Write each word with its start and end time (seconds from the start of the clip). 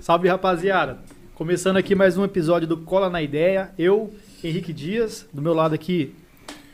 Salve, 0.00 0.28
rapaziada. 0.28 0.98
Começando 1.34 1.76
aqui 1.76 1.94
mais 1.94 2.16
um 2.16 2.24
episódio 2.24 2.66
do 2.68 2.76
Cola 2.78 3.08
na 3.10 3.22
Ideia. 3.22 3.70
Eu, 3.78 4.12
Henrique 4.42 4.72
Dias, 4.72 5.26
do 5.32 5.40
meu 5.42 5.54
lado 5.54 5.74
aqui, 5.74 6.14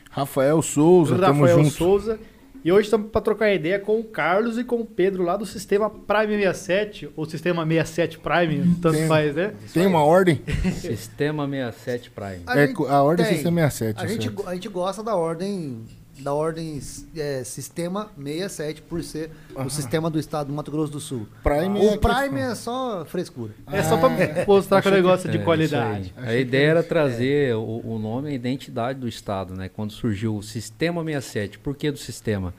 Rafael 0.09 0.61
Souza, 0.61 1.17
tamo 1.17 1.41
Rafael 1.45 1.63
junto. 1.63 1.75
Souza. 1.75 2.19
E 2.63 2.71
hoje 2.71 2.85
estamos 2.85 3.09
para 3.09 3.21
trocar 3.21 3.51
ideia 3.51 3.79
com 3.79 3.99
o 3.99 4.03
Carlos 4.03 4.55
e 4.59 4.63
com 4.63 4.75
o 4.81 4.85
Pedro 4.85 5.23
lá 5.23 5.35
do 5.35 5.47
sistema 5.47 5.89
Prime 5.89 6.37
67, 6.37 7.09
ou 7.15 7.25
sistema 7.25 7.65
67 7.65 8.19
Prime, 8.19 8.75
tanto 8.79 8.97
Tem- 8.97 9.07
faz, 9.07 9.33
né? 9.35 9.53
Tem 9.73 9.87
uma 9.87 10.03
ordem? 10.03 10.39
Sistema 10.77 11.47
67 11.47 12.11
Prime. 12.11 12.41
A 12.45 12.59
É, 12.59 12.67
gente 12.67 12.85
a 12.87 13.01
ordem 13.01 13.25
tem. 13.25 13.33
sistema 13.35 13.61
67. 13.61 14.03
A 14.05 14.07
gente, 14.07 14.23
certo. 14.25 14.35
go- 14.35 14.47
a 14.47 14.53
gente 14.53 14.69
gosta 14.69 15.01
da 15.01 15.15
ordem 15.15 15.79
da 16.21 16.33
ordem 16.33 16.79
é, 17.15 17.43
sistema 17.43 18.11
67 18.17 18.81
por 18.83 19.03
ser 19.03 19.31
o 19.55 19.69
sistema 19.69 20.09
do 20.09 20.19
estado 20.19 20.47
do 20.47 20.53
Mato 20.53 20.71
Grosso 20.71 20.91
do 20.91 20.99
Sul. 20.99 21.27
Prime 21.43 21.79
é 21.79 21.83
o 21.83 21.93
a 21.93 21.97
Prime 21.97 22.39
é 22.39 22.55
só 22.55 23.03
frescura. 23.05 23.53
É 23.71 23.83
só 23.83 23.97
para 23.97 24.45
mostrar 24.45 24.81
que 24.81 24.87
o 24.87 24.91
negócio 24.91 25.27
é 25.27 25.31
de 25.31 25.37
É, 25.37 25.43
qualidade. 25.43 26.13
A 26.17 26.35
ideia 26.35 26.67
era 26.69 26.83
trazer 26.83 27.55
o, 27.55 27.81
o 27.83 27.99
nome 27.99 28.29
e 28.29 28.31
a 28.31 28.35
identidade 28.35 28.99
do 28.99 29.07
Estado, 29.07 29.55
né? 29.55 29.69
Quando 29.69 29.91
surgiu 29.91 30.35
o 30.35 30.43
Sistema 30.43 31.03
67. 31.03 31.59
Por 31.59 31.75
que 31.75 31.91
do 31.91 31.97
sistema? 31.97 32.53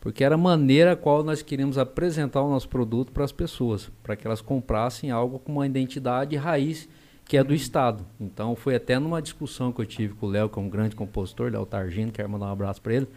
Porque 0.00 0.22
era 0.22 0.34
a 0.34 0.38
maneira 0.38 0.92
a 0.92 0.96
qual 0.96 1.24
nós 1.24 1.40
queríamos 1.40 1.78
apresentar 1.78 2.42
o 2.42 2.50
nosso 2.50 2.68
produto 2.68 3.10
para 3.10 3.24
as 3.24 3.32
pessoas, 3.32 3.90
para 4.02 4.14
que 4.14 4.26
elas 4.26 4.42
comprassem 4.42 5.10
algo 5.10 5.38
com 5.38 5.52
uma 5.52 5.66
identidade 5.66 6.36
raiz 6.36 6.88
que 7.24 7.36
é 7.36 7.44
do 7.44 7.54
Estado. 7.54 8.04
Então 8.20 8.54
foi 8.54 8.74
até 8.74 8.98
numa 8.98 9.20
discussão 9.22 9.72
que 9.72 9.80
eu 9.80 9.86
tive 9.86 10.14
com 10.14 10.26
o 10.26 10.30
Léo, 10.30 10.48
que 10.48 10.58
é 10.58 10.62
um 10.62 10.68
grande 10.68 10.94
compositor, 10.94 11.50
Léo 11.50 11.64
Targino, 11.66 12.12
quero 12.12 12.28
mandar 12.28 12.46
um 12.46 12.52
abraço 12.52 12.80
para 12.82 12.94
ele. 12.94 13.08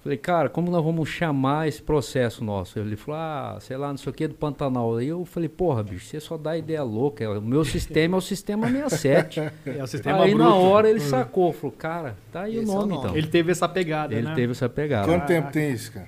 Falei, 0.00 0.16
cara, 0.16 0.48
como 0.48 0.70
nós 0.70 0.82
vamos 0.82 1.08
chamar 1.08 1.66
esse 1.66 1.82
processo 1.82 2.44
nosso? 2.44 2.78
Ele 2.78 2.94
falou, 2.96 3.20
ah, 3.20 3.58
sei 3.60 3.76
lá, 3.76 3.88
não 3.88 3.96
sei 3.96 4.10
o 4.10 4.14
que, 4.14 4.28
do 4.28 4.34
Pantanal. 4.34 4.96
Aí 4.96 5.08
eu 5.08 5.24
falei, 5.24 5.48
porra, 5.48 5.82
bicho, 5.82 6.06
você 6.06 6.20
só 6.20 6.36
dá 6.38 6.56
ideia 6.56 6.84
louca. 6.84 7.28
O 7.28 7.42
meu 7.42 7.64
sistema 7.64 8.16
é 8.16 8.18
o 8.18 8.20
sistema 8.20 8.68
67. 8.68 9.40
É 9.66 9.82
o 9.82 9.86
sistema 9.88 10.22
aí 10.22 10.34
na 10.36 10.44
bruto. 10.44 10.60
hora 10.60 10.88
ele 10.88 11.00
sacou, 11.00 11.52
falou, 11.52 11.74
cara, 11.76 12.16
tá 12.32 12.42
aí 12.42 12.58
o 12.58 12.62
Esse 12.62 12.70
é 12.70 12.74
o 12.74 12.76
nome, 12.78 12.92
nome. 12.94 13.04
então. 13.06 13.16
Ele 13.16 13.26
teve 13.26 13.50
essa 13.50 13.68
pegada, 13.68 14.14
Ele 14.14 14.28
né? 14.28 14.34
teve 14.36 14.52
essa 14.52 14.68
pegada. 14.68 15.06
Quanto 15.06 15.26
tempo 15.26 15.50
tem 15.50 15.72
isso, 15.72 15.92
cara? 15.92 16.06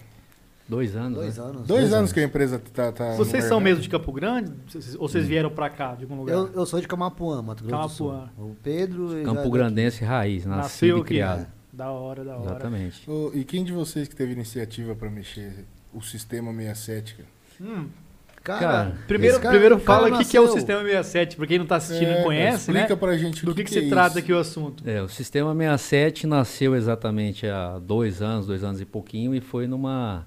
Dois 0.71 0.95
anos. 0.95 1.19
Dois 1.19 1.37
né? 1.37 1.45
anos. 1.45 1.67
Dois 1.67 1.93
anos 1.93 2.13
que 2.13 2.21
a 2.21 2.23
empresa 2.23 2.63
tá. 2.73 2.93
tá 2.93 3.15
Vocês 3.17 3.45
são 3.45 3.59
mesmo 3.61 3.83
de 3.83 3.89
Campo 3.89 4.13
Grande? 4.13 4.53
Ou 4.99 5.09
vocês 5.09 5.27
vieram 5.27 5.51
para 5.51 5.69
cá, 5.69 5.97
de 5.97 6.05
algum 6.05 6.15
lugar? 6.17 6.33
Eu, 6.33 6.49
eu 6.55 6.65
sou 6.65 6.81
de 6.81 6.87
Camapuã, 6.87 7.43
Mato 7.43 7.65
Grosso 7.65 8.05
Camapuã. 8.07 8.31
do 8.37 8.37
Sul. 8.37 8.51
O 8.51 8.57
Pedro 8.63 9.21
e 9.21 9.25
Campo 9.25 9.51
Grandense 9.51 10.05
raiz, 10.05 10.47
nascido 10.47 10.63
Nasceu 10.63 10.97
e 10.97 11.01
aqui. 11.01 11.09
criado. 11.09 11.47
Da 11.73 11.91
hora, 11.91 12.25
da 12.25 12.37
hora. 12.37 12.51
Exatamente. 12.51 13.03
E 13.35 13.45
quem 13.45 13.65
de 13.65 13.73
vocês 13.73 14.07
que 14.07 14.15
teve 14.15 14.33
iniciativa 14.33 14.95
pra 14.95 15.11
mexer 15.11 15.67
o 15.93 16.01
sistema 16.01 16.53
67, 16.53 17.17
cara? 17.17 17.29
Hum, 17.61 17.87
Cara, 18.43 18.61
Cara, 18.61 18.99
primeiro 19.07 19.37
cara- 19.39 19.51
primeiro 19.51 19.79
fala 19.79 20.09
o 20.09 20.19
que, 20.19 20.25
que 20.25 20.35
é 20.35 20.41
o 20.41 20.49
sistema 20.49 20.81
67, 20.81 21.37
pra 21.37 21.47
quem 21.47 21.59
não 21.59 21.67
tá 21.67 21.77
assistindo 21.77 22.09
e 22.09 22.13
É, 22.13 22.17
não 22.17 22.25
conhece, 22.25 22.57
explica 22.71 22.89
né? 22.89 22.97
pra 22.97 23.17
gente 23.19 23.45
Do 23.45 23.55
que, 23.55 23.65
que, 23.65 23.69
que, 23.75 23.81
se 23.81 23.87
é 23.87 23.89
trata 23.91 24.09
isso. 24.11 24.19
aqui 24.21 24.33
o 24.33 24.39
assunto? 24.39 24.83
É, 24.89 25.03
o 25.03 25.09
Sistema 25.11 25.53
67 25.53 26.27
nasceu 26.27 26.75
exatamente 26.75 27.47
há 27.47 27.79
dois 27.79 28.23
anos, 28.23 28.47
dois 28.47 28.65
anos 28.65 28.81
e 28.81 28.87
pouquinho, 28.87 29.35
e 29.35 29.41
foi 29.43 29.67
numa. 29.67 30.27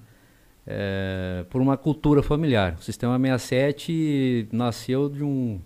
É, 0.66 1.44
por 1.50 1.61
uma 1.61 1.75
cultura 1.78 2.22
familiar. 2.23 2.75
O 2.80 2.83
Sistema 2.83 3.17
67 3.19 4.47
nasceu 4.52 5.09
de 5.09 5.23
um, 5.23 5.59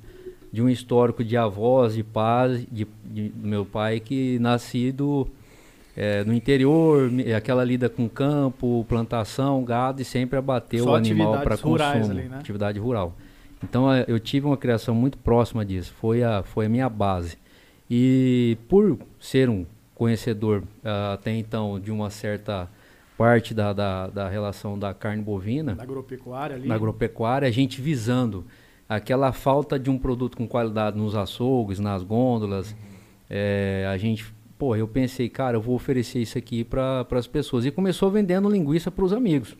de 0.52 0.62
um 0.62 0.70
histórico 0.70 1.24
de 1.24 1.38
avós, 1.38 1.94
de 1.96 2.04
pais, 2.04 2.66
de, 2.72 2.88
de- 3.06 3.30
do 3.30 3.48
meu 3.48 3.66
pai, 3.66 4.00
que 4.00 4.40
nascido 4.40 5.28
é, 5.96 6.24
no 6.24 6.34
interior, 6.34 7.10
aquela 7.36 7.64
lida 7.64 7.90
com 7.90 8.08
campo, 8.08 8.86
plantação, 8.88 9.64
gado, 9.64 10.02
e 10.02 10.06
sempre 10.06 10.38
abateu 10.38 10.84
Só 10.84 10.92
o 10.92 10.96
animal 10.96 11.42
para 11.42 11.58
consumo, 11.58 12.12
ali, 12.12 12.30
né? 12.30 12.38
atividade 12.38 12.80
rural. 12.80 13.16
Então 13.64 13.92
eh, 13.92 14.06
eu 14.08 14.20
tive 14.20 14.46
uma 14.46 14.58
criação 14.58 14.94
muito 14.94 15.18
próxima 15.18 15.66
disso, 15.66 15.92
foi 16.00 16.24
a, 16.24 16.44
foi 16.44 16.68
a 16.68 16.70
minha 16.70 16.88
base. 16.88 17.38
E 17.90 18.56
por 18.68 19.00
ser 19.20 19.50
um 19.50 19.66
conhecedor 19.96 20.62
ah, 20.84 21.14
até 21.14 21.32
então 21.36 21.80
de 21.80 21.90
uma 21.90 22.12
certa 22.12 22.70
parte 23.18 23.54
da, 23.54 23.74
da, 23.74 24.08
da 24.08 24.30
relação 24.30 24.78
da 24.78 24.94
carne 24.94 25.24
bovina, 25.24 25.74
Da 25.76 25.84
agropecuária 25.84 26.56
ali. 26.56 26.68
na 26.68 26.76
agropecuária, 26.76 27.48
a 27.48 27.52
gente 27.52 27.82
visando 27.82 28.46
aquela 28.88 29.32
falta 29.32 29.78
de 29.80 29.90
um 29.90 29.98
produto 29.98 30.38
com 30.38 30.48
qualidade 30.48 30.98
nos 30.98 31.16
açougues, 31.16 31.80
nas 31.80 32.04
gôndolas, 32.04 32.76
eh, 33.30 33.86
a 33.92 33.98
gente, 33.98 34.26
pô, 34.58 34.76
eu 34.76 34.88
pensei, 34.88 35.28
cara, 35.28 35.58
eu 35.58 35.62
vou 35.62 35.76
oferecer 35.76 36.20
isso 36.20 36.38
aqui 36.38 36.64
para 36.64 37.06
as 37.12 37.28
pessoas. 37.28 37.66
E 37.66 37.72
começou 37.72 38.10
vendendo 38.10 38.50
linguiça 38.50 38.90
para 38.92 39.04
os 39.04 39.12
amigos. 39.12 39.58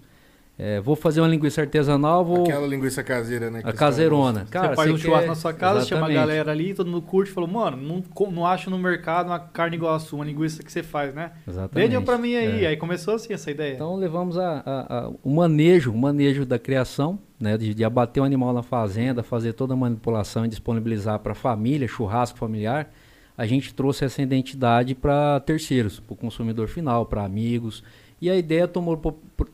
Eh, 0.60 0.82
vou 0.82 0.96
fazer 0.96 1.22
uma 1.22 1.28
linguiça 1.28 1.62
artesanal, 1.62 2.26
vou... 2.26 2.42
Aquela 2.44 2.66
linguiça 2.66 3.04
caseira, 3.04 3.52
né? 3.52 3.62
A 3.64 3.72
caseirona. 3.72 4.40
caras 4.40 4.50
Cara, 4.50 4.68
você 4.70 4.76
faz 4.76 4.90
um 4.92 4.96
quer- 4.96 5.02
churrasco 5.04 5.28
na 5.28 5.36
sua 5.36 5.54
casa, 5.54 5.86
chama 5.86 6.08
a 6.08 6.10
Exatamente. 6.10 6.16
galera 6.16 6.52
ali, 6.52 6.74
todo 6.74 6.88
mundo 6.90 7.04
curte, 7.04 7.32
falou, 7.32 7.48
mano, 7.48 7.78
não, 7.78 8.04
não 8.32 8.44
acho 8.46 8.70
no 8.72 8.80
mercado 8.80 9.28
uma 9.28 9.38
carne 9.40 9.76
igual 9.76 9.94
a 9.94 10.00
sua, 10.00 10.18
uma 10.18 10.26
linguiça 10.26 10.64
que 10.64 10.72
você 10.72 10.82
faz, 10.82 11.14
né? 11.14 11.34
Exatamente. 11.48 11.92
Vende 11.92 12.04
pra 12.04 12.18
mim 12.18 12.36
aí. 12.36 12.66
É. 12.66 12.70
Aí 12.70 12.78
começou 12.78 13.14
assim 13.14 13.34
essa 13.34 13.52
ideia. 13.52 13.76
Então 13.76 13.96
levamos 13.98 14.36
a, 14.36 14.64
a- 14.66 14.98
a- 15.06 15.12
o 15.24 15.30
manejo, 15.36 15.92
o 15.92 15.98
manejo 15.98 16.44
da 16.44 16.58
criação, 16.58 17.20
né, 17.40 17.56
de, 17.56 17.76
de 17.76 17.84
abater 17.84 18.24
o 18.24 18.26
animal 18.26 18.52
na 18.52 18.64
fazenda, 18.64 19.22
fazer 19.22 19.54
toda 19.54 19.76
a 19.76 19.78
manipulação 19.78 20.44
e 20.44 20.48
disponibilizar 20.48 21.20
para 21.20 21.34
a 21.34 21.36
família, 21.36 21.88
churrasco 21.88 22.36
familiar. 22.36 22.90
A 23.38 23.46
gente 23.46 23.72
trouxe 23.76 24.04
essa 24.06 24.20
identidade 24.24 24.96
para 24.96 25.40
terceiros, 25.42 26.00
para 26.00 26.14
o 26.14 26.18
consumidor 26.18 26.68
final, 26.68 27.06
para 27.06 27.24
amigos. 27.24 27.84
E 28.22 28.30
a 28.30 28.36
ideia 28.36 28.68
tomou, 28.68 29.00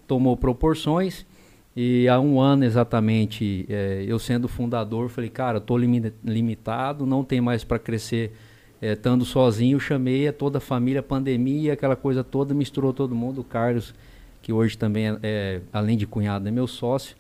tomou 0.07 0.37
proporções. 0.37 1.25
E 1.75 2.07
há 2.07 2.19
um 2.19 2.39
ano 2.39 2.63
exatamente, 2.65 3.65
eh, 3.67 4.05
eu 4.07 4.19
sendo 4.19 4.47
fundador, 4.47 5.09
falei, 5.09 5.29
cara, 5.29 5.57
estou 5.57 5.75
limitado, 5.75 7.03
não 7.03 7.23
tem 7.23 7.41
mais 7.41 7.63
para 7.63 7.79
crescer 7.79 8.31
é, 8.83 8.91
estando 8.91 9.23
sozinho, 9.23 9.79
chamei 9.79 10.27
a 10.27 10.33
toda 10.33 10.57
a 10.57 10.61
família, 10.61 11.01
pandemia, 11.01 11.71
aquela 11.71 11.95
coisa 11.95 12.21
toda, 12.21 12.53
misturou 12.53 12.91
todo 12.91 13.15
mundo. 13.15 13.39
O 13.39 13.43
Carlos, 13.45 13.95
que 14.41 14.51
hoje 14.51 14.77
também, 14.77 15.07
é, 15.07 15.19
é, 15.23 15.61
além 15.71 15.95
de 15.95 16.05
cunhado, 16.05 16.49
é 16.49 16.51
meu 16.51 16.67
sócio, 16.67 17.15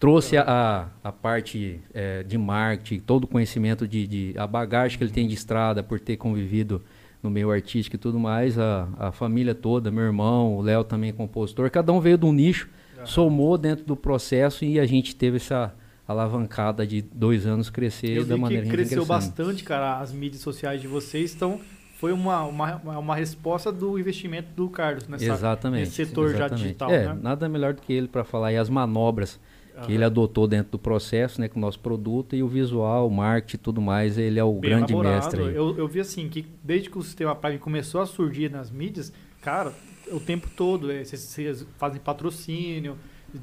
trouxe 0.00 0.36
a, 0.36 0.42
a, 0.42 1.08
a 1.08 1.12
parte 1.12 1.80
é, 1.94 2.24
de 2.24 2.36
marketing, 2.36 2.98
todo 2.98 3.24
o 3.24 3.26
conhecimento 3.28 3.86
de, 3.86 4.08
de. 4.08 4.34
a 4.36 4.44
bagagem 4.44 4.98
que 4.98 5.04
ele 5.04 5.12
tem 5.12 5.28
de 5.28 5.34
estrada, 5.34 5.84
por 5.84 6.00
ter 6.00 6.16
convivido 6.16 6.82
no 7.22 7.30
meio 7.30 7.50
artístico 7.50 7.96
e 7.96 7.98
tudo 7.98 8.18
mais, 8.18 8.58
a, 8.58 8.88
a 8.98 9.12
família 9.12 9.54
toda, 9.54 9.90
meu 9.90 10.04
irmão, 10.04 10.56
o 10.56 10.62
Léo 10.62 10.84
também 10.84 11.10
é 11.10 11.12
compositor, 11.12 11.70
cada 11.70 11.92
um 11.92 12.00
veio 12.00 12.16
de 12.16 12.24
um 12.24 12.32
nicho, 12.32 12.68
somou 13.04 13.58
dentto 13.58 13.84
do 13.84 13.96
processo 13.96 14.64
e 14.64 14.78
a 14.78 14.86
gente 14.86 15.14
teve 15.16 15.36
essa 15.36 15.74
alavancada 16.06 16.86
de 16.86 17.02
dois 17.02 17.46
anos 17.46 17.68
crescer 17.68 18.16
Eu 18.16 18.24
da 18.24 18.34
vi 18.34 18.40
maneira 18.40 18.62
que 18.64 18.70
gente 18.70 18.76
cresceu 18.76 19.04
bastante, 19.04 19.62
cara, 19.62 19.98
as 19.98 20.12
mídias 20.12 20.40
sociais 20.40 20.80
de 20.80 20.88
vocês, 20.88 21.34
então 21.34 21.60
foi 21.98 22.12
uma, 22.12 22.44
uma, 22.44 22.76
uma 22.76 23.16
resposta 23.16 23.72
do 23.72 23.98
investimento 23.98 24.48
do 24.54 24.70
Carlos 24.70 25.08
nessa, 25.08 25.24
Exatamente. 25.24 25.80
nesse 25.80 26.06
setor 26.06 26.30
já 26.30 26.36
exatamente. 26.36 26.62
digital, 26.62 26.90
é, 26.90 27.06
né? 27.08 27.18
nada 27.20 27.48
melhor 27.48 27.74
do 27.74 27.82
que 27.82 27.92
ele 27.92 28.06
para 28.06 28.22
falar 28.24 28.48
aí 28.48 28.56
as 28.56 28.70
manobras 28.70 29.38
que 29.86 29.92
ele 29.92 30.04
adotou 30.04 30.46
dentro 30.46 30.72
do 30.72 30.78
processo, 30.78 31.40
né, 31.40 31.48
com 31.48 31.58
o 31.58 31.60
nosso 31.60 31.78
produto 31.80 32.34
e 32.34 32.42
o 32.42 32.48
visual, 32.48 33.06
o 33.06 33.10
marketing 33.10 33.56
e 33.56 33.58
tudo 33.58 33.80
mais, 33.80 34.18
ele 34.18 34.38
é 34.38 34.44
o 34.44 34.54
Bem 34.54 34.70
grande 34.70 34.92
elaborado. 34.92 35.22
mestre 35.22 35.42
aí. 35.42 35.54
Eu, 35.54 35.76
eu 35.76 35.88
vi 35.88 36.00
assim, 36.00 36.28
que 36.28 36.46
desde 36.62 36.90
que 36.90 36.98
o 36.98 37.02
sistema 37.02 37.34
Prime 37.34 37.58
começou 37.58 38.00
a 38.00 38.06
surgir 38.06 38.50
nas 38.50 38.70
mídias, 38.70 39.12
cara, 39.40 39.72
o 40.10 40.20
tempo 40.20 40.48
todo, 40.56 40.90
é, 40.90 41.04
vocês, 41.04 41.20
vocês 41.20 41.66
fazem 41.78 42.00
patrocínio, 42.00 42.96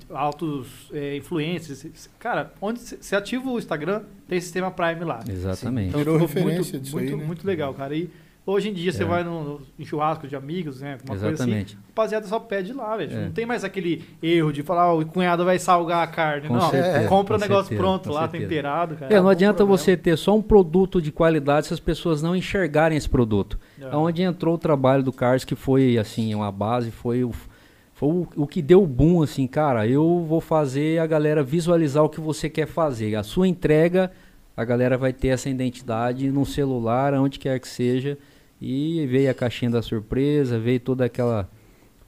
altos 0.09 0.89
é, 0.91 1.15
influencers. 1.17 2.09
Cara, 2.19 2.53
onde 2.59 2.79
você 2.79 3.15
ativa 3.15 3.49
o 3.49 3.57
Instagram, 3.57 4.03
tem 4.27 4.39
sistema 4.41 4.71
Prime 4.71 5.03
lá. 5.03 5.23
Exatamente. 5.27 5.89
Então, 5.89 5.99
Virou 5.99 6.17
referência 6.17 6.73
muito, 6.73 6.79
disso 6.79 6.95
muito, 6.95 7.13
aí, 7.13 7.19
né? 7.19 7.25
muito 7.25 7.45
legal, 7.47 7.73
cara. 7.73 7.95
E 7.95 8.09
hoje 8.45 8.69
em 8.69 8.73
dia 8.73 8.91
você 8.91 9.03
É. 9.03 9.05
vai 9.05 9.23
no, 9.23 9.59
churrasco 9.83 10.27
de 10.27 10.35
amigos, 10.35 10.81
né? 10.81 10.97
Uma 11.03 11.07
coisa 11.17 11.29
Exatamente. 11.31 11.75
assim, 11.75 11.83
rapaziada 11.87 12.27
só 12.27 12.39
pede 12.39 12.73
lá, 12.73 12.95
velho. 12.97 13.11
É. 13.13 13.25
Não 13.25 13.31
tem 13.31 13.45
mais 13.45 13.63
aquele 13.63 14.03
erro 14.21 14.51
de 14.53 14.61
falar, 14.63 14.93
"Ó, 14.93 14.99
o 15.01 15.05
cunhado 15.05 15.43
vai 15.45 15.57
salgar 15.59 16.03
a 16.03 16.07
carne. 16.07 16.47
Com 16.47 16.53
não, 16.55 16.69
certeza, 16.69 17.07
compra 17.07 17.35
o 17.35 17.39
com 17.39 17.41
negócio 17.43 17.69
certeza, 17.69 17.81
pronto 17.81 18.11
lá, 18.11 18.21
certeza. 18.21 18.43
temperado, 18.43 18.95
cara. 18.95 19.13
É, 19.13 19.19
não 19.21 19.29
adianta 19.29 19.57
problema. 19.57 19.77
você 19.77 19.97
ter 19.97 20.17
só 20.17 20.35
um 20.35 20.41
produto 20.41 21.01
de 21.01 21.11
qualidade 21.11 21.67
se 21.67 21.73
as 21.73 21.79
pessoas 21.79 22.21
não 22.21 22.35
enxergarem 22.35 22.97
esse 22.97 23.09
produto. 23.09 23.57
É. 23.81 23.95
Onde 23.95 24.21
entrou 24.21 24.55
o 24.55 24.57
trabalho 24.57 25.01
do 25.03 25.11
Cars, 25.11 25.43
que 25.43 25.55
foi 25.55 25.97
assim, 25.97 26.33
uma 26.35 26.51
base, 26.51 26.91
foi 26.91 27.23
o, 27.23 27.31
foi 27.93 28.09
o, 28.09 28.27
o 28.35 28.45
que 28.47 28.61
deu 28.61 28.83
o 28.83 28.87
boom, 28.87 29.23
assim, 29.23 29.47
cara, 29.47 29.87
eu 29.87 30.25
vou 30.27 30.41
fazer 30.41 30.99
a 30.99 31.07
galera 31.07 31.41
visualizar 31.41 32.03
o 32.03 32.09
que 32.09 32.19
você 32.19 32.49
quer 32.49 32.67
fazer. 32.67 33.15
A 33.15 33.23
sua 33.23 33.47
entrega, 33.47 34.11
a 34.55 34.63
galera 34.65 34.97
vai 34.97 35.13
ter 35.13 35.29
essa 35.29 35.49
identidade 35.49 36.29
no 36.29 36.45
celular, 36.45 37.13
aonde 37.13 37.39
quer 37.39 37.59
que 37.59 37.67
seja. 37.67 38.17
E 38.61 39.05
veio 39.07 39.29
a 39.29 39.33
caixinha 39.33 39.71
da 39.71 39.81
surpresa, 39.81 40.57
veio 40.57 40.79
toda 40.79 41.05
aquela 41.05 41.49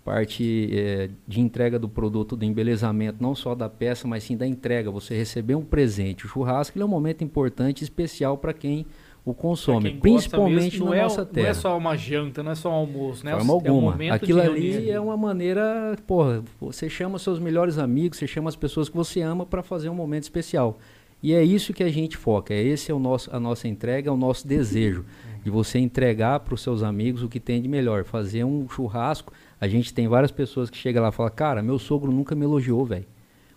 parte 0.04 0.70
eh, 0.72 1.10
de 1.28 1.42
entrega 1.42 1.78
do 1.78 1.90
produto, 1.90 2.36
do 2.38 2.46
embelezamento, 2.46 3.18
não 3.22 3.36
só 3.36 3.54
da 3.54 3.68
peça, 3.68 4.08
mas 4.08 4.24
sim 4.24 4.38
da 4.38 4.48
entrega. 4.48 4.90
Você 4.90 5.14
receber 5.16 5.56
um 5.56 5.66
presente. 5.66 6.26
O 6.26 6.30
churrasco 6.30 6.78
ele 6.78 6.84
é 6.84 6.86
um 6.86 6.90
momento 6.90 7.24
importante 7.24 7.82
e 7.82 7.84
especial 7.84 8.38
para 8.38 8.54
quem 8.54 8.86
o 9.26 9.34
consome, 9.34 9.92
quem 9.92 10.00
principalmente 10.00 10.76
mesmo, 10.76 10.86
não 10.86 10.92
na 10.92 10.98
é, 10.98 11.02
nossa 11.04 11.26
Não 11.26 11.32
terra. 11.32 11.48
é 11.50 11.54
só 11.54 11.78
uma 11.78 11.98
janta, 11.98 12.42
não 12.42 12.52
é 12.54 12.56
só 12.56 12.70
um 12.70 12.74
almoço, 12.74 13.26
né? 13.26 13.34
É 13.34 13.36
forma 13.36 13.52
um 13.52 13.56
alguma. 13.56 13.92
momento 13.92 14.14
Aquilo 14.14 14.40
de 14.42 14.48
ali 14.48 14.90
é 14.90 14.98
uma 14.98 15.18
maneira, 15.18 15.98
porra, 16.08 16.42
você 16.62 16.90
chama 16.90 17.20
seus 17.20 17.38
melhores 17.38 17.78
amigos, 17.78 18.18
você 18.18 18.26
chama 18.26 18.48
as 18.48 18.56
pessoas 18.56 18.88
que 18.88 18.96
você 18.96 19.20
ama 19.20 19.46
para 19.46 19.62
fazer 19.62 19.90
um 19.90 19.94
momento 19.94 20.24
especial. 20.24 20.80
E 21.22 21.34
é 21.34 21.44
isso 21.44 21.74
que 21.74 21.84
a 21.84 21.90
gente 21.90 22.16
foca, 22.16 22.54
é 22.54 22.64
esse 22.64 22.90
é 22.90 22.94
o 22.94 23.00
nosso, 23.00 23.30
a 23.36 23.40
nossa 23.40 23.68
entrega, 23.68 24.10
é 24.10 24.14
o 24.14 24.16
nosso 24.16 24.48
desejo 24.48 25.04
de 25.48 25.52
você 25.52 25.80
entregar 25.80 26.42
para 26.42 26.54
os 26.54 26.62
seus 26.62 26.84
amigos 26.84 27.24
o 27.24 27.30
que 27.30 27.40
tem 27.40 27.62
de 27.62 27.70
melhor, 27.70 28.04
fazer 28.04 28.44
um 28.44 28.68
churrasco. 28.68 29.32
A 29.62 29.66
gente 29.66 29.94
tem 29.94 30.06
várias 30.06 30.30
pessoas 30.30 30.70
que 30.70 30.76
chegam 30.76 31.02
lá 31.02 31.08
e 31.08 31.12
falam, 31.14 31.32
cara, 31.34 31.64
meu 31.64 31.80
sogro 31.80 32.12
nunca 32.12 32.36
me 32.36 32.44
elogiou, 32.44 32.86
velho. 32.86 33.06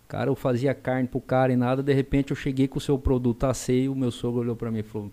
Cara, 0.07 0.29
eu 0.29 0.35
fazia 0.35 0.73
carne 0.73 1.09
pro 1.09 1.19
cara 1.19 1.51
e 1.51 1.57
nada, 1.57 1.83
de 1.83 1.91
repente 1.91 2.31
eu 2.31 2.35
cheguei 2.37 2.65
com 2.65 2.77
o 2.77 2.81
seu 2.81 2.97
produto 2.97 3.43
assei, 3.43 3.89
o 3.89 3.95
meu 3.95 4.09
sogro 4.09 4.39
olhou 4.39 4.55
para 4.55 4.71
mim 4.71 4.79
e 4.79 4.83
falou, 4.83 5.11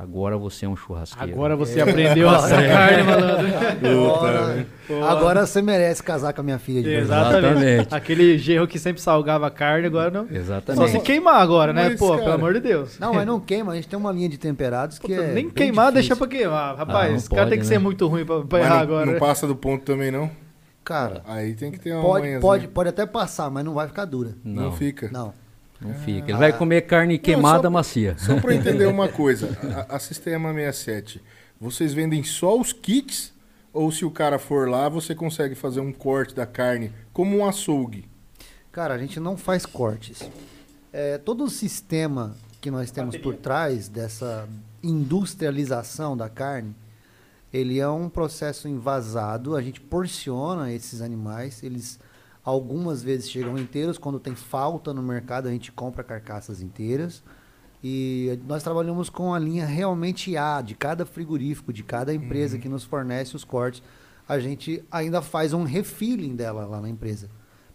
agora 0.00 0.36
você 0.38 0.64
é 0.66 0.68
um 0.68 0.76
churrasqueiro. 0.76 1.32
Agora 1.32 1.56
você 1.56 1.80
aprendeu 1.80 2.28
a 2.28 2.36
assar 2.36 2.66
carne, 2.66 3.02
malandro. 3.02 3.46
Agora, 3.86 4.66
agora 5.10 5.46
você 5.46 5.60
merece 5.62 6.02
casar 6.02 6.32
com 6.32 6.40
a 6.40 6.44
minha 6.44 6.58
filha 6.58 6.82
de 6.82 6.88
verdade. 6.88 7.28
Exatamente. 7.36 7.64
Exatamente. 7.64 7.94
Aquele 7.94 8.38
gerro 8.38 8.66
que 8.66 8.78
sempre 8.78 9.00
salgava 9.02 9.46
a 9.46 9.50
carne, 9.50 9.86
agora 9.86 10.10
não. 10.10 10.26
Exatamente. 10.30 10.80
Só 10.92 10.98
se 10.98 11.00
queimar 11.04 11.40
agora, 11.40 11.72
né? 11.72 11.90
Mas, 11.90 11.98
Pô, 11.98 12.10
cara, 12.10 12.22
pelo 12.22 12.34
amor 12.34 12.54
de 12.54 12.60
Deus. 12.60 12.98
Não, 12.98 13.12
mas 13.14 13.26
não 13.26 13.38
queima. 13.40 13.72
A 13.72 13.74
gente 13.76 13.88
tem 13.88 13.98
uma 13.98 14.12
linha 14.12 14.28
de 14.28 14.38
temperados 14.38 14.98
que 14.98 15.08
Puta, 15.08 15.20
é 15.22 15.26
nem 15.34 15.44
bem 15.44 15.50
queimar, 15.50 15.92
deixa 15.92 16.14
difícil. 16.14 16.16
pra 16.28 16.38
queimar. 16.38 16.76
Rapaz, 16.76 17.12
Ah, 17.12 17.16
esse 17.16 17.28
cara 17.28 17.42
pode, 17.42 17.50
tem 17.50 17.58
que 17.58 17.64
né? 17.64 17.68
ser 17.68 17.78
muito 17.78 18.06
ruim 18.06 18.24
pra, 18.24 18.40
pra 18.40 18.58
Mas 18.58 18.66
errar 18.66 18.74
não, 18.76 18.82
agora. 18.82 19.06
não 19.06 19.12
né? 19.14 19.18
passa 19.18 19.46
do 19.46 19.54
ponto 19.56 19.84
também, 19.84 20.10
não? 20.10 20.30
Cara, 20.84 21.22
Aí 21.26 21.52
tem 21.54 21.70
que 21.70 21.78
ter 21.78 21.92
uma 21.92 22.00
pode, 22.02 22.20
manhãzinha. 22.22 22.40
pode, 22.40 22.68
pode 22.68 22.88
até 22.88 23.04
passar, 23.04 23.50
mas 23.50 23.62
não 23.64 23.74
vai 23.74 23.86
ficar 23.88 24.06
dura. 24.06 24.34
Não, 24.42 24.62
Não, 24.64 24.72
fica. 24.72 25.10
Não. 25.12 25.34
Não 25.80 25.94
fica. 25.94 26.30
Ele 26.30 26.38
vai 26.38 26.56
comer 26.56 26.82
carne 26.82 27.18
queimada 27.18 27.64
só- 27.64 27.70
macia. 27.70 28.16
Só 28.18 28.32
eu 28.32 28.50
entender 28.52 28.86
uma 28.86 29.08
coisa, 29.08 29.56
a, 29.88 29.96
a 29.96 29.98
Sistema 29.98 30.52
67, 30.52 31.22
vocês 31.60 31.92
vendem 31.94 32.22
só 32.22 32.58
os 32.58 32.72
kits? 32.72 33.32
Ou 33.72 33.92
se 33.92 34.04
o 34.04 34.10
cara 34.10 34.38
for 34.38 34.68
lá, 34.68 34.88
você 34.88 35.14
consegue 35.14 35.54
fazer 35.54 35.80
um 35.80 35.92
corte 35.92 36.34
da 36.34 36.46
carne 36.46 36.90
como 37.12 37.36
um 37.36 37.46
açougue? 37.46 38.08
Cara, 38.72 38.94
a 38.94 38.98
gente 38.98 39.20
não 39.20 39.36
faz 39.36 39.66
cortes. 39.66 40.28
É, 40.92 41.18
todo 41.18 41.44
o 41.44 41.50
sistema 41.50 42.34
que 42.60 42.70
nós 42.70 42.90
temos 42.90 43.16
por 43.18 43.34
trás 43.36 43.88
dessa 43.88 44.48
industrialização 44.82 46.16
da 46.16 46.28
carne, 46.28 46.74
ele 47.52 47.78
é 47.78 47.88
um 47.88 48.08
processo 48.08 48.68
envasado. 48.68 49.54
A 49.54 49.62
gente 49.62 49.80
porciona 49.80 50.72
esses 50.72 51.00
animais. 51.00 51.62
Eles 51.62 51.98
algumas 52.48 53.02
vezes 53.02 53.30
chegam 53.30 53.58
inteiros. 53.58 53.98
Quando 53.98 54.18
tem 54.18 54.34
falta 54.34 54.94
no 54.94 55.02
mercado, 55.02 55.48
a 55.48 55.50
gente 55.50 55.70
compra 55.70 56.02
carcaças 56.02 56.62
inteiras. 56.62 57.22
E 57.84 58.40
nós 58.46 58.62
trabalhamos 58.62 59.10
com 59.10 59.34
a 59.34 59.38
linha 59.38 59.66
realmente 59.66 60.36
A 60.36 60.62
de 60.62 60.74
cada 60.74 61.04
frigorífico, 61.04 61.72
de 61.72 61.82
cada 61.82 62.12
empresa 62.12 62.58
que 62.58 62.68
nos 62.68 62.84
fornece 62.84 63.36
os 63.36 63.44
cortes. 63.44 63.82
A 64.26 64.38
gente 64.38 64.82
ainda 64.90 65.20
faz 65.20 65.52
um 65.52 65.62
refilling 65.62 66.34
dela 66.34 66.64
lá 66.64 66.80
na 66.80 66.88
empresa. 66.88 67.28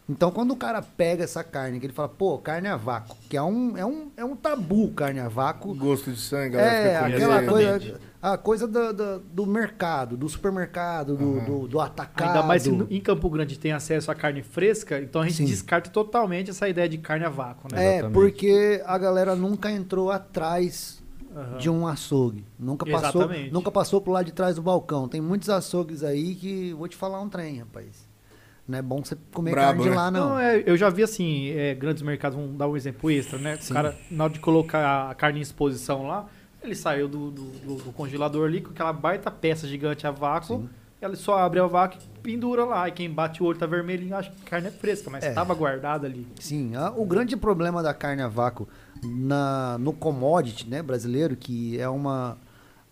Então, 0.10 0.32
quando 0.32 0.52
o 0.52 0.58
cara 0.58 0.82
pega 0.82 1.24
essa 1.24 1.44
carne, 1.44 1.80
que 1.80 1.86
ele 1.86 1.94
fala, 1.94 2.10
pô, 2.10 2.38
carne 2.38 2.68
a 2.68 2.76
vácuo, 2.76 3.16
que 3.30 3.38
é 3.38 3.42
um, 3.42 3.78
é 3.78 3.86
um, 3.86 4.12
é 4.18 4.26
um 4.26 4.36
tabu 4.36 4.92
carne 4.92 5.20
a 5.20 5.30
vácuo. 5.30 5.74
Gosto 5.74 6.12
de 6.12 6.20
sangue, 6.20 6.58
galera 6.58 6.76
É, 6.76 6.98
aquela 6.98 7.44
coisa, 7.46 8.00
a 8.24 8.38
coisa 8.38 8.66
do, 8.66 8.94
do, 8.94 9.20
do 9.20 9.46
mercado, 9.46 10.16
do 10.16 10.30
supermercado, 10.30 11.18
do, 11.18 11.42
do, 11.42 11.68
do 11.68 11.80
atacado. 11.82 12.30
Ainda 12.30 12.42
mais 12.42 12.62
se 12.62 12.70
em 12.70 13.02
Campo 13.02 13.30
Grande 13.30 13.60
tem 13.60 13.74
acesso 13.74 14.10
a 14.10 14.16
carne 14.16 14.42
fresca, 14.42 15.02
então 15.02 15.22
a 15.22 15.26
gente 15.26 15.36
Sim. 15.36 15.46
descarta 15.46 15.90
totalmente 15.90 16.50
essa 16.50 16.70
ideia 16.70 16.88
de 16.88 16.98
carne 16.98 17.26
a 17.26 17.30
vácuo, 17.30 17.68
né? 17.70 17.84
É, 17.84 17.90
Exatamente. 17.96 18.14
porque 18.14 18.82
a 18.86 18.98
galera 18.98 19.36
nunca 19.36 19.70
entrou 19.70 20.10
atrás 20.10 21.04
Aham. 21.36 21.58
de 21.58 21.70
um 21.70 21.86
açougue. 21.86 22.46
Nunca 22.58 22.86
passou, 22.86 23.24
Exatamente. 23.24 23.52
nunca 23.52 23.70
passou 23.70 24.00
pro 24.00 24.14
lado 24.14 24.26
de 24.28 24.32
trás 24.32 24.56
do 24.56 24.62
balcão. 24.62 25.10
Tem 25.10 25.20
muitos 25.20 25.50
açougues 25.50 26.02
aí 26.02 26.34
que 26.36 26.72
vou 26.76 26.88
te 26.88 26.96
falar 26.96 27.20
um 27.20 27.28
trem, 27.28 27.60
rapaz. 27.60 28.08
Não 28.66 28.78
é 28.78 28.82
bom 28.82 29.04
você 29.04 29.18
comer 29.34 29.52
Brabo, 29.52 29.68
carne 29.68 29.84
de 29.84 29.90
né? 29.90 29.96
lá, 29.98 30.10
não. 30.10 30.30
Não, 30.30 30.40
é, 30.40 30.64
eu 30.66 30.78
já 30.78 30.90
vi 30.90 31.04
assim, 31.04 31.50
é, 31.50 31.76
grandes 31.76 32.02
mercados, 32.02 32.40
vamos 32.40 32.56
dar 32.56 32.70
um 32.70 32.78
exemplo 32.78 33.12
extra, 33.12 33.38
né? 33.38 33.58
Sim. 33.60 33.74
O 33.74 33.76
cara, 33.76 33.98
na 34.10 34.24
hora 34.24 34.32
de 34.32 34.40
colocar 34.40 35.10
a 35.10 35.14
carne 35.14 35.40
em 35.40 35.42
exposição 35.42 36.08
lá, 36.08 36.30
ele 36.64 36.76
saiu 36.76 37.08
do, 37.08 37.30
do, 37.32 37.42
do- 37.44 37.76
do 37.84 37.92
congelador 37.92 38.48
ali 38.48 38.62
com 38.62 38.72
aquela 38.72 38.94
baita 38.94 39.30
peça 39.30 39.68
gigante 39.68 40.08
a 40.08 40.12
vácuo, 40.12 40.58
Sim. 40.62 40.70
ela 41.02 41.16
só 41.16 41.38
abre 41.40 41.60
a 41.60 41.68
vácuo 41.68 41.98
e 42.02 42.20
pendura 42.20 42.64
lá. 42.66 42.88
E 42.88 42.92
quem 42.92 43.10
bate 43.10 43.42
o 43.44 43.46
olho 43.46 43.58
tá 43.60 43.66
vermelhinho, 43.66 44.16
acha 44.16 44.30
que 44.32 44.42
a 44.46 44.50
carne 44.50 44.68
é 44.68 44.72
fresca, 44.72 45.10
mas 45.10 45.24
É. 45.24 45.30
estava 45.30 45.54
guardada 45.54 46.08
ali. 46.08 46.28
Sim, 46.40 46.76
a- 46.76 46.92
o 46.92 47.06
grande 47.06 47.36
problema 47.36 47.84
da 47.84 47.94
carne 47.94 48.22
a 48.22 48.28
vácuo 48.28 48.68
na, 49.04 49.78
no 49.80 49.92
commodity 49.94 50.70
né, 50.70 50.82
brasileiro, 50.82 51.36
que 51.36 51.78
é 51.80 51.88
uma. 51.90 52.38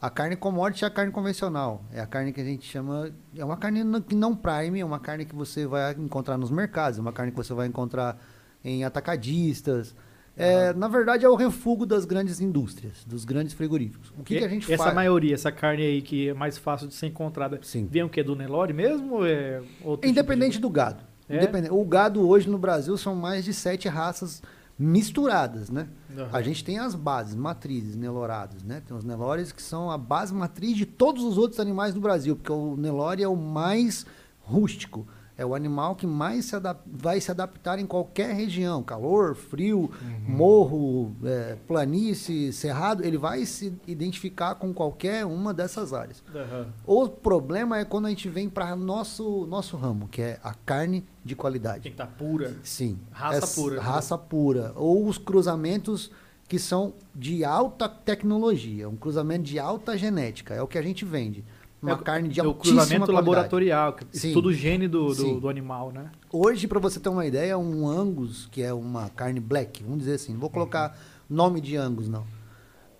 A 0.01 0.09
carne 0.09 0.35
commodity 0.35 0.83
é 0.83 0.87
a 0.87 0.89
carne 0.91 1.11
convencional. 1.11 1.83
É 1.93 2.01
a 2.01 2.07
carne 2.07 2.33
que 2.33 2.41
a 2.41 2.43
gente 2.43 2.65
chama. 2.65 3.11
É 3.37 3.45
uma 3.45 3.55
carne 3.55 3.83
que 4.01 4.15
não 4.15 4.35
prime, 4.35 4.79
é 4.79 4.85
uma 4.85 4.99
carne 4.99 5.25
que 5.25 5.35
você 5.35 5.67
vai 5.67 5.93
encontrar 5.93 6.37
nos 6.39 6.49
mercados, 6.49 6.97
é 6.97 7.01
uma 7.01 7.13
carne 7.13 7.31
que 7.31 7.37
você 7.37 7.53
vai 7.53 7.67
encontrar 7.67 8.17
em 8.65 8.83
atacadistas. 8.83 9.95
É, 10.37 10.73
Na 10.73 10.87
verdade, 10.87 11.25
é 11.25 11.29
o 11.29 11.35
refúgio 11.35 11.85
das 11.85 12.05
grandes 12.05 12.39
indústrias, 12.39 13.03
dos 13.05 13.25
grandes 13.25 13.53
frigoríficos. 13.53 14.11
O 14.17 14.23
que, 14.23 14.39
que 14.39 14.45
a 14.45 14.47
gente 14.47 14.71
essa 14.71 14.83
faz? 14.83 14.95
maioria, 14.95 15.33
essa 15.33 15.51
carne 15.51 15.83
aí 15.83 16.01
que 16.01 16.29
é 16.29 16.33
mais 16.33 16.57
fácil 16.57 16.87
de 16.87 16.93
ser 16.93 17.07
encontrada, 17.07 17.59
Sim. 17.61 17.87
vem 17.89 18.03
o 18.03 18.09
que? 18.09 18.23
Do 18.23 18.35
Nelore 18.35 18.73
mesmo? 18.73 19.25
É 19.25 19.61
outro 19.83 20.09
Independente 20.09 20.53
tipo 20.53 20.61
do 20.67 20.69
gado. 20.69 21.03
É? 21.29 21.35
Independente- 21.37 21.73
O 21.73 21.83
gado 21.85 22.27
hoje 22.27 22.49
no 22.49 22.57
Brasil 22.57 22.95
são 22.97 23.15
mais 23.15 23.43
de 23.45 23.53
sete 23.53 23.87
raças 23.87 24.41
misturadas, 24.79 25.69
né? 25.69 25.87
de... 26.09 26.19
Aham. 26.21 26.29
A 26.33 26.41
gente 26.41 26.63
tem 26.63 26.79
as 26.79 26.95
bases, 26.95 27.35
matrizes, 27.35 27.95
nelorados, 27.95 28.63
né? 28.63 28.81
Tem 28.85 28.95
os 28.97 29.03
nelores 29.03 29.51
que 29.51 29.61
são 29.61 29.91
a 29.91 29.97
base 29.97 30.33
matriz 30.33 30.75
de 30.75 30.85
todos 30.85 31.23
os 31.23 31.37
outros 31.37 31.59
animais 31.59 31.93
do 31.93 32.01
Brasil, 32.01 32.35
porque 32.35 32.51
o 32.51 32.75
nelore 32.75 33.21
é 33.21 33.27
o 33.27 33.35
mais 33.35 34.05
rústico. 34.39 35.07
É 35.41 35.45
o 35.45 35.55
animal 35.55 35.95
que 35.95 36.05
mais 36.05 36.45
se 36.45 36.55
vai 36.85 37.19
se 37.19 37.31
adaptar 37.31 37.79
em 37.79 37.85
qualquer 37.87 38.31
região, 38.35 38.83
calor, 38.83 39.33
frio, 39.33 39.89
morro, 40.27 41.15
é, 41.23 41.57
planície, 41.67 42.53
cerrado, 42.53 43.03
ele 43.03 43.17
vai 43.17 43.43
se 43.47 43.73
identificar 43.87 44.53
com 44.53 44.71
qualquer 44.71 45.25
uma 45.25 45.51
dessas 45.51 45.93
áreas. 45.93 46.23
Aham. 46.33 46.67
O 46.85 47.09
problema 47.09 47.79
é 47.79 47.83
quando 47.85 48.05
a 48.05 48.09
gente 48.09 48.29
vem 48.29 48.47
para 48.47 48.75
nosso 48.75 49.47
nosso 49.47 49.75
ramo, 49.77 50.07
que 50.07 50.21
é 50.21 50.39
a 50.43 50.53
carne 50.53 51.03
de 51.25 51.35
qualidade. 51.35 51.81
Tem 51.81 51.91
que 51.91 51.99
estar 52.01 52.05
pura. 52.15 52.55
Sim. 52.61 52.99
Raça 53.11 53.37
Essa- 53.39 53.59
pura. 53.61 53.81
Raça 53.81 54.17
pura. 54.19 54.73
Ou 54.75 55.07
os 55.07 55.17
cruzamentos 55.17 56.11
que 56.47 56.59
são 56.59 56.93
de 57.15 57.43
alta 57.43 57.89
tecnologia, 57.89 58.87
um 58.87 58.95
cruzamento 58.95 59.43
de 59.45 59.57
alta 59.57 59.97
genética. 59.97 60.53
É 60.53 60.61
o 60.61 60.67
que 60.67 60.77
a 60.77 60.81
gente 60.83 61.03
vende. 61.03 61.43
Uma 61.81 61.93
É 61.93 61.97
carne 61.97 62.29
de 62.29 62.39
é 62.39 62.43
o 62.43 62.53
cruzamento 62.53 62.87
qualidade. 62.87 63.11
laboratorial, 63.11 63.93
que 63.93 64.05
Sim. 64.11 64.27
estuda 64.27 64.49
o 64.49 64.53
gene 64.53 64.87
do, 64.87 65.13
do, 65.15 65.39
do 65.41 65.49
animal, 65.49 65.91
né? 65.91 66.11
Hoje, 66.31 66.67
para 66.67 66.79
você 66.79 66.99
ter 66.99 67.09
uma 67.09 67.25
ideia, 67.25 67.57
um 67.57 67.87
Angus, 67.87 68.47
que 68.51 68.61
é 68.61 68.71
uma 68.71 69.09
carne 69.09 69.39
black, 69.39 69.81
vamos 69.83 69.99
dizer 69.99 70.13
assim, 70.13 70.33
não 70.33 70.39
vou 70.39 70.49
colocar 70.49 70.95
nome 71.27 71.59
de 71.59 71.75
Angus, 71.75 72.07
não. 72.07 72.23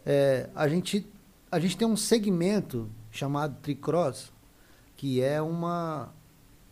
É, 0.03 0.49
a, 0.55 0.67
gente, 0.67 1.05
a 1.51 1.59
gente 1.59 1.77
tem 1.77 1.87
um 1.87 1.95
segmento 1.95 2.89
chamado 3.11 3.55
Tricross, 3.61 4.31
que 4.97 5.21
é 5.21 5.39
uma, 5.41 6.09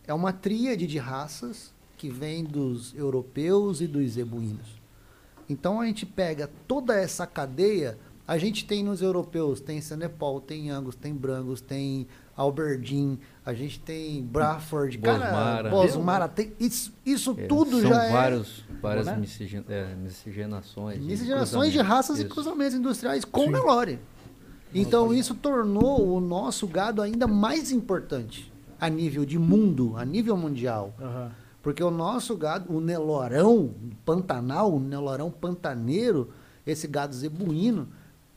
é 0.04 0.12
uma 0.12 0.32
tríade 0.32 0.88
de 0.88 0.98
raças 0.98 1.72
que 1.96 2.08
vem 2.10 2.42
dos 2.42 2.92
europeus 2.96 3.80
e 3.80 3.86
dos 3.86 4.12
zebuínos. 4.12 4.80
Então 5.48 5.80
a 5.80 5.86
gente 5.86 6.06
pega 6.06 6.50
toda 6.66 6.94
essa 6.96 7.26
cadeia, 7.26 7.98
a 8.30 8.38
gente 8.38 8.64
tem 8.64 8.84
nos 8.84 9.02
europeus, 9.02 9.60
tem 9.60 9.80
Senepol, 9.80 10.40
tem 10.40 10.70
Angus, 10.70 10.94
tem 10.94 11.12
Brangus, 11.12 11.60
tem 11.60 12.06
Alberdin, 12.36 13.18
a 13.44 13.52
gente 13.52 13.80
tem 13.80 14.22
Braford, 14.22 14.98
cara, 14.98 15.18
Bosmara. 15.18 15.70
Bosmara, 15.70 16.28
tem 16.28 16.52
isso, 16.60 16.92
isso 17.04 17.34
É, 17.36 17.46
tudo 17.48 17.80
já 17.82 18.04
é 18.04 18.12
vários, 18.12 18.64
várias 18.80 19.06
né? 19.06 19.16
miscigen- 19.16 19.64
é, 19.68 19.94
miscigenações. 19.96 21.02
miscigenações 21.02 21.72
de 21.72 21.80
raças 21.80 22.18
e 22.18 22.22
Isso. 22.22 22.30
cruzamentos 22.30 22.74
industriais 22.76 23.24
com 23.24 23.50
Nelore. 23.50 23.98
Então 24.72 25.12
isso 25.12 25.34
tornou 25.34 26.16
o 26.16 26.20
nosso 26.20 26.68
gado 26.68 27.02
ainda 27.02 27.26
mais 27.26 27.72
importante 27.72 28.52
a 28.80 28.88
nível 28.88 29.24
de 29.24 29.38
mundo, 29.40 29.94
a 29.96 30.04
nível 30.04 30.36
mundial. 30.36 30.94
Aham. 31.00 31.32
Porque 31.62 31.82
o 31.82 31.90
nosso 31.90 32.36
gado, 32.36 32.72
o 32.72 32.80
Nelorão 32.80 33.74
Pantanal, 34.06 34.72
o 34.72 34.78
Nelorão 34.80 35.30
Pantaneiro, 35.32 36.30
esse 36.66 36.86
gado 36.86 37.12
zebuíno, 37.14 37.88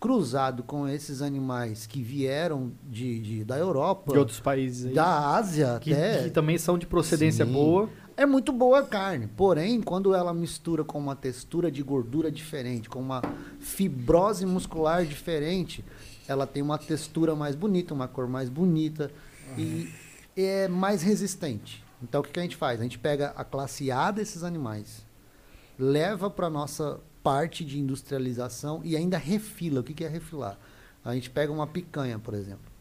cruzado 0.04 0.64
com 0.64 0.86
esses 0.86 1.22
animais 1.22 1.88
que 1.88 2.02
vieram 2.04 2.74
de, 2.84 3.20
de- 3.22 3.44
da 3.46 3.58
Europa, 3.58 4.12
De 4.12 4.20
outros 4.20 4.38
países 4.38 4.88
aí. 4.88 4.94
da 4.94 5.30
Ásia 5.34 5.80
que, 5.80 5.94
até, 5.94 6.24
que 6.24 6.30
também 6.30 6.58
são 6.58 6.78
de 6.78 6.86
procedência 6.86 7.46
Sim. 7.46 7.54
boa. 7.54 7.90
é 8.18 8.26
muito 8.26 8.52
boa 8.52 8.80
a 8.80 8.84
carne. 8.84 9.28
Porém, 9.28 9.82
quando 9.82 10.14
ela 10.14 10.34
mistura 10.34 10.84
com 10.84 11.00
uma 11.00 11.16
textura 11.16 11.72
de 11.72 11.82
gordura 11.82 12.30
diferente, 12.30 12.90
com 12.90 13.00
uma 13.00 13.22
fibrose 13.62 14.46
muscular 14.46 15.06
diferente, 15.06 15.86
ela 16.28 16.46
tem 16.46 16.62
uma 16.62 16.78
textura 16.78 17.34
mais 17.34 17.56
bonita, 17.56 17.94
uma 17.94 18.10
cor 18.10 18.28
mais 18.28 18.50
bonita 18.50 19.10
e 19.58 19.88
é 20.36 20.68
mais 20.68 21.02
resistente. 21.02 21.82
Então, 22.02 22.20
o 22.20 22.24
que, 22.26 22.32
que 22.34 22.40
a 22.42 22.44
gente 22.44 22.58
faz? 22.58 22.82
A 22.82 22.84
gente 22.84 23.00
pega 23.00 23.32
a 23.38 23.46
classe 23.46 23.90
A 23.90 24.12
desses 24.12 24.44
animais, 24.44 25.06
leva 25.80 26.30
para 26.30 26.50
nossa 26.50 27.00
parte 27.24 27.64
de 27.64 27.80
industrialização 27.80 28.82
e 28.84 28.96
ainda 28.98 29.18
refila. 29.18 29.80
O 29.80 29.84
que, 29.84 29.94
que 29.94 30.04
é 30.04 30.08
refilar? 30.08 30.60
A 31.04 31.14
gente 31.16 31.30
pega 31.30 31.52
uma 31.52 31.66
picanha, 31.66 32.20
por 32.20 32.34
exemplo. 32.34 32.72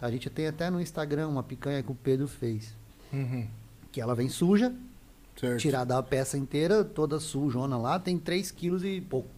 A 0.00 0.10
gente 0.10 0.30
tem 0.30 0.46
até 0.46 0.70
no 0.70 0.80
Instagram 0.80 1.28
uma 1.28 1.42
picanha 1.42 1.82
que 1.82 1.90
o 1.90 1.94
Pedro 1.94 2.28
fez. 2.28 2.74
Uhum. 3.12 3.46
Que 3.90 4.00
ela 4.00 4.14
vem 4.14 4.28
suja, 4.28 4.72
Certo. 5.36 5.60
tirada 5.60 5.98
a 5.98 6.02
peça 6.02 6.38
inteira, 6.38 6.84
toda 6.84 7.18
sujona 7.18 7.76
lá, 7.76 7.98
tem 7.98 8.18
3 8.18 8.50
quilos 8.50 8.84
e 8.84 9.00
pouco. 9.00 9.28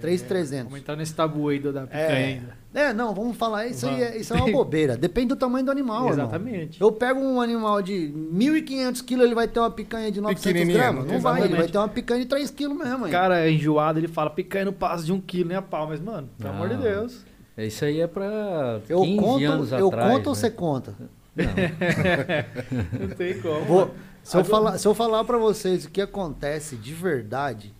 3,300. 0.00 0.64
Vamos 0.64 0.78
entrar 0.80 0.96
nesse 0.96 1.14
tabu 1.14 1.48
aí 1.48 1.58
da 1.58 1.82
picanha 1.82 2.02
É. 2.02 2.24
ainda. 2.24 2.62
É, 2.74 2.92
não, 2.94 3.14
vamos 3.14 3.36
falar, 3.36 3.66
isso 3.66 3.86
aí 3.86 4.02
é, 4.02 4.16
isso 4.16 4.32
é 4.32 4.36
uma 4.36 4.50
bobeira. 4.50 4.96
Depende 4.96 5.28
do 5.28 5.36
tamanho 5.36 5.64
do 5.64 5.70
animal, 5.70 6.08
irmão. 6.08 6.12
Exatamente. 6.24 6.80
Eu 6.80 6.90
pego 6.90 7.20
um 7.20 7.38
animal 7.40 7.82
de 7.82 7.92
1.500 8.32 9.04
quilos, 9.04 9.26
ele 9.26 9.34
vai 9.34 9.46
ter 9.46 9.60
uma 9.60 9.70
picanha 9.70 10.10
de 10.10 10.20
900 10.22 10.42
Pequenininha, 10.42 10.78
gramas? 10.78 11.06
não 11.06 11.20
vai, 11.20 11.42
ele 11.44 11.54
vai 11.54 11.68
ter 11.68 11.76
uma 11.76 11.88
picanha 11.88 12.20
de 12.22 12.26
3 12.26 12.50
quilos 12.50 12.76
mesmo. 12.78 13.04
O 13.06 13.10
cara 13.10 13.40
é 13.46 13.50
enjoado, 13.50 13.98
ele 13.98 14.08
fala, 14.08 14.30
picanha 14.30 14.64
não 14.64 14.72
passa 14.72 15.04
de 15.04 15.12
um 15.12 15.20
quilo 15.20 15.48
nem 15.48 15.56
a 15.58 15.62
pau. 15.62 15.86
Mas, 15.86 16.00
mano, 16.00 16.28
pelo 16.38 16.50
amor 16.50 16.68
de. 16.70 16.76
Deus. 16.76 17.24
Isso 17.58 17.84
aí 17.84 18.00
é 18.00 18.06
pra 18.06 18.80
eu 18.88 19.02
15 19.02 19.16
conto, 19.18 19.44
anos 19.44 19.72
eu 19.72 19.88
atrás. 19.88 20.10
conto 20.12 20.26
ou 20.28 20.32
né? 20.34 20.40
você 20.40 20.50
conta? 20.50 20.94
Não. 21.36 21.44
Não 23.00 23.08
tem 23.14 23.38
como. 23.40 23.64
Vou- 23.64 23.90
se, 24.22 24.36
eu 24.36 24.44
falar, 24.44 24.78
se 24.78 24.86
eu 24.88 24.94
falar 24.94 25.24
pra 25.24 25.36
vocês 25.36 25.84
o 25.84 25.90
que 25.90 26.00
acontece 26.00 26.76
de 26.76 26.94
verdade, 26.94 27.74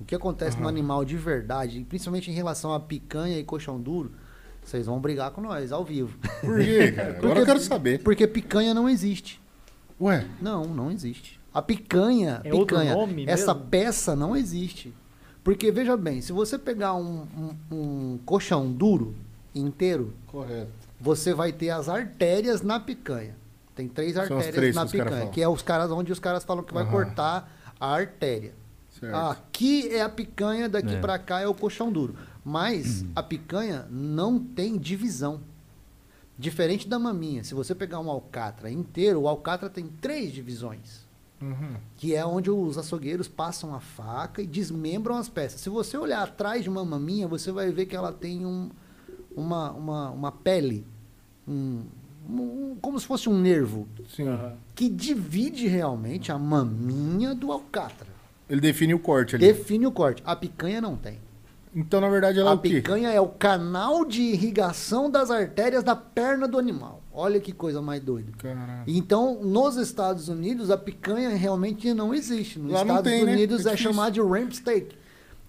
o 0.00 0.04
que 0.04 0.14
acontece 0.14 0.58
no 0.58 0.66
animal 0.68 1.04
de 1.04 1.16
verdade, 1.16 1.84
principalmente 1.88 2.30
em 2.30 2.34
relação 2.34 2.72
a 2.74 2.80
picanha 2.80 3.38
e 3.38 3.44
colchão 3.44 3.80
duro, 3.80 4.12
vocês 4.64 4.86
vão 4.86 4.98
brigar 5.00 5.30
com 5.30 5.40
nós 5.40 5.72
ao 5.72 5.84
vivo. 5.84 6.16
Por 6.40 6.58
quê, 6.58 6.92
cara? 6.92 7.08
Agora 7.10 7.20
Porque- 7.20 7.40
eu 7.40 7.46
quero 7.46 7.60
saber. 7.60 8.02
Porque 8.02 8.26
picanha 8.26 8.72
não 8.74 8.88
existe. 8.88 9.40
Ué, 10.00 10.26
Não, 10.40 10.64
não 10.64 10.90
existe. 10.90 11.38
A 11.52 11.60
picanha, 11.60 12.40
É 12.44 12.54
outro 12.54 12.76
picanha, 12.76 12.94
nome 12.94 13.24
essa 13.26 13.52
mesmo? 13.54 13.68
peça 13.68 14.14
não 14.16 14.36
existe. 14.36 14.94
Porque, 15.42 15.70
veja 15.72 15.96
bem, 15.96 16.20
se 16.20 16.32
você 16.32 16.58
pegar 16.58 16.94
um, 16.94 17.26
um- 17.36 17.74
um 17.76 18.18
colchão 18.24 18.70
duro 18.70 19.14
inteiro, 19.54 20.12
correto. 20.26 20.70
você 21.00 21.34
vai 21.34 21.52
ter 21.52 21.70
as 21.70 21.88
artérias 21.88 22.62
na 22.62 22.78
picanha. 22.78 23.34
Tem 23.74 23.88
três 23.88 24.12
São 24.14 24.22
as 24.24 24.30
artérias 24.30 24.54
três 24.54 24.74
na 24.76 24.86
picanha, 24.86 25.26
que 25.28 25.42
é 25.42 25.48
os 25.48 25.62
caras 25.62 25.90
onde 25.90 26.12
os 26.12 26.18
caras 26.18 26.44
falam 26.44 26.62
que 26.62 26.72
vai 26.72 26.88
cortar 26.88 27.50
a 27.80 27.92
artéria. 27.94 28.52
Certo. 29.00 29.14
Aqui 29.16 29.88
é 29.88 30.02
a 30.02 30.08
picanha, 30.08 30.68
daqui 30.68 30.94
É. 30.94 31.00
pra 31.00 31.18
cá 31.18 31.40
é 31.40 31.46
o 31.48 31.54
colchão 31.54 31.90
duro. 31.90 32.14
Mas 32.44 33.04
a 33.16 33.22
picanha 33.22 33.86
não 33.90 34.38
tem 34.38 34.76
divisão. 34.78 35.40
Diferente 36.38 36.88
da 36.88 36.98
maminha. 36.98 37.44
Se 37.44 37.54
você 37.54 37.74
pegar 37.74 38.00
um 38.00 38.10
alcatra 38.10 38.70
inteiro, 38.70 39.20
o 39.22 39.28
alcatra 39.28 39.68
tem 39.68 39.86
três 40.00 40.32
divisões. 40.32 41.08
Uhum. 41.40 41.74
Que 41.96 42.14
é 42.14 42.24
onde 42.24 42.50
os 42.50 42.76
açougueiros 42.78 43.26
passam 43.28 43.74
a 43.74 43.80
faca 43.80 44.40
e 44.42 44.46
desmembram 44.46 45.16
as 45.16 45.28
peças. 45.28 45.60
Se 45.60 45.68
você 45.70 45.96
olhar 45.96 46.22
atrás 46.22 46.62
de 46.62 46.68
uma 46.70 46.84
maminha, 46.84 47.26
você 47.28 47.50
vai 47.50 47.70
ver 47.70 47.86
que 47.86 47.96
ela 47.96 48.12
tem 48.12 48.44
um, 48.44 48.70
uma, 49.34 49.70
uma, 49.72 50.10
uma 50.10 50.32
pele, 50.32 50.86
um- 51.48 51.82
um- 52.28 52.76
como 52.80 52.98
se 53.00 53.06
fosse 53.06 53.28
um 53.28 53.38
nervo, 53.38 53.86
Sim. 54.14 54.26
Que 54.74 54.88
divide 54.88 55.66
realmente 55.66 56.30
a 56.32 56.38
maminha 56.38 57.34
do 57.34 57.50
alcatra. 57.52 58.08
Ele 58.50 58.60
define 58.60 58.92
o 58.92 58.98
corte 58.98 59.36
ali. 59.36 59.46
Define 59.46 59.86
o 59.86 59.92
corte. 59.92 60.22
A 60.26 60.34
picanha 60.36 60.80
não 60.80 60.96
tem. 60.96 61.18
Então, 61.74 62.00
na 62.00 62.08
verdade, 62.08 62.40
ela 62.40 62.50
é 62.50 62.52
A 62.52 62.56
o 62.56 62.58
quê? 62.58 62.68
picanha 62.68 63.10
é 63.10 63.20
o 63.20 63.28
canal 63.28 64.04
de 64.04 64.20
irrigação 64.22 65.08
das 65.08 65.30
artérias 65.30 65.84
da 65.84 65.94
perna 65.94 66.48
do 66.48 66.58
animal. 66.58 67.00
Olha 67.12 67.38
que 67.38 67.52
coisa 67.52 67.80
mais 67.80 68.02
doida. 68.02 68.32
Caraca. 68.38 68.82
Então, 68.88 69.40
nos 69.40 69.76
Estados 69.76 70.28
Unidos, 70.28 70.68
a 70.70 70.76
picanha 70.76 71.28
realmente 71.30 71.94
não 71.94 72.12
existe. 72.12 72.58
Nos 72.58 72.72
Lá 72.72 72.80
Estados 72.82 73.04
tem, 73.12 73.24
né? 73.24 73.32
Unidos 73.34 73.64
É 73.66 73.68
é, 73.68 73.72
difícil. 73.72 73.92
chamado 73.92 74.12
de 74.14 74.20
ramp 74.20 74.50
steak. 74.52 74.96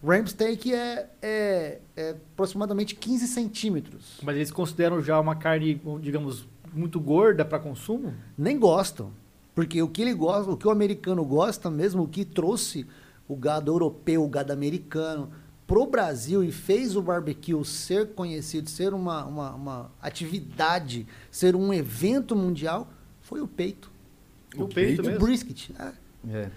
Ramp 0.06 0.28
steak 0.28 0.72
é, 0.74 1.10
é, 1.24 1.80
é 1.98 2.10
aproximadamente 2.34 2.94
15 2.96 3.28
centímetros. 3.28 4.20
Mas 4.22 4.36
eles 4.36 4.52
consideram 4.52 5.02
já 5.02 5.20
uma 5.20 5.36
carne, 5.36 5.82
digamos, 6.02 6.48
muito 6.72 7.00
gorda 7.00 7.44
para 7.44 7.58
consumo? 7.60 8.14
Nem 8.38 8.60
gostam. 8.60 9.12
Porque 9.54 9.82
o 9.82 9.88
que 9.88 10.02
ele 10.02 10.14
gosta, 10.14 10.50
o 10.52 10.58
que 10.58 10.68
o 10.68 10.72
americano 10.72 11.24
gosta 11.26 11.70
mesmo, 11.70 12.04
o 12.04 12.08
que 12.08 12.24
trouxe 12.24 12.86
o 13.28 13.36
gado 13.36 13.72
europeu, 13.72 14.24
o 14.24 14.28
gado 14.30 14.52
americano 14.54 15.30
pro 15.68 15.86
Brasil 15.86 16.44
e 16.44 16.52
fez 16.52 16.96
o 16.96 17.02
barbecue 17.02 17.54
ser 17.66 18.10
conhecido, 18.14 18.70
ser 18.70 18.94
uma, 18.94 19.26
uma, 19.26 19.52
uma 19.56 19.92
atividade, 20.02 21.08
ser 21.30 21.56
um 21.56 21.74
evento 21.74 22.36
mundial, 22.36 22.90
foi 23.22 23.42
o 23.42 23.48
peito. 23.48 23.90
O, 24.56 24.64
O 24.64 24.68
peito, 24.68 24.74
peito? 24.76 25.02
O 25.02 25.06
mesmo? 25.06 25.20
brisket. 25.26 25.70
É. 25.80 25.92
É. 26.30 26.50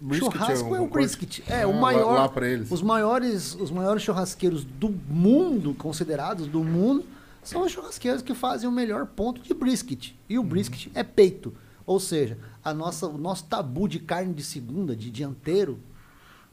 Brisket 0.00 0.32
Churrasco 0.32 0.74
é, 0.76 0.80
um 0.80 0.84
o 0.84 0.88
corte- 0.88 0.92
brisket. 1.16 1.40
É, 1.48 1.66
o 1.66 1.72
lá- 1.72 1.80
maior. 1.80 2.14
Lá 2.14 2.28
pra 2.28 2.48
eles. 2.48 2.70
Os 2.70 2.80
maiores, 2.80 3.54
os 3.54 3.70
maiores 3.70 4.02
churrasqueiros 4.02 4.64
do 4.64 4.88
mundo, 5.08 5.74
considerados 5.74 6.46
do 6.46 6.62
mundo, 6.64 7.04
são 7.42 7.62
os 7.62 7.72
churrasqueiros 7.72 8.22
que 8.22 8.34
fazem 8.34 8.68
o 8.68 8.72
melhor 8.72 9.04
ponto 9.06 9.40
de 9.42 9.52
brisket. 9.52 10.12
E 10.28 10.38
Uhum. 10.38 10.44
o 10.44 10.46
brisket 10.46 10.88
é 10.94 11.02
peito. 11.02 11.52
Ou 11.90 11.98
seja, 11.98 12.38
a 12.64 12.72
nossa, 12.72 13.08
o 13.08 13.18
nosso 13.18 13.46
tabu 13.46 13.88
de 13.88 13.98
carne 13.98 14.32
de 14.32 14.44
segunda, 14.44 14.94
de 14.94 15.10
dianteiro, 15.10 15.80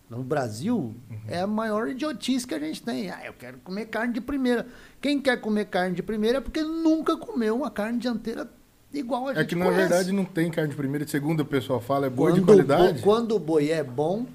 no 0.10 0.24
Brasil, 0.24 0.96
Uhum. 1.12 1.17
é 1.27 1.41
a 1.41 1.46
maior 1.46 1.88
idiotice 1.88 2.48
que 2.48 2.56
a 2.56 2.60
gente 2.60 2.82
tem. 2.82 3.12
Ah, 3.12 3.20
eu 3.24 3.34
quero 3.34 3.60
comer 3.60 3.86
carne 3.86 4.13
de 4.13 4.20
primeira. 4.22 4.65
Quem 5.00 5.22
quer 5.22 5.39
comer 5.39 5.65
carne 5.65 5.94
de 5.96 6.01
primeira 6.01 6.39
é 6.39 6.41
porque 6.41 6.63
nunca 6.63 7.15
comeu 7.17 7.56
uma 7.56 7.70
carne 7.70 8.00
dianteira 8.00 8.50
igual 8.91 9.27
a 9.27 9.34
gente 9.36 9.44
É 9.44 9.46
que, 9.46 9.53
na 9.53 9.65
conhece. 9.65 9.82
verdade, 9.89 10.12
não 10.12 10.25
tem 10.25 10.50
carne 10.50 10.72
de 10.72 10.75
primeira 10.75 11.03
e 11.03 11.06
de 11.06 11.12
segunda, 11.12 11.44
o 11.44 11.46
pessoal 11.46 11.79
fala, 11.79 12.08
é 12.08 12.10
boa 12.10 12.32
de 12.32 12.39
Quando, 12.41 12.46
qualidade. 12.48 13.00
o, 13.00 13.03
quando 13.03 13.36
o 13.36 13.39
boi 13.39 13.70
é 13.70 13.84
bom, 13.84 14.25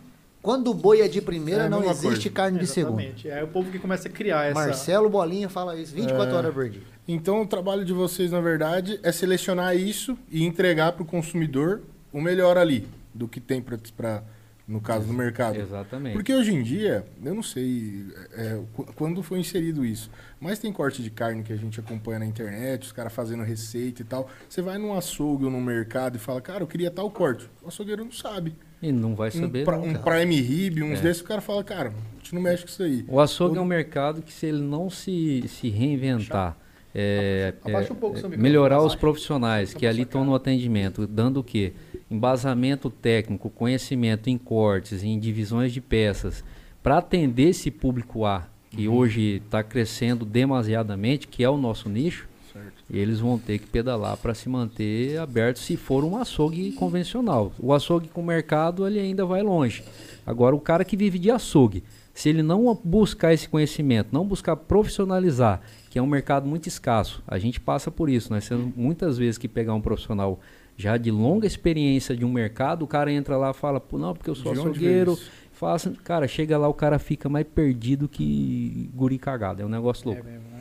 quando 0.40 0.71
o 0.71 0.75
boi 0.75 1.00
é 1.00 1.09
de 1.09 1.21
primeira, 1.21 1.64
É 1.64 1.68
não 1.68 1.82
existe 1.82 2.06
coisa. 2.06 2.30
carne 2.30 2.59
de 2.61 2.66
segunda. 2.68 3.02
Exatamente. 3.02 3.28
É 3.28 3.42
o 3.42 3.49
povo 3.49 3.73
que 3.73 3.78
começa 3.80 4.06
a 4.06 4.11
criar 4.12 4.44
essa... 4.44 4.54
Marcelo 4.54 5.11
Bolinha 5.11 5.49
fala 5.49 5.75
isso 5.76 5.92
24 5.94 6.32
É. 6.32 6.37
horas 6.38 6.54
por 6.54 6.68
dia. 6.71 6.92
Então, 7.06 7.42
o 7.42 7.47
trabalho 7.47 7.85
de 7.85 7.92
vocês, 7.92 8.30
na 8.30 8.40
verdade, 8.40 8.99
é 9.02 9.11
selecionar 9.11 9.76
isso 9.76 10.16
e 10.30 10.44
entregar 10.44 10.92
para 10.92 11.02
o 11.02 11.06
consumidor 11.06 11.82
o 12.12 12.21
melhor 12.21 12.56
ali 12.56 12.87
do 13.12 13.26
que 13.26 13.40
tem 13.40 13.61
para, 13.61 14.23
no 14.68 14.80
caso, 14.80 15.06
no 15.09 15.12
mercado. 15.12 15.56
Exatamente. 15.59 16.12
Porque 16.14 16.32
hoje 16.32 16.54
em 16.54 16.62
dia, 16.62 17.04
eu 17.23 17.35
não 17.35 17.42
sei 17.42 18.06
é, 18.35 18.61
qu- 18.73 18.87
quando 18.94 19.21
foi 19.23 19.40
inserido 19.40 19.85
isso, 19.85 20.09
mas 20.40 20.59
tem 20.61 20.73
corte 20.73 21.02
de 21.02 21.11
carne 21.11 21.42
que 21.42 21.52
a 21.52 21.56
gente 21.56 21.80
acompanha 21.80 22.21
na 22.21 22.26
internet, 22.26 22.82
os 22.85 22.92
caras 22.92 23.12
fazendo 23.12 23.42
receita 23.42 24.00
e 24.00 24.04
tal. 24.04 24.30
Você 24.49 24.62
vai 24.62 24.78
num 24.78 24.94
açougue 24.97 25.44
ou 25.44 25.50
num 25.50 25.61
mercado 25.61 26.16
e 26.16 26.18
fala, 26.21 26.40
cara, 26.40 26.62
eu 26.62 26.66
queria 26.68 26.90
tal 26.90 27.11
corte. 27.11 27.50
O 27.62 27.68
açougueiro 27.68 28.04
não 28.04 28.12
sabe. 28.12 28.54
E 28.80 28.92
não 28.92 29.14
vai 29.16 29.28
Um, 29.30 29.32
saber. 29.40 29.64
pra- 29.64 29.76
não, 29.78 29.87
um 29.88 29.94
prime 29.94 30.40
rib, 30.40 30.82
uns 30.82 31.00
É. 31.00 31.02
desses, 31.02 31.23
o 31.23 31.25
cara 31.25 31.40
fala, 31.40 31.62
cara, 31.64 31.88
a 31.90 32.16
gente 32.18 32.35
não 32.35 32.40
mexe 32.42 32.62
com 32.62 32.68
isso 32.71 32.82
aí. 32.82 33.04
O 33.09 33.21
açougue 33.21 33.56
O- 33.56 33.59
é 33.59 33.61
um 33.62 33.66
mercado 33.66 34.23
que 34.23 34.32
se 34.32 34.47
ele 34.47 34.62
não 34.62 34.88
se, 34.88 35.44
se 35.49 35.68
reinventar, 35.68 36.56
é, 36.95 37.55
Abaixa 37.65 37.93
um 37.93 37.97
pouco 37.97 38.19
é, 38.19 38.37
melhorar 38.37 38.83
os 38.83 38.95
profissionais 38.95 39.73
que 39.73 39.87
ali 39.87 40.03
estão 40.03 40.25
no 40.25 40.35
atendimento, 40.35 41.07
dando 41.07 41.41
o 41.41 41.45
quê? 41.45 41.73
Embasamento 42.11 42.91
técnico, 42.91 43.49
conhecimento 43.49 44.29
em 44.29 44.37
cortes, 44.37 45.03
em 45.03 45.19
divisões 45.19 45.73
de 45.73 45.81
peças, 45.81 46.45
para 46.83 46.99
atender 46.99 47.49
esse 47.51 47.71
público 47.71 48.25
A, 48.27 48.47
que 48.71 48.89
Uhum. 48.89 48.95
hoje 48.97 49.43
está 49.45 49.63
crescendo 49.63 50.25
demasiadamente, 50.25 51.27
que 51.29 51.43
é 51.43 51.49
o 51.49 51.57
nosso 51.57 51.89
nicho, 51.89 52.29
Certo. 52.53 52.85
eles 52.91 53.21
vão 53.21 53.39
ter 53.39 53.59
que 53.59 53.67
pedalar 53.67 54.17
para 54.19 54.35
se 54.35 54.49
manter 54.49 55.17
aberto 55.19 55.59
se 55.59 55.77
for 55.77 56.05
um 56.05 56.17
açougue 56.19 56.73
convencional. 56.73 57.53
O 57.59 57.73
açougue 57.73 58.09
com 58.09 58.23
mercado 58.23 58.87
ele 58.87 59.01
ainda 59.01 59.25
vai 59.25 59.43
longe. 59.43 59.83
Agora 60.27 60.55
o 60.55 60.61
cara 60.61 60.85
que 60.85 60.97
vive 60.97 61.19
de 61.19 61.31
açougue, 61.31 61.83
se 62.13 62.29
ele 62.29 62.43
não 62.43 62.79
buscar 62.85 63.33
esse 63.33 63.49
conhecimento, 63.49 64.09
não 64.13 64.27
buscar 64.27 64.55
profissionalizar, 64.57 65.63
que 65.93 65.99
é 65.99 66.03
um 66.03 66.07
mercado 66.07 66.49
muito 66.49 66.67
escasso, 66.67 67.23
a 67.29 67.39
gente 67.39 67.61
passa 67.61 67.91
por 67.91 68.09
isso. 68.09 68.33
Nós 68.33 68.49
temos 68.49 68.75
muitas 68.75 69.19
vezes 69.19 69.37
que 69.37 69.47
pegar 69.47 69.75
um 69.75 69.81
profissional 69.83 70.41
já 70.75 70.97
de 70.97 71.11
longa 71.11 71.47
experiência 71.47 72.17
de 72.17 72.25
um 72.25 72.33
mercado, 72.33 72.83
o 72.83 72.87
cara 72.89 73.13
entra 73.13 73.37
lá 73.37 73.51
e 73.51 73.53
fala, 73.53 73.79
Pô, 73.79 73.99
não, 73.99 74.15
porque 74.15 74.31
eu 74.31 74.35
sou 74.35 74.55
De 74.55 74.59
açougueiro. 74.59 75.13
isso? 75.13 75.31
Faça, 75.53 75.93
cara, 76.03 76.27
chega 76.27 76.57
lá, 76.57 76.67
o 76.67 76.73
cara 76.73 76.99
fica 76.99 77.29
mais 77.29 77.47
perdido 77.47 78.09
que 78.09 78.89
guri 78.95 79.19
cagado. 79.19 79.61
É 79.61 79.67
um 79.67 79.69
negócio 79.69 80.07
louco. 80.07 80.23
É 80.27 80.31
mesmo, 80.33 80.49
né? 80.49 80.51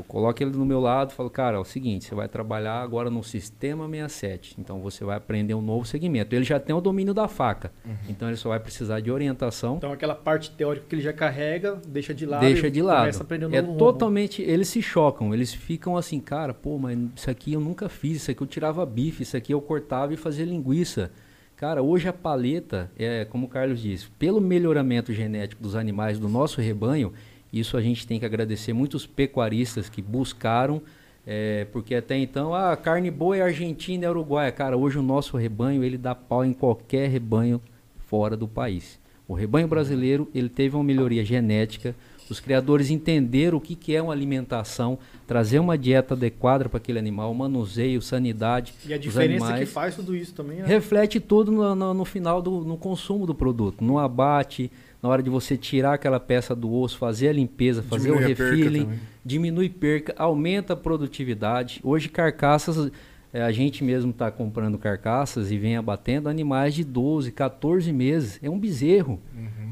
Eu 0.00 0.04
coloco 0.04 0.42
ele 0.42 0.50
do 0.50 0.64
meu 0.64 0.80
lado 0.80 1.10
e 1.10 1.14
falo, 1.14 1.28
cara, 1.28 1.56
é 1.56 1.60
o 1.60 1.64
seguinte, 1.64 2.06
você 2.06 2.14
vai 2.14 2.26
trabalhar 2.26 2.80
agora 2.80 3.10
no 3.10 3.22
sistema 3.22 3.86
67. 3.86 4.56
Então 4.58 4.80
você 4.80 5.04
vai 5.04 5.16
aprender 5.16 5.52
um 5.54 5.60
novo 5.60 5.84
segmento. 5.84 6.34
Ele 6.34 6.44
já 6.44 6.58
tem 6.58 6.74
o 6.74 6.80
domínio 6.80 7.12
da 7.12 7.28
faca. 7.28 7.70
Uhum. 7.84 7.92
Então 8.08 8.28
ele 8.28 8.36
só 8.36 8.48
vai 8.48 8.58
precisar 8.60 9.00
de 9.00 9.10
orientação. 9.10 9.76
Então 9.76 9.92
aquela 9.92 10.14
parte 10.14 10.50
teórica 10.52 10.86
que 10.88 10.94
ele 10.94 11.02
já 11.02 11.12
carrega, 11.12 11.78
deixa 11.86 12.14
de 12.14 12.24
lado 12.24 12.40
deixa 12.40 12.70
de 12.70 12.80
lado. 12.80 13.00
começa 13.00 13.22
a 13.22 13.24
aprender 13.24 13.46
um 13.46 13.50
É 13.54 13.60
novo 13.60 13.66
rumo. 13.74 13.78
totalmente. 13.78 14.40
Eles 14.42 14.68
se 14.68 14.80
chocam, 14.80 15.34
eles 15.34 15.52
ficam 15.52 15.96
assim, 15.96 16.18
cara, 16.18 16.54
pô, 16.54 16.78
mas 16.78 16.98
isso 17.14 17.30
aqui 17.30 17.52
eu 17.52 17.60
nunca 17.60 17.88
fiz, 17.88 18.16
isso 18.16 18.30
aqui 18.30 18.42
eu 18.42 18.46
tirava 18.46 18.84
bife, 18.86 19.22
isso 19.22 19.36
aqui 19.36 19.52
eu 19.52 19.60
cortava 19.60 20.14
e 20.14 20.16
fazia 20.16 20.44
linguiça. 20.46 21.10
Cara, 21.56 21.82
hoje 21.82 22.08
a 22.08 22.12
paleta, 22.12 22.90
é, 22.98 23.26
como 23.26 23.44
o 23.44 23.48
Carlos 23.48 23.82
disse, 23.82 24.08
pelo 24.18 24.40
melhoramento 24.40 25.12
genético 25.12 25.62
dos 25.62 25.76
animais 25.76 26.18
do 26.18 26.26
nosso 26.26 26.58
rebanho, 26.58 27.12
isso 27.52 27.76
a 27.76 27.82
gente 27.82 28.06
tem 28.06 28.18
que 28.18 28.24
agradecer 28.26 28.72
muitos 28.72 29.06
pecuaristas 29.06 29.88
que 29.88 30.00
buscaram, 30.02 30.80
é, 31.26 31.66
porque 31.72 31.94
até 31.94 32.16
então, 32.16 32.54
ah, 32.54 32.76
carne 32.76 33.10
boa 33.10 33.36
é 33.36 33.42
argentina, 33.42 34.06
é 34.06 34.10
uruguaia. 34.10 34.50
Cara, 34.52 34.76
hoje 34.76 34.98
o 34.98 35.02
nosso 35.02 35.36
rebanho, 35.36 35.84
ele 35.84 35.98
dá 35.98 36.14
pau 36.14 36.44
em 36.44 36.52
qualquer 36.52 37.08
rebanho 37.10 37.60
fora 38.06 38.36
do 38.36 38.48
país. 38.48 38.98
O 39.28 39.34
rebanho 39.34 39.68
brasileiro, 39.68 40.28
ele 40.34 40.48
teve 40.48 40.74
uma 40.74 40.82
melhoria 40.82 41.24
genética, 41.24 41.94
os 42.28 42.38
criadores 42.40 42.90
entenderam 42.90 43.58
o 43.58 43.60
que, 43.60 43.74
que 43.74 43.94
é 43.94 44.00
uma 44.00 44.12
alimentação, 44.12 44.98
trazer 45.26 45.58
uma 45.58 45.76
dieta 45.76 46.14
adequada 46.14 46.68
para 46.68 46.76
aquele 46.78 46.98
animal, 46.98 47.34
manuseio, 47.34 48.00
sanidade. 48.00 48.72
E 48.86 48.94
a 48.94 48.98
diferença 48.98 49.44
que 49.46 49.50
animais. 49.52 49.72
faz 49.72 49.96
tudo 49.96 50.14
isso 50.14 50.32
também, 50.34 50.58
né? 50.58 50.64
Reflete 50.66 51.18
tudo 51.18 51.50
no, 51.50 51.74
no- 51.74 51.92
no 51.94 52.04
final 52.04 52.40
do 52.40 52.60
no 52.64 52.76
consumo 52.76 53.26
do 53.26 53.34
produto, 53.34 53.82
no 53.84 53.98
abate, 53.98 54.70
na 55.02 55.08
hora 55.08 55.22
de 55.22 55.30
você 55.30 55.56
tirar 55.56 55.94
aquela 55.94 56.20
peça 56.20 56.54
do 56.54 56.72
osso, 56.72 56.98
fazer 56.98 57.28
a 57.28 57.32
limpeza, 57.32 57.82
fazer 57.82 58.10
Diminui 58.10 58.24
o 58.24 58.36
perca 58.36 58.50
refilling, 58.50 58.88
diminui 59.24 59.68
perca, 59.68 60.14
aumenta 60.16 60.74
a 60.74 60.76
produtividade. 60.76 61.80
Hoje 61.82 62.08
carcaças, 62.08 62.90
eh, 63.32 63.42
a 63.42 63.50
gente 63.50 63.82
mesmo 63.82 64.10
está 64.10 64.30
comprando 64.30 64.76
carcaças 64.76 65.50
e 65.50 65.56
vem 65.56 65.76
abatendo 65.76 66.28
animais 66.28 66.74
de 66.74 66.84
12, 66.84 67.32
14 67.32 67.92
meses. 67.92 68.38
É 68.42 68.50
um 68.50 68.58
bezerro, 68.58 69.20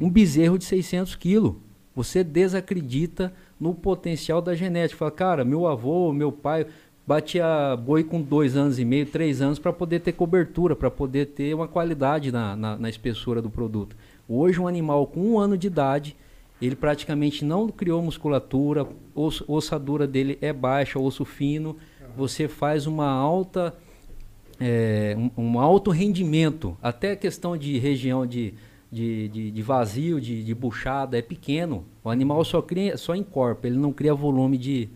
um 0.00 0.08
bezerro 0.08 0.56
de 0.58 0.64
600 0.64 1.14
quilos. 1.14 1.56
Você 1.94 2.22
desacredita 2.22 3.32
no 3.58 3.74
potencial 3.74 4.40
da 4.40 4.54
genética. 4.54 4.98
Fala, 4.98 5.10
cara, 5.10 5.44
meu 5.44 5.66
avô, 5.66 6.12
meu 6.12 6.30
pai 6.30 6.66
batia 7.08 7.74
boi 7.74 8.04
com 8.04 8.20
dois 8.20 8.54
anos 8.54 8.78
e 8.78 8.84
meio, 8.84 9.06
três 9.06 9.40
anos 9.40 9.58
para 9.58 9.72
poder 9.72 10.00
ter 10.00 10.12
cobertura, 10.12 10.76
para 10.76 10.90
poder 10.90 11.26
ter 11.26 11.54
uma 11.54 11.66
qualidade 11.66 12.30
na, 12.30 12.54
na, 12.54 12.76
na 12.76 12.88
espessura 12.88 13.40
do 13.40 13.48
produto. 13.48 13.96
Hoje, 14.28 14.60
um 14.60 14.68
animal 14.68 15.06
com 15.06 15.20
um 15.20 15.38
ano 15.38 15.56
de 15.56 15.68
idade, 15.68 16.14
ele 16.60 16.76
praticamente 16.76 17.44
não 17.44 17.68
criou 17.68 18.02
musculatura, 18.02 18.86
osso, 19.14 19.44
ossadura 19.48 20.06
dele 20.06 20.36
é 20.42 20.52
baixa, 20.52 20.98
osso 20.98 21.24
fino. 21.24 21.76
Você 22.16 22.46
faz 22.46 22.86
uma 22.86 23.08
alta, 23.08 23.74
é, 24.60 25.16
um, 25.16 25.44
um 25.44 25.60
alto 25.60 25.90
rendimento. 25.90 26.76
Até 26.82 27.12
a 27.12 27.16
questão 27.16 27.56
de 27.56 27.78
região 27.78 28.26
de, 28.26 28.52
de, 28.92 29.28
de, 29.28 29.50
de 29.50 29.62
vazio, 29.62 30.20
de, 30.20 30.44
de 30.44 30.54
buchada, 30.54 31.16
é 31.16 31.22
pequeno. 31.22 31.84
O 32.04 32.10
animal 32.10 32.44
só, 32.44 32.60
cria, 32.60 32.96
só 32.96 33.14
encorpa, 33.14 33.66
ele 33.66 33.78
não 33.78 33.92
cria 33.92 34.12
volume 34.12 34.58
de, 34.58 34.88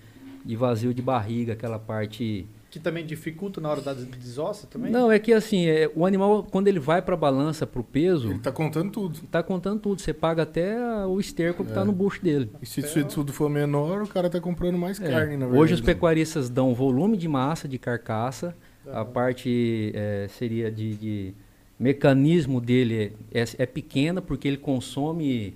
de 0.45 0.57
vazio 0.57 0.93
de 0.93 1.01
barriga, 1.01 1.53
aquela 1.55 1.79
parte 1.79 2.47
Que 2.73 2.81
também 2.81 3.05
dificulta 3.05 3.61
na 3.61 3.69
hora 3.69 3.83
da 3.83 3.93
desossa 3.93 4.67
também? 4.67 4.91
não, 4.91 5.13
é 5.13 5.19
que 5.19 5.31
assim, 5.31 5.67
é, 5.67 5.91
o 5.95 6.07
animal, 6.07 6.43
quando 6.51 6.69
ele 6.69 6.81
vai 6.81 7.03
para 7.03 7.13
a 7.13 7.19
balança, 7.19 7.67
para 7.67 7.83
o 7.83 7.85
peso, 7.85 8.31
Ele 8.31 8.39
tá 8.39 8.51
contando 8.51 8.91
tudo. 8.91 9.21
tá 9.31 9.43
contando 9.43 9.79
tudo. 9.79 10.01
Você 10.01 10.15
paga 10.15 10.45
até 10.45 10.75
o 11.07 11.21
esterco 11.21 11.67
que 11.67 11.71
tá 11.71 11.85
no 11.85 11.93
bucho 11.93 12.23
dele. 12.23 12.51
E 12.63 12.65
se 12.67 12.81
isso 12.81 13.05
tudo 13.05 13.31
for 13.31 13.51
menor, 13.51 14.01
o 14.01 14.09
cara 14.09 14.31
tá 14.31 14.41
comprando 14.41 14.79
mais 14.79 14.99
É, 14.99 15.07
carne, 15.07 15.37
na 15.37 15.45
verdade. 15.45 15.63
Hoje 15.63 15.75
os 15.75 15.83
pecuaristas 15.83 16.49
dão 16.49 16.73
volume 16.73 17.19
de 17.19 17.29
massa 17.29 17.69
de 17.69 17.77
carcaça, 17.77 18.57
a 18.91 19.05
parte 19.05 19.93
é, 19.95 20.27
seria 20.31 20.71
de, 20.71 20.95
de 20.95 21.35
mecanismo 21.79 22.59
dele 22.59 23.13
é, 23.31 23.45
é 23.59 23.67
pequena 23.67 24.23
porque 24.23 24.49
ele 24.49 24.57
consome 24.57 25.55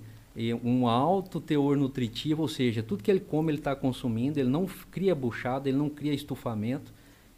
um 0.63 0.87
alto 0.87 1.41
teor 1.41 1.75
nutritivo, 1.75 2.43
ou 2.43 2.47
seja, 2.47 2.83
tudo 2.83 3.01
que 3.03 3.09
ele 3.09 3.19
come 3.19 3.49
ele 3.49 3.57
está 3.57 3.75
consumindo, 3.75 4.39
ele 4.39 4.49
não 4.49 4.67
cria 4.91 5.15
buchada, 5.15 5.67
ele 5.67 5.79
não 5.79 5.89
cria 5.89 6.13
estufamento. 6.13 6.95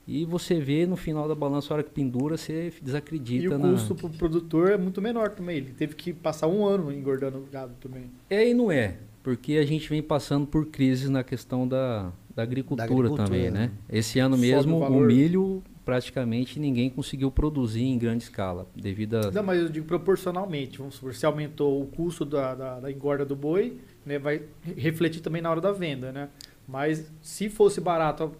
E 0.09 0.25
você 0.25 0.59
vê 0.59 0.87
no 0.87 0.95
final 0.95 1.27
da 1.27 1.35
balança, 1.35 1.71
a 1.71 1.75
hora 1.75 1.83
que 1.83 1.91
pendura, 1.91 2.35
você 2.35 2.73
desacredita. 2.81 3.43
E 3.43 3.47
o 3.47 3.59
na- 3.59 3.69
custo 3.69 3.93
pro 3.93 4.09
produtor 4.09 4.71
é 4.71 4.77
muito 4.77 4.99
menor 4.99 5.29
também. 5.29 5.57
Ele 5.57 5.71
teve 5.77 5.93
que 5.93 6.11
passar 6.11 6.47
um 6.47 6.65
ano 6.65 6.91
engordando 6.91 7.37
o 7.37 7.45
gado 7.45 7.73
também. 7.79 8.05
É 8.27 8.49
e 8.49 8.55
não 8.55 8.71
é, 8.71 8.95
porque 9.21 9.53
a 9.53 9.65
gente 9.65 9.87
vem 9.87 10.01
passando 10.01 10.47
por 10.47 10.65
crises 10.65 11.11
na 11.11 11.23
questão 11.23 11.67
da, 11.67 12.11
da, 12.35 12.41
agricultura, 12.41 12.85
agricultura, 12.85 13.23
também, 13.23 13.51
né? 13.51 13.69
Esse 13.87 14.17
ano 14.17 14.35
Sobe 14.35 14.47
mesmo, 14.47 14.77
o 14.77 14.97
o, 14.97 14.99
milho 14.99 15.61
praticamente 15.85 16.59
ninguém 16.59 16.89
conseguiu 16.89 17.29
produzir 17.29 17.83
em 17.83 17.97
grande 17.97 18.23
escala, 18.23 18.67
devido 18.75 19.15
a... 19.15 19.31
Não, 19.31 19.43
mas 19.43 19.59
eu 19.59 19.69
digo 19.69 19.85
proporcionalmente. 19.85 20.79
Vamos 20.79 20.95
supor, 20.95 21.13
se 21.13 21.25
aumentou 21.25 21.81
o 21.81 21.85
custo 21.85 22.25
da, 22.25 22.55
da, 22.55 22.79
da 22.79 22.91
engorda 22.91 23.25
do 23.25 23.35
boi, 23.35 23.77
né, 24.05 24.17
vai 24.17 24.41
refletir 24.75 25.21
também 25.21 25.41
na 25.41 25.51
hora 25.51 25.61
da 25.61 25.71
venda, 25.71 26.11
né? 26.11 26.29
Mas 26.69 27.11
se 27.21 27.49
fosse 27.49 27.81
barato, 27.81 28.31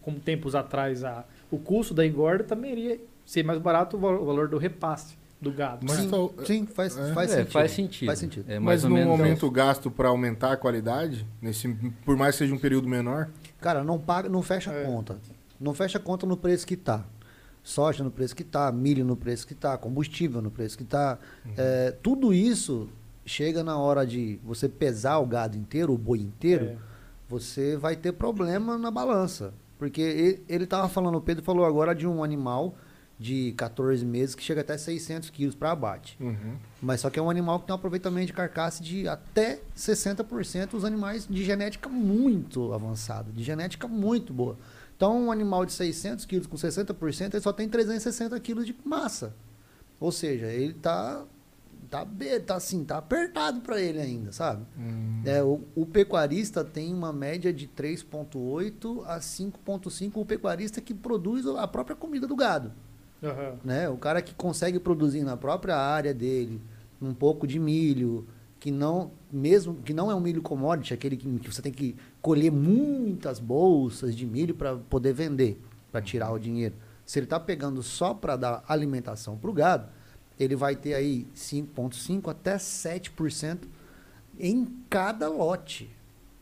como 0.00 0.20
tempos 0.20 0.54
atrás, 0.54 1.02
a, 1.04 1.24
o 1.50 1.58
custo 1.58 1.92
da 1.92 2.06
engorda 2.06 2.44
também 2.44 2.72
iria 2.72 3.00
ser 3.26 3.42
mais 3.42 3.58
barato 3.58 3.96
o 3.96 4.00
val- 4.00 4.22
o 4.22 4.24
valor 4.24 4.48
do 4.48 4.58
repasse 4.58 5.16
do 5.40 5.50
gado. 5.52 5.84
Mas 5.86 5.96
sim, 5.98 6.08
tá- 6.08 6.44
sim, 6.44 6.66
faz, 6.66 6.96
é. 6.96 7.12
faz 7.12 7.30
É, 7.32 7.34
sentido. 7.36 7.52
faz 7.52 7.70
sentido. 7.72 8.06
Faz 8.06 8.18
sentido. 8.18 8.44
É 8.50 8.58
mais 8.60 8.82
Mas 8.84 8.90
não 8.90 9.10
aumenta 9.10 9.34
isso. 9.38 9.46
o 9.46 9.50
gasto 9.50 9.90
para 9.90 10.08
aumentar 10.08 10.52
a 10.52 10.56
qualidade, 10.56 11.26
nesse, 11.42 11.68
por 12.04 12.16
mais 12.16 12.34
que 12.36 12.38
seja 12.44 12.54
um 12.54 12.58
período 12.58 12.88
menor? 12.88 13.28
Cara, 13.60 13.82
não 13.82 13.98
paga, 13.98 14.28
não 14.28 14.40
fecha 14.42 14.70
É. 14.70 14.84
conta. 14.84 15.18
Não 15.60 15.74
fecha 15.74 15.98
conta 15.98 16.24
no 16.26 16.36
preço 16.36 16.66
que 16.66 16.76
tá. 16.76 17.04
Soja 17.62 18.04
no 18.04 18.10
preço 18.10 18.36
que 18.36 18.44
tá, 18.44 18.70
milho 18.70 19.04
no 19.04 19.16
preço 19.16 19.46
que 19.46 19.54
tá, 19.54 19.76
combustível 19.78 20.40
no 20.42 20.50
preço 20.50 20.76
que 20.78 20.84
tá. 20.84 21.18
É, 21.56 21.90
tudo 22.02 22.32
isso 22.32 22.88
chega 23.26 23.64
na 23.64 23.78
hora 23.78 24.06
de 24.06 24.38
você 24.44 24.68
pesar 24.68 25.18
o 25.18 25.26
gado 25.26 25.56
inteiro, 25.56 25.92
o 25.92 25.98
boi 25.98 26.18
inteiro, 26.20 26.64
É. 26.66 26.76
você 27.28 27.76
vai 27.76 27.96
ter 27.96 28.12
problema 28.12 28.76
na 28.78 28.90
balança. 28.90 29.54
Porque 29.78 30.00
ele, 30.00 30.44
ele 30.48 30.66
tava 30.66 30.88
falando, 30.88 31.16
o 31.16 31.20
Pedro 31.20 31.44
falou 31.44 31.64
agora 31.64 31.94
de 31.94 32.06
um 32.06 32.22
animal 32.22 32.76
de 33.18 33.52
14 33.52 34.04
meses 34.04 34.34
que 34.34 34.42
chega 34.42 34.60
até 34.60 34.76
600 34.76 35.30
quilos 35.30 35.54
para 35.54 35.70
abate. 35.70 36.16
Uhum. 36.20 36.56
Mas 36.82 37.00
só 37.00 37.10
que 37.10 37.18
é 37.18 37.22
um 37.22 37.30
animal 37.30 37.60
que 37.60 37.66
tem 37.66 37.72
um 37.72 37.76
aproveitamento 37.76 38.26
de 38.26 38.32
carcaça 38.32 38.82
de 38.82 39.08
até 39.08 39.60
60% 39.76 40.74
os 40.74 40.84
animais 40.84 41.26
de 41.28 41.44
genética 41.44 41.88
muito 41.88 42.72
avançada, 42.72 43.30
de 43.32 43.42
genética 43.42 43.86
muito 43.86 44.32
boa. 44.32 44.56
Então, 44.96 45.26
um 45.26 45.32
animal 45.32 45.66
de 45.66 45.72
600 45.72 46.24
quilos 46.24 46.46
com 46.46 46.56
60%, 46.56 47.34
ele 47.34 47.40
só 47.40 47.52
tem 47.52 47.68
360 47.68 48.38
quilos 48.40 48.66
de 48.66 48.74
massa. 48.84 49.34
Ou 49.98 50.12
seja, 50.12 50.46
ele 50.46 50.74
tá, 50.74 51.24
tá, 51.88 52.06
tá 52.46 52.56
assim, 52.56 52.84
tá 52.84 52.98
apertado 52.98 53.60
para 53.60 53.80
ele 53.80 54.00
ainda, 54.00 54.32
sabe? 54.32 54.64
Hum. 54.78 55.22
É, 55.24 55.42
o, 55.42 55.60
o 55.74 55.86
pecuarista 55.86 56.64
tem 56.64 56.92
uma 56.92 57.12
média 57.12 57.52
de 57.52 57.68
3,8 57.68 59.04
a 59.06 59.18
5,5. 59.18 60.12
O 60.14 60.24
pecuarista 60.24 60.80
que 60.80 60.94
produz 60.94 61.46
a 61.46 61.66
própria 61.66 61.96
comida 61.96 62.26
do 62.26 62.36
gado 62.36 62.72
Aham. 63.24 63.56
né? 63.64 63.88
O 63.88 63.96
cara 63.96 64.20
que 64.20 64.34
consegue 64.34 64.78
produzir 64.78 65.22
na 65.22 65.36
própria 65.36 65.76
área 65.76 66.12
dele 66.12 66.60
um 67.00 67.14
pouco 67.14 67.46
de 67.46 67.58
milho, 67.58 68.26
que 68.60 68.70
não, 68.70 69.10
mesmo 69.30 69.74
que 69.76 69.92
não 69.92 70.10
é 70.10 70.14
um 70.14 70.20
milho 70.20 70.42
commodity, 70.42 70.94
aquele 70.94 71.16
que, 71.16 71.38
que 71.38 71.52
você 71.52 71.60
tem 71.60 71.72
que 71.72 71.96
colher 72.20 72.50
muitas 72.50 73.38
bolsas 73.38 74.14
de 74.14 74.26
milho 74.26 74.54
para 74.54 74.76
poder 74.76 75.12
vender, 75.12 75.60
para 75.90 76.00
tirar 76.00 76.32
o 76.32 76.38
dinheiro. 76.38 76.74
Se 77.04 77.18
ele 77.18 77.26
está 77.26 77.38
pegando 77.38 77.82
só 77.82 78.14
para 78.14 78.36
dar 78.36 78.64
alimentação 78.66 79.36
para 79.36 79.50
o 79.50 79.52
gado, 79.52 79.88
ele 80.38 80.56
vai 80.56 80.74
ter 80.76 80.94
aí 80.94 81.26
5,5% 81.34 82.28
até 82.28 82.56
7% 82.56 83.58
em 84.38 84.66
cada 84.90 85.28
lote 85.28 85.90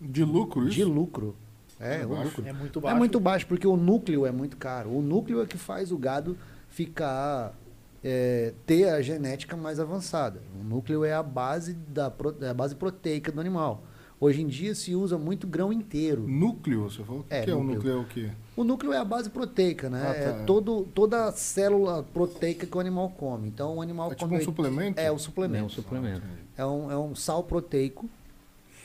De 0.00 0.24
lucro, 0.24 0.62
isso? 0.64 0.72
de 0.76 0.84
lucro. 0.84 1.36
É, 1.78 2.00
É 2.00 2.04
lucro. 2.04 2.46
É 2.46 2.52
muito 2.52 2.78
É 2.78 2.82
baixo. 2.82 2.98
muito 2.98 3.20
baixo, 3.20 3.46
porque 3.46 3.66
o 3.66 3.76
núcleo 3.76 4.24
é 4.24 4.30
muito 4.30 4.56
caro. 4.56 4.90
O 4.90 5.02
núcleo 5.02 5.42
é 5.42 5.46
que 5.46 5.58
faz 5.58 5.90
o 5.92 5.98
gado 5.98 6.36
ficar. 6.68 7.54
é, 8.04 8.52
ter 8.66 8.88
a 8.88 9.00
genética 9.00 9.56
mais 9.56 9.78
avançada. 9.78 10.40
O 10.60 10.64
núcleo 10.64 11.04
é 11.04 11.14
a 11.14 11.22
base, 11.22 11.74
da, 11.74 12.12
é 12.40 12.48
a 12.48 12.54
base 12.54 12.74
proteica 12.74 13.30
do 13.30 13.40
animal. 13.40 13.84
Hoje 14.18 14.42
em 14.42 14.46
dia 14.48 14.74
se 14.74 14.92
usa 14.94 15.16
muito 15.16 15.46
grão 15.46 15.72
inteiro. 15.72 16.26
Núcleo, 16.26 16.82
você 16.90 17.04
falou? 17.04 17.20
O 17.20 17.24
que 17.24 17.32
É, 17.34 17.42
que 17.42 17.50
é 17.50 17.54
o 17.54 17.58
núcleo. 17.62 17.76
núcleo? 17.76 17.92
É 17.92 17.96
o 18.00 18.04
quê? 18.04 18.30
O 18.54 18.64
núcleo 18.64 18.92
é 18.92 18.98
a 18.98 19.04
base 19.04 19.30
proteica, 19.30 19.88
né? 19.88 20.02
Ah, 20.02 20.12
tá. 20.12 20.20
É 20.42 20.44
todo, 20.44 20.84
toda 20.94 21.26
a 21.28 21.32
célula 21.32 22.02
proteica 22.02 22.66
que 22.66 22.76
o 22.76 22.80
animal 22.80 23.08
come. 23.10 23.48
Então 23.48 23.76
o 23.76 23.82
animal 23.82 24.12
É 24.12 24.14
tipo 24.14 24.28
come. 24.28 24.40
um 24.40 24.44
suplemento? 24.44 25.00
É 25.00 25.10
o 25.10 25.14
É 25.14 25.18
suplemento. 25.18 25.64
um 25.64 25.68
suplemento. 25.70 26.22
É 26.56 26.66
um, 26.66 26.90
é 26.90 26.96
um 26.98 27.14
sal 27.14 27.42
proteico, 27.44 28.08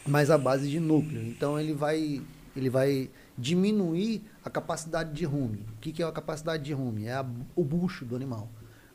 mas 0.05 0.29
à 0.31 0.37
base 0.37 0.69
de 0.69 0.79
núcleo. 0.79 1.21
Então 1.27 1.59
ele 1.59 1.73
vai, 1.73 2.21
ele 2.55 2.69
vai 2.69 3.09
diminuir 3.37 4.23
a 4.43 4.49
capacidade 4.49 5.11
de 5.13 5.25
rume. 5.25 5.65
O 5.75 5.79
que, 5.81 5.91
que 5.91 6.01
é 6.01 6.05
a 6.05 6.11
capacidade 6.13 6.63
de 6.63 6.71
rume? 6.73 7.05
É 7.05 7.13
a- 7.15 7.25
o 7.55 7.63
bucho 7.63 8.05
do 8.05 8.15
animal. 8.15 8.47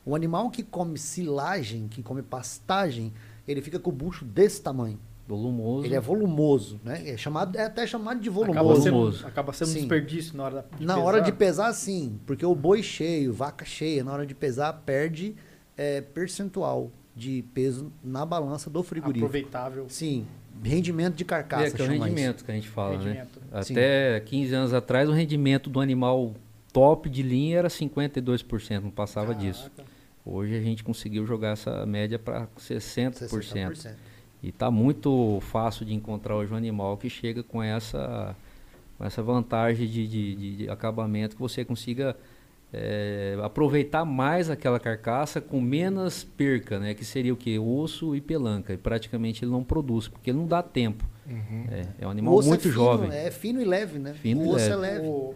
O 0.03 0.15
animal 0.15 0.49
que 0.49 0.63
come 0.63 0.97
silagem, 0.97 1.87
que 1.87 2.01
come 2.01 2.23
pastagem, 2.23 3.13
ele 3.47 3.61
fica 3.61 3.77
com 3.79 3.91
o 3.91 3.93
bucho 3.93 4.25
desse 4.25 4.59
tamanho. 4.61 4.99
Volumoso. 5.27 5.85
Ele 5.85 5.95
é 5.95 5.99
volumoso, 6.01 6.79
né? 6.83 7.09
É, 7.09 7.15
chamado, 7.17 7.57
é 7.57 7.63
até 7.65 7.87
chamado 7.87 8.19
de 8.19 8.27
Acaba 8.29 8.45
volumoso. 8.53 8.81
sendo, 8.81 8.93
Volumoso. 8.93 9.25
acaba 9.27 9.53
sendo 9.53 9.71
um 9.71 9.73
desperdício 9.73 10.35
na 10.35 10.43
hora 10.43 10.55
da- 10.55 10.77
de 10.77 10.85
Na 10.85 10.93
pesar. 10.95 11.05
hora 11.07 11.21
de 11.21 11.31
pesar, 11.31 11.73
sim. 11.73 12.19
Porque 12.25 12.45
o 12.45 12.53
boi 12.53 12.83
cheio, 12.83 13.31
vaca 13.31 13.63
cheia, 13.63 14.03
na 14.03 14.11
hora 14.11 14.25
de 14.25 14.35
pesar, 14.35 14.73
perde 14.85 15.35
é, 15.77 16.01
percentual 16.01 16.91
de 17.15 17.43
peso 17.53 17.91
na 18.03 18.25
balança 18.25 18.69
do 18.69 18.83
frigorífico. 18.83 19.25
aproveitável 19.25 19.85
Sim, 19.89 20.25
rendimento 20.63 21.15
de 21.15 21.23
carcaça. 21.25 21.63
É, 21.67 21.71
que 21.71 21.81
é 21.81 21.85
o 21.85 21.87
chama 21.87 21.95
isso. 21.95 22.03
rendimento 22.05 22.43
que 22.45 22.51
a 22.51 22.55
gente 22.55 22.67
fala, 22.69 22.97
né? 22.97 23.03
rendimento. 23.05 23.41
Até 23.51 24.19
15 24.19 24.53
anos 24.53 24.73
atrás, 24.73 25.07
o 25.09 25.11
rendimento 25.13 25.69
do 25.69 25.79
animal 25.79 26.33
top 26.71 27.09
de 27.09 27.23
linha 27.23 27.57
era 27.59 27.69
52%, 27.69 28.81
não 28.83 28.91
passava 28.91 29.33
disso. 29.33 29.71
Caraca. 29.75 29.91
Hoje 30.25 30.55
a 30.57 30.61
gente 30.61 30.83
conseguiu 30.83 31.25
jogar 31.25 31.49
essa 31.53 31.85
média 31.85 32.17
para 32.19 32.47
60%. 32.57 33.27
60%. 33.27 33.95
E 34.43 34.49
está 34.49 34.69
muito 34.69 35.39
fácil 35.41 35.85
de 35.85 35.93
encontrar 35.93 36.35
hoje 36.35 36.53
um 36.53 36.57
animal 36.57 36.97
que 36.97 37.09
chega 37.09 37.41
com 37.41 37.63
essa, 37.63 38.35
com 38.97 39.05
essa 39.05 39.23
vantagem 39.23 39.87
de, 39.87 40.07
de, 40.07 40.35
de- 40.35 40.55
de 40.57 40.69
acabamento, 40.69 41.35
que 41.35 41.41
você 41.41 41.63
consiga 41.63 42.15
é, 42.73 43.37
aproveitar 43.41 44.03
mais 44.03 44.49
aquela 44.49 44.79
carcaça 44.79 45.39
com 45.39 45.61
menos 45.61 46.23
perca, 46.23 46.77
né? 46.79 46.93
Que 46.93 47.05
seria 47.05 47.33
o 47.33 47.37
que? 47.37 47.57
Osso 47.57 48.15
e 48.15 48.19
pelanca. 48.21 48.73
E 48.73 48.77
praticamente 48.77 49.45
ele 49.45 49.51
não 49.51 49.63
produz, 49.63 50.07
porque 50.07 50.31
ele 50.31 50.39
não 50.39 50.47
dá 50.47 50.61
tempo. 50.61 51.05
Uhum. 51.25 51.65
É, 51.71 51.85
é 51.99 52.05
um 52.05 52.09
O 52.09 52.11
animal 52.11 52.33
osso 52.35 52.49
muito 52.49 52.61
é 52.61 52.63
fino, 52.63 52.73
jovem. 52.73 53.11
É 53.11 53.31
fino 53.31 53.61
e 53.61 53.65
leve, 53.65 53.97
né? 53.99 54.13
Fino 54.13 54.41
o 54.41 54.45
e 54.45 54.49
osso 54.49 54.57
leve. 54.57 54.71
é 54.71 54.75
leve. 54.75 55.07
O, 55.07 55.35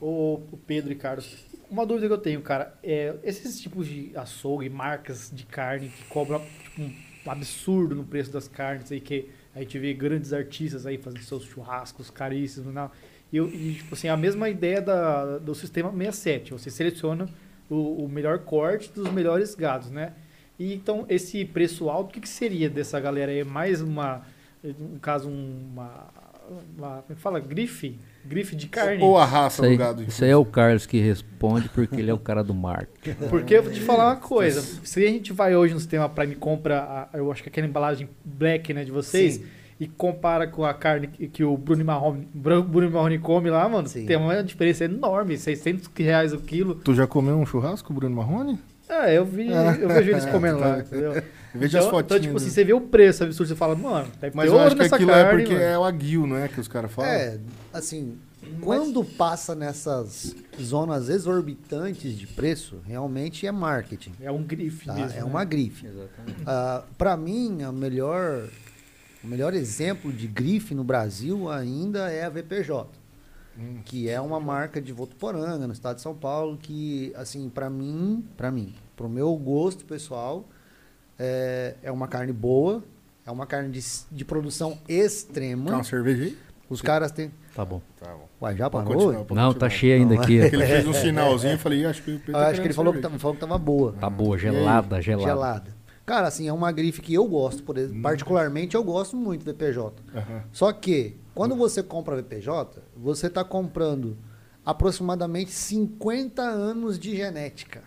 o, 0.00 0.34
o 0.52 0.56
Pedro 0.66 0.92
e 0.92 0.94
Carlos, 0.94 1.34
uma 1.70 1.84
dúvida 1.86 2.06
que 2.06 2.12
eu 2.12 2.18
tenho, 2.18 2.40
cara, 2.42 2.74
é 2.84 3.16
esses 3.24 3.58
tipos 3.60 3.88
de 3.88 4.12
açougue, 4.14 4.68
marcas 4.68 5.30
de 5.34 5.44
carne 5.46 5.88
que 5.88 6.04
cobram 6.04 6.40
tipo, 6.62 6.82
um 6.82 6.92
absurdo 7.26 7.94
no 7.94 8.04
preço 8.04 8.30
das 8.32 8.48
carnes 8.48 8.90
aí, 8.92 9.00
que 9.00 9.28
a 9.54 9.60
gente 9.60 9.78
vê 9.78 9.92
grandes 9.94 10.32
artistas 10.32 10.86
aí 10.86 10.98
fazendo 10.98 11.22
seus 11.22 11.44
churrascos 11.44 12.10
caríssimos. 12.10 12.72
Não. 12.74 12.90
E, 13.32 13.36
eu- 13.36 13.48
e, 13.52 13.74
tipo 13.74 13.94
assim, 13.94 14.08
a 14.08 14.16
mesma 14.16 14.48
ideia 14.48 14.80
da, 14.80 15.38
do 15.38 15.54
sistema 15.54 15.90
67. 15.90 16.52
Você 16.52 16.70
seleciona 16.70 17.28
o, 17.70 18.04
o 18.04 18.08
melhor 18.08 18.40
corte 18.40 18.90
dos 18.92 19.10
melhores 19.12 19.54
gados, 19.54 19.90
né? 19.90 20.12
E 20.58 20.72
então, 20.74 21.04
esse 21.08 21.44
preço 21.44 21.88
alto, 21.90 22.10
o 22.10 22.12
que, 22.12 22.20
que 22.20 22.28
seria 22.28 22.70
dessa 22.70 23.00
galera 23.00 23.32
aí? 23.32 23.42
Mais 23.42 23.80
uma, 23.80 24.24
no 24.62 24.98
caso, 25.00 25.28
uma, 25.28 26.06
uma 26.76 27.04
é 27.10 27.14
fala? 27.14 27.40
Grife? 27.40 27.98
Grife 28.26 28.56
de 28.56 28.66
carne? 28.68 29.02
Ou 29.02 29.18
a 29.18 29.24
raça 29.24 29.56
Isso 29.62 29.64
aí, 29.64 29.76
do 29.76 29.78
gado. 29.78 30.02
isso 30.02 30.24
aí 30.24 30.30
é 30.30 30.36
o 30.36 30.44
Carlos 30.44 30.86
que 30.86 30.98
responde, 31.00 31.68
porque 31.68 31.96
ele 31.96 32.10
é 32.10 32.14
o 32.14 32.18
cara 32.18 32.42
do 32.42 32.54
marketing. 32.54 33.16
Porque 33.28 33.54
eu 33.54 33.62
vou 33.62 33.72
te 33.72 33.80
falar 33.80 34.06
uma 34.08 34.16
coisa. 34.16 34.62
Se 34.62 35.04
a 35.04 35.08
gente 35.08 35.32
vai 35.32 35.54
hoje 35.54 35.74
no 35.74 35.80
sistema 35.80 36.08
Prime 36.08 36.32
e 36.32 36.36
compra, 36.36 36.80
a- 37.12 37.18
eu 37.18 37.30
acho 37.30 37.42
que 37.42 37.48
aquela 37.48 37.66
embalagem 37.66 38.08
black 38.24 38.72
né, 38.72 38.82
de 38.84 38.90
vocês, 38.90 39.34
Sim. 39.34 39.44
e 39.78 39.86
compara 39.86 40.46
com 40.46 40.64
a 40.64 40.72
carne 40.72 41.08
que, 41.08 41.28
que 41.28 41.44
o 41.44 41.56
Bruno 41.56 41.84
Marrone, 41.84 42.26
Bruno 42.34 42.90
Marrone 42.90 43.18
come 43.18 43.50
lá, 43.50 43.68
mano, 43.68 43.88
Sim. 43.88 44.06
tem 44.06 44.16
uma 44.16 44.42
diferença 44.42 44.84
enorme. 44.86 45.36
600 45.36 45.90
reais 45.96 46.32
o 46.32 46.38
quilo. 46.38 46.76
Tu 46.76 46.94
já 46.94 47.06
comeu 47.06 47.36
um 47.38 47.44
churrasco, 47.44 47.92
Bruno 47.92 48.16
Marrone? 48.16 48.58
Ah, 48.88 49.10
eu 49.10 49.24
vi, 49.24 49.48
eu 49.48 49.88
vejo 49.88 50.10
eles 50.10 50.24
comendo 50.30 50.58
lá, 50.60 50.78
entendeu? 50.80 51.22
Veja 51.54 51.78
as 51.78 51.86
Então, 51.86 51.98
então, 52.00 52.16
fotinhas. 52.16 52.22
tipo 52.22 52.36
assim, 52.36 52.46
né? 52.46 52.52
você 52.52 52.64
vê 52.64 52.72
o 52.74 52.80
preço 52.82 53.24
absurdo, 53.24 53.48
você 53.48 53.54
fala, 53.56 53.74
mano, 53.74 54.08
deve 54.20 54.36
Mas 54.36 54.44
ter 54.46 54.50
eu 54.50 54.54
ouro 54.54 54.66
acho 54.66 54.76
que 54.76 54.82
nessa 54.82 54.96
aquilo 54.96 55.10
carne, 55.10 55.24
é 55.28 55.30
porque 55.36 55.52
mano. 55.54 55.64
é 55.64 55.78
o 55.78 55.84
aguil, 55.84 56.26
não 56.26 56.36
é? 56.36 56.48
Que 56.48 56.60
os 56.60 56.68
caras 56.68 56.90
falam. 56.92 57.10
É, 57.10 57.38
assim, 57.74 58.18
quando 58.60 59.04
passa 59.04 59.54
nessas 59.54 60.34
zonas 60.60 61.08
exorbitantes 61.08 62.16
de 62.16 62.26
preço, 62.26 62.78
realmente 62.86 63.46
é 63.46 63.52
marketing. 63.52 64.12
É 64.20 64.30
um 64.30 64.42
grife 64.42 64.86
tá? 64.86 64.94
mesmo. 64.94 65.12
É 65.12 65.16
né? 65.16 65.24
uma 65.24 65.44
grife. 65.44 65.86
Ah, 66.46 66.84
Para 66.96 67.16
mim, 67.16 67.62
a 67.62 67.72
melhor, 67.72 68.48
o 69.22 69.26
melhor 69.26 69.52
exemplo 69.54 70.12
de 70.12 70.26
grife 70.26 70.74
no 70.74 70.84
Brasil 70.84 71.50
ainda 71.50 72.10
é 72.10 72.24
a 72.24 72.28
VPJ, 72.30 72.88
Hum. 73.56 73.78
que 73.84 74.08
é 74.08 74.20
uma 74.20 74.40
marca 74.40 74.80
de 74.80 74.92
Votuporanga, 74.92 75.66
no 75.66 75.72
estado 75.72 75.96
de 75.96 76.02
São 76.02 76.14
Paulo, 76.14 76.56
que, 76.60 77.12
assim, 77.14 77.48
para 77.48 77.70
mim, 77.70 78.24
para 78.36 78.50
mim, 78.50 78.74
pro 78.96 79.08
meu 79.08 79.34
gosto 79.36 79.84
pessoal, 79.84 80.44
é, 81.16 81.76
é 81.82 81.92
uma 81.92 82.08
carne 82.08 82.32
boa, 82.32 82.82
é 83.24 83.30
uma 83.30 83.46
carne 83.46 83.70
de, 83.70 83.80
de 84.10 84.24
produção 84.24 84.76
Quer 84.86 85.04
extrema. 85.04 85.70
uma 85.70 85.84
cerveja 85.84 86.24
aí? 86.24 86.38
Os 86.68 86.82
caras 86.82 87.12
têm... 87.12 87.30
Tá 87.54 87.64
bom. 87.64 87.80
Tá 88.00 88.10
bom. 88.12 88.28
Uai, 88.40 88.56
já 88.56 88.68
parou? 88.68 89.12
Não, 89.12 89.20
continuar. 89.24 89.54
tá 89.54 89.70
cheio 89.70 89.94
ainda 89.96 90.14
Não, 90.16 90.22
aqui. 90.22 90.34
Ele 90.34 90.66
fez 90.66 90.86
um 90.86 90.92
sinalzinho 90.94 91.54
e 91.54 91.58
falei, 91.58 91.84
acho 91.86 92.02
que 92.02 92.10
o 92.10 92.18
Pedro 92.18 92.32
Eu 92.32 92.34
tá 92.44 92.48
acho 92.48 92.60
que 92.60 92.66
ele 92.66 92.74
falou 92.74 92.92
que, 92.92 93.00
tá- 93.00 93.10
falou 93.10 93.34
que 93.34 93.40
tava 93.40 93.58
boa. 93.58 93.92
Tá 94.00 94.10
boa, 94.10 94.36
gelada, 94.36 95.00
gelada. 95.00 95.28
Gelada. 95.28 95.74
Cara, 96.04 96.26
assim, 96.26 96.46
é 96.48 96.52
uma 96.52 96.70
grife 96.72 97.00
que 97.00 97.14
eu 97.14 97.26
gosto, 97.26 97.62
por 97.62 97.76
Hum. 97.76 97.80
exemplo. 97.80 98.02
Particularmente, 98.02 98.74
eu 98.74 98.82
gosto 98.84 99.16
muito 99.16 99.44
do 99.44 99.52
VPJ. 99.52 99.92
Aham. 100.14 100.42
Só 100.52 100.72
que, 100.72 101.16
quando 101.34 101.54
você 101.56 101.82
compra 101.82 102.16
VPJ, 102.16 102.82
você 102.96 103.28
está 103.28 103.42
comprando 103.44 104.16
aproximadamente 104.66 105.50
50 105.52 106.42
anos 106.42 106.98
de 106.98 107.14
genética. 107.16 107.82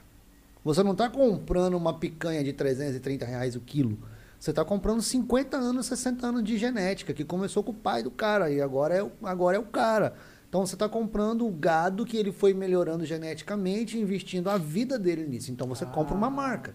Você 0.63 0.84
não 0.84 0.91
está 0.93 1.10
comprando 1.10 1.75
uma 1.75 1.93
picanha 1.93 2.43
de 2.43 2.53
330 2.53 3.25
reais 3.25 3.56
o 3.56 3.60
quilo. 3.62 3.97
Você 4.39 4.52
está 4.52 4.63
comprando 4.63 5.02
50 5.02 5.58
anos, 5.58 5.86
60 5.88 6.28
anos 6.28 6.43
de 6.43 6.58
genética, 6.58 7.13
que 7.13 7.23
começou 7.26 7.63
com 7.63 7.71
o 7.71 7.76
pai 7.76 8.04
do 8.04 8.12
cara 8.12 8.50
e 8.52 8.62
agora 8.62 8.95
é, 8.95 9.04
o- 9.04 9.12
agora 9.23 9.58
é 9.58 9.60
o 9.60 9.63
cara. 9.63 10.13
Então 10.47 10.65
você 10.65 10.76
está 10.76 10.88
comprando 10.88 11.45
o 11.45 11.52
gado 11.52 12.06
que 12.06 12.15
ele 12.15 12.32
foi 12.32 12.54
melhorando 12.54 13.04
geneticamente, 13.06 13.97
investindo 13.97 14.50
a 14.50 14.58
vida 14.58 14.97
dele 14.97 15.26
nisso. 15.28 15.52
Então 15.52 15.67
você 15.67 15.86
compra 15.86 16.13
uma 16.15 16.30
marca. 16.30 16.73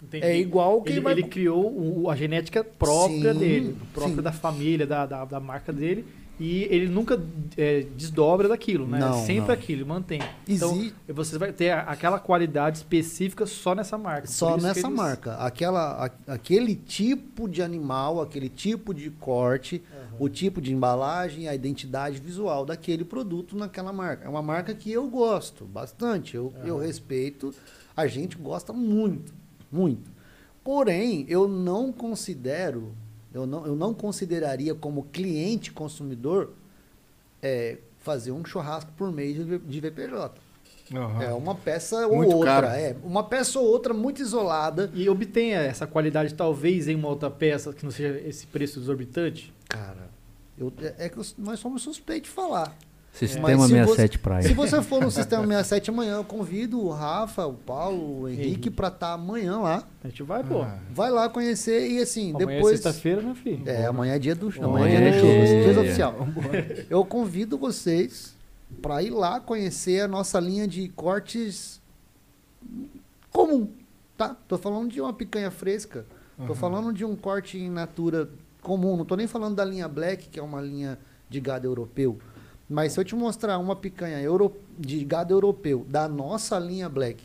Entendi. 0.00 0.24
É 0.24 0.36
igual 0.38 0.80
quem 0.82 0.92
ele, 0.92 1.00
vai- 1.00 1.12
ele 1.14 1.24
criou 1.24 1.72
o- 2.02 2.08
a 2.10 2.14
genética 2.14 2.62
própria 2.62 3.32
Sim, 3.32 3.38
dele, 3.40 3.76
própria 3.92 4.16
sim. 4.16 4.22
da 4.22 4.30
família, 4.32 4.86
da, 4.86 5.04
da, 5.06 5.24
da 5.24 5.40
marca 5.40 5.72
dele. 5.72 6.06
E 6.40 6.62
ele 6.70 6.88
nunca 6.88 7.20
é, 7.56 7.80
desdobra 7.96 8.46
daquilo, 8.48 8.86
né? 8.86 8.98
Não, 9.00 9.18
É 9.18 9.24
Sempre 9.24 9.48
não. 9.48 9.54
aquilo, 9.54 9.84
mantém. 9.86 10.20
Então, 10.46 10.88
você 11.08 11.36
vai 11.36 11.52
ter 11.52 11.70
aquela 11.72 12.20
qualidade 12.20 12.78
específica 12.78 13.44
só 13.44 13.74
nessa 13.74 13.98
marca. 13.98 14.28
Só 14.28 14.56
nessa 14.56 14.80
eles- 14.86 14.96
marca. 14.96 15.34
Aquela, 15.34 16.06
a- 16.06 16.32
aquele 16.34 16.76
tipo 16.76 17.48
de 17.48 17.60
animal, 17.60 18.20
aquele 18.20 18.48
tipo 18.48 18.94
de 18.94 19.10
corte, 19.10 19.82
o 20.18 20.28
tipo 20.28 20.60
de 20.60 20.72
embalagem, 20.72 21.48
a 21.48 21.54
identidade 21.56 22.20
visual 22.20 22.64
daquele 22.64 23.04
produto 23.04 23.56
naquela 23.56 23.92
marca. 23.92 24.24
É 24.24 24.28
uma 24.28 24.42
marca 24.42 24.72
que 24.74 24.92
eu 24.92 25.08
gosto 25.08 25.64
bastante, 25.64 26.36
eu, 26.36 26.52
eu 26.64 26.78
respeito, 26.78 27.52
a 27.96 28.06
gente 28.06 28.36
gosta 28.36 28.72
muito, 28.72 29.34
muito. 29.72 30.08
Porém, 30.62 31.24
eu 31.28 31.48
não 31.48 31.90
considero, 31.92 32.92
eu 33.32 33.46
não, 33.46 33.66
eu 33.66 33.76
não 33.76 33.92
consideraria 33.94 34.74
como 34.74 35.04
cliente 35.04 35.70
consumidor 35.72 36.50
é, 37.42 37.78
fazer 38.00 38.32
um 38.32 38.44
churrasco 38.44 38.90
por 38.96 39.12
mês 39.12 39.36
de, 39.36 39.58
de 39.58 39.80
VPJ. 39.80 40.32
Aham. 40.94 41.22
É 41.22 41.32
uma 41.34 41.54
peça 41.54 42.08
Muito 42.08 42.30
ou 42.30 42.36
outra. 42.38 42.62
caro. 42.62 42.66
É, 42.68 42.96
uma 43.04 43.22
peça 43.22 43.58
ou 43.60 43.66
outra 43.66 43.92
muito 43.92 44.22
isolada. 44.22 44.90
E 44.94 45.06
obtenha 45.08 45.58
essa 45.58 45.86
qualidade, 45.86 46.32
talvez, 46.32 46.88
em 46.88 46.94
uma 46.94 47.08
outra 47.08 47.30
peça 47.30 47.72
que 47.74 47.84
não 47.84 47.90
seja 47.90 48.18
esse 48.26 48.46
preço 48.46 48.78
exorbitante. 48.80 49.52
Cara, 49.68 50.08
eu- 50.56 50.72
é 50.80 51.04
é 51.04 51.08
que 51.10 51.18
nós 51.36 51.60
somos 51.60 51.82
suspeitos 51.82 52.30
de 52.30 52.34
falar. 52.34 52.74
Sistema 53.12 53.62
se 53.66 53.68
67 53.70 54.12
Se 54.12 54.18
praia. 54.18 54.54
você 54.54 54.80
for 54.82 55.02
no 55.02 55.10
Sistema 55.10 55.42
67 55.44 55.90
amanhã, 55.90 56.16
eu 56.16 56.24
convido 56.24 56.80
o 56.80 56.90
Rafa, 56.90 57.46
o 57.46 57.54
Paulo, 57.54 58.22
o 58.22 58.28
Henrique 58.28 58.70
pra 58.70 58.88
estar 58.88 59.14
amanhã 59.14 59.58
lá. 59.58 59.82
A 60.04 60.08
gente 60.08 60.22
vai, 60.22 60.44
pô. 60.44 60.62
Ah. 60.62 60.78
Vai 60.92 61.10
lá 61.10 61.28
conhecer 61.28 61.88
e 61.90 62.00
assim, 62.00 62.30
Amanhã 62.34 62.56
depois. 62.58 62.74
é 62.74 62.82
sexta-feira, 62.82 63.22
né, 63.22 63.34
filho? 63.34 63.68
É, 63.68 63.86
amanhã 63.86 64.14
é 64.14 64.18
dia 64.18 64.34
do 64.36 64.48
Amanhã 64.62 64.66
amanhã 64.66 65.00
é 65.00 65.10
dia 65.10 65.30
é 65.30 65.42
do 65.42 65.46
dia. 65.46 65.72
dia 65.72 65.80
oficial. 65.80 66.28
Eu 66.88 67.04
convido 67.04 67.58
vocês 67.58 68.36
para 68.80 69.02
ir 69.02 69.10
lá 69.10 69.40
conhecer 69.40 70.02
a 70.02 70.06
nossa 70.08 70.38
linha 70.38 70.68
de 70.68 70.88
cortes 70.90 71.80
comum, 73.32 73.68
tá? 74.16 74.36
Tô 74.46 74.58
falando 74.58 74.90
de 74.90 75.00
uma 75.00 75.12
picanha 75.12 75.50
fresca, 75.50 76.04
tô 76.46 76.54
falando 76.54 76.92
de 76.92 77.04
um 77.04 77.16
corte 77.16 77.58
in 77.58 77.70
natura 77.70 78.28
comum, 78.62 78.96
não 78.96 79.04
tô 79.04 79.16
nem 79.16 79.26
falando 79.26 79.56
da 79.56 79.64
linha 79.64 79.88
black, 79.88 80.28
que 80.28 80.38
é 80.38 80.42
uma 80.42 80.60
linha 80.60 80.98
de 81.28 81.40
gado 81.40 81.66
europeu. 81.66 82.18
Mas 82.68 82.92
se 82.92 83.00
eu 83.00 83.04
te 83.04 83.14
mostrar 83.14 83.58
uma 83.58 83.74
picanha 83.74 84.20
euro, 84.20 84.54
de 84.78 85.02
gado 85.04 85.32
europeu 85.32 85.86
da 85.88 86.06
nossa 86.08 86.58
linha 86.58 86.88
black 86.88 87.24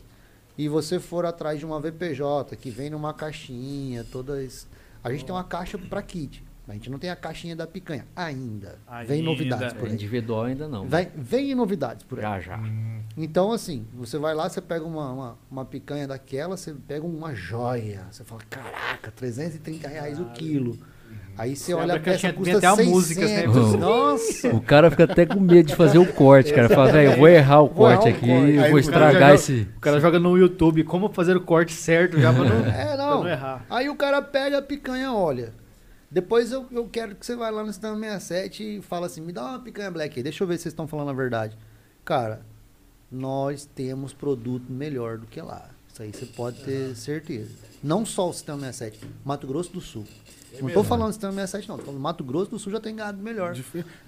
e 0.56 0.68
você 0.68 0.98
for 0.98 1.26
atrás 1.26 1.58
de 1.58 1.66
uma 1.66 1.78
VPJ 1.80 2.56
que 2.56 2.70
vem 2.70 2.88
numa 2.90 3.12
caixinha, 3.12 4.04
todas. 4.10 4.66
A 5.02 5.12
gente 5.12 5.24
tem 5.24 5.34
uma 5.34 5.44
caixa 5.44 5.76
para 5.76 6.00
kit. 6.02 6.42
A 6.66 6.72
gente 6.72 6.88
não 6.88 6.98
tem 6.98 7.10
a 7.10 7.16
caixinha 7.16 7.54
da 7.54 7.66
picanha 7.66 8.06
ainda. 8.16 8.78
Vem 9.06 9.18
Ainda. 9.18 9.30
novidades 9.30 9.72
por 9.74 9.86
aí. 9.86 9.92
Individual 9.92 10.44
ainda 10.44 10.66
não. 10.66 10.88
Vem, 10.88 11.10
vem 11.14 11.54
novidades 11.54 12.04
por 12.04 12.18
aí. 12.18 12.22
Já, 12.22 12.40
já. 12.40 12.60
Então, 13.18 13.52
assim, 13.52 13.86
você 13.92 14.16
vai 14.16 14.34
lá, 14.34 14.48
você 14.48 14.62
pega 14.62 14.82
uma, 14.82 15.12
uma, 15.12 15.38
uma 15.50 15.64
picanha 15.66 16.08
daquela, 16.08 16.56
você 16.56 16.72
pega 16.72 17.04
uma 17.04 17.34
joia. 17.34 18.06
Você 18.10 18.24
fala, 18.24 18.40
caraca, 18.48 19.10
330 19.10 19.86
reais 19.86 20.18
o 20.18 20.24
quilo. 20.30 20.78
Aí 21.36 21.56
você, 21.56 21.72
Você 21.72 21.74
olha 21.74 21.94
a 21.96 22.00
peça, 22.00 22.32
custa 22.32 22.58
até 22.58 22.66
a 22.68 22.76
600. 22.76 22.92
música, 22.94 23.26
né? 23.26 23.46
Nossa! 23.76 24.48
O 24.54 24.60
cara 24.60 24.88
fica 24.88 25.02
até 25.02 25.26
com 25.26 25.40
medo 25.40 25.66
de 25.66 25.74
fazer 25.74 25.98
o 25.98 26.06
corte, 26.12 26.54
cara. 26.54 26.68
Fala, 26.68 26.92
velho, 26.92 27.10
eu 27.12 27.16
vou 27.18 27.28
errar 27.28 27.60
o 27.62 27.68
Vou 27.68 27.88
errar 27.90 27.98
corte 27.98 28.12
o 28.12 28.16
aqui, 28.16 28.26
corte. 28.28 28.58
Aí 28.60 28.70
vou 28.70 28.78
estragar 28.78 29.34
esse. 29.34 29.68
O 29.76 29.80
cara 29.80 29.98
joga 29.98 30.20
no 30.20 30.38
YouTube 30.38 30.84
como 30.84 31.08
fazer 31.12 31.36
o 31.36 31.40
corte 31.40 31.72
certo 31.72 32.20
já 32.20 32.32
pra 32.32 32.44
não, 32.44 32.60
É, 32.70 32.84
pra 32.84 32.96
não. 32.96 33.20
não 33.24 33.28
errar. 33.28 33.66
Aí 33.68 33.88
o 33.88 33.96
cara 33.96 34.22
pega 34.22 34.58
a 34.58 34.62
picanha, 34.62 35.12
olha. 35.12 35.52
Depois 36.08 36.52
eu, 36.52 36.66
eu 36.70 36.86
quero 36.86 37.16
que 37.16 37.26
você 37.26 37.34
vá 37.34 37.50
lá 37.50 37.64
no 37.64 37.72
Sistema 37.72 37.96
67 37.98 38.78
e 38.78 38.82
fala 38.82 39.06
assim, 39.06 39.20
me 39.20 39.32
dá 39.32 39.42
uma 39.44 39.58
picanha 39.58 39.90
black 39.90 40.16
aí, 40.16 40.22
deixa 40.22 40.44
eu 40.44 40.46
ver 40.46 40.56
se 40.56 40.62
vocês 40.62 40.72
estão 40.72 40.86
falando 40.86 41.10
a 41.10 41.14
verdade. 41.14 41.58
Cara, 42.04 42.42
nós 43.10 43.66
temos 43.66 44.12
produto 44.12 44.70
melhor 44.70 45.18
do 45.18 45.26
que 45.26 45.40
lá. 45.40 45.70
Isso 45.94 46.02
aí 46.02 46.10
você 46.12 46.26
pode 46.26 46.58
ter 46.64 46.94
certeza. 46.96 47.50
Não 47.82 48.04
só 48.04 48.28
o 48.28 48.32
Sistema 48.32 48.58
67, 48.60 48.98
Mato 49.24 49.46
Grosso 49.46 49.72
do 49.72 49.80
Sul. 49.80 50.04
não 50.60 50.68
tô 50.70 50.82
falando 50.82 51.06
do 51.08 51.12
Sistema 51.12 51.32
67 51.34 51.68
não, 51.68 51.76
tô 51.78 51.84
falando 51.84 52.00
Mato 52.00 52.24
Grosso 52.24 52.50
do 52.50 52.58
Sul 52.58 52.72
já 52.72 52.80
tem 52.80 52.96
gado 52.96 53.22
melhor. 53.22 53.54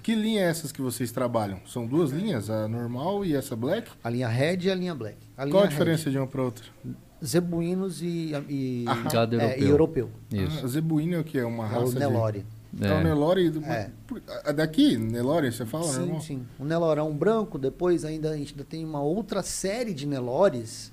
Que 0.02 0.14
linha 0.16 0.40
é 0.42 0.44
essas 0.50 0.72
que 0.72 0.82
vocês 0.82 1.12
trabalham? 1.12 1.60
São 1.64 1.86
duas 1.86 2.10
linhas, 2.10 2.50
a 2.50 2.66
normal 2.66 3.24
e 3.24 3.36
essa 3.36 3.54
black? 3.54 3.88
A 4.02 4.10
linha 4.10 4.26
Red 4.26 4.58
e 4.62 4.70
a 4.70 4.74
linha 4.74 4.94
Black. 4.96 5.16
A 5.36 5.46
Qual 5.46 5.62
a 5.62 5.66
linha 5.66 5.68
diferença 5.68 6.10
de 6.10 6.18
uma 6.18 6.26
para 6.26 6.42
outra? 6.42 6.64
Red, 6.84 6.92
zebuínos 7.24 8.02
e, 8.02 8.32
e, 8.48 8.84
Gado 9.12 9.40
é, 9.40 9.56
e 9.58 9.62
europeu. 9.68 10.10
europeu. 10.32 10.46
Isso. 10.48 10.64
Ah, 10.64 10.68
zebuíno 10.68 11.14
é 11.14 11.20
o 11.20 11.24
que? 11.24 11.38
É 11.38 11.44
uma 11.46 11.64
É 11.64 11.66
o 11.68 11.80
raça 11.80 11.92
de... 11.92 11.98
Nelore. 12.00 12.44
É 12.80 12.88
o 12.90 12.94
É. 12.94 13.04
Nelore... 13.04 13.50
do- 13.50 13.64
É. 13.64 13.90
Por- 14.08 14.20
a 14.44 14.50
Daqui, 14.50 14.96
Nelore, 14.98 15.52
você 15.52 15.64
fala 15.64 15.84
Sim, 15.84 16.00
normal? 16.00 16.20
sim. 16.20 16.46
O 16.58 16.64
Nelorão 16.64 17.16
branco, 17.16 17.58
depois 17.58 18.04
ainda 18.04 18.30
a 18.32 18.36
gente 18.36 18.52
ainda 18.54 18.64
tem 18.64 18.84
uma 18.84 19.00
outra 19.00 19.40
série 19.42 19.94
de 19.94 20.04
Nelores 20.04 20.92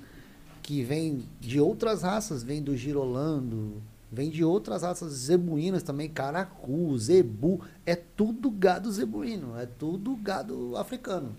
que 0.63 0.81
vem 0.81 1.25
de 1.39 1.59
outras 1.59 2.01
raças, 2.01 2.41
vem 2.41 2.63
do 2.63 2.75
Girolando, 2.75 3.81
vem 4.11 4.29
de 4.29 4.43
outras 4.43 4.81
raças 4.81 5.11
zebuínas 5.11 5.83
também, 5.83 6.09
caracu, 6.09 6.97
zebu, 6.97 7.61
é 7.85 7.95
tudo 7.95 8.49
gado 8.49 8.91
zebuíno, 8.91 9.59
é 9.59 9.65
tudo 9.65 10.15
gado 10.15 10.75
africano. 10.77 11.35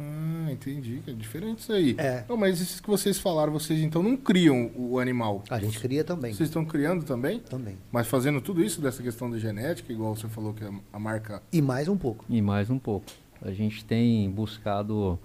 Ah, 0.00 0.52
entendi. 0.52 1.02
É 1.08 1.12
diferente 1.12 1.58
isso 1.58 1.72
aí. 1.72 1.96
É. 1.98 2.24
Não, 2.28 2.36
mas 2.36 2.60
esses 2.60 2.78
que 2.78 2.88
vocês 2.88 3.18
falaram, 3.18 3.52
vocês 3.52 3.80
então 3.80 4.00
não 4.00 4.16
criam 4.16 4.70
o 4.76 5.00
animal. 5.00 5.42
A 5.50 5.58
gente 5.58 5.80
cria 5.80 6.04
também. 6.04 6.32
Vocês 6.32 6.48
estão 6.48 6.64
criando 6.64 7.04
também? 7.04 7.40
Também. 7.40 7.76
Mas 7.90 8.06
fazendo 8.06 8.40
tudo 8.40 8.62
isso 8.62 8.80
dessa 8.80 9.02
questão 9.02 9.28
da 9.28 9.38
genética, 9.38 9.92
igual 9.92 10.14
você 10.14 10.28
falou 10.28 10.54
que 10.54 10.62
a, 10.62 10.70
a 10.92 10.98
marca. 11.00 11.42
E 11.52 11.60
mais 11.60 11.88
um 11.88 11.96
pouco. 11.96 12.24
E 12.28 12.40
mais 12.40 12.70
um 12.70 12.78
pouco. 12.78 13.06
A 13.42 13.50
gente 13.50 13.84
tem 13.84 14.30
buscado 14.30 15.18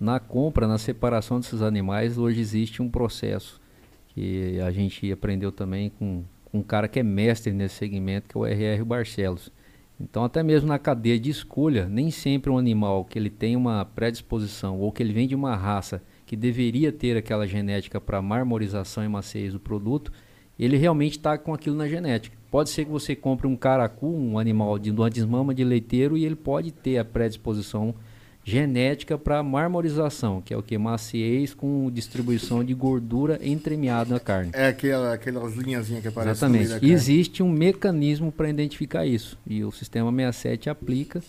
na 0.00 0.18
compra, 0.18 0.66
na 0.66 0.78
separação 0.78 1.38
desses 1.38 1.60
animais, 1.60 2.16
hoje 2.16 2.40
existe 2.40 2.80
um 2.80 2.88
processo 2.88 3.60
que 4.08 4.58
a 4.60 4.70
gente 4.70 5.12
aprendeu 5.12 5.52
também 5.52 5.90
com, 5.90 6.24
com 6.46 6.58
um 6.58 6.62
cara 6.62 6.88
que 6.88 6.98
é 6.98 7.02
mestre 7.02 7.52
nesse 7.52 7.74
segmento, 7.76 8.28
que 8.28 8.36
é 8.36 8.40
o 8.40 8.46
R.R. 8.46 8.82
Barcelos. 8.82 9.52
Então, 10.00 10.24
até 10.24 10.42
mesmo 10.42 10.66
na 10.66 10.78
cadeia 10.78 11.20
de 11.20 11.28
escolha, 11.28 11.86
nem 11.86 12.10
sempre 12.10 12.50
um 12.50 12.56
animal 12.56 13.04
que 13.04 13.18
ele 13.18 13.28
tem 13.28 13.54
uma 13.54 13.84
predisposição 13.84 14.80
ou 14.80 14.90
que 14.90 15.02
ele 15.02 15.12
vem 15.12 15.28
de 15.28 15.34
uma 15.34 15.54
raça 15.54 16.02
que 16.24 16.34
deveria 16.34 16.90
ter 16.90 17.18
aquela 17.18 17.46
genética 17.46 18.00
para 18.00 18.22
marmorização 18.22 19.04
e 19.04 19.08
maciez 19.08 19.52
do 19.52 19.60
produto, 19.60 20.10
ele 20.58 20.78
realmente 20.78 21.18
está 21.18 21.36
com 21.36 21.52
aquilo 21.52 21.76
na 21.76 21.86
genética. 21.86 22.36
Pode 22.50 22.70
ser 22.70 22.86
que 22.86 22.90
você 22.90 23.14
compre 23.14 23.46
um 23.46 23.56
caracu, 23.56 24.06
um 24.06 24.38
animal 24.38 24.78
de 24.78 24.90
uma 24.90 25.10
desmama 25.10 25.54
de 25.54 25.64
leiteiro, 25.64 26.16
e 26.16 26.24
ele 26.24 26.36
pode 26.36 26.72
ter 26.72 26.96
a 26.96 27.04
predisposição 27.04 27.94
genética 28.44 29.18
para 29.18 29.42
marmorização, 29.42 30.40
que 30.40 30.52
é 30.52 30.56
o 30.56 30.62
que? 30.62 30.76
Maciez 30.78 31.54
com 31.54 31.90
distribuição 31.90 32.64
de 32.64 32.74
gordura 32.74 33.38
entremeada 33.42 34.14
na 34.14 34.20
carne. 34.20 34.50
É 34.54 34.68
aquela, 34.68 35.14
aquelas 35.14 35.54
linhazinhas 35.54 36.02
que 36.02 36.08
aparecem 36.08 36.32
Exatamente. 36.32 36.74
no 36.74 36.80
meio 36.80 36.92
existe 36.92 37.42
um 37.42 37.50
mecanismo 37.50 38.32
para 38.32 38.48
identificar 38.48 39.06
isso. 39.06 39.38
E 39.46 39.62
o 39.62 39.70
sistema 39.70 40.10
67 40.10 40.70
aplica 40.70 41.22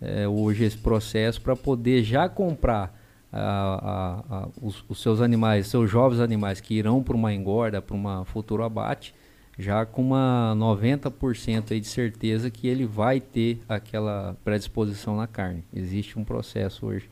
eh, 0.00 0.28
hoje 0.28 0.64
esse 0.64 0.76
processo 0.76 1.40
para 1.40 1.56
poder 1.56 2.02
já 2.02 2.28
comprar 2.28 3.00
ah, 3.32 3.80
ah, 3.82 4.24
ah, 4.30 4.48
os, 4.60 4.84
os 4.90 5.00
seus 5.00 5.22
animais, 5.22 5.66
seus 5.66 5.90
jovens 5.90 6.20
animais 6.20 6.60
que 6.60 6.74
irão 6.74 7.02
para 7.02 7.16
uma 7.16 7.32
engorda, 7.32 7.80
para 7.80 7.96
uma 7.96 8.26
futuro 8.26 8.62
abate, 8.62 9.14
já 9.58 9.84
com 9.84 10.02
uma 10.02 10.54
90% 10.56 11.72
aí 11.72 11.80
de 11.80 11.86
certeza 11.86 12.50
que 12.50 12.66
ele 12.66 12.86
vai 12.86 13.20
ter 13.20 13.60
aquela 13.68 14.36
predisposição 14.44 15.16
na 15.16 15.26
carne. 15.26 15.62
Existe 15.74 16.18
um 16.18 16.24
processo 16.24 16.86
hoje. 16.86 17.08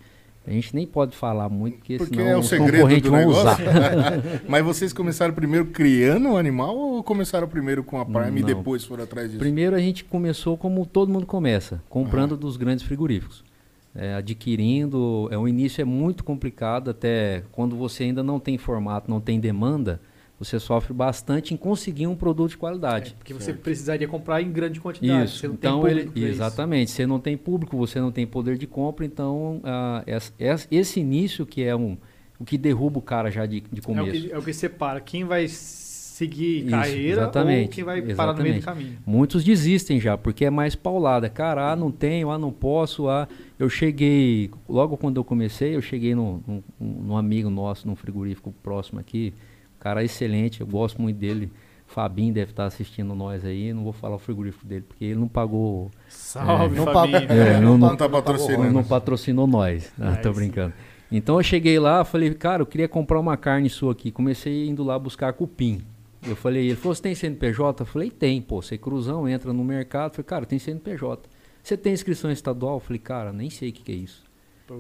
A 0.47 0.51
gente 0.51 0.75
nem 0.75 0.87
pode 0.87 1.15
falar 1.15 1.51
muito, 1.51 1.77
porque, 1.77 1.99
Porque 1.99 2.17
senão 2.17 2.29
é 2.29 2.37
o 2.37 2.41
os 2.41 2.49
segredo 2.49 3.01
do 3.03 3.11
negócio. 3.13 3.41
usar. 3.43 3.59
Mas 4.49 4.65
vocês 4.65 4.93
começaram 4.93 5.35
primeiro 5.35 5.67
criando 5.67 6.31
o 6.31 6.37
animal 6.37 6.75
ou 6.77 7.03
começaram 7.05 7.47
primeiro 7.47 7.85
com 7.85 8.01
a 8.01 8.07
Prime 8.07 8.39
e 8.39 8.41
Não. 8.41 8.47
depois 8.47 8.83
foram 8.85 9.05
atrás 9.05 9.29
disso? 9.29 9.39
Primeiro 9.39 9.77
a 9.77 9.79
gente 9.79 10.03
começou 10.03 10.57
como 10.57 10.87
todo 10.87 11.13
mundo 11.13 11.27
começa, 11.27 11.83
comprando 11.91 12.37
dos 12.39 12.57
grandes 12.57 12.85
frigoríficos. 12.85 13.45
É, 13.95 14.15
adquirindo, 14.15 15.29
é, 15.31 15.37
o 15.37 15.47
início 15.47 15.83
é 15.83 15.85
muito 15.85 16.25
complicado, 16.25 16.91
até 16.91 17.43
quando 17.53 17.77
você 17.77 18.05
ainda 18.05 18.23
não 18.23 18.41
tem 18.41 18.57
formato, 18.57 19.11
não 19.11 19.21
tem 19.21 19.39
demanda, 19.39 20.01
você 20.41 20.59
sofre 20.59 20.93
bastante 20.95 21.53
em 21.53 21.57
conseguir 21.57 22.07
um 22.07 22.17
produto 22.17 22.51
de 22.51 22.57
qualidade. 22.57 23.11
É, 23.11 23.15
porque 23.19 23.35
você 23.35 23.53
precisaria 23.53 24.09
comprar 24.09 24.41
em 24.41 24.51
grande 24.51 24.81
quantidade. 24.81 25.27
Isso, 25.27 25.39
Você 25.39 25.49
não 25.49 25.55
tem 25.57 25.71
então 25.71 25.87
ele, 25.87 26.05
pra 26.05 26.19
isso. 26.19 26.27
exatamente, 26.29 26.91
você 26.91 27.07
não 27.07 27.21
tem 27.21 27.37
público, 27.37 27.77
você 27.77 28.01
não 28.01 28.11
tem 28.11 28.27
poder 28.27 28.57
de 28.57 28.67
compra, 28.67 29.05
então 29.05 29.61
ah, 29.63 30.03
essa- 30.07 30.67
esse 30.71 30.99
início 30.99 31.45
que 31.45 31.63
é 31.63 31.77
um, 31.77 31.97
o 32.39 32.45
que 32.45 32.57
derruba 32.57 32.99
o 32.99 33.03
cara 33.03 33.31
já 33.31 33.45
de, 33.45 33.61
de 33.61 33.79
É 33.79 33.81
o, 33.81 33.83
começo. 33.83 34.11
que, 34.29 34.33
é 34.33 34.39
o 34.39 34.43
que 34.43 34.53
separa 34.55 34.99
quem 35.01 35.25
vai 35.25 35.47
seguir 35.47 36.63
Isso, 36.63 36.71
carreira 36.71 37.17
ou 37.21 37.23
exatamente, 37.25 37.69
quem 37.75 37.85
vai 37.85 38.03
parar 38.15 38.33
no 38.35 38.43
meio 38.43 38.55
do 38.55 38.59
exatamente. 38.59 38.85
caminho. 38.89 38.99
Muitos 39.07 39.45
desistem 39.45 40.01
já, 40.01 40.17
porque 40.19 40.45
é 40.45 40.51
mais 40.51 40.75
paulada. 40.75 41.29
Cara, 41.29 41.71
ah, 41.73 41.77
não 41.77 41.91
tenho, 41.91 42.31
ah, 42.31 42.39
não 42.39 42.51
posso, 42.53 43.09
ah. 43.09 43.29
Eu 43.59 43.69
cheguei, 43.69 44.51
logo 44.69 44.97
quando 44.97 45.17
eu 45.19 45.25
comecei, 45.25 45.77
eu 45.77 45.83
cheguei 45.83 46.15
num, 46.15 46.41
num, 46.47 46.63
num 46.81 47.17
amigo 47.17 47.49
nosso, 47.51 47.87
num 47.87 47.95
frigorífico 47.97 48.53
próximo 48.63 48.99
aqui, 49.01 49.33
cara 49.81 50.05
excelente, 50.05 50.61
eu 50.61 50.67
gosto 50.67 51.01
muito 51.03 51.17
dele. 51.17 51.51
Fabinho 51.87 52.33
deve 52.33 52.53
estar 52.53 52.67
assistindo 52.67 53.15
nós 53.17 53.45
aí, 53.45 53.73
não 53.73 53.83
vou 53.83 53.93
falar 53.93 54.15
o 54.15 54.19
frigorífico 54.19 54.65
dele, 54.65 54.85
porque 54.87 55.05
ele 55.07 55.17
não 55.19 55.27
pagou, 55.27 55.91
Salve, 56.09 56.77
Não 56.77 56.85
Fabinho. 56.85 57.17
É, 57.33 57.61
não- 57.61 57.77
não 57.77 57.97
tá 57.97 58.09
pagou 58.09 58.23
patrocinando. 58.23 58.73
não, 58.73 58.85
patrocinou 58.85 59.47
nós. 59.49 59.93
Ah, 59.99 60.15
tô 60.17 60.29
Nice. 60.29 60.41
brincando. 60.41 60.73
Então 61.11 61.37
eu 61.39 61.43
cheguei 61.43 61.81
lá, 61.81 62.05
falei, 62.05 62.33
cara, 62.35 62.63
eu 62.63 62.67
queria 62.67 62.87
comprar 62.87 63.19
uma 63.19 63.37
carne 63.37 63.69
sua 63.69 63.91
aqui. 63.91 64.13
Comecei 64.13 64.69
indo 64.69 64.85
lá 64.85 64.97
buscar 64.97 65.33
cupim. 65.33 65.81
Eu 66.25 66.37
falei, 66.37 66.67
ele 66.67 66.77
falou, 66.77 66.95
você 66.95 67.03
tem 67.03 67.15
CNPJ? 67.15 67.83
Eu 67.83 67.87
falei, 67.87 68.09
tem, 68.11 68.41
pô, 68.41 68.63
você 68.63 68.77
é 68.77 68.79
cruzão, 68.79 69.29
entra 69.29 69.53
no 69.53 69.65
mercado. 69.65 70.11
Eu 70.11 70.15
falei, 70.17 70.27
cara, 70.27 70.47
tem 70.47 70.59
CNPJ. 70.61 71.29
Você 71.61 71.77
tem 71.77 71.93
inscrição 71.93 72.31
estadual? 72.31 72.75
Eu 72.77 72.81
falei, 72.81 73.01
cara, 73.01 73.33
nem 73.33 73.51
sei 73.51 73.71
o 73.71 73.73
que, 73.73 73.83
que 73.83 73.91
é 73.91 73.97
isso. 73.97 74.23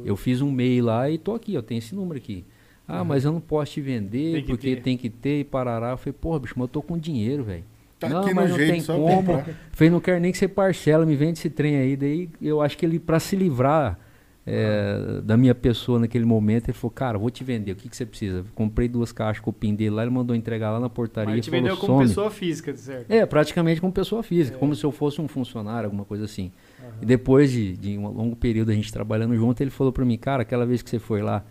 Eu 0.04 0.16
fiz 0.16 0.40
um 0.40 0.52
MEI 0.52 0.80
lá 0.80 1.10
e 1.10 1.18
tô 1.18 1.34
aqui, 1.34 1.52
eu 1.54 1.62
tenho 1.64 1.78
esse 1.80 1.92
número 1.96 2.16
aqui. 2.18 2.44
Ah, 2.90 3.04
mas 3.04 3.24
eu 3.24 3.32
não 3.32 3.40
posso 3.40 3.72
te 3.72 3.80
vender 3.80 4.32
Tem 4.34 4.42
que 4.42 4.48
porque 4.48 4.76
ter. 4.76 4.82
tem 4.82 4.96
que 4.96 5.08
ter 5.10 5.40
e 5.40 5.44
parará. 5.44 5.90
Eu 5.90 5.96
falei, 5.96 6.12
porra, 6.20 6.40
bicho, 6.40 6.54
mas 6.56 6.64
eu 6.64 6.68
tô 6.68 6.82
com 6.82 6.98
dinheiro, 6.98 7.44
velho. 7.44 7.64
Tá 7.98 8.08
não, 8.08 8.20
aqui 8.22 8.32
mas 8.34 8.44
no 8.46 8.50
não 8.50 8.56
jeito, 8.58 8.72
tem 8.72 8.80
só 8.80 8.96
como. 8.96 9.16
comprar. 9.16 9.46
Falei, 9.72 9.90
não 9.90 10.00
quero 10.00 10.20
nem 10.20 10.32
que 10.32 10.38
você 10.38 10.48
parcela, 10.48 11.04
me 11.04 11.14
vende 11.16 11.38
esse 11.38 11.50
trem 11.50 11.76
aí. 11.76 11.96
Daí 11.96 12.28
eu 12.40 12.60
acho 12.62 12.76
que 12.78 12.86
ele, 12.86 12.98
pra 12.98 13.20
se 13.20 13.36
livrar 13.36 13.98
é, 14.46 15.20
da 15.22 15.36
minha 15.36 15.54
pessoa 15.54 15.98
naquele 15.98 16.24
momento, 16.24 16.68
ele 16.68 16.72
falou, 16.72 16.90
cara, 16.90 17.18
vou 17.18 17.30
te 17.30 17.44
vender, 17.44 17.72
o 17.72 17.76
que, 17.76 17.88
que 17.88 17.96
você 17.96 18.06
precisa? 18.06 18.44
Comprei 18.54 18.88
duas 18.88 19.12
caixas 19.12 19.40
com 19.42 19.50
o 19.50 19.52
PIN 19.52 19.74
dele 19.74 19.90
lá, 19.90 20.02
ele 20.02 20.10
mandou 20.10 20.34
entregar 20.34 20.70
lá 20.70 20.80
na 20.80 20.88
portaria 20.88 21.30
Mas 21.36 21.38
e 21.38 21.42
te 21.42 21.50
falou, 21.50 21.62
vendeu 21.62 21.76
como 21.76 21.92
some. 21.98 22.08
pessoa 22.08 22.30
física, 22.30 22.74
certo? 22.74 23.10
É, 23.10 23.24
praticamente 23.26 23.80
como 23.80 23.92
pessoa 23.92 24.22
física, 24.22 24.56
É. 24.56 24.58
como 24.58 24.74
se 24.74 24.82
eu 24.84 24.90
fosse 24.90 25.20
um 25.20 25.28
funcionário, 25.28 25.86
alguma 25.86 26.04
coisa 26.04 26.24
assim. 26.24 26.50
E 27.02 27.06
depois 27.06 27.50
de, 27.52 27.76
de 27.76 27.98
um 27.98 28.08
longo 28.08 28.34
período 28.34 28.70
a 28.70 28.74
gente 28.74 28.90
trabalhando 28.92 29.36
junto, 29.36 29.60
ele 29.62 29.70
falou 29.70 29.92
pra 29.92 30.04
mim, 30.04 30.16
cara, 30.16 30.42
aquela 30.42 30.64
vez 30.66 30.80
que 30.82 30.88
você 30.90 30.98
foi 30.98 31.20
lá, 31.22 31.44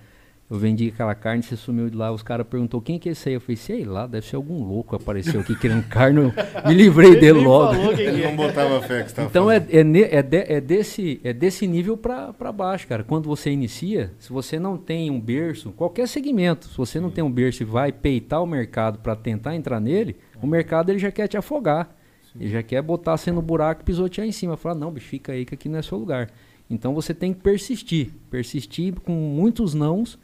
eu 0.50 0.58
vendi 0.58 0.88
aquela 0.88 1.14
carne, 1.14 1.44
você 1.44 1.56
sumiu 1.56 1.90
de 1.90 1.96
lá, 1.96 2.12
os 2.12 2.24
caras 2.24 2.46
perguntou 2.48 2.82
quem 2.82 2.98
que 2.98 3.08
é 3.10 3.12
esse 3.12 3.30
aí? 3.30 3.36
Eu 3.36 3.42
falei, 3.42 3.56
sei 3.56 3.86
lá, 3.86 4.08
deve 4.08 4.26
ser 4.26 4.36
algum 4.36 4.64
louco 4.64 4.96
apareceu 4.96 5.42
aqui 5.42 5.56
querendo 5.56 5.84
carne, 5.90 6.22
eu 6.22 6.34
me 6.68 6.74
livrei 6.74 7.12
Ele 7.12 7.20
dele 7.20 7.40
logo. 7.40 7.76
Ele 7.92 8.24
é. 8.24 8.28
não 8.30 8.36
botava 8.36 8.82
fé 8.82 9.04
que 9.04 9.22
Então 9.22 9.50
é, 9.52 9.58
é, 9.58 9.80
é, 10.16 10.22
de- 10.24 10.46
é 10.54 10.60
desse, 10.60 11.22
é 11.24 11.32
desse 11.34 11.68
nível 11.68 11.96
pra 11.96 12.34
pra 12.34 12.52
baixo, 12.52 12.88
cara. 12.88 13.04
Quando 13.04 13.28
você 13.28 13.52
inicia, 13.52 14.12
se 14.18 14.32
você 14.32 14.60
não 14.60 14.78
tem 14.78 15.12
um 15.12 15.20
berço, 15.22 15.72
qualquer 15.72 16.08
segmento, 16.08 16.68
se 16.68 16.78
você 16.78 17.00
não 17.00 17.12
tem 17.12 17.24
um 17.24 17.32
berço 17.32 17.62
e 17.64 17.66
vai 17.66 17.92
peitar 17.92 18.42
o 18.42 18.48
mercado 18.48 19.00
pra 19.00 19.16
tentar 19.16 19.56
entrar 19.56 19.80
nele, 19.80 20.16
o 20.42 20.48
mercado 20.48 20.90
ele 20.90 21.00
já 21.00 21.12
quer 21.12 21.28
te 21.28 21.38
afogar. 21.38 21.96
Ele 22.40 22.50
já 22.50 22.64
quer 22.64 22.82
botar 22.82 23.18
você 23.18 23.32
no 23.32 23.42
buraco 23.42 23.82
e 23.82 23.84
pisotear 23.86 24.26
em 24.28 24.32
cima. 24.32 24.56
Falar, 24.56 24.76
não, 24.76 24.92
bicho, 24.92 25.08
fica 25.08 25.32
aí 25.32 25.46
que 25.46 25.54
aqui 25.56 25.68
não 25.68 25.80
é 25.80 25.82
seu 25.82 25.98
lugar. 25.98 26.30
Então 26.70 26.94
você 26.94 27.14
tem 27.14 27.34
que 27.34 27.40
persistir. 27.42 28.10
Persistir 28.30 28.94
com 29.02 29.12
muitos 29.12 29.74
nãos, 29.74 30.18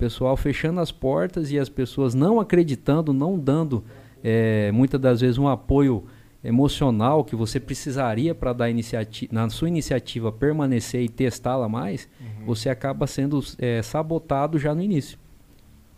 pessoal 0.00 0.34
fechando 0.34 0.80
as 0.80 0.90
portas 0.90 1.52
e 1.52 1.58
as 1.58 1.68
pessoas 1.68 2.14
não 2.14 2.40
acreditando, 2.40 3.12
não 3.12 3.38
dando 3.38 3.84
eh, 4.24 4.70
muitas 4.72 4.98
das 4.98 5.20
vezes 5.20 5.36
um 5.36 5.46
apoio 5.46 6.04
emocional 6.42 7.22
que 7.22 7.36
você 7.36 7.60
precisaria 7.60 8.34
para 8.34 8.54
dar 8.54 8.70
iniciati 8.70 9.28
na 9.30 9.50
sua 9.50 9.68
iniciativa 9.68 10.32
permanecer 10.32 11.02
e 11.02 11.08
testá-la 11.08 11.68
mais, 11.68 12.08
você 12.46 12.70
acaba 12.70 13.06
sendo 13.06 13.44
eh, 13.58 13.82
sabotado 13.82 14.58
já 14.58 14.74
no 14.74 14.82
início. 14.82 15.18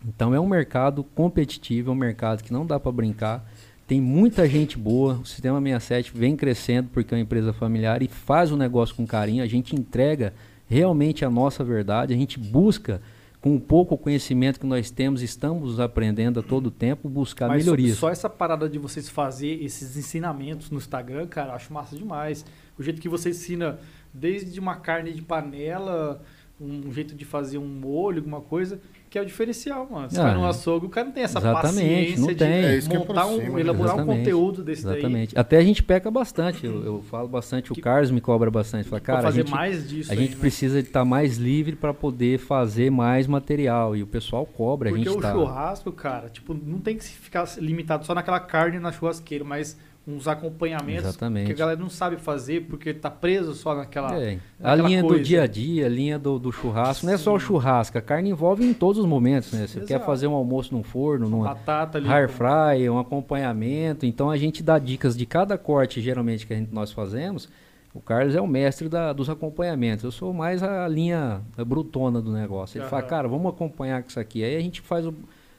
Então 0.05 0.35
é 0.35 0.39
um 0.39 0.47
mercado 0.47 1.05
competitivo, 1.15 1.89
é 1.89 1.93
um 1.93 1.97
mercado 1.97 2.43
que 2.43 2.51
não 2.51 2.65
dá 2.65 2.77
para 2.77 2.91
brincar. 2.91 3.49
Tem 3.87 4.01
muita 4.01 4.45
gente 4.49 4.77
boa, 4.77 5.13
o 5.13 5.25
Sistema 5.25 5.61
67 5.61 6.11
vem 6.13 6.35
crescendo 6.35 6.89
porque 6.91 7.13
é 7.13 7.17
uma 7.17 7.23
empresa 7.23 7.53
familiar 7.53 8.01
e 8.01 8.09
faz 8.09 8.51
o 8.51 8.57
negócio 8.57 8.95
com 8.95 9.07
carinho. 9.07 9.41
A 9.41 9.47
gente 9.47 9.73
entrega 9.73 10.33
realmente 10.67 11.23
a 11.23 11.29
nossa 11.29 11.63
verdade, 11.63 12.13
a 12.13 12.17
gente 12.17 12.37
busca, 12.37 13.01
com 13.43 13.57
o 13.57 13.59
pouco 13.59 13.97
conhecimento 13.97 14.57
que 14.57 14.65
nós 14.65 14.89
temos, 14.89 15.21
estamos 15.21 15.77
aprendendo 15.77 16.39
a 16.39 16.43
todo 16.43 16.71
tempo, 16.71 17.09
buscar 17.09 17.49
Mas 17.49 17.65
melhorias. 17.65 17.97
só 17.97 18.09
essa 18.09 18.29
parada 18.29 18.69
de 18.69 18.79
vocês 18.79 19.09
fazer 19.09 19.61
esses 19.61 19.97
ensinamentos 19.97 20.71
no 20.71 20.77
Instagram, 20.77 21.27
cara, 21.27 21.49
eu 21.49 21.55
acho 21.55 21.73
massa 21.73 21.93
demais. 21.93 22.45
O 22.79 22.81
jeito 22.81 23.01
que 23.01 23.09
você 23.09 23.31
ensina 23.31 23.77
desde 24.13 24.57
uma 24.61 24.77
carne 24.77 25.11
de 25.11 25.21
panela, 25.21 26.23
um 26.57 26.89
jeito 26.93 27.13
de 27.13 27.25
fazer 27.25 27.57
um 27.57 27.67
molho, 27.67 28.19
alguma 28.19 28.39
coisa, 28.39 28.79
que 29.13 29.19
é 29.19 29.21
o 29.21 29.25
diferencial, 29.27 29.87
mano. 29.91 30.09
Você 30.09 30.19
Ah, 30.19 30.23
vai 30.23 30.33
no 30.33 30.43
açougue, 30.47 30.87
o 30.87 30.89
cara 30.89 31.05
não 31.05 31.13
tem 31.13 31.23
essa 31.23 31.37
exatamente, 31.37 31.61
paciência 31.75 32.19
não 32.19 32.27
de 32.29 32.35
tem. 32.35 32.47
É 32.51 32.75
isso 32.77 32.89
que 32.89 32.97
montar 32.97 33.27
um, 33.27 33.59
elaborar 33.59 33.93
um 33.93 33.97
Exatamente, 33.99 34.17
conteúdo 34.25 34.63
desse 34.63 34.83
daí. 34.83 34.93
Exatamente. 34.97 35.37
Até 35.37 35.57
a 35.57 35.61
gente 35.63 35.83
peca 35.83 36.09
bastante. 36.09 36.65
Eu, 36.65 36.83
eu 36.83 37.01
falo 37.03 37.27
bastante, 37.27 37.71
o 37.71 37.75
Que- 37.75 37.81
Carlos 37.81 38.09
me 38.09 38.19
cobra 38.19 38.49
bastante. 38.49 38.89
Fala, 38.89 38.99
cara, 38.99 39.19
a 39.19 39.21
fazer 39.21 39.41
gente, 39.41 39.51
mais 39.51 39.87
disso 39.87 40.11
a 40.11 40.15
gente 40.15 40.29
aí, 40.29 40.33
né? 40.35 40.41
precisa 40.41 40.79
estar 40.79 41.05
mais 41.05 41.37
livre 41.37 41.75
para 41.75 41.93
poder 41.93 42.39
fazer 42.39 42.89
mais 42.89 43.27
material. 43.27 43.95
E 43.95 44.01
o 44.01 44.07
pessoal 44.07 44.47
cobra, 44.47 44.89
a 44.89 44.91
Porque 44.91 45.05
gente 45.05 45.15
o 45.15 45.21
tá. 45.21 45.31
churrasco, 45.31 45.91
cara, 45.91 46.27
tipo, 46.29 46.55
não 46.55 46.79
tem 46.79 46.97
que 46.97 47.03
ficar 47.03 47.47
limitado 47.59 48.07
só 48.07 48.15
naquela 48.15 48.39
carne 48.39 48.79
na 48.79 48.91
churrasqueira, 48.91 49.43
mas 49.43 49.77
uns 50.05 50.27
acompanhamentos 50.27 51.05
Exatamente. 51.05 51.45
que 51.47 51.53
a 51.53 51.55
galera 51.55 51.79
não 51.79 51.89
sabe 51.89 52.17
fazer 52.17 52.65
porque 52.67 52.93
tá 52.93 53.09
preso 53.09 53.53
só 53.53 53.73
naquela. 53.73 54.13
É, 54.21 54.37
a 54.61 54.71
naquela 54.71 54.87
linha 54.89 55.01
do 55.01 55.07
coisa. 55.07 55.23
dia 55.23 55.43
a 55.43 55.47
dia, 55.47 55.85
a 55.85 55.89
linha 55.89 56.19
do, 56.19 56.37
do 56.37 56.51
churrasco, 56.51 57.05
não 57.05 57.13
é 57.13 57.17
só 57.17 57.33
o 57.33 57.39
Sim. 57.39 57.45
churrasco, 57.45 57.97
a 57.97 58.01
carne 58.01 58.29
envolve 58.29 58.65
em 58.65 58.73
todos 58.73 58.99
os 59.01 59.05
momentos, 59.07 59.53
né? 59.53 59.65
Você 59.65 59.79
quer 59.79 59.93
Exato. 59.95 60.05
fazer 60.05 60.27
um 60.27 60.33
almoço 60.33 60.73
num 60.75 60.83
forno, 60.83 61.29
numa 61.29 61.45
batata 61.45 61.97
ali. 61.99 62.09
air 62.09 62.27
fry, 62.29 62.89
um 62.89 62.99
acompanhamento, 62.99 64.05
então 64.05 64.29
a 64.29 64.35
gente 64.37 64.61
dá 64.61 64.77
dicas 64.77 65.15
de 65.15 65.25
cada 65.25 65.57
corte, 65.57 66.01
geralmente, 66.01 66.45
que 66.45 66.53
a 66.53 66.57
gente, 66.57 66.73
nós 66.73 66.91
fazemos, 66.91 67.47
O 67.95 68.01
Carlos 68.01 68.35
é 68.35 68.41
o 68.41 68.47
mestre 68.47 68.89
da, 68.89 69.13
dos 69.13 69.29
acompanhamentos. 69.29 70.03
Eu 70.03 70.11
sou 70.11 70.33
mais 70.33 70.63
a 70.63 70.87
linha 70.87 71.41
brutona 71.65 72.19
do 72.21 72.31
negócio. 72.31 72.79
Ele 72.81 72.87
fala, 72.89 73.03
Aham. 73.03 73.09
cara, 73.09 73.27
vamos 73.27 73.47
acompanhar 73.53 74.01
com 74.01 74.09
isso 74.09 74.19
aqui. 74.19 74.43
Aí 74.43 74.55
a 74.57 74.59
gente 74.59 74.81
faz 74.81 75.05
o- 75.05 75.13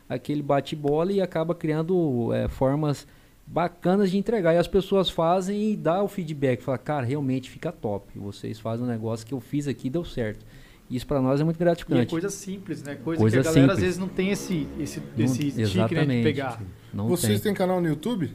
aquele 0.09 0.43
bate-bola 0.43 1.13
e 1.13 1.21
acaba 1.23 1.55
criando 1.55 2.33
é, 2.35 2.49
formas 2.49 3.07
bacanas 3.47 4.11
de 4.11 4.19
entregar. 4.19 4.55
E 4.55 4.59
as 4.59 4.69
pessoas 4.69 5.11
fazem 5.11 5.73
e 5.73 5.77
dá 5.77 6.03
o 6.03 6.09
feedback. 6.09 6.63
Fala, 6.63 6.79
cara, 6.79 7.07
realmente 7.07 7.51
fica 7.51 7.71
top. 7.73 8.07
Vocês 8.19 8.59
fazem 8.59 8.85
um 8.85 8.89
negócio 8.89 9.27
que 9.27 9.35
eu 9.35 9.41
fiz 9.41 9.69
aqui 9.69 9.87
e 9.89 9.91
deu 9.91 10.05
certo. 10.05 10.45
Isso 10.91 11.07
para 11.07 11.21
nós 11.21 11.41
é 11.41 11.45
muito 11.45 11.57
E 11.57 11.63
é 11.63 11.65
gratificante. 11.65 12.11
coisa 12.11 12.29
simples, 12.29 12.83
né? 12.83 12.95
Coisa, 12.97 13.21
Coisa 13.21 13.37
que 13.41 13.41
a 13.41 13.51
galera 13.51 13.67
às 13.73 13.79
simples. 13.79 13.85
vezes 13.85 13.99
não 13.99 14.09
tem 14.09 14.31
esse, 14.31 14.69
esse, 14.79 15.01
Não- 15.17 15.25
esse 15.25 15.51
tique 15.51 15.95
né, 15.95 16.05
de 16.19 16.23
pegar. 16.23 16.63
Não 16.93 17.09
Vocês 17.09 17.41
têm 17.41 17.55
canal 17.55 17.81
no 17.81 17.89
YouTube? 17.89 18.31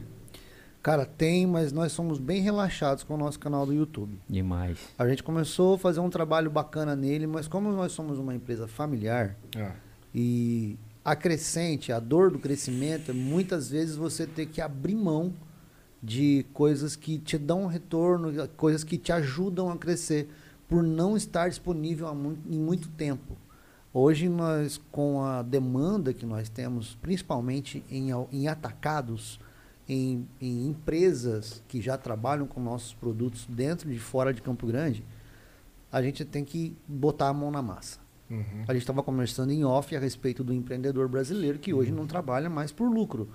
Cara, 0.82 1.04
tem, 1.04 1.46
mas 1.46 1.72
nós 1.72 1.92
somos 1.92 2.18
bem 2.18 2.40
relaxados 2.40 3.04
com 3.04 3.14
o 3.14 3.16
nosso 3.18 3.38
canal 3.38 3.66
do 3.66 3.72
YouTube. 3.74 4.18
Demais. 4.28 4.78
A 4.98 5.06
gente 5.06 5.22
começou 5.22 5.74
a 5.74 5.78
fazer 5.78 6.00
um 6.00 6.08
trabalho 6.10 6.50
bacana 6.50 6.96
nele, 6.96 7.26
mas 7.26 7.46
como 7.46 7.70
nós 7.70 7.92
somos 7.92 8.18
uma 8.18 8.34
empresa 8.34 8.66
familiar 8.66 9.36
Ah, 9.56 9.72
e 10.14 10.76
a 11.04 11.16
a 11.92 12.00
dor 12.00 12.30
do 12.30 12.38
crescimento, 12.38 13.10
é 13.10 13.14
muitas 13.14 13.70
vezes 13.70 13.96
você 13.96 14.26
ter 14.26 14.46
que 14.46 14.60
abrir 14.60 14.94
mão 14.94 15.32
de 16.02 16.46
coisas 16.52 16.96
que 16.96 17.18
te 17.18 17.36
dão 17.36 17.66
retorno, 17.66 18.32
coisas 18.56 18.84
que 18.84 18.96
te 18.96 19.12
ajudam 19.12 19.70
a 19.70 19.76
crescer, 19.76 20.28
por 20.68 20.82
não 20.82 21.16
estar 21.16 21.48
disponível 21.48 22.06
há 22.06 22.14
muito, 22.14 22.40
em 22.48 22.58
muito 22.58 22.88
tempo. 22.90 23.36
Hoje 23.92 24.28
nós, 24.28 24.80
com 24.92 25.24
a 25.24 25.42
demanda 25.42 26.14
que 26.14 26.24
nós 26.24 26.48
temos, 26.48 26.94
principalmente 27.02 27.82
em, 27.90 28.10
em 28.30 28.46
atacados, 28.46 29.40
em, 29.88 30.28
em 30.40 30.68
empresas 30.68 31.62
que 31.66 31.82
já 31.82 31.98
trabalham 31.98 32.46
com 32.46 32.60
nossos 32.60 32.94
produtos 32.94 33.46
dentro 33.48 33.90
e 33.90 33.98
fora 33.98 34.32
de 34.32 34.40
Campo 34.40 34.66
Grande, 34.66 35.04
a 35.90 36.00
gente 36.00 36.24
tem 36.24 36.44
que 36.44 36.76
botar 36.86 37.28
a 37.28 37.34
mão 37.34 37.50
na 37.50 37.60
massa. 37.60 37.99
Uhum. 38.30 38.64
A 38.68 38.72
gente 38.72 38.82
estava 38.82 39.02
conversando 39.02 39.52
em 39.52 39.64
off 39.64 39.94
a 39.94 39.98
respeito 40.00 40.42
do 40.44 40.52
empreendedor 40.52 41.08
brasileiro 41.08 41.58
que 41.58 41.74
hoje 41.74 41.90
não 41.92 42.06
trabalha 42.06 42.48
mais 42.48 42.70
por 42.72 42.88
lucro. 42.90 43.28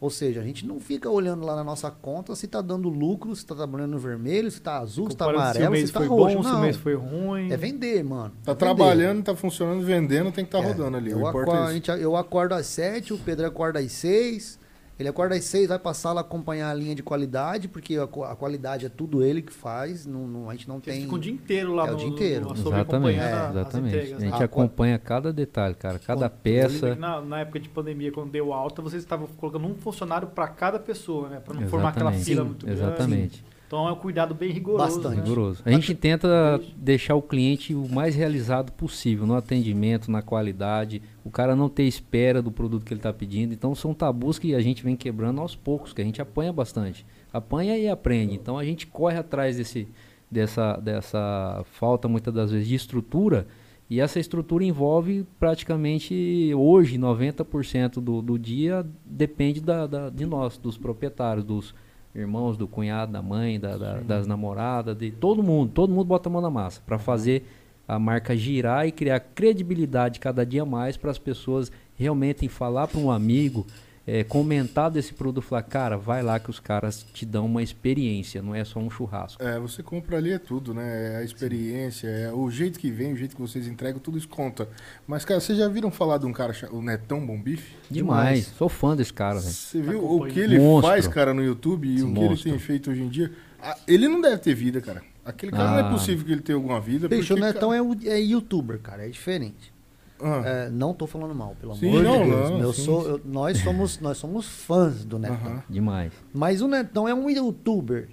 Ou 0.00 0.08
seja, 0.08 0.40
a 0.40 0.42
gente 0.44 0.66
não 0.66 0.80
fica 0.80 1.10
olhando 1.10 1.44
lá 1.44 1.54
na 1.54 1.62
nossa 1.62 1.90
conta 1.90 2.34
se 2.34 2.46
está 2.46 2.62
dando 2.62 2.88
lucro, 2.88 3.36
se 3.36 3.42
está 3.42 3.54
trabalhando 3.54 3.98
vermelho, 3.98 4.50
se 4.50 4.56
está 4.56 4.78
azul, 4.78 5.08
se 5.08 5.12
está 5.12 5.26
amarelo, 5.28 5.66
se 5.66 5.70
mês 5.70 5.84
está 5.84 6.00
roxo. 6.00 6.36
bom, 6.38 6.42
se 6.42 6.48
o 6.48 6.52
não. 6.52 6.60
mês 6.62 6.76
foi 6.76 6.94
ruim. 6.94 7.52
É 7.52 7.56
vender, 7.58 8.02
mano. 8.02 8.30
Tá 8.42 8.52
É 8.52 8.54
vender. 8.54 8.58
trabalhando, 8.58 9.22
tá 9.22 9.36
funcionando, 9.36 9.82
vendendo, 9.84 10.32
tem 10.32 10.42
que 10.44 10.56
estar 10.56 10.66
É, 10.66 10.72
rodando 10.72 10.96
ali. 10.96 11.10
Eu, 11.10 11.26
acordo, 11.26 11.52
é 11.52 11.64
isso. 11.64 11.72
gente- 11.74 11.90
eu 11.90 12.16
acordo 12.16 12.54
às 12.54 12.64
sete, 12.66 13.12
o 13.12 13.18
Pedro 13.18 13.46
acorda 13.46 13.78
às 13.78 13.92
seis. 13.92 14.58
Ele 15.00 15.08
acorda 15.08 15.34
às 15.34 15.44
seis, 15.44 15.66
vai 15.68 15.78
pra 15.78 15.94
sala 15.94 16.20
acompanhar 16.20 16.68
a 16.70 16.74
linha 16.74 16.94
de 16.94 17.02
qualidade, 17.02 17.68
porque 17.68 17.96
a, 17.96 18.02
a 18.04 18.36
qualidade 18.36 18.84
é 18.84 18.88
tudo 18.90 19.24
ele 19.24 19.40
que 19.40 19.50
faz. 19.52 20.04
Não, 20.04 20.26
não- 20.28 20.50
a 20.50 20.52
gente 20.52 20.68
não 20.68 20.78
tem. 20.78 21.00
ficam 21.00 21.14
o 21.14 21.18
dia 21.18 21.32
inteiro 21.32 21.74
lá 21.74 21.86
É, 21.86 21.88
o 21.88 21.92
no, 21.92 21.98
dia 21.98 22.08
inteiro. 22.08 22.44
no 22.48 22.52
Exatamente, 22.52 22.80
acompanhando 22.82 23.34
a- 23.34 23.50
exatamente. 23.62 23.96
entregas, 23.96 24.12
a 24.12 24.18
né? 24.20 24.30
gente 24.30 24.42
Ah, 24.42 24.44
acompanha 24.44 24.98
cada 24.98 25.32
detalhe, 25.32 25.74
cara, 25.74 25.98
cada 25.98 26.28
Quando- 26.28 26.40
peça. 26.42 26.94
na, 26.96 27.18
na 27.22 27.40
época 27.40 27.58
de 27.58 27.70
pandemia, 27.70 28.12
quando 28.12 28.30
deu 28.30 28.52
alta, 28.52 28.82
vocês 28.82 29.02
estavam 29.02 29.26
colocando 29.38 29.66
um 29.66 29.74
funcionário 29.74 30.28
para 30.28 30.46
cada 30.48 30.78
pessoa, 30.78 31.30
né? 31.30 31.40
Para 31.42 31.54
não 31.54 31.66
formar 31.68 31.88
aquela 31.88 32.10
Exatamente, 32.10 32.24
fila 32.26 32.42
Sim, 32.42 32.48
muito 32.48 32.66
grande. 32.66 32.82
Exatamente. 32.82 33.44
Então 33.70 33.86
é 33.86 33.92
um 33.92 33.96
cuidado 33.96 34.34
bem 34.34 34.50
rigoroso. 34.50 34.96
Bastante. 34.96 35.18
né? 35.18 35.22
Rigoroso. 35.22 35.62
A 35.64 35.70
gente 35.70 35.94
tenta 35.94 36.60
deixar 36.76 37.14
o 37.14 37.22
cliente 37.22 37.72
o 37.72 37.88
mais 37.88 38.16
realizado 38.16 38.72
possível 38.72 39.28
no 39.28 39.34
atendimento, 39.36 40.10
na 40.10 40.20
qualidade. 40.22 41.00
O 41.24 41.30
cara 41.30 41.54
não 41.54 41.68
ter 41.68 41.84
espera 41.84 42.42
do 42.42 42.50
produto 42.50 42.84
que 42.84 42.92
ele 42.92 42.98
está 42.98 43.12
pedindo. 43.12 43.54
Então 43.54 43.72
são 43.72 43.94
tabus 43.94 44.40
que 44.40 44.56
a 44.56 44.60
gente 44.60 44.82
vem 44.82 44.96
quebrando 44.96 45.40
aos 45.40 45.54
poucos, 45.54 45.92
que 45.92 46.02
a 46.02 46.04
gente 46.04 46.20
apanha 46.20 46.52
bastante. 46.52 47.06
Apanha 47.32 47.78
e 47.78 47.88
aprende. 47.88 48.34
Então 48.34 48.58
a 48.58 48.64
gente 48.64 48.88
corre 48.88 49.18
atrás 49.18 49.56
desse, 49.56 49.86
dessa, 50.28 50.76
dessa 50.78 51.62
falta, 51.70 52.08
muitas 52.08 52.34
das 52.34 52.50
vezes, 52.50 52.66
de 52.66 52.74
estrutura. 52.74 53.46
E 53.88 54.00
essa 54.00 54.18
estrutura 54.18 54.64
envolve 54.64 55.24
praticamente 55.38 56.52
hoje 56.56 56.98
90% 56.98 58.00
do, 58.00 58.20
do 58.20 58.36
dia 58.36 58.84
depende 59.04 59.60
da, 59.60 59.86
da- 59.86 60.10
de 60.10 60.26
nós, 60.26 60.58
dos 60.58 60.76
proprietários, 60.76 61.44
dos 61.44 61.72
irmãos, 62.14 62.56
do 62.56 62.66
cunhado, 62.66 63.12
da 63.12 63.22
mãe, 63.22 63.58
da- 63.60 63.76
da- 63.76 64.00
das 64.00 64.26
namoradas, 64.26 64.96
de 64.96 65.10
todo 65.10 65.42
mundo. 65.42 65.70
Todo 65.72 65.92
mundo 65.92 66.06
bota 66.06 66.28
a 66.28 66.32
mão 66.32 66.40
na 66.42 66.50
massa 66.50 66.80
para 66.84 66.98
fazer 66.98 67.44
a 67.86 67.98
marca 67.98 68.36
girar 68.36 68.86
e 68.86 68.92
criar 68.92 69.20
credibilidade 69.20 70.20
cada 70.20 70.44
dia 70.46 70.64
mais 70.64 70.96
para 70.96 71.10
as 71.10 71.18
pessoas 71.18 71.70
realmente 71.96 72.48
falar 72.48 72.86
para 72.86 73.00
um 73.00 73.10
amigo, 73.10 73.66
eh, 74.12 74.24
comentar 74.24 74.90
desse 74.90 75.14
produto, 75.14 75.44
falar, 75.44 75.62
cara, 75.62 75.96
vai 75.96 76.22
lá 76.22 76.40
que 76.40 76.50
os 76.50 76.58
caras 76.58 77.06
te 77.14 77.24
dão 77.24 77.46
uma 77.46 77.62
experiência, 77.62 78.42
não 78.42 78.54
é 78.54 78.64
só 78.64 78.80
um 78.80 78.90
churrasco. 78.90 79.42
É, 79.42 79.58
você 79.60 79.82
compra 79.82 80.16
ali 80.16 80.32
é 80.32 80.38
tudo, 80.38 80.74
né? 80.74 81.14
É 81.14 81.16
a 81.18 81.22
experiência, 81.22 82.08
é 82.08 82.32
o 82.32 82.50
jeito 82.50 82.78
que 82.78 82.90
vem, 82.90 83.12
o 83.12 83.16
jeito 83.16 83.36
que 83.36 83.40
vocês 83.40 83.66
entregam, 83.68 84.00
tudo 84.00 84.18
isso 84.18 84.28
conta. 84.28 84.68
Mas, 85.06 85.24
cara, 85.24 85.38
vocês 85.40 85.56
já 85.56 85.68
viram 85.68 85.90
falar 85.90 86.18
de 86.18 86.26
um 86.26 86.32
cara, 86.32 86.52
o 86.72 86.82
Netão 86.82 87.24
Bom 87.24 87.40
Bife? 87.40 87.74
Demais. 87.90 88.46
Sou 88.58 88.68
fã 88.68 88.96
desse 88.96 89.12
cara, 89.12 89.38
velho. 89.38 89.52
Você 89.52 89.80
viu 89.80 89.98
Acompanho. 89.98 90.22
o 90.30 90.34
que 90.34 90.40
ele 90.40 90.58
Monstro. 90.58 90.90
faz, 90.90 91.06
cara, 91.06 91.32
no 91.32 91.42
YouTube 91.44 91.86
e 91.88 92.02
o 92.02 92.12
que 92.12 92.20
ele 92.20 92.36
tem 92.36 92.58
feito 92.58 92.90
hoje 92.90 93.02
em 93.02 93.08
dia? 93.08 93.30
Ah, 93.62 93.76
Ele 93.86 94.08
não 94.08 94.20
deve 94.20 94.38
ter 94.38 94.54
vida, 94.54 94.80
cara. 94.80 95.02
Aquele 95.24 95.52
cara 95.52 95.70
não 95.72 95.78
é 95.78 95.82
Ah. 95.82 95.90
possível 95.90 96.24
que 96.24 96.32
ele 96.32 96.40
tenha 96.40 96.56
alguma 96.56 96.80
vida. 96.80 97.06
Bicho, 97.08 97.34
o 97.34 97.36
porque, 97.36 97.52
Netão 97.52 97.68
cara- 97.70 97.78
é, 97.78 97.82
o- 97.82 97.96
é 98.16 98.18
youtuber, 98.20 98.78
cara, 98.80 99.04
é 99.06 99.08
diferente. 99.10 99.72
Ah, 100.22 100.42
É, 100.46 100.70
não 100.70 100.92
tô 100.94 101.06
falando 101.06 101.34
mal, 101.34 101.56
pelo 101.60 101.74
Sim, 101.76 101.88
amor 101.90 102.02
não, 102.02 102.22
de 102.24 102.30
Deus. 102.30 102.50
não, 102.50 102.60
Eu 102.60 102.72
sim, 102.72 102.84
sou, 102.84 103.02
sim. 103.02 103.08
eu- 103.10 103.20
nós, 103.24 103.58
somos, 103.58 104.00
nós 104.00 104.18
somos 104.18 104.46
fãs 104.46 105.04
do 105.04 105.18
Netão. 105.18 105.62
Demais. 105.68 106.12
Mas 106.32 106.60
o 106.60 106.68
Netão 106.68 107.08
é 107.08 107.14
um 107.14 107.28
youtuber. 107.30 108.08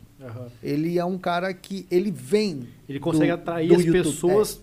Ele 0.64 0.98
é 0.98 1.06
um 1.06 1.18
cara 1.18 1.54
que 1.54 1.86
ele 1.92 2.12
vem. 2.12 2.68
Ele 2.90 3.00
consegue 3.00 3.28
do- 3.28 3.34
atrair 3.36 3.68
do 3.70 3.76
as 3.76 3.86
YouTube. 3.86 4.04
pessoas 4.04 4.62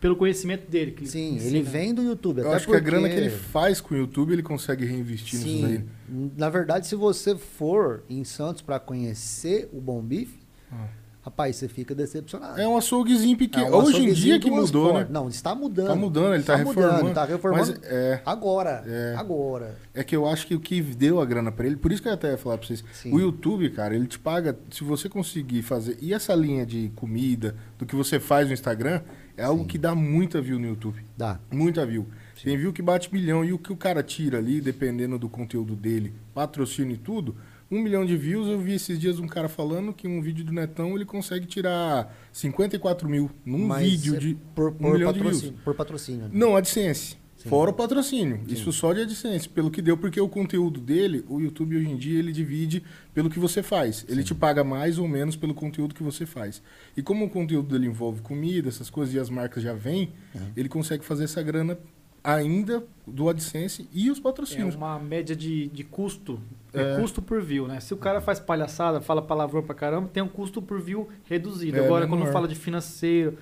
pelo 0.00 0.16
conhecimento 0.16 0.68
dele. 0.70 0.92
que 0.92 1.04
É, 1.04 1.06
sim, 1.06 1.34
ensina. 1.36 1.50
ele 1.50 1.62
vem 1.62 1.94
do 1.94 2.02
YouTube. 2.02 2.38
Eu 2.40 2.46
até 2.48 2.56
acho 2.56 2.66
que 2.66 2.72
a 2.72 2.74
porque- 2.76 2.90
grana 2.90 3.08
que 3.08 3.14
ele 3.14 3.30
faz 3.30 3.80
com 3.80 3.94
o 3.94 3.98
YouTube, 3.98 4.32
ele 4.32 4.42
consegue 4.42 4.84
reinvestir 4.86 5.40
nisso 5.40 5.62
daí. 5.62 5.76
Sim. 5.78 6.30
Na 6.36 6.48
verdade, 6.48 6.86
se 6.86 6.96
você 6.96 7.36
for 7.36 8.02
em 8.08 8.24
Santos 8.24 8.62
para 8.62 8.78
conhecer 8.80 9.68
o 9.72 9.80
Bom 9.80 10.00
Bife, 10.02 10.38
Ah. 10.72 10.86
Rapaz, 11.24 11.56
você 11.56 11.68
fica 11.68 11.94
decepcionado. 11.94 12.60
É 12.60 12.68
um 12.68 12.76
açouguezinho 12.76 13.36
pequeno. 13.36 13.66
É 13.66 13.70
um 13.70 13.76
Hoje 13.76 14.04
em 14.04 14.12
dia 14.12 14.38
que 14.38 14.50
mudou, 14.50 14.90
portas. 14.92 15.08
né? 15.08 15.08
Não, 15.10 15.28
está 15.28 15.54
mudando. 15.54 15.86
Tá 15.86 15.94
mudando, 15.94 16.34
ele 16.34 16.42
tá 16.44 16.58
mudando, 16.58 16.74
reformando. 16.82 17.14
Tá 17.14 17.24
reformando. 17.24 17.66
Mas 17.80 17.90
é, 17.90 18.20
Agora. 18.26 18.84
É. 18.86 19.14
Agora. 19.16 19.78
é 19.94 20.04
que 20.04 20.14
eu 20.14 20.28
acho 20.28 20.46
que 20.46 20.54
o 20.54 20.60
que 20.60 20.82
deu 20.82 21.20
a 21.20 21.24
grana 21.24 21.50
pra 21.50 21.66
ele, 21.66 21.76
por 21.76 21.90
isso 21.90 22.02
que 22.02 22.08
eu 22.08 22.12
até 22.12 22.32
ia 22.32 22.38
falar 22.38 22.58
pra 22.58 22.66
vocês, 22.66 22.84
Sim. 22.92 23.12
o 23.12 23.18
YouTube, 23.18 23.70
cara, 23.70 23.96
ele 23.96 24.06
te 24.06 24.18
paga, 24.18 24.56
se 24.70 24.84
você 24.84 25.08
conseguir 25.08 25.62
fazer, 25.62 25.96
e 26.00 26.12
essa 26.12 26.34
linha 26.34 26.66
de 26.66 26.90
comida, 26.94 27.56
do 27.78 27.86
que 27.86 27.96
você 27.96 28.20
faz 28.20 28.46
no 28.48 28.52
Instagram, 28.52 29.00
é 29.36 29.44
algo 29.44 29.62
Sim. 29.62 29.68
que 29.68 29.78
dá 29.78 29.94
muita 29.94 30.42
view 30.42 30.58
no 30.58 30.66
YouTube. 30.66 31.02
Dá. 31.16 31.40
Muita 31.50 31.86
view. 31.86 32.06
Tem 32.42 32.58
view 32.58 32.72
que 32.74 32.82
bate 32.82 33.10
milhão 33.10 33.42
e 33.42 33.54
o 33.54 33.58
que 33.58 33.72
o 33.72 33.76
cara 33.76 34.02
tira 34.02 34.36
ali, 34.36 34.60
dependendo 34.60 35.18
do 35.18 35.30
conteúdo 35.30 35.74
dele, 35.74 36.12
patrocínio 36.34 36.94
e 36.94 36.98
tudo, 36.98 37.34
um 37.74 37.82
milhão 37.82 38.04
de 38.04 38.16
views. 38.16 38.48
Eu 38.48 38.58
vi 38.60 38.74
esses 38.74 38.98
dias 38.98 39.18
um 39.18 39.26
cara 39.26 39.48
falando 39.48 39.92
que 39.92 40.06
um 40.08 40.20
vídeo 40.20 40.44
do 40.44 40.52
Netão 40.52 40.94
ele 40.94 41.04
consegue 41.04 41.46
tirar 41.46 42.14
54 42.32 43.08
mil 43.08 43.30
num 43.44 43.66
Mas 43.66 43.88
vídeo 43.90 44.14
é 44.14 44.18
de 44.18 44.36
por, 44.54 44.70
um 44.70 44.74
por 44.74 44.92
milhão 44.94 45.12
de 45.12 45.18
views. 45.20 45.34
patrocínio. 45.34 45.60
Por 45.64 45.74
patrocínio. 45.74 46.22
né? 46.24 46.30
Não, 46.32 46.56
AdSense. 46.56 47.16
Sim. 47.36 47.48
Fora 47.50 47.70
o 47.70 47.74
patrocínio. 47.74 48.40
Isso 48.48 48.72
só 48.72 48.92
de 48.94 49.02
AdSense, 49.02 49.48
pelo 49.48 49.70
que 49.70 49.82
deu, 49.82 49.98
porque 49.98 50.18
o 50.18 50.28
conteúdo 50.28 50.80
dele, 50.80 51.22
o 51.28 51.40
YouTube 51.40 51.76
hoje 51.76 51.90
em 51.90 51.96
dia, 51.96 52.18
ele 52.18 52.32
divide 52.32 52.82
pelo 53.12 53.28
que 53.28 53.38
você 53.38 53.62
faz. 53.62 54.04
Ele 54.08 54.22
te 54.24 54.34
paga 54.34 54.64
mais 54.64 54.98
ou 54.98 55.06
menos 55.06 55.36
pelo 55.36 55.52
conteúdo 55.52 55.94
que 55.94 56.02
você 56.02 56.24
faz. 56.24 56.62
E 56.96 57.02
como 57.02 57.26
o 57.26 57.28
conteúdo 57.28 57.68
dele 57.68 57.86
envolve 57.86 58.22
comida, 58.22 58.68
essas 58.70 58.88
coisas, 58.88 59.14
e 59.14 59.18
as 59.18 59.28
marcas 59.28 59.62
já 59.62 59.74
vêm, 59.74 60.12
ele 60.56 60.70
consegue 60.70 61.04
fazer 61.04 61.24
essa 61.24 61.42
grana 61.42 61.76
ainda 62.24 62.82
do 63.06 63.28
AdSense 63.28 63.86
e 63.92 64.10
os 64.10 64.18
É 64.18 64.22
patrocínios. 64.22 64.74
uma 64.74 64.98
média 64.98 65.36
de, 65.36 65.68
de 65.68 65.84
custo. 65.84 66.40
É. 66.72 66.94
É. 66.96 67.00
custo 67.00 67.22
por 67.22 67.40
view, 67.42 67.68
né? 67.68 67.78
Se 67.78 67.94
o 67.94 67.96
cara 67.96 68.20
faz 68.20 68.40
palhaçada, 68.40 69.00
fala 69.00 69.22
palavrão 69.22 69.62
pra 69.62 69.74
caramba, 69.76 70.08
tem 70.12 70.22
um 70.22 70.28
custo 70.28 70.60
por 70.62 70.80
view 70.80 71.08
reduzido. 71.26 71.76
É, 71.78 71.84
Agora, 71.84 72.06
quando 72.08 72.26
fala 72.32 72.48
de 72.48 72.54
financeiro, 72.56 73.38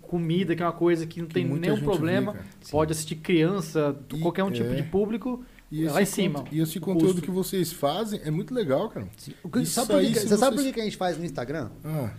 comida, 0.00 0.54
que 0.56 0.62
é 0.62 0.66
uma 0.66 0.72
coisa 0.72 1.06
que 1.06 1.20
não 1.20 1.26
Que 1.28 1.34
tem 1.34 1.44
nenhum 1.44 1.78
problema, 1.80 2.32
vê, 2.32 2.38
pode 2.70 2.92
assistir 2.92 3.16
criança, 3.16 3.94
E- 4.14 4.18
qualquer 4.20 4.44
um 4.44 4.50
tipo 4.50 4.70
é. 4.70 4.76
de 4.76 4.82
público, 4.84 5.44
E 5.70 5.84
lá 5.84 6.00
em 6.00 6.06
cima. 6.06 6.44
E 6.50 6.58
esse 6.60 6.78
o 6.78 6.80
conteúdo 6.80 7.06
custo. 7.14 7.22
que 7.22 7.30
vocês 7.30 7.70
fazem 7.72 8.20
é 8.24 8.30
muito 8.30 8.54
legal, 8.54 8.88
cara. 8.88 9.06
Que- 9.52 9.66
sabe 9.66 9.88
que 9.88 9.94
aí, 9.94 10.12
que- 10.12 10.18
se 10.20 10.28
você 10.28 10.36
sabe 10.38 10.56
por 10.56 10.72
que 10.72 10.80
a 10.80 10.84
gente 10.84 10.96
faz 10.96 11.18
no 11.18 11.24
Instagram? 11.24 11.68
Ah, 11.84 12.10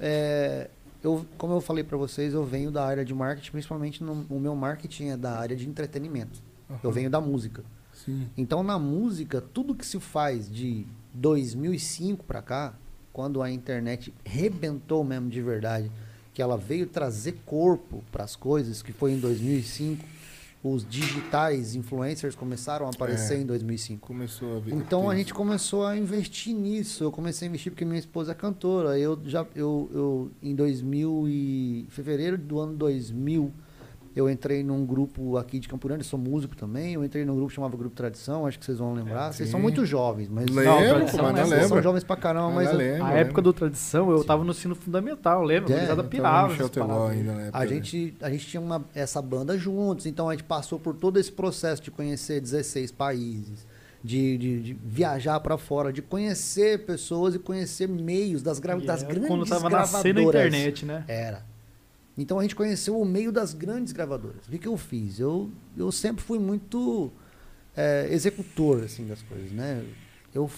É, 0.00 0.70
eu, 1.04 1.24
como 1.36 1.52
eu 1.52 1.60
falei 1.60 1.84
para 1.84 1.98
vocês, 1.98 2.32
eu 2.32 2.44
venho 2.44 2.70
da 2.70 2.84
área 2.84 3.04
de 3.04 3.14
marketing, 3.14 3.50
principalmente 3.52 4.02
no, 4.02 4.24
o 4.30 4.40
meu 4.40 4.56
marketing 4.56 5.08
é 5.08 5.16
da 5.16 5.38
área 5.38 5.54
de 5.54 5.68
entretenimento. 5.68 6.40
Eu 6.68 6.76
aham. 6.88 6.90
venho 6.90 7.10
da 7.10 7.20
música. 7.20 7.62
Sim. 7.92 8.26
Então, 8.36 8.62
na 8.62 8.78
música, 8.78 9.40
tudo 9.40 9.74
que 9.74 9.86
se 9.86 10.00
faz 10.00 10.50
de 10.50 10.86
2005 11.12 12.24
para 12.24 12.40
cá, 12.40 12.74
quando 13.12 13.42
a 13.42 13.50
internet 13.50 14.12
rebentou 14.24 15.04
mesmo 15.04 15.28
de 15.28 15.42
verdade, 15.42 15.92
que 16.32 16.40
ela 16.40 16.56
veio 16.56 16.86
trazer 16.86 17.38
corpo 17.44 18.02
para 18.10 18.24
as 18.24 18.34
coisas, 18.34 18.82
que 18.82 18.92
foi 18.92 19.12
em 19.12 19.20
2005, 19.20 20.04
os 20.66 20.82
digitais 20.88 21.74
influencers 21.74 22.34
começaram 22.34 22.86
a 22.86 22.88
aparecer 22.88 23.34
É. 23.36 23.42
em 23.42 23.44
2005. 23.44 24.06
Começou 24.06 24.56
a 24.56 24.60
ver. 24.60 24.72
Então 24.74 25.10
a 25.10 25.14
gente 25.14 25.34
começou 25.34 25.84
a 25.86 25.94
investir 25.94 26.54
nisso. 26.54 27.04
Eu 27.04 27.12
comecei 27.12 27.46
a 27.46 27.50
investir 27.50 27.70
porque 27.70 27.84
minha 27.84 27.98
esposa 27.98 28.32
é 28.32 28.34
cantora. 28.34 28.98
Eu 28.98 29.20
já 29.26 29.46
eu, 29.54 29.90
eu 29.92 30.30
em 30.42 30.54
2000 30.54 31.28
e 31.28 31.86
fevereiro 31.90 32.38
do 32.38 32.58
ano 32.60 32.74
2000 32.76 33.52
eu 34.14 34.30
entrei 34.30 34.62
num 34.62 34.86
grupo 34.86 35.36
aqui 35.36 35.58
de 35.58 35.68
Campo 35.68 35.88
Grande, 35.88 36.04
sou 36.04 36.18
músico 36.18 36.54
também. 36.56 36.94
Eu 36.94 37.04
entrei 37.04 37.24
num 37.24 37.34
grupo 37.34 37.48
que 37.48 37.54
chamava 37.56 37.76
Grupo 37.76 37.96
Tradição, 37.96 38.46
acho 38.46 38.58
que 38.58 38.64
vocês 38.64 38.78
vão 38.78 38.94
lembrar. 38.94 39.32
vocês 39.32 39.48
são 39.48 39.58
muito 39.58 39.84
jovens, 39.84 40.28
mas 40.28 40.46
Lembro, 40.46 40.64
Não, 40.64 40.78
tradição, 40.94 41.22
mas 41.24 41.34
né? 41.34 41.40
não 41.40 41.48
vocês 41.48 41.48
são 41.48 41.68
lembro. 41.68 41.82
jovens 41.82 42.04
pra 42.04 42.16
caramba, 42.16 42.50
Mas 42.54 42.70
eu 42.70 42.76
lembro, 42.76 43.02
A 43.02 43.06
lembro. 43.08 43.20
época 43.20 43.42
do 43.42 43.52
tradição, 43.52 44.10
eu 44.10 44.22
tava 44.22 44.44
no 44.44 44.50
ensino 44.52 44.74
fundamental, 44.74 45.42
lembra? 45.42 45.74
É, 45.74 45.90
A 45.90 46.04
pirava. 46.04 46.52
ainda 47.10 47.32
na 47.34 47.42
época. 47.42 47.58
A 47.58 47.66
gente, 47.66 48.16
a 48.22 48.30
gente 48.30 48.46
tinha 48.46 48.60
uma, 48.60 48.84
essa 48.94 49.20
banda 49.20 49.58
juntos, 49.58 50.06
então 50.06 50.28
a 50.28 50.32
gente 50.32 50.44
passou 50.44 50.78
por 50.78 50.94
todo 50.94 51.18
esse 51.18 51.32
processo 51.32 51.82
de 51.82 51.90
conhecer 51.90 52.40
16 52.40 52.92
países, 52.92 53.66
de, 54.02 54.38
de, 54.38 54.60
de 54.62 54.74
viajar 54.84 55.40
para 55.40 55.56
fora, 55.58 55.92
de 55.92 56.02
conhecer 56.02 56.84
pessoas 56.84 57.34
e 57.34 57.38
conhecer 57.38 57.88
meios 57.88 58.42
das, 58.42 58.58
gra 58.58 58.76
E 58.76 58.86
das 58.86 59.02
era 59.02 59.08
grandes 59.12 59.28
Quando 59.28 59.44
tava 59.46 59.68
gravadoras. 59.68 59.92
nascendo 59.92 60.20
a 60.20 60.22
internet, 60.22 60.86
né? 60.86 61.04
Era. 61.08 61.42
Então 62.16 62.38
a 62.38 62.42
gente 62.42 62.54
conheceu 62.54 63.00
o 63.00 63.04
meio 63.04 63.32
das 63.32 63.52
grandes 63.52 63.92
gravadoras. 63.92 64.46
O 64.46 64.50
que, 64.50 64.58
que 64.58 64.68
eu 64.68 64.76
fiz? 64.76 65.18
Eu, 65.18 65.50
eu 65.76 65.90
sempre 65.90 66.22
fui 66.22 66.38
muito 66.38 67.10
é, 67.76 68.08
executor 68.10 68.84
assim, 68.84 69.06
das 69.06 69.22
coisas, 69.22 69.50
né? 69.50 69.84
Eu, 70.32 70.50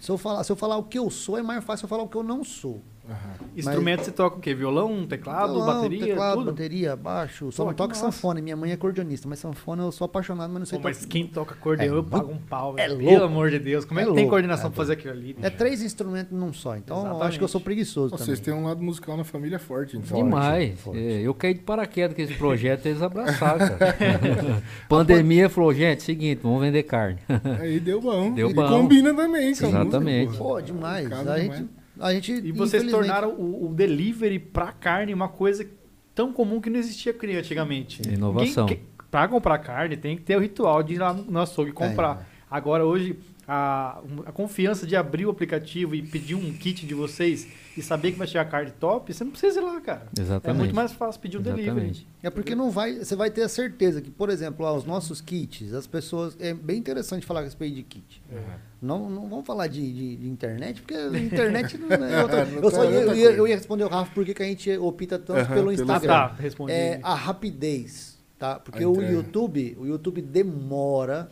se, 0.00 0.08
eu 0.08 0.18
falar, 0.18 0.42
se 0.42 0.50
eu 0.50 0.56
falar 0.56 0.76
o 0.76 0.84
que 0.84 0.98
eu 0.98 1.08
sou, 1.08 1.38
é 1.38 1.42
mais 1.42 1.62
fácil 1.64 1.84
eu 1.84 1.88
falar 1.88 2.02
o 2.02 2.08
que 2.08 2.16
eu 2.16 2.22
não 2.22 2.42
sou. 2.42 2.82
Aham. 3.10 3.30
Instrumento 3.56 4.04
você 4.04 4.12
toca 4.12 4.36
o 4.36 4.40
quê? 4.40 4.54
Violão, 4.54 5.04
teclado, 5.06 5.54
Violão, 5.54 5.66
bateria, 5.74 6.06
teclado, 6.06 6.36
tudo? 6.38 6.50
bateria, 6.52 6.96
baixo. 6.96 7.50
Só 7.50 7.64
Pô, 7.64 7.72
não 7.76 7.88
massa. 7.88 8.00
sanfona. 8.00 8.40
Minha 8.40 8.56
mãe 8.56 8.70
é 8.70 8.74
acordeonista, 8.74 9.28
mas 9.28 9.38
sanfona 9.40 9.82
eu 9.82 9.90
sou 9.92 10.04
apaixonado, 10.04 10.50
mas 10.50 10.60
não 10.60 10.66
sei 10.66 10.78
Pô, 10.78 10.84
mas 10.84 11.04
quem 11.04 11.26
toca 11.26 11.54
acordeão, 11.54 11.94
É 11.94 11.98
eu 11.98 12.04
pago 12.04 12.32
um 12.32 12.38
pau, 12.38 12.74
é 12.78 12.82
velho. 12.86 12.94
louco. 13.00 13.10
Pelo 13.10 13.24
amor 13.24 13.50
de 13.50 13.58
Deus, 13.58 13.84
como 13.84 13.98
é, 13.98 14.04
É 14.04 14.06
que 14.06 14.12
tem 14.14 14.28
coordenação 14.28 14.66
é 14.66 14.70
pra 14.70 14.76
fazer 14.76 14.92
aquilo 14.92 15.12
ali? 15.12 15.36
É 15.42 15.50
três 15.50 15.82
instrumentos 15.82 16.32
num 16.32 16.52
só. 16.52 16.76
Então 16.76 16.96
eu 16.98 17.02
Exatamente. 17.02 17.28
acho 17.28 17.38
que 17.38 17.44
eu 17.44 17.48
sou 17.48 17.60
preguiçoso 17.60 18.16
Vocês 18.16 18.38
também. 18.38 18.54
têm 18.54 18.64
um 18.64 18.66
lado 18.68 18.82
musical 18.82 19.16
na 19.16 19.24
família 19.24 19.58
forte, 19.58 19.96
então. 19.96 20.16
Demais. 20.16 20.78
forte. 20.80 21.00
É, 21.00 21.20
eu 21.26 21.34
caí 21.34 21.54
de 21.54 21.60
paraquedas 21.60 22.14
com 22.14 22.22
esse 22.22 22.34
projeto, 22.34 22.86
eles 22.86 23.02
abraçaram, 23.02 23.58
cara. 23.76 23.96
Pandemia 24.88 25.48
falou, 25.48 25.74
gente, 25.74 26.02
seguinte, 26.02 26.40
vamos 26.42 26.60
vender 26.60 26.82
carne. 26.84 27.18
Aí 27.60 27.80
deu 27.80 28.00
bom. 28.00 28.32
Deu 28.32 28.50
e 28.50 28.54
bom. 28.54 28.68
combina 28.68 29.12
também, 29.14 29.50
Exatamente. 29.50 30.26
música. 30.28 30.44
Pô, 30.44 30.60
demais. 30.60 31.10
A 31.12 31.38
gente, 31.38 31.68
a 32.00 32.12
gente, 32.12 32.32
E 32.32 32.52
vocês 32.52 32.82
infelizmente- 32.82 32.90
tornaram 32.90 33.30
o, 33.34 33.66
o 33.70 33.74
delivery 33.74 34.38
pra 34.38 34.72
carne 34.72 35.12
uma 35.14 35.28
coisa 35.28 35.66
tão 36.14 36.32
comum 36.32 36.60
que 36.60 36.68
não 36.70 36.78
existia 36.78 37.12
antigamente. 37.38 38.02
Inovação. 38.08 38.66
Pra 39.10 39.26
comprar 39.28 39.58
carne 39.58 39.96
tem 39.96 40.16
que 40.16 40.22
ter 40.22 40.36
o 40.36 40.40
ritual 40.40 40.82
de 40.82 40.94
ir 40.94 40.98
lá 40.98 41.12
no, 41.12 41.40
açougue 41.40 41.72
comprar. 41.72 42.20
É. 42.22 42.40
Agora, 42.50 42.84
hoje, 42.84 43.18
a, 43.52 44.00
a 44.26 44.30
confiança 44.32 44.86
de 44.86 44.94
abrir 44.94 45.26
o 45.26 45.30
aplicativo 45.30 45.92
e 45.96 46.02
pedir 46.02 46.36
um 46.36 46.52
kit 46.52 46.86
de 46.86 46.94
vocês 46.94 47.48
e 47.76 47.82
saber 47.82 48.12
que 48.12 48.18
vai 48.18 48.26
chegar 48.28 48.44
carne 48.44 48.70
top, 48.78 49.12
você 49.12 49.24
não 49.24 49.32
precisa 49.32 49.58
ir 49.60 49.64
lá, 49.64 49.80
cara. 49.80 50.06
É 50.16 50.20
Exatamente. 50.20 50.58
muito 50.58 50.74
mais 50.74 50.92
fácil 50.92 51.20
pedir 51.20 51.38
um 51.38 51.42
delivery. 51.42 52.06
É 52.22 52.30
porque 52.30 52.54
não 52.54 52.70
vai, 52.70 52.94
você 52.98 53.16
vai 53.16 53.28
ter 53.30 53.42
a 53.42 53.48
certeza 53.48 54.00
que, 54.00 54.08
por 54.10 54.30
exemplo, 54.30 54.64
os 54.72 54.84
nossos 54.84 55.20
kits, 55.20 55.72
as 55.72 55.86
pessoas. 55.86 56.36
É 56.38 56.54
bem 56.54 56.78
interessante 56.78 57.26
falar 57.26 57.40
a 57.40 57.42
respeito 57.44 57.74
de 57.74 57.82
kit. 57.82 58.22
Não, 58.80 59.10
não 59.10 59.28
vamos 59.28 59.44
falar 59.46 59.66
de, 59.66 59.80
de- 59.92 60.16
de 60.16 60.28
internet, 60.28 60.80
porque 60.82 60.94
a 60.94 61.18
internet 61.18 61.76
não 61.76 61.88
é 61.90 62.22
outra. 62.22 62.44
Não 62.46 62.62
Eu, 62.62 62.70
só 62.70 62.80
outra 62.82 62.94
eu, 62.94 63.00
ia, 63.00 63.06
coisa. 63.24 63.38
eu 63.38 63.48
ia 63.48 63.56
responder 63.56 63.84
o 63.84 63.88
Rafa 63.88 64.12
por 64.14 64.24
que 64.24 64.32
que 64.32 64.42
a 64.42 64.46
gente 64.46 64.70
opta 64.78 65.18
tanto 65.18 65.32
Aham, 65.40 65.54
pelo 65.54 65.54
pelo 65.56 65.70
Ah, 65.70 65.74
Instagram. 65.74 66.08
tá, 66.08 66.26
respondi. 66.38 66.72
É 66.72 67.00
a 67.02 67.14
rapidez, 67.14 68.18
tá? 68.38 68.58
Porque 68.60 68.82
A 68.84 68.88
o 68.88 68.92
entrega. 68.92 69.12
YouTube, 69.12 69.76
o 69.80 69.86
YouTube 69.86 70.22
demora 70.22 71.30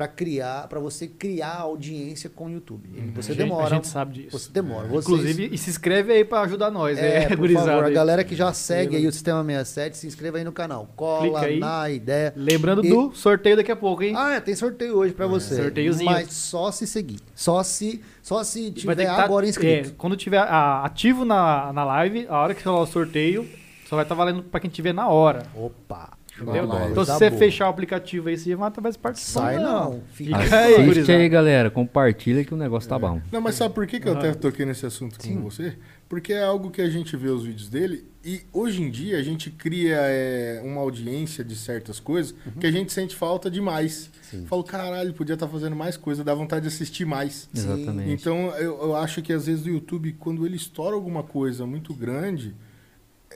para 0.00 0.08
criar, 0.08 0.66
para 0.66 0.80
você 0.80 1.06
criar 1.06 1.56
audiência 1.58 2.30
com 2.30 2.46
o 2.46 2.50
YouTube. 2.50 2.88
Ele- 2.96 3.10
Você 3.14 3.32
a, 3.32 3.34
demora. 3.34 3.66
a 3.66 3.68
gente 3.68 3.86
sabe 3.86 4.14
disso. 4.14 4.38
Você 4.38 4.50
demora. 4.50 4.88
Vocês- 4.88 5.04
Inclusive, 5.20 5.50
e 5.52 5.58
se 5.58 5.68
inscreve 5.68 6.10
aí 6.14 6.24
pra 6.24 6.40
ajudar 6.40 6.70
nós, 6.70 6.96
é, 6.98 7.24
é, 7.24 7.36
por 7.36 7.46
favor, 7.52 7.84
a 7.84 7.90
galera 7.90 8.24
que 8.24 8.34
já 8.34 8.50
segue 8.54 8.96
aí 8.96 9.06
o 9.06 9.12
Sistema 9.12 9.44
67, 9.44 9.98
se 9.98 10.06
inscreva 10.06 10.38
aí 10.38 10.44
no 10.44 10.52
canal. 10.52 10.88
Cola 10.96 11.46
na 11.58 11.90
ideia. 11.90 12.32
Lembrando 12.34 12.82
E- 12.82 12.88
do 12.88 13.12
sorteio 13.12 13.56
daqui 13.56 13.70
a 13.70 13.76
pouco, 13.76 14.02
hein? 14.02 14.14
Ah, 14.16 14.36
é, 14.36 14.40
tem 14.40 14.54
sorteio 14.54 14.96
hoje 14.96 15.12
pra 15.12 15.26
você. 15.26 15.56
Sorteiozinho. 15.56 16.10
Mas 16.10 16.32
só 16.32 16.70
se 16.72 16.86
seguir. 16.86 17.20
Só 17.34 17.62
se, 17.62 18.00
só 18.22 18.42
se 18.42 18.70
tiver 18.70 18.94
tá- 19.04 19.22
agora 19.22 19.46
inscrito. 19.46 19.90
é, 19.90 19.92
quando 19.98 20.16
tiver 20.16 20.38
ah, 20.38 20.82
ativo 20.82 21.26
na, 21.26 21.74
na 21.74 21.84
live, 21.84 22.26
a 22.26 22.38
hora 22.38 22.54
que 22.54 22.64
rolar 22.64 22.80
o 22.80 22.86
sorteio, 22.86 23.46
só 23.86 23.96
vai 23.96 24.04
estar 24.06 24.14
valendo 24.14 24.44
pra 24.44 24.60
quem 24.60 24.70
tiver 24.70 24.94
na 24.94 25.08
hora. 25.08 25.42
Opa. 25.54 26.18
Entendeu? 26.42 26.90
Então, 26.90 27.04
se 27.04 27.12
você 27.12 27.28
boa. 27.30 27.38
fechar 27.38 27.66
o 27.66 27.70
aplicativo 27.70 28.28
aí, 28.28 28.36
você 28.36 28.54
vai 28.54 28.70
vai 28.70 28.92
participar. 28.92 29.14
Sai 29.14 29.58
não. 29.58 30.02
Fica 30.12 30.38
Fica 30.38 30.58
aí, 30.58 30.90
Assiste 30.90 31.12
aí, 31.12 31.28
galera. 31.28 31.70
Compartilha 31.70 32.44
que 32.44 32.54
o 32.54 32.56
negócio 32.56 32.88
tá 32.88 32.98
bom. 32.98 33.20
Não, 33.30 33.40
mas 33.40 33.54
sabe 33.54 33.74
por 33.74 33.86
que, 33.86 34.00
que 34.00 34.08
eu 34.08 34.12
até 34.12 34.32
toquei 34.32 34.64
nesse 34.66 34.86
assunto 34.86 35.18
com 35.18 35.42
você? 35.42 35.76
Porque 36.08 36.32
é 36.32 36.42
algo 36.42 36.70
que 36.70 36.82
a 36.82 36.90
gente 36.90 37.16
vê 37.16 37.28
os 37.28 37.44
vídeos 37.44 37.68
dele 37.68 38.04
e 38.24 38.42
hoje 38.52 38.82
em 38.82 38.90
dia 38.90 39.16
a 39.16 39.22
gente 39.22 39.48
cria 39.48 39.96
é, 39.96 40.60
uma 40.64 40.80
audiência 40.80 41.44
de 41.44 41.54
certas 41.54 42.00
coisas 42.00 42.34
que 42.58 42.66
a 42.66 42.70
gente 42.70 42.92
sente 42.92 43.14
falta 43.14 43.50
demais. 43.50 44.10
Sim. 44.22 44.44
Falo, 44.46 44.64
caralho, 44.64 45.14
podia 45.14 45.34
estar 45.34 45.46
fazendo 45.46 45.76
mais 45.76 45.96
coisa, 45.96 46.24
dá 46.24 46.34
vontade 46.34 46.62
de 46.62 46.68
assistir 46.68 47.04
mais. 47.04 47.48
Exatamente. 47.54 48.10
Então 48.10 48.50
eu, 48.56 48.76
eu 48.82 48.96
acho 48.96 49.22
que 49.22 49.32
às 49.32 49.46
vezes 49.46 49.64
o 49.64 49.70
YouTube, 49.70 50.12
quando 50.18 50.44
ele 50.44 50.56
estoura 50.56 50.96
alguma 50.96 51.22
coisa 51.22 51.64
muito 51.64 51.94
grande, 51.94 52.54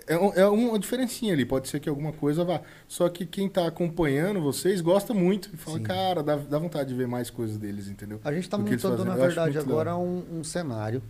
é, 0.06 0.40
é 0.40 0.46
uma 0.46 0.78
diferencinha 0.78 1.32
ali. 1.32 1.44
Pode 1.44 1.68
ser 1.68 1.80
que 1.80 1.88
alguma 1.88 2.12
coisa 2.12 2.44
vá. 2.44 2.60
Só 2.86 3.08
que 3.08 3.24
quem 3.26 3.48
tá 3.48 3.66
acompanhando 3.66 4.40
vocês 4.40 4.80
gosta 4.80 5.14
muito 5.14 5.50
e 5.52 5.56
fala, 5.56 5.78
Sim. 5.78 5.84
cara, 5.84 6.22
dá, 6.22 6.36
dá 6.36 6.58
vontade 6.58 6.88
de 6.88 6.94
ver 6.94 7.06
mais 7.06 7.30
coisas 7.30 7.56
deles, 7.58 7.88
entendeu? 7.88 8.20
A 8.24 8.32
gente 8.32 8.44
está 8.44 8.58
montando, 8.58 9.04
na 9.04 9.14
verdade, 9.14 9.58
agora 9.58 9.96
um, 9.96 10.22
um 10.32 10.44
cenário 10.44 11.02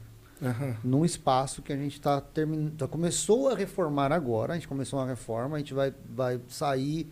Aham. 0.43 0.77
num 0.83 1.05
espaço 1.05 1.63
que 1.63 1.73
a 1.73 1.77
gente 1.77 1.95
está 1.95 2.21
terminando. 2.21 2.89
Começou 2.89 3.49
a 3.49 3.55
reformar 3.55 4.13
agora, 4.13 4.53
a 4.53 4.57
gente 4.57 4.69
começou 4.69 4.99
uma 4.99 5.07
reforma, 5.07 5.57
a 5.57 5.59
gente 5.59 5.75
vai, 5.75 5.93
vai 6.09 6.41
sair. 6.49 7.09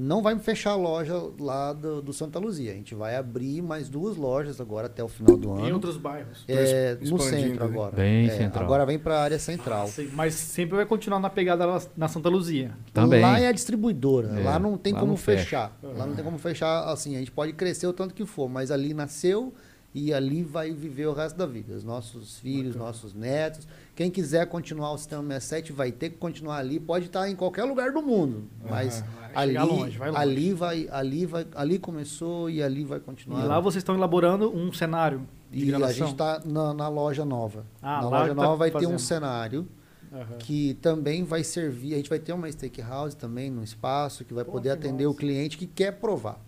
Não 0.00 0.22
vai 0.22 0.38
fechar 0.38 0.70
a 0.70 0.76
loja 0.76 1.14
lá 1.38 1.72
do, 1.74 2.00
do 2.00 2.12
Santa 2.12 2.38
Luzia. 2.38 2.72
A 2.72 2.74
gente 2.74 2.94
vai 2.94 3.16
abrir 3.16 3.60
mais 3.60 3.88
duas 3.88 4.16
lojas 4.16 4.60
agora 4.60 4.86
até 4.86 5.04
o 5.04 5.08
final 5.08 5.36
do 5.36 5.58
Em 5.60 5.64
ano. 5.66 5.74
outros 5.74 5.96
bairros. 5.98 6.42
É, 6.48 6.96
no 7.02 7.18
centro 7.20 7.62
agora. 7.64 7.94
Bem 7.94 8.26
É, 8.26 8.30
central. 8.30 8.64
Agora 8.64 8.86
vem 8.86 8.98
para 8.98 9.18
a 9.18 9.22
área 9.22 9.38
central. 9.38 9.86
Sim, 9.88 10.08
Mas 10.14 10.34
sempre 10.34 10.76
vai 10.76 10.86
continuar 10.86 11.20
na 11.20 11.28
pegada 11.28 11.66
lá 11.66 11.82
na 11.96 12.08
Santa 12.08 12.28
Luzia. 12.30 12.72
Também. 12.94 13.20
Lá 13.20 13.38
é 13.38 13.48
a 13.48 13.52
distribuidora. 13.52 14.28
É, 14.40 14.42
lá 14.42 14.58
não 14.58 14.78
tem 14.78 14.92
lá 14.94 15.00
como 15.00 15.12
não 15.12 15.16
fecha. 15.18 15.42
fechar. 15.44 15.78
Lá 15.82 16.06
não 16.06 16.14
tem 16.14 16.24
como 16.24 16.38
fechar 16.38 16.84
assim. 16.90 17.16
A 17.16 17.18
gente 17.18 17.30
pode 17.30 17.52
crescer 17.52 17.86
o 17.86 17.92
tanto 17.92 18.14
que 18.14 18.24
for, 18.24 18.48
mas 18.48 18.70
ali 18.70 18.94
nasceu 18.94 19.52
e 19.94 20.12
ali 20.14 20.42
vai 20.44 20.72
viver 20.72 21.06
o 21.06 21.12
resto 21.12 21.36
da 21.36 21.46
vida. 21.46 21.74
Os 21.74 21.82
nossos 21.84 22.38
filhos, 22.38 22.76
nossos 22.76 23.12
netos. 23.12 23.66
Quem 23.96 24.10
quiser 24.10 24.46
continuar 24.46 24.92
o 24.92 24.98
sistema 24.98 25.22
67 25.24 25.72
vai 25.72 25.90
ter 25.90 26.10
que 26.10 26.16
continuar 26.16 26.58
ali. 26.58 26.78
Pode 26.78 27.06
estar 27.06 27.28
em 27.28 27.34
qualquer 27.36 27.64
lugar 27.64 27.92
do 27.92 28.00
mundo, 28.00 28.44
mas 28.68 29.02
Vai 29.18 29.30
ali, 29.34 29.58
longe, 29.58 29.98
vai 29.98 30.10
longe. 30.10 30.22
ali 30.22 30.52
vai, 30.54 30.88
ali 30.90 31.26
vai, 31.26 31.46
ali 31.54 31.78
começou 31.78 32.48
e 32.48 32.62
ali 32.62 32.84
vai 32.84 33.00
continuar. 33.00 33.44
E 33.44 33.46
lá 33.48 33.58
vocês 33.60 33.80
estão 33.82 33.94
elaborando 33.94 34.50
um 34.56 34.72
cenário 34.72 35.26
de 35.50 35.64
e 35.64 35.74
a 35.74 35.78
gravação. 35.78 36.06
gente 36.06 36.12
está 36.12 36.40
na, 36.44 36.72
na 36.72 36.88
loja 36.88 37.24
nova. 37.24 37.66
Ah, 37.82 38.00
na 38.02 38.08
loja 38.08 38.28
tá 38.34 38.42
nova 38.42 38.56
vai 38.56 38.70
ter 38.70 38.78
um 38.78 38.82
fazendo. 38.82 38.98
cenário 39.00 39.68
Aham. 40.12 40.36
que 40.38 40.74
também 40.74 41.24
vai 41.24 41.42
servir. 41.44 41.94
A 41.94 41.96
gente 41.96 42.08
vai 42.08 42.18
ter 42.18 42.32
uma 42.32 42.50
steakhouse 42.50 43.16
também 43.16 43.50
no 43.50 43.62
espaço 43.62 44.24
que 44.24 44.32
vai 44.32 44.44
Pô, 44.44 44.52
poder 44.52 44.70
que 44.70 44.86
atender 44.86 45.04
massa. 45.04 45.10
o 45.10 45.14
cliente 45.18 45.58
que 45.58 45.66
quer 45.66 45.92
provar. 45.92 46.40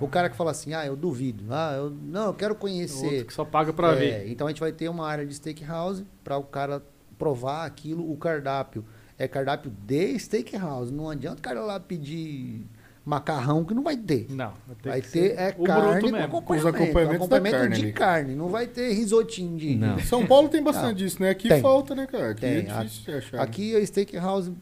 O 0.00 0.08
cara 0.08 0.28
que 0.28 0.36
fala 0.36 0.50
assim, 0.50 0.74
ah, 0.74 0.84
eu 0.84 0.94
duvido, 0.96 1.44
ah, 1.50 1.72
eu 1.76 1.90
não, 1.90 2.26
eu 2.26 2.34
quero 2.34 2.52
Outro 2.52 2.60
conhecer. 2.68 3.24
que 3.24 3.32
só 3.32 3.44
paga 3.44 3.72
pra 3.72 3.92
É, 3.92 3.94
ver. 3.94 4.30
Então 4.30 4.46
a 4.46 4.50
gente 4.50 4.60
vai 4.60 4.72
ter 4.72 4.88
uma 4.88 5.06
área 5.06 5.24
de 5.26 5.34
steakhouse 5.34 6.04
para 6.22 6.36
o 6.36 6.42
cara 6.42 6.82
provar 7.18 7.64
aquilo, 7.64 8.10
o 8.10 8.16
cardápio 8.16 8.84
é 9.18 9.26
cardápio 9.26 9.72
de 9.86 10.18
steakhouse. 10.18 10.92
Não 10.92 11.08
adianta 11.08 11.38
o 11.38 11.42
cara 11.42 11.60
lá 11.62 11.80
pedir 11.80 12.66
macarrão 13.06 13.64
que 13.64 13.72
não 13.72 13.82
vai 13.84 13.96
ter. 13.96 14.26
Não, 14.28 14.52
ter 14.82 14.88
Vai 14.90 15.00
que 15.00 15.08
ter 15.08 15.38
é 15.38 15.52
carne 15.52 16.10
com 16.10 16.26
acompanhamento, 16.26 16.52
Os 16.52 16.66
acompanhamentos 16.66 17.28
da 17.28 17.36
acompanhamento 17.36 17.56
carne 17.56 17.76
de 17.76 17.82
ali. 17.84 17.92
carne. 17.92 18.34
Não 18.34 18.48
vai 18.48 18.66
ter 18.66 18.92
risotinho 18.92 19.56
de, 19.56 19.76
Não. 19.76 19.98
São 20.04 20.26
Paulo 20.26 20.48
tem 20.50 20.62
bastante 20.62 20.98
disso, 20.98 21.22
né? 21.22 21.30
Aqui 21.30 21.48
Tem. 21.48 21.62
falta, 21.62 21.94
né, 21.94 22.06
cara? 22.06 22.30
Aqui 22.32 22.40
Tem. 22.42 22.56
é 22.58 22.62
difícil 22.84 23.04
de 23.04 23.12
achar. 23.18 23.40
Aqui 23.40 23.74
a 23.76 23.86
steakhouse 23.86 24.52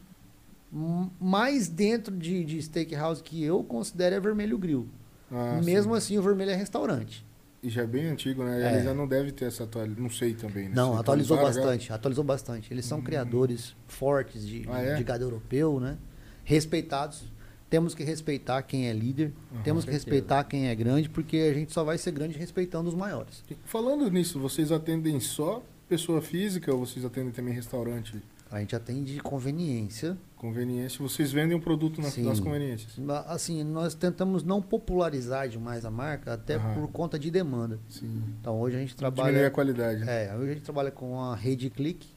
m- 0.71 1.09
mais 1.19 1.67
dentro 1.67 2.15
de, 2.15 2.45
de 2.45 2.61
steakhouse 2.61 3.21
que 3.21 3.43
eu 3.43 3.63
considero 3.63 4.15
é 4.15 4.19
Vermelho 4.19 4.57
Grill. 4.57 4.87
Ah, 5.35 5.61
Mesmo 5.63 5.91
sim. 5.93 5.97
assim, 5.97 6.17
o 6.17 6.21
Vermelho 6.21 6.51
é 6.51 6.55
restaurante. 6.55 7.25
E 7.63 7.69
já 7.69 7.81
é 7.81 7.87
bem 7.87 8.05
antigo, 8.05 8.43
né? 8.43 8.61
É. 8.61 8.75
Ele 8.75 8.83
já 8.83 8.93
não 8.93 9.07
deve 9.07 9.31
ter 9.31 9.45
essa 9.45 9.63
atualização. 9.63 10.03
Não 10.03 10.09
sei 10.09 10.33
também, 10.35 10.65
né? 10.69 10.75
Não, 10.75 10.93
Se 10.93 10.99
atualizou 10.99 11.35
atualizaram 11.37 11.63
já. 11.63 11.69
bastante. 11.71 11.93
Atualizou 11.93 12.23
bastante. 12.23 12.73
Eles 12.73 12.85
são 12.85 13.01
criadores 13.01 13.75
fortes 13.87 14.45
de, 14.47 14.65
Ah, 14.69 14.81
é? 14.81 14.93
de 14.95 15.03
gado 15.03 15.23
europeu, 15.23 15.79
né? 15.79 15.97
Respeitados. 16.43 17.23
Temos 17.67 17.95
que 17.95 18.03
respeitar 18.03 18.61
quem 18.61 18.87
é 18.87 18.93
líder. 18.93 19.33
temos 19.63 19.83
que 19.83 19.91
certeza. 19.91 20.11
respeitar 20.11 20.43
quem 20.43 20.67
é 20.69 20.75
grande, 20.75 21.09
porque 21.09 21.37
a 21.37 21.53
gente 21.53 21.73
só 21.73 21.83
vai 21.83 21.97
ser 21.97 22.11
grande 22.11 22.37
respeitando 22.37 22.87
os 22.87 22.93
maiores. 22.95 23.43
Falando 23.65 24.09
nisso, 24.11 24.39
vocês 24.39 24.71
atendem 24.71 25.19
só 25.19 25.63
pessoa 25.89 26.21
física 26.21 26.71
ou 26.71 26.85
vocês 26.85 27.03
atendem 27.03 27.31
também 27.31 27.53
restaurante? 27.53 28.21
A 28.55 28.59
gente 28.61 28.73
atende 28.73 29.19
conveniência. 29.19 30.17
Conveniência. 30.37 31.01
Vocês 31.05 31.29
vendem 31.29 31.57
um 31.57 31.59
produto 31.59 32.01
na, 32.01 32.09
Sim. 32.09 32.23
nas 32.23 32.39
conveniências. 32.39 32.97
Assim, 33.27 33.61
nós 33.65 33.93
tentamos 33.93 34.43
não 34.43 34.61
popularizar 34.61 35.49
demais 35.49 35.83
a 35.83 35.91
marca, 35.91 36.33
até 36.35 36.55
Aham. 36.55 36.73
por 36.73 36.87
conta 36.89 37.19
de 37.19 37.29
demanda. 37.29 37.77
Sim. 37.89 38.23
Então 38.39 38.57
hoje 38.61 38.77
a 38.77 38.79
gente 38.79 38.95
Diminuir 38.95 39.13
trabalha. 39.15 39.47
a 39.47 39.51
qualidade. 39.51 40.05
né? 40.05 40.27
É, 40.27 40.35
hoje 40.37 40.51
a 40.51 40.53
gente 40.53 40.63
trabalha 40.63 40.89
com 40.89 41.19
a 41.21 41.35
Rede 41.35 41.69
Clique, 41.69 42.07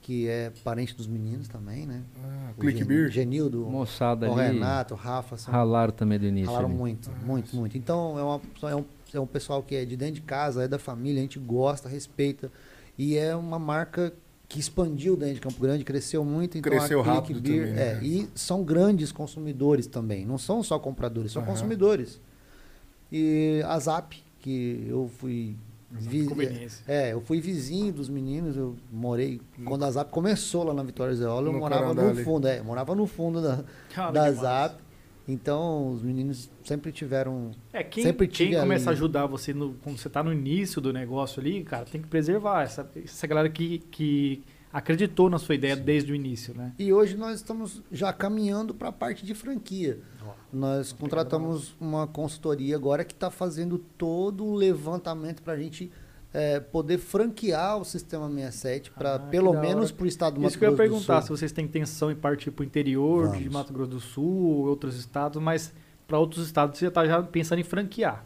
que 0.00 0.26
é 0.26 0.50
parente 0.64 0.92
dos 0.96 1.06
meninos 1.06 1.46
também, 1.46 1.86
né? 1.86 2.02
Ah, 2.20 2.50
O 2.56 2.60
Click 2.60 2.78
Gen- 2.78 2.86
Beer. 2.88 3.08
Genildo, 3.10 3.60
Moçada 3.66 4.28
o 4.28 4.32
ali 4.36 4.54
Renato, 4.54 4.94
o 4.94 4.96
Rafa, 4.96 5.36
são 5.36 5.52
ralaram 5.54 5.92
também 5.92 6.18
do 6.18 6.26
início. 6.26 6.46
Falaram 6.48 6.66
ali. 6.68 6.76
muito, 6.76 7.10
Ah, 7.14 7.24
muito, 7.24 7.54
muito. 7.54 7.78
Então 7.78 8.18
é, 8.18 8.22
uma, 8.24 8.40
é, 8.72 8.74
um, 8.74 8.84
é 9.14 9.20
um 9.20 9.26
pessoal 9.26 9.62
que 9.62 9.76
é 9.76 9.84
de 9.84 9.96
dentro 9.96 10.14
de 10.14 10.22
casa, 10.22 10.64
é 10.64 10.66
da 10.68 10.80
família, 10.80 11.20
a 11.20 11.22
gente 11.22 11.38
gosta, 11.38 11.88
respeita. 11.88 12.50
E 12.98 13.16
é 13.16 13.36
uma 13.36 13.58
marca 13.58 14.12
que 14.50 14.58
expandiu 14.58 15.16
dentro 15.16 15.36
de 15.36 15.40
Campo 15.40 15.60
Grande, 15.60 15.84
cresceu 15.84 16.24
muito. 16.24 16.58
Então 16.58 16.72
Cresceu 16.72 17.00
rápido 17.00 17.40
Beer, 17.40 17.68
também, 17.68 17.74
né? 17.74 17.98
é, 18.00 18.04
E 18.04 18.28
são 18.34 18.64
grandes 18.64 19.12
consumidores 19.12 19.86
também. 19.86 20.26
Não 20.26 20.36
são 20.36 20.60
só 20.60 20.76
compradores, 20.76 21.30
são 21.30 21.40
Aham. 21.42 21.52
consumidores. 21.52 22.20
E 23.12 23.62
a 23.64 23.78
Zap, 23.78 24.16
que 24.40 24.84
eu 24.88 25.08
fui. 25.18 25.54
vi- 25.92 26.26
Conveniência. 26.26 26.82
é, 26.88 27.12
eu 27.12 27.20
fui 27.20 27.40
vizinho 27.40 27.92
dos 27.92 28.08
meninos, 28.08 28.56
eu 28.56 28.76
morei. 28.92 29.40
Quando 29.64 29.84
a 29.84 29.90
Zap 29.92 30.10
começou 30.10 30.64
lá 30.64 30.74
na 30.74 30.82
Vitória 30.82 31.14
Zeola, 31.14 31.46
eu 31.48 31.52
No 31.52 31.58
morava 31.60 31.82
Carandá 31.94 32.12
no 32.12 32.24
fundo, 32.24 32.48
é, 32.48 32.58
eu 32.58 32.64
morava 32.64 32.94
no 32.94 33.06
fundo 33.06 33.40
da, 33.40 33.64
da. 34.10 34.32
Zap. 34.32 34.76
Então, 35.30 35.92
os 35.92 36.02
meninos 36.02 36.50
sempre 36.64 36.90
tiveram. 36.90 37.52
É, 37.72 37.84
quem, 37.84 38.02
Sempre 38.02 38.26
quem 38.26 38.58
começa 38.58 38.90
a 38.90 38.92
ajudar 38.92 39.26
você 39.26 39.54
no, 39.54 39.74
quando 39.74 39.96
você 39.96 40.08
tá 40.08 40.22
no 40.22 40.32
início 40.32 40.80
do 40.80 40.92
negócio 40.92 41.40
ali, 41.40 41.62
cara, 41.62 41.84
tem 41.84 42.02
que 42.02 42.08
preservar 42.08 42.62
essa, 42.62 42.90
essa 42.96 43.26
galera 43.28 43.48
que, 43.48 43.78
que 43.90 44.42
acreditou 44.72 45.30
na 45.30 45.38
sua 45.38 45.54
ideia 45.54 45.76
desde 45.76 46.10
o 46.10 46.14
início, 46.14 46.52
né? 46.52 46.72
E 46.78 46.92
hoje 46.92 47.16
nós 47.16 47.36
estamos 47.36 47.80
já 47.92 48.12
caminhando 48.12 48.74
para 48.74 48.88
a 48.88 48.92
parte 48.92 49.24
de 49.24 49.34
franquia. 49.34 50.00
Nós 50.52 50.92
contratamos 50.92 51.76
uma 51.80 52.08
consultoria 52.08 52.74
agora 52.74 53.04
que 53.04 53.12
está 53.12 53.30
fazendo 53.30 53.78
todo 53.78 54.44
o 54.44 54.54
levantamento 54.54 55.42
para 55.42 55.52
a 55.52 55.56
gente 55.56 55.92
eh, 56.32 56.60
poder 56.60 56.98
franquear 56.98 57.78
o 57.78 57.84
Sistema 57.84 58.28
67, 58.28 58.90
para 58.92 59.14
Ah, 59.16 59.18
pelo 59.18 59.52
menos 59.52 59.90
para 59.90 60.04
o 60.04 60.06
estado 60.06 60.34
do 60.34 60.40
Mato 60.40 60.50
Isso 60.50 60.58
que 60.58 60.64
eu 60.64 60.70
ia 60.70 60.76
Grosso 60.76 60.90
perguntar, 60.90 61.22
se 61.22 61.28
vocês 61.30 61.50
têm 61.52 61.64
intenção 61.64 62.10
em 62.10 62.16
partir 62.16 62.50
para 62.50 62.62
o 62.62 62.66
interior 62.66 63.28
de 63.32 63.38
Vamos. 63.38 63.52
Mato 63.52 63.72
Grosso 63.72 63.90
do 63.90 64.00
Sul, 64.00 64.66
outros 64.66 64.96
estados, 64.96 65.42
mas 65.42 65.72
para 66.06 66.18
outros 66.18 66.46
estados 66.46 66.78
você 66.78 66.86
está 66.86 67.06
já 67.06 67.22
pensando 67.22 67.58
em 67.60 67.64
franquear. 67.64 68.24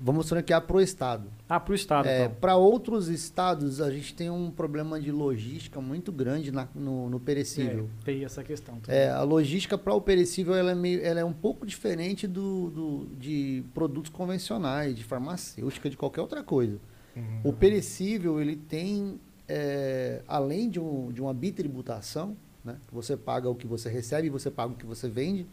Vamos 0.00 0.28
franquear 0.28 0.62
para 0.62 0.76
o 0.76 0.80
estado. 0.80 1.24
Ah, 1.48 1.58
para 1.58 1.72
o 1.72 1.74
estado, 1.74 2.06
É, 2.06 2.26
então. 2.26 2.36
para 2.40 2.54
outros 2.54 3.08
estados, 3.08 3.80
a 3.80 3.90
gente 3.90 4.14
tem 4.14 4.30
um 4.30 4.48
problema 4.48 5.00
de 5.00 5.10
logística 5.10 5.80
muito 5.80 6.12
grande 6.12 6.52
na- 6.52 6.68
no, 6.72 7.10
no 7.10 7.18
perecível. 7.18 7.90
É, 8.02 8.04
tem 8.04 8.24
essa 8.24 8.44
questão. 8.44 8.78
também. 8.78 9.00
É, 9.00 9.10
a 9.10 9.22
logística 9.24 9.76
para 9.76 9.92
o 9.92 10.00
perecível 10.00 10.54
ela 10.54 10.70
é, 10.70 10.74
meio, 10.76 11.00
ela 11.04 11.18
é 11.18 11.24
um 11.24 11.32
pouco 11.32 11.66
diferente 11.66 12.28
do, 12.28 12.70
do- 12.70 13.06
de 13.18 13.64
produtos 13.74 14.08
convencionais, 14.08 14.94
de 14.94 15.02
farmacêutica, 15.02 15.90
de 15.90 15.96
qualquer 15.96 16.20
outra 16.20 16.44
coisa. 16.44 16.78
Uhum. 17.18 17.50
O 17.50 17.52
perecível 17.52 18.40
ele 18.40 18.56
tem, 18.56 19.20
é, 19.46 20.22
além 20.26 20.68
de, 20.70 20.78
um, 20.80 21.10
de 21.12 21.20
uma 21.20 21.34
bitributação, 21.34 22.36
né, 22.64 22.76
você 22.92 23.16
paga 23.16 23.48
o 23.48 23.54
que 23.54 23.66
você 23.66 23.88
recebe 23.88 24.26
e 24.28 24.30
você 24.30 24.50
paga 24.50 24.72
o 24.72 24.76
que 24.76 24.86
você 24.86 25.08
vende, 25.08 25.46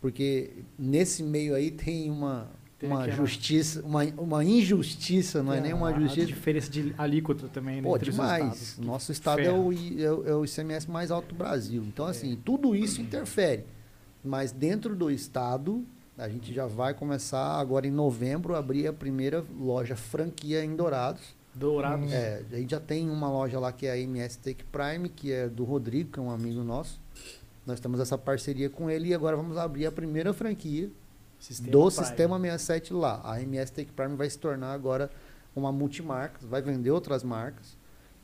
porque 0.00 0.50
nesse 0.78 1.22
meio 1.22 1.54
aí 1.54 1.70
tem 1.70 2.10
uma, 2.10 2.48
Tem 2.78 2.88
uma 2.90 3.08
justiça, 3.10 3.82
uma, 3.82 4.04
uma 4.18 4.44
injustiça, 4.44 5.42
não 5.42 5.52
é, 5.52 5.60
nem 5.60 5.72
uma 5.72 5.92
justiça. 5.98 6.22
A 6.22 6.26
diferença 6.26 6.70
de 6.70 6.94
alíquota 6.98 7.48
também, 7.48 7.76
né, 7.76 7.82
Pô, 7.82 7.96
entre 7.96 8.10
os 8.10 8.14
demais. 8.16 8.78
Nosso 8.78 9.10
estado 9.12 9.40
é 9.40 9.52
o, 9.52 9.72
I- 9.72 10.02
é, 10.02 10.12
o, 10.12 10.28
é 10.28 10.34
o 10.34 10.44
ICMS 10.44 10.90
mais 10.90 11.10
alto 11.10 11.28
do 11.28 11.34
Brasil. 11.34 11.82
Então, 11.86 12.04
assim, 12.06 12.38
tudo 12.44 12.74
isso 12.76 13.00
interfere. 13.00 13.64
Mas 14.22 14.52
dentro 14.52 14.94
do 14.94 15.10
estado, 15.10 15.84
a 16.18 16.28
gente 16.28 16.52
já 16.52 16.66
vai 16.66 16.94
começar 16.94 17.58
agora 17.58 17.86
em 17.86 17.90
novembro 17.90 18.54
a 18.54 18.58
abrir 18.58 18.86
a 18.86 18.92
primeira 18.92 19.44
loja 19.58 19.94
franquia 19.94 20.64
em 20.64 20.74
Dourados. 20.74 21.34
Dourados. 21.54 22.12
É, 22.12 22.42
a 22.50 22.56
gente 22.56 22.70
já 22.70 22.80
tem 22.80 23.08
uma 23.08 23.30
loja 23.30 23.58
lá 23.58 23.72
que 23.72 23.86
é 23.86 23.92
a 23.92 23.98
MS 23.98 24.38
Take 24.38 24.64
Prime, 24.64 25.08
que 25.08 25.32
é 25.32 25.48
do 25.48 25.64
Rodrigo, 25.64 26.12
que 26.12 26.18
é 26.18 26.22
um 26.22 26.30
amigo 26.30 26.62
nosso. 26.62 27.00
Nós 27.66 27.80
temos 27.80 27.98
essa 28.00 28.16
parceria 28.16 28.70
com 28.70 28.88
ele 28.88 29.08
e 29.08 29.14
agora 29.14 29.36
vamos 29.36 29.56
abrir 29.56 29.86
a 29.86 29.92
primeira 29.92 30.32
franquia 30.32 30.90
Sistema 31.38 31.70
do 31.70 31.78
Prime. 31.78 32.06
Sistema 32.06 32.40
67 32.40 32.92
lá. 32.92 33.20
A 33.24 33.40
MS 33.40 33.72
Take 33.72 33.92
Prime 33.92 34.16
vai 34.16 34.28
se 34.28 34.38
tornar 34.38 34.72
agora 34.72 35.10
uma 35.54 35.72
multimarca, 35.72 36.38
vai 36.46 36.60
vender 36.62 36.90
outras 36.90 37.22
marcas 37.22 37.76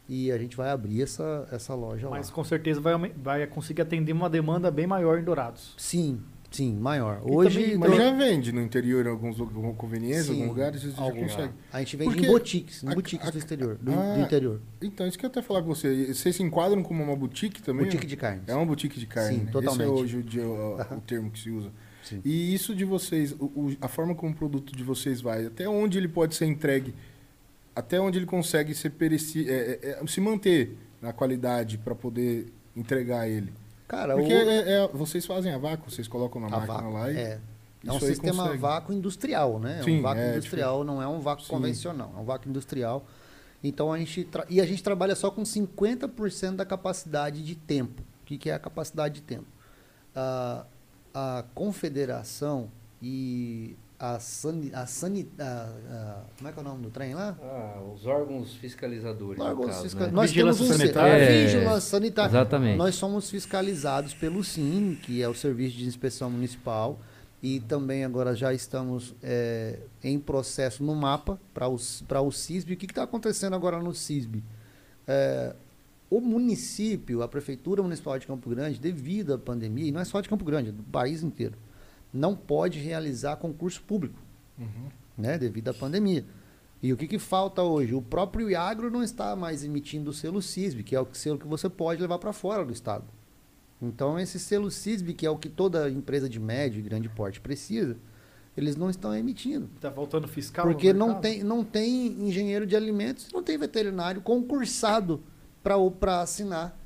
e 0.08 0.30
a 0.30 0.38
gente 0.38 0.56
vai 0.56 0.70
abrir 0.70 1.02
essa, 1.02 1.48
essa 1.50 1.74
loja 1.74 2.08
Mas 2.10 2.28
lá. 2.28 2.34
com 2.34 2.44
certeza 2.44 2.80
vai, 2.80 2.96
vai 3.16 3.46
conseguir 3.46 3.82
atender 3.82 4.12
uma 4.12 4.28
demanda 4.28 4.70
bem 4.70 4.86
maior 4.86 5.18
em 5.18 5.24
Dourados. 5.24 5.74
Sim, 5.78 6.22
sim, 6.52 6.74
maior. 6.76 7.20
E 7.26 7.30
Hoje 7.32 7.60
também- 7.60 7.76
Mas 7.78 7.96
já 7.96 8.10
vende 8.12 8.52
no 8.52 8.60
interior, 8.60 9.04
em 9.06 9.08
alguns 9.08 9.36
lu- 9.38 9.44
alguma 9.46 9.74
conveniência, 9.74 10.24
Sim, 10.24 10.32
alguns 10.42 10.48
lugares, 10.48 10.80
vocês 10.82 10.94
já 10.94 11.02
alguns. 11.02 11.32
conseguem. 11.32 11.50
a 11.72 11.78
gente 11.80 11.96
vende 11.96 12.10
Porque 12.10 12.26
em 12.26 12.30
boutiques, 12.30 12.82
em 12.82 12.88
a- 12.88 12.94
boutiques 12.94 13.28
a- 13.28 13.30
do 13.30 13.38
exterior, 13.38 13.78
do, 13.80 13.92
Ah, 13.92 14.14
do 14.14 14.20
interior. 14.22 14.60
Então, 14.80 15.06
isso 15.06 15.18
que 15.18 15.24
eu 15.24 15.30
até 15.30 15.42
falar 15.42 15.62
com 15.62 15.68
você. 15.74 16.12
Vocês 16.12 16.36
se 16.36 16.42
enquadram 16.42 16.82
como 16.82 17.02
uma 17.02 17.16
boutique 17.16 17.60
também? 17.62 17.84
Boutique 17.84 18.06
de 18.06 18.16
carnes. 18.16 18.42
É 18.46 18.54
uma 18.54 18.66
boutique 18.66 19.00
de 19.00 19.06
carne. 19.06 19.38
Sim, 19.38 19.44
né? 19.44 19.50
totalmente. 19.50 19.82
Esse 19.82 19.90
é 19.90 20.02
hoje 20.02 20.16
o, 20.18 20.22
dia- 20.22 20.46
o- 20.46 20.76
o 20.80 21.00
termo 21.06 21.30
que 21.30 21.38
se 21.40 21.50
usa. 21.50 21.70
Sim. 22.04 22.20
E 22.24 22.52
isso 22.54 22.74
de 22.74 22.84
vocês, 22.84 23.32
o- 23.32 23.44
o- 23.44 23.76
a 23.80 23.88
forma 23.88 24.14
como 24.14 24.32
o 24.32 24.34
produto 24.36 24.74
de 24.76 24.82
vocês 24.82 25.20
vai, 25.20 25.46
até 25.46 25.68
onde 25.68 25.98
ele 25.98 26.08
pode 26.08 26.34
ser 26.34 26.46
entregue, 26.46 26.94
até 27.74 28.00
onde 28.00 28.18
ele 28.18 28.26
consegue 28.26 28.74
ser 28.74 28.90
pereci 28.90 29.48
é, 29.48 29.78
é, 29.82 29.98
é, 30.02 30.06
se 30.06 30.20
manter 30.20 30.76
na 31.00 31.12
qualidade 31.12 31.78
para 31.78 31.94
poder 31.94 32.52
entregar 32.76 33.28
ele. 33.28 33.52
Cara, 33.92 34.14
Porque 34.16 34.32
o, 34.32 34.50
é- 34.50 34.84
é- 34.84 34.88
vocês 34.88 35.26
fazem 35.26 35.52
a 35.52 35.58
vácuo, 35.58 35.90
vocês 35.90 36.08
colocam 36.08 36.40
na 36.40 36.46
a 36.46 36.50
máquina 36.50 36.72
vácuo, 36.72 36.92
lá 36.94 37.12
e 37.12 37.16
é, 37.18 37.40
é 37.86 37.92
um 37.92 38.00
sistema 38.00 38.42
consegue. 38.44 38.58
vácuo 38.58 38.92
industrial, 38.94 39.58
né? 39.60 39.80
É 39.80 39.82
Sim, 39.82 39.98
um 39.98 40.02
vácuo 40.02 40.20
é, 40.22 40.30
industrial, 40.32 40.82
não 40.82 41.02
é 41.02 41.06
um 41.06 41.20
vácuo 41.20 41.42
Sim. 41.42 41.50
convencional, 41.50 42.10
é 42.16 42.20
um 42.20 42.24
vácuo 42.24 42.48
industrial. 42.48 43.04
Então 43.62 43.92
a 43.92 43.98
gente 43.98 44.24
tra- 44.24 44.46
e 44.48 44.62
a 44.62 44.66
gente 44.66 44.82
trabalha 44.82 45.14
só 45.14 45.30
com 45.30 45.42
50% 45.42 46.56
da 46.56 46.64
capacidade 46.64 47.44
de 47.44 47.54
tempo. 47.54 48.00
O 48.22 48.24
que, 48.24 48.38
que 48.38 48.48
é 48.48 48.54
a 48.54 48.58
capacidade 48.58 49.16
de 49.16 49.20
tempo? 49.22 49.44
A, 50.16 50.64
a 51.12 51.44
confederação 51.54 52.70
e 53.02 53.76
a 54.04 54.18
sani, 54.18 54.70
a 54.74 54.84
sani, 54.84 55.28
a- 55.38 55.44
a- 55.44 56.22
como 56.36 56.48
é 56.48 56.52
que 56.52 56.58
é 56.58 56.60
o 56.60 56.64
nome 56.64 56.82
do 56.82 56.90
trem 56.90 57.14
lá? 57.14 57.36
Ah, 57.40 57.80
os 57.94 58.04
órgãos 58.04 58.52
fiscalizadores. 58.54 59.40
Órgãos 59.40 59.66
caso, 59.76 59.96
né? 59.96 60.08
Nós 60.12 60.30
Vigilância 60.32 60.64
temos 60.64 60.74
um 60.76 60.78
sanitária. 60.78 61.12
É, 61.22 61.44
vigilância 61.44 61.80
sanitária. 61.90 62.30
exatamente. 62.30 62.76
Nós 62.78 62.94
somos 62.96 63.30
fiscalizados 63.30 64.12
pelo 64.12 64.42
SIM, 64.42 64.98
que 65.00 65.22
é 65.22 65.28
o 65.28 65.34
Serviço 65.34 65.76
de 65.76 65.84
Inspeção 65.86 66.28
Municipal, 66.28 66.98
e 67.40 67.60
também 67.60 68.04
agora 68.04 68.34
já 68.34 68.52
estamos 68.52 69.14
é, 69.22 69.78
em 70.02 70.18
processo 70.18 70.82
no 70.82 70.96
mapa 70.96 71.38
para 71.54 71.68
o, 71.68 71.76
para 72.08 72.20
o 72.20 72.32
CISB. 72.32 72.72
O 72.74 72.76
que 72.76 72.86
está 72.86 73.04
acontecendo 73.04 73.54
agora 73.54 73.80
no 73.80 73.94
CISB? 73.94 74.42
É, 75.06 75.54
o 76.10 76.20
município, 76.20 77.22
a 77.22 77.28
Prefeitura 77.28 77.82
Municipal 77.82 78.18
de 78.18 78.26
Campo 78.26 78.50
Grande, 78.50 78.78
devido 78.80 79.32
à 79.34 79.38
pandemia, 79.38 79.86
e 79.86 79.92
não 79.92 80.00
é 80.00 80.04
só 80.04 80.20
de 80.20 80.28
Campo 80.28 80.44
Grande, 80.44 80.70
é 80.70 80.72
do 80.72 80.82
país 80.82 81.22
inteiro, 81.22 81.54
não 82.12 82.36
pode 82.36 82.78
realizar 82.78 83.36
concurso 83.36 83.82
público 83.82 84.18
Uhum. 84.58 84.88
né, 85.16 85.38
devido 85.38 85.68
à 85.68 85.74
pandemia. 85.74 86.24
E 86.82 86.92
o 86.92 86.96
que, 86.96 87.06
que 87.06 87.18
falta 87.18 87.62
hoje? 87.62 87.94
O 87.94 88.02
próprio 88.02 88.50
Iagro 88.50 88.90
não 88.90 89.02
está 89.02 89.34
mais 89.36 89.64
emitindo 89.64 90.10
o 90.10 90.12
selo 90.12 90.42
CISB, 90.42 90.82
que 90.82 90.94
é 90.96 91.00
o 91.00 91.06
selo 91.12 91.38
que 91.38 91.46
você 91.46 91.68
pode 91.68 92.02
levar 92.02 92.18
para 92.18 92.32
fora 92.32 92.64
do 92.64 92.72
estado. 92.72 93.04
Então, 93.80 94.18
esse 94.18 94.38
selo 94.38 94.70
CISB, 94.70 95.14
que 95.14 95.24
é 95.26 95.30
o 95.30 95.38
que 95.38 95.48
toda 95.48 95.88
empresa 95.90 96.28
de 96.28 96.38
médio 96.40 96.80
e 96.80 96.82
grande 96.82 97.08
porte 97.08 97.40
precisa, 97.40 97.96
eles 98.56 98.76
não 98.76 98.90
estão 98.90 99.14
emitindo. 99.14 99.68
Tá 99.80 99.90
faltando 99.90 100.28
fiscal 100.28 100.66
Porque 100.66 100.92
não 100.92 101.20
tem, 101.20 101.42
não 101.42 101.64
tem 101.64 102.06
engenheiro 102.28 102.66
de 102.66 102.76
alimentos, 102.76 103.28
não 103.32 103.42
tem 103.42 103.56
veterinário 103.56 104.20
concursado 104.20 105.22
para 105.62 106.20
assinar 106.20 106.78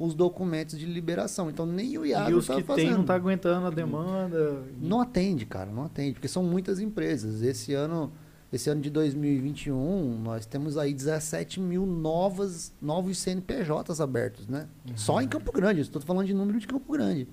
os 0.00 0.14
documentos 0.14 0.78
de 0.78 0.86
liberação. 0.86 1.50
Então, 1.50 1.66
nem 1.66 1.98
o 1.98 2.06
E 2.06 2.08
Iagro 2.08 2.38
os 2.38 2.44
está 2.44 2.56
que 2.56 2.62
fazendo. 2.62 2.86
tem 2.88 2.96
não 2.96 3.04
tá 3.04 3.14
aguentando 3.14 3.66
a 3.66 3.70
demanda. 3.70 4.64
Não 4.80 4.98
atende, 4.98 5.44
cara, 5.44 5.70
não 5.70 5.84
atende, 5.84 6.14
porque 6.14 6.26
são 6.26 6.42
muitas 6.42 6.80
empresas. 6.80 7.42
Esse 7.42 7.74
ano, 7.74 8.10
esse 8.50 8.70
ano 8.70 8.80
de 8.80 8.88
2021, 8.88 10.18
nós 10.22 10.46
temos 10.46 10.78
aí 10.78 10.94
17 10.94 11.60
mil 11.60 11.84
novas, 11.84 12.72
novos 12.80 13.18
CNPJs 13.18 14.00
abertos, 14.00 14.48
né? 14.48 14.68
Só 14.96 15.20
em 15.20 15.28
Campo 15.28 15.52
Grande, 15.52 15.82
estou 15.82 16.00
falando 16.00 16.26
de 16.26 16.32
número 16.32 16.58
de 16.58 16.66
Campo 16.66 16.90
Grande. 16.90 17.28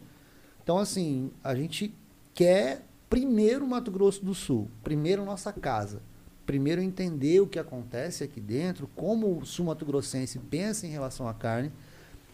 Então, 0.61 0.78
assim, 0.78 1.32
a 1.41 1.55
gente 1.55 1.95
quer 2.34 2.86
primeiro 3.09 3.65
Mato 3.65 3.89
Grosso 3.89 4.26
do 4.26 4.34
Sul, 4.34 4.68
primeiro 4.84 5.24
nossa 5.24 5.53
casa, 5.53 6.01
primeiro 6.45 6.82
entender 6.82 7.39
o 7.39 7.47
que 7.47 7.59
acontece 7.59 8.26
aqui 8.26 8.41
dentro, 8.41 8.89
como 8.93 9.38
o 9.38 9.45
sul-mato 9.45 9.86
grossense 9.86 10.38
pensa 10.38 10.86
em 10.86 10.89
relação 10.89 11.30
à 11.30 11.34
carne, 11.34 11.72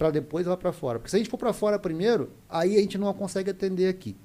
para 0.03 0.11
depois 0.11 0.45
lá 0.45 0.57
para 0.57 0.73
fora. 0.73 0.99
Porque 0.99 1.09
se 1.09 1.15
a 1.15 1.19
gente 1.19 1.29
for 1.29 1.37
para 1.37 1.53
fora 1.53 1.79
primeiro, 1.79 2.29
aí 2.49 2.75
a 2.75 2.79
gente 2.81 2.97
não 2.97 3.13
consegue 3.13 3.49
atender 3.49 3.87
aqui. 3.87 4.17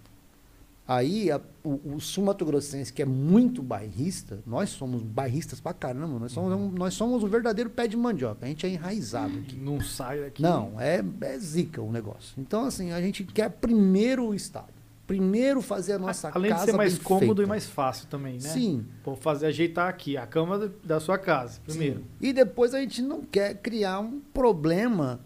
Aí 0.89 1.31
a- 1.31 1.41
o, 1.63 1.95
o 1.95 2.01
sul-mato-grossense, 2.01 2.93
que 2.93 3.01
é 3.03 3.05
muito 3.05 3.63
bairrista, 3.63 4.41
nós 4.47 4.71
somos 4.71 5.03
bairristas 5.03 5.61
pra 5.61 5.73
caramba, 5.73 6.19
nós 6.19 6.33
somos, 6.33 6.53
um, 6.53 6.71
nós 6.73 6.95
somos 6.95 7.23
um 7.23 7.29
verdadeiro 7.29 7.71
pé 7.71 7.87
de 7.87 7.97
mandioca, 7.97 8.45
a 8.45 8.49
gente 8.49 8.67
é 8.67 8.71
enraizado 8.71 9.39
aqui. 9.39 9.55
Não 9.57 9.81
sai 9.81 10.19
daqui. 10.21 10.43
Não, 10.43 10.81
é, 10.81 11.05
é 11.21 11.39
zica 11.39 11.81
o 11.81 11.93
negócio. 11.93 12.33
Então, 12.39 12.65
assim, 12.65 12.91
a 12.91 13.01
gente 13.01 13.23
quer 13.23 13.51
primeiro 13.51 14.27
o 14.29 14.35
Estado. 14.35 14.79
Primeiro 15.07 15.63
fazer 15.63 15.95
a 15.95 15.99
nossa 15.99 16.29
Além 16.35 16.51
de 16.51 16.57
casa 16.59 16.71
ser 16.73 16.77
mais 16.77 16.99
cômodo 16.99 17.27
feita. 17.27 17.43
e 17.43 17.47
mais 17.47 17.67
fácil 17.67 18.09
também, 18.09 18.35
né? 18.35 18.41
Sim. 18.41 18.85
Pô, 19.05 19.15
fazer 19.17 19.47
ajeitar 19.47 19.89
aqui 19.89 20.17
a 20.19 20.27
cama 20.27 20.59
da- 20.59 20.71
da 20.85 21.01
sua 21.01 21.17
casa, 21.17 21.61
primeiro. 21.67 22.01
Sim. 22.01 22.05
E 22.21 22.33
depois 22.33 22.75
a 22.75 22.81
gente 22.81 23.01
não 23.03 23.23
quer 23.23 23.55
criar 23.57 24.01
um 24.01 24.21
problema 24.35 25.21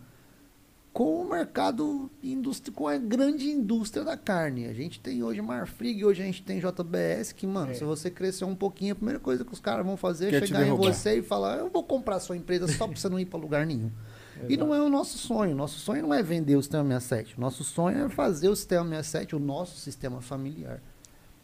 com 0.92 1.22
o 1.22 1.28
mercado 1.28 2.10
indústria, 2.22 2.72
com 2.74 2.86
a 2.86 2.98
grande 2.98 3.48
indústria 3.48 4.04
da 4.04 4.16
carne. 4.16 4.66
A 4.66 4.74
gente 4.74 5.00
tem 5.00 5.22
hoje 5.22 5.40
Marfrig, 5.40 6.04
hoje 6.04 6.22
a 6.22 6.26
gente 6.26 6.42
tem 6.42 6.60
JBS, 6.60 7.32
que, 7.32 7.46
mano, 7.46 7.70
É. 7.70 7.74
se 7.74 7.82
você 7.82 8.10
crescer 8.10 8.44
um 8.44 8.54
pouquinho, 8.54 8.92
a 8.92 8.96
primeira 8.96 9.18
coisa 9.18 9.44
que 9.44 9.52
os 9.52 9.60
caras 9.60 9.86
vão 9.86 9.96
fazer 9.96 10.30
Quer 10.30 10.42
é 10.42 10.46
chegar 10.46 10.66
em 10.66 10.76
você 10.76 11.18
e 11.18 11.22
falar, 11.22 11.58
eu 11.58 11.70
vou 11.70 11.82
comprar 11.82 12.20
sua 12.20 12.36
empresa 12.36 12.68
só 12.68 12.86
pra 12.86 12.96
você 12.96 13.08
não 13.08 13.18
ir 13.18 13.24
pra 13.24 13.38
lugar 13.38 13.64
nenhum. 13.64 13.90
E 14.48 14.56
não 14.56 14.74
é 14.74 14.82
o 14.82 14.88
nosso 14.88 15.18
sonho. 15.18 15.54
Nosso 15.54 15.78
sonho 15.78 16.02
não 16.02 16.12
é 16.12 16.22
vender 16.22 16.56
o 16.56 16.62
sistema 16.62 16.84
67. 16.84 17.40
Nosso 17.40 17.62
sonho 17.62 18.04
é 18.04 18.08
fazer 18.08 18.48
o 18.48 18.56
sistema 18.56 18.88
67, 18.88 19.36
o 19.36 19.38
nosso 19.38 19.78
sistema 19.78 20.20
familiar. 20.20 20.82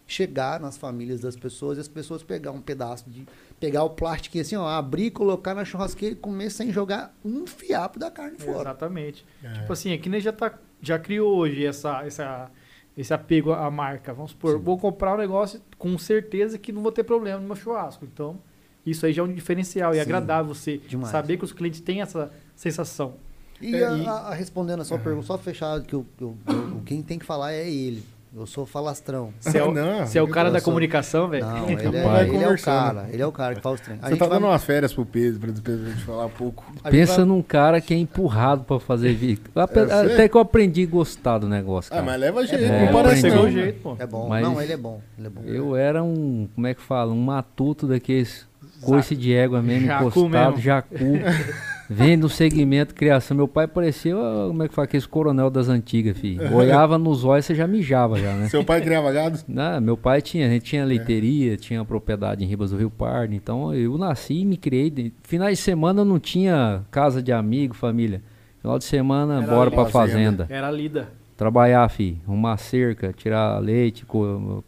Chegar 0.07 0.59
nas 0.59 0.77
famílias 0.77 1.21
das 1.21 1.37
pessoas 1.37 1.79
e 1.79 1.81
as 1.83 1.89
pessoas 1.89 2.23
pegar 2.23 2.51
um 2.51 2.61
pedaço 2.61 3.09
de. 3.09 3.27
Pegar 3.61 3.83
o 3.85 3.91
plástico 3.91 4.39
assim, 4.39 4.55
ó, 4.57 4.69
abrir, 4.69 5.11
colocar 5.11 5.55
na 5.55 5.65
churrasqueira 5.65 6.15
e 6.15 6.17
comer 6.19 6.51
sem 6.51 6.71
jogar 6.73 7.13
um 7.25 7.47
fiapo 7.47 7.99
da 7.99 8.11
carne 8.11 8.39
fora. 8.39 8.61
Exatamente. 8.71 9.25
É. 9.43 9.53
Tipo 9.55 9.73
assim, 9.73 9.91
é 9.91 9.99
que 9.99 10.09
nem 10.09 10.21
já, 10.21 10.33
tá, 10.33 10.55
já 10.81 10.99
criou 10.99 11.37
hoje 11.37 11.65
essa, 11.67 12.05
essa, 12.05 12.51
esse 12.97 13.13
apego 13.13 13.53
à 13.53 13.69
marca. 13.71 14.13
Vamos 14.15 14.31
supor, 14.31 14.59
vou 14.61 14.79
comprar 14.79 15.15
um 15.15 15.19
negócio 15.19 15.61
com 15.77 15.99
certeza 15.99 16.57
que 16.57 16.71
não 16.71 16.83
vou 16.83 16.93
ter 16.93 17.03
problema 17.03 17.41
no 17.41 17.47
meu 17.47 17.57
churrasco. 17.57 18.05
Então, 18.05 18.39
isso 18.87 19.05
aí 19.05 19.13
já 19.13 19.23
é 19.23 19.25
um 19.25 19.33
diferencial. 19.33 19.93
E 19.93 19.99
é 19.99 20.05
Sim. 20.05 20.09
agradável 20.09 20.55
você 20.55 20.79
Demais. 20.79 21.11
saber 21.11 21.37
que 21.37 21.45
os 21.45 21.53
clientes 21.53 21.81
têm 21.81 22.01
essa 22.01 22.31
sensação. 22.55 23.15
E, 23.61 23.75
É, 23.75 23.85
a- 23.85 23.97
e- 23.97 24.07
a- 24.07 24.13
a- 24.13 24.35
respondendo 24.35 24.83
a 24.83 24.85
sua 24.85 25.01
pergunta, 25.01 25.27
só 25.27 25.37
fechar 25.37 25.81
que 25.83 25.95
eu, 25.97 26.07
eu- 26.21 26.37
eu- 26.47 26.83
quem 26.87 27.03
tem 27.03 27.19
que 27.19 27.25
falar 27.27 27.53
é 27.53 27.69
ele. 27.69 28.05
Eu 28.39 28.47
sou 28.47 28.65
falastrão. 28.65 29.33
Você 29.41 29.59
é 29.59 29.65
o, 29.65 29.73
Não, 29.75 30.07
você 30.07 30.19
é 30.19 30.23
o 30.23 30.29
cara 30.29 30.51
da 30.51 30.59
sou- 30.61 30.67
comunicação, 30.67 31.29
velho. 31.29 31.45
Não, 31.45 31.69
ele, 31.71 31.83
é, 31.85 31.89
ele 31.89 31.97
é 31.99 32.25
o 32.25 32.33
conversando. 32.33 32.65
cara. 32.65 33.09
Ele 33.13 33.23
é 33.23 33.27
o 33.27 33.33
cara 33.33 33.55
que 33.57 33.61
faz 33.61 33.75
os 33.75 33.81
treinos. 33.81 34.05
A 34.05 34.07
Você 34.07 34.13
gente 34.15 34.19
tá 34.21 34.27
vai- 34.27 34.39
dando 34.39 34.49
umas 34.49 34.65
férias 34.65 34.93
pro 34.93 35.05
Pedro, 35.05 35.41
pra 35.63 35.75
gente 35.77 36.05
falar 36.05 36.27
um 36.27 36.31
pouco. 36.31 36.65
Pensa 36.91 37.17
vai- 37.17 37.25
num 37.25 37.43
cara 37.43 37.81
que 37.81 37.93
é 37.93 37.97
empurrado 37.97 38.65
pra 38.65 38.79
fazer 38.79 39.13
vídeo. 39.15 39.45
Ape- 39.55 39.81
É, 39.81 39.85
você- 39.87 40.13
Até 40.15 40.29
que 40.29 40.37
eu 40.37 40.41
aprendi 40.41 40.85
a 40.85 40.87
gostar 40.87 41.39
do 41.39 41.49
negócio, 41.49 41.93
Ah, 41.93 41.97
cara. 41.97 42.07
mas 42.07 42.21
leva 42.21 42.47
jeito, 42.47 42.65
É, 42.65 42.85
não 42.87 42.93
parece 42.93 43.27
aprendi. 43.27 43.37
não. 43.45 43.51
Jeito, 43.51 43.81
pô. 43.83 43.97
É 43.99 44.07
bom. 44.07 44.29
Mas- 44.29 44.43
Não, 44.43 44.63
ele 44.63 44.73
é 44.73 44.77
bom. 44.77 45.01
Ele 45.19 45.27
é 45.27 45.31
bom. 45.31 45.43
Eu 45.45 45.77
era 45.77 46.03
um, 46.03 46.49
como 46.55 46.67
é 46.67 46.75
que 46.75 46.81
fala, 46.83 47.13
um 47.13 47.21
matuto 47.21 47.87
daqueles 47.87 48.47
coice 48.83 49.17
de 49.17 49.35
égua 49.35 49.61
mesmo, 49.61 49.87
Jacu 49.89 50.05
encostado, 50.09 50.31
mesmo. 50.51 50.61
jacu. 50.63 50.95
Vem 51.91 52.19
do 52.19 52.29
segmento 52.29 52.95
criação. 52.95 53.37
Meu 53.37 53.49
pai 53.49 53.67
parecia, 53.67 54.15
como 54.47 54.63
é 54.63 54.69
que 54.69 54.75
fala, 54.75 54.85
aqueles 54.85 55.07
coronel 55.07 55.49
das 55.49 55.69
antigas, 55.69 56.19
filho. 56.19 56.55
Olhava 56.55 56.99
nos 56.99 57.25
olhos, 57.25 57.47
você 57.47 57.55
já 57.55 57.67
mijava 57.67 58.19
já, 58.19 58.35
né? 58.35 58.49
Seu 58.49 58.63
pai 58.63 58.81
criava 58.83 59.11
gado? 59.11 59.39
Não, 59.49 59.81
meu 59.81 59.97
pai 59.97 60.21
tinha, 60.21 60.47
a 60.47 60.51
gente 60.51 60.65
tinha 60.65 60.85
leiteria, 60.85 61.57
tinha 61.57 61.83
propriedade 61.85 62.45
em 62.45 62.47
Ribas 62.47 62.73
do 62.73 62.77
Rio 62.77 62.91
Pardo, 62.91 63.35
então 63.35 63.73
eu 63.75 63.97
nasci 63.97 64.35
e 64.41 64.45
me 64.45 64.57
criei. 64.59 65.13
Finais 65.23 65.57
de 65.59 65.65
semana 65.65 66.05
não 66.05 66.19
tinha 66.19 66.83
casa 66.91 67.23
de 67.23 67.33
amigo, 67.33 67.75
família. 67.75 68.21
Final 68.61 68.79
de 68.79 68.85
semana, 68.85 69.43
Era 69.43 69.55
bora 69.55 69.71
pra 69.71 69.87
fazenda. 69.87 70.45
fazenda. 70.45 70.47
Era 70.51 70.71
lida. 70.71 71.09
Trabalhar, 71.39 71.89
fi, 71.89 72.19
arrumar 72.27 72.57
cerca, 72.59 73.13
tirar 73.17 73.59
leite. 73.61 74.05
co- 74.05 74.63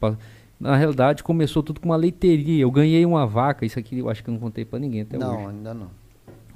Na 0.59 0.77
realidade, 0.77 1.23
começou 1.23 1.63
tudo 1.63 1.81
com 1.81 1.89
uma 1.89 1.97
leiteria. 1.97 2.63
Eu 2.63 2.71
ganhei 2.71 3.05
uma 3.05 3.27
vaca, 3.27 3.67
isso 3.67 3.79
aqui 3.79 3.99
eu 3.99 4.09
acho 4.09 4.23
que 4.23 4.31
eu 4.31 4.33
não 4.35 4.41
contei 4.41 4.65
pra 4.65 4.79
ninguém 4.79 5.03
até 5.03 5.19
não, 5.19 5.37
hoje. 5.37 5.47
ainda 5.57 5.75
não. 5.75 6.00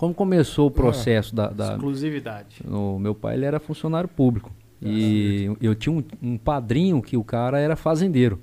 Como 0.04 0.14
começou 0.14 0.68
o 0.68 0.70
processo 0.70 1.34
da, 1.34 1.48
da, 1.48 1.72
Exclusividade. 1.72 2.62
o 2.68 2.98
meu 2.98 3.14
pai 3.14 3.36
ele 3.36 3.46
era 3.46 3.58
funcionário 3.58 4.08
público. 4.08 4.52
E 4.82 5.50
eu 5.62 5.74
tinha 5.74 5.94
um, 5.94 6.04
um 6.22 6.36
padrinho 6.36 7.00
que 7.00 7.16
o 7.16 7.24
cara 7.24 7.58
era 7.58 7.74
fazendeiro. 7.74 8.38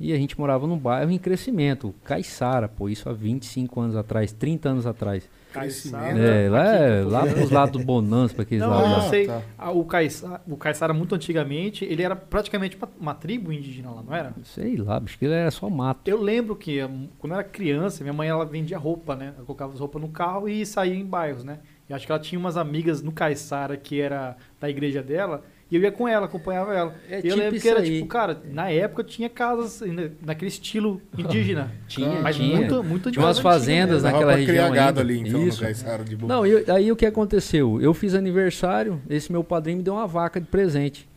E 0.00 0.12
a 0.12 0.16
gente 0.16 0.38
morava 0.38 0.66
num 0.66 0.76
bairro 0.76 1.10
em 1.10 1.18
crescimento, 1.18 1.94
Caiçara, 2.04 2.68
pô, 2.68 2.88
isso 2.88 3.08
há 3.08 3.12
25 3.12 3.80
anos 3.80 3.96
atrás, 3.96 4.32
30 4.32 4.68
anos 4.68 4.86
atrás. 4.86 5.28
Caiçara, 5.60 6.18
É, 6.18 6.48
lá, 6.48 6.62
aqui, 6.72 6.82
é, 6.82 6.98
Campo 7.00 7.10
lá 7.10 7.26
pros 7.26 7.50
lados 7.50 7.80
do 7.80 7.84
Bonança, 7.84 8.34
pra 8.34 8.42
aqueles 8.42 8.62
Não, 8.62 8.70
lados 8.70 8.90
eu 8.90 8.96
lá. 8.98 8.98
Ah, 8.98 9.08
sei. 9.08 9.26
tá. 9.26 9.70
O 9.70 9.84
Caiçara, 9.84 10.40
o 10.46 10.56
Caiçara, 10.56 10.94
muito 10.94 11.14
antigamente, 11.14 11.84
ele 11.84 12.02
era 12.02 12.14
praticamente 12.16 12.78
uma, 13.00 13.14
tribo 13.14 13.52
indígena 13.52 13.90
lá, 13.90 14.02
não 14.02 14.14
era? 14.14 14.34
Sei 14.44 14.76
lá, 14.76 14.98
bicho, 15.00 15.18
que 15.18 15.26
era 15.26 15.50
só 15.50 15.68
mato. 15.68 16.06
Eu 16.08 16.20
lembro 16.20 16.54
que 16.56 16.82
hum, 16.84 17.08
quando 17.18 17.32
eu 17.32 17.38
era 17.38 17.48
criança, 17.48 18.02
minha 18.02 18.12
mãe 18.12 18.28
ela 18.28 18.44
vendia 18.44 18.78
roupa, 18.78 19.14
né? 19.16 19.32
Ela 19.36 19.44
colocava 19.44 19.72
as 19.72 19.80
roupas 19.80 20.00
no 20.00 20.08
carro 20.08 20.48
e 20.48 20.64
saía 20.64 20.94
em 20.94 21.04
bairros, 21.04 21.44
né? 21.44 21.58
E 21.88 21.94
acho 21.94 22.04
que 22.04 22.12
ela 22.12 22.20
tinha 22.20 22.38
umas 22.38 22.56
amigas 22.56 23.00
no 23.02 23.12
Caiçara 23.12 23.76
que 23.76 24.00
era 24.00 24.36
da 24.60 24.68
igreja 24.68 25.02
dela. 25.02 25.42
E 25.68 25.74
eu 25.74 25.82
ia 25.82 25.90
com 25.90 26.06
ela, 26.06 26.26
acompanhava 26.26 26.72
ela. 26.72 26.94
É 27.10 27.14
e 27.14 27.16
eu 27.16 27.22
tipo 27.22 27.36
lembro 27.36 27.60
que 27.60 27.68
era 27.68 27.80
aí. 27.80 27.96
tipo, 27.96 28.06
cara, 28.06 28.40
na 28.52 28.70
época 28.70 29.02
tinha 29.02 29.28
casas 29.28 29.82
ainda 29.82 30.12
naquele 30.24 30.48
estilo 30.48 31.02
indígena. 31.18 31.72
Tinha, 31.88 32.20
mas 32.20 32.36
tinha. 32.36 32.56
muito, 32.56 32.84
muito 32.84 33.10
Tinha 33.10 33.24
umas 33.24 33.36
antiga 33.38 33.50
fazendas 33.50 34.02
naquela 34.04 34.34
região 34.34 34.46
criar 34.46 34.68
gado 34.70 35.00
ainda. 35.00 35.12
ali, 35.12 35.28
então, 35.28 35.42
Isso. 35.44 35.64
no 35.64 36.04
de 36.04 36.16
boa. 36.16 36.28
Não, 36.32 36.46
eu- 36.46 36.72
aí 36.72 36.92
o 36.92 36.94
que 36.96 37.04
aconteceu? 37.04 37.80
Eu 37.82 37.92
fiz 37.92 38.14
aniversário, 38.14 39.00
esse 39.10 39.32
meu 39.32 39.42
padrinho 39.42 39.78
me 39.78 39.82
deu 39.82 39.94
uma 39.94 40.06
vaca 40.06 40.40
de 40.40 40.46
presente. 40.46 41.08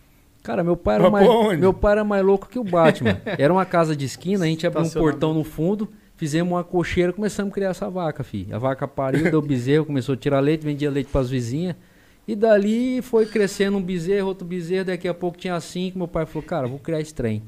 Cara, 0.41 0.63
meu 0.63 0.75
pai 0.75 0.95
era, 0.95 1.03
Mas 1.11 1.11
mais, 1.11 1.29
onde? 1.29 1.57
meu 1.57 1.73
pai 1.73 1.91
era 1.91 2.03
mais 2.03 2.25
louco 2.25 2.47
que 2.49 2.57
o 2.57 2.63
Batman. 2.63 3.19
Era 3.37 3.51
uma 3.53 3.65
casa 3.65 3.95
de 3.95 4.05
esquina, 4.05 4.45
a 4.45 4.47
gente 4.47 4.65
abriu 4.65 4.83
um 4.83 4.89
portão 4.89 5.33
no 5.33 5.43
fundo, 5.43 5.87
fizemos 6.15 6.51
uma 6.53 6.63
cocheira, 6.63 7.11
começamos 7.13 7.51
a 7.51 7.53
criar 7.53 7.69
essa 7.69 7.89
vaca, 7.89 8.23
filho. 8.23 8.55
A 8.55 8.57
vaca 8.57 8.87
pariu, 8.87 9.29
deu 9.29 9.41
bezerro, 9.41 9.85
começou 9.85 10.13
a 10.13 10.17
tirar 10.17 10.39
leite, 10.39 10.63
vendia 10.65 10.89
leite 10.89 11.09
pras 11.11 11.29
vizinhas. 11.29 11.75
E 12.32 12.36
dali 12.36 13.01
foi 13.01 13.25
crescendo 13.25 13.77
um 13.77 13.82
bezerro, 13.82 14.27
outro 14.27 14.45
bezerro, 14.45 14.86
daqui 14.86 15.07
a 15.07 15.13
pouco 15.15 15.36
tinha 15.36 15.59
cinco, 15.59 15.97
meu 15.97 16.07
pai 16.07 16.27
falou, 16.27 16.47
cara, 16.47 16.67
vou 16.67 16.77
criar 16.77 16.99
esse 17.01 17.11
trem. 17.11 17.41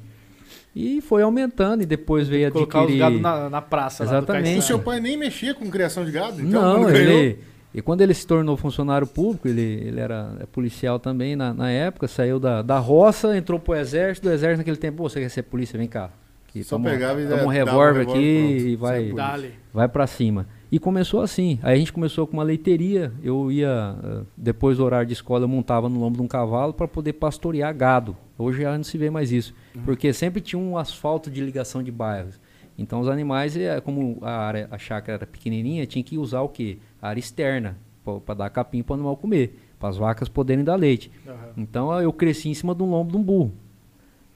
E 0.76 1.02
foi 1.02 1.22
aumentando, 1.22 1.84
e 1.84 1.86
depois 1.86 2.28
veio 2.28 2.52
Colocar 2.52 2.80
os 2.80 2.84
adquirir... 2.86 3.00
gados 3.00 3.22
na, 3.22 3.48
na 3.48 3.62
praça. 3.62 4.04
lá 4.04 4.10
do 4.10 4.16
Exatamente. 4.18 4.58
O 4.58 4.62
seu 4.64 4.80
pai 4.80 5.00
nem 5.00 5.16
mexia 5.16 5.54
com 5.54 5.70
criação 5.70 6.04
de 6.04 6.10
gado? 6.12 6.42
Então, 6.42 6.80
não, 6.80 6.86
ganhou- 6.86 7.12
ele. 7.20 7.38
E 7.76 7.80
quando 7.80 8.02
ele 8.02 8.14
se 8.16 8.26
tornou 8.26 8.58
funcionário 8.58 9.06
público, 9.06 9.48
ele, 9.48 9.62
ele 9.62 10.00
era 10.00 10.36
é, 10.40 10.48
policial 10.48 10.98
também 11.00 11.36
na, 11.36 11.54
na 11.54 11.70
época, 11.70 12.08
saiu 12.08 12.40
da, 12.40 12.64
da 12.64 12.80
roça, 12.80 13.38
entrou 13.38 13.60
pro 13.60 13.76
exército, 13.76 14.28
do 14.30 14.34
exército 14.34 14.58
naquele 14.58 14.78
tempo, 14.78 14.98
"Pô, 14.98 15.08
você 15.10 15.20
quer 15.20 15.30
ser 15.30 15.44
polícia, 15.44 15.78
vem 15.78 15.88
cá. 15.88 16.10
Que 16.52 16.64
Só 16.64 16.76
toma, 16.76 16.90
pegava 16.90 17.22
e 17.22 17.28
toma 17.28 17.44
um 17.44 17.46
um 17.46 17.48
revólver 17.48 18.02
aqui 18.02 18.08
pronto. 18.12 18.20
e 18.20 18.76
vai, 18.76 19.10
é 19.10 19.14
Dali. 19.14 19.54
vai 19.74 19.88
para 19.88 20.06
cima. 20.06 20.48
E 20.70 20.80
começou 20.80 21.22
assim. 21.22 21.60
Aí 21.62 21.76
a 21.76 21.78
gente 21.78 21.94
começou 21.94 22.28
com 22.28 22.34
uma 22.34 22.44
leiteria. 22.44 23.12
Eu 23.24 23.52
ia, 23.52 23.96
eh, 24.04 24.22
depois 24.36 24.78
do 24.78 24.84
horário 24.86 25.08
de 25.08 25.14
escola, 25.14 25.44
eu 25.44 25.48
montava 25.48 25.88
no 25.90 26.00
lombo 26.00 26.18
de 26.18 26.24
um 26.24 26.28
cavalo 26.28 26.74
para 26.74 26.88
poder 26.88 27.14
pastorear 27.14 27.74
gado. 27.76 28.16
Hoje 28.38 28.62
já 28.62 28.76
não 28.76 28.84
se 28.84 28.98
vê 28.98 29.10
mais 29.10 29.32
isso. 29.32 29.54
Porque 29.86 30.12
sempre 30.14 30.42
tinha 30.42 30.60
um 30.60 30.78
asfalto 30.78 31.30
de 31.30 31.42
ligação 31.42 31.82
de 31.84 31.92
bairros. 31.92 32.40
Então 32.78 33.00
os 33.00 33.08
animais, 33.08 33.56
eh, 33.56 33.80
como 33.82 34.18
a 34.22 34.32
área, 34.32 34.68
a 34.72 34.78
chácara 34.78 35.18
era 35.18 35.26
pequenininha, 35.28 35.86
tinha 35.86 36.04
que 36.04 36.18
usar 36.18 36.42
o 36.42 36.50
quê? 36.50 36.78
A 37.02 37.10
área 37.10 37.20
externa, 37.20 37.78
para 38.26 38.36
dar 38.36 38.50
capim 38.50 38.82
para 38.82 38.94
o 38.94 38.96
animal 38.96 39.16
comer, 39.18 39.58
para 39.80 39.90
as 39.90 39.98
vacas 39.98 40.28
poderem 40.30 40.64
dar 40.64 40.76
leite. 40.76 41.12
Aham. 41.28 41.36
Então 41.58 42.02
eu 42.02 42.12
cresci 42.12 42.50
em 42.50 42.54
cima 42.54 42.74
de 42.74 42.82
um 42.82 42.90
lombo 42.90 43.12
de 43.12 43.18
um 43.18 43.24
burro. 43.24 43.54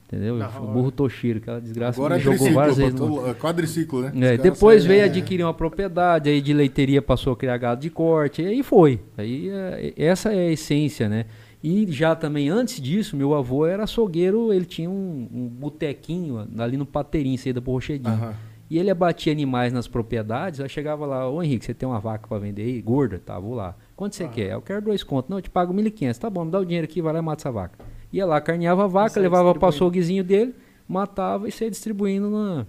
Entendeu? 0.08 0.36
O 0.36 0.68
burro 0.68 0.92
Toshiro, 0.92 1.40
aquela 1.40 1.60
desgraça 1.60 2.00
Agora 2.00 2.16
me 2.16 2.22
jogou 2.22 2.52
várias 2.54 2.78
vezes. 2.78 2.94
no- 3.00 3.28
é 3.28 3.34
quadriciclo, 3.34 4.02
né? 4.04 4.34
É, 4.34 4.38
depois 4.38 4.86
veio 4.86 5.02
é, 5.02 5.06
adquirir 5.06 5.44
uma 5.44 5.54
propriedade, 5.54 6.30
aí 6.30 6.42
de 6.42 6.54
leiteria 6.54 7.02
passou 7.02 7.34
a 7.34 7.36
criar 7.36 7.58
gado 7.58 7.82
de 7.82 7.90
corte, 7.90 8.42
e 8.44 8.46
aí 8.46 8.64
foi. 8.64 9.00
Aí 9.18 9.50
é, 9.50 9.94
essa 9.98 10.32
é 10.32 10.48
a 10.48 10.52
essência, 10.52 11.10
né? 11.10 11.26
E 11.64 11.92
já 11.92 12.16
também 12.16 12.50
antes 12.50 12.80
disso, 12.80 13.18
meu 13.18 13.34
avô 13.34 13.66
era 13.66 13.86
açougueiro, 13.86 14.54
ele 14.54 14.66
tinha 14.66 14.88
um, 14.88 15.28
um 15.34 15.48
botequinho 15.48 16.48
ali 16.60 16.78
no 16.78 16.86
Pateirinho, 16.86 17.38
saída 17.40 17.60
por 17.60 17.72
Rochedinho. 17.74 18.14
Aham. 18.14 18.34
E 18.70 18.80
ele 18.80 18.90
abatia 18.90 19.32
animais 19.32 19.72
nas 19.72 19.88
propriedades, 19.88 20.60
aí 20.60 20.68
chegava 20.70 21.06
lá, 21.06 21.30
ô 21.30 21.42
Henrique, 21.42 21.66
você 21.66 21.74
tem 21.74 21.88
uma 21.88 22.00
vaca 22.00 22.28
pra 22.28 22.40
vender 22.40 22.64
aí? 22.64 22.82
Gorda? 22.82 23.20
Tá, 23.24 23.40
vou 23.40 23.54
lá. 23.54 23.76
Quanto 23.96 24.16
você 24.16 24.28
quer? 24.28 24.52
Eu 24.54 24.62
quero 24.62 24.82
dois 24.82 25.04
contos. 25.04 25.30
Não, 25.30 25.38
eu 25.38 25.42
te 25.42 25.52
pago 25.52 25.72
1.500. 25.72 26.18
Tá 26.18 26.30
bom, 26.32 26.46
me 26.46 26.52
dá 26.52 26.60
o 26.60 26.66
dinheiro 26.66 26.86
aqui, 26.86 27.00
vai 27.00 27.14
lá 27.14 27.20
e 27.20 27.22
mata 27.22 27.42
essa 27.44 27.52
vaca. 27.52 27.85
Ia 28.12 28.26
lá, 28.26 28.40
carneava 28.40 28.86
a 28.86 28.88
vaca, 28.88 29.20
levava 29.20 29.54
para 29.54 29.66
o 29.66 29.70
açouguezinho 29.70 30.24
dele, 30.24 30.56
matava 30.88 31.48
e 31.48 31.52
saía 31.52 31.70
distribuindo 31.72 32.30
na- 32.30 32.66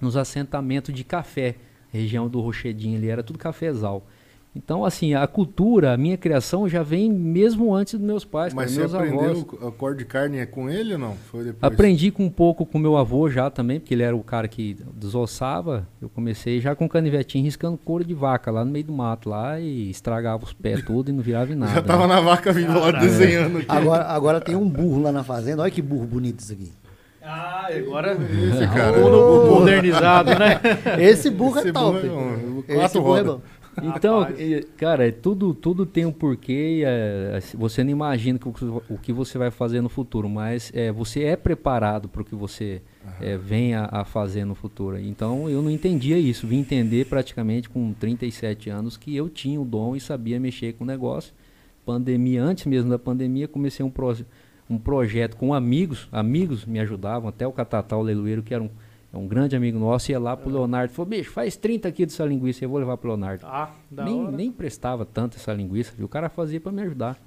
nos 0.00 0.16
assentamentos 0.16 0.94
de 0.94 1.04
café. 1.04 1.56
Região 1.92 2.28
do 2.28 2.40
Rochedinho 2.40 2.98
ali, 2.98 3.08
era 3.08 3.22
tudo 3.22 3.38
cafezal. 3.38 4.04
Então, 4.56 4.84
assim, 4.84 5.14
a 5.14 5.26
cultura, 5.26 5.92
a 5.92 5.96
minha 5.96 6.16
criação 6.16 6.68
já 6.68 6.80
vem 6.80 7.10
mesmo 7.12 7.74
antes 7.74 7.94
dos 7.94 8.02
meus 8.06 8.24
pais, 8.24 8.54
Mas 8.54 8.66
com 8.66 8.72
você 8.74 8.80
meus 8.80 8.94
aprendeu 8.94 9.30
avós. 9.30 9.44
a 9.66 9.70
cor 9.72 9.96
de 9.96 10.04
carne 10.04 10.38
é 10.38 10.46
com 10.46 10.70
ele 10.70 10.92
ou 10.92 10.98
não? 10.98 11.14
Foi 11.30 11.42
depois? 11.42 11.72
Aprendi 11.72 12.12
com 12.12 12.24
um 12.24 12.30
pouco 12.30 12.64
com 12.64 12.78
meu 12.78 12.96
avô 12.96 13.28
já 13.28 13.50
também, 13.50 13.80
porque 13.80 13.92
ele 13.94 14.04
era 14.04 14.14
o 14.14 14.22
cara 14.22 14.46
que 14.46 14.76
desossava. 14.94 15.88
Eu 16.00 16.08
comecei 16.08 16.60
já 16.60 16.72
com 16.76 16.88
canivetinho 16.88 17.42
riscando 17.44 17.76
couro 17.76 18.04
de 18.04 18.14
vaca 18.14 18.50
lá 18.52 18.64
no 18.64 18.70
meio 18.70 18.84
do 18.84 18.92
mato 18.92 19.28
lá 19.28 19.58
e 19.58 19.90
estragava 19.90 20.44
os 20.44 20.52
pés 20.52 20.84
tudo 20.84 21.08
e 21.10 21.12
não 21.12 21.20
virava 21.22 21.52
em 21.52 21.56
nada. 21.56 21.72
Já 21.74 21.82
tava 21.82 22.06
né? 22.06 22.14
na 22.14 22.20
vaca 22.20 22.52
viva 22.52 22.78
lá 22.78 22.92
desenhando 22.92 23.58
aqui. 23.58 23.66
Agora, 23.68 24.04
agora 24.04 24.40
tem 24.40 24.54
um 24.54 24.68
burro 24.68 25.02
lá 25.02 25.10
na 25.10 25.24
fazenda. 25.24 25.62
Olha 25.62 25.70
que 25.70 25.82
burro 25.82 26.06
bonito 26.06 26.38
isso 26.38 26.52
aqui. 26.52 26.70
Ah, 27.20 27.68
agora 27.76 28.12
Esse 28.12 28.66
cara. 28.72 28.98
mundo 28.98 29.46
modernizado, 29.50 30.30
né? 30.38 30.60
Esse 31.00 31.28
burro 31.30 31.58
Esse 31.58 31.68
é 31.70 31.72
top. 31.72 32.06
burro 32.06 32.64
é. 32.68 32.72
Esse 32.72 32.76
Quatro 32.80 33.00
burro 33.02 33.16
é 33.16 33.20
rodas. 33.22 33.34
bom. 33.36 33.42
Então, 33.96 34.26
cara, 34.76 35.08
é 35.08 35.10
tudo, 35.10 35.52
tudo 35.54 35.84
tem 35.84 36.06
um 36.06 36.12
porquê 36.12 36.78
e 36.78 36.84
é, 36.84 37.34
assim, 37.36 37.56
você 37.56 37.82
não 37.82 37.90
imagina 37.90 38.38
que 38.38 38.48
o, 38.48 38.98
que 39.02 39.12
você 39.12 39.36
vai 39.38 39.50
fazer 39.50 39.80
no 39.80 39.88
futuro, 39.88 40.28
mas 40.28 40.70
é, 40.74 40.92
você 40.92 41.24
é 41.24 41.36
preparado 41.36 42.08
para 42.08 42.22
o 42.22 42.24
que 42.24 42.34
você 42.34 42.80
é, 43.20 43.36
venha 43.36 43.88
a 43.90 44.04
fazer 44.04 44.44
no 44.44 44.54
futuro. 44.54 44.98
Então, 44.98 45.48
eu 45.50 45.60
não 45.60 45.70
entendia 45.70 46.18
isso. 46.18 46.46
Vim 46.46 46.58
entender 46.60 47.06
praticamente 47.06 47.68
com 47.68 47.92
37 47.92 48.70
anos 48.70 48.96
que 48.96 49.14
eu 49.14 49.28
tinha 49.28 49.60
o 49.60 49.64
dom 49.64 49.94
e 49.96 50.00
sabia 50.00 50.38
mexer 50.40 50.74
com 50.74 50.84
o 50.84 50.86
negócio. 50.86 51.32
Pandemia, 51.84 52.42
antes 52.42 52.64
mesmo 52.66 52.88
da 52.90 52.98
pandemia, 52.98 53.46
comecei 53.46 53.84
um, 53.84 53.90
proje- 53.90 54.24
um 54.70 54.78
projeto 54.78 55.36
com 55.36 55.52
amigos. 55.52 56.08
Amigos 56.10 56.64
me 56.64 56.80
ajudavam, 56.80 57.28
até 57.28 57.46
o 57.46 57.52
Catatal 57.52 58.02
Leiloeiro, 58.02 58.42
que 58.42 58.54
era 58.54 58.62
um, 58.62 58.70
é 59.14 59.18
um 59.18 59.26
grande 59.28 59.54
amigo 59.54 59.78
nosso, 59.78 60.10
ia 60.10 60.18
lá 60.18 60.36
pro 60.36 60.50
Leonardo 60.50 60.92
e 60.92 60.94
falou: 60.96 61.08
bicho, 61.08 61.30
faz 61.30 61.56
30 61.56 61.88
aqui 61.88 62.04
dessa 62.04 62.24
linguiça, 62.24 62.64
eu 62.64 62.68
vou 62.68 62.78
levar 62.78 62.96
pro 62.96 63.08
Leonardo 63.08 63.46
Ah, 63.46 63.70
da 63.90 64.04
nem, 64.04 64.20
hora. 64.22 64.32
nem 64.36 64.50
prestava 64.50 65.04
tanto 65.04 65.36
essa 65.36 65.52
linguiça, 65.52 65.92
viu? 65.96 66.06
o 66.06 66.08
cara 66.08 66.28
fazia 66.28 66.60
para 66.60 66.72
me 66.72 66.82
ajudar. 66.82 67.18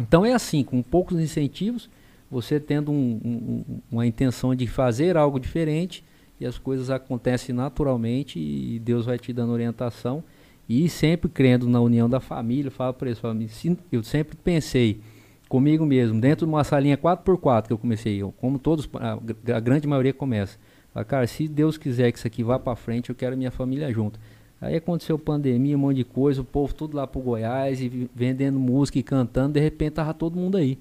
Então 0.00 0.26
é 0.26 0.32
assim, 0.34 0.62
com 0.62 0.82
poucos 0.82 1.18
incentivos, 1.18 1.88
você 2.30 2.58
tendo 2.60 2.90
um- 2.92 3.20
um- 3.24 3.64
um- 3.74 3.80
uma 3.92 4.06
intenção 4.06 4.54
de 4.54 4.66
fazer 4.66 5.16
algo 5.16 5.38
diferente 5.40 6.04
e 6.40 6.44
as 6.44 6.58
coisas 6.58 6.90
acontecem 6.90 7.54
naturalmente 7.54 8.38
e 8.38 8.78
Deus 8.80 9.06
vai 9.06 9.18
te 9.18 9.32
dando 9.32 9.52
orientação 9.52 10.22
e 10.68 10.88
sempre 10.88 11.30
crendo 11.30 11.68
na 11.68 11.80
união 11.80 12.08
da 12.10 12.20
família, 12.20 12.70
fala 12.70 12.92
para 12.92 13.08
eles, 13.08 13.18
fala, 13.18 13.34
"Me 13.34 13.48
sin- 13.48 13.78
eu 13.92 14.02
sempre 14.02 14.36
pensei 14.36 15.00
comigo 15.48 15.86
mesmo, 15.86 16.20
dentro 16.20 16.44
de 16.46 16.52
uma 16.52 16.64
salinha 16.64 16.96
4x4 16.96 17.68
que 17.68 17.72
eu 17.72 17.78
comecei, 17.78 18.20
eu, 18.20 18.32
como 18.40 18.58
todos, 18.58 18.88
a, 18.94 19.18
a 19.56 19.60
grande 19.60 19.86
maioria 19.86 20.12
começa, 20.12 20.58
fala, 20.94 21.04
cara, 21.04 21.26
se 21.26 21.46
Deus 21.46 21.76
quiser 21.76 22.10
que 22.10 22.18
isso 22.18 22.26
aqui 22.26 22.42
vá 22.42 22.58
para 22.58 22.74
frente, 22.74 23.10
eu 23.10 23.14
quero 23.14 23.36
minha 23.36 23.50
família 23.50 23.92
junto. 23.92 24.18
Aí 24.60 24.76
aconteceu 24.76 25.18
pandemia, 25.18 25.76
um 25.76 25.80
monte 25.80 25.96
de 25.96 26.04
coisa, 26.04 26.40
o 26.40 26.44
povo 26.44 26.72
tudo 26.72 26.96
lá 26.96 27.06
pro 27.06 27.20
Goiás 27.20 27.82
e 27.82 28.08
vendendo 28.14 28.58
música 28.58 28.98
e 28.98 29.02
cantando, 29.02 29.54
de 29.54 29.60
repente 29.60 29.94
tava 29.94 30.14
todo 30.14 30.38
mundo 30.38 30.56
aí. 30.56 30.78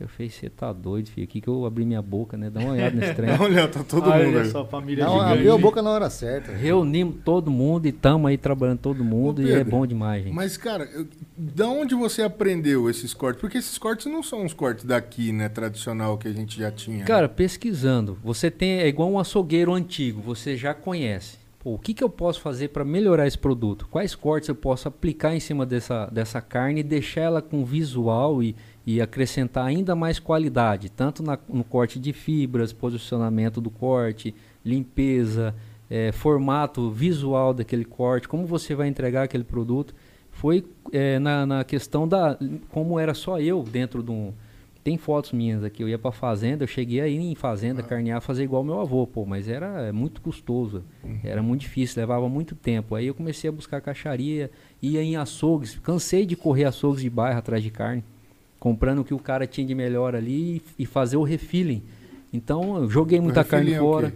Eu 0.00 0.08
falei, 0.08 0.30
você 0.30 0.48
tá 0.48 0.72
doido, 0.72 1.08
filho, 1.10 1.24
aqui 1.24 1.40
que 1.42 1.48
eu 1.48 1.66
abri 1.66 1.84
minha 1.84 2.00
boca, 2.00 2.34
né? 2.36 2.48
Dá 2.48 2.58
uma 2.60 2.72
olhada 2.72 2.96
nesse 2.96 3.12
trem. 3.14 3.30
Olha, 3.38 3.68
tá 3.68 3.84
todo 3.84 4.08
Olha 4.08 4.24
mundo 4.24 4.38
aí. 4.38 4.46
só, 4.50 4.64
família 4.64 5.04
Não, 5.04 5.12
gigante. 5.12 5.32
abriu 5.34 5.54
a 5.54 5.58
boca 5.58 5.82
na 5.82 5.90
hora 5.90 6.08
certa. 6.08 6.52
Reunimos 6.52 7.16
todo 7.22 7.50
mundo 7.50 7.84
e 7.86 7.92
tamo 7.92 8.26
aí 8.26 8.38
trabalhando 8.38 8.78
todo 8.78 9.04
mundo 9.04 9.40
Ô, 9.40 9.44
e 9.44 9.50
é 9.52 9.56
Pedro, 9.58 9.70
bom 9.70 9.86
demais, 9.86 10.24
gente. 10.24 10.32
Mas, 10.34 10.56
cara, 10.56 10.84
eu- 10.94 11.06
da 11.36 11.68
onde 11.68 11.94
você 11.94 12.22
aprendeu 12.22 12.88
esses 12.88 13.12
cortes? 13.12 13.40
Porque 13.40 13.58
esses 13.58 13.76
cortes 13.76 14.06
não 14.06 14.22
são 14.22 14.44
os 14.46 14.54
cortes 14.54 14.84
daqui, 14.86 15.32
né? 15.32 15.48
Tradicional 15.50 16.16
que 16.16 16.26
a 16.28 16.32
gente 16.32 16.58
já 16.58 16.70
tinha. 16.70 17.04
Cara, 17.04 17.28
pesquisando, 17.28 18.16
você 18.24 18.50
tem 18.50 18.78
é 18.80 18.88
igual 18.88 19.10
um 19.10 19.18
açougueiro 19.18 19.72
antigo, 19.74 20.22
você 20.22 20.56
já 20.56 20.72
conhece. 20.72 21.38
Pô, 21.62 21.74
o 21.74 21.78
que, 21.78 21.92
que 21.92 22.02
eu 22.02 22.08
posso 22.08 22.40
fazer 22.40 22.68
para 22.68 22.86
melhorar 22.86 23.26
esse 23.26 23.36
produto? 23.36 23.86
Quais 23.90 24.14
cortes 24.14 24.48
eu 24.48 24.54
posso 24.54 24.88
aplicar 24.88 25.34
em 25.36 25.40
cima 25.40 25.66
dessa, 25.66 26.06
dessa 26.06 26.40
carne 26.40 26.80
e 26.80 26.82
deixar 26.82 27.20
ela 27.20 27.42
com 27.42 27.66
visual 27.66 28.42
e, 28.42 28.56
e 28.96 29.00
acrescentar 29.00 29.66
ainda 29.66 29.94
mais 29.94 30.18
qualidade, 30.18 30.90
tanto 30.90 31.22
na- 31.22 31.38
no 31.48 31.62
corte 31.64 31.98
de 31.98 32.12
fibras, 32.12 32.72
posicionamento 32.72 33.60
do 33.60 33.70
corte, 33.70 34.34
limpeza, 34.64 35.54
eh, 35.90 36.12
formato 36.12 36.90
visual 36.90 37.52
daquele 37.54 37.84
corte, 37.84 38.28
como 38.28 38.46
você 38.46 38.74
vai 38.74 38.88
entregar 38.88 39.24
aquele 39.24 39.44
produto. 39.44 39.94
Foi 40.30 40.64
eh, 40.92 41.18
na, 41.18 41.44
na 41.44 41.64
questão 41.64 42.06
da 42.08 42.38
como 42.70 42.98
era 42.98 43.12
só 43.14 43.40
eu 43.40 43.62
dentro 43.62 44.02
de 44.02 44.10
um, 44.10 44.32
tem 44.82 44.96
fotos 44.96 45.32
minhas 45.32 45.62
aqui, 45.62 45.82
eu 45.82 45.88
ia 45.88 45.98
pra 45.98 46.10
fazenda, 46.10 46.64
eu 46.64 46.68
cheguei 46.68 47.00
aí 47.00 47.16
em 47.18 47.34
fazenda, 47.34 47.82
carnear, 47.82 48.20
fazer 48.22 48.44
igual 48.44 48.64
meu 48.64 48.80
avô, 48.80 49.06
pô, 49.06 49.26
mas 49.26 49.46
era 49.46 49.82
é, 49.82 49.92
muito 49.92 50.22
custoso, 50.22 50.82
era 51.22 51.42
muito 51.42 51.60
difícil, 51.62 52.00
levava 52.00 52.28
muito 52.30 52.54
tempo. 52.54 52.94
Aí 52.94 53.06
eu 53.06 53.14
comecei 53.14 53.50
a 53.50 53.52
buscar 53.52 53.80
caixaria, 53.82 54.50
ia 54.80 55.02
em 55.02 55.16
açougues, 55.16 55.78
cansei 55.82 56.24
de 56.24 56.34
correr 56.34 56.64
açougues 56.64 57.02
de 57.02 57.10
bairro 57.10 57.38
atrás 57.38 57.62
de 57.62 57.70
carne, 57.70 58.02
comprando 58.60 59.00
o 59.00 59.04
que 59.04 59.14
o 59.14 59.18
cara 59.18 59.46
tinha 59.46 59.66
de 59.66 59.74
melhor 59.74 60.14
ali 60.14 60.62
e, 60.78 60.86
fazer 60.86 61.16
o 61.16 61.22
refilling. 61.24 61.82
Então 62.32 62.76
eu 62.76 62.88
joguei 62.90 63.18
muita 63.20 63.42
carne 63.42 63.72
é 63.72 63.80
o 63.80 63.84
fora. 63.84 64.14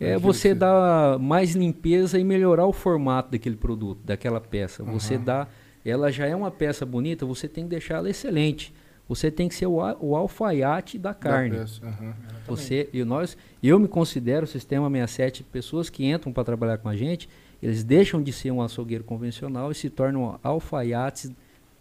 É 0.00 0.14
Aquilo 0.14 0.20
você 0.32 0.48
você- 0.48 0.54
dar 0.54 1.18
mais 1.20 1.54
limpeza 1.54 2.18
e 2.18 2.24
melhorar 2.24 2.66
o 2.66 2.72
formato 2.72 3.30
daquele 3.30 3.54
produto, 3.54 4.00
daquela 4.04 4.40
peça. 4.40 4.82
Você 4.82 5.14
Aham. 5.14 5.24
dá, 5.24 5.48
ela 5.84 6.10
já 6.10 6.26
é 6.26 6.34
uma 6.34 6.50
peça 6.50 6.84
bonita, 6.84 7.24
você 7.24 7.46
tem 7.46 7.62
que 7.64 7.70
deixar 7.70 7.96
ela 7.98 8.10
excelente. 8.10 8.74
Você 9.08 9.30
tem 9.30 9.48
que 9.48 9.54
ser 9.54 9.66
o, 9.66 9.74
o 10.00 10.16
alfaiate 10.16 10.96
da 10.98 11.10
Da 11.10 11.14
carne. 11.14 11.50
peça, 11.58 11.84
aham. 11.86 12.14
Você 12.48 12.88
e 12.92 13.04
nós, 13.04 13.36
eu 13.62 13.78
me 13.78 13.86
considero 13.86 14.46
Sistema 14.46 14.88
67 14.88 15.42
pessoas 15.44 15.90
que 15.90 16.04
entram 16.06 16.32
para 16.32 16.44
trabalhar 16.44 16.78
com 16.78 16.88
a 16.88 16.96
gente, 16.96 17.28
eles 17.62 17.84
deixam 17.84 18.22
de 18.22 18.32
ser 18.32 18.50
um 18.50 18.62
açougueiro 18.62 19.04
convencional 19.04 19.70
e 19.70 19.74
se 19.74 19.90
tornam 19.90 20.38
alfaiates 20.42 21.30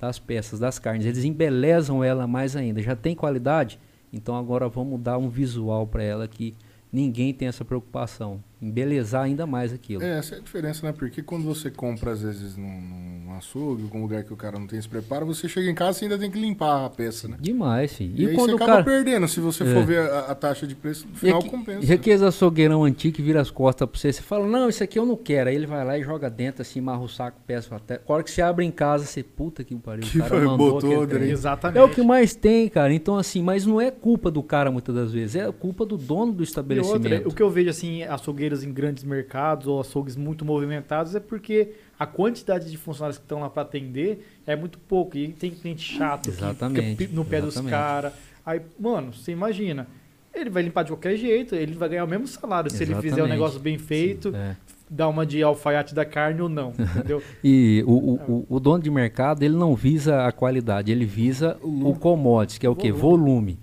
das 0.01 0.17
peças, 0.17 0.59
das 0.59 0.79
carnes. 0.79 1.05
Eles 1.05 1.23
embelezam 1.23 2.03
ela 2.03 2.25
mais 2.25 2.55
ainda. 2.55 2.81
Já 2.81 2.95
tem 2.95 3.15
qualidade, 3.15 3.79
então 4.11 4.35
agora 4.35 4.67
vamos 4.67 4.99
dar 4.99 5.19
um 5.19 5.29
visual 5.29 5.85
para 5.85 6.01
ela 6.01 6.27
que 6.27 6.55
ninguém 6.91 7.31
tem 7.33 7.47
essa 7.47 7.63
preocupação, 7.63 8.43
embelezar 8.59 9.23
ainda 9.23 9.45
mais 9.45 9.71
aquilo. 9.71 10.03
É, 10.03 10.17
essa 10.17 10.35
é 10.35 10.39
a 10.39 10.41
diferença, 10.41 10.85
né? 10.85 10.91
Porque 10.91 11.21
quando 11.21 11.45
você 11.45 11.69
compra, 11.69 12.11
às 12.11 12.21
vezes, 12.21 12.57
num, 12.57 12.81
num 12.81 13.10
açougue, 13.41 13.83
algum 13.83 14.01
lugar 14.01 14.23
que 14.23 14.31
o 14.33 14.35
cara 14.37 14.57
não 14.57 14.67
tem 14.67 14.79
esse 14.79 14.87
preparo, 14.87 15.25
você 15.25 15.49
chega 15.49 15.69
em 15.69 15.75
casa 15.75 15.99
e 16.01 16.03
ainda 16.05 16.17
tem 16.17 16.29
que 16.31 16.39
limpar 16.39 16.85
a 16.85 16.89
peça, 16.89 17.27
né? 17.27 17.37
Demais, 17.39 17.93
filho. 17.93 18.13
E, 18.15 18.23
E, 18.23 18.27
aí 18.29 18.35
quando 18.35 18.49
você 18.49 18.53
o 18.53 18.55
acaba 18.55 18.71
cara 18.71 18.83
perdendo. 18.83 19.27
Se 19.27 19.39
você 19.39 19.63
É. 19.63 19.73
for 19.73 19.83
ver 19.85 19.99
a, 19.99 20.19
a 20.31 20.35
taxa 20.35 20.65
de 20.65 20.75
preço, 20.75 21.05
no 21.07 21.13
E 21.15 21.17
final 21.19 21.39
aqui- 21.39 21.49
compensa. 21.49 21.85
E 21.85 21.91
aqueles 21.93 22.21
açougueirão 22.21 22.83
antigo 22.83 23.15
que 23.15 23.21
vira 23.21 23.41
as 23.41 23.51
costas 23.51 23.87
pra 23.89 23.99
você, 23.99 24.13
você 24.13 24.21
fala, 24.21 24.47
não, 24.47 24.69
isso 24.69 24.83
aqui 24.83 24.97
eu 24.97 25.05
não 25.05 25.15
quero. 25.15 25.49
Aí 25.49 25.55
ele 25.55 25.65
vai 25.67 25.83
lá 25.85 25.97
e 25.97 26.03
joga 26.03 26.29
dentro, 26.29 26.61
assim, 26.61 26.79
marra 26.79 27.01
o 27.01 27.09
saco, 27.09 27.37
peça 27.45 27.75
até. 27.75 27.95
A 28.07 28.13
hora 28.13 28.23
que 28.23 28.31
você 28.31 28.41
abre 28.41 28.63
em 28.63 28.71
casa, 28.71 29.05
você, 29.05 29.21
puta 29.23 29.63
que 29.63 29.75
pariu, 29.75 30.03
Que 30.03 30.17
o 30.17 30.21
cara 30.21 30.29
foi, 30.29 30.45
mandou 30.45 30.71
botou. 30.79 31.03
Exatamente. 31.21 31.77
É 31.79 31.83
o 31.83 31.89
que 31.89 32.01
mais 32.01 32.35
tem, 32.35 32.69
cara. 32.69 32.93
Então, 32.93 33.17
assim, 33.17 33.41
mas 33.41 33.65
não 33.65 33.81
é 33.81 33.89
culpa 33.91 34.29
do 34.29 34.43
cara 34.43 34.69
muitas 34.71 34.93
das 34.93 35.11
vezes, 35.11 35.35
é 35.35 35.51
culpa 35.51 35.85
do 35.85 35.97
dono 35.97 36.31
do 36.31 36.43
E 36.43 36.45
estabelecimento. 36.45 37.13
outra, 37.13 37.29
o 37.29 37.33
que 37.33 37.41
eu 37.41 37.49
vejo 37.49 37.69
assim, 37.69 38.03
açougueiros 38.03 38.63
em 38.63 38.71
grandes 38.71 39.03
mercados 39.03 39.67
ou 39.67 39.79
açougues 39.79 40.15
muito 40.15 40.45
movimentados 40.45 41.15
é 41.15 41.19
porque 41.19 41.71
a 42.01 42.05
quantidade 42.07 42.71
de 42.71 42.77
funcionários 42.77 43.19
que 43.19 43.25
estão 43.25 43.41
lá 43.41 43.47
para 43.47 43.61
atender 43.61 44.27
é 44.47 44.55
muito 44.55 44.79
pouco. 44.79 45.15
E 45.15 45.27
tem 45.33 45.51
cliente 45.51 45.83
chato 45.83 46.23
que 46.23 46.29
Exatamente, 46.29 46.95
fica 46.95 47.13
no 47.13 47.23
pé 47.23 47.39
dos 47.39 47.53
exatamente. 47.53 47.71
caras. 47.71 48.13
Aí, 48.43 48.59
mano, 48.79 49.13
você 49.13 49.31
imagina, 49.31 49.85
ele 50.33 50.49
vai 50.49 50.63
limpar 50.63 50.81
de 50.81 50.89
qualquer 50.89 51.15
jeito, 51.15 51.53
ele 51.53 51.75
vai 51.75 51.89
ganhar 51.89 52.03
o 52.03 52.07
mesmo 52.07 52.25
salário 52.25 52.71
se 52.71 52.77
ele 52.81 52.95
fizer 52.95 53.01
o 53.01 53.07
Exatamente. 53.09 53.29
negócio 53.29 53.59
bem 53.59 53.77
feito, 53.77 54.35
É. 54.35 54.55
dar 54.89 55.09
uma 55.09 55.27
de 55.27 55.43
alfaiate 55.43 55.93
da 55.93 56.03
carne 56.03 56.41
ou 56.41 56.49
não, 56.49 56.73
entendeu? 56.97 57.21
E 57.43 57.83
o, 57.85 57.91
o, 57.91 58.45
o, 58.49 58.59
dono 58.59 58.81
de 58.81 58.89
mercado, 58.89 59.43
ele 59.43 59.55
não 59.55 59.75
visa 59.75 60.25
a 60.25 60.31
qualidade, 60.31 60.91
ele 60.91 61.05
visa 61.05 61.55
o 61.61 61.93
commodities, 61.93 62.57
que 62.57 62.65
é 62.65 62.69
o 62.69 62.75
quê? 62.75 62.91
Volume. 62.91 63.59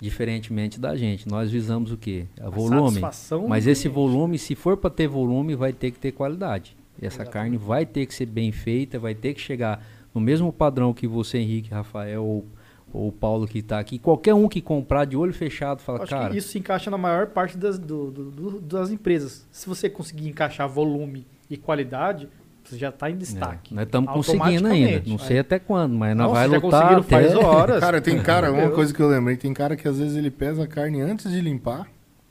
Diferentemente 0.00 0.78
da 0.78 0.94
gente. 0.94 1.28
Nós 1.28 1.50
visamos 1.50 1.90
o 1.90 1.96
quê? 1.96 2.26
A 2.40 2.48
volume. 2.48 3.00
satisfação 3.00 3.48
Mas 3.48 3.66
esse 3.66 3.88
volume, 3.88 4.38
se 4.38 4.54
for 4.54 4.76
para 4.76 4.90
ter 4.90 5.08
volume, 5.08 5.56
vai 5.56 5.72
ter 5.72 5.90
que 5.90 5.98
ter 5.98 6.12
qualidade. 6.12 6.78
E 7.00 7.06
essa 7.06 7.22
Exatamente. 7.22 7.32
carne 7.32 7.56
vai 7.56 7.86
ter 7.86 8.06
que 8.06 8.14
ser 8.14 8.26
bem 8.26 8.52
feita, 8.52 8.98
vai 8.98 9.14
ter 9.14 9.34
que 9.34 9.40
chegar 9.40 9.82
no 10.14 10.20
mesmo 10.20 10.52
padrão 10.52 10.92
que 10.92 11.06
você, 11.06 11.38
Henrique, 11.38 11.70
Rafael 11.70 12.22
ou, 12.24 12.44
ou 12.92 13.08
o 13.08 13.12
Paulo 13.12 13.46
que 13.46 13.60
está 13.60 13.78
aqui. 13.78 13.98
Qualquer 13.98 14.34
um 14.34 14.48
que 14.48 14.60
comprar 14.60 15.04
de 15.06 15.16
olho 15.16 15.32
fechado 15.32 15.80
fala, 15.80 16.02
Acho 16.02 16.10
cara, 16.10 16.30
que 16.30 16.36
isso 16.38 16.48
se 16.48 16.58
encaixa 16.58 16.90
na 16.90 16.98
maior 16.98 17.28
parte 17.28 17.56
das, 17.56 17.78
do- 17.78 18.10
do- 18.10 18.30
do- 18.30 18.60
das 18.60 18.90
empresas. 18.90 19.46
Se 19.50 19.68
você 19.68 19.88
conseguir 19.88 20.28
encaixar 20.28 20.68
volume 20.68 21.26
e 21.48 21.56
qualidade, 21.56 22.28
você 22.62 22.76
já 22.76 22.90
está 22.90 23.08
em 23.08 23.14
é, 23.14 23.16
destaque. 23.16 23.74
nós 23.74 23.84
estamos 23.84 24.12
conseguindo 24.12 24.66
ainda. 24.68 25.02
Não 25.06 25.18
sei 25.18 25.38
até 25.38 25.58
quando, 25.58 25.94
mas 25.94 26.14
Não, 26.16 26.24
nós 26.24 26.32
vai 26.34 26.48
já 26.50 26.58
lutar 26.58 26.92
até... 26.98 27.02
faz 27.02 27.34
horas. 27.34 27.80
Cara, 27.80 28.00
tem 28.00 28.22
cara, 28.22 28.52
uma 28.52 28.70
coisa 28.70 28.92
que 28.92 29.00
eu 29.00 29.08
lembrei, 29.08 29.36
tem 29.36 29.54
cara 29.54 29.74
que 29.76 29.88
às 29.88 29.98
vezes 29.98 30.16
ele 30.16 30.30
pesa 30.30 30.64
a 30.64 30.66
carne 30.66 31.00
antes 31.00 31.30
de 31.30 31.40
limpar, 31.40 31.88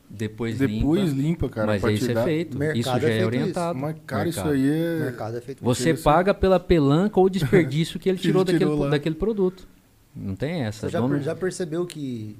Depois, 0.10 0.58
depois 0.58 1.12
limpa. 1.12 1.22
limpa, 1.22 1.50
cara. 1.50 1.68
mas 1.68 1.82
pra 1.82 1.92
isso 1.92 2.10
é 2.10 2.14
dar- 2.16 2.24
feito. 2.24 2.58
Mercado 2.58 2.80
isso 2.80 2.90
é 2.90 3.00
já 3.00 3.08
é 3.08 3.12
feito 3.12 3.26
orientado. 3.26 3.80
Mas, 3.80 3.96
cara, 4.08 4.28
isso 4.30 4.40
Mercado. 4.40 4.56
aí 4.56 4.70
O 4.70 4.74
é. 4.74 5.00
mercado 5.06 5.38
é 5.38 5.42
feito 5.42 5.64
Você 5.64 5.92
Isso. 5.92 6.04
paga 6.04 6.34
pela 6.34 6.60
pelanca 6.60 7.20
ou 7.20 7.30
desperdício 7.30 8.00
que 8.00 8.10
ele 8.10 8.18
Que 8.20 8.24
tirou, 8.24 8.42
ele 8.42 8.58
tirou 8.58 8.70
daquele, 8.72 8.84
lá. 8.86 8.90
daquele 8.90 9.16
produto. 9.16 9.68
Não 10.16 10.36
tem 10.36 10.64
essa. 10.64 10.88
Você 10.88 10.90
já, 10.94 11.00
dono- 11.00 11.20
já 11.22 11.36
percebeu 11.36 11.86
que 11.86 12.36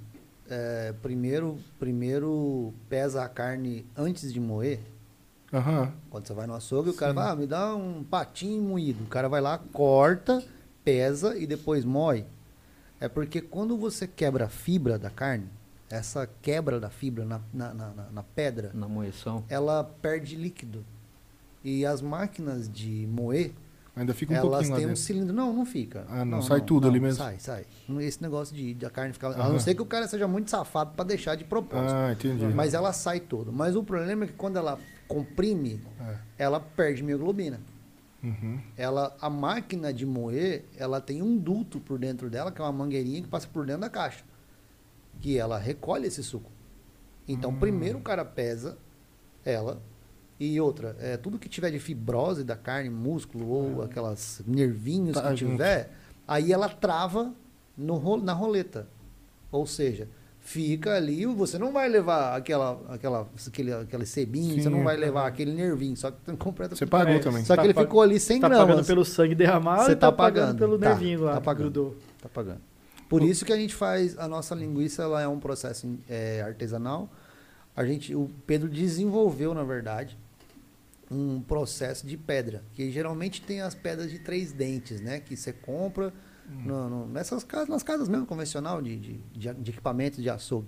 é, 0.50 0.94
primeiro, 1.02 1.58
primeiro 1.80 2.74
pesa 2.90 3.24
a 3.24 3.30
carne 3.30 3.86
antes 3.96 4.34
de 4.34 4.40
moer? 4.40 4.80
Aham. 5.54 5.92
Quando 6.10 6.26
você 6.28 6.34
vai 6.34 6.48
no 6.48 6.56
açougue, 6.56 6.90
o 6.90 6.94
cara 6.94 7.14
vai, 7.14 7.30
ah, 7.32 7.36
me 7.36 7.46
dá 7.46 7.76
um 7.76 8.04
patinho 8.04 8.62
moído. 8.64 9.04
O 9.04 9.08
cara 9.08 9.28
vai 9.30 9.42
lá, 9.42 9.60
corta, 9.72 10.44
pesa 10.84 11.38
e 11.38 11.46
depois 11.46 11.86
moe. 11.86 12.26
É 13.00 13.08
porque 13.08 13.42
quando 13.42 13.78
você 13.78 14.08
quebra 14.08 14.46
a 14.46 14.50
fibra 14.50 14.98
da 15.00 15.10
carne, 15.10 15.46
essa 15.90 16.30
quebra 16.42 16.80
da 16.80 16.90
fibra 16.90 17.26
na, 17.26 17.42
na, 17.54 17.74
na, 17.74 17.90
na- 17.90 18.10
na 18.12 18.24
pedra, 18.24 18.72
Na 18.74 18.88
moeção. 18.88 19.44
ela 19.50 19.84
perde 19.84 20.36
líquido. 20.36 20.86
E 21.64 21.86
as 21.86 22.02
máquinas 22.02 22.70
de 22.72 23.08
moer, 23.08 23.52
Ainda 23.96 24.14
fica 24.14 24.32
um 24.34 24.36
elas 24.38 24.50
pouquinho 24.50 24.70
lá 24.72 24.76
têm 24.78 24.86
um 24.86 24.90
dentro. 24.90 25.02
cilindro. 25.04 25.36
Não, 25.36 25.52
não 25.52 25.66
fica. 25.66 26.06
Ah, 26.08 26.24
não, 26.24 26.42
sai 26.42 26.62
tudo 26.62 26.88
ali 26.88 27.00
mesmo? 27.02 27.18
Sai, 27.22 27.38
sai. 27.40 27.66
Esse 28.00 28.22
negócio 28.22 28.56
de, 28.56 28.74
de 28.74 28.86
a 28.86 28.90
carne 28.90 29.12
ficar. 29.12 29.30
A 29.30 29.32
Aham. 29.32 29.50
não 29.54 29.60
ser 29.60 29.76
que 29.76 29.82
o 29.82 29.86
cara 29.86 30.08
seja 30.08 30.26
muito 30.28 30.50
safado 30.50 30.92
pra 30.96 31.04
deixar 31.04 31.36
de 31.36 31.44
propósito. 31.44 31.94
Ah, 31.94 32.14
entendi. 32.14 32.46
Mas 32.46 32.74
ela 32.74 32.94
sai 32.94 33.20
toda. 33.20 33.52
Mas 33.52 33.76
o 33.76 33.84
problema 33.84 34.24
é 34.24 34.28
que 34.28 34.34
quando 34.34 34.56
ela 34.58 34.80
comprime, 35.08 35.82
É. 36.00 36.16
ela 36.38 36.60
perde 36.62 37.04
mioglobina. 37.04 37.60
Uhum. 38.24 38.60
Ela, 38.78 39.16
a 39.20 39.30
máquina 39.30 39.92
de 39.94 40.06
moer, 40.06 40.64
ela 40.78 41.02
tem 41.02 41.22
um 41.22 41.38
duto 41.38 41.80
por 41.80 41.98
dentro 42.00 42.30
dela, 42.30 42.52
que 42.52 42.62
é 42.62 42.64
uma 42.64 42.72
mangueirinha 42.72 43.22
que 43.22 43.28
passa 43.28 43.48
por 43.52 43.66
dentro 43.66 43.82
da 43.82 43.90
caixa. 43.90 44.24
Que 45.22 45.38
ela 45.38 45.58
recolhe 45.58 46.08
esse 46.08 46.24
suco. 46.24 46.50
Então, 47.28 47.52
Hum. 47.52 47.60
primeiro 47.60 47.98
o 47.98 48.02
cara 48.02 48.24
pesa 48.26 48.78
ela. 49.46 49.82
E 50.40 50.60
outra, 50.62 50.96
é, 51.00 51.18
tudo 51.18 51.38
que 51.38 51.50
tiver 51.50 51.70
de 51.70 51.80
fibrose 51.80 52.44
da 52.46 52.56
carne, 52.56 52.90
músculo 52.90 53.50
ou 53.50 53.82
aquelas 53.84 54.42
nervinhos 54.48 55.16
Tá 55.18 55.30
que 55.32 55.36
junto. 55.36 55.52
tiver, 55.52 55.92
aí 56.26 56.54
ela 56.54 56.70
trava 56.70 57.34
no, 57.78 58.16
na 58.18 58.32
roleta. 58.32 58.88
Ou 59.52 59.66
seja, 59.66 60.08
fica 60.40 60.96
ali, 60.96 61.26
você 61.26 61.58
não 61.58 61.74
vai 61.74 61.90
levar 61.90 62.38
aquela, 62.38 62.80
aquela, 62.88 63.28
aquele, 63.48 63.74
aquele 63.74 64.06
sebinho, 64.06 64.56
Sim, 64.56 64.62
você 64.62 64.70
não 64.70 64.82
vai 64.84 64.96
é. 64.96 64.98
levar 65.00 65.28
aquele 65.28 65.52
nervinho, 65.52 65.98
só 65.98 66.10
que 66.10 66.18
completa 66.38 66.74
Você 66.74 66.86
pagou 66.86 67.16
É, 67.16 67.20
também. 67.20 67.44
Só 67.44 67.54
que 67.56 67.62
Tá 67.62 67.66
ele 67.66 67.74
ficou 67.74 68.02
ali 68.02 68.18
100 68.18 68.40
tá 68.40 68.48
gramas. 68.48 68.68
pagando 68.68 68.86
pelo 68.88 69.04
sangue 69.04 69.36
derramado 69.36 69.84
Você 69.84 69.96
tá, 69.96 70.08
tá 70.10 70.12
pagando 70.14 70.46
pagando. 70.46 70.58
pelo 70.60 70.80
Tá, 70.80 70.88
nervinho 70.90 71.22
lá 71.24 71.34
tá 71.34 71.42
pagando. 71.42 71.98
Tá 72.22 72.30
pagando. 72.30 72.62
Por 73.10 73.24
isso 73.24 73.44
que 73.44 73.52
a 73.52 73.58
gente 73.58 73.74
faz 73.76 74.18
a 74.18 74.28
nossa 74.28 74.54
linguiça, 74.56 75.02
ela 75.04 75.22
é 75.22 75.28
um 75.28 75.40
processo 75.40 75.88
é, 76.08 76.42
artesanal. 76.42 77.10
A 77.76 77.84
gente, 77.84 78.14
o 78.16 78.30
Pedro 78.46 78.70
desenvolveu, 78.70 79.54
na 79.54 79.64
verdade, 79.64 80.18
um 81.12 81.42
processo 81.42 82.06
de 82.06 82.16
pedra, 82.18 82.64
que 82.74 82.92
geralmente 82.92 83.42
tem 83.42 83.62
as 83.62 83.74
pedras 83.74 84.12
de 84.12 84.20
três 84.20 84.52
dentes, 84.52 85.02
né? 85.02 85.20
Que 85.20 85.36
você 85.36 85.52
compra 85.52 86.14
no- 86.48 86.90
no- 86.90 87.08
nessas 87.08 87.44
casas, 87.44 87.68
nas 87.68 87.82
casas 87.84 88.08
mesmo 88.08 88.26
convencional 88.26 88.82
de, 88.82 88.96
de, 88.96 89.14
de, 89.34 89.54
de 89.54 89.72
equipamentos 89.72 90.22
de 90.22 90.30
açougue. 90.30 90.68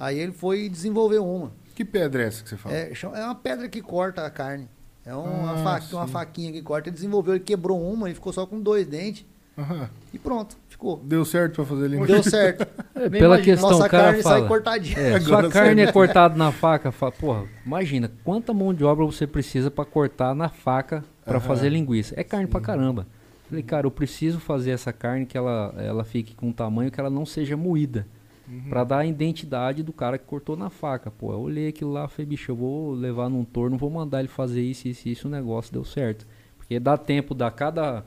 Aí 0.00 0.18
ele 0.18 0.32
foi 0.32 0.64
e 0.64 0.68
desenvolveu 0.68 1.26
uma. 1.26 1.52
Que 1.74 1.84
pedra 1.84 2.22
é 2.22 2.26
essa 2.26 2.42
que 2.42 2.48
você 2.48 2.56
fala? 2.56 2.74
É, 2.74 2.92
é 2.92 3.24
uma 3.24 3.34
pedra 3.34 3.68
que 3.68 3.82
corta 3.82 4.24
a 4.24 4.30
carne. 4.30 4.68
É 5.04 5.14
uma, 5.14 5.52
Ah, 5.52 5.80
fa- 5.80 5.96
uma 5.96 6.06
faquinha 6.08 6.52
que 6.52 6.62
corta. 6.62 6.88
Ele 6.88 6.94
desenvolveu, 6.94 7.34
ele 7.34 7.44
quebrou 7.44 7.80
uma 7.82 8.08
e 8.10 8.14
ficou 8.14 8.32
só 8.32 8.46
com 8.46 8.60
dois 8.60 8.86
dentes. 8.86 9.26
Aham. 9.58 9.88
E 10.12 10.18
pronto, 10.18 10.56
ficou. 10.68 11.00
Deu 11.04 11.24
certo 11.24 11.54
pra 11.56 11.64
fazer 11.64 11.88
linguiça? 11.88 12.12
Deu 12.12 12.22
certo. 12.22 12.66
É, 12.96 13.10
pela 13.10 13.36
imagino. 13.36 13.44
questão, 13.44 13.70
Nossa 13.70 13.86
o 13.86 13.90
cara 13.90 14.04
carne 14.04 14.22
sai 14.22 14.32
fala. 14.38 14.48
cortadinha. 14.48 14.98
É, 14.98 15.20
sua 15.20 15.50
carne 15.50 15.82
é 15.82 15.92
cortada 15.92 16.34
na 16.34 16.50
faca, 16.50 16.90
fala, 16.90 17.12
porra, 17.12 17.44
imagina 17.64 18.10
quanta 18.24 18.54
mão 18.54 18.72
de 18.72 18.82
obra 18.84 19.04
você 19.04 19.26
precisa 19.26 19.70
pra 19.70 19.84
cortar 19.84 20.34
na 20.34 20.48
faca 20.48 21.04
pra 21.22 21.36
Aham. 21.36 21.40
fazer 21.46 21.68
linguiça. 21.68 22.14
É 22.18 22.24
carne 22.24 22.46
pra 22.46 22.58
caramba. 22.58 23.06
Falei, 23.50 23.62
cara, 23.62 23.86
eu 23.86 23.90
preciso 23.90 24.40
fazer 24.40 24.70
essa 24.70 24.94
carne 24.94 25.26
que 25.26 25.36
ela, 25.36 25.74
ela 25.76 26.04
fique 26.04 26.34
com 26.34 26.48
um 26.48 26.52
tamanho 26.52 26.90
que 26.90 26.98
ela 26.98 27.10
não 27.10 27.26
seja 27.26 27.54
moída. 27.54 28.06
Uhum. 28.48 28.62
Pra 28.70 28.82
dar 28.82 28.98
a 29.00 29.06
identidade 29.06 29.82
do 29.82 29.92
cara 29.92 30.16
que 30.16 30.24
cortou 30.24 30.56
na 30.56 30.70
faca. 30.70 31.10
Pô, 31.10 31.32
eu 31.32 31.40
olhei 31.40 31.68
aquilo 31.68 31.92
lá, 31.92 32.08
falei, 32.08 32.26
bicho, 32.26 32.50
eu 32.50 32.56
vou 32.56 32.92
levar 32.94 33.28
num 33.28 33.44
torno, 33.44 33.76
vou 33.76 33.90
mandar 33.90 34.20
ele 34.20 34.28
fazer 34.28 34.62
isso, 34.62 34.88
isso, 34.88 35.06
isso, 35.08 35.28
o 35.28 35.30
negócio 35.30 35.70
deu 35.72 35.84
certo. 35.84 36.26
Porque 36.56 36.80
dá 36.80 36.96
tempo 36.96 37.34
da 37.34 37.50
cada 37.50 38.04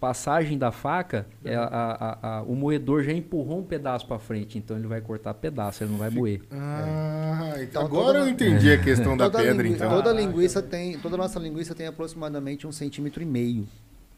passagem 0.00 0.56
da 0.56 0.70
faca, 0.70 1.26
é, 1.44 1.54
a- 1.56 1.64
a- 1.64 2.18
a- 2.38 2.42
o 2.42 2.54
moedor 2.54 3.02
já 3.02 3.12
empurrou 3.12 3.58
um 3.58 3.62
pedaço 3.64 4.06
pra 4.06 4.18
frente, 4.18 4.56
então 4.56 4.76
ele 4.76 4.86
vai 4.86 5.00
cortar 5.00 5.34
pedaço, 5.34 5.82
ele 5.82 5.90
não 5.90 5.98
vai 5.98 6.08
moer. 6.10 6.40
Ah, 6.50 7.50
então 7.56 7.62
Então, 7.64 7.82
agora 7.84 8.06
toda- 8.06 8.18
eu 8.20 8.28
entendi 8.28 8.70
a 8.72 8.78
questão 8.80 9.16
da 9.16 9.24
Toda, 9.30 9.42
pedra, 9.42 9.66
então. 9.66 9.88
toda 9.90 10.02
Caraca, 10.10 10.20
linguiça 10.20 10.62
tem, 10.62 10.98
toda 10.98 11.16
nossa 11.16 11.38
linguiça 11.40 11.74
tem 11.74 11.86
aproximadamente 11.86 12.66
um 12.66 12.72
centímetro 12.72 13.22
e 13.22 13.26
meio 13.26 13.66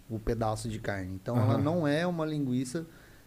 o 0.09 0.19
pedaço 0.19 0.69
de 0.69 0.79
carne. 0.79 1.15
Então 1.15 1.37
ela 1.37 1.55
Aham. 1.55 1.63
não 1.63 1.89
é 1.89 2.07
uma 2.07 2.27
linguiça 2.27 2.85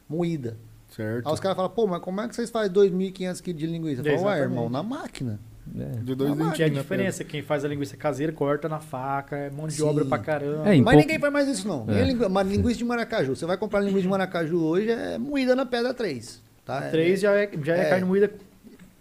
moída. 0.07 0.55
Certo. 0.89 1.27
Aí 1.27 1.33
os 1.33 1.39
caras 1.39 1.55
falam, 1.55 1.71
pô, 1.71 1.87
mas 1.87 2.01
como 2.01 2.21
é 2.21 2.27
que 2.27 2.35
vocês 2.35 2.51
fazem 2.51 2.71
2.500 2.71 3.41
kg 3.41 3.53
de 3.57 3.65
linguiça? 3.65 4.01
Eu 4.07 4.15
falo, 4.17 4.27
ué, 4.29 4.39
irmão, 4.41 4.69
na 4.69 4.83
máquina. 4.83 5.39
É. 5.79 5.85
De 6.01 6.13
dois 6.13 6.31
dentinhos 6.35 6.53
Que 6.57 6.63
é 6.63 6.65
a 6.65 6.69
na 6.69 6.81
diferença, 6.81 7.23
quem 7.23 7.41
faz 7.41 7.63
a 7.63 7.67
linguiça 7.67 7.95
caseira 7.95 8.33
corta 8.33 8.67
na 8.67 8.79
faca, 8.79 9.35
é 9.37 9.49
mão 9.49 9.67
de 9.67 9.73
Sim. 9.75 9.83
obra 9.83 10.03
pra 10.05 10.17
caramba. 10.19 10.63
É, 10.67 10.75
Mas 10.75 10.83
pouco- 10.83 10.99
ninguém 10.99 11.19
faz 11.19 11.33
mais 11.33 11.47
isso, 11.47 11.67
não. 11.67 11.85
É. 11.89 12.03
Lingu- 12.03 12.29
Mas 12.29 12.47
linguiça 12.47 12.77
de 12.77 12.85
maracaju. 12.85 13.35
Você 13.35 13.45
vai 13.45 13.57
comprar 13.57 13.79
linguiça 13.79 14.01
de 14.01 14.07
maracaju 14.09 14.61
hoje, 14.63 14.89
é 14.91 15.17
moída 15.17 15.55
na 15.55 15.65
pedra 15.65 15.93
3. 15.93 16.41
Tá? 16.65 16.81
Três 16.89 17.19
já 17.21 17.31
é, 17.33 17.49
já 17.63 17.75
é, 17.75 17.81
É. 17.81 17.89
carne 17.89 18.05
moída 18.05 18.29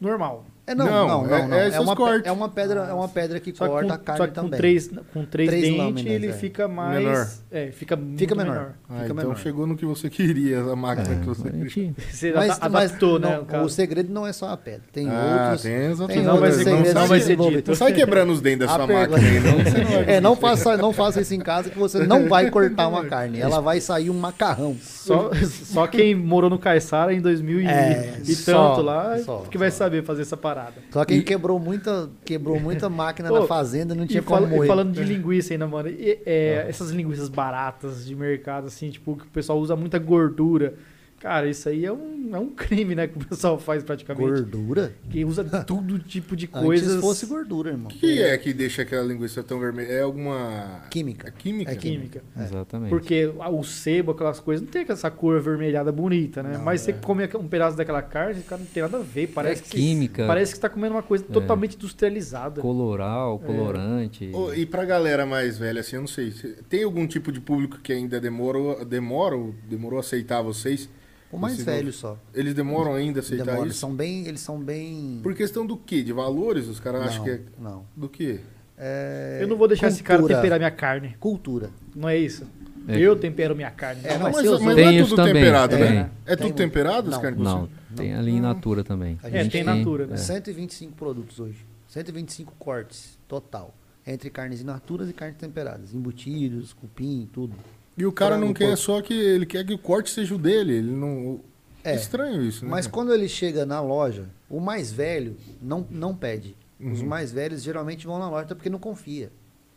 normal. 0.01 0.45
É, 0.65 0.77
não, 0.77 0.87
Não, 0.87 0.93
não, 1.09 1.27
não. 1.27 1.35
é- 1.37 1.47
não. 1.49 1.57
é 1.57 1.69
É, 1.71 1.81
uma, 1.81 1.97
cortes. 1.97 2.25
é 2.25 2.31
uma 2.31 2.49
pedra, 2.49 2.81
é 2.89 2.93
uma 2.93 3.09
pedra 3.09 3.41
que 3.41 3.53
Só 3.53 3.65
que 3.65 3.71
corta 3.73 3.89
com, 3.89 3.93
a 3.95 3.99
carne 3.99 4.19
só 4.19 4.27
que 4.29 4.35
com 4.35 4.43
também. 4.43 4.59
três, 4.61 4.89
com 5.13 5.25
três, 5.25 5.49
Três 5.51 5.63
dentes 5.65 5.79
lâminas, 5.79 6.07
ele 6.07 6.27
é. 6.29 6.33
fica 6.33 6.69
mais. 6.69 6.99
Menor. 7.05 7.29
É, 7.51 7.71
fica, 7.73 7.97
muito 7.97 8.19
Fica 8.21 8.35
menor. 8.37 8.53
menor. 8.55 8.69
Ah, 8.89 8.93
Fica 8.95 9.05
então 9.07 9.17
menor. 9.17 9.37
chegou 9.39 9.67
no 9.67 9.77
que 9.77 9.85
você 9.85 10.09
queria, 10.09 10.61
a 10.61 10.77
máquina 10.77 11.17
que 11.17 11.23
É, 11.23 11.25
você 11.25 11.49
a 11.49 11.51
queria. 11.51 11.95
Você 12.09 12.33
Mas, 12.33 12.51
ada- 12.63 12.69
mas 12.71 12.85
adaptou, 12.91 13.19
né? 13.19 13.41
não, 13.51 13.65
o 13.65 13.69
segredo 13.69 14.13
não 14.13 14.25
é 14.25 14.33
só 14.33 14.51
a 14.51 14.57
pedra. 14.57 14.83
Tem 14.93 15.09
ah, 15.11 15.43
outros. 15.51 15.63
tem 15.63 15.89
outras 15.91 16.07
tem 16.09 16.23
Não 16.23 16.39
vai 16.39 16.53
ser- 16.53 16.59
segredos 16.65 16.95
não 16.95 17.07
vai 17.09 17.21
ser 17.21 17.37
dito. 17.37 17.69
Não 17.69 17.75
sai 17.75 17.93
quebrando 17.93 18.33
os 18.33 18.41
dentes 18.41 18.61
da 18.69 18.69
sua 18.73 18.87
máquina 18.87 19.19
não. 19.19 19.65
Você 19.65 20.11
É, 20.13 20.21
não 20.21 20.37
faça, 20.37 20.77
não 20.77 20.93
faça 20.93 21.21
isso 21.21 21.35
em 21.35 21.41
casa 21.41 21.71
que 21.71 21.79
você 21.79 22.07
não 22.07 22.29
vai 22.29 22.49
cortar 22.53 22.87
uma 22.87 23.05
carne. 23.05 23.41
Ela 23.41 23.61
vai 23.61 23.81
sair 23.81 24.11
um 24.11 24.15
macarrão. 24.19 24.77
Só, 24.81 25.33
só 25.65 25.89
quem 25.89 26.15
morou 26.15 26.49
no 26.49 26.57
Caiçara 26.59 27.13
em 27.13 27.21
2000 27.21 27.63
e, 27.63 27.67
É, 27.67 28.21
e 28.25 28.37
tanto 28.37 28.81
lá 28.81 29.17
que 29.51 29.59
vai 29.59 29.69
saber 29.73 30.05
fazer 30.05 30.23
essa 30.23 30.37
parada. 30.37 30.52
Só 30.91 31.05
quem 31.05 31.23
quebrou 31.23 31.59
muita, 31.59 32.11
quebrou 32.25 32.59
muita 32.61 32.89
máquina 32.89 33.29
Pô, 33.29 33.41
na 33.41 33.47
fazenda 33.47 33.95
não 33.95 34.05
E, 34.05 34.09
tinha 34.09 34.23
fala- 34.23 34.43
como 34.43 34.53
e 34.55 34.57
moer. 34.57 34.69
falando 34.69 34.93
de 34.93 35.03
linguiça 35.03 35.55
ainda, 35.55 35.67
mano, 35.67 35.89
e, 35.89 36.19
é, 36.27 36.67
essas 36.69 36.91
linguiças 36.91 37.29
baratas 37.29 38.05
de 38.07 38.15
mercado, 38.15 38.67
assim, 38.67 38.91
tipo, 38.91 39.17
que 39.17 39.25
o 39.25 39.31
pessoal 39.31 39.59
usa 39.59 39.75
muita 39.77 39.99
gordura. 39.99 40.75
Cara, 41.23 41.49
isso 41.49 41.69
aí 41.69 41.85
é 41.87 41.93
um, 41.93 42.31
é 42.35 42.39
um 42.39 42.49
crime, 42.55 42.97
né, 42.97 43.07
que 43.07 43.17
o 43.17 43.25
pessoal 43.25 43.57
faz 43.59 43.85
praticamente. 43.85 44.29
Gordura? 44.29 44.93
Que 45.09 45.25
usa 45.25 45.45
todo 45.65 45.97
tipo 46.01 46.35
de 46.35 46.47
Antes 46.53 46.61
coisas. 46.67 47.01
fosse 47.01 47.27
gordura, 47.27 47.71
irmão. 47.71 47.87
O 47.87 47.95
que 47.95 48.21
é 48.21 48.37
que 48.37 48.53
deixa 48.53 48.83
aquela 48.83 49.05
linguiça 49.05 49.41
tão 49.41 49.61
vermelha? 49.61 49.87
É 49.93 50.03
alguma. 50.03 50.83
Química. 50.91 51.29
É 51.29 51.31
química? 51.31 51.71
É 51.71 51.77
química. 51.77 52.25
Exatamente. 52.37 52.91
Porque 52.91 53.27
o 53.51 53.63
sebo, 53.63 54.11
aquelas 54.11 54.41
coisas, 54.41 54.65
não 54.65 54.71
tem 54.73 54.85
essa 54.89 55.11
cor 55.13 55.37
avermelhada 55.37 55.93
bonita, 55.93 56.43
né? 56.43 56.55
Não, 56.55 56.65
Mas 56.65 56.81
você 56.81 56.91
é. 56.91 56.95
come 56.95 57.25
um 57.37 57.47
pedaço 57.47 57.77
daquela 57.77 58.03
carne, 58.03 58.43
cara, 58.43 58.61
não 58.61 58.67
tem 58.67 58.83
nada 58.83 58.97
a 58.99 59.03
ver. 59.03 59.29
Parece 59.29 59.63
É 59.63 59.65
que 59.65 59.71
química. 59.77 60.27
Parece 60.27 60.51
que 60.53 60.57
você 60.57 60.63
tá 60.63 60.69
comendo 60.69 60.95
uma 60.97 61.03
coisa 61.05 61.23
totalmente 61.25 61.77
industrializada. 61.77 62.61
Coloral, 62.61 63.39
colorante. 63.39 64.29
Ô, 64.35 64.53
E 64.53 64.67
pra 64.67 64.85
galera 64.85 65.25
mais 65.25 65.57
velha, 65.57 65.81
assim, 65.81 65.95
eu 65.97 66.01
não 66.03 66.09
sei. 66.09 66.33
se- 66.33 66.57
Tem 66.69 66.83
algum 66.83 67.07
tipo 67.07 67.31
de 67.31 67.41
público 67.41 67.79
que 67.81 67.93
ainda 67.93 68.21
demorou, 68.21 68.85
demora, 68.85 69.37
ou 69.37 69.55
demorou 69.69 69.99
a 69.99 70.01
aceitar 70.01 70.43
vocês? 70.43 70.89
O 71.33 71.39
mais 71.39 71.63
velho 71.63 71.93
só. 71.93 72.19
Eles 72.35 72.53
demoram 72.55 72.95
ainda 72.95 73.21
a 73.21 73.23
aceitar 73.23 73.45
Demora. 73.47 73.63
Eles 73.63 73.73
isso? 73.75 73.81
são 73.81 73.95
bem. 73.95 74.27
Eles 74.29 74.41
são 74.41 74.61
bem. 74.61 75.19
Por 75.23 75.35
questão 75.35 75.67
do 75.67 75.77
quê? 75.77 76.03
De 76.03 76.13
valores? 76.13 76.69
Os 76.69 76.79
caras 76.79 77.03
acham 77.07 77.25
que 77.25 77.31
é. 77.31 77.41
não. 77.59 77.85
Do 77.97 78.09
quê? 78.09 78.41
É, 78.77 79.39
Eu 79.41 79.49
não 79.49 79.57
vou 79.57 79.67
deixar 79.67 79.89
esse 79.89 80.03
cara 80.03 80.19
cultura. 80.19 80.39
temperar 80.39 80.59
minha 80.59 80.71
carne. 80.71 81.17
Cultura. 81.19 81.71
Não 81.95 82.09
é 82.09 82.19
isso? 82.19 82.47
É. 82.89 82.99
Eu 82.99 83.17
tempero 83.17 83.55
minha 83.55 83.71
carne. 83.71 84.03
É, 84.05 84.15
não 84.15 84.25
mas 84.25 84.37
mas 84.37 84.47
os 84.49 84.61
mas 84.61 84.77
não 84.77 84.83
é 84.83 84.87
Tem 84.89 84.99
isso 84.99 85.09
tudo 85.11 85.17
também, 85.17 85.35
temperado, 85.35 85.77
tem. 85.77 85.85
né? 85.91 86.11
É 86.27 86.37
Tem 86.37 86.47
tudo 86.49 86.57
temperado 86.57 87.09
as 87.09 87.15
não, 87.15 87.23
carnes? 87.23 87.41
Não, 87.41 87.69
tem 87.97 88.13
ali 88.15 88.33
in 88.33 88.41
natura 88.41 88.83
também. 88.83 89.19
A 89.23 89.29
É, 89.31 89.43
gente 89.45 89.53
tem 89.53 89.63
natura, 89.65 90.07
né? 90.07 90.15
é. 90.15 90.17
125 90.17 90.93
produtos 90.95 91.39
hoje. 91.39 91.65
125 91.89 92.53
cortes 92.59 93.17
total. 93.29 93.73
Entre 94.05 94.29
carnes 94.31 94.61
in 94.61 94.65
naturas 94.65 95.09
e 95.09 95.13
carnes 95.13 95.37
temperadas. 95.39 95.95
Embutidos, 95.95 96.73
cupim, 96.73 97.29
tudo. 97.33 97.55
E 97.97 98.07
o 98.07 98.13
cara 98.13 98.37
não 98.39 98.53
quer 98.55 98.69
porco. 98.69 98.77
só 98.83 99.03
que 99.03 99.13
ele 99.15 99.45
quer 99.47 99.65
que 99.67 99.75
o 99.75 99.79
corte 99.79 100.11
seja 100.11 100.35
o 100.35 100.39
dele. 100.39 100.75
Ele 100.75 100.91
não. 100.91 101.41
É 101.85 101.93
É. 101.93 101.97
estranho 101.97 102.43
isso, 102.43 102.65
né? 102.65 102.71
Mas 102.71 102.87
quando 102.87 103.13
ele 103.13 103.29
chega 103.29 103.67
na 103.67 103.81
loja, 103.81 104.27
o 104.49 104.61
mais 104.61 104.93
velho 104.93 105.37
não, 105.61 105.87
não 105.91 106.15
pede. 106.15 106.55
Os 106.81 107.01
Uhum. 107.01 107.07
mais 107.07 107.31
velhos 107.33 107.63
geralmente 107.63 108.07
vão 108.07 108.19
na 108.19 108.29
loja 108.31 108.45
até 108.45 108.55
porque 108.55 108.71
não 108.71 108.79
confia. 108.79 109.31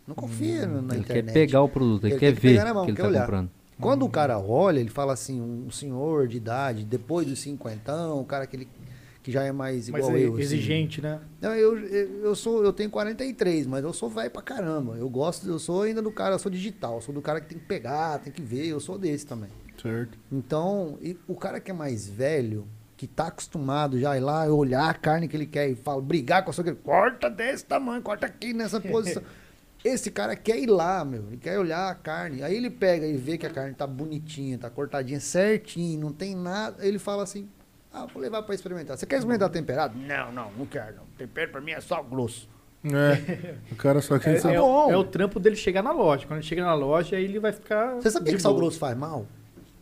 Não 0.08 0.14
confia 0.16 0.66
na 0.68 0.94
Ele 0.94 1.02
internet. 1.02 1.26
quer 1.26 1.34
pegar 1.34 1.62
o 1.64 1.70
produto, 1.70 2.04
ele, 2.06 2.14
Ele 2.14 2.20
quer 2.20 2.26
tem 2.28 2.36
que 2.36 2.42
ver 2.42 2.50
pegar 2.50 2.66
na 2.66 2.74
mão, 2.74 2.84
o 2.84 2.86
que 2.86 2.92
ele 2.92 2.96
quer 2.98 3.02
tá 3.04 3.10
olhar. 3.10 3.22
comprando. 3.22 3.50
Quando 3.80 4.06
o 4.06 4.10
cara 4.10 4.40
olha, 4.40 4.80
ele 4.80 4.90
fala 4.90 5.14
assim, 5.14 5.42
um 5.42 5.70
senhor 5.70 6.28
de 6.28 6.38
idade, 6.38 6.86
depois 6.86 7.28
dos 7.28 7.40
cinquentão, 7.40 8.22
o 8.22 8.24
cara 8.24 8.48
que, 8.48 8.56
ele, 8.56 8.68
que 9.26 9.32
já 9.32 9.44
é 9.44 9.52
mais 9.52 9.88
igual 9.88 10.12
Mas 10.12 10.22
é 10.22 10.24
eu. 10.28 10.34
assim. 10.34 10.42
exigente, 10.44 11.02
né? 11.02 11.20
Não, 11.42 11.56
eu, 11.56 11.80
eu, 11.80 12.26
eu 12.26 12.36
sou, 12.36 12.64
eu 12.64 12.72
tenho 12.72 12.92
43, 12.92 13.66
mas 13.66 13.84
eu 13.84 13.92
sou 13.92 14.08
velho 14.08 14.30
pra 14.30 14.44
caramba. 14.44 14.98
Eu 14.98 15.10
gosto, 15.10 15.48
eu 15.50 15.58
sou 15.58 15.82
ainda 15.82 16.00
do 16.00 16.12
cara, 16.12 16.36
eu 16.36 16.40
sou 16.40 16.52
digital, 16.52 16.98
eu 16.98 17.02
sou 17.02 17.12
do 17.12 17.24
cara 17.24 17.42
que 17.42 17.48
tem 17.48 17.58
que 17.58 17.66
pegar, 17.66 18.20
tem 18.20 18.32
que 18.32 18.44
ver, 18.44 18.68
eu 18.68 18.80
sou 18.80 19.00
desse 19.00 19.26
também. 19.26 19.50
Certo. 19.82 20.16
Então, 20.32 21.00
e 21.02 21.18
o 21.28 21.34
cara 21.34 21.60
que 21.60 21.72
é 21.72 21.74
mais 21.74 22.08
velho, 22.08 22.68
que 22.96 23.08
tá 23.08 23.26
acostumado 23.26 24.00
já 24.00 24.12
a 24.12 24.18
ir 24.18 24.20
lá 24.20 24.46
olhar 24.46 24.88
a 24.92 24.94
carne 24.94 25.28
que 25.28 25.36
ele 25.36 25.48
quer 25.48 25.72
e 25.72 25.76
fala, 25.76 26.00
brigar 26.04 26.44
com 26.44 26.52
a 26.52 26.54
sua 26.54 26.76
corta 26.76 27.28
desse 27.28 27.66
tamanho, 27.66 28.04
corta 28.04 28.28
aqui 28.28 28.54
nessa 28.54 28.78
posição. 28.80 29.24
Esse 29.84 30.12
cara 30.12 30.36
quer 30.36 30.60
ir 30.60 30.68
lá, 30.68 31.04
meu, 31.04 31.24
ele 31.30 31.38
quer 31.38 31.58
olhar 31.58 31.90
a 31.90 31.96
carne. 31.96 32.44
Aí 32.44 32.56
ele 32.56 32.70
pega 32.70 33.08
e 33.08 33.18
vê 33.18 33.40
que 33.40 33.48
a 33.48 33.50
carne 33.50 33.74
tá 33.74 33.88
bonitinha, 33.88 34.60
tá 34.60 34.70
cortadinha 34.70 35.20
certinho, 35.20 36.00
não 36.00 36.14
tem 36.14 36.36
nada. 36.36 36.86
Ele 36.86 37.00
fala 37.00 37.24
assim: 37.24 37.50
"Ah, 37.96 38.06
vou 38.12 38.22
levar 38.22 38.44
pra 38.44 38.54
experimentar. 38.56 38.98
Você 38.98 39.06
quer 39.06 39.16
experimentar 39.18 39.50
temperado?" 39.50 39.98
Não, 39.98 40.32
não, 40.32 40.52
não 40.58 40.66
quero, 40.66 40.96
não. 40.98 41.04
Tempero 41.18 41.52
pra 41.52 41.62
mim 41.62 41.72
é 41.72 41.82
só 41.82 42.02
grosso. 42.04 42.48
É, 42.84 43.56
o 43.72 43.76
cara 43.76 44.00
só 44.00 44.20
quer 44.20 44.36
É, 44.36 44.40
saber. 44.40 44.56
é, 44.56 44.60
bom. 44.60 44.92
é 44.92 44.96
o 44.98 45.04
trampo 45.04 45.40
dele 45.40 45.56
chegar 45.56 45.82
na 45.82 45.92
loja. 45.92 46.28
Quando 46.28 46.38
ele 46.40 46.48
chega 46.48 46.64
na 46.64 46.74
loja, 46.76 47.16
aí 47.16 47.24
ele 47.24 47.40
vai 47.40 47.52
ficar. 47.52 47.96
Você 47.96 48.12
sabia 48.12 48.34
que 48.34 48.40
sal 48.42 48.56
grosso 48.56 48.78
faz 48.78 48.96
mal? 48.96 49.26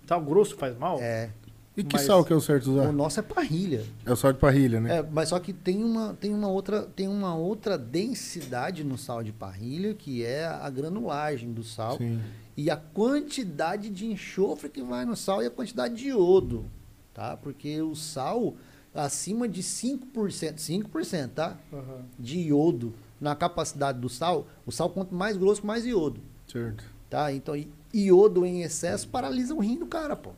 Sal 0.08 0.22
grosso 0.22 0.56
faz 0.56 0.78
mal? 0.78 1.00
É. 1.02 1.30
E 1.76 1.84
que 1.84 1.96
mas- 1.96 2.06
sal 2.06 2.24
que 2.24 2.32
é 2.32 2.36
o 2.36 2.40
certo 2.40 2.68
O 2.70 2.74
usar? 2.76 2.92
nosso 2.94 3.20
é 3.20 3.24
parrilha. 3.24 3.84
É 4.06 4.12
o 4.14 4.16
sal 4.16 4.32
de 4.32 4.38
parrilha, 4.40 4.80
né? 4.80 5.00
É, 5.00 5.02
mas 5.04 5.30
só 5.30 5.40
que 5.40 5.52
tem 5.52 5.84
uma, 5.84 6.14
tem 6.14 6.34
uma 6.34 6.48
outra 6.48 6.84
tem 6.84 7.08
uma 7.08 7.36
outra 7.36 7.78
densidade 7.78 8.84
no 8.86 8.98
sal 8.98 9.24
de 9.24 9.32
parrilha, 9.34 9.94
que 9.96 10.24
é 10.24 10.46
a 10.46 10.70
granulagem 10.70 11.52
do 11.52 11.64
sal 11.64 11.98
Sim. 11.98 12.22
e 12.56 12.70
a 12.70 12.78
quantidade 12.78 13.90
de 13.90 14.06
enxofre 14.06 14.70
que 14.70 14.82
vai 14.84 15.04
no 15.04 15.16
sal 15.16 15.42
e 15.44 15.48
a 15.48 15.52
quantidade 15.52 15.96
de 15.96 16.10
iodo, 16.10 16.66
tá? 17.14 17.38
Porque 17.38 17.82
o 17.82 17.96
sal 17.96 18.56
acima 18.94 19.48
de 19.48 19.62
5%, 19.64 20.56
5%, 20.56 21.30
tá? 21.30 21.58
Aham. 21.72 22.06
De 22.20 22.40
iodo 22.40 22.94
na 23.20 23.36
capacidade 23.36 24.00
do 24.00 24.10
sal, 24.10 24.46
o 24.66 24.72
sal 24.72 24.90
quanto 24.90 25.16
mais 25.16 25.38
grosso, 25.38 25.66
mais 25.66 25.86
iodo, 25.86 26.20
Certo. 26.48 26.84
tá? 27.10 27.32
Então, 27.32 27.56
iodo 27.94 28.46
em 28.46 28.62
excesso 28.64 29.08
paralisa 29.08 29.54
o 29.56 29.60
rim 29.60 29.78
do 29.80 29.86
cara, 29.88 30.16
pô. 30.16 30.32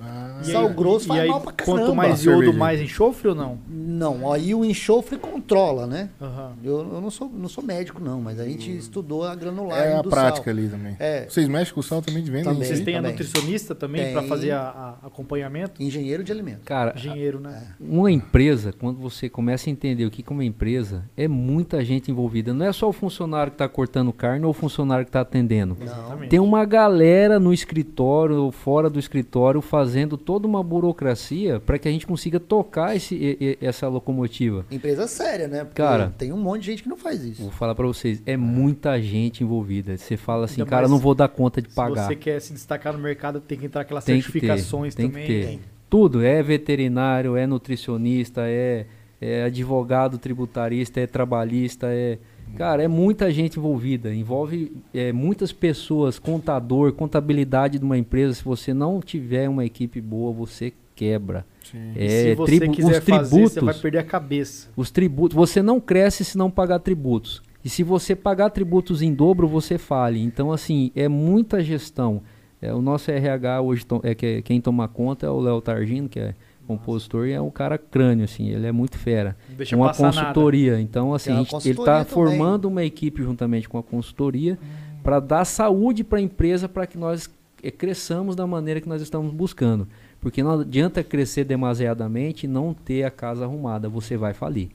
Ah, 0.00 0.40
Sal 0.42 0.66
aí- 0.68 0.74
grosso 0.74 1.04
e 1.04 1.08
faz 1.08 1.20
aí, 1.20 1.28
mal 1.28 1.40
pra 1.40 1.52
Quanto 1.52 1.66
caramba. 1.78 1.94
mais 1.94 2.26
A 2.26 2.30
iodo, 2.30 2.52
mais 2.54 2.80
enxofre 2.80 3.28
ou 3.28 3.34
não? 3.34 3.58
Não, 3.68 4.32
aí 4.32 4.52
o 4.54 4.64
enxofre 4.64 5.16
controla, 5.16 5.86
né? 5.86 6.08
Aham. 6.20 6.52
Eu, 6.64 6.78
eu 6.94 7.00
não, 7.00 7.10
sou, 7.10 7.30
não 7.32 7.48
sou 7.48 7.62
médico, 7.62 8.02
não, 8.02 8.20
mas 8.20 8.40
a 8.40 8.44
gente 8.44 8.76
estudou 8.76 9.22
a 9.24 9.34
granulagem 9.36 9.92
é 9.92 9.96
a 9.96 10.02
do 10.02 10.10
prática 10.10 10.50
sal. 10.50 10.58
ali 10.58 10.68
também. 10.68 10.96
É. 10.98 11.26
Vocês 11.28 11.46
mexem 11.46 11.72
com 11.72 11.78
o 11.80 11.82
sal 11.82 12.02
também 12.02 12.22
de 12.24 12.30
venda? 12.32 12.50
Também. 12.50 12.64
Vocês 12.66 12.80
têm 12.80 12.96
a 12.96 13.02
nutricionista 13.02 13.74
também 13.76 14.12
para 14.12 14.22
fazer 14.22 14.50
a, 14.50 14.60
a- 15.02 15.06
acompanhamento? 15.06 15.80
Engenheiro 15.80 16.24
de 16.24 16.32
alimentos. 16.32 16.64
Cara, 16.64 16.94
Engenheiro, 16.96 17.38
né? 17.38 17.68
uma 17.80 18.10
empresa, 18.10 18.72
quando 18.72 18.98
você 18.98 19.28
começa 19.28 19.68
a 19.68 19.72
entender 19.72 20.04
o 20.04 20.10
que 20.10 20.24
é 20.28 20.32
uma 20.32 20.44
empresa, 20.44 21.04
é 21.16 21.28
muita 21.28 21.84
gente 21.84 22.10
envolvida. 22.10 22.52
Não 22.52 22.66
é 22.66 22.72
só 22.72 22.88
o 22.88 22.92
funcionário 22.92 23.52
que 23.52 23.56
está 23.56 23.68
cortando 23.68 24.12
carne 24.12 24.44
ou 24.44 24.50
o 24.50 24.54
funcionário 24.54 25.04
que 25.04 25.10
está 25.10 25.20
atendendo. 25.20 25.76
Não. 25.80 26.26
Tem 26.28 26.40
uma 26.40 26.64
galera 26.64 27.38
no 27.38 27.52
escritório 27.54 28.42
ou 28.42 28.50
fora 28.50 28.90
do 28.90 28.98
escritório 28.98 29.60
fazendo 29.60 29.81
toda 30.18 30.46
uma 30.46 30.62
burocracia 30.62 31.60
para 31.60 31.78
que 31.78 31.88
a 31.88 31.90
gente 31.90 32.06
consiga 32.06 32.38
tocar 32.40 32.94
esse, 32.96 33.14
e- 33.14 33.36
e- 33.40 33.58
essa 33.66 33.88
locomotiva. 33.88 34.64
Empresa 34.70 35.06
séria, 35.06 35.48
né? 35.48 35.64
Porque 35.64 35.80
Cara, 35.82 36.12
tem 36.16 36.32
um 36.32 36.36
monte 36.38 36.62
de 36.62 36.66
gente 36.72 36.82
que 36.82 36.88
não 36.88 36.96
faz 36.96 37.22
isso. 37.24 37.42
Vou 37.42 37.50
falar 37.50 37.74
para 37.74 37.86
vocês, 37.86 38.22
é 38.26 38.36
muita 38.36 39.00
gente 39.00 39.42
envolvida. 39.42 39.96
Você 39.96 40.16
fala 40.16 40.44
assim, 40.44 40.60
Ainda 40.62 40.70
cara, 40.70 40.88
não 40.88 40.98
vou 40.98 41.14
dar 41.14 41.28
conta 41.28 41.60
de 41.62 41.68
Se 41.68 41.74
pagar. 41.74 42.06
você 42.06 42.16
quer 42.16 42.40
se 42.40 42.52
destacar 42.52 42.92
no 42.92 42.98
mercado, 42.98 43.40
tem 43.40 43.58
que 43.58 43.66
entrar 43.66 43.82
aquelas 43.82 44.04
Tem 44.04 44.20
que 44.20 44.26
ter, 44.26 44.32
certificações 44.40 44.94
tem 44.94 45.06
que 45.08 45.12
também. 45.12 45.26
ter. 45.26 45.46
Tem. 45.46 45.60
Tudo, 45.88 46.22
é 46.24 46.42
veterinário, 46.42 47.36
é 47.36 47.46
nutricionista, 47.46 48.42
é, 48.46 48.86
é 49.20 49.44
advogado 49.44 50.16
tributarista, 50.18 51.00
é 51.00 51.06
trabalhista, 51.06 51.86
é. 51.90 52.18
Cara, 52.56 52.82
é 52.82 52.88
muita 52.88 53.30
gente 53.30 53.58
envolvida. 53.58 54.14
Envolve 54.14 54.72
é, 54.92 55.12
muitas 55.12 55.52
pessoas, 55.52 56.18
contador, 56.18 56.92
contabilidade 56.92 57.78
de 57.78 57.84
uma 57.84 57.96
empresa. 57.98 58.34
Se 58.34 58.44
você 58.44 58.72
não 58.74 59.00
tiver 59.00 59.48
uma 59.48 59.64
equipe 59.64 60.00
boa, 60.00 60.32
você 60.32 60.72
quebra. 60.94 61.44
Sim. 61.64 61.92
É, 61.96 62.08
se 62.08 62.34
você 62.34 62.58
tribu- 62.58 62.72
quiser 62.74 63.00
os 63.00 63.04
fazer, 63.04 63.30
tributos, 63.30 63.52
você 63.54 63.60
vai 63.60 63.74
perder 63.74 63.98
a 63.98 64.04
cabeça. 64.04 64.68
os 64.76 64.90
tributos, 64.90 65.34
você 65.36 65.62
não 65.62 65.80
cresce 65.80 66.24
se 66.24 66.36
não 66.36 66.50
pagar 66.50 66.78
tributos. 66.80 67.42
E 67.64 67.68
se 67.68 67.82
você 67.82 68.14
pagar 68.16 68.50
tributos 68.50 69.02
em 69.02 69.14
dobro, 69.14 69.46
você 69.46 69.78
fale. 69.78 70.20
Então, 70.22 70.50
assim, 70.52 70.90
é 70.94 71.08
muita 71.08 71.62
gestão. 71.62 72.20
É, 72.60 72.72
o 72.74 72.82
nosso 72.82 73.10
RH 73.10 73.60
hoje, 73.60 73.84
é 74.02 74.14
que, 74.14 74.42
quem 74.42 74.60
toma 74.60 74.86
conta 74.88 75.26
é 75.26 75.30
o 75.30 75.40
Léo 75.40 75.60
Targino, 75.60 76.08
que 76.08 76.18
é 76.20 76.34
compositor, 76.66 77.26
e 77.26 77.32
é 77.32 77.40
um 77.40 77.50
cara 77.50 77.76
crânio, 77.76 78.24
assim, 78.24 78.48
ele 78.48 78.66
é 78.66 78.72
muito 78.72 78.96
fera. 78.98 79.36
Deixa 79.56 79.76
uma 79.76 79.86
nada. 79.86 79.98
consultoria. 79.98 80.80
Então, 80.80 81.14
assim, 81.14 81.30
gente, 81.30 81.40
ele 81.40 81.50
consultoria 81.50 81.82
está 81.82 82.04
também. 82.04 82.12
formando 82.12 82.64
uma 82.66 82.84
equipe 82.84 83.22
juntamente 83.22 83.68
com 83.68 83.78
a 83.78 83.82
consultoria 83.82 84.58
para 85.02 85.20
dar 85.20 85.44
saúde 85.44 86.04
para 86.04 86.18
a 86.18 86.22
empresa 86.22 86.68
para 86.68 86.86
que 86.86 86.96
nós 86.96 87.28
eh, 87.62 87.70
cresçamos 87.70 88.36
da 88.36 88.46
maneira 88.46 88.80
que 88.80 88.88
nós 88.88 89.02
estamos 89.02 89.32
buscando. 89.32 89.86
Porque 90.20 90.42
não 90.42 90.60
adianta 90.60 91.02
crescer 91.02 91.44
demasiadamente 91.44 92.46
e 92.46 92.48
não 92.48 92.72
ter 92.72 93.02
a 93.02 93.10
casa 93.10 93.44
arrumada, 93.44 93.88
você 93.88 94.16
vai 94.16 94.32
falir. 94.32 94.68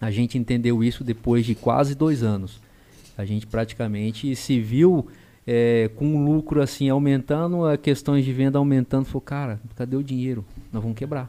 A 0.00 0.10
gente 0.10 0.36
entendeu 0.36 0.82
isso 0.82 1.04
depois 1.04 1.46
de 1.46 1.54
quase 1.54 1.94
dois 1.94 2.22
anos. 2.22 2.60
A 3.16 3.24
gente 3.24 3.46
praticamente 3.46 4.34
se 4.34 4.58
viu 4.60 5.06
eh, 5.46 5.90
com 5.96 6.06
um 6.06 6.24
lucro 6.24 6.62
assim 6.62 6.88
aumentando, 6.88 7.64
a 7.66 7.76
questões 7.76 8.24
de 8.24 8.32
venda 8.32 8.58
aumentando. 8.58 9.04
Falou, 9.06 9.20
cara, 9.20 9.60
cadê 9.76 9.96
o 9.96 10.02
dinheiro? 10.02 10.44
Nós 10.72 10.82
vamos 10.82 10.96
quebrar. 10.96 11.28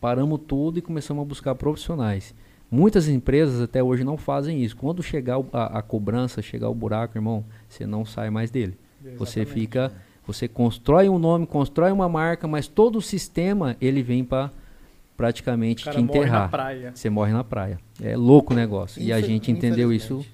Paramos 0.00 0.40
tudo 0.46 0.78
e 0.78 0.82
começamos 0.82 1.22
a 1.22 1.24
buscar 1.26 1.54
profissionais. 1.54 2.34
Muitas 2.70 3.06
empresas 3.08 3.60
até 3.60 3.82
hoje 3.82 4.02
não 4.02 4.16
fazem 4.16 4.62
isso. 4.64 4.76
Quando 4.76 5.02
chegar 5.02 5.38
o- 5.38 5.46
a, 5.52 5.78
a 5.78 5.82
cobrança, 5.82 6.40
chegar 6.42 6.68
o 6.68 6.74
buraco, 6.74 7.16
irmão, 7.16 7.44
você 7.68 7.86
não 7.86 8.04
sai 8.04 8.30
mais 8.30 8.50
dele. 8.50 8.76
Você 9.18 9.40
Exatamente. 9.40 9.52
fica, 9.52 9.92
você 10.26 10.48
constrói 10.48 11.08
um 11.08 11.18
nome, 11.18 11.46
constrói 11.46 11.92
uma 11.92 12.08
marca, 12.08 12.48
mas 12.48 12.66
todo 12.68 12.96
o 12.96 13.02
sistema 13.02 13.76
ele 13.80 14.02
vem 14.02 14.24
para 14.24 14.46
O 14.46 15.16
praticamente 15.16 15.84
te 15.84 15.88
morre 15.90 16.00
na 16.00 16.04
enterrar. 16.20 16.50
praia. 16.50 16.92
Você 16.94 17.10
morre 17.10 17.32
na 17.32 17.44
praia. 17.44 17.78
É 18.00 18.16
louco 18.16 18.52
o 18.52 18.56
negócio. 18.56 19.02
e 19.02 19.12
a 19.12 19.20
gente 19.20 19.50
entendeu 19.52 19.92
isso. 19.92 20.24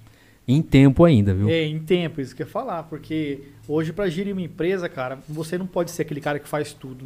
Em 0.48 0.62
tempo 0.62 1.04
ainda, 1.04 1.34
viu? 1.34 1.48
É, 1.48 1.64
em 1.64 1.78
tempo, 1.78 2.20
isso 2.20 2.34
que 2.34 2.42
eu 2.42 2.46
ia 2.46 2.50
falar, 2.50 2.84
porque 2.84 3.42
hoje 3.68 3.92
para 3.92 4.08
gerir 4.08 4.32
uma 4.32 4.40
empresa, 4.42 4.88
cara, 4.88 5.18
você 5.28 5.58
não 5.58 5.66
pode 5.66 5.90
ser 5.90 6.02
aquele 6.02 6.20
cara 6.22 6.38
que 6.38 6.48
faz 6.48 6.72
tudo. 6.72 7.04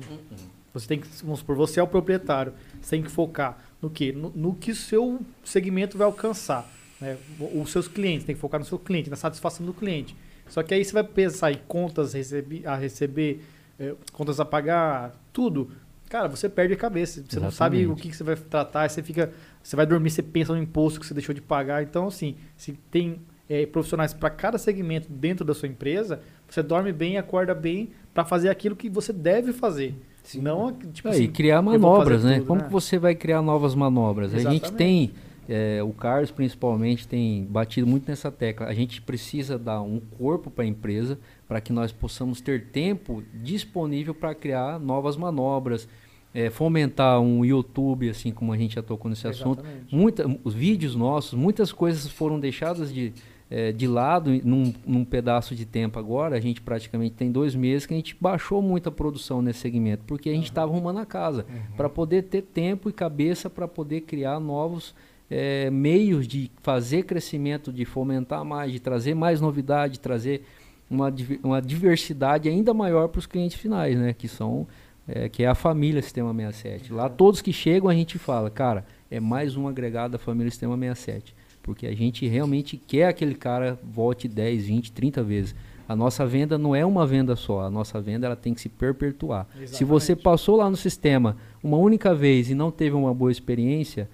Você 0.73 0.87
tem 0.87 1.01
que, 1.01 1.09
vamos 1.23 1.41
supor, 1.41 1.57
você 1.57 1.81
é 1.81 1.83
o 1.83 1.87
proprietário, 1.87 2.53
você 2.81 2.91
tem 2.97 3.03
que 3.03 3.11
focar 3.11 3.59
no 3.83 3.91
quê? 3.91 4.13
No, 4.13 4.31
no 4.35 4.55
que 4.55 4.71
o 4.71 4.75
seu 4.77 5.21
segmento 5.45 5.99
vai 5.99 6.07
alcançar. 6.07 6.71
Né? 7.01 7.19
Os 7.61 7.71
seus 7.73 7.89
clientes, 7.89 8.25
tem 8.25 8.35
que 8.35 8.41
focar 8.41 8.61
no 8.61 8.65
seu 8.65 8.79
cliente, 8.79 9.11
na 9.11 9.17
satisfação 9.17 9.67
do 9.67 9.75
cliente. 9.75 10.15
Só 10.49 10.63
que 10.63 10.73
aí 10.73 10.85
você 10.85 10.93
vai 10.93 11.03
pensar 11.05 11.51
em 11.51 11.59
contas 11.67 12.13
recebi- 12.13 12.65
a 12.67 12.77
receber, 12.77 13.43
eh, 13.79 13.95
contas 14.13 14.39
a 14.39 14.45
pagar, 14.45 15.13
tudo. 15.33 15.71
Cara, 16.09 16.29
você 16.29 16.49
perde 16.49 16.75
a 16.75 16.77
cabeça. 16.77 17.25
Você 17.29 17.41
não 17.41 17.51
sabe 17.51 17.79
Exatamente. 17.79 18.01
o 18.01 18.03
que, 18.03 18.11
que 18.11 18.17
você 18.17 18.23
vai 18.23 18.37
tratar, 18.37 18.89
você 18.89 19.03
fica. 19.03 19.33
Você 19.63 19.75
vai 19.75 19.87
dormir, 19.87 20.11
você 20.11 20.23
pensa 20.23 20.55
no 20.55 20.61
imposto 20.63 21.01
que 21.01 21.07
você 21.07 21.15
deixou 21.15 21.35
de 21.35 21.41
pagar. 21.41 21.83
Então, 21.83 22.07
assim, 22.09 22.37
se 22.57 22.73
tem 22.91 23.19
eh, 23.49 23.67
profissionais 23.67 24.13
para 24.13 24.31
cada 24.31 24.59
segmento 24.59 25.09
dentro 25.11 25.45
da 25.45 25.55
sua 25.55 25.69
empresa, 25.69 26.21
você 26.49 26.63
dorme 26.63 26.93
bem, 26.93 27.19
acorda 27.19 27.55
bem 27.55 27.91
para 28.13 28.25
fazer 28.25 28.49
aquilo 28.49 28.77
que 28.77 28.89
você 28.89 29.13
deve 29.13 29.53
fazer. 29.53 29.95
Não, 30.37 30.73
tipo 30.73 31.09
É, 31.09 31.11
assim, 31.11 31.25
e 31.25 31.29
criar 31.29 31.61
manobras, 31.63 32.23
né? 32.23 32.37
tudo, 32.37 32.47
Como 32.47 32.61
né? 32.61 32.67
que 32.67 32.73
você 32.73 32.99
vai 32.99 33.15
criar 33.15 33.43
novas 33.43 33.75
manobras? 33.75 34.33
A 34.33 34.39
gente 34.39 34.67
Exatamente. 34.67 34.77
tem, 34.77 35.11
é, 35.49 35.83
o 35.83 35.93
Carlos 35.93 36.31
principalmente 36.31 37.09
tem 37.09 37.45
batido 37.45 37.87
muito 37.87 38.09
nessa 38.09 38.31
tecla. 38.31 38.67
A 38.67 38.75
gente 38.75 39.03
precisa 39.03 39.59
dar 39.59 39.83
um 39.83 39.99
corpo 40.19 40.49
para 40.51 40.63
a 40.65 40.67
empresa 40.67 41.19
para 41.49 41.61
que 41.61 41.73
nós 41.73 41.91
possamos 41.91 42.41
ter 42.41 42.67
tempo 42.67 43.23
disponível 43.35 44.15
para 44.15 44.33
criar 44.35 44.79
novas 44.79 45.17
manobras, 45.17 45.89
é, 46.33 46.49
fomentar 46.49 47.21
um 47.21 47.45
YouTube, 47.45 48.09
assim 48.09 48.31
como 48.31 48.53
a 48.53 48.57
gente 48.57 48.77
já 48.77 48.83
tocou 48.83 49.09
nesse 49.11 49.27
assunto. 49.27 49.61
Exatamente. 49.61 49.95
Muita, 49.95 50.39
os 50.45 50.55
vídeos 50.55 50.95
nossos, 50.95 51.35
muitas 51.35 51.73
coisas 51.73 52.07
foram 52.09 52.39
deixadas 52.39 52.95
de, 52.95 53.13
eh, 53.55 53.71
de 53.71 53.87
lado 53.87 54.31
num, 54.43 54.73
num 54.87 55.05
pedaço 55.05 55.55
de 55.55 55.67
tempo 55.67 55.99
agora. 55.99 56.35
A 56.35 56.41
gente 56.41 56.63
praticamente 56.63 57.15
tem 57.15 57.31
dois 57.31 57.55
meses 57.55 57.85
que 57.85 57.93
a 57.93 57.97
gente 57.99 58.17
baixou 58.19 58.63
muito 58.63 58.89
a 58.89 58.93
produção 58.93 59.43
nesse 59.43 59.59
segmento, 59.59 60.05
porque 60.07 60.31
a 60.31 60.33
gente 60.33 60.47
estava 60.47 60.73
arrumando 60.73 61.01
a 61.01 61.05
casa 61.05 61.45
para 61.77 61.87
poder 61.87 62.23
ter 62.23 62.41
tempo 62.41 62.89
e 62.89 62.95
cabeça 62.95 63.51
para 63.51 63.69
poder 63.69 64.01
criar 64.01 64.41
novos 64.41 64.95
eh, 65.31 65.69
meios 65.71 66.27
de 66.27 66.51
fazer 66.63 67.03
crescimento, 67.03 67.71
de 67.71 67.85
fomentar 67.85 68.43
mais, 68.43 68.73
de 68.73 68.81
trazer 68.81 69.15
mais 69.15 69.39
novidade, 69.39 69.95
de 69.95 70.01
trazer 70.01 70.47
uma, 70.89 71.13
uma 71.43 71.61
diversidade 71.61 72.49
ainda 72.49 72.73
maior 72.73 73.09
para 73.09 73.19
os 73.19 73.27
clientes 73.27 73.59
finais, 73.61 73.99
né? 73.99 74.15
Que 74.15 74.29
são 74.29 74.67
é, 75.07 75.29
que 75.29 75.43
é 75.43 75.47
a 75.47 75.55
família 75.55 76.01
Sistema 76.01 76.33
67. 76.33 76.91
Lá 76.91 77.11
todos 77.11 77.43
que 77.43 77.53
chegam 77.53 77.91
a 77.91 77.95
gente 77.95 78.19
fala, 78.19 78.49
cara, 78.49 78.87
é 79.11 79.21
mais 79.21 79.57
um 79.59 79.69
agregado 79.69 80.13
da 80.13 80.19
família 80.19 80.51
Sistema 80.51 80.75
67. 80.75 81.35
Porque 81.63 81.87
a 81.87 81.95
gente 81.95 82.27
realmente 82.27 82.77
quer 82.77 83.07
aquele 83.07 83.35
cara 83.35 83.79
volte 83.83 84.27
10, 84.27 84.67
20, 84.67 84.93
30 84.93 85.23
vezes. 85.23 85.55
A 85.89 85.95
nossa 85.95 86.25
venda 86.27 86.57
não 86.57 86.75
é 86.75 86.87
uma 86.87 87.07
venda 87.07 87.37
só, 87.37 87.63
a 87.63 87.71
nossa 87.71 88.01
venda 88.01 88.27
ela 88.27 88.37
tem 88.37 88.55
que 88.55 88.61
se 88.61 88.69
perpetuar. 88.69 89.47
Se 89.67 89.85
você 89.85 90.13
Exatamente. 90.13 90.25
passou 90.25 90.57
lá 90.57 90.71
no 90.71 90.77
sistema 90.77 91.37
uma 91.63 91.77
única 91.77 92.15
vez 92.15 92.49
e 92.51 92.55
não 92.55 92.71
teve 92.71 92.97
uma 92.97 93.13
boa 93.13 93.31
experiência, 93.31 94.09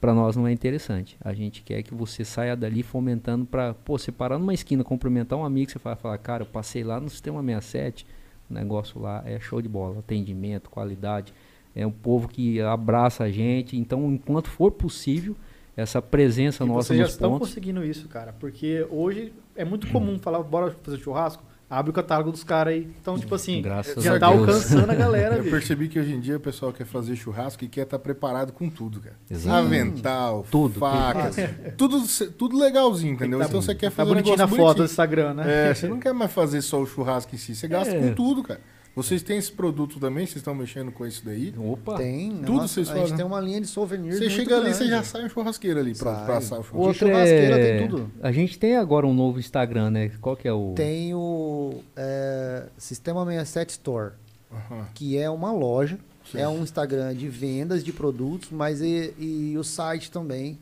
para 0.00 0.14
nós 0.14 0.34
não 0.34 0.46
é 0.46 0.52
interessante. 0.52 1.16
A 1.20 1.34
gente 1.34 1.62
quer 1.62 1.82
que 1.82 1.94
você 1.94 2.24
saia 2.24 2.56
dali 2.56 2.82
fomentando 2.82 3.44
para, 3.44 3.74
pô, 3.74 3.98
você 3.98 4.10
parar 4.10 4.38
numa 4.38 4.54
esquina, 4.54 4.82
cumprimentar 4.82 5.38
um 5.38 5.44
amigo, 5.44 5.70
você 5.70 5.78
fala, 5.78 5.94
falar, 5.94 6.18
cara, 6.18 6.42
eu 6.42 6.46
passei 6.46 6.82
lá 6.82 6.98
no 6.98 7.10
sistema 7.10 7.42
67, 7.42 8.06
o 8.50 8.54
negócio 8.54 9.00
lá 9.00 9.22
é 9.26 9.38
show 9.38 9.60
de 9.60 9.68
bola, 9.68 9.98
atendimento, 9.98 10.70
qualidade, 10.70 11.34
é 11.76 11.86
um 11.86 11.92
povo 11.92 12.26
que 12.26 12.60
abraça 12.60 13.24
a 13.24 13.30
gente. 13.30 13.76
Então, 13.76 14.10
enquanto 14.10 14.48
for 14.48 14.72
possível, 14.72 15.36
essa 15.76 16.00
presença 16.02 16.64
E 16.64 16.66
nossa 16.66 16.88
vocês 16.88 16.98
já 16.98 17.04
nos 17.04 17.12
estão 17.12 17.30
pontos, 17.32 17.48
conseguindo 17.48 17.84
isso, 17.84 18.08
cara. 18.08 18.32
Porque 18.38 18.86
hoje 18.90 19.32
é 19.56 19.64
muito 19.64 19.86
comum 19.88 20.18
falar, 20.18 20.42
bora 20.42 20.74
fazer 20.82 20.98
churrasco. 20.98 21.42
abre 21.68 21.90
o 21.90 21.94
catálogo 21.94 22.32
dos 22.32 22.42
caras 22.42 22.74
aí. 22.74 22.90
Então, 23.00 23.16
tipo 23.16 23.32
assim, 23.32 23.62
Graças 23.62 24.02
já 24.02 24.18
tá 24.18 24.28
Deus. 24.28 24.40
alcançando 24.40 24.90
a 24.90 24.94
galera, 24.94 25.36
Eu 25.36 25.44
bicho. 25.44 25.54
percebi 25.54 25.86
que 25.88 26.00
hoje 26.00 26.12
em 26.12 26.18
dia 26.18 26.36
o 26.36 26.40
pessoal 26.40 26.72
quer 26.72 26.84
fazer 26.84 27.14
churrasco 27.14 27.62
e 27.64 27.68
quer 27.68 27.82
estar 27.82 27.98
preparado 28.00 28.52
com 28.52 28.68
tudo, 28.68 28.98
cara. 29.00 29.14
Exato. 29.30 29.66
Avental, 29.66 30.44
Tudo, 30.50 30.80
faca, 30.80 31.30
tudo, 31.76 32.02
tudo 32.36 32.58
legalzinho, 32.58 33.12
entendeu? 33.14 33.38
Tá- 33.38 33.44
então 33.46 33.62
você 33.62 33.72
quer 33.74 33.90
Tá 33.90 33.96
fazer 33.98 34.10
um 34.10 34.14
bonitinho 34.14 34.36
na 34.36 34.44
negócio 34.46 34.64
foto 34.66 34.76
do. 34.78 34.84
Instagram, 34.84 35.34
né? 35.34 35.70
É, 35.70 35.74
você 35.74 35.86
não 35.86 36.00
quer 36.00 36.12
mais 36.12 36.32
fazer 36.32 36.60
só 36.60 36.80
o 36.82 36.86
churrasco 36.86 37.34
em 37.36 37.38
si, 37.38 37.54
você 37.54 37.68
gasta 37.68 37.94
É. 37.94 38.00
com 38.00 38.14
tudo, 38.14 38.42
cara. 38.42 38.60
Vocês 39.02 39.22
têm 39.22 39.38
esse 39.38 39.50
produto 39.52 39.98
também? 39.98 40.26
Vocês 40.26 40.36
estão 40.36 40.54
mexendo 40.54 40.90
com 40.92 41.06
isso 41.06 41.24
daí? 41.24 41.54
Opa. 41.56 41.96
Tem. 41.96 42.30
Tudo 42.38 42.52
nossa, 42.52 42.68
vocês 42.74 42.88
A 42.88 42.92
gente 42.92 43.00
fazem. 43.02 43.16
tem 43.16 43.26
uma 43.26 43.40
linha 43.40 43.60
de 43.60 43.66
souvenirs 43.66 44.18
Você 44.18 44.30
chega 44.30 44.54
ali, 44.56 44.62
grande. 44.64 44.76
você 44.76 44.86
já 44.88 45.02
sai 45.02 45.24
um 45.24 45.28
churrasqueiro 45.28 45.80
ali 45.80 45.94
Sai. 45.94 46.24
pra 46.24 46.36
assar 46.38 46.58
o 46.58 46.62
O 46.62 46.64
churrasco. 46.64 46.78
outro- 46.86 46.98
churrasqueira 47.08 47.56
tem 47.56 47.88
tudo. 47.88 48.10
A 48.22 48.32
gente 48.32 48.58
tem 48.58 48.76
agora 48.76 49.06
um 49.06 49.14
novo 49.14 49.38
Instagram, 49.38 49.90
né? 49.90 50.10
Qual 50.20 50.36
que 50.36 50.46
é 50.48 50.52
o... 50.52 50.72
Tem 50.76 51.14
o 51.14 51.74
é, 51.96 52.66
Sistema 52.78 53.24
67 53.24 53.70
Store, 53.70 54.12
Aham. 54.52 54.86
que 54.94 55.16
é 55.16 55.28
uma 55.30 55.52
loja, 55.52 55.98
Sim. 56.30 56.38
é 56.38 56.48
um 56.48 56.62
Instagram 56.62 57.14
de 57.14 57.28
vendas 57.28 57.82
de 57.84 57.92
produtos, 57.92 58.50
mas 58.50 58.80
e, 58.80 59.14
e 59.18 59.56
o 59.58 59.64
site 59.64 60.10
também, 60.10 60.58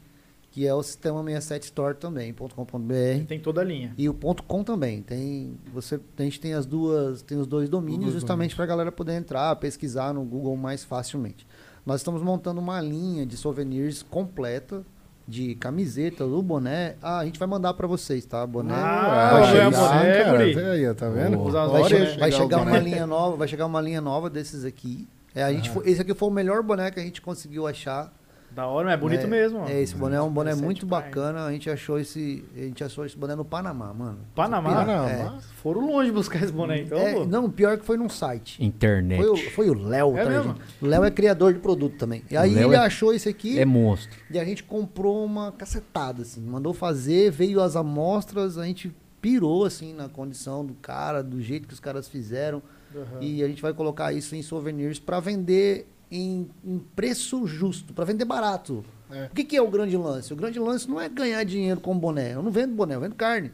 que 0.59 0.67
é 0.67 0.75
o 0.75 0.83
Sistema 0.83 1.23
67 1.23 1.63
Store 1.67 1.95
também, 1.95 2.33
.com.br. 2.35 3.25
Tem 3.29 3.39
toda 3.39 3.61
a 3.61 3.65
linha. 3.65 3.95
E 3.97 4.09
o 4.09 4.13
ponto 4.15 4.43
.com 4.43 4.65
também. 4.65 5.03
Tem, 5.03 5.57
você, 5.73 6.01
a 6.19 6.23
gente 6.25 6.41
tem 6.41 6.53
as 6.53 6.67
duas, 6.67 7.23
tem 7.23 7.39
os 7.39 7.47
dois 7.47 7.69
domínios 7.69 8.07
dois 8.07 8.15
justamente 8.15 8.57
para 8.57 8.65
a 8.65 8.67
galera 8.67 8.91
poder 8.91 9.13
entrar, 9.13 9.55
pesquisar 9.55 10.13
no 10.13 10.25
Google 10.25 10.57
mais 10.57 10.83
facilmente. 10.83 11.47
Nós 11.87 12.01
estamos 12.01 12.23
montando 12.23 12.61
uma 12.61 12.81
linha 12.81 13.25
de 13.25 13.37
souvenirs 13.37 14.03
completa 14.03 14.83
de 15.29 15.55
camiseta, 15.55 16.27
do 16.27 16.43
boné. 16.43 16.97
Ah, 17.01 17.21
a 17.21 17.25
gente 17.25 17.39
vai 17.39 17.47
mandar 17.47 17.73
para 17.75 17.87
vocês, 17.87 18.27
tá? 18.27 18.45
Boné. 18.45 18.75
Ah, 18.75 19.31
vai 19.35 19.47
chegar, 19.53 19.71
boné, 19.71 20.25
cara. 20.25 20.39
Vê 20.39 20.65
aí, 20.89 20.95
tá 20.95 21.09
vendo? 21.09 21.57
As 21.57 21.71
vai, 21.71 21.85
che- 21.85 21.99
boné. 21.99 22.17
vai 22.17 22.33
chegar 22.33 22.43
chegar 22.43 22.63
uma 22.63 22.79
linha 22.81 23.07
nova, 23.07 23.37
vai 23.37 23.47
chegar 23.47 23.67
uma 23.67 23.81
linha 23.81 24.01
nova 24.01 24.29
desses 24.29 24.65
aqui. 24.65 25.07
É, 25.37 25.45
a 25.45 25.53
gente 25.53 25.71
foi- 25.71 25.89
esse 25.89 26.01
aqui 26.03 26.13
foi 26.15 26.29
o 26.29 26.33
melhor 26.33 26.65
boné 26.65 26.91
que 26.91 26.99
a 26.99 27.03
gente 27.05 27.23
conseguiu 27.23 27.65
achar. 27.65 28.13
Da 28.59 28.67
hora, 28.67 28.87
mas 28.87 28.95
é 28.95 28.97
bonito 28.97 29.23
É, 29.25 29.27
mesmo. 29.29 29.61
ó. 29.61 29.69
É, 29.69 29.81
esse 29.81 29.95
boné 29.95 30.17
é 30.17 30.21
um 30.21 30.29
boné 30.33 30.51
17 30.51 30.65
muito 30.65 30.85
bacana. 30.85 31.45
A 31.47 31.53
gente 31.53 31.71
achou 31.71 31.97
esse, 31.97 32.45
a 32.57 32.61
gente 32.63 32.83
achou 32.83 33.07
esse 33.07 33.17
boné 33.17 33.37
no 33.37 33.45
Panamá, 33.45 33.95
mano. 33.95 34.19
Panamá? 34.35 34.75
Panamá. 34.85 35.09
É. 35.09 35.31
Foram 35.63 35.87
longe 35.87 36.11
buscar 36.11 36.43
esse 36.43 36.53
boné, 36.53 36.81
então, 36.81 36.99
É, 36.99 37.25
não, 37.25 37.49
pior 37.49 37.79
que 37.79 37.85
foi 37.85 37.97
num 37.97 38.09
site. 38.09 38.61
Internet. 38.65 39.23
Foi 39.23 39.31
o, 39.31 39.37
foi 39.53 39.71
o 39.71 39.75
Léo, 39.75 40.19
É 40.19 40.25
tá? 40.25 40.57
O 40.83 40.87
Léo 40.87 41.05
é 41.05 41.11
criador 41.13 41.53
de 41.55 41.61
produto 41.61 41.97
também. 41.99 42.25
E 42.29 42.37
aí 42.37 42.53
Léo 42.53 42.67
ele 42.71 42.75
é- 42.75 42.79
achou 42.81 43.15
esse 43.15 43.29
aqui 43.29 43.61
É 43.61 43.65
monstro. 43.65 44.19
e 44.29 44.41
a 44.41 44.45
gente 44.45 44.65
comprou 44.65 45.25
uma 45.25 45.53
cacetada, 45.53 46.23
assim. 46.23 46.41
Mandou 46.41 46.75
fazer, 46.75 47.31
veio 47.31 47.63
as 47.63 47.77
amostras, 47.77 48.59
a 48.59 48.65
gente 48.65 48.93
pirou, 49.23 49.65
assim, 49.67 49.95
na 49.95 50.09
condição 50.09 50.65
do 50.67 50.75
cara, 50.75 51.23
do 51.23 51.41
jeito 51.41 51.69
que 51.69 51.75
os 51.75 51.81
caras 51.81 52.09
fizeram. 52.09 52.61
Aham. 52.93 53.21
E 53.21 53.41
a 53.41 53.47
gente 53.47 53.63
vai 53.63 53.73
colocar 53.73 54.13
isso 54.13 54.35
em 54.35 54.43
souvenirs 54.43 54.99
para 54.99 55.21
vender 55.21 55.87
em, 56.11 56.49
em 56.65 56.79
preço 56.97 57.47
justo, 57.47 57.93
para 57.93 58.05
vender 58.05 58.25
barato. 58.25 58.85
É. 59.11 59.25
O 59.27 59.35
que, 59.35 59.45
que 59.45 59.57
é 59.57 59.63
o 59.63 59.69
grande 59.69 59.97
lance? 59.97 60.33
O 60.33 60.37
grande 60.37 60.59
lance 60.59 60.89
não 60.89 61.01
é 61.01 61.09
ganhar 61.09 61.43
dinheiro 61.45 61.81
com 61.81 61.97
boné. 61.99 62.35
Eu 62.35 62.43
não 62.43 62.51
vendo 62.51 62.75
boné, 62.75 62.95
eu 62.95 63.01
vendo 63.01 63.15
carne. 63.15 63.51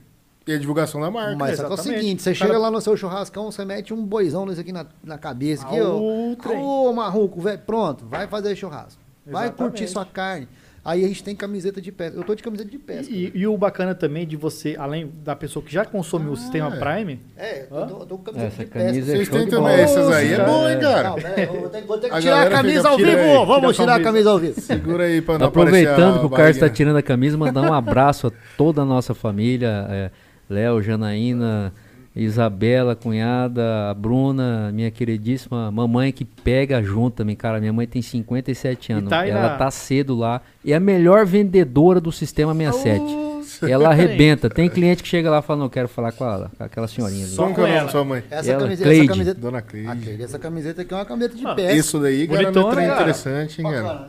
E 0.47 0.53
a 0.53 0.59
divulgação 0.59 1.01
da 1.01 1.11
marca. 1.11 1.37
Mas 1.37 1.59
que 1.59 1.65
é 1.65 1.69
o 1.69 1.77
seguinte, 1.77 2.23
você 2.23 2.35
cara- 2.35 2.47
chega 2.47 2.59
lá 2.59 2.71
no 2.71 2.81
seu 2.81 2.97
churrascão, 2.97 3.51
você 3.51 3.65
mete 3.65 3.95
um 3.95 4.05
boizão 4.05 4.47
desse 4.47 4.61
aqui 4.61 4.73
na, 4.73 4.85
na 5.03 5.17
cabeça, 5.17 5.65
aqui, 5.67 5.79
Ah, 5.79 6.43
trem. 6.43 6.61
Ô, 6.61 6.93
marruco, 6.93 7.41
velho, 7.41 7.61
pronto, 7.61 8.05
vai 8.05 8.27
fazer 8.27 8.55
churrasco. 8.55 9.01
Vai 9.27 9.45
Exatamente. 9.47 9.57
curtir 9.73 9.89
sua 9.89 10.05
carne. 10.05 10.47
Aí 10.85 11.03
a 11.03 11.09
gente 11.09 11.25
tem 11.25 11.35
camiseta 11.35 11.81
de 11.81 11.91
pesca. 11.91 12.15
Eu 12.15 12.23
tô 12.25 12.35
de 12.35 12.43
camiseta 12.43 12.71
de 12.71 12.79
pesca. 12.79 13.11
E, 13.11 13.33
e 13.35 13.47
o 13.47 13.57
bacana 13.57 13.95
também 13.95 14.27
de 14.27 14.37
você, 14.37 14.77
além 14.79 15.11
da 15.25 15.35
pessoa 15.35 15.65
que 15.65 15.73
já 15.73 15.83
consome 15.85 16.29
o 16.29 16.37
sistema 16.37 16.77
é. 16.77 16.79
Prime, 16.79 17.21
É, 17.39 17.63
eu 17.63 17.87
tô, 17.87 18.01
eu 18.01 18.07
tô 18.07 18.19
com 18.19 18.25
camiseta 18.25 18.47
Essa 18.53 18.65
de 18.65 18.71
pesca. 18.71 18.87
camisa 18.87 19.13
é 19.13 19.17
Vocês 19.17 19.29
têm 19.31 19.49
também, 19.49 19.75
essas 19.81 20.11
aí 20.11 20.33
é 20.35 20.45
bom, 20.45 20.69
hein, 20.69 20.75
Não, 20.77 20.83
cara? 20.93 21.15
aí, 21.37 21.45
eu 21.47 21.61
vou 21.61 21.69
ter, 21.71 21.81
vou 21.83 21.99
ter 21.99 22.09
que 22.11 22.15
A 22.15 22.21
tirar 22.21 22.47
a 22.47 22.51
camisa 22.51 22.77
fica- 22.81 22.89
ao 22.91 22.97
vivo. 22.99 23.11
aí, 23.11 23.47
Vamos 23.47 23.77
tirar 23.77 23.85
a 23.87 23.89
camisa. 23.95 24.05
camisa 24.05 24.31
ao 24.31 24.39
vivo. 24.39 24.61
Segura 24.61 25.05
aí 25.05 25.23
pra 25.23 25.39
não 25.39 25.47
aparecer 25.47 25.89
Aproveitando 25.89 26.17
a 26.17 26.21
que 26.21 26.27
o 26.27 26.31
Carlos 26.31 26.49
está 26.51 26.61
barriguinha. 26.67 26.75
tirando 26.77 26.97
a 26.99 27.03
camisa, 27.03 27.39
mandar 27.39 27.63
um 27.63 27.73
abraço 27.73 28.27
a 28.27 28.33
toda 28.59 28.83
a 28.83 28.85
nossa 28.85 29.15
família. 29.15 29.87
é, 29.89 30.11
Léo, 30.51 30.83
Janaína, 30.83 31.73
Isabela, 32.17 32.95
cunhada, 32.95 33.91
a 33.91 33.95
Bruna, 33.95 34.71
minha 34.73 34.91
queridíssima 34.91 35.71
mamãe 35.71 36.13
que 36.13 36.25
pega 36.25 36.83
junto 36.83 37.15
também, 37.17 37.35
cara. 37.35 37.59
Minha 37.61 37.73
mãe 37.73 37.87
tem 37.87 38.01
57 38.03 38.93
anos. 38.93 39.11
tá 39.11 39.27
ela 39.27 39.41
na- 39.43 39.57
tá 39.57 39.71
cedo 39.71 40.15
lá. 40.15 40.41
E 40.65 40.73
é 40.73 40.77
a 40.77 40.81
melhor 40.81 41.27
vendedora 41.27 42.01
do 42.01 42.13
Sistema 42.13 42.55
67. 42.55 43.01
Nossa. 43.01 43.71
Ela 43.71 43.91
arrebenta. 43.91 44.49
Tem 44.49 44.69
cliente 44.69 45.03
que 45.03 45.09
chega 45.09 45.31
lá 45.31 45.41
e 45.41 45.43
fala, 45.43 45.61
não, 45.61 45.69
quero 45.69 45.87
falar 45.89 46.13
com, 46.13 46.25
a, 46.25 46.49
com 46.57 46.65
aquela 46.65 46.89
senhorinha. 46.89 47.27
Só 47.27 47.49
é 47.49 47.53
nome 47.53 47.71
ela. 47.71 47.85
da 47.85 47.89
sua 47.91 48.05
mãe? 48.05 48.23
Essa 48.31 48.51
Ela, 48.53 48.63
camiseta, 48.63 48.89
Cleide. 48.89 49.05
essa 49.05 49.13
camiseta. 49.13 49.41
Dona 49.41 49.63
Cleide. 49.63 49.89
Aquele, 49.89 50.23
essa 50.23 50.39
camiseta 50.39 50.83
aqui 50.83 50.95
é 50.95 50.97
uma 50.97 51.05
camiseta 51.05 51.37
de 51.37 51.47
Ah, 51.47 51.55
pesca. 51.55 51.73
Isso 51.75 51.99
daí, 52.01 52.27
cara, 52.27 52.43
é 52.49 52.53
cara. 52.53 52.95
interessante, 52.95 53.61
hein, 53.63 53.71
cara? 53.71 54.09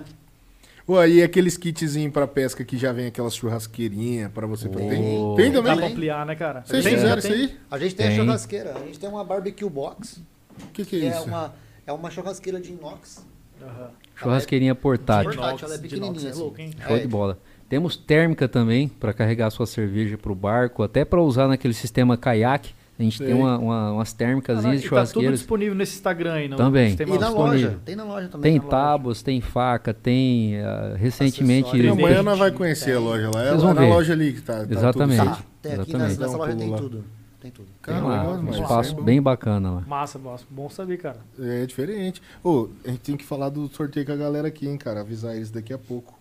Né? 0.88 0.94
Pô, 0.96 0.98
aí 1.00 1.24
aqueles 1.24 1.58
kitzinhos 1.58 2.14
pra 2.14 2.28
pesca 2.28 2.64
que 2.64 2.78
já 2.78 2.92
vem 2.92 3.08
aquelas 3.08 3.36
churrasqueirinhas 3.36 4.32
pra 4.32 4.46
você... 4.46 4.70
Tem, 4.70 5.18
Oh. 5.18 5.34
tem 5.36 5.52
Dá 5.52 5.62
pra 5.62 5.74
também? 5.74 5.92
ampliar, 5.92 6.26
né, 6.26 6.36
cara? 6.36 6.64
Vocês 6.66 6.84
Tem, 6.84 6.94
fizeram 6.96 7.22
tem. 7.22 7.32
isso 7.32 7.42
aí? 7.44 7.58
A 7.72 7.78
gente 7.80 7.96
tem, 7.96 8.06
a 8.06 8.10
Tem. 8.10 8.18
churrasqueira, 8.20 8.74
a 8.76 8.80
gente 8.86 9.00
tem 9.00 9.10
uma 9.10 9.24
barbecue 9.24 9.70
box, 9.70 10.22
O 10.62 10.68
que 10.72 10.86
que 10.86 11.00
que 11.00 11.06
é 11.06 11.10
é 11.10 11.18
isso? 11.18 11.26
uma, 11.28 11.54
é 11.88 11.92
uma 11.92 12.10
churrasqueira 12.12 12.60
de 12.62 12.72
inox. 12.72 13.26
Aham. 13.62 13.90
Churrasqueirinha 14.16 14.76
portátil. 14.76 15.32
Portátil, 15.32 15.50
Inox, 15.50 15.64
ela 15.64 15.74
é 15.74 15.78
de 15.78 15.82
pequenininha, 15.84 16.12
inox, 16.12 16.26
é 16.26 16.30
assim. 16.30 16.40
louco, 16.40 16.62
hein? 16.62 16.72
Show 16.86 16.96
É. 16.96 17.00
de 17.00 17.08
bola. 17.08 17.40
Temos 17.68 17.98
térmica 17.98 18.48
também 18.48 18.88
para 18.88 19.12
carregar 19.12 19.50
sua 19.50 19.66
cerveja 19.66 20.18
para 20.18 20.32
o 20.32 20.36
barco, 20.36 20.84
até 20.84 21.04
para 21.04 21.20
usar 21.22 21.48
naquele 21.48 21.74
sistema 21.74 22.16
caiaque. 22.16 22.74
A 22.98 23.04
gente 23.04 23.18
Sei. 23.18 23.28
tem 23.28 23.36
uma, 23.36 23.58
uma- 23.58 23.92
umas 23.92 24.14
térmicas 24.14 24.60
Ah, 24.60 24.62
de 24.62 24.68
e 24.68 24.70
tá 24.72 24.78
tudo 24.80 24.88
churrasqueiras. 24.88 25.40
disponível 25.40 25.76
nesse 25.76 25.96
Instagram 25.96 26.34
aí, 26.34 26.48
não? 26.48 26.56
Também. 26.58 26.90
Sistema 26.90 27.16
E 27.16 27.20
na 27.20 27.26
disponível. 27.28 27.68
loja, 27.70 27.80
tem 27.84 27.96
na 27.96 28.04
loja 28.06 28.28
também. 28.30 28.60
Tem 28.60 28.70
tábuas, 28.70 29.22
tem 29.22 29.42
faca, 29.42 29.94
tem 29.94 30.62
ah, 30.62 30.96
recentemente. 30.98 31.68
Acessório. 31.70 31.92
Amanhã 31.92 32.16
Tem. 32.16 32.24
nós 32.24 32.40
vai 32.40 32.52
conhecer 32.52 32.96
a 32.96 33.00
loja 33.02 33.30
lá. 33.34 33.42
É 33.44 33.50
Vocês 33.50 33.62
lá 33.64 33.66
vão 33.68 33.74
na 33.74 33.82
ver. 33.82 33.90
loja 33.90 34.14
ali 34.14 34.32
que 34.34 34.42
tá. 34.42 34.66
tá 34.66 34.74
Exatamente. 34.74 35.20
tudo 35.22 35.30
Tá, 35.36 35.36
tem 35.62 35.72
aqui 35.74 35.82
Exatamente. 35.92 36.20
nessa, 36.20 36.38
loja 36.38 36.56
tem 36.56 36.70
lá. 36.70 36.78
tudo. 36.78 37.04
Tem 37.42 37.52
tudo. 37.52 37.66
Tem 37.68 37.94
Cara, 37.96 38.06
lá, 38.08 38.22
legal 38.22 38.38
um 38.40 38.50
espaço 38.52 38.98
é 38.98 39.02
bem 39.04 39.22
bacana 39.22 39.72
lá. 39.72 39.82
Massa, 39.86 40.18
massa. 40.18 40.46
Bom 40.50 40.70
saber, 40.70 40.98
cara. 40.98 41.18
É 41.38 41.66
diferente. 41.66 42.22
Ô, 42.44 42.70
a 42.86 42.90
gente 42.92 43.00
tem 43.02 43.18
que 43.18 43.26
falar 43.26 43.50
do 43.50 43.68
sorteio 43.68 44.06
com 44.06 44.14
a 44.14 44.16
galera 44.16 44.48
aqui, 44.48 44.68
hein, 44.68 44.78
cara. 44.78 45.02
Avisar 45.02 45.36
eles 45.36 45.52
daqui 45.52 45.74
a 45.74 45.78
pouco. 45.78 46.18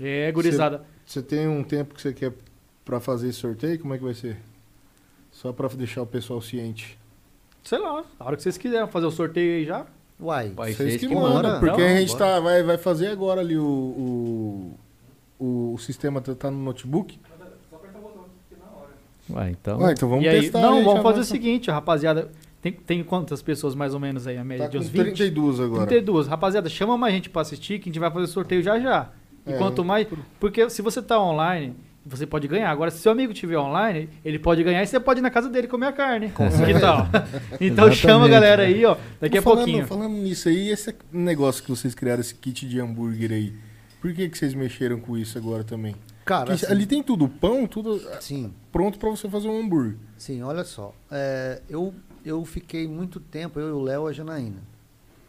É, 0.00 0.30
gurizada. 0.30 0.82
Você 1.04 1.20
tem 1.20 1.48
um 1.48 1.62
tempo 1.64 1.94
que 1.94 2.00
você 2.00 2.12
quer 2.12 2.32
pra 2.84 3.00
fazer 3.00 3.28
esse 3.28 3.38
sorteio? 3.40 3.78
Como 3.80 3.92
é 3.92 3.98
que 3.98 4.04
vai 4.04 4.14
ser? 4.14 4.36
Só 5.36 5.52
pra 5.52 5.68
deixar 5.68 6.00
o 6.00 6.06
pessoal 6.06 6.40
ciente. 6.40 6.98
Sei 7.62 7.78
lá, 7.78 8.02
a 8.18 8.24
hora 8.24 8.36
que 8.36 8.42
vocês 8.42 8.56
quiserem 8.56 8.88
fazer 8.88 9.04
o 9.04 9.10
sorteio 9.10 9.56
aí 9.58 9.64
já. 9.66 9.84
Uai, 10.18 10.48
Vai 10.56 10.72
Vocês 10.72 10.94
ser 10.94 10.98
que 10.98 11.08
que 11.08 11.14
mandam, 11.14 11.34
manda. 11.34 11.60
porque 11.60 11.82
Não, 11.82 11.88
a 11.94 11.96
gente 12.00 12.12
bora. 12.16 12.24
tá, 12.24 12.40
vai, 12.40 12.62
vai 12.62 12.78
fazer 12.78 13.08
agora 13.08 13.42
ali 13.42 13.58
o, 13.58 13.62
o, 13.62 15.44
o, 15.44 15.74
o 15.74 15.78
sistema 15.78 16.22
tá, 16.22 16.34
tá 16.34 16.50
no 16.50 16.56
notebook. 16.56 17.18
Vai, 19.28 19.50
então. 19.50 19.84
Ah, 19.84 19.92
então 19.92 20.08
vamos 20.08 20.24
e 20.24 20.28
aí, 20.28 20.40
testar. 20.42 20.60
não, 20.62 20.78
aí, 20.78 20.84
vamos 20.84 21.02
fazer 21.02 21.20
o 21.20 21.24
seguinte, 21.24 21.70
rapaziada. 21.70 22.30
Tem, 22.62 22.72
tem 22.72 23.04
quantas 23.04 23.42
pessoas 23.42 23.74
mais 23.74 23.92
ou 23.92 24.00
menos 24.00 24.26
aí? 24.26 24.38
A 24.38 24.44
média 24.44 24.64
Tá 24.64 24.70
de 24.70 24.78
uns 24.78 24.88
20? 24.88 25.02
32 25.02 25.60
agora. 25.60 25.86
32. 25.86 26.26
Rapaziada, 26.28 26.68
chama 26.70 26.96
mais 26.96 27.12
gente 27.12 27.28
pra 27.28 27.42
assistir 27.42 27.78
que 27.78 27.90
a 27.90 27.92
gente 27.92 27.98
vai 28.00 28.10
fazer 28.10 28.26
sorteio 28.28 28.62
já 28.62 28.78
já. 28.80 29.10
E 29.46 29.52
É. 29.52 29.58
quanto 29.58 29.84
mais. 29.84 30.06
Porque 30.40 30.70
se 30.70 30.80
você 30.80 31.02
tá 31.02 31.20
online, 31.20 31.74
você 32.06 32.24
pode 32.26 32.46
ganhar. 32.46 32.70
Agora, 32.70 32.90
se 32.90 32.98
seu 32.98 33.10
amigo 33.10 33.32
estiver 33.32 33.58
online, 33.58 34.08
ele 34.24 34.38
pode 34.38 34.62
ganhar 34.62 34.82
e 34.82 34.86
você 34.86 35.00
pode 35.00 35.20
ir 35.20 35.22
na 35.22 35.30
casa 35.30 35.48
dele 35.50 35.66
comer 35.66 35.86
a 35.86 35.92
carne. 35.92 36.32
Que 36.66 36.80
tal? 36.80 37.08
Então 37.60 37.90
chama 37.90 38.26
a 38.26 38.28
galera 38.28 38.62
aí, 38.62 38.84
ó. 38.84 38.96
Daqui 39.20 39.38
a 39.38 39.42
falando, 39.42 39.64
pouquinho. 39.64 39.86
Falando 39.86 40.14
nisso 40.14 40.48
aí, 40.48 40.70
esse 40.70 40.94
negócio 41.12 41.62
que 41.62 41.70
vocês 41.70 41.94
criaram, 41.94 42.20
esse 42.20 42.34
kit 42.34 42.66
de 42.66 42.80
hambúrguer 42.80 43.32
aí, 43.32 43.52
por 44.00 44.12
que, 44.14 44.28
que 44.28 44.38
vocês 44.38 44.54
mexeram 44.54 45.00
com 45.00 45.18
isso 45.18 45.36
agora 45.36 45.64
também? 45.64 45.96
cara, 46.24 46.54
assim, 46.54 46.66
ali 46.66 46.86
tem 46.86 47.02
tudo, 47.02 47.28
pão, 47.28 47.66
tudo 47.68 48.00
sim, 48.20 48.52
pronto 48.72 48.98
pra 48.98 49.08
você 49.08 49.28
fazer 49.28 49.48
um 49.48 49.60
hambúrguer. 49.60 49.96
sim, 50.18 50.42
olha 50.42 50.64
só. 50.64 50.92
É, 51.10 51.62
eu, 51.68 51.94
eu 52.24 52.44
fiquei 52.44 52.86
muito 52.88 53.20
tempo, 53.20 53.60
eu 53.60 53.68
e 53.68 53.72
o 53.72 53.80
Léo 53.80 54.08
e 54.08 54.10
a 54.10 54.12
Janaína. 54.12 54.58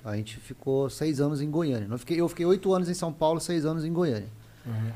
A 0.03 0.15
gente 0.15 0.37
ficou 0.37 0.89
seis 0.89 1.19
anos 1.19 1.41
em 1.41 1.49
Goiânia. 1.51 1.87
Eu 1.89 1.97
fiquei, 1.97 2.19
eu 2.19 2.29
fiquei 2.29 2.45
oito 2.45 2.73
anos 2.73 2.89
em 2.89 2.93
São 2.93 3.11
Paulo, 3.11 3.39
seis 3.39 3.65
anos 3.65 3.83
em 3.83 3.91
Goiânia. 3.91 4.29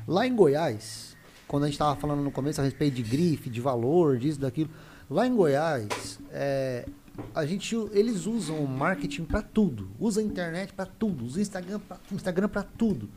Lá 0.07 0.27
em 0.27 0.35
Goiás, 0.35 1.10
quando 1.51 1.63
a 1.63 1.65
gente 1.65 1.73
estava 1.73 1.97
falando 1.97 2.21
no 2.21 2.31
começo 2.31 2.61
a 2.61 2.63
respeito 2.63 2.95
de 2.95 3.03
grife, 3.03 3.49
de 3.49 3.59
valor, 3.59 4.17
disso, 4.17 4.39
daquilo, 4.39 4.69
lá 5.09 5.27
em 5.27 5.35
Goiás, 5.35 6.17
é, 6.31 6.87
a 7.35 7.45
gente, 7.45 7.75
eles 7.91 8.25
usam 8.25 8.63
o 8.63 8.65
marketing 8.65 9.25
para 9.25 9.41
tudo, 9.41 9.89
usa 9.99 10.21
a 10.21 10.23
internet 10.23 10.71
para 10.71 10.85
tudo, 10.85 11.25
usa 11.25 11.39
o 11.39 12.15
Instagram 12.15 12.47
para 12.47 12.63
tudo. 12.63 13.09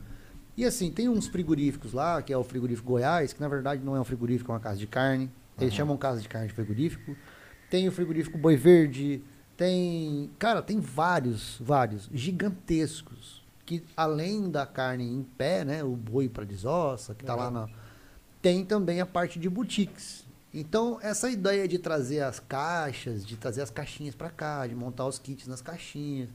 E 0.57 0.65
assim, 0.65 0.91
tem 0.91 1.07
uns 1.07 1.27
frigoríficos 1.27 1.93
lá, 1.93 2.21
que 2.21 2.33
é 2.33 2.37
o 2.37 2.43
frigorífico 2.43 2.89
Goiás, 2.89 3.31
que 3.31 3.39
na 3.39 3.47
verdade 3.47 3.81
não 3.85 3.95
é 3.95 4.01
um 4.01 4.03
frigorífico, 4.03 4.51
é 4.51 4.55
uma 4.55 4.59
casa 4.59 4.79
de 4.79 4.87
carne. 4.87 5.31
Eles 5.57 5.73
chamam 5.73 5.95
casa 5.95 6.19
de 6.19 6.27
carne 6.27 6.49
de 6.49 6.53
frigorífico. 6.53 7.15
Tem 7.69 7.87
o 7.87 7.91
frigorífico 7.93 8.37
Boi 8.37 8.57
Verde, 8.57 9.23
tem, 9.55 10.29
cara, 10.37 10.61
tem 10.61 10.81
vários, 10.81 11.55
vários 11.61 12.09
gigantescos 12.13 13.45
que 13.65 13.81
além 13.95 14.51
da 14.51 14.65
carne 14.65 15.05
em 15.05 15.23
pé, 15.23 15.63
né, 15.63 15.83
o 15.85 15.95
boi 15.95 16.29
para 16.29 16.43
desossa, 16.43 17.15
que 17.15 17.23
tá 17.23 17.33
lá 17.33 17.49
na 17.49 17.67
tem 18.45 18.63
também 18.63 19.01
a 19.01 19.07
parte 19.07 19.39
de 19.39 19.49
boutiques. 19.49 20.23
Então, 20.53 20.99
essa 21.01 21.31
ideia 21.31 21.67
de 21.67 21.79
trazer 21.79 22.21
as 22.21 22.39
caixas, 22.39 23.25
de 23.25 23.35
trazer 23.37 23.63
as 23.63 23.71
caixinhas 23.71 24.13
para 24.13 24.29
cá, 24.29 24.67
de 24.67 24.75
montar 24.75 25.07
os 25.07 25.17
kits 25.17 25.47
nas 25.47 25.63
caixinhas, 25.63 26.29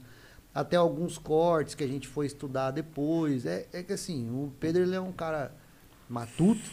até 0.53 0.75
alguns 0.75 1.17
cortes 1.17 1.73
que 1.73 1.85
a 1.85 1.87
gente 1.87 2.09
foi 2.09 2.25
estudar 2.25 2.71
depois, 2.71 3.45
é, 3.45 3.65
é 3.71 3.81
que 3.81 3.93
assim, 3.93 4.29
o 4.29 4.51
Pedro 4.59 4.81
ele 4.81 4.93
é 4.93 4.99
um 4.99 5.13
cara 5.13 5.55
matuto, 6.09 6.69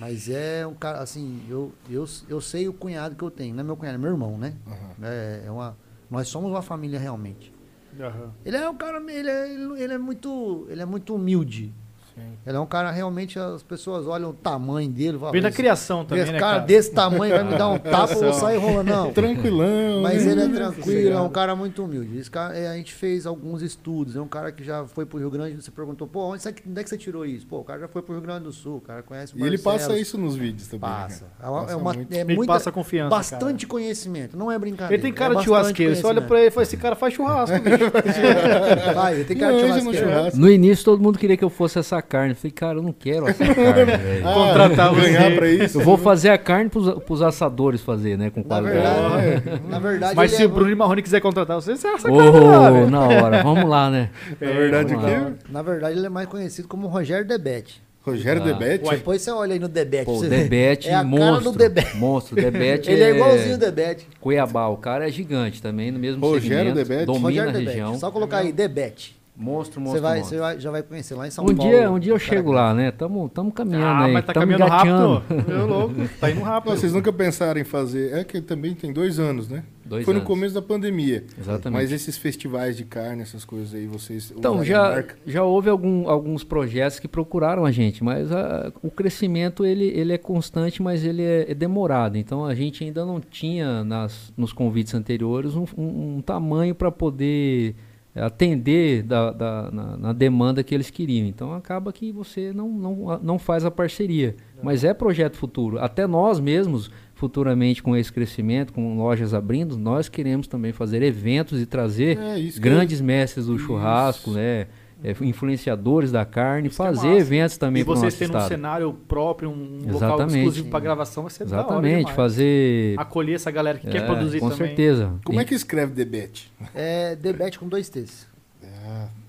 mas 0.00 0.28
é 0.28 0.66
um 0.66 0.74
cara, 0.74 0.98
assim, 0.98 1.46
eu, 1.48 1.72
eu, 1.88 2.04
eu 2.28 2.40
sei 2.40 2.66
o 2.66 2.72
cunhado 2.72 3.14
que 3.14 3.22
eu 3.22 3.30
tenho, 3.30 3.54
não 3.54 3.60
é 3.60 3.64
meu 3.64 3.76
cunhado, 3.76 3.94
é 3.94 3.98
meu 3.98 4.10
irmão, 4.10 4.36
né? 4.36 4.56
Aham. 4.66 4.94
É, 5.04 5.42
é 5.46 5.50
uma, 5.52 5.76
nós 6.10 6.26
somos 6.26 6.50
uma 6.50 6.60
família 6.60 6.98
realmente. 6.98 7.54
Aham. 8.00 8.34
Ele 8.44 8.56
é 8.56 8.68
um 8.68 8.76
cara, 8.76 8.98
ele 9.12 9.30
é, 9.30 9.48
ele 9.48 9.92
é 9.92 9.98
muito, 9.98 10.66
ele 10.68 10.82
é 10.82 10.86
muito 10.86 11.14
humilde. 11.14 11.72
Sim. 12.14 12.22
Ele 12.46 12.56
é 12.56 12.60
um 12.60 12.66
cara 12.66 12.90
realmente 12.90 13.38
as 13.38 13.62
pessoas 13.62 14.06
olham 14.06 14.30
o 14.30 14.32
tamanho 14.32 14.88
dele, 14.90 15.16
falam, 15.18 15.32
Vem 15.32 15.42
da 15.42 15.48
"Esse- 15.48 15.56
criação 15.56 16.04
também, 16.04 16.22
esse 16.24 16.32
né, 16.32 16.38
cara, 16.38 16.54
cara? 16.56 16.66
desse 16.66 16.92
tamanho 16.92 17.34
vai 17.34 17.44
me 17.44 17.56
dar 17.56 17.68
um 17.68 17.78
tapa, 17.78 18.12
eu 18.14 18.20
vou 18.20 18.32
sair 18.32 18.56
rolando 18.58 18.90
não. 18.90 19.12
Tranquilão. 19.12 20.00
Mas 20.02 20.24
né? 20.24 20.32
ele 20.32 20.42
é 20.42 20.48
tranquilo, 20.48 21.12
é 21.16 21.20
um 21.20 21.28
cara 21.28 21.54
muito 21.56 21.84
humilde. 21.84 22.18
Esse 22.18 22.30
cara, 22.30 22.56
é, 22.56 22.68
a 22.68 22.74
gente 22.76 22.92
fez 22.92 23.26
alguns 23.26 23.62
estudos. 23.62 24.16
É 24.16 24.20
um 24.20 24.26
cara 24.28 24.50
que 24.52 24.64
já 24.64 24.84
foi 24.86 25.04
pro 25.06 25.18
Rio 25.18 25.30
Grande. 25.30 25.56
Você 25.62 25.70
perguntou, 25.70 26.06
pô, 26.06 26.32
onde, 26.32 26.42
você, 26.42 26.54
onde 26.68 26.80
é 26.80 26.82
que 26.82 26.88
você 26.90 26.98
tirou 26.98 27.24
isso? 27.24 27.46
Pô, 27.46 27.58
o 27.60 27.64
cara 27.64 27.80
já 27.80 27.88
foi 27.88 28.02
pro 28.02 28.12
Rio 28.14 28.22
Grande 28.22 28.44
do 28.44 28.52
Sul, 28.52 28.76
o 28.76 28.80
cara 28.80 29.02
conhece 29.02 29.34
o 29.34 29.38
E 29.38 29.42
ele 29.46 29.58
passa 29.58 29.98
isso 29.98 30.16
nos 30.18 30.34
vídeos 30.36 30.66
também. 30.68 30.80
Passa. 30.80 31.24
né? 31.24 31.30
É, 31.42 31.48
uma, 31.48 31.60
Passa 31.60 31.72
é, 31.72 31.76
uma, 31.76 31.92
muito. 31.94 32.12
é 32.12 32.20
Ele 32.20 32.34
muita- 32.36 32.52
passa 32.52 32.72
confiança, 32.72 33.10
bastante 33.10 33.66
conhecimento. 33.66 34.36
Não 34.36 34.50
é 34.50 34.58
brincadeira. 34.58 34.94
Ele 34.94 35.02
tem 35.02 35.12
cara 35.12 35.34
é 35.34 35.36
de 35.38 35.44
churrasqueiro. 35.44 35.94
Você 35.96 36.06
olha 36.06 36.22
pra 36.22 36.38
ele 36.38 36.48
e 36.48 36.50
fala, 36.50 36.62
esse 36.62 36.76
cara 36.76 36.96
faz 36.96 37.14
churrasco, 37.14 37.56
bicho. 37.60 37.90
Vai, 38.94 39.14
ele 39.14 39.24
tem 39.24 39.36
cara 39.36 39.52
de 39.56 39.62
no 39.62 39.68
churrasqueiro. 39.68 40.06
churrasco. 40.08 40.38
No 40.38 40.50
início 40.50 40.84
todo 40.84 41.02
mundo 41.02 41.18
queria 41.18 41.36
que 41.36 41.44
eu 41.44 41.50
fosse 41.50 41.78
essa 41.78 41.99
carne. 42.02 42.30
Eu 42.32 42.36
falei, 42.36 42.50
cara, 42.52 42.78
eu 42.78 42.82
não 42.82 42.92
quero 42.92 43.26
essa 43.28 43.44
carne, 43.44 43.84
velho. 43.84 44.28
Ah, 44.28 44.34
Contratar 44.34 44.94
ganhar 44.94 45.34
pra 45.36 45.48
isso. 45.48 45.78
Eu 45.80 45.84
vou 45.84 45.96
fazer 45.98 46.30
a 46.30 46.38
carne 46.38 46.68
pros, 46.70 47.02
pros 47.04 47.22
assadores 47.22 47.80
fazer, 47.80 48.16
né? 48.18 48.30
Com 48.30 48.42
Na 48.46 48.60
verdade, 48.60 49.42
na 49.68 49.78
verdade 49.78 50.16
Mas 50.16 50.30
se 50.32 50.42
é 50.42 50.46
o 50.46 50.48
Bruno 50.48 50.74
Marrone 50.76 51.02
quiser 51.02 51.20
contratar 51.20 51.56
você, 51.60 51.76
você 51.76 51.86
é 51.88 51.92
essa 51.94 52.10
Ô, 52.10 52.16
cara, 52.16 52.70
velho. 52.72 52.90
na 52.90 53.00
hora, 53.00 53.42
vamos 53.42 53.68
lá, 53.68 53.90
né? 53.90 54.10
Na 54.40 54.46
verdade, 54.52 54.94
o 54.94 55.00
quê? 55.00 55.42
Na 55.48 55.62
verdade, 55.62 55.96
ele 55.98 56.06
é 56.06 56.10
mais 56.10 56.28
conhecido 56.28 56.66
como 56.68 56.86
Rogério 56.86 57.26
Debete. 57.26 57.82
Rogério 58.02 58.40
Ah. 58.42 58.46
Debete? 58.46 58.84
Ué, 58.88 58.96
Depois 58.96 59.20
você 59.20 59.30
olha 59.30 59.52
aí 59.52 59.58
no 59.58 59.68
Debete. 59.68 60.06
Pô. 60.06 60.20
Debete, 60.22 60.88
é 60.88 61.02
monstro. 61.02 61.52
Debete. 61.52 61.96
Monstro, 61.98 62.34
Debete 62.34 62.88
Ele 62.90 63.02
é 63.02 63.10
igualzinho 63.14 63.56
o 63.56 63.58
Debete. 63.58 64.06
Cuiabá, 64.18 64.68
o 64.68 64.78
cara 64.78 65.06
é 65.06 65.10
gigante 65.12 65.60
também, 65.60 65.90
no 65.90 65.98
mesmo 65.98 66.26
Rogério 66.26 66.70
segmento. 66.70 66.76
Debete? 66.76 67.06
Domina 67.06 67.24
Rogério 67.26 67.50
a 67.50 67.52
Debete. 67.52 67.68
região. 67.68 67.98
Só 67.98 68.10
colocar 68.10 68.38
aí, 68.38 68.52
Debete. 68.52 69.19
Monstro, 69.40 69.80
monstro, 69.80 69.98
Você 69.98 70.02
vai, 70.02 70.18
monstro. 70.18 70.36
você 70.36 70.40
vai- 70.40 70.60
já 70.60 70.70
vai 70.70 70.82
conhecer 70.82 71.14
lá 71.14 71.26
em 71.26 71.30
São 71.30 71.44
Um 71.46 71.54
Paulo. 71.54 71.72
dia, 71.72 71.90
um 71.90 71.98
dia 71.98 72.12
eu 72.12 72.18
chego 72.18 72.52
lá, 72.52 72.74
né? 72.74 72.90
Tamo, 72.90 73.26
tamo 73.30 73.50
caminhando 73.50 73.84
Ah, 73.86 74.04
aí. 74.04 74.12
mas 74.12 74.24
tá 74.26 74.34
tamo 74.34 74.46
caminhando 74.46 74.66
engateando. 74.72 75.14
rápido. 75.14 75.44
Meu 75.48 75.66
louco. 75.66 75.94
Tá 76.20 76.30
indo 76.30 76.40
rápido. 76.42 76.76
vocês 76.76 76.92
nunca 76.92 77.10
pensaram 77.12 77.58
em 77.60 77.64
fazer. 77.64 78.12
É 78.12 78.22
que 78.22 78.40
também 78.42 78.74
tem 78.74 78.92
dois 78.92 79.18
anos, 79.18 79.48
né? 79.48 79.64
Dois 79.84 80.04
Foi 80.04 80.12
no 80.14 80.20
anos. 80.20 80.28
começo 80.28 80.54
da 80.54 80.62
pandemia. 80.62 81.24
Exatamente. 81.36 81.80
Mas 81.80 81.90
esses 81.90 82.16
festivais 82.16 82.76
de 82.76 82.84
carne, 82.84 83.22
essas 83.22 83.44
coisas 83.44 83.74
aí, 83.74 83.86
vocês. 83.86 84.30
Então, 84.36 84.62
já, 84.62 84.82
marca? 84.90 85.16
já 85.26 85.42
houve 85.42 85.68
algum- 85.68 86.08
alguns 86.08 86.44
projetos 86.44 87.00
que 87.00 87.08
procuraram 87.08 87.64
a 87.64 87.72
gente, 87.72 88.04
mas 88.04 88.30
a- 88.30 88.70
o 88.82 88.90
crescimento 88.90 89.64
ele, 89.64 89.86
ele 89.86 90.12
é 90.12 90.18
constante, 90.18 90.80
mas 90.80 91.04
ele 91.04 91.22
é, 91.22 91.50
é 91.50 91.54
demorado. 91.54 92.16
Então, 92.18 92.44
a 92.44 92.54
gente 92.54 92.84
ainda 92.84 93.04
não 93.04 93.20
tinha 93.20 93.82
nas, 93.82 94.32
nos 94.36 94.52
convites 94.52 94.94
anteriores 94.94 95.56
um, 95.56 95.64
um- 95.76 96.16
um 96.18 96.20
tamanho 96.22 96.72
para 96.74 96.92
poder 96.92 97.74
atender 98.14 99.02
da, 99.02 99.30
da- 99.30 99.70
na, 99.70 99.96
na 99.96 100.12
demanda 100.12 100.62
que 100.62 100.74
eles 100.74 100.90
queriam. 100.90 101.26
Então, 101.26 101.52
acaba 101.52 101.92
que 101.92 102.10
você 102.12 102.52
não, 102.52 102.68
não, 102.68 103.20
não 103.22 103.38
faz 103.38 103.64
a 103.64 103.70
parceria. 103.70 104.34
Mas 104.62 104.84
é 104.84 104.92
projeto 104.92 105.36
futuro. 105.36 105.78
Até 105.78 106.06
nós 106.06 106.38
mesmos, 106.40 106.90
futuramente, 107.14 107.82
com 107.82 107.96
esse 107.96 108.12
crescimento, 108.12 108.72
com 108.72 108.96
lojas 108.98 109.32
abrindo, 109.32 109.78
nós 109.78 110.08
queremos 110.08 110.46
também 110.46 110.72
fazer 110.72 111.02
eventos 111.02 111.60
e 111.60 111.66
trazer 111.66 112.18
É, 112.18 112.38
grandes 112.58 113.00
mestres 113.00 113.46
do 113.46 113.56
Isso. 113.56 113.66
churrasco, 113.66 114.30
né? 114.32 114.66
É, 115.02 115.14
influenciadores 115.22 116.12
da 116.12 116.24
carne, 116.24 116.68
Isso 116.68 116.82
é 116.82 116.86
fazer 116.86 117.08
massa. 117.08 117.20
eventos 117.20 117.56
também 117.56 117.82
E 117.82 117.84
para 117.84 117.92
o 117.92 117.96
vocês 117.96 118.12
nosso 118.12 118.18
tendo 118.18 118.34
um 118.34 118.36
estado. 118.38 118.48
cenário 118.48 118.92
próprio, 119.08 119.50
um 119.50 119.78
local 119.78 119.96
Exatamente. 119.96 120.38
exclusivo 120.38 120.70
pra 120.70 120.80
gravação, 120.80 121.22
vai 121.22 121.30
ser 121.30 121.44
da 121.46 121.56
hora 121.56 121.66
Exatamente, 121.66 122.12
fazer. 122.12 122.94
Acolher 122.98 123.34
essa 123.34 123.50
galera 123.50 123.78
que 123.78 123.86
é, 123.88 123.90
quer 123.90 124.06
produzir 124.06 124.40
com 124.40 124.50
também. 124.50 124.68
certeza. 124.68 125.14
Como 125.24 125.38
e, 125.38 125.42
é 125.42 125.44
que 125.44 125.54
escreve 125.54 125.92
Debete? 125.92 126.52
É 126.74 127.16
Debete 127.16 127.58
com 127.58 127.68
dois 127.68 127.88
T's. 127.88 128.26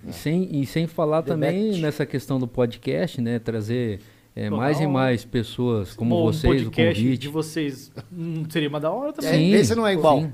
e 0.07 0.13
sem, 0.13 0.61
e 0.61 0.65
sem 0.65 0.87
falar 0.87 1.21
também 1.21 1.77
nessa 1.79 2.05
questão 2.05 2.39
do 2.39 2.47
podcast, 2.47 3.21
né? 3.21 3.39
Trazer 3.39 3.99
é, 4.35 4.49
Pô, 4.49 4.57
mais 4.57 4.79
e 4.79 4.87
mais 4.87 5.25
pessoas 5.25 5.93
como 5.93 6.19
um 6.19 6.23
vocês, 6.23 6.61
o 6.61 6.65
podcast 6.65 7.01
convite. 7.01 7.19
de 7.21 7.27
vocês 7.27 7.91
hum, 8.11 8.43
seria 8.49 8.69
uma 8.69 8.79
da 8.79 8.89
hora 8.89 9.11
também. 9.13 9.51
Sim, 9.51 9.53
esse 9.53 9.75
não 9.75 9.85
é 9.85 9.93
igual. 9.93 10.21
sim. 10.21 10.33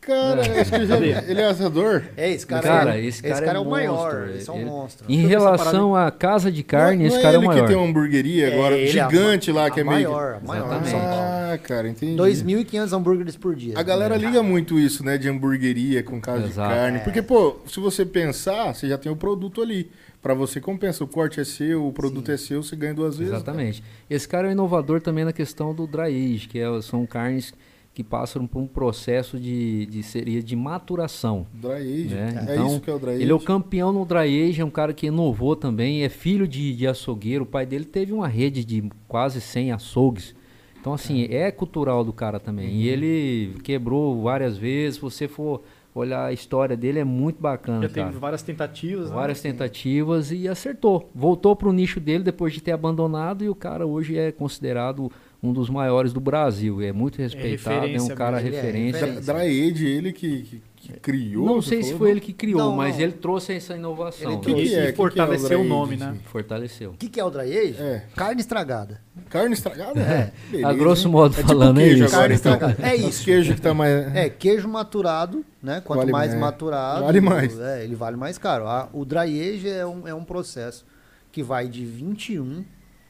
Cara, 0.00 0.40
acho 0.40 0.70
que 0.70 0.86
já- 0.86 0.96
ele 0.98 1.40
é 1.40 1.46
assador. 1.46 2.02
É, 2.16 2.30
esse 2.30 2.46
cara, 2.46 2.62
Cara, 2.62 2.96
é, 2.98 3.04
esse 3.04 3.22
cara 3.22 3.46
é 3.46 3.54
é 3.54 3.58
o 3.58 3.64
maior. 3.68 4.14
monstro, 4.14 4.36
Esse 4.36 4.48
é 4.48 4.52
um 4.52 4.56
ele- 4.56 4.64
monstro. 4.64 5.04
Em 5.08 5.26
relação 5.26 5.94
à 5.94 6.10
casa 6.10 6.50
de 6.50 6.62
carne, 6.62 7.00
não, 7.00 7.06
esse 7.06 7.16
não 7.16 7.22
cara 7.22 7.34
é 7.34 7.38
o 7.38 7.40
ele 7.42 7.46
maior. 7.48 7.60
que 7.62 7.68
tem 7.68 7.76
uma 7.76 7.86
hamburgueria 7.86 8.54
agora 8.54 8.76
É, 8.76 8.80
ele 8.88 8.98
é 8.98 9.02
a 9.02 9.08
gigante 9.10 9.52
ma- 9.52 9.60
lá, 9.60 9.70
que 9.70 9.78
a 9.78 9.82
é 9.82 9.84
meio. 9.86 10.10
maior, 10.10 10.40
a 10.42 10.46
maior 10.46 10.66
Exatamente. 10.82 10.96
Ah, 10.96 11.58
cara, 11.62 11.88
entendi. 11.88 12.16
2.500 12.16 12.92
hambúrgueres 12.94 13.36
por 13.36 13.54
dia. 13.54 13.74
A 13.76 13.82
galera 13.82 14.16
liga 14.16 14.42
muito 14.42 14.78
isso, 14.78 15.04
né? 15.04 15.18
De 15.18 15.28
hamburgueria 15.28 16.02
com 16.02 16.18
casa 16.18 16.46
Exato. 16.46 16.68
de 16.70 16.74
carne. 16.80 16.96
É. 16.98 17.00
Porque, 17.00 17.20
pô, 17.20 17.56
se 17.66 17.78
você 17.78 18.06
pensar, 18.06 18.74
você 18.74 18.88
já 18.88 18.96
tem 18.96 19.12
o 19.12 19.16
produto 19.16 19.60
ali. 19.60 19.90
Pra 20.22 20.34
você 20.34 20.60
compensa. 20.60 21.02
O 21.02 21.06
corte 21.06 21.40
é 21.40 21.44
seu, 21.44 21.86
o 21.86 21.92
produto 21.94 22.30
é 22.30 22.36
seu, 22.36 22.62
você 22.62 22.76
ganha 22.76 22.92
duas 22.92 23.16
vezes. 23.16 23.32
Exatamente. 23.32 23.82
Esse 24.08 24.28
cara 24.28 24.46
é 24.46 24.50
um 24.50 24.52
inovador 24.52 25.00
também 25.00 25.24
na 25.24 25.32
questão 25.32 25.74
do 25.74 25.86
dry 25.86 26.08
age, 26.34 26.46
que 26.46 26.58
é- 26.58 26.82
são 26.82 27.06
carnes 27.06 27.54
que 27.92 28.04
passam 28.04 28.46
por 28.46 28.60
um 28.60 28.66
processo 28.66 29.38
de, 29.38 29.84
de 29.86 30.02
seria 30.02 30.42
de 30.42 30.54
maturação. 30.54 31.46
Dry 31.52 31.72
age. 31.72 32.14
né? 32.14 32.46
É 32.48 32.52
Então, 32.54 32.66
isso 32.68 32.80
que 32.80 32.90
é 32.90 32.94
o 32.94 32.98
dry 32.98 33.10
age. 33.10 33.22
Ele 33.22 33.32
é 33.32 33.34
o 33.34 33.40
campeão 33.40 33.92
no 33.92 34.04
dry 34.04 34.48
age, 34.48 34.60
é 34.60 34.64
um 34.64 34.70
cara 34.70 34.92
que 34.94 35.06
inovou 35.06 35.56
também, 35.56 36.02
é 36.04 36.08
filho 36.08 36.46
de, 36.46 36.74
de 36.74 36.86
açougueiro. 36.86 37.44
O 37.44 37.46
pai 37.46 37.66
dele 37.66 37.84
teve 37.84 38.12
uma 38.12 38.28
rede 38.28 38.64
de 38.64 38.84
quase 39.08 39.40
100 39.40 39.72
açougues. 39.72 40.34
Então, 40.80 40.94
assim, 40.94 41.24
é 41.24 41.50
cultural 41.50 42.02
do 42.04 42.12
cara 42.12 42.40
também. 42.40 42.68
Uhum. 42.68 42.74
E 42.74 42.88
ele 42.88 43.54
quebrou 43.62 44.22
várias 44.22 44.56
vezes. 44.56 44.94
Se 44.94 45.00
você 45.02 45.28
for 45.28 45.60
olhar 45.94 46.24
a 46.26 46.32
história 46.32 46.76
dele, 46.76 47.00
é 47.00 47.04
muito 47.04 47.42
bacana, 47.42 47.82
Já 47.86 47.92
cara. 47.94 48.06
teve 48.06 48.18
várias 48.18 48.42
tentativas. 48.42 49.10
né? 49.10 49.14
Várias 49.14 49.40
tentativas 49.42 50.30
e 50.32 50.48
acertou. 50.48 51.10
Voltou 51.14 51.54
pro 51.54 51.72
nicho 51.72 51.98
dele 52.00 52.22
depois 52.24 52.54
de 52.54 52.60
ter 52.62 52.72
abandonado 52.72 53.44
e 53.44 53.48
o 53.48 53.54
cara 53.54 53.84
hoje 53.86 54.16
é 54.16 54.30
considerado 54.32 55.10
um 55.42 55.52
dos 55.52 55.70
maiores 55.70 56.12
do 56.12 56.20
Brasil. 56.20 56.82
É 56.82 56.92
muito 56.92 57.16
respeitado, 57.18 57.76
é, 57.76 57.78
um 57.78 57.82
referência 57.82 58.14
cara 58.16 58.40
é 58.40 58.42
referência. 58.42 59.06
Dry 59.20 59.70
age, 59.70 59.86
ele 59.86 60.12
que, 60.12 60.42
que, 60.42 60.62
que 60.76 60.92
criou. 61.00 61.46
Não 61.46 61.62
sei 61.62 61.82
se 61.82 61.92
foi 61.94 62.08
não? 62.08 62.10
ele 62.12 62.20
que 62.20 62.32
criou, 62.34 62.60
Não, 62.60 62.76
mas 62.76 62.96
não. 62.96 63.02
ele 63.04 63.12
trouxe 63.12 63.54
essa 63.54 63.74
inovação. 63.74 64.28
Ele 64.32 64.36
né? 64.36 64.42
Que 64.44 64.54
que 64.54 64.60
E- 64.60 64.62
é? 64.62 64.66
e 64.66 64.68
Que 64.80 64.82
que 64.82 64.88
é 64.88 64.92
fortaleceu 64.92 65.48
dry 65.48 65.56
o 65.56 65.64
nome, 65.64 65.96
né? 65.96 66.08
assim? 66.10 66.18
Fortaleceu. 66.24 66.90
O 66.90 66.94
que, 66.96 67.08
que 67.08 67.18
é 67.18 67.24
o 67.24 67.30
dry 67.30 67.56
age? 67.58 67.76
É. 67.80 68.04
Carne 68.14 68.40
estragada. 68.40 69.00
Carne 69.30 69.54
estragada? 69.54 69.98
É. 70.00 70.32
Beleza, 70.50 70.68
A 70.68 70.72
grosso 70.74 71.08
modo 71.08 71.34
é 71.38 71.42
falando, 71.42 71.76
tipo 71.76 71.80
é 71.80 71.84
queijo 71.88 72.04
isso. 72.04 72.14
agora, 72.14 72.28
Carne 72.28 72.34
então. 72.38 72.52
estragada. 72.52 72.88
É 72.88 72.96
isso. 72.96 73.24
queijos 73.24 73.54
que 73.54 73.60
tá 73.62 73.72
mais... 73.72 74.14
É, 74.14 74.28
queijo 74.28 74.68
maturado, 74.68 75.44
né? 75.62 75.80
Quanto 75.82 76.00
Vale 76.00 76.12
mais 76.12 76.28
mais. 76.30 76.40
maturado. 76.40 77.04
Vale 77.04 77.20
mais. 77.20 77.58
É, 77.58 77.82
ele 77.84 77.94
vale 77.94 78.16
mais 78.16 78.36
caro. 78.36 78.64
O 78.92 79.04
dry 79.06 79.20
age 79.54 79.68
é 79.70 79.86
um, 79.86 80.06
é 80.06 80.14
um 80.14 80.24
processo 80.24 80.84
que 81.32 81.42
vai 81.42 81.66
de 81.68 81.84
21 81.84 82.64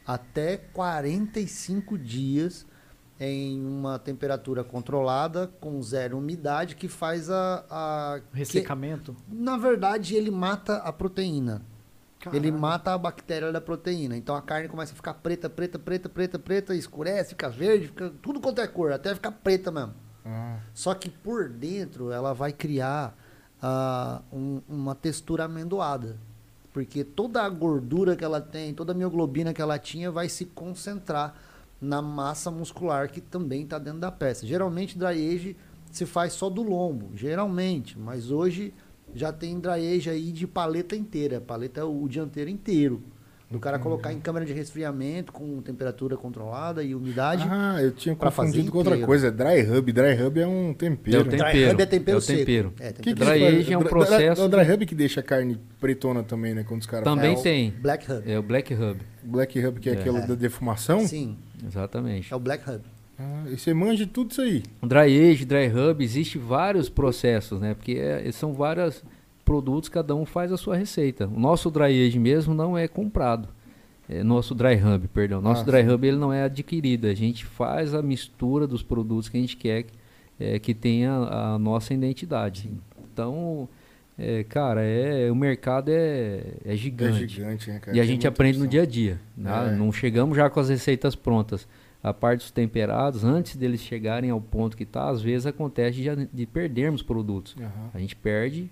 até 0.07 0.57
45 0.57 1.97
dias 1.99 2.67
em 3.19 3.65
uma 3.67 3.99
temperatura 3.99 4.65
controlada, 4.65 5.47
com 5.61 5.81
zero 5.83 6.17
umidade, 6.19 6.75
que 6.75 6.89
faz 6.89 7.29
a. 7.31 7.65
a 7.71 8.21
que- 8.33 8.39
Ressecamento. 8.39 9.15
na 9.29 9.57
verdade, 9.59 10.15
ele 10.15 10.31
mata 10.31 10.77
a 10.79 10.93
proteína. 10.93 11.63
Ele 12.33 12.41
Caralho. 12.51 12.59
mata 12.61 12.93
a 12.93 12.99
bactéria 12.99 13.51
da 13.51 13.61
proteína. 13.63 14.15
Então 14.17 14.35
a 14.35 14.43
carne 14.43 14.69
começa 14.69 14.93
a 14.93 14.97
ficar 14.97 15.15
preta, 15.15 15.49
preta, 15.49 15.79
preta, 15.79 16.07
preta, 16.09 16.39
preta, 16.39 16.75
escurece, 16.75 17.31
fica 17.31 17.49
verde, 17.49 17.87
fica 17.89 18.11
tudo 18.23 18.41
quanto 18.41 18.61
é 18.61 18.67
cor, 18.67 18.93
até 18.93 19.15
ficar 19.15 19.33
preta 19.33 19.71
mesmo. 19.71 19.95
Ah, 20.25 20.59
Só 20.75 20.93
que 20.95 21.09
por 21.09 21.49
dentro 21.49 22.11
ela 22.13 22.35
vai 22.35 22.53
criar 22.53 23.17
ah, 23.63 24.21
um- 24.33 24.61
uma 24.69 24.95
textura 24.95 25.45
amendoada. 25.45 26.19
Porque 26.73 27.03
toda 27.03 27.43
a 27.43 27.49
gordura 27.49 28.15
que 28.15 28.25
ela 28.25 28.41
tem, 28.41 28.73
toda 28.73 28.93
a 28.93 28.95
mioglobina 28.95 29.53
que 29.53 29.61
ela 29.61 29.79
tinha 29.79 30.11
vai 30.11 30.29
se 30.29 30.45
concentrar 30.45 31.35
na 31.81 32.03
massa 32.03 32.51
muscular 32.51 33.11
que 33.11 33.21
também 33.21 33.63
está 33.63 33.79
dentro 33.79 34.01
da 34.01 34.13
peça. 34.13 34.47
Geralmente 34.47 34.99
dry 34.99 35.35
age 35.35 35.57
se 35.91 36.07
faz 36.07 36.35
só 36.35 36.49
do 36.49 36.63
lombo, 36.63 37.11
geralmente, 37.17 37.99
mas 37.99 38.31
hoje 38.31 38.73
já 39.15 39.33
tem 39.33 39.59
dry 39.59 39.97
age 39.97 40.09
aí 40.09 40.31
de 40.31 40.47
paleta 40.47 40.95
inteira, 40.95 41.41
paleta 41.41 41.85
o 41.85 42.09
dianteiro 42.09 42.51
inteiro. 42.51 43.03
Do 43.51 43.59
cara 43.59 43.81
colocar 43.81 44.13
em 44.13 44.21
câmera 44.21 44.47
de 44.47 44.53
resfriamento 44.53 45.33
com 45.33 45.61
temperatura 45.61 46.17
controlada 46.17 46.85
e 46.85 46.95
umidade. 46.95 47.45
Ah, 47.51 47.79
eu 47.83 47.91
tinha 47.91 48.15
confundido 48.15 48.71
com 48.71 48.79
outra 48.79 48.93
inteiro. 48.93 49.07
coisa. 49.09 49.27
É 49.27 49.31
dry 49.33 49.61
rub. 49.63 49.93
Dry 49.93 50.15
rub 50.15 50.39
é 50.39 50.47
um 50.47 50.69
É 50.69 50.71
o 50.71 50.75
tempero. 50.75 51.25
tempero. 51.25 51.51
Dry 51.51 51.65
rub 51.67 51.81
é 51.83 51.87
tempero 51.87 52.17
é 52.17 52.19
o 52.19 52.21
seco. 52.21 52.39
tempero. 52.39 52.73
É, 52.79 52.93
Que 52.93 53.03
tempero 53.03 53.17
que 53.17 53.25
Dry 53.25 53.39
isso 53.49 53.59
age 53.61 53.73
é 53.73 53.77
um 53.77 53.81
Dry- 53.81 53.89
processo 53.91 54.41
É 54.41 54.45
o 54.45 54.49
dry 54.49 54.63
rub 54.63 54.87
que 54.87 54.95
deixa 54.95 55.19
a 55.19 55.23
carne 55.25 55.59
pretona 55.81 56.23
também, 56.23 56.55
né? 56.55 56.63
Quando 56.63 56.81
os 56.81 56.87
caras 56.87 57.05
Também 57.05 57.31
falam. 57.31 57.43
tem. 57.43 57.71
Black 57.73 58.13
Hub. 58.13 58.31
É 58.31 58.39
o 58.39 58.43
Black 58.43 58.73
Hub. 58.73 59.01
Black 59.25 59.61
rub, 59.61 59.81
que 59.81 59.91
é, 59.91 59.95
É. 59.95 59.99
aquele 59.99 60.21
da 60.21 60.35
defumação. 60.37 61.01
Sim, 61.01 61.37
Exatamente. 61.67 62.33
é 62.33 62.37
o 62.37 62.39
Black 62.39 62.71
Hub. 62.71 62.81
Ah, 63.19 63.45
e 63.51 63.59
você 63.59 63.75
manja 63.75 64.07
tudo 64.07 64.31
isso 64.31 64.41
aí. 64.43 64.63
Dry 64.81 65.31
age, 65.31 65.45
dry 65.45 65.67
hub, 65.67 66.03
existe 66.05 66.39
vários 66.39 66.89
processos, 66.89 67.61
né? 67.61 67.75
Porque 67.75 67.93
é- 67.99 68.31
são 68.31 68.53
vários 68.55 69.03
produtos, 69.51 69.89
cada 69.89 70.15
um 70.15 70.25
faz 70.25 70.53
a 70.53 70.57
sua 70.57 70.77
receita. 70.77 71.27
O 71.27 71.41
nosso 71.41 71.73
dry 71.73 72.07
age 72.07 72.21
mesmo 72.21 72.55
não 72.55 72.79
é 72.79 72.87
comprado. 72.87 73.49
É 74.09 74.23
nosso 74.23 74.55
dry 74.55 74.77
hub, 74.77 75.09
perdão. 75.09 75.41
Nosso 75.43 75.63
Ah, 75.63 75.65
dry 75.65 75.83
hub 75.93 76.07
ele 76.07 76.17
não 76.17 76.33
é 76.33 76.45
adquirido. 76.45 77.09
A 77.09 77.15
gente 77.15 77.45
faz 77.45 77.93
a 77.93 78.01
mistura 78.01 78.65
dos 78.65 78.81
produtos 78.81 79.29
que 79.29 79.37
a 79.37 79.41
gente 79.41 79.57
quer 79.57 79.87
é, 80.39 80.57
que 80.61 80.73
tenha 80.73 81.11
a 81.13 81.59
nossa 81.59 81.93
identidade. 81.93 82.71
Então, 83.13 83.69
é, 84.17 84.45
cara, 84.45 84.83
é, 84.83 85.29
o 85.33 85.35
mercado 85.35 85.89
é, 85.91 86.43
é 86.65 86.73
É 86.73 86.77
gigante. 86.77 87.27
gigante, 87.27 87.71
né, 87.71 87.81
cara? 87.81 87.97
E 87.97 88.01
a 88.01 88.05
gente 88.05 88.29
aprende 88.29 88.57
no 88.57 88.67
opção. 88.67 88.71
dia 88.71 88.83
a 88.83 88.87
dia. 88.87 89.21
né? 89.37 89.73
É. 89.73 89.77
Não 89.77 89.91
chegamos 89.91 90.37
já 90.37 90.49
com 90.49 90.61
as 90.61 90.69
receitas 90.69 91.17
prontas. 91.17 91.67
A 92.03 92.15
parte 92.15 92.41
dos 92.41 92.51
temperados, 92.51 93.25
antes 93.25 93.57
deles 93.57 93.83
chegarem 93.83 94.31
ao 94.31 94.41
ponto 94.41 94.75
que 94.77 94.85
está, 94.85 95.11
às 95.11 95.21
vezes 95.21 95.45
acontece 95.47 96.01
de, 96.01 96.29
de 96.33 96.47
perdermos 96.47 97.03
produtos. 97.03 97.55
Aham. 97.61 97.91
A 97.93 97.99
gente 97.99 98.17
perde, 98.17 98.71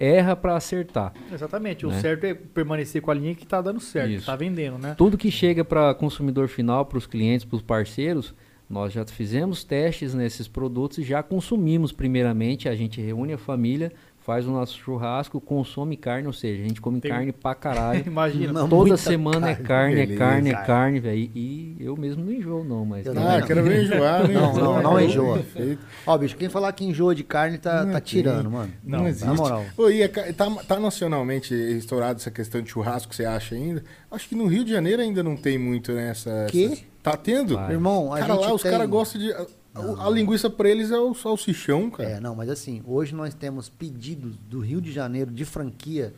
erra 0.00 0.36
para 0.36 0.54
acertar. 0.56 1.12
Exatamente. 1.32 1.84
O 1.84 1.90
Né? 1.90 2.00
certo 2.00 2.24
é 2.24 2.34
permanecer 2.34 3.02
com 3.02 3.10
a 3.10 3.14
linha 3.14 3.34
que 3.34 3.46
tá 3.46 3.60
dando 3.60 3.80
certo, 3.80 4.10
Isso. 4.10 4.26
tá 4.26 4.36
vendendo, 4.36 4.78
né? 4.78 4.94
Tudo 4.96 5.18
que 5.18 5.30
chega 5.30 5.64
para 5.64 5.92
consumidor 5.94 6.48
final, 6.48 6.86
para 6.86 6.98
os 6.98 7.06
clientes, 7.06 7.44
para 7.44 7.56
os 7.56 7.62
parceiros, 7.62 8.34
nós 8.70 8.92
já 8.92 9.04
fizemos 9.04 9.64
testes 9.64 10.14
nesses 10.14 10.46
produtos 10.48 10.98
e 10.98 11.02
já 11.02 11.22
consumimos 11.22 11.92
primeiramente. 11.92 12.68
A 12.68 12.74
gente 12.74 13.00
reúne 13.00 13.32
a 13.32 13.38
família, 13.38 13.92
faz 14.24 14.46
o 14.46 14.50
nosso 14.52 14.78
churrasco, 14.78 15.40
consome 15.40 15.96
carne, 15.96 16.26
ou 16.26 16.32
seja, 16.32 16.62
a 16.62 16.66
gente 16.68 16.80
come 16.80 17.00
Tem- 17.00 17.10
carne 17.10 17.32
pra 17.32 17.54
caralho. 17.54 18.02
Imagina. 18.06 18.52
Não, 18.52 18.68
Toda 18.68 18.96
semana 18.96 19.50
é 19.50 19.54
carne. 19.54 19.96
carne, 19.96 20.00
é 20.14 20.16
carne, 20.16 20.50
é 20.50 20.54
carne, 20.54 21.00
velho. 21.00 21.30
E 21.34 21.76
eu 21.80 21.96
mesmo 21.96 22.24
não 22.24 22.32
enjoo, 22.32 22.62
não, 22.64 22.84
mas. 22.84 23.04
Eu 23.06 23.14
também 23.14 23.28
Ah, 23.28 23.36
vendo? 23.36 23.46
quero 23.46 23.62
ver 23.64 23.82
enjoar, 23.84 24.22
né? 24.28 24.34
Não, 24.34 24.54
não, 24.54 24.82
não 24.82 25.00
enjoa. 25.00 25.34
Perfeito. 25.38 25.82
Ó, 26.06 26.16
bicho, 26.18 26.36
quem 26.36 26.48
falar 26.48 26.72
que 26.72 26.84
enjoa 26.84 27.14
de 27.14 27.24
carne 27.24 27.58
tá, 27.58 27.84
Não 27.84 27.92
tá 27.92 28.00
tirando, 28.00 28.50
mano. 28.50 28.72
Não, 28.84 29.00
Não, 29.00 29.08
existe. 29.08 29.26
na 29.26 29.34
moral. 29.34 29.64
Ô, 29.76 29.88
e 29.90 30.02
é 30.02 30.08
tá, 30.08 30.48
tá 30.68 30.78
nacionalmente 30.78 31.52
estourado 31.54 32.20
essa 32.20 32.30
questão 32.30 32.62
de 32.62 32.70
churrasco, 32.70 33.14
você 33.14 33.24
acha 33.24 33.54
ainda? 33.54 33.82
Acho 34.10 34.28
que 34.28 34.34
no 34.34 34.46
Rio 34.46 34.64
de 34.64 34.70
Janeiro 34.70 35.02
ainda 35.02 35.22
não 35.22 35.36
tem 35.36 35.58
muito, 35.58 35.92
né? 35.92 36.10
Essa, 36.10 36.46
essa- 36.52 36.92
Tá 37.02 37.16
tendo? 37.16 37.56
Vai. 37.56 37.72
Irmão, 37.72 38.12
a 38.12 38.20
Cara, 38.20 38.34
gente 38.34 38.42
lá 38.46 38.54
os 38.54 38.62
tem... 38.62 38.70
caras 38.70 38.88
gostam 38.88 39.20
de. 39.20 39.34
A, 39.74 40.10
linguiça 40.10 40.50
pra 40.50 40.68
eles 40.68 40.90
é 40.90 40.98
o 40.98 41.14
salsichão, 41.14 41.90
cara. 41.90 42.10
É, 42.10 42.20
não, 42.20 42.34
mas 42.34 42.50
assim, 42.50 42.82
hoje 42.86 43.14
nós 43.14 43.32
temos 43.32 43.68
pedidos 43.68 44.36
do 44.36 44.60
Rio 44.60 44.80
de 44.80 44.92
Janeiro 44.92 45.30
de 45.30 45.44
franquia, 45.44 46.12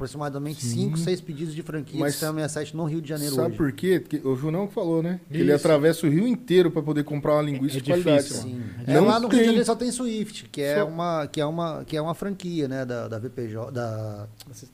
aproximadamente 0.00 0.64
Sim. 0.64 0.86
5, 0.86 0.96
6 0.98 1.20
pedidos 1.20 1.54
de 1.54 1.62
franquia 1.62 2.00
Mas 2.00 2.12
de 2.12 2.18
Sistema 2.18 2.38
67 2.40 2.74
no 2.76 2.84
Rio 2.84 3.02
de 3.02 3.08
Janeiro 3.08 3.34
Sabe 3.34 3.48
hoje. 3.48 3.56
por 3.58 3.72
quê? 3.72 4.00
Porque 4.00 4.26
o 4.26 4.34
Junão 4.34 4.66
que 4.66 4.72
falou, 4.72 5.02
né? 5.02 5.20
Que 5.30 5.38
ele 5.38 5.52
Isso. 5.52 5.56
atravessa 5.56 6.06
o 6.06 6.10
Rio 6.10 6.26
inteiro 6.26 6.70
pra 6.70 6.82
poder 6.82 7.04
comprar 7.04 7.34
uma 7.34 7.42
linguiça 7.42 7.76
É 7.76 7.80
de 7.80 7.90
qualidade. 7.90 8.22
difícil. 8.22 8.42
Sim. 8.42 8.62
Não 8.86 8.94
É, 8.94 9.00
lá 9.00 9.20
no 9.20 9.28
Rio 9.28 9.38
de. 9.38 9.44
Janeiro 9.44 9.64
só 9.66 9.74
tem 9.76 9.90
Swift, 9.92 10.48
que 10.50 10.62
é, 10.62 10.76
Só- 10.78 10.86
uma, 10.88 11.26
que 11.26 11.40
é, 11.40 11.44
uma, 11.46 11.84
que 11.84 11.96
é 11.96 12.00
uma 12.02 12.14
franquia, 12.14 12.66
né, 12.66 12.84
da, 12.86 13.08
da 13.08 13.18
VPJ, 13.18 13.70
da, 13.70 14.26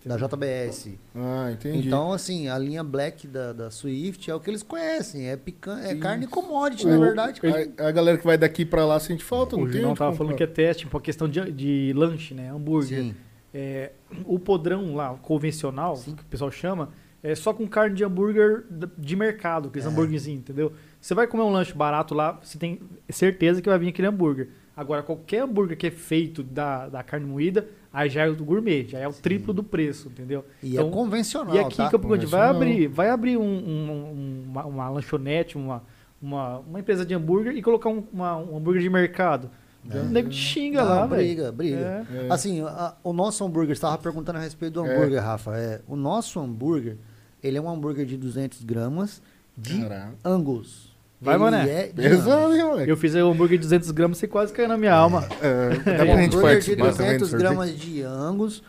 da 0.05 0.17
JBS. 0.17 0.91
Ah, 1.15 1.51
entendi. 1.53 1.89
Então, 1.89 2.13
assim, 2.13 2.49
a 2.49 2.57
linha 2.59 2.85
Black 2.85 3.27
da, 3.27 3.53
da 3.53 3.71
Swift 3.71 4.31
é 4.31 4.35
o 4.35 4.39
que 4.41 4.49
eles 4.49 4.63
conhecem, 4.63 5.29
é, 5.29 5.37
pican 5.37 5.81
é 5.81 5.89
Sim. 5.91 5.99
carne 6.01 6.27
commodity, 6.27 6.87
O- 6.87 6.91
na 6.91 6.99
verdade. 6.99 7.41
a, 7.79 7.89
a 7.89 7.91
galera 7.91 8.17
que 8.17 8.25
vai 8.25 8.39
daqui 8.39 8.65
pra 8.65 8.85
lá 8.87 9.01
sente 9.01 9.25
falta, 9.25 9.57
não 9.57 9.65
O 9.65 9.67
tem 9.67 9.77
Junão 9.79 9.91
onde 9.91 9.99
tava 9.99 10.11
comprar. 10.13 10.25
falando 10.25 10.37
que 10.37 10.43
é 10.43 10.47
teste, 10.47 10.87
por 10.87 11.03
questão 11.03 11.29
de, 11.29 11.51
de 11.51 11.93
lanche, 11.97 12.33
né? 12.35 12.51
Hambúrguer. 12.53 13.01
Sim. 13.03 13.15
É, 13.59 13.93
o 14.27 14.39
podrão 14.39 14.95
lá, 14.95 15.15
convencional, 15.23 15.97
Sim. 15.97 16.15
que 16.15 16.23
o 16.23 16.27
pessoal 16.27 16.51
chama, 16.51 16.91
é 17.23 17.35
só 17.35 17.55
com 17.55 17.67
carne 17.67 17.97
de 17.97 18.05
hambúrguer 18.05 18.65
de 18.99 19.17
mercado, 19.17 19.69
aqueles 19.69 19.87
É. 19.87 19.89
hambúrguerzinhos, 19.91 20.41
entendeu? 20.41 20.73
Você 21.01 21.15
vai 21.15 21.27
comer 21.27 21.43
um 21.45 21.51
lanche 21.51 21.73
barato 21.73 22.15
lá, 22.15 22.39
você 22.43 22.59
tem 22.59 22.79
certeza 23.09 23.63
que 23.63 23.69
vai 23.71 23.79
vir 23.79 23.89
aquele 23.89 24.09
hambúrguer. 24.09 24.49
Agora, 24.77 25.03
qualquer 25.03 25.43
hambúrguer 25.43 25.75
que 25.79 25.87
é 25.87 25.91
feito 25.91 26.43
da, 26.43 26.87
da 26.91 27.03
carne 27.03 27.25
moída, 27.25 27.67
aí 27.91 28.11
já 28.11 28.27
é 28.27 28.29
o 28.29 28.35
do 28.37 28.45
gourmet, 28.45 28.85
já 28.89 28.99
é 28.99 29.09
o 29.09 29.13
triplo 29.15 29.55
do 29.55 29.65
preço, 29.65 30.09
entendeu? 30.09 30.45
E 30.63 30.75
Então, 30.75 30.89
é 30.89 30.91
convencional, 30.91 31.55
E 31.55 31.59
aqui 31.59 31.79
tá? 31.79 31.87
em 31.87 31.91
Campo 31.91 32.09
Grande 32.09 32.27
vai 32.27 32.47
abrir, 32.51 32.87
vai 32.89 33.09
abrir 33.09 33.39
um- 33.39 33.43
um- 33.43 34.45
uma, 34.51 34.67
uma 34.67 34.89
lanchonete, 34.91 35.57
uma, 35.57 35.83
uma, 36.21 36.59
uma 36.59 36.79
empresa 36.81 37.07
de 37.07 37.15
hambúrguer 37.15 37.57
e 37.57 37.63
colocar 37.63 37.89
um, 37.89 38.05
uma- 38.13 38.37
um 38.37 38.55
hambúrguer 38.59 38.83
de 38.83 38.91
mercado. 38.91 39.51
É. 39.91 39.99
O 40.01 40.05
nego 40.07 40.29
te 40.29 40.37
xinga 40.37 40.83
Não, 40.83 40.89
lá, 40.89 41.07
velho. 41.07 41.23
briga, 41.23 41.53
briga. 41.53 42.07
É. 42.13 42.27
É. 42.27 42.33
Assim, 42.33 42.61
a- 42.63 42.95
o 43.05 43.13
nosso 43.13 43.45
hambúrguer, 43.45 43.69
você 43.75 43.79
estava 43.79 43.99
perguntando 43.99 44.39
a 44.39 44.43
respeito 44.43 44.75
do 44.75 44.87
É. 44.87 44.95
hambúrguer, 44.97 45.23
Rafa. 45.23 45.57
É, 45.57 45.81
o 45.87 45.97
nosso 45.97 46.41
hambúrguer, 46.41 46.97
ele 47.43 47.57
é 47.59 47.61
um 47.61 47.69
hambúrguer 47.69 48.05
de 48.07 48.17
200 48.17 48.63
gramas 48.65 49.21
de 49.57 49.81
Caraca. 49.83 50.15
Angus. 50.25 50.95
Vai, 51.21 51.39
mané. 51.39 51.71
É 51.71 51.87
Pesado, 51.87 52.55
hein, 52.55 52.63
moleque? 52.65 52.91
Eu 52.91 52.97
fiz 52.97 53.15
o 53.15 53.19
hambúrguer 53.31 53.57
de 53.59 53.63
200 53.63 53.91
gramas, 53.91 54.19
você 54.19 54.27
quase 54.29 54.53
caiu 54.53 54.69
na 54.69 54.77
minha 54.77 54.93
alma. 54.93 55.27
É, 55.41 55.71
dá 55.79 55.93
É, 55.93 55.97
pra 55.97 56.17
gente 56.21 56.37
hambúrguer 56.37 56.61
de 56.61 56.77
participar 56.77 56.93
também 56.93 57.19
do 57.19 57.19
200 57.21 57.31
sorteio? 57.31 57.51
gramas 57.51 57.79
de 57.79 58.03
Angus. 58.03 58.63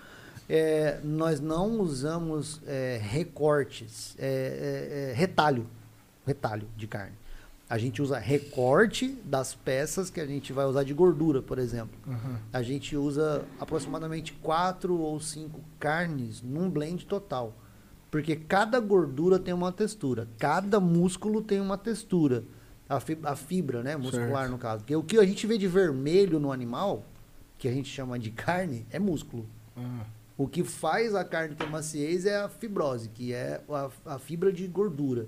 É, 0.50 1.00
nós 1.04 1.42
não 1.42 1.82
usamos 1.82 2.62
é, 2.66 3.02
recortes, 3.04 4.16
é, 4.18 5.10
é, 5.10 5.12
é, 5.12 5.14
retalho, 5.14 5.68
retalho 6.26 6.66
de 6.78 6.88
carne. 6.88 7.12
A 7.70 7.78
gente 7.78 8.02
usa 8.02 8.18
recorte 8.18 9.10
das 9.26 9.54
peças 9.54 10.10
que 10.10 10.22
a 10.22 10.26
gente 10.26 10.54
vai 10.54 10.66
usar 10.66 10.84
de 10.84 10.94
gordura, 10.94 11.42
por 11.42 11.60
exemplo. 11.60 11.98
Aham. 12.08 12.40
A 12.54 12.62
gente 12.62 12.96
usa 12.96 13.44
aproximadamente 13.60 14.32
quatro 14.34 14.98
ou 14.98 15.20
cinco 15.20 15.60
carnes 15.78 16.42
num 16.42 16.70
blend 16.70 17.06
total. 17.06 17.54
Porque 18.10 18.38
cada 18.38 18.80
gordura 18.80 19.38
tem 19.38 19.54
uma 19.54 19.72
textura, 19.72 20.30
cada 20.40 20.80
músculo 20.80 21.42
tem 21.42 21.60
uma 21.60 21.78
textura. 21.78 22.46
A 22.88 23.02
fibra, 23.02 23.32
a 23.32 23.36
fibra 23.36 23.84
né, 23.84 23.98
muscular 23.98 24.44
Certo. 24.44 24.52
no 24.52 24.58
caso. 24.58 24.78
Porque 24.84 24.96
o 24.96 25.04
que 25.04 25.18
a 25.18 25.26
gente 25.26 25.46
vê 25.46 25.58
de 25.58 25.68
vermelho 25.68 26.40
no 26.40 26.54
animal, 26.54 27.04
que 27.58 27.68
a 27.68 27.72
gente 27.74 27.90
chama 27.90 28.18
de 28.18 28.32
carne, 28.32 28.86
é 28.90 28.98
músculo. 28.98 29.46
Ah, 29.76 30.06
O 30.38 30.48
que 30.48 30.64
faz 30.64 31.14
a 31.14 31.26
carne 31.26 31.54
ter 31.54 31.70
maciez 31.70 32.26
é 32.26 32.38
a 32.38 32.48
fibrose, 32.48 33.10
que 33.10 33.34
é 33.34 33.62
a, 33.70 33.90
a 34.14 34.20
fibra 34.20 34.54
de 34.54 34.66
gordura. 34.68 35.28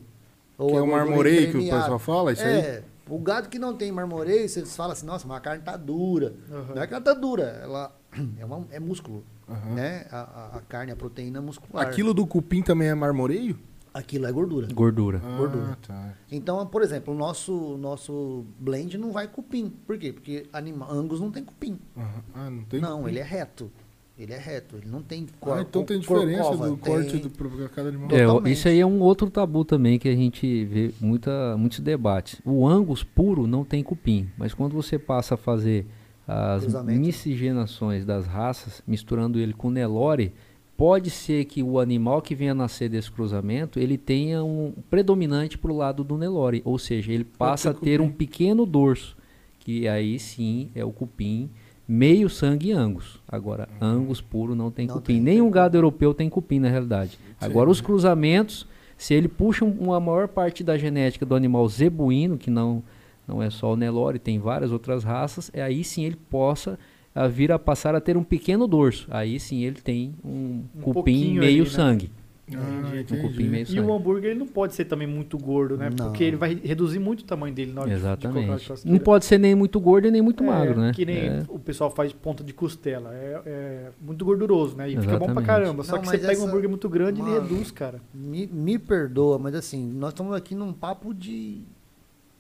Que 0.68 0.74
Ou 0.74 0.78
é 0.78 0.80
a 0.80 0.84
o 0.84 0.88
marmoreio 0.88 1.52
que 1.52 1.58
o 1.58 1.62
pessoal 1.62 2.00
fala, 2.00 2.32
isso 2.34 2.44
aí? 2.44 2.54
É, 2.60 2.84
o 3.10 3.18
gado 3.20 3.50
que 3.50 3.58
não 3.58 3.74
tem 3.76 3.92
marmoreio, 3.92 4.48
você 4.48 4.66
fala 4.66 4.94
assim, 4.94 5.06
nossa, 5.06 5.28
mas 5.28 5.38
a 5.38 5.40
carne 5.40 5.64
tá 5.64 5.76
dura. 5.78 6.34
Uhum. 6.50 6.76
Não 6.76 6.82
é 6.82 6.88
que 6.88 6.94
ela 6.94 7.04
tá 7.04 7.14
dura, 7.14 7.44
ela 7.64 7.96
é, 8.38 8.46
uma- 8.46 8.68
é 8.72 8.80
músculo, 8.80 9.24
Aham. 9.48 9.74
né? 9.76 10.06
A, 10.12 10.20
a- 10.20 10.58
a 10.58 10.62
carne, 10.62 10.92
a 10.92 10.96
proteína 10.96 11.42
muscular. 11.42 11.88
Aquilo 11.88 12.14
do 12.14 12.28
cupim 12.28 12.62
também 12.62 12.88
é 12.90 12.94
marmoreio? 12.96 13.58
Aquilo 13.92 14.28
é 14.28 14.32
gordura. 14.32 14.68
Gordura. 14.72 15.20
Ah, 15.26 15.38
Gordura. 15.38 15.78
tá. 15.88 16.14
Então, 16.32 16.64
por 16.68 16.84
exemplo, 16.84 17.12
o 17.12 17.18
nosso, 17.18 17.76
nosso 17.78 18.46
blend 18.60 18.96
não 19.00 19.12
vai 19.12 19.28
cupim. 19.28 19.74
Por 19.88 19.98
quê? 19.98 20.14
Porque 20.14 20.48
anima, 20.54 20.86
Angus 20.92 21.20
não 21.20 21.32
tem 21.32 21.44
cupim. 21.44 21.80
Aham. 21.98 22.24
Ah, 22.36 22.50
não 22.52 22.64
tem 22.66 22.80
não, 22.80 22.98
cupim? 23.00 23.10
ele 23.10 23.20
é 23.20 23.24
reto. 23.24 23.72
Ele 24.20 24.34
é 24.34 24.38
reto, 24.38 24.76
ele 24.76 24.90
não 24.92 25.02
tem 25.02 25.26
cor. 25.40 25.58
Ah, 25.58 25.62
então 25.62 25.84
tem 25.86 26.02
cor- 26.02 26.20
diferença 26.20 26.44
corcova, 26.50 26.70
do 26.70 26.78
corte 26.78 27.12
tem- 27.12 27.22
do 27.22 27.30
pra 27.30 27.70
cada 27.70 27.88
animal. 27.88 28.10
É, 28.12 28.26
Totalmente. 28.26 28.54
isso 28.54 28.68
aí 28.68 28.80
é 28.82 28.86
um 28.86 29.00
outro 29.00 29.30
tabu 29.30 29.64
também 29.64 29.98
que 29.98 30.10
a 30.10 30.16
gente 30.16 30.66
vê 30.66 30.92
muita, 31.00 31.56
muitos 31.58 31.80
debates. 31.80 32.42
O 32.44 32.68
Angus 32.68 33.02
puro 33.02 33.48
não 33.48 33.64
tem 33.64 33.82
cupim, 33.82 34.28
mas 34.38 34.54
quando 34.54 34.74
você 34.74 35.00
passa 35.00 35.36
a 35.36 35.38
fazer 35.38 35.86
as 36.28 36.66
miscigenações 36.84 38.06
das 38.06 38.26
raças, 38.28 38.84
misturando 38.86 39.40
ele 39.40 39.54
com 39.54 39.70
Nelore, 39.70 40.32
pode 40.78 41.10
ser 41.10 41.46
que 41.46 41.64
o 41.64 41.80
animal 41.80 42.22
que 42.22 42.36
venha 42.36 42.54
nascer 42.54 42.90
desse 42.90 43.12
cruzamento, 43.12 43.80
ele 43.80 43.98
tenha 43.98 44.44
um 44.44 44.74
predominante 44.90 45.58
para 45.58 45.72
o 45.72 45.76
lado 45.78 46.04
do 46.04 46.18
Nelore, 46.18 46.62
ou 46.66 46.78
seja, 46.78 47.12
ele 47.12 47.24
passa 47.24 47.72
a 47.72 47.74
ter 47.74 47.80
ter 47.82 48.02
um 48.02 48.06
cupim. 48.08 48.18
pequeno 48.18 48.66
dorso, 48.66 49.18
que 49.60 49.88
aí 49.88 50.20
sim 50.20 50.70
é 50.76 50.84
o 50.86 50.92
cupim 50.92 51.50
meio 51.92 52.30
sangue 52.30 52.72
Angus. 52.72 53.20
Agora, 53.28 53.68
Angus 53.82 54.22
puro 54.22 54.54
não 54.54 54.70
tem 54.70 54.86
Não 54.86 54.94
cupim. 54.96 55.14
tem, 55.14 55.22
Nenhum 55.22 55.46
tem. 55.46 55.52
gado 55.54 55.76
europeu 55.76 56.14
tem 56.14 56.30
cupim 56.30 56.60
na 56.60 56.70
realidade. 56.70 57.18
Agora, 57.42 57.68
os 57.68 57.82
cruzamentos, 57.82 58.68
se 58.96 59.16
ele 59.16 59.28
puxa 59.28 59.66
um- 59.66 59.72
uma 59.80 60.00
maior 60.00 60.28
parte 60.28 60.64
da 60.64 60.78
genética 60.78 61.26
do 61.26 61.34
animal 61.34 61.68
zebuíno, 61.68 62.38
que 62.38 62.52
não, 62.52 62.84
não 63.28 63.42
é 63.42 63.50
só 63.50 63.74
o 63.74 63.76
Nelore, 63.76 64.20
tem 64.20 64.38
várias 64.38 64.72
outras 64.72 65.04
raças, 65.04 65.50
é 65.52 65.64
aí 65.64 65.84
sim 65.84 66.04
ele 66.06 66.16
possa 66.30 66.78
a 67.16 67.28
vir 67.28 67.52
a 67.52 67.58
passar 67.58 67.96
a 67.96 68.00
ter 68.00 68.16
um 68.16 68.24
pequeno 68.24 68.68
dorso. 68.68 69.08
Aí 69.10 69.40
sim 69.40 69.64
ele 69.64 69.82
tem 69.82 70.14
um, 70.24 70.62
Um 70.76 70.82
cupim 70.82 71.40
meio 71.40 71.64
ali, 71.64 71.72
né? 71.72 72.10
Ah, 72.56 72.60
Um 72.60 72.96
entendi. 73.00 73.22
cupim 73.22 73.48
meio 73.48 73.64
E 73.64 73.66
sangue. 73.68 73.80
o 73.82 73.94
hambúrguer 73.94 74.32
ele 74.32 74.40
não 74.40 74.48
pode 74.48 74.74
ser 74.76 74.86
também 74.86 75.08
muito 75.08 75.38
gordo, 75.38 75.78
né? 75.78 75.90
Não. 75.98 76.08
Porque 76.08 76.24
ele 76.24 76.36
vai 76.36 76.54
reduzir 76.56 77.00
muito 77.00 77.22
o 77.22 77.24
tamanho 77.24 77.54
dele 77.54 77.72
na 77.74 77.82
hora 77.82 77.90
de- 77.90 77.96
de 77.96 78.02
colocar 78.02 78.28
na 78.30 78.30
Exatamente. 78.40 78.64
churrasqueira. 78.64 78.98
Não 78.98 79.04
pode 79.04 79.26
ser 79.26 79.38
nem 79.38 79.56
muito 79.56 79.80
gordo 79.80 80.08
e 80.08 80.12
nem 80.12 80.22
muito 80.22 80.44
É, 80.44 80.48
magro, 80.48 80.80
né? 80.80 80.92
Que 80.94 81.06
nem 81.06 81.18
É. 81.28 81.44
o 81.48 81.60
pessoal 81.60 81.92
faz 81.92 82.12
ponta 82.14 82.44
de 82.44 82.54
costela. 82.54 83.14
É, 83.14 83.42
é 83.46 83.90
muito 84.02 84.24
gorduroso, 84.26 84.76
né? 84.76 84.90
E 84.90 84.92
fica 85.00 85.14
bom 85.18 85.26
pra 85.26 85.42
Exatamente. 85.42 85.46
caramba. 85.48 85.84
Só 85.84 85.94
Não, 85.96 86.02
que 86.02 86.08
você 86.08 86.18
pega 86.18 86.42
um 86.42 86.48
hambúrguer 86.48 86.70
muito 86.70 86.90
grande 86.90 87.22
e 87.22 87.24
ele 87.24 87.32
reduz, 87.40 87.72
cara. 87.72 88.00
Me, 88.14 88.48
me 88.48 88.80
perdoa, 88.80 89.38
mas 89.38 89.54
assim, 89.56 89.86
nós 89.86 90.10
estamos 90.10 90.34
aqui 90.36 90.56
num 90.56 90.74
papo 90.74 91.14
de, 91.14 91.62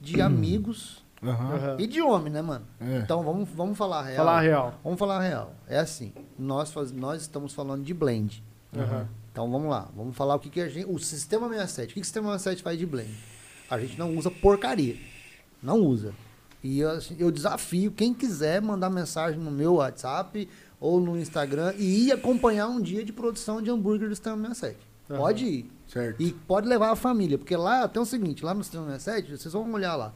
de 0.01 0.21
amigos 0.21 1.03
Aham. 1.21 1.53
Aham. 1.55 1.75
e 1.79 1.85
de 1.87 2.01
homem, 2.01 2.31
né, 2.31 2.41
mano? 2.41 2.65
É. 2.79 2.99
Então 2.99 3.21
vamos, 3.23 3.49
vamos 3.55 3.77
falar 3.77 3.99
a 3.99 4.03
real. 4.03 4.15
Falar 4.17 4.37
a 4.37 4.41
real. 4.41 4.79
Vamos 4.83 4.97
falar 4.99 5.17
a 5.17 5.21
real. 5.21 5.53
É 5.67 5.77
assim, 5.79 6.13
nós, 6.37 6.71
faz, 6.71 6.91
nós 6.91 7.21
estamos 7.21 7.53
falando 7.53 7.83
de 7.83 7.93
blend. 7.93 8.41
Aham. 8.77 9.07
Então 9.31 9.49
vamos 9.49 9.69
lá, 9.69 9.89
vamos 9.95 10.15
falar 10.15 10.35
o 10.35 10.39
que, 10.39 10.49
que 10.49 10.61
a 10.61 10.67
gente. 10.67 10.85
O 10.89 10.97
sistema 10.99 11.47
67. 11.49 11.85
O 11.85 11.87
que, 11.89 11.93
que 11.95 12.01
o 12.01 12.05
sistema 12.05 12.27
67 12.37 12.63
faz 12.63 12.77
de 12.77 12.85
blend? 12.85 13.13
A 13.69 13.79
gente 13.79 13.97
não 13.97 14.15
usa 14.17 14.31
porcaria. 14.31 14.97
Não 15.61 15.79
usa. 15.79 16.13
E 16.63 16.79
eu, 16.79 16.89
assim, 16.89 17.15
eu 17.19 17.31
desafio 17.31 17.91
quem 17.91 18.13
quiser 18.13 18.61
mandar 18.61 18.89
mensagem 18.89 19.39
no 19.39 19.51
meu 19.51 19.75
WhatsApp 19.75 20.47
ou 20.79 20.99
no 20.99 21.17
Instagram 21.17 21.73
e 21.77 22.07
ir 22.07 22.11
acompanhar 22.11 22.67
um 22.67 22.81
dia 22.81 23.03
de 23.03 23.13
produção 23.13 23.61
de 23.61 23.69
hambúrguer 23.69 24.09
do 24.09 24.15
Sistema 24.15 24.37
67. 24.37 24.77
Aham. 25.09 25.19
Pode 25.19 25.45
ir. 25.45 25.78
Certo. 25.91 26.21
E 26.21 26.31
pode 26.31 26.67
levar 26.67 26.91
a 26.91 26.95
família, 26.95 27.35
porque 27.35 27.55
lá 27.55 27.87
tem 27.87 27.99
o 27.99 28.05
seguinte, 28.05 28.45
lá 28.45 28.53
no 28.53 28.63
Sistema 28.63 28.85
67, 28.91 29.37
vocês 29.37 29.51
vão 29.51 29.71
olhar 29.73 29.95
lá. 29.95 30.13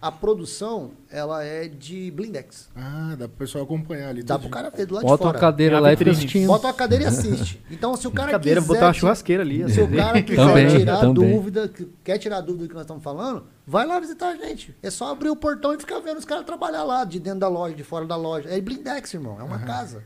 A 0.00 0.10
produção, 0.10 0.92
ela 1.10 1.44
é 1.44 1.68
de 1.68 2.10
blindex. 2.10 2.70
Ah, 2.74 3.14
dá 3.18 3.28
pro 3.28 3.36
pessoal 3.36 3.64
acompanhar 3.64 4.08
ali. 4.08 4.22
Dá 4.22 4.38
pro 4.38 4.48
cara 4.48 4.70
ver 4.70 4.86
do 4.86 4.94
lado 4.94 5.02
de 5.04 5.10
Bota 5.10 5.24
uma 5.24 5.28
fora. 5.32 5.38
cadeira 5.38 5.74
É 5.74 5.76
a 5.76 5.80
lá 5.80 5.92
e 5.92 5.96
fica 5.96 6.10
assistindo. 6.10 6.46
Bota 6.46 6.68
uma 6.68 6.72
cadeira 6.72 7.04
e 7.04 7.06
assiste. 7.06 7.62
Então, 7.70 7.94
se 7.96 8.08
o 8.08 8.10
cara 8.10 8.32
Cadeira, 8.32 8.62
quiser... 8.62 8.72
botar 8.74 8.86
uma 8.86 8.92
churrasqueira 8.94 9.42
ali. 9.42 9.58
Se 9.70 9.78
o 9.78 9.84
acender. 9.84 10.02
cara 10.02 10.22
quiser 10.22 10.46
Também, 10.46 10.68
tirar 10.78 11.00
também. 11.00 11.34
dúvida, 11.36 11.68
que 11.68 11.84
quer 12.02 12.16
tirar 12.16 12.40
dúvida 12.40 12.64
do 12.64 12.68
que 12.68 12.74
nós 12.74 12.84
estamos 12.84 13.04
falando, 13.04 13.44
vai 13.66 13.86
lá 13.86 14.00
visitar 14.00 14.28
a 14.30 14.36
gente. 14.36 14.74
É 14.82 14.88
só 14.88 15.12
abrir 15.12 15.28
o 15.28 15.36
portão 15.36 15.74
e 15.74 15.78
ficar 15.78 15.98
vendo 16.00 16.16
os 16.16 16.24
caras 16.24 16.46
trabalhar 16.46 16.82
lá, 16.82 17.04
de 17.04 17.20
dentro 17.20 17.40
da 17.40 17.48
loja, 17.48 17.74
de 17.74 17.84
fora 17.84 18.06
da 18.06 18.16
loja. 18.16 18.48
É 18.48 18.58
blindex, 18.58 19.12
irmão. 19.12 19.38
É 19.38 19.42
uma 19.42 19.58
casa. 19.58 20.02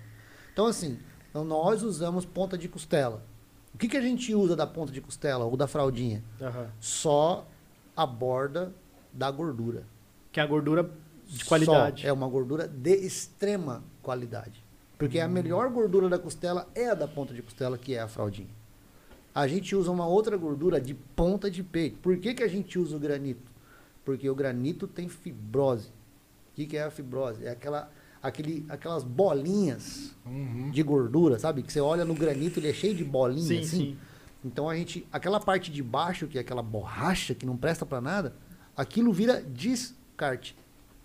Então, 0.53 0.67
assim, 0.67 0.99
então 1.31 1.45
nós 1.45 1.85
usamos 1.85 2.25
ponta 2.25 2.59
de 2.59 2.67
costela. 2.69 3.23
O 3.75 3.79
que, 3.79 3.89
que 3.89 3.97
a 3.97 4.01
gente 4.01 4.35
usa 4.35 4.55
da 4.55 4.67
ponta 4.67 4.93
de 4.93 5.01
costela 5.01 5.45
ou 5.45 5.57
da 5.57 5.67
fraldinha? 5.67 6.23
Aham. 6.41 6.71
Só 6.81 7.47
a 7.97 8.07
borda 8.07 8.73
da 9.13 9.31
gordura. 9.31 9.85
Que 10.31 10.41
é 10.41 10.43
a 10.43 10.47
gordura 10.47 10.91
de 11.27 11.45
qualidade. 11.45 12.03
Só. 12.03 12.09
É 12.09 12.13
uma 12.13 12.29
gordura 12.29 12.69
de 12.69 12.95
extrema 12.95 13.83
qualidade. 14.03 14.63
Porque 14.97 15.19
a 15.19 15.29
melhor 15.29 15.71
gordura 15.71 16.09
da 16.09 16.19
costela 16.19 16.69
é 16.75 16.89
a 16.89 16.95
da 16.95 17.09
ponta 17.09 17.35
de 17.35 17.43
costela, 17.43 17.77
que 17.77 17.95
é 17.95 18.01
a 18.01 18.09
fraldinha. 18.09 18.49
A 19.35 19.49
gente 19.49 19.75
usa 19.75 19.91
uma 19.91 20.07
outra 20.07 20.37
gordura 20.37 20.81
de 20.81 20.95
ponta 20.95 21.51
de 21.51 21.65
peito. 21.65 21.99
Por 21.99 22.17
que, 22.19 22.35
que 22.35 22.43
a 22.43 22.49
gente 22.49 22.79
usa 22.79 22.97
o 22.97 23.01
granito? 23.01 23.51
Porque 24.05 24.31
o 24.31 24.35
granito 24.35 24.87
tem 24.87 25.09
fibrose. 25.09 25.89
O 25.89 26.55
que, 26.55 26.67
que 26.67 26.77
é 26.77 26.85
a 26.85 26.91
fibrose? 26.91 27.45
É 27.45 27.51
aquela, 27.51 27.91
aquele, 28.25 28.65
aquelas 28.69 29.05
bolinhas 29.05 30.13
Uhum. 30.27 30.71
de 30.71 30.83
gordura, 30.83 31.39
sabe? 31.39 31.63
Que 31.63 31.73
você 31.73 31.81
olha 31.81 32.05
no 32.05 32.15
granito, 32.15 32.59
ele 32.59 32.71
é 32.71 32.73
cheio 32.73 32.95
de 32.95 33.05
bolinhas, 33.05 33.47
Sim, 33.47 33.59
assim. 33.59 33.77
sim. 33.77 33.97
Então 34.45 34.69
a 34.69 34.75
gente, 34.77 35.07
aquela 35.13 35.39
parte 35.39 35.71
de 35.71 35.83
baixo, 35.83 36.27
que 36.27 36.39
é 36.39 36.41
aquela 36.41 36.63
borracha 36.63 37.35
que 37.35 37.45
não 37.47 37.57
presta 37.57 37.85
pra 37.87 38.01
nada, 38.01 38.35
aquilo 38.77 39.13
vira 39.13 39.43
descarte. 39.43 40.57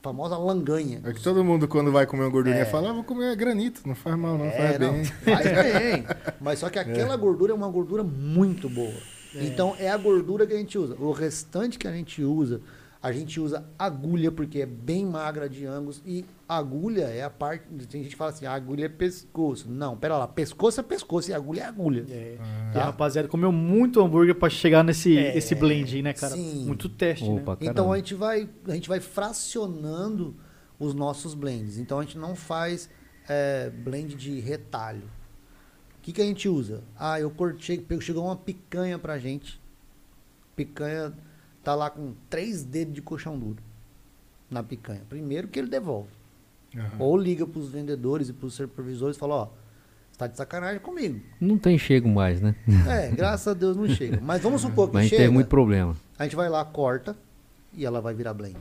Famosa 0.02 0.38
langanha. 0.38 1.02
É 1.04 1.12
que 1.12 1.22
todo 1.22 1.44
mundo, 1.44 1.68
quando 1.68 1.92
vai 1.92 2.06
comer 2.06 2.24
uma 2.24 2.30
gordurinha, 2.30 2.62
É. 2.62 2.66
fala, 2.66 2.90
ah, 2.90 2.94
vou 2.94 3.04
comer 3.04 3.36
granito. 3.36 3.82
Não 3.86 3.94
faz 3.96 4.18
mal, 4.18 4.38
não. 4.38 4.46
É, 4.46 4.52
faz 4.52 4.80
não, 4.80 4.94
bem. 4.94 5.04
faz 5.36 5.46
bem. 5.46 6.06
Mas 6.40 6.60
só 6.60 6.70
que 6.70 6.80
aquela 6.80 7.18
gordura 7.18 7.52
é 7.52 7.56
uma 7.56 7.68
gordura 7.68 8.02
muito 8.02 8.70
boa. 8.70 8.94
Então 9.36 9.76
é 9.78 9.90
a 9.90 9.98
gordura 9.98 10.48
que 10.48 10.54
a 10.54 10.58
gente 10.58 10.78
usa. 10.78 10.96
O 10.96 11.12
restante 11.12 11.78
que 11.78 11.86
a 11.88 11.92
gente 11.92 12.24
usa, 12.24 12.62
a 13.02 13.14
gente 13.14 13.40
usa 13.40 13.66
agulha, 13.78 14.30
porque 14.30 14.60
é 14.60 14.66
bem 14.66 15.06
magra 15.06 15.48
de 15.48 15.66
ângulos. 15.66 16.02
E 16.06 16.26
agulha 16.48 17.06
é 17.06 17.24
a 17.24 17.30
parte. 17.30 17.66
Tem 17.88 18.04
gente 18.04 18.12
que 18.12 18.18
fala 18.18 18.32
assim: 18.32 18.46
a 18.46 18.52
agulha 18.52 18.86
é 18.86 18.90
pescoço. 18.90 19.70
Não, 19.70 19.96
pera 19.96 20.18
lá, 20.18 20.28
pescoço 20.28 20.82
é 20.82 20.84
pescoço 20.84 21.32
e 21.32 21.34
agulha 21.34 21.62
é 21.62 21.66
agulha. 21.66 22.06
É. 22.10 22.38
Ah. 22.40 22.72
E 22.76 22.78
a 22.78 22.86
rapaziada 22.86 23.30
comeu 23.30 23.54
muito 23.54 24.02
hambúrguer 24.02 24.36
pra 24.36 24.50
chegar 24.50 24.84
nesse 24.84 25.18
É, 25.18 25.38
esse 25.38 25.56
blend 25.56 25.96
aí, 25.96 26.02
né, 26.02 26.12
cara? 26.12 26.36
sim. 26.36 26.66
Muito 26.66 26.90
teste, 26.90 27.24
Opa, 27.24 27.54
né? 27.54 27.58
Então 27.62 27.90
a 27.94 27.96
gente 27.96 28.14
vai, 28.16 28.50
a 28.68 28.74
gente 28.74 28.90
vai 28.90 29.00
fracionando 29.00 30.36
os 30.78 30.94
nossos 30.94 31.34
blends. 31.34 31.78
Então 31.78 32.00
a 32.00 32.04
gente 32.04 32.18
não 32.18 32.36
faz 32.36 32.90
é, 33.30 33.70
blend 33.70 34.14
de 34.16 34.42
retalho. 34.42 35.10
O 35.98 36.02
que, 36.02 36.12
que 36.12 36.22
a 36.22 36.26
gente 36.26 36.50
usa? 36.50 36.84
Ah, 36.98 37.18
eu 37.18 37.32
cortei, 37.32 37.86
chegou 38.02 38.26
uma 38.26 38.36
picanha 38.36 39.00
pra 39.00 39.18
gente. 39.18 39.62
Picanha 40.54 41.14
tá 41.64 41.76
lá 41.76 41.90
com 41.90 42.14
três 42.30 42.64
dedos 42.64 42.94
de 42.94 43.02
colchão 43.02 43.38
duro 43.38 43.62
na 44.50 44.64
picanha. 44.64 45.02
Primeiro 45.08 45.48
que 45.48 45.60
ele 45.60 45.70
devolve. 45.70 46.10
Aham. 46.76 46.98
Ou 47.00 47.18
liga 47.18 47.46
pros 47.48 47.70
vendedores 47.70 48.30
e 48.30 48.34
pros 48.34 48.54
supervisores 48.54 49.16
e 49.18 49.20
fala, 49.20 49.36
ó, 49.36 49.46
você 50.12 50.18
tá 50.18 50.28
de 50.28 50.38
sacanagem 50.38 50.80
comigo. 50.80 51.20
Não 51.40 51.58
tem 51.58 51.78
chego 51.78 52.08
mais, 52.08 52.42
né? 52.42 52.56
É, 52.88 53.10
graças 53.10 53.48
a 53.48 53.54
Deus 53.54 53.76
não 53.76 53.88
chega. 53.88 54.20
Mas 54.22 54.42
vamos 54.42 54.62
supor 54.62 54.88
que 54.88 54.94
Mas 54.94 55.02
a 55.02 55.04
gente 55.04 55.10
chega, 55.12 55.24
teve 55.24 55.34
muito 55.34 55.48
problema. 55.48 55.96
a 56.18 56.24
gente 56.24 56.36
vai 56.36 56.50
lá, 56.50 56.64
corta 56.66 57.16
e 57.74 57.86
ela 57.86 58.02
vai 58.02 58.14
virar 58.14 58.34
blend. 58.34 58.58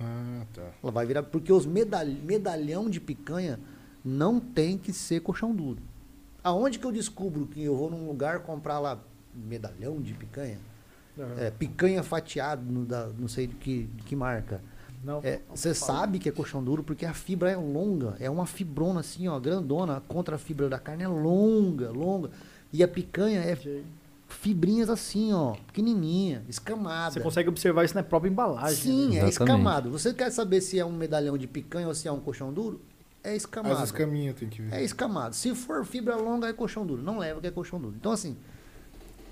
Ah, 0.00 0.44
tá. 0.52 0.62
Ela 0.82 0.92
vai 0.92 1.06
virar. 1.06 1.22
Porque 1.24 1.52
os 1.52 1.66
medalh, 1.66 2.14
medalhão 2.24 2.88
de 2.90 3.00
picanha 3.00 3.58
não 4.04 4.40
tem 4.40 4.76
que 4.76 4.92
ser 4.92 5.20
colchão 5.20 5.54
duro. 5.54 5.80
Aonde 6.42 6.78
que 6.78 6.84
eu 6.84 6.90
descubro 6.90 7.46
que 7.46 7.62
eu 7.62 7.76
vou 7.76 7.88
num 7.90 8.06
lugar 8.08 8.40
comprar 8.40 8.80
lá 8.80 8.98
medalhão 9.34 10.00
de 10.00 10.12
picanha? 10.12 10.58
É, 11.38 11.50
picanha 11.50 12.02
fatiado, 12.02 12.62
no 12.70 12.84
da, 12.86 13.08
não 13.18 13.28
sei 13.28 13.46
de 13.46 13.54
que, 13.54 13.84
de 13.84 14.02
que 14.04 14.16
marca. 14.16 14.62
Não, 15.04 15.20
É, 15.22 15.40
Você 15.50 15.74
sabe 15.74 16.18
que 16.18 16.28
é 16.28 16.32
colchão 16.32 16.62
duro 16.62 16.82
porque 16.82 17.04
a 17.04 17.12
fibra 17.12 17.50
é 17.50 17.56
longa. 17.56 18.16
É 18.20 18.30
uma 18.30 18.46
fibrona 18.46 19.00
assim, 19.00 19.26
ó, 19.28 19.38
grandona. 19.38 20.00
Contra 20.06 20.36
a 20.36 20.38
fibra 20.38 20.68
da 20.68 20.78
carne 20.78 21.02
é 21.02 21.08
longa, 21.08 21.90
longa. 21.90 22.30
E 22.72 22.82
a 22.82 22.88
picanha 22.88 23.40
é 23.40 23.56
fibrinhas 24.28 24.88
assim, 24.88 25.32
ó, 25.32 25.52
pequenininha, 25.66 26.42
escamada. 26.48 27.12
Você 27.12 27.20
consegue 27.20 27.48
observar 27.48 27.84
isso 27.84 27.94
na 27.94 28.02
própria 28.02 28.30
embalagem. 28.30 28.76
Sim, 28.76 29.08
né? 29.10 29.26
é 29.26 29.28
escamado. 29.28 29.90
Você 29.90 30.14
quer 30.14 30.30
saber 30.30 30.60
se 30.60 30.78
é 30.78 30.84
um 30.84 30.92
medalhão 30.92 31.36
de 31.36 31.46
picanha 31.46 31.86
ou 31.86 31.94
se 31.94 32.08
é 32.08 32.12
um 32.12 32.20
colchão 32.20 32.52
duro? 32.52 32.80
É 33.22 33.36
escamado. 33.36 33.76
As 33.76 33.84
escaminhas 33.84 34.34
tem 34.36 34.48
que 34.48 34.62
ver. 34.62 34.72
É 34.74 34.82
escamado. 34.82 35.34
Se 35.34 35.54
for 35.54 35.84
fibra 35.84 36.16
longa, 36.16 36.48
é 36.48 36.52
colchão 36.52 36.86
duro. 36.86 37.02
Não 37.02 37.18
leva 37.18 37.40
que 37.40 37.46
é 37.46 37.50
colchão 37.50 37.80
duro. 37.80 37.94
Então, 37.96 38.10
assim, 38.12 38.36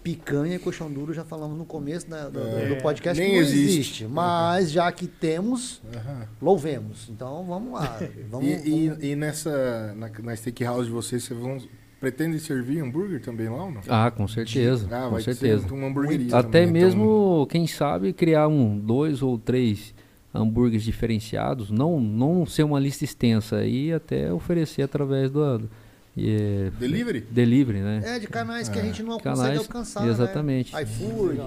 picanha 0.02 0.56
e 0.56 0.58
colchão 0.58 0.90
duro, 0.90 1.12
já 1.12 1.24
falamos 1.24 1.56
no 1.58 1.64
começo 1.64 2.08
né, 2.10 2.24
do, 2.24 2.30
do- 2.30 2.38
É, 2.40 2.68
do 2.68 2.76
podcast 2.82 3.20
nem 3.20 3.30
que 3.30 3.36
não 3.36 3.42
existe. 3.42 3.68
existe. 3.72 4.06
Mas 4.06 4.70
já 4.70 4.90
que 4.90 5.06
temos, 5.06 5.80
Aham. 5.94 6.26
louvemos. 6.40 7.08
Então, 7.10 7.44
vamos 7.44 7.72
lá. 7.72 7.98
Vamos, 8.30 8.46
E, 8.48 8.52
e- 8.68 8.88
vamos- 8.88 9.04
e 9.04 9.16
nessa, 9.16 9.94
na, 9.96 10.08
na 10.22 10.36
steakhouse 10.36 10.86
de 10.86 10.90
vocês, 10.92 11.22
vocês 11.24 11.38
vão, 11.38 11.58
pretendem 12.00 12.38
servir 12.38 12.80
hambúrguer 12.80 13.20
também 13.20 13.48
lá 13.48 13.64
ou 13.64 13.70
não? 13.72 13.80
Ah, 13.88 14.10
com 14.10 14.26
certeza. 14.26 14.86
Ah, 14.90 15.04
com 15.04 15.10
vai 15.10 15.22
certeza. 15.22 15.66
ser 15.68 15.74
uma 15.74 15.86
hamburgueria 15.86 16.34
Até 16.36 16.42
também, 16.42 16.62
então. 16.62 16.72
mesmo, 16.98 17.46
quem 17.50 17.66
sabe, 17.66 18.12
criar 18.12 18.48
um, 18.48 18.78
dois 18.78 19.20
ou 19.22 19.38
três 19.38 19.94
hambúrgueres 20.34 20.84
diferenciados, 20.84 21.70
não, 21.70 22.00
não 22.00 22.46
ser 22.46 22.62
uma 22.62 22.78
lista 22.80 23.04
extensa 23.04 23.64
e 23.64 23.92
até 23.92 24.32
oferecer 24.32 24.82
através 24.82 25.30
do, 25.30 25.58
do 25.58 25.70
e, 26.16 26.30
é, 26.30 26.70
Delivery? 26.78 27.20
delivery, 27.20 27.78
né? 27.80 28.02
É, 28.04 28.18
de 28.18 28.26
canais 28.26 28.68
que 28.68 28.78
a 28.78 28.82
É. 28.82 28.84
gente 28.86 29.02
não 29.02 29.18
consegue 29.18 29.36
Canais, 29.36 29.58
alcançar. 29.60 30.08
exatamente. 30.08 30.72
Né? 30.74 30.82
iFood. 30.82 31.40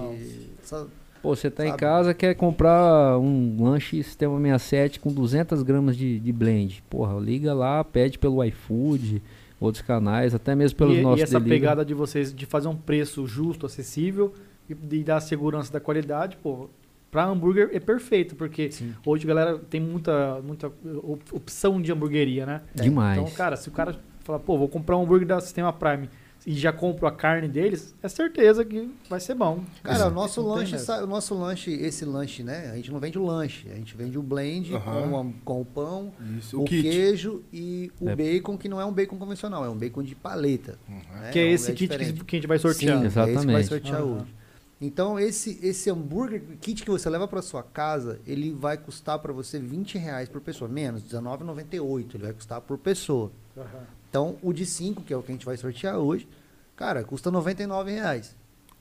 Essa- 0.62 0.86
Pô, 1.22 1.34
você 1.34 1.50
tá 1.50 1.64
em 1.64 1.68
Sabe? 1.70 1.80
casa, 1.80 2.12
quer 2.12 2.34
comprar 2.34 3.18
um 3.18 3.56
lanche 3.64 4.02
Sistema 4.02 4.36
67 4.38 5.00
com 5.00 5.10
200 5.10 5.62
gramas 5.62 5.96
de, 5.96 6.20
de 6.20 6.32
blend. 6.32 6.82
Porra, 6.90 7.18
liga 7.18 7.54
lá, 7.54 7.82
pede 7.82 8.18
pelo 8.18 8.44
iFood, 8.44 9.22
outros 9.58 9.82
canais, 9.82 10.34
até 10.34 10.54
mesmo 10.54 10.76
pelos 10.76 10.98
e, 10.98 11.00
nossos 11.00 11.20
e 11.20 11.22
essa 11.22 11.38
delivery. 11.40 11.60
pegada 11.60 11.82
de 11.84 11.94
vocês 11.94 12.34
de 12.34 12.44
fazer 12.44 12.68
um 12.68 12.76
preço 12.76 13.26
justo, 13.26 13.64
acessível 13.64 14.34
e 14.68 14.74
de 14.74 15.02
dar 15.02 15.18
segurança 15.20 15.72
da 15.72 15.80
qualidade, 15.80 16.36
pô, 16.42 16.68
pra 17.10 17.24
hambúrguer 17.24 17.70
é 17.72 17.80
perfeito, 17.80 18.34
porque 18.36 18.68
hoje, 19.06 19.26
galera, 19.26 19.58
tem 19.70 19.80
muita, 19.80 20.40
muita 20.42 20.66
op- 21.02 21.32
opção 21.32 21.80
de 21.80 21.90
hamburgueria, 21.90 22.44
né? 22.44 22.60
Demais. 22.74 23.18
Então, 23.18 23.30
cara, 23.32 23.56
se 23.56 23.66
o 23.68 23.72
cara 23.72 23.96
falar, 24.24 24.38
pô, 24.40 24.58
vou 24.58 24.68
comprar 24.68 24.96
um 24.96 25.02
hambúrguer 25.02 25.26
da 25.28 25.40
Sistema 25.40 25.72
Prime 25.72 26.08
e 26.46 26.52
já 26.54 26.72
compro 26.72 27.06
a 27.06 27.12
carne 27.12 27.48
deles, 27.48 27.94
é 28.02 28.08
certeza 28.08 28.64
que 28.66 28.90
vai 29.08 29.18
ser 29.18 29.34
bom. 29.34 29.64
Cara, 29.82 30.08
o 30.08 30.10
nosso 30.10 30.42
não 30.42 30.48
lanche, 30.50 30.76
o 31.02 31.06
nosso 31.06 31.34
lanche, 31.34 31.70
esse 31.72 32.04
lanche, 32.04 32.42
né? 32.42 32.70
A 32.70 32.76
gente 32.76 32.90
não 32.92 33.00
vende 33.00 33.18
o 33.18 33.24
lanche, 33.24 33.66
a 33.70 33.74
gente 33.74 33.96
vende 33.96 34.18
o 34.18 34.22
blend 34.22 34.74
Aham. 34.74 35.08
com, 35.10 35.20
a- 35.20 35.32
com 35.44 35.60
o 35.62 35.64
pão, 35.64 36.12
Isso, 36.38 36.58
o, 36.58 36.62
o, 36.62 36.64
queijo 36.66 37.42
e 37.52 37.90
o 37.98 38.10
É. 38.10 38.16
bacon, 38.16 38.58
que 38.58 38.68
não 38.68 38.78
é 38.78 38.84
um 38.84 38.92
bacon 38.92 39.16
convencional, 39.16 39.64
é 39.64 39.70
um 39.70 39.76
bacon 39.76 40.02
de 40.02 40.14
paleta. 40.14 40.78
Uhum. 40.88 40.96
né? 41.20 41.30
Que 41.32 41.38
é 41.38 41.44
um- 41.44 41.48
esse 41.48 41.72
kit 41.72 41.88
que, 41.88 41.96
diferente. 41.98 42.24
que 42.24 42.36
a 42.36 42.38
gente 42.38 42.48
vai 42.48 42.58
sortear. 42.58 42.98
Sim, 42.98 43.04
é 43.04 43.06
esse 43.06 43.14
que 43.14 43.20
vai 43.20 43.30
Exatamente. 43.32 43.66
sortear 43.68 44.00
Aham. 44.02 44.12
hoje. 44.20 44.34
Então, 44.82 45.18
esse, 45.18 45.58
esse 45.62 45.88
hambúrguer 45.88 46.42
kit 46.60 46.82
que 46.84 46.90
você 46.90 47.08
leva 47.08 47.26
para 47.26 47.40
sua 47.40 47.62
casa, 47.62 48.20
ele 48.26 48.52
vai 48.52 48.76
custar 48.76 49.18
para 49.18 49.32
você 49.32 49.58
20 49.58 49.96
reais 49.96 50.28
por 50.28 50.42
pessoa, 50.42 50.68
menos, 50.68 51.02
R$19,98 51.10 52.14
ele 52.16 52.24
vai 52.24 52.32
custar 52.34 52.60
por 52.60 52.76
pessoa. 52.76 53.30
Aham. 53.56 53.86
Então, 54.14 54.36
o 54.40 54.52
de 54.52 54.64
5, 54.64 55.02
que 55.02 55.12
é 55.12 55.16
o 55.16 55.24
que 55.24 55.32
a 55.32 55.34
gente 55.34 55.44
vai 55.44 55.56
sortear 55.56 55.96
hoje, 55.96 56.28
cara, 56.76 57.02
custa 57.02 57.32
99 57.32 57.90
reais. 57.90 58.36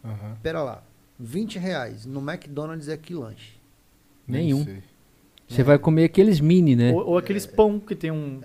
Aham. 0.05 0.37
Pera 0.43 0.61
lá, 0.61 0.83
20 1.19 1.57
reais 1.57 2.05
no 2.05 2.19
McDonald's 2.19 2.87
é 2.87 2.95
que 2.95 3.15
lanche? 3.15 3.59
Nenhum. 4.27 4.63
Você 5.49 5.63
vai 5.63 5.79
comer 5.79 6.03
aqueles 6.03 6.39
mini, 6.39 6.75
né? 6.75 6.93
Ou, 6.93 7.07
ou 7.07 7.17
aqueles 7.17 7.47
pão 7.47 7.79
que 7.79 7.95
tem 7.95 8.11
um. 8.11 8.41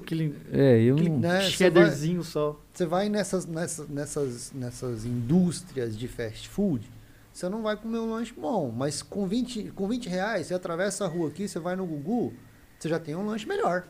Aquele, 0.00 0.32
É, 0.52 0.80
eu 0.80 0.94
aquele 0.94 1.10
não... 1.10 1.18
né, 1.18 1.40
cheddarzinho 1.40 2.22
só. 2.22 2.56
Você 2.72 2.86
vai 2.86 3.08
nessas, 3.08 3.44
nessas, 3.44 3.88
nessas, 3.88 4.52
nessas 4.52 5.04
indústrias 5.04 5.98
de 5.98 6.06
fast 6.06 6.48
food, 6.48 6.88
você 7.32 7.48
não 7.48 7.64
vai 7.64 7.76
comer 7.76 7.98
um 7.98 8.12
lanche 8.12 8.32
bom, 8.32 8.70
mas 8.70 9.02
com 9.02 9.26
20, 9.26 9.72
com 9.74 9.88
20 9.88 10.08
reais, 10.08 10.46
você 10.46 10.54
atravessa 10.54 11.04
a 11.04 11.08
rua 11.08 11.30
aqui, 11.30 11.48
você 11.48 11.58
vai 11.58 11.74
no 11.74 11.84
Gugu, 11.84 12.32
você 12.78 12.88
já 12.88 13.00
tem 13.00 13.16
um 13.16 13.26
lanche 13.26 13.44
melhor. 13.44 13.88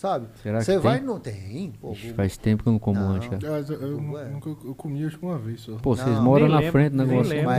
Sabe? 0.00 0.28
Será 0.42 0.60
que 0.60 0.64
Você 0.64 0.72
tem? 0.72 0.80
vai 0.80 0.98
no. 1.00 1.20
Tem. 1.20 1.74
Pô, 1.78 1.92
Ixi, 1.92 2.14
faz 2.14 2.34
tempo 2.38 2.62
que 2.62 2.68
eu 2.70 2.72
não 2.72 2.78
como 2.80 2.98
Não. 2.98 3.08
lanche, 3.12 3.28
cara. 3.28 3.46
Eu, 3.46 3.74
eu, 3.82 3.98
Gugu 3.98 4.18
é. 4.18 4.24
nunca, 4.30 4.48
eu 4.48 4.74
comi 4.74 5.04
acho 5.04 5.18
que 5.18 5.26
uma 5.26 5.36
vez 5.38 5.60
só. 5.60 5.74
Pô, 5.76 5.94
vocês 5.94 6.08
Não, 6.08 6.22
moram 6.24 6.48
na 6.48 6.56
lembro, 6.56 6.72
frente 6.72 6.92
do 6.92 7.04
negócio. 7.04 7.30
lembro. 7.30 7.50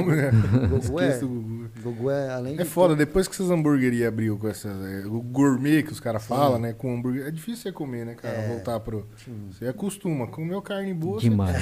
Mas 0.72 0.90
Gugu 0.90 1.00
é, 1.06 1.20
Gugu. 1.20 1.70
Gugu 1.84 2.10
é 2.10 2.30
além 2.34 2.60
É 2.60 2.66
foda, 2.66 2.96
depois 2.96 3.28
que 3.28 3.36
essas 3.36 3.52
hamburguerias 3.52 4.08
abriu 4.08 4.40
com 4.40 4.48
essa. 4.48 4.70
é, 4.70 5.06
o 5.06 5.22
gourmet 5.22 5.84
que 5.84 5.92
os 5.92 6.00
caras 6.00 6.26
falam, 6.26 6.58
né? 6.58 6.74
Com 6.74 6.96
hambúrguer. 6.96 7.28
É 7.28 7.32
difícil 7.32 7.62
você 7.62 7.72
comer, 7.72 8.08
né, 8.08 8.16
cara? 8.16 8.34
É. 8.34 8.48
Voltar 8.48 8.80
pro. 8.80 9.06
Você 9.52 9.68
acostuma. 9.68 10.26
Comeu 10.26 10.64
carne 10.64 10.96
boa. 10.96 11.20
você- 11.20 11.30
Demais. 11.30 11.56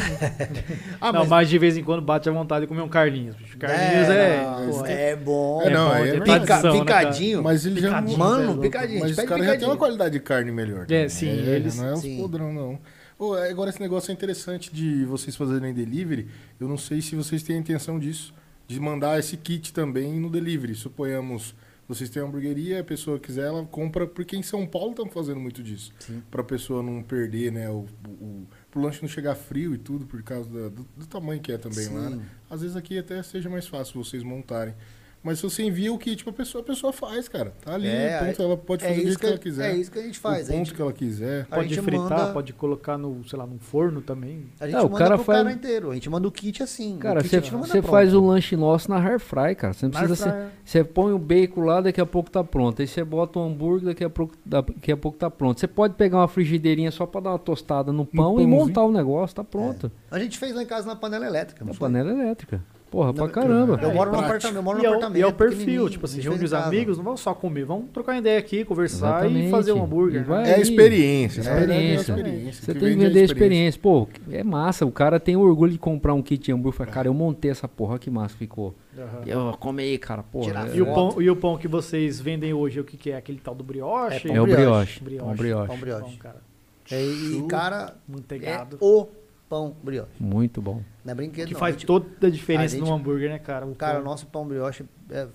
Ah, 1.02 1.12
não, 1.12 1.26
mas... 1.26 1.50
de 1.50 1.58
vez 1.58 1.76
em 1.78 1.84
quando 1.84 2.02
bate 2.02 2.30
a 2.30 2.32
vontade 2.32 2.62
de 2.62 2.68
comer 2.68 2.82
um 2.84 2.88
Carlinhos. 2.88 3.36
Carlinhos 3.60 4.08
é. 4.10 4.44
não, 4.46 4.70
pô, 4.80 4.86
é 4.86 5.16
bom. 5.18 5.62
É, 5.62 5.70
não, 5.70 5.94
é 5.96 6.12
tem 6.12 6.22
tradição, 6.22 6.74
né, 6.74 6.80
picadinho. 6.80 7.44
Mas 7.44 7.66
ele 7.66 7.82
já. 7.82 8.02
Mano, 8.02 8.60
é 8.60 8.62
picadinho. 8.62 9.00
Mas 9.02 9.18
os 9.18 9.26
caras 9.26 9.46
já 9.46 9.58
têm 9.58 9.68
uma 9.68 9.76
qualidade 9.78 10.14
de 10.14 10.20
carne 10.22 10.52
melhor. 10.54 10.69
Também, 10.74 11.10
sim, 11.10 11.26
né? 11.26 11.56
eles- 11.56 11.76
Não 11.78 11.86
é 11.86 11.94
os 11.94 12.02
sim. 12.02 12.18
podrão, 12.18 12.54
não. 12.54 12.80
Ô, 13.18 13.34
agora, 13.34 13.70
esse 13.70 13.82
negócio 13.82 14.12
é 14.12 14.14
interessante 14.14 14.74
de 14.74 15.04
vocês 15.06 15.36
fazerem 15.36 15.74
delivery. 15.74 16.28
Eu 16.60 16.68
não 16.68 16.78
sei 16.78 17.02
se 17.02 17.16
vocês 17.16 17.44
têm 17.44 17.58
a 17.58 17.60
intenção 17.60 18.00
disso, 18.00 18.34
de 18.68 18.80
mandar 18.80 19.20
esse 19.20 19.36
kit 19.36 19.74
também 19.74 20.20
no 20.20 20.30
delivery. 20.30 20.74
Suponhamos, 20.76 21.54
vocês 21.88 22.10
têm 22.10 22.22
uma 22.22 22.30
hamburgueria, 22.30 22.80
a 22.80 22.84
pessoa 22.84 23.20
quiser, 23.20 23.48
ela 23.48 23.66
compra, 23.66 24.08
porque 24.08 24.38
em 24.38 24.44
São 24.44 24.66
Paulo 24.66 24.92
estão 24.92 25.08
fazendo 25.10 25.40
muito 25.40 25.62
disso. 25.62 25.92
Sim. 26.00 26.24
Pra 26.32 26.44
pessoa 26.44 26.82
não 26.82 27.04
perder, 27.04 27.52
né? 27.52 27.70
O, 27.70 27.86
o, 28.08 28.48
pro 28.72 28.80
lanche 28.82 29.02
não 29.02 29.10
chegar 29.10 29.36
frio 29.36 29.74
e 29.76 29.78
tudo, 29.78 30.06
por 30.06 30.22
causa 30.24 30.50
da- 30.50 30.70
do, 30.70 30.88
do 30.96 31.06
tamanho 31.08 31.42
que 31.42 31.52
é 31.52 31.58
também 31.58 31.88
lá, 31.90 32.10
Sim. 32.10 32.16
né? 32.18 32.26
Às 32.50 32.62
vezes 32.62 32.78
aqui 32.78 32.98
até 32.98 33.22
seja 33.24 33.50
mais 33.50 33.68
fácil 33.68 34.02
vocês 34.02 34.24
montarem. 34.24 34.74
Mas 35.22 35.40
se 35.40 35.44
você 35.44 35.64
envia 35.64 35.92
o 35.92 35.98
kit 35.98 36.24
pra 36.24 36.32
pessoa, 36.32 36.62
a 36.62 36.66
pessoa 36.66 36.94
faz, 36.94 37.28
cara. 37.28 37.54
Tá 37.64 37.74
ali, 37.74 37.88
É, 37.90 38.24
ponto, 38.24 38.42
ela 38.42 38.56
pode 38.56 38.84
fazer 38.86 38.96
É 39.02 39.04
isso 39.04 39.18
que, 39.20 39.26
que, 39.26 39.28
ela 39.28 39.38
quiser. 39.38 39.72
é 39.72 39.76
isso 39.76 39.92
que 39.92 40.00
a 40.00 40.02
gente 40.02 40.18
faz. 40.18 40.48
O 40.48 40.52
A 40.52 40.54
ponto 40.54 40.58
gente, 40.66 40.74
que 40.74 40.82
ela 40.82 40.94
quiser. 40.94 41.48
a 41.52 41.56
Pode 41.58 41.82
fritar, 41.82 42.00
manda- 42.20 42.32
pode 42.34 42.54
colocar 42.54 42.98
no, 42.98 43.22
sei 43.28 43.38
lá, 43.38 43.46
num 43.46 43.60
forno 43.60 44.00
também. 44.02 44.46
a 44.62 44.66
gente 44.66 44.78
É, 44.78 44.82
o 44.82 44.90
cara 44.90 45.16
pro 45.16 45.26
faz- 45.26 45.40
cara 45.44 45.52
inteiro. 45.52 45.92
A 45.92 45.94
gente 45.94 46.10
manda 46.10 46.26
o 46.26 46.32
kit 46.32 46.64
assim. 46.64 46.98
Cara, 47.00 47.22
você 47.22 47.36
a 47.36 47.40
gente 47.42 47.52
não 47.52 47.60
manda 47.60 47.72
você 47.72 47.82
pronto. 47.82 47.92
faz 47.92 48.14
o 48.14 48.26
lanche 48.26 48.56
nosso 48.56 48.90
na 48.90 48.98
air 48.98 49.20
fry, 49.20 49.56
cara. 49.56 49.74
Você 49.74 49.86
não 49.88 49.92
precisa. 49.92 50.52
Você 50.64 50.84
põe 50.86 51.12
o 51.12 51.20
bacon 51.20 51.62
lá, 51.66 51.82
daqui 51.82 52.00
a 52.00 52.06
pouco 52.06 52.32
tá 52.32 52.42
pronto. 52.42 52.82
Aí 52.82 52.88
você 52.88 53.04
bota 53.04 53.40
o 53.40 53.44
hambúrguer, 53.44 53.88
daqui 53.88 54.06
a 54.06 54.10
pouco, 54.10 54.34
daqui 54.46 54.92
a 54.92 54.98
pouco 54.98 55.18
tá 55.18 55.30
pronto. 55.30 55.60
Você 55.60 55.68
pode 55.68 55.96
pegar 55.96 56.20
uma 56.20 56.28
frigideirinha 56.30 56.92
só 56.92 57.06
pra 57.06 57.20
dar 57.20 57.32
uma 57.32 57.40
tostada 57.40 57.92
no 57.92 58.06
pão 58.06 58.40
e 58.40 58.48
montar 58.48 58.84
o 58.86 58.92
negócio, 58.92 59.36
tá 59.36 59.44
pronto. 59.44 59.92
A 60.10 60.18
gente 60.18 60.38
fez 60.38 60.56
lá 60.56 60.64
em 60.64 60.66
casa 60.66 60.88
na 60.88 60.96
panela 60.96 61.26
elétrica. 61.28 61.66
Na 61.66 61.74
panela 61.74 62.10
elétrica. 62.12 62.64
Porra, 62.92 63.14
pra 63.14 63.30
caramba. 63.30 63.80
Eu 63.82 63.92
É, 63.92 63.94
moro 63.94 64.12
num 64.12 64.20
apartamento. 64.20 64.56
Eu 64.58 64.64
moro 64.64 64.80
E 64.80 64.82
num 64.82 64.88
é, 64.88 64.90
o, 64.90 64.94
apartamento. 64.94 65.18
e 65.20 65.22
é 65.22 65.28
o 65.28 65.34
perfil, 65.34 65.90
tipo 65.90 66.06
assim, 66.06 66.22
fez 66.22 66.42
os 66.44 66.54
amigos, 66.54 66.98
não 66.98 67.04
vamos 67.04 67.20
só 67.22 67.34
comer, 67.36 67.64
vamos 67.66 67.86
trocar 67.94 68.14
uma 68.14 68.18
ideia 68.18 68.40
aqui, 68.40 68.66
conversar 68.66 69.20
Exatamente. 69.20 69.48
e 69.48 69.52
fazer 69.52 69.74
um 69.74 69.84
hambúrguer. 69.84 70.22
E 70.22 70.24
vai- 70.24 70.44
né? 70.44 70.54
É 70.54 70.60
experiência. 70.62 71.42
É 71.42 71.44
experiência. 71.44 72.12
É 72.12 72.16
a 72.16 72.18
experiência. 72.18 72.52
Você 72.66 72.74
que 72.74 72.80
tem 72.80 72.80
que 72.80 72.86
vende 72.96 73.06
é 73.06 73.08
vender 73.08 73.20
a 73.20 73.24
experiência. 73.24 73.80
Pô, 73.82 74.08
é 74.32 74.44
massa. 74.44 74.86
O 74.86 74.92
cara 74.92 75.20
tem 75.20 75.36
orgulho 75.36 75.72
de 75.72 75.78
comprar 75.78 76.14
um 76.14 76.22
kit 76.22 76.44
de 76.46 76.52
hambúrguer. 76.52 76.78
Fala, 76.78 76.90
cara, 76.90 77.08
eu 77.08 77.14
montei 77.14 77.52
essa 77.52 77.68
porra, 77.68 77.92
olha 77.92 78.00
que 78.00 78.10
massa 78.10 78.36
ficou. 78.36 78.74
Aham. 78.98 79.22
Eu 79.26 79.58
come 79.60 79.84
aí, 79.84 79.98
cara. 79.98 80.24
Porra. 80.24 80.68
É- 80.74 80.76
E 80.78 80.82
o, 80.82 80.86
pão, 80.88 81.22
e 81.22 81.30
o 81.30 81.36
pão 81.36 81.58
que 81.58 81.68
vocês 81.68 82.20
vendem 82.20 82.54
hoje, 82.54 82.80
o 82.80 82.84
que, 82.84 82.98
que 82.98 83.12
é? 83.12 83.18
Aquele 83.18 83.40
tal 83.40 83.54
do 83.54 83.64
brioche? 83.64 84.30
É 84.30 84.36
É 84.36 84.42
o 84.42 84.46
brioche. 84.46 85.00
brioche. 85.04 85.26
Pão 85.26 85.36
brioche. 85.36 85.68
Pão 85.68 85.78
brioche. 85.78 86.02
Pão, 86.04 86.14
cara. 86.18 86.50
É, 86.92 87.06
e, 87.06 87.44
cara, 87.48 87.94
é 87.96 88.12
Manteigado. 88.12 88.78
o 88.82 89.08
pão 89.50 89.76
brioche. 89.84 90.12
Muito 90.20 90.62
bom. 90.62 90.82
Não 91.04 91.12
é 91.12 91.16
brinquedo, 91.16 91.48
que 91.48 91.54
não. 91.54 91.60
faz 91.60 91.74
gente- 91.76 91.86
toda 91.88 92.28
a 92.28 92.30
diferença 92.30 92.76
a 92.76 92.80
gente- 92.80 92.88
no 92.88 92.94
hambúrguer, 92.94 93.30
né, 93.30 93.40
cara? 93.40 93.66
O 93.66 93.76
Cara, 93.76 94.00
o 94.00 94.04
nosso 94.04 94.28
pão 94.28 94.48
brioche 94.48 94.86
é, 95.10 95.28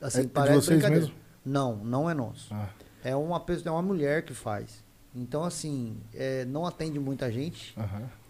assim, 0.00 0.20
É 0.20 0.22
de 0.22 0.28
parece 0.28 0.54
vocês 0.56 0.78
brincadeira. 0.78 1.04
mesmo? 1.06 1.14
Não, 1.44 1.76
não 1.76 2.08
é 2.10 2.14
nosso. 2.14 2.52
Ah, 2.52 2.68
É 3.04 3.14
uma 3.14 3.38
pessoa, 3.38 3.68
é 3.68 3.70
uma 3.72 3.82
mulher 3.82 4.22
que 4.24 4.34
faz. 4.34 4.82
Então, 5.14 5.44
assim, 5.44 5.96
é, 6.14 6.44
não 6.46 6.66
atende 6.66 6.98
muita 6.98 7.30
gente. 7.30 7.74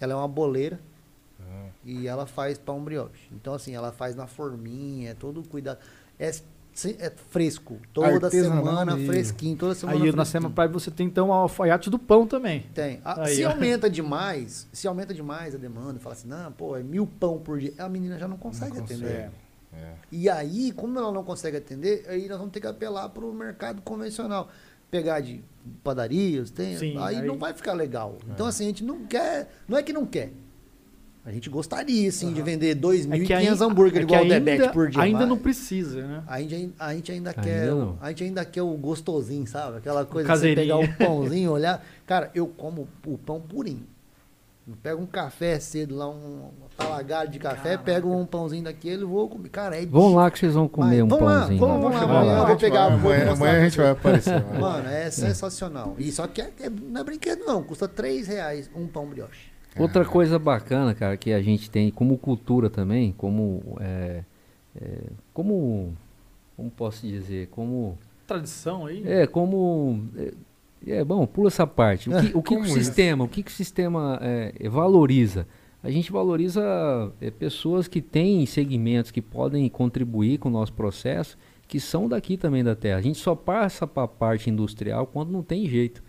Ela 0.01 0.12
é 0.12 0.16
uma 0.16 0.28
boleira 0.28 0.78
Ah. 1.40 1.69
e 1.85 2.06
ela 2.06 2.27
faz 2.27 2.59
pão 2.59 2.82
brioche. 2.85 3.28
Então, 3.32 3.55
assim, 3.55 3.74
ela 3.74 3.90
faz 3.93 4.15
na 4.15 4.27
forminha, 4.27 5.10
é 5.10 5.15
todo 5.15 5.43
cuidado. 5.48 5.78
É, 6.19 6.31
é 7.01 7.11
fresco. 7.31 7.79
Toda 7.93 8.27
Artesanal 8.27 8.65
semana 8.65 8.95
mesmo. 8.97 9.13
fresquinho, 9.13 9.57
toda 9.57 9.75
semana 9.75 9.99
Aí 10.05 10.13
na 10.13 10.51
Pride 10.51 10.73
você 10.73 10.91
tem 10.91 11.07
então 11.07 11.29
o 11.29 11.33
alfaiate 11.33 11.91
do 11.91 11.99
pão 11.99 12.27
também. 12.27 12.67
Tem. 12.75 13.01
Ah, 13.05 13.23
Aí, 13.25 13.35
se 13.37 13.45
ó. 13.45 13.51
aumenta 13.51 13.89
demais, 13.91 14.69
se 14.73 14.87
aumenta 14.87 15.13
demais 15.13 15.55
a 15.55 15.59
demanda, 15.59 15.99
fala 15.99 16.15
assim, 16.15 16.29
não, 16.29 16.53
pô, 16.53 16.77
é 16.77 16.83
mil 16.83 17.07
pão 17.07 17.39
por 17.39 17.59
dia. 17.59 17.73
A 17.79 17.89
menina 17.89 18.19
já 18.19 18.29
não 18.29 18.37
consegue 18.37 18.77
Não 18.77 18.85
atender. 18.85 19.05
consegue. 19.05 19.31
É. 19.75 19.93
E 20.13 20.29
aí, 20.31 20.73
como 20.73 20.99
ela 20.99 21.13
não 21.13 21.23
consegue 21.25 21.57
atender, 21.57 22.05
aí 22.09 22.29
nós 22.29 22.39
vamos 22.39 22.53
ter 22.53 22.61
que 22.61 22.67
apelar 22.67 23.09
para 23.11 23.25
o 23.25 23.33
mercado 23.33 23.83
convencional. 23.83 24.49
Pegar 24.91 25.21
de 25.21 25.43
padarias, 25.85 26.51
tem, 26.51 26.77
Sim, 26.77 26.97
aí, 26.99 27.17
aí- 27.17 27.27
não 27.27 27.37
vai 27.39 27.53
ficar 27.53 27.75
legal. 27.75 28.17
Então, 28.29 28.47
assim, 28.47 28.65
a 28.65 28.69
gente 28.69 28.83
não 28.85 29.05
quer. 29.05 29.51
Não 29.69 29.77
é 29.77 29.83
que 29.83 29.93
não 29.93 30.07
quer. 30.07 30.33
A 31.29 31.33
gente 31.33 31.51
gostaria, 31.51 32.11
sim, 32.11 32.33
de 32.33 32.41
vender 32.41 32.75
2.500 32.75 33.61
hambúrguer 33.61 34.01
é 34.01 34.03
igual 34.03 34.21
o 34.21 34.23
ainda, 34.23 34.41
Debete 34.41 34.73
por 34.73 34.89
dia. 34.89 35.03
Ainda 35.03 35.19
mas 35.19 35.29
não 35.29 35.37
precisa, 35.37 36.01
né? 36.07 36.23
A 36.27 36.41
gente, 36.41 36.73
a 36.79 36.95
gente 36.95 37.13
ainda 37.13 37.31
Ainda 37.31 37.43
quer. 37.43 37.71
o- 37.71 37.77
não. 37.79 37.99
A 38.01 38.09
gente 38.09 38.25
ainda 38.25 38.45
quer 38.47 38.63
o 38.63 38.71
gostosinho, 38.79 39.47
sabe? 39.47 39.77
Aquela 39.77 40.07
coisa 40.07 40.27
de 40.33 40.39
você 40.39 40.55
pegar 40.55 40.79
o 40.79 40.89
pãozinho, 40.97 41.51
olhar. 41.53 41.85
Cara, 42.07 42.31
eu 42.35 42.47
como 42.47 42.89
o 43.07 43.19
pão 43.19 43.41
purinho. 43.43 43.85
Eu 44.67 44.75
pego 44.83 45.03
um 45.03 45.07
café 45.07 45.59
cedo 45.61 45.97
lá, 45.97 46.09
um 46.09 46.49
talagado 46.79 47.31
de 47.31 47.39
café, 47.39 47.77
pego 47.77 48.11
um 48.15 48.25
pãozinho 48.25 48.65
daquele 48.65 49.03
e 49.03 49.05
vou 49.05 49.29
comer. 49.29 49.51
Cara, 49.51 49.77
é 49.77 49.85
Vamos 49.85 50.15
lá 50.15 50.31
que 50.31 50.39
vocês 50.39 50.55
vão 50.55 50.67
comer 50.67 50.97
Mas 50.97 51.05
um 51.05 51.09
vamos 51.09 51.25
lá, 51.27 51.39
pãozinho. 51.41 51.61
vamos, 51.61 51.83
vamos 51.83 51.97
lá, 52.01 52.07
Vai 52.07 52.17
amanhã 52.17 52.39
eu 52.41 52.47
vou 52.47 52.57
pegar, 52.57 52.85
Amanhã, 52.87 53.33
amanhã 53.33 53.59
a 53.59 53.65
gente 53.65 53.77
vai 53.77 53.91
aparecer. 53.91 54.33
lá. 54.33 54.59
Mano, 54.59 54.89
é 54.89 55.11
sensacional. 55.11 55.95
E 55.99 56.11
só 56.11 56.27
que 56.27 56.41
é, 56.41 56.51
é- 56.61 56.71
não 56.71 57.03
é 57.03 57.05
brinquedo, 57.05 57.45
não. 57.45 57.63
Custa 57.63 57.87
3 57.87 58.27
reais 58.29 58.71
um 58.75 58.87
pão 58.87 59.07
brioche. 59.07 59.57
Outra 59.79 60.05
coisa 60.05 60.39
bacana, 60.39 60.95
cara, 60.95 61.17
que 61.17 61.33
a 61.33 61.41
gente 61.41 61.71
tem 61.71 61.91
como 61.91 62.17
cultura 62.19 62.69
também, 62.69 63.13
como. 63.17 63.77
É, 63.81 64.25
é, 64.81 64.99
como. 65.33 65.95
Como 66.57 66.71
posso 66.71 67.07
dizer? 67.07 67.49
Como. 67.49 67.99
Tradição 68.27 68.87
aí. 68.87 69.03
É, 69.07 69.27
como. 69.27 70.05
É, 70.17 70.33
é, 70.87 71.05
bom, 71.05 71.27
pula 71.27 71.49
essa 71.49 71.67
parte. 71.67 72.11
O 72.11 72.21
que, 72.21 72.31
o, 72.37 72.43
que 72.43 72.55
o 72.57 72.65
sistema, 72.65 73.25
o 73.25 73.29
que, 73.29 73.43
que 73.43 73.51
o 73.51 73.55
sistema 73.55 74.19
é, 74.23 74.69
valoriza? 74.69 75.47
A 75.83 75.91
gente 75.91 76.11
valoriza 76.11 76.63
é, 77.21 77.31
pessoas 77.31 77.87
que 77.87 78.01
têm 78.01 78.45
segmentos 78.47 79.11
que 79.11 79.23
podem 79.23 79.69
contribuir 79.69 80.39
com 80.39 80.49
o 80.49 80.53
nosso 80.53 80.73
processo, 80.73 81.39
que 81.69 81.79
são 81.79 82.09
daqui 82.09 82.37
também 82.37 82.65
da 82.65 82.75
terra. 82.75 82.99
A 82.99 83.03
gente 83.03 83.19
só 83.19 83.35
passa 83.35 83.87
para 83.87 84.05
a 84.05 84.09
parte 84.09 84.51
industrial 84.51 85.07
quando 85.07 85.31
não 85.31 85.43
tem 85.43 85.67
jeito. 85.67 86.03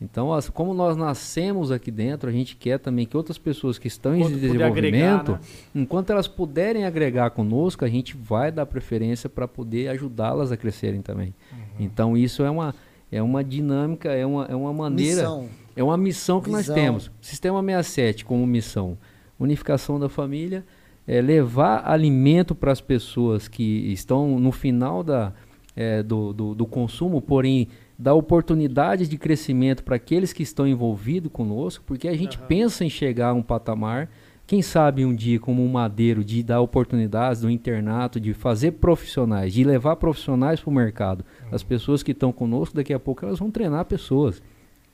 Então, 0.00 0.32
as- 0.34 0.50
como 0.50 0.74
nós 0.74 0.96
nascemos 0.96 1.70
aqui 1.70 1.90
dentro, 1.90 2.28
a 2.28 2.32
gente 2.32 2.56
quer 2.56 2.78
também 2.78 3.06
que 3.06 3.16
outras 3.16 3.38
pessoas 3.38 3.78
que 3.78 3.86
estão 3.86 4.12
em 4.14 4.18
Enquanto 4.18 4.32
puder 4.34 4.46
desenvolvimento, 4.48 5.02
agregar, 5.32 5.32
né? 5.40 5.40
enquanto 5.74 6.10
elas 6.10 6.28
puderem 6.28 6.84
agregar 6.84 7.30
conosco, 7.30 7.84
a 7.84 7.88
gente 7.88 8.16
vai 8.16 8.50
dar 8.52 8.66
preferência 8.66 9.28
para 9.30 9.46
poder 9.48 9.88
ajudá-las 9.88 10.50
a 10.52 10.56
crescerem 10.56 11.00
também. 11.00 11.32
Então, 11.78 12.16
isso 12.16 12.42
é 12.42 12.50
uma, 12.50 12.74
é 13.10 13.22
uma 13.22 13.42
dinâmica, 13.42 14.10
é 14.12 14.26
uma, 14.26 14.44
é 14.46 14.54
uma 14.54 14.72
maneira, 14.72 15.22
Missão. 15.22 15.48
é 15.76 15.82
uma 15.82 15.96
missão 15.96 16.40
que 16.40 16.50
nós 16.50 16.62
Visão. 16.62 16.74
temos. 16.74 17.10
Sistema 17.20 17.60
67 17.62 18.24
como 18.24 18.44
missão, 18.46 18.98
unificação 19.38 19.98
da 19.98 20.08
família, 20.08 20.64
é 21.06 21.20
levar 21.20 21.88
alimento 21.88 22.54
para 22.54 22.72
as 22.72 22.80
pessoas 22.80 23.46
que 23.46 23.62
estão 23.92 24.38
no 24.40 24.50
final 24.50 25.02
da, 25.02 25.32
é, 25.76 26.02
do, 26.02 26.32
do, 26.32 26.54
do 26.54 26.66
consumo, 26.66 27.20
porém 27.22 27.68
dar 27.98 28.14
oportunidade 28.14 29.06
de 29.06 29.16
crescimento 29.16 29.84
para 29.84 29.96
aqueles 29.96 30.32
que 30.32 30.42
estão 30.42 30.66
envolvidos 30.66 31.30
conosco, 31.32 31.84
porque 31.86 32.08
a 32.08 32.16
gente 32.16 32.38
Aham. 32.38 32.46
pensa 32.46 32.84
em 32.84 32.90
chegar 32.90 33.28
a 33.28 33.34
um 33.34 33.42
patamar, 33.42 34.08
quem 34.46 34.60
sabe 34.60 35.04
um 35.04 35.14
dia 35.14 35.40
como 35.40 35.64
um 35.64 35.68
madeiro, 35.68 36.22
de 36.22 36.42
dar 36.42 36.60
oportunidades 36.60 37.40
do 37.40 37.50
internato, 37.50 38.20
de 38.20 38.34
fazer 38.34 38.72
profissionais, 38.72 39.54
de 39.54 39.64
levar 39.64 39.96
profissionais 39.96 40.60
para 40.60 40.70
o 40.70 40.74
mercado. 40.74 41.24
As 41.50 41.62
pessoas 41.62 42.02
que 42.02 42.12
estão 42.12 42.30
conosco, 42.30 42.76
daqui 42.76 42.92
a 42.92 43.00
pouco 43.00 43.24
elas 43.24 43.38
vão 43.38 43.50
treinar 43.50 43.84
pessoas. 43.86 44.42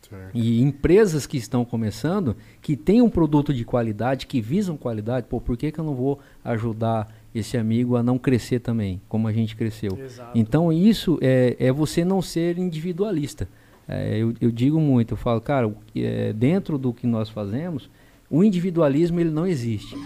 Certo. 0.09 0.31
E 0.35 0.63
empresas 0.63 1.27
que 1.27 1.37
estão 1.37 1.65
começando, 1.65 2.37
que 2.63 2.77
têm 2.77 3.03
um 3.03 3.11
produto 3.11 3.53
de 3.53 3.65
qualidade, 3.65 4.27
que 4.27 4.41
visam 4.41 4.77
qualidade, 4.77 5.27
pô, 5.29 5.41
por 5.41 5.57
que, 5.57 5.71
que 5.71 5.79
eu 5.79 5.85
não 5.85 5.95
vou 5.95 6.19
ajudar 6.45 7.09
esse 7.35 7.57
amigo 7.57 7.97
a 7.97 8.03
não 8.03 8.19
crescer 8.19 8.61
também, 8.61 9.01
como 9.09 9.29
a 9.29 9.33
gente 9.33 9.57
cresceu? 9.57 9.99
Exato. 9.99 10.37
Então 10.37 10.73
isso 10.73 11.19
é, 11.21 11.57
é 11.59 11.73
você 11.73 12.05
não 12.05 12.21
ser 12.21 12.59
individualista. 12.59 13.49
É, 13.87 14.19
eu, 14.19 14.35
eu 14.41 14.51
digo 14.51 14.81
muito, 14.81 15.15
eu 15.15 15.17
falo, 15.17 15.41
cara, 15.41 15.73
é, 15.97 16.33
dentro 16.33 16.79
do 16.79 16.93
que 16.93 17.07
nós 17.07 17.29
fazemos, 17.29 17.91
o 18.31 18.45
individualismo 18.45 19.19
ele 19.19 19.31
não 19.31 19.47
existe. 19.47 19.97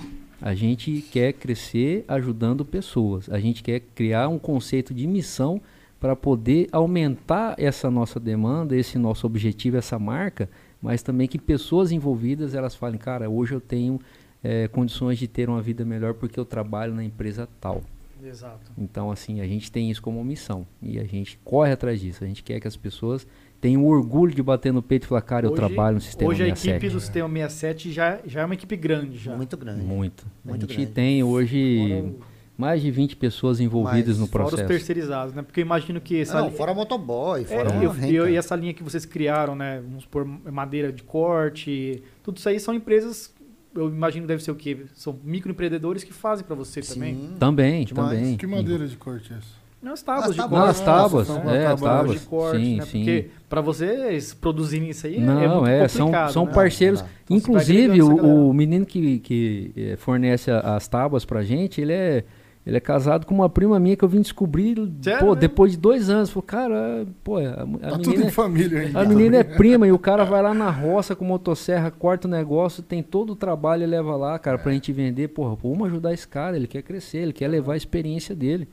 A 0.41 0.55
gente 0.55 1.05
quer 1.11 1.33
crescer 1.33 2.05
ajudando 2.09 2.65
pessoas. 2.65 3.31
A 3.31 3.39
gente 3.39 3.63
quer 3.63 3.81
criar 3.95 4.29
um 4.29 4.39
conceito 4.39 4.93
de 4.93 5.07
missão 5.07 5.61
para 6.01 6.15
poder 6.15 6.69
aumentar 6.71 7.55
essa 7.57 7.91
nossa 7.91 8.21
demanda, 8.21 8.77
esse 8.77 8.99
nosso 8.99 9.27
objetivo, 9.27 9.79
essa 9.79 9.99
marca, 9.99 10.51
mas 10.83 11.03
também 11.03 11.27
que 11.27 11.39
pessoas 11.39 11.93
envolvidas 11.93 12.55
elas 12.55 12.75
falem, 12.75 12.99
cara, 12.99 13.31
hoje 13.31 13.55
eu 13.55 13.61
tenho 13.61 13.99
eh, 14.45 14.69
condições 14.69 15.19
de 15.19 15.27
ter 15.27 15.49
uma 15.49 15.61
vida 15.63 15.85
melhor 15.85 16.15
porque 16.15 16.39
eu 16.39 16.45
trabalho 16.45 16.95
na 16.95 17.03
empresa 17.03 17.49
tal. 17.61 17.83
Exato. 18.23 18.71
Então, 18.79 19.11
assim, 19.11 19.41
a 19.41 19.47
gente 19.47 19.71
tem 19.73 19.91
isso 19.91 20.01
como 20.01 20.23
missão 20.25 20.67
e 20.81 20.99
a 20.99 21.05
gente 21.05 21.39
corre 21.45 21.73
atrás 21.73 22.01
disso. 22.01 22.23
A 22.23 22.27
gente 22.27 22.43
quer 22.43 22.59
que 22.61 22.67
as 22.69 22.77
pessoas 22.77 23.27
tenho 23.61 23.85
orgulho 23.85 24.35
de 24.35 24.43
bater 24.43 24.73
no 24.73 24.83
peito 24.83 25.05
e 25.05 25.07
falar, 25.09 25.21
cara, 25.23 25.47
eu 25.47 25.51
Hoje- 25.51 25.57
trabalho 25.61 25.95
no 25.97 26.01
sistema 26.01 26.31
Hoje 26.31 26.43
a 26.43 26.47
67. 26.47 26.77
equipe 26.77 26.93
do 26.93 27.01
Sistema 27.01 27.29
67 27.29 27.93
já, 27.93 28.19
já 28.27 28.43
é 28.43 28.45
uma 28.45 28.55
equipe 28.55 28.77
grande. 28.77 29.19
Já. 29.19 29.37
Muito 29.37 29.57
grande. 29.57 29.83
Muito. 29.83 30.27
Muito 30.45 30.65
a 30.65 30.69
gente 30.69 30.77
grande. 30.77 30.93
tem 30.93 31.23
hoje 31.23 32.03
o- 32.03 32.21
mais 32.57 32.81
de 32.81 32.91
20 32.91 33.17
pessoas 33.17 33.59
envolvidas 33.61 34.17
Mas 34.17 34.19
no 34.19 34.27
Fora 34.27 34.45
os 34.45 34.51
processo. 34.51 34.69
terceirizados, 34.69 35.35
né? 35.35 35.43
Porque 35.43 35.61
eu 35.61 35.65
imagino 35.65 36.01
que 36.01 36.21
essa 36.21 36.41
Não, 36.41 36.49
li- 36.51 36.57
fora 36.57 36.73
motoboy, 36.73 37.43
É, 37.43 37.45
fora 37.45 37.75
eu- 37.83 37.91
renta. 37.91 38.07
eu- 38.13 38.29
e 38.31 38.37
essa 38.37 38.55
linha 38.55 38.73
que 38.73 38.83
vocês 38.83 39.05
criaram, 39.05 39.55
né? 39.57 39.81
Vamos 39.85 40.05
supor, 40.05 40.25
madeira 40.25 40.93
de 40.93 41.03
corte, 41.03 42.03
tudo 42.23 42.37
isso 42.37 42.49
aí 42.49 42.61
são 42.61 42.73
empresas, 42.73 43.34
eu 43.75 43.89
imagino 43.89 44.27
deve 44.27 44.43
ser 44.43 44.51
o 44.51 44.55
quê? 44.55 44.87
São 44.95 45.19
microempreendedores 45.25 46.05
que 46.05 46.13
fazem 46.13 46.45
para 46.45 46.55
você 46.55 46.81
também. 46.81 47.15
Sim. 47.15 47.37
Também, 47.39 47.85
Demais. 47.85 48.19
também. 48.19 48.37
Que 48.37 48.47
madeira 48.47 48.87
de 48.87 48.97
corte 48.97 49.33
é 49.33 49.37
essa? 49.37 49.65
Nas 49.83 50.03
tábuas 50.03 50.31
As 50.31 50.35
de 50.35 50.41
tábuas. 50.41 50.51
Não, 50.51 50.59
corte. 50.59 50.71
as 50.71 50.81
tábuas, 50.81 51.29
Nossa, 51.29 51.51
é, 51.51 51.67
as 51.67 51.81
tábuas 51.81 51.81
tábuas. 51.99 52.21
de 52.21 52.27
corte, 52.27 52.65
sim, 52.65 52.77
né? 52.77 52.85
sim. 52.87 52.99
Porque 53.01 53.31
para 53.51 53.61
vocês 53.61 54.33
produzirem 54.33 54.89
isso 54.89 55.07
aí 55.07 55.21
Não, 55.21 55.39
é 55.41 55.47
muito 55.49 55.67
é, 55.67 55.89
são, 55.89 56.07
complicado, 56.07 56.33
são 56.33 56.47
né? 56.47 56.53
parceiros. 56.55 57.01
Não, 57.01 57.07
não 57.07 57.15
Então, 57.25 57.37
Inclusive, 57.37 58.03
o, 58.03 58.49
o 58.49 58.55
menino 58.55 58.87
que, 58.87 59.19
que 59.19 59.73
eh, 59.77 59.97
fornece 59.97 60.51
as 60.51 60.89
tábuas 60.89 61.27
pra 61.27 61.43
gente, 61.43 61.83
ele 61.83 61.93
é, 61.93 62.25
ele 62.67 62.77
é 62.77 62.81
casado 62.81 63.27
com 63.27 63.35
uma 63.35 63.49
prima 63.49 63.79
minha 63.79 63.95
que 63.97 64.03
eu 64.05 64.09
vim 64.09 64.21
descobrir 64.23 64.77
Sério 65.03 65.21
pô, 65.27 65.35
depois 65.35 65.73
de 65.73 65.79
dois 65.79 66.09
anos. 66.09 66.31
Falei, 66.31 66.47
cara, 66.47 67.07
pô, 67.23 67.37
a, 67.39 67.41
a 67.43 67.91
Tá 67.91 67.99
tudo 67.99 68.11
menina, 68.11 68.27
em 68.27 68.31
família 68.31 68.81
ainda. 68.81 69.01
a 69.01 69.05
menina 69.05 69.37
é 69.37 69.45
prima 69.45 69.87
e 69.87 69.93
o 69.93 69.99
cara 69.99 70.25
vai 70.25 70.41
lá 70.43 70.55
na 70.55 70.71
roça 70.71 71.15
com 71.15 71.25
motosserra, 71.25 71.91
corta 71.91 72.27
o 72.27 72.31
negócio, 72.31 72.83
tem 72.83 73.03
todo 73.03 73.35
o 73.35 73.37
trabalho 73.37 73.83
e 73.83 73.87
leva 73.87 74.17
lá, 74.17 74.39
cara, 74.39 74.57
É. 74.57 74.61
pra 74.61 74.73
gente 74.73 74.93
vender. 74.93 75.29
Porra, 75.29 75.55
vamos 75.63 75.87
ajudar 75.89 76.13
esse 76.15 76.27
cara, 76.27 76.57
ele 76.57 76.67
quer 76.67 76.83
crescer, 76.83 77.19
ele 77.19 77.33
quer 77.33 77.49
levar 77.49 77.75
a 77.75 77.77
experiência 77.77 78.35
dele. 78.35 78.67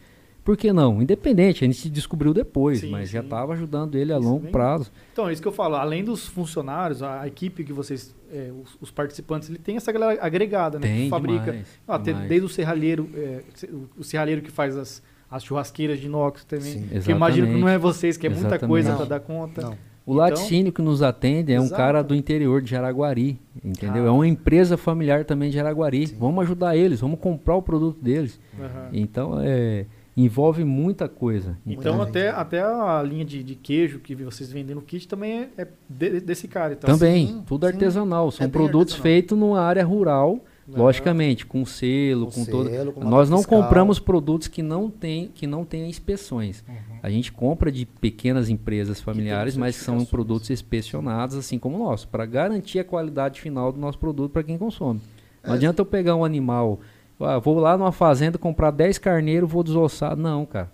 Por 0.44 0.58
que 0.58 0.74
não? 0.74 1.02
Independente, 1.02 1.64
a 1.64 1.68
gente 1.68 1.88
descobriu 1.90 2.34
depois, 2.34 2.80
Sim, 2.80 2.90
mas 2.90 3.10
já 3.10 3.22
sim. 3.22 3.28
tava 3.30 3.54
ajudando 3.54 3.96
ele 3.96 4.12
a 4.12 4.18
Isso 4.18 4.28
longo 4.28 4.44
nem- 4.44 4.52
prazo. 4.52 4.92
Então, 5.14 5.30
é 5.30 5.34
isso 5.34 5.42
que 5.42 5.48
eu 5.48 5.52
falo. 5.52 5.76
Além 5.76 6.04
dos 6.04 6.26
funcionários, 6.28 7.04
a, 7.04 7.22
a 7.22 7.28
equipe 7.28 7.64
que 7.64 7.72
vocês, 7.72 8.16
é, 8.34 8.50
os, 8.64 8.76
os 8.82 8.90
participantes, 8.92 9.50
ele 9.50 9.60
tem 9.60 9.76
essa 9.78 9.92
galera 9.92 10.18
agregada, 10.20 10.80
né? 10.80 10.88
Tem 10.88 11.04
que 11.04 11.10
fabrica. 11.10 11.46
demais, 11.52 11.80
Ah, 11.88 12.00
tem 12.00 12.14
demais. 12.14 12.30
desde 12.30 12.46
o 12.46 12.50
serralheiro, 12.50 13.08
é, 13.16 13.42
o- 13.72 13.88
o 14.00 14.04
serralheiro 14.04 14.42
que 14.42 14.50
faz 14.52 14.76
as, 14.76 15.04
as 15.30 15.44
churrasqueiras 15.44 16.00
de 16.00 16.08
inox 16.08 16.44
também. 16.44 16.66
Sim. 16.66 16.88
Que 17.04 17.12
eu 17.12 17.16
imagino 17.16 17.46
que 17.48 17.54
não 17.60 17.70
é 17.70 17.78
vocês, 17.78 18.18
que 18.18 18.26
é 18.26 18.30
muita 18.30 18.48
Exatamente. 18.48 18.68
coisa 18.70 18.90
Não. 18.90 18.98
para 18.98 19.06
dar 19.06 19.20
conta. 19.20 19.62
Não. 19.62 19.72
O 20.04 20.14
Então- 20.14 20.16
laticínio 20.16 20.72
que 20.74 20.82
nos 20.82 21.04
atende 21.04 21.54
é 21.54 21.60
um 21.60 21.66
Exato. 21.66 21.78
cara 21.80 22.02
do 22.02 22.16
interior 22.16 22.64
de 22.64 22.72
Jaraguari, 22.72 23.40
entendeu? 23.64 24.06
Ah. 24.06 24.08
É 24.08 24.10
uma 24.10 24.28
empresa 24.28 24.76
familiar 24.76 25.24
também 25.24 25.52
de 25.52 25.56
Jaraguari. 25.56 26.08
Vamos 26.20 26.44
ajudar 26.44 26.76
eles, 26.76 27.00
vamos 27.00 27.20
comprar 27.20 27.56
o 27.56 27.62
produto 27.62 28.02
deles. 28.02 28.40
Aham. 28.60 28.90
Então, 28.92 29.40
é, 29.40 29.86
envolve 30.16 30.64
muita 30.66 31.08
coisa. 31.08 31.58
Então, 31.66 32.02
até, 32.02 32.30
até 32.30 32.62
a 32.62 33.02
linha 33.02 33.24
de, 33.26 33.42
de 33.44 33.56
queijo 33.56 34.00
que 34.00 34.14
vocês 34.16 34.52
vendem 34.52 34.76
no 34.76 34.82
kit 34.82 35.08
também 35.08 35.50
é, 35.58 35.62
é 35.64 35.68
de- 35.90 36.20
desse 36.20 36.48
cara. 36.48 36.74
Então, 36.74 36.98
também, 36.98 37.28
sim, 37.28 37.44
tudo 37.48 37.66
sim. 37.66 37.74
artesanal. 37.74 38.30
São 38.32 38.46
É 38.46 38.50
produtos 38.50 38.94
artesanal. 38.96 39.04
feitos 39.04 39.38
numa 39.38 39.62
área 39.62 39.86
rural, 39.86 40.42
Aham. 40.70 40.78
logicamente, 40.84 41.46
com 41.46 41.66
selo, 41.66 42.26
Com 42.28 42.46
com, 42.46 42.46
todo. 42.52 42.70
selo, 42.70 42.92
com 42.92 43.04
Nós 43.06 43.30
não 43.30 43.38
fiscal. 43.40 43.62
compramos 43.64 44.00
produtos 44.00 44.48
que 44.48 44.62
não 44.62 44.90
têm 44.90 45.30
que 45.34 45.48
não 45.48 45.64
tenham 45.64 45.88
inspeções. 45.88 46.64
Uhum. 46.68 46.76
A 47.02 47.10
gente 47.10 47.32
compra 47.32 47.72
de 47.72 47.86
pequenas 47.86 48.50
empresas 48.50 49.00
familiares, 49.02 49.56
mas 49.56 49.78
que 49.78 49.84
são 49.84 50.04
produtos 50.06 50.50
inspecionados, 50.52 51.36
assim 51.38 51.58
como 51.58 51.78
o 51.78 51.80
nosso, 51.80 52.08
para 52.10 52.26
garantir 52.26 52.80
a 52.80 52.84
qualidade 52.84 53.40
final 53.42 53.72
do 53.72 53.80
nosso 53.80 53.98
produto 53.98 54.32
para 54.32 54.44
quem 54.44 54.58
consome. 54.58 55.00
Não 55.44 55.54
É. 55.54 55.56
adianta 55.56 55.82
eu 55.82 55.86
pegar 55.86 56.16
um 56.16 56.24
animal, 56.24 56.80
ah, 57.24 57.40
vou 57.40 57.60
lá 57.60 57.78
numa 57.78 57.92
fazenda 57.92 58.38
comprar 58.38 58.72
10 58.72 58.98
carneiros, 58.98 59.50
vou 59.52 59.64
desossar. 59.64 60.16
Não, 60.16 60.46
cara. 60.46 60.70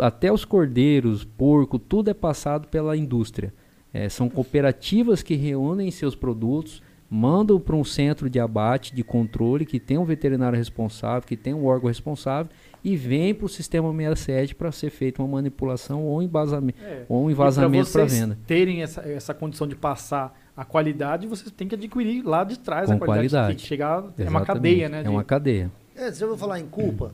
Até 0.00 0.32
os 0.32 0.44
cordeiros, 0.44 1.24
porco, 1.24 1.78
tudo 1.78 2.08
é 2.10 2.14
passado 2.14 2.68
pela 2.68 2.96
indústria. 2.96 3.52
É, 3.92 4.08
são 4.08 4.28
cooperativas 4.28 5.22
que 5.22 5.34
reúnem 5.34 5.90
seus 5.90 6.14
produtos, 6.14 6.82
mandam 7.10 7.58
para 7.58 7.74
um 7.74 7.82
centro 7.82 8.28
de 8.28 8.38
abate, 8.38 8.94
de 8.94 9.02
controle, 9.02 9.64
que 9.64 9.80
tem 9.80 9.96
um 9.98 10.04
veterinário 10.04 10.56
responsável, 10.58 11.26
que 11.26 11.36
tem 11.36 11.54
um 11.54 11.64
órgão 11.66 11.88
responsável, 11.88 12.50
e 12.84 12.94
vem 12.96 13.34
para 13.34 13.46
o 13.46 13.48
sistema 13.48 13.90
67 13.92 14.54
para 14.54 14.70
ser 14.70 14.90
feita 14.90 15.20
uma 15.22 15.28
manipulação 15.28 16.04
ou, 16.04 16.22
embasame- 16.22 16.74
É. 16.80 17.02
ou 17.08 17.24
um 17.24 17.30
envasamento 17.30 17.90
para 17.90 18.04
venda. 18.04 18.38
terem 18.46 18.82
essa, 18.82 19.00
essa 19.00 19.34
condição 19.34 19.66
de 19.66 19.74
passar 19.74 20.38
a 20.56 20.64
qualidade, 20.64 21.26
vocês 21.26 21.50
têm 21.50 21.66
que 21.66 21.74
adquirir 21.74 22.22
lá 22.24 22.44
de 22.44 22.58
trás 22.58 22.90
a 22.90 22.94
Com 22.94 23.04
qualidade. 23.06 23.30
qualidade. 23.30 23.62
Que 23.62 23.66
chegar. 23.66 24.04
É 24.18 24.28
uma 24.28 24.42
cadeia, 24.44 24.88
né? 24.88 25.00
É 25.00 25.02
de 25.02 25.08
uma 25.08 25.24
cadeia. 25.24 25.70
É, 25.98 26.10
você 26.12 26.20
já 26.20 26.26
ouviu 26.26 26.38
falar 26.38 26.60
em 26.60 26.66
culpa? 26.66 27.12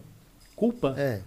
culpa. 0.55 0.95
É. 0.97 1.21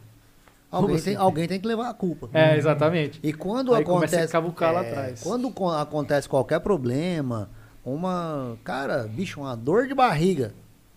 Alguém 0.70 1.00
tem, 1.02 1.16
alguém 1.16 1.48
tem 1.48 1.60
que 1.60 1.68
levar 1.68 1.90
a 1.90 1.94
culpa. 1.94 2.30
É, 2.34 2.58
exatamente. 2.58 3.20
E 3.24 3.32
quando 3.34 3.74
Aí 3.74 3.82
acontece. 3.84 4.32
cavucar 4.32 4.74
lá 4.74 4.84
é, 4.84 4.90
atrás. 4.90 5.22
Quando 5.24 5.50
co- 5.50 5.70
acontece 5.72 6.28
qualquer 6.28 6.60
problema, 6.60 7.50
uma. 7.86 8.58
Cara, 8.64 9.04
bicho, 9.08 9.40
uma 9.42 9.56
dor 9.56 9.88
de 9.88 9.94
barriga. 9.94 10.54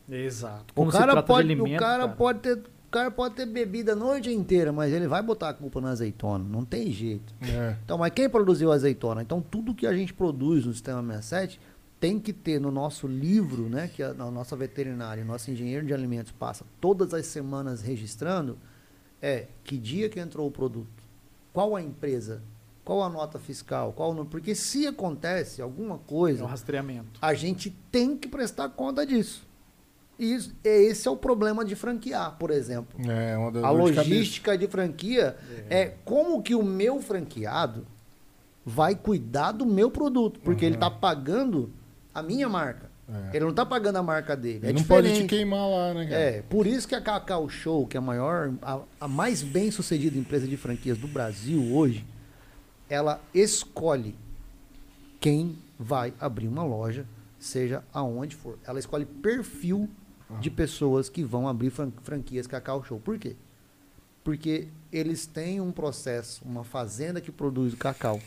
Exato. 0.09 0.73
O 0.73 0.75
Como 0.75 0.91
se 0.91 0.99
cara, 0.99 1.23
pode, 1.23 1.47
de 1.47 1.53
alimento, 1.55 1.77
o 1.77 1.79
cara, 1.81 2.09
pode 2.09 2.41
ter. 2.41 2.55
O 2.57 2.91
cara 2.91 3.09
pode 3.13 3.37
ter 3.37 3.47
bebido 3.47 3.93
a 3.93 3.95
noite 3.95 4.33
inteira, 4.33 4.73
mas 4.73 4.93
ele 4.93 5.07
vai 5.07 5.23
botar 5.23 5.51
a 5.51 5.55
culpa 5.55 5.81
na 5.81 5.91
azeitona. 5.91 6.45
Não 6.45 6.65
tem 6.65 6.91
jeito. 6.91 7.33
É. 7.41 7.77
Então, 7.85 7.97
mas 7.97 8.13
quem 8.13 8.29
produziu 8.29 8.73
a 8.73 8.75
azeitona? 8.75 9.23
Então, 9.23 9.41
tudo 9.41 9.73
que 9.73 9.87
a 9.87 9.95
gente 9.95 10.13
produz 10.13 10.67
no 10.67 10.73
Sistema 10.73 11.01
67 11.15 11.61
tem 12.01 12.19
que 12.19 12.33
ter 12.33 12.59
no 12.61 12.71
nosso 12.71 13.07
livro, 13.07 13.69
né? 13.69 13.89
Que 13.95 14.03
a, 14.03 14.11
a 14.11 14.31
nossa 14.31 14.57
veterinária, 14.57 15.23
o 15.23 15.27
nosso 15.27 15.51
engenheiro 15.51 15.87
de 15.87 15.93
alimentos 15.95 16.33
passa 16.33 16.65
todas 16.81 17.13
as 17.13 17.27
semanas 17.27 17.83
registrando, 17.83 18.59
é 19.21 19.47
que 19.63 19.77
dia 19.77 20.09
que 20.09 20.19
entrou 20.19 20.49
o 20.49 20.51
produto, 20.51 20.89
qual 21.53 21.77
a 21.77 21.83
empresa, 21.83 22.43
qual 22.83 23.03
a 23.03 23.09
nota 23.11 23.39
fiscal, 23.39 23.93
qual 23.93 24.11
o 24.11 24.15
número. 24.15 24.31
Porque 24.31 24.55
se 24.55 24.87
acontece 24.87 25.61
alguma 25.61 25.91
É 25.91 25.95
um 25.95 25.99
coisa, 25.99 26.47
rastreamento. 26.47 27.19
a 27.21 27.35
gente 27.35 27.71
tem 27.93 28.17
que 28.17 28.27
prestar 28.29 28.71
conta 28.71 29.05
disso. 29.05 29.47
E 30.19 30.35
isso- 30.35 30.55
esse 30.65 31.07
é 31.07 31.11
o 31.11 31.17
problema 31.17 31.65
de 31.65 31.75
franquear, 31.75 32.37
por 32.39 32.51
exemplo. 32.51 32.99
É, 33.11 33.37
uma 33.39 33.51
das 33.53 33.65
A 33.65 33.73
dor 33.73 33.91
de 33.91 33.97
logística 33.99 34.57
de 34.57 34.67
franquia 34.69 35.37
é. 35.69 35.95
como 36.05 36.43
que 36.43 36.55
o 36.55 36.63
meu 36.63 37.01
franqueado 37.01 37.87
vai 38.65 38.95
cuidar 38.95 39.53
do 39.53 39.65
meu 39.67 39.91
produto, 39.91 40.39
porque 40.41 40.65
ele 40.65 40.75
está 40.75 40.91
pagando 40.91 41.71
a 42.15 42.23
minha 42.23 42.49
marca. 42.49 42.91
É. 43.09 43.31
Ele 43.37 43.41
não 43.45 43.51
está 43.51 43.67
pagando 43.67 43.97
a 43.97 44.03
marca 44.03 44.37
dele. 44.37 44.59
Ele 44.63 44.71
é 44.71 44.73
não 44.73 44.85
pode 44.85 45.09
te 45.09 45.11
diferente. 45.13 45.29
queimar 45.31 45.69
lá, 45.69 45.95
né, 45.95 46.07
cara? 46.07 46.21
É, 46.21 46.43
por 46.43 46.65
isso 46.67 46.87
que 46.87 46.95
a 46.95 47.01
Cacau 47.01 47.49
Show, 47.49 47.87
que 47.87 47.97
é 47.97 47.99
a 47.99 48.01
maior, 48.01 48.53
a, 48.63 48.81
a 49.01 49.09
mais 49.09 49.43
bem 49.43 49.71
sucedida 49.71 50.17
empresa 50.17 50.47
de 50.47 50.57
franquias 50.57 50.97
do 50.97 51.09
Brasil 51.09 51.75
hoje, 51.75 52.05
ela 52.89 53.21
escolhe 53.35 54.15
quem 55.19 55.59
vai 55.79 56.13
abrir 56.21 56.47
uma 56.49 56.63
loja, 56.65 57.05
seja 57.39 57.83
aonde 57.93 58.37
for. 58.37 58.59
Ela 58.67 58.79
escolhe 58.79 59.05
perfil 59.05 59.89
de 60.41 60.49
pessoas 60.51 61.09
que 61.09 61.25
vão 61.25 61.49
abrir 61.49 61.71
fran- 61.71 61.91
franquias 62.05 62.47
Cacau 62.47 62.85
Show. 62.85 63.01
Por 63.01 63.19
quê? 63.19 63.35
Porque 64.23 64.69
eles 64.93 65.27
têm 65.27 65.61
um 65.61 65.73
processo, 65.73 66.43
uma 66.45 66.63
fazenda 66.63 67.21
que 67.21 67.33
produz 67.33 67.73
o 67.73 67.77
cacau. 67.77 68.21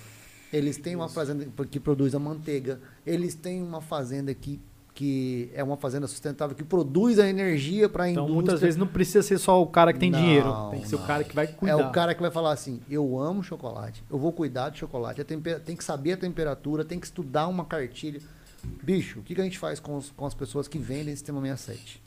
Eles 0.53 0.77
têm 0.77 0.95
uma 0.95 1.09
fazenda 1.09 1.45
que 1.65 1.79
produz 1.79 2.13
a 2.15 2.19
manteiga. 2.19 2.79
Eles 3.05 3.33
têm 3.33 3.61
uma 3.63 3.81
fazenda 3.81 4.31
que, 4.35 4.59
que 4.93 5.49
é 5.55 5.63
uma 5.63 5.75
fazenda 5.75 6.05
sustentável 6.07 6.55
que 6.55 6.63
produz 6.63 7.17
a 7.17 7.27
energia 7.27 7.89
para 7.89 8.03
a 8.03 8.09
Então, 8.11 8.23
indústria. 8.25 8.35
muitas 8.43 8.61
vezes 8.61 8.77
não 8.77 8.85
precisa 8.85 9.23
ser 9.23 9.39
só 9.39 9.59
o 9.59 9.65
cara 9.65 9.91
que 9.91 9.97
tem 9.99 10.11
Não, 10.11 10.19
dinheiro. 10.19 10.69
Tem 10.69 10.81
que 10.81 10.87
ser 10.87 10.95
o 10.95 10.99
cara 11.07 11.23
que 11.23 11.35
vai 11.35 11.45
É 11.45 11.47
cuidar. 11.47 11.77
o 11.77 11.91
cara 11.91 12.13
que 12.13 12.21
vai 12.21 12.29
falar 12.29 12.51
assim: 12.51 12.79
eu 12.87 13.17
amo 13.19 13.41
chocolate, 13.43 14.03
eu 14.11 14.19
vou 14.19 14.31
cuidar 14.31 14.69
de 14.69 14.77
chocolate, 14.77 15.23
tem 15.23 15.75
que 15.75 15.83
saber 15.83 16.11
a 16.13 16.17
temperatura, 16.17 16.85
tem 16.85 16.99
que 16.99 17.07
estudar 17.07 17.47
uma 17.47 17.65
cartilha. 17.65 18.21
Bicho, 18.83 19.19
o 19.19 19.23
que, 19.23 19.33
que 19.33 19.41
a 19.41 19.43
gente 19.43 19.57
faz 19.57 19.79
com, 19.79 19.97
os- 19.97 20.11
com 20.11 20.25
as 20.25 20.35
pessoas 20.35 20.67
que 20.67 20.77
vendem 20.77 21.15
sistema 21.15 21.41
67? 21.41 21.99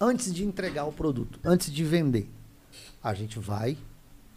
Antes 0.00 0.32
de 0.32 0.44
entregar 0.44 0.84
o 0.84 0.92
produto, 0.92 1.40
antes 1.44 1.72
de 1.72 1.82
vender, 1.82 2.30
a 3.02 3.12
gente 3.12 3.38
vai, 3.40 3.76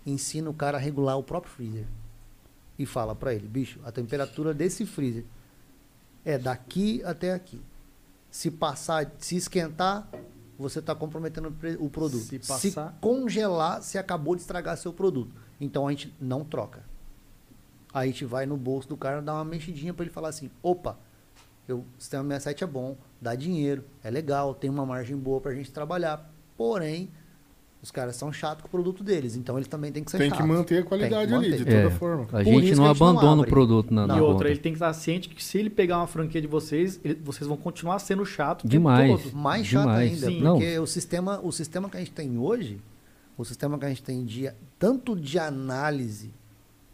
ensina 0.05 0.49
o 0.49 0.53
cara 0.53 0.77
a 0.77 0.81
regular 0.81 1.17
o 1.17 1.23
próprio 1.23 1.53
freezer. 1.53 1.85
E 2.81 2.85
fala 2.85 3.13
pra 3.13 3.31
ele: 3.31 3.47
bicho, 3.47 3.79
a 3.83 3.91
temperatura 3.91 4.55
desse 4.55 4.87
freezer 4.87 5.23
é 6.25 6.35
daqui 6.35 7.03
até 7.03 7.31
aqui. 7.31 7.61
Se 8.31 8.49
passar, 8.49 9.11
se 9.19 9.35
esquentar, 9.35 10.09
você 10.57 10.79
está 10.79 10.95
comprometendo 10.95 11.55
o 11.79 11.89
produto. 11.91 12.23
Se 12.23 12.39
passar- 12.39 12.97
congelar, 12.99 13.83
você 13.83 13.99
acabou 13.99 14.35
de 14.35 14.41
estragar 14.41 14.75
seu 14.77 14.91
produto. 14.91 15.31
Então 15.59 15.87
a 15.87 15.91
gente 15.91 16.11
não 16.19 16.43
troca. 16.43 16.83
Aí 17.93 18.09
a 18.09 18.11
gente 18.11 18.25
vai 18.25 18.47
no 18.47 18.57
bolso 18.57 18.87
do 18.89 18.97
cara 18.97 19.21
dar 19.21 19.35
uma 19.35 19.45
mexidinha 19.45 19.93
para 19.93 20.05
ele 20.05 20.13
falar 20.13 20.29
assim: 20.29 20.49
opa, 20.63 20.97
eu, 21.67 21.79
o 21.79 21.85
sistema 21.99 22.23
67 22.23 22.63
é 22.63 22.67
bom, 22.67 22.97
dá 23.21 23.35
dinheiro, 23.35 23.83
é 24.03 24.09
legal, 24.09 24.55
tem 24.55 24.71
uma 24.71 24.87
margem 24.87 25.15
boa 25.15 25.39
para 25.39 25.51
a 25.51 25.55
gente 25.55 25.71
trabalhar. 25.71 26.33
Porém, 26.57 27.11
os 27.81 27.89
caras 27.89 28.15
são 28.15 28.31
chatos 28.31 28.61
com 28.61 28.67
o 28.67 28.69
produto 28.71 29.03
deles, 29.03 29.35
então 29.35 29.57
eles 29.57 29.67
também 29.67 29.91
têm 29.91 30.03
que 30.03 30.11
ser 30.11 30.19
Tem 30.19 30.29
que 30.29 30.37
chatos. 30.37 30.55
manter 30.55 30.83
a 30.83 30.83
qualidade 30.85 31.27
que 31.29 31.33
ali, 31.33 31.51
de 31.51 31.59
manter. 31.59 31.65
toda 31.65 31.77
É. 31.87 31.89
forma. 31.97 32.27
A 32.31 32.43
gente 32.43 32.51
não 32.53 32.59
que 32.59 32.65
a 32.65 32.67
gente 32.69 32.77
não 32.77 32.85
abandona 32.85 33.27
o 33.37 33.39
abre. 33.39 33.49
produto 33.49 33.93
na, 33.93 34.05
na 34.07 34.17
E 34.17 34.21
outra, 34.21 34.49
ele 34.49 34.59
tem 34.59 34.71
que 34.71 34.75
estar 34.77 34.93
ciente 34.93 35.27
que 35.29 35.43
se 35.43 35.57
ele 35.57 35.69
pegar 35.69 35.97
uma 35.97 36.07
franquia 36.07 36.39
de 36.39 36.47
vocês, 36.47 36.99
ele- 37.03 37.19
vocês 37.23 37.47
vão 37.47 37.57
continuar 37.57 37.97
sendo 37.99 38.23
chato 38.25 38.65
o 38.65 38.67
Demais. 38.67 39.23
todo. 39.23 39.35
Mais 39.35 39.65
chato 39.65 39.81
Demais. 39.87 40.11
ainda, 40.23 40.27
Sim. 40.27 40.41
porque 40.43 40.79
o 40.79 40.85
sistema, 40.85 41.39
o 41.43 41.51
sistema 41.51 41.89
que 41.89 41.97
a 41.97 41.99
gente 41.99 42.11
tem 42.11 42.37
hoje, 42.37 42.79
o 43.37 43.43
sistema 43.43 43.79
que 43.79 43.85
a 43.85 43.89
gente 43.89 44.03
tem 44.03 44.23
de 44.23 44.51
tanto 44.77 45.15
de 45.15 45.39
análise 45.39 46.31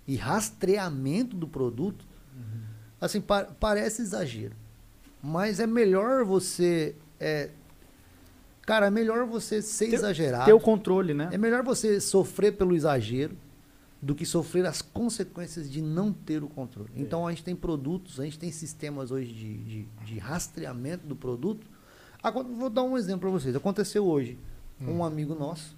e 0.07 0.15
rastreamento 0.15 1.35
do 1.35 1.47
produto, 1.47 2.05
assim, 3.01 3.19
pa- 3.19 3.47
parece 3.59 4.01
exagero. 4.01 4.53
Mas 5.21 5.59
é 5.59 5.67
melhor 5.67 6.23
você. 6.23 6.95
É, 7.19 7.49
cara, 8.67 8.85
é 8.85 8.91
melhor 8.91 9.25
você 9.25 9.61
ser 9.63 9.91
exagerado. 9.95 10.45
Ter 10.45 10.53
o 10.53 10.59
controle, 10.59 11.13
né? 11.15 11.29
É 11.31 11.37
melhor 11.39 11.63
você 11.63 11.99
sofrer 11.99 12.51
pelo 12.55 12.75
exagero 12.75 13.35
do 13.99 14.13
que 14.13 14.27
sofrer 14.27 14.63
as 14.67 14.79
consequências 14.81 15.67
de 15.67 15.81
não 15.81 16.13
ter 16.13 16.43
o 16.43 16.47
controle. 16.47 16.91
Então 16.95 17.25
a 17.25 17.31
gente 17.31 17.43
tem 17.43 17.55
produtos, 17.55 18.19
a 18.19 18.23
gente 18.25 18.37
tem 18.37 18.51
sistemas 18.51 19.09
hoje 19.09 19.33
de, 19.33 19.57
de, 19.57 19.83
de 20.05 20.19
rastreamento 20.19 21.07
do 21.07 21.15
produto. 21.15 21.65
Acon- 22.21 22.43
Vou 22.43 22.69
dar 22.69 22.83
um 22.83 22.95
exemplo 22.95 23.21
para 23.21 23.29
vocês. 23.31 23.55
Aconteceu 23.55 24.05
hoje. 24.05 24.37
Um 24.79 25.03
amigo 25.03 25.33
nosso, 25.33 25.75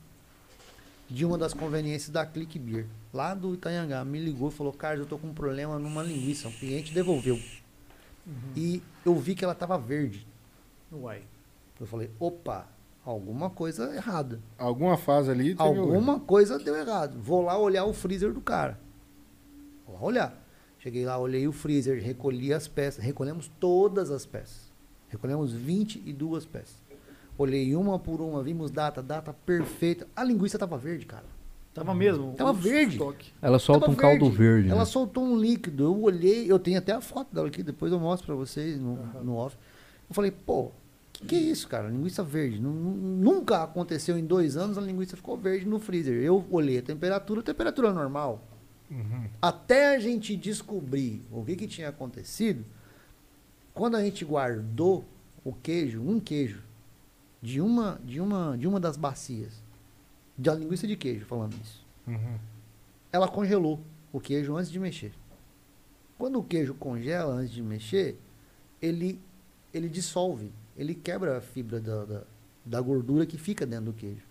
de 1.10 1.24
uma 1.24 1.38
das 1.38 1.54
conveniências 1.54 2.10
da 2.10 2.26
Click 2.26 2.60
Beer, 2.60 2.86
lá 3.14 3.34
do 3.34 3.54
Itanhangá, 3.54 4.04
me 4.04 4.20
ligou 4.20 4.50
e 4.50 4.52
falou: 4.52 4.74
Carlos, 4.74 5.06
eu 5.06 5.10
tô 5.10 5.18
com 5.18 5.28
um 5.28 5.34
problema 5.34 5.80
numa 5.80 6.04
linguiça. 6.04 6.50
Um 6.50 6.52
cliente 6.52 6.94
devolveu. 6.94 7.40
E 8.58 8.82
eu 9.06 9.16
vi 9.16 9.36
que 9.36 9.44
ela 9.46 9.54
estava 9.54 9.78
verde. 9.78 10.28
Uai. 10.92 11.22
Eu 11.80 11.88
falei: 11.88 12.12
opa, 12.20 12.68
alguma 13.06 13.50
coisa 13.50 13.94
errada. 13.96 14.40
Alguma 14.58 14.98
fase 14.98 15.32
ali. 15.32 15.56
Alguma 15.58 16.20
coisa 16.20 16.60
deu 16.60 16.76
errado. 16.76 17.20
Vou 17.20 17.42
lá 17.42 17.58
olhar 17.58 17.86
o 17.86 17.94
freezer 17.94 18.34
do 18.34 18.42
cara. 18.42 18.80
Vou 19.86 19.96
lá 19.96 20.04
olhar. 20.04 20.46
Cheguei 20.80 21.06
lá, 21.06 21.18
olhei 21.18 21.48
o 21.48 21.52
freezer, 21.52 22.02
recolhi 22.02 22.54
as 22.54 22.68
peças. 22.68 23.04
Recolhemos 23.04 23.52
todas 23.60 24.12
as 24.12 24.26
peças. 24.26 24.72
Recolhemos 25.10 25.52
22 25.52 26.46
peças. 26.46 26.82
Olhei 27.38 27.76
uma 27.76 27.98
por 27.98 28.22
uma, 28.22 28.44
vimos 28.44 28.70
data, 28.70 29.02
data 29.02 29.34
perfeita. 29.34 30.08
A 30.16 30.24
linguiça 30.24 30.58
estava 30.58 30.78
verde, 30.78 31.06
cara. 31.06 31.26
Tava 31.74 31.94
mesmo. 31.94 32.34
Tava 32.34 32.52
verde. 32.52 32.94
estoque. 32.94 33.32
Ela 33.42 33.60
solta 33.60 33.82
Tava 33.82 33.94
um 33.94 33.96
caldo 33.96 34.30
verde. 34.30 34.70
Ela 34.70 34.80
né? 34.80 34.86
soltou 34.86 35.24
um 35.24 35.38
líquido. 35.38 35.84
Eu 35.84 36.02
olhei, 36.02 36.52
eu 36.52 36.60
tenho 36.60 36.78
até 36.78 36.92
a 36.92 37.02
foto 37.02 37.34
dela 37.34 37.48
aqui, 37.48 37.64
depois 37.64 37.92
eu 37.92 38.00
mostro 38.00 38.26
pra 38.26 38.36
vocês 38.36 38.80
no, 38.80 38.96
no 39.24 39.36
off. 39.36 39.56
Eu 40.10 40.14
falei, 40.14 40.32
pô, 40.32 40.72
que, 41.22 41.28
que 41.28 41.36
é 41.36 41.40
isso, 41.40 41.68
cara? 41.68 41.90
Linguiça 41.90 42.24
verde. 42.24 42.60
Nu- 42.60 42.72
nu- 42.74 43.18
Nunca 43.34 43.64
aconteceu 43.64 44.18
em 44.18 44.26
dois 44.26 44.56
anos 44.58 44.78
a 44.78 44.82
linguiça 44.82 45.16
ficou 45.18 45.38
verde 45.38 45.66
no 45.66 45.80
freezer. 45.80 46.22
Eu 46.22 46.46
olhei 46.50 46.78
a 46.78 46.82
temperatura, 46.82 47.42
a 47.42 47.44
temperatura 47.44 47.92
normal. 47.94 48.44
Uhum. 48.90 49.28
Até 49.42 49.96
a 49.96 50.00
gente 50.00 50.36
descobrir 50.36 51.22
o 51.32 51.44
que, 51.46 51.56
que 51.56 51.68
tinha 51.68 51.90
acontecido, 51.90 52.66
quando 53.74 53.96
a 53.96 54.04
gente 54.04 54.26
guardou 54.26 55.06
o 55.44 55.54
queijo, 55.54 56.02
um 56.02 56.20
queijo, 56.20 56.62
de 57.42 57.62
uma, 57.62 58.00
de 58.04 58.20
uma, 58.20 58.58
de 58.58 58.68
uma 58.68 58.80
das 58.80 58.98
bacias, 58.98 59.62
da 60.38 60.54
linguiça 60.56 60.86
de 60.88 60.96
queijo, 60.96 61.26
falando 61.26 61.54
isso 61.64 61.86
Uhum. 62.08 62.38
ela 63.12 63.28
congelou 63.28 63.80
o 64.12 64.20
queijo 64.20 64.56
antes 64.58 64.72
de 64.72 64.80
mexer. 64.80 65.14
Quando 66.18 66.40
o 66.40 66.44
queijo 66.44 66.74
congela 66.74 67.34
antes 67.36 67.52
de 67.54 67.62
mexer, 67.62 68.20
ele, 68.82 69.22
ele 69.74 69.88
dissolve, 69.88 70.52
ele 70.80 70.96
quebra 70.96 71.38
a 71.38 71.42
fibra 71.42 71.80
da, 71.80 72.06
da, 72.06 72.22
da 72.66 72.82
gordura 72.82 73.26
que 73.26 73.38
fica 73.38 73.66
dentro 73.66 73.86
do 73.88 73.94
queijo. 73.94 74.22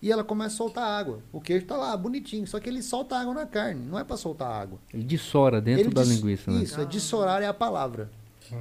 E 0.00 0.10
ela 0.10 0.24
começa 0.24 0.54
a 0.54 0.56
soltar 0.56 0.84
água. 0.84 1.18
O 1.32 1.40
queijo 1.40 1.66
tá 1.66 1.76
lá, 1.76 1.96
bonitinho, 1.96 2.46
só 2.46 2.58
que 2.58 2.68
ele 2.68 2.82
solta 2.82 3.16
água 3.16 3.34
na 3.34 3.46
carne, 3.46 3.84
não 3.88 3.98
é 3.98 4.02
para 4.04 4.16
soltar 4.16 4.48
água. 4.50 4.78
Ele 4.94 5.02
dissora 5.04 5.60
dentro 5.60 5.86
Ele 5.86 5.94
da 5.94 6.02
linguiça, 6.02 6.50
né? 6.50 6.62
Isso, 6.62 6.80
é 6.80 6.84
dissorar 6.84 7.42
é 7.42 7.46
a 7.46 7.54
palavra. 7.54 8.10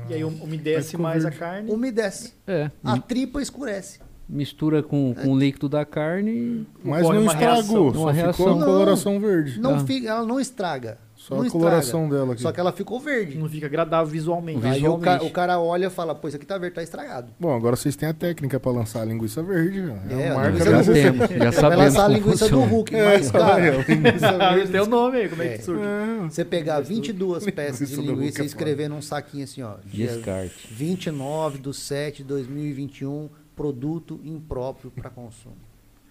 E 0.10 0.14
aí 0.14 0.24
um- 0.24 0.44
umedece 0.44 0.92
ficou 0.92 1.04
mais 1.04 1.26
a 1.26 1.32
carne. 1.32 1.72
Umedece. 1.72 2.34
É, 2.48 2.70
A 2.84 2.98
tripa 3.00 3.42
escurece. 3.42 4.00
mistura 4.30 4.82
com, 4.84 5.14
com 5.16 5.34
o 5.34 5.38
líquido 5.38 5.68
da 5.68 5.84
carne 5.84 6.32
e 6.32 6.68
Mas 6.84 7.02
não 7.04 7.22
uma 7.24 7.34
estragou, 7.34 7.56
reação. 7.56 7.66
só 7.66 7.80
Uma 7.82 7.92
ficou 7.92 8.12
reação. 8.14 8.62
a 8.62 8.66
coloração 8.66 9.20
verde. 9.20 9.60
Não 9.60 9.76
Ah. 9.76 9.80
fica, 9.86 10.08
ela 10.10 10.26
não 10.26 10.40
estraga. 10.40 10.98
Só 11.22 11.36
não 11.36 11.44
a 11.44 11.46
estraga. 11.46 11.66
coloração 11.66 12.10
dela 12.10 12.34
aqui. 12.34 12.42
Só 12.42 12.52
que 12.52 12.60
ela 12.60 12.72
ficou 12.72 13.00
verde. 13.00 13.38
Não 13.38 13.48
fica 13.48 13.68
agradável 13.68 14.08
visualmente. 14.12 14.66
Aí 14.66 14.80
o, 14.88 14.98
ca- 14.98 15.12
Visualmente. 15.12 15.26
o 15.26 15.30
cara 15.32 15.60
olha 15.60 15.86
e 15.86 15.90
fala, 15.92 16.16
pô, 16.16 16.28
isso 16.28 16.36
aqui 16.38 16.46
tá 16.48 16.58
verde, 16.58 16.74
tá 16.76 16.82
estragado. 16.84 17.32
Bom, 17.40 17.56
agora 17.56 17.76
vocês 17.76 17.96
têm 17.96 18.10
a 18.10 18.14
técnica 18.14 18.60
pra 18.60 18.72
lançar 18.72 19.02
a 19.04 19.06
linguiça 19.06 19.44
verde. 19.44 19.82
velho. 19.82 20.00
É, 20.10 20.16
uma 20.16 20.32
a 20.32 20.36
marca 20.36 20.50
linguiça 20.52 20.72
já 20.72 20.82
do 20.82 20.94
temos, 20.94 21.30
já 21.30 21.38
Vai 21.38 21.52
sabemos 21.52 21.86
lançar 21.86 22.06
a 22.06 22.08
linguiça 22.08 22.46
do 22.50 22.56
funciona. 22.56 22.66
Hulk, 22.72 22.92
mas, 22.98 23.32
cara, 23.32 24.68
Tem 24.68 24.82
o 24.82 24.86
nome 24.88 25.18
aí, 25.18 25.30
como 25.30 25.42
é, 25.44 25.46
É. 25.54 25.58
que 25.58 25.64
surge? 25.64 25.82
você 26.30 26.44
pegar 26.44 26.80
22 26.82 27.46
peças 27.52 27.88
de 27.90 27.96
Linguiça 27.96 27.96
do 27.96 28.02
Hulk 28.08 28.20
linguiça 28.22 28.42
é 28.42 28.44
e 28.44 28.48
escrever 28.48 28.90
num 28.90 29.02
saquinho 29.02 29.44
assim, 29.44 29.62
ó. 29.62 29.76
Descarte. 29.86 30.68
29 30.74 31.60
de 31.60 31.74
7 31.76 32.18
de 32.18 32.24
2021, 32.30 33.30
produto 33.56 34.20
impróprio 34.24 34.90
para 34.92 35.10
consumo. 35.10 35.56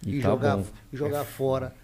E, 0.06 0.18
E, 0.18 0.22
tá 0.22 0.28
jogar, 0.30 0.56
bom. 0.56 0.64
e 0.92 0.96
jogar 0.96 1.24
fora. 1.24 1.74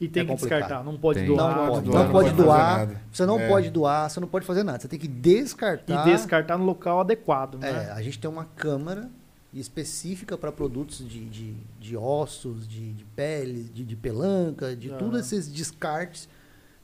E 0.00 0.08
tem 0.08 0.22
É 0.22 0.26
que 0.26 0.32
complicado. 0.32 0.58
descartar. 0.60 0.84
Não 0.84 0.96
pode 0.98 1.20
Tem. 1.20 1.28
doar. 1.28 1.56
Não 1.56 1.66
pode, 1.68 1.86
doar, 1.86 2.04
não 2.04 2.12
pode 2.12 2.30
doar. 2.32 2.88
Você 3.10 3.24
não 3.26 3.40
É. 3.40 3.48
pode 3.48 3.70
doar, 3.70 4.10
você 4.10 4.20
não 4.20 4.28
pode 4.28 4.44
fazer 4.44 4.62
nada. 4.62 4.78
Você 4.78 4.88
tem 4.88 4.98
que 4.98 5.06
E 5.06 5.08
descartar. 5.08 6.04
descartar 6.04 6.58
no 6.58 6.64
local 6.64 7.00
adequado, 7.00 7.58
É, 7.62 7.72
né? 7.72 7.92
a 7.92 8.02
gente 8.02 8.18
tem 8.18 8.28
uma 8.30 8.44
câmara 8.44 9.08
específica 9.54 10.36
para 10.36 10.52
produtos 10.52 10.98
de, 10.98 11.24
de, 11.24 11.54
de 11.80 11.96
ossos, 11.96 12.68
de, 12.68 12.92
de 12.92 13.04
peles, 13.04 13.72
de, 13.72 13.84
de 13.84 13.96
pelanca, 13.96 14.76
de 14.76 14.92
Ah. 14.92 14.96
todos 14.96 15.18
esses 15.20 15.48
descartes. 15.50 16.28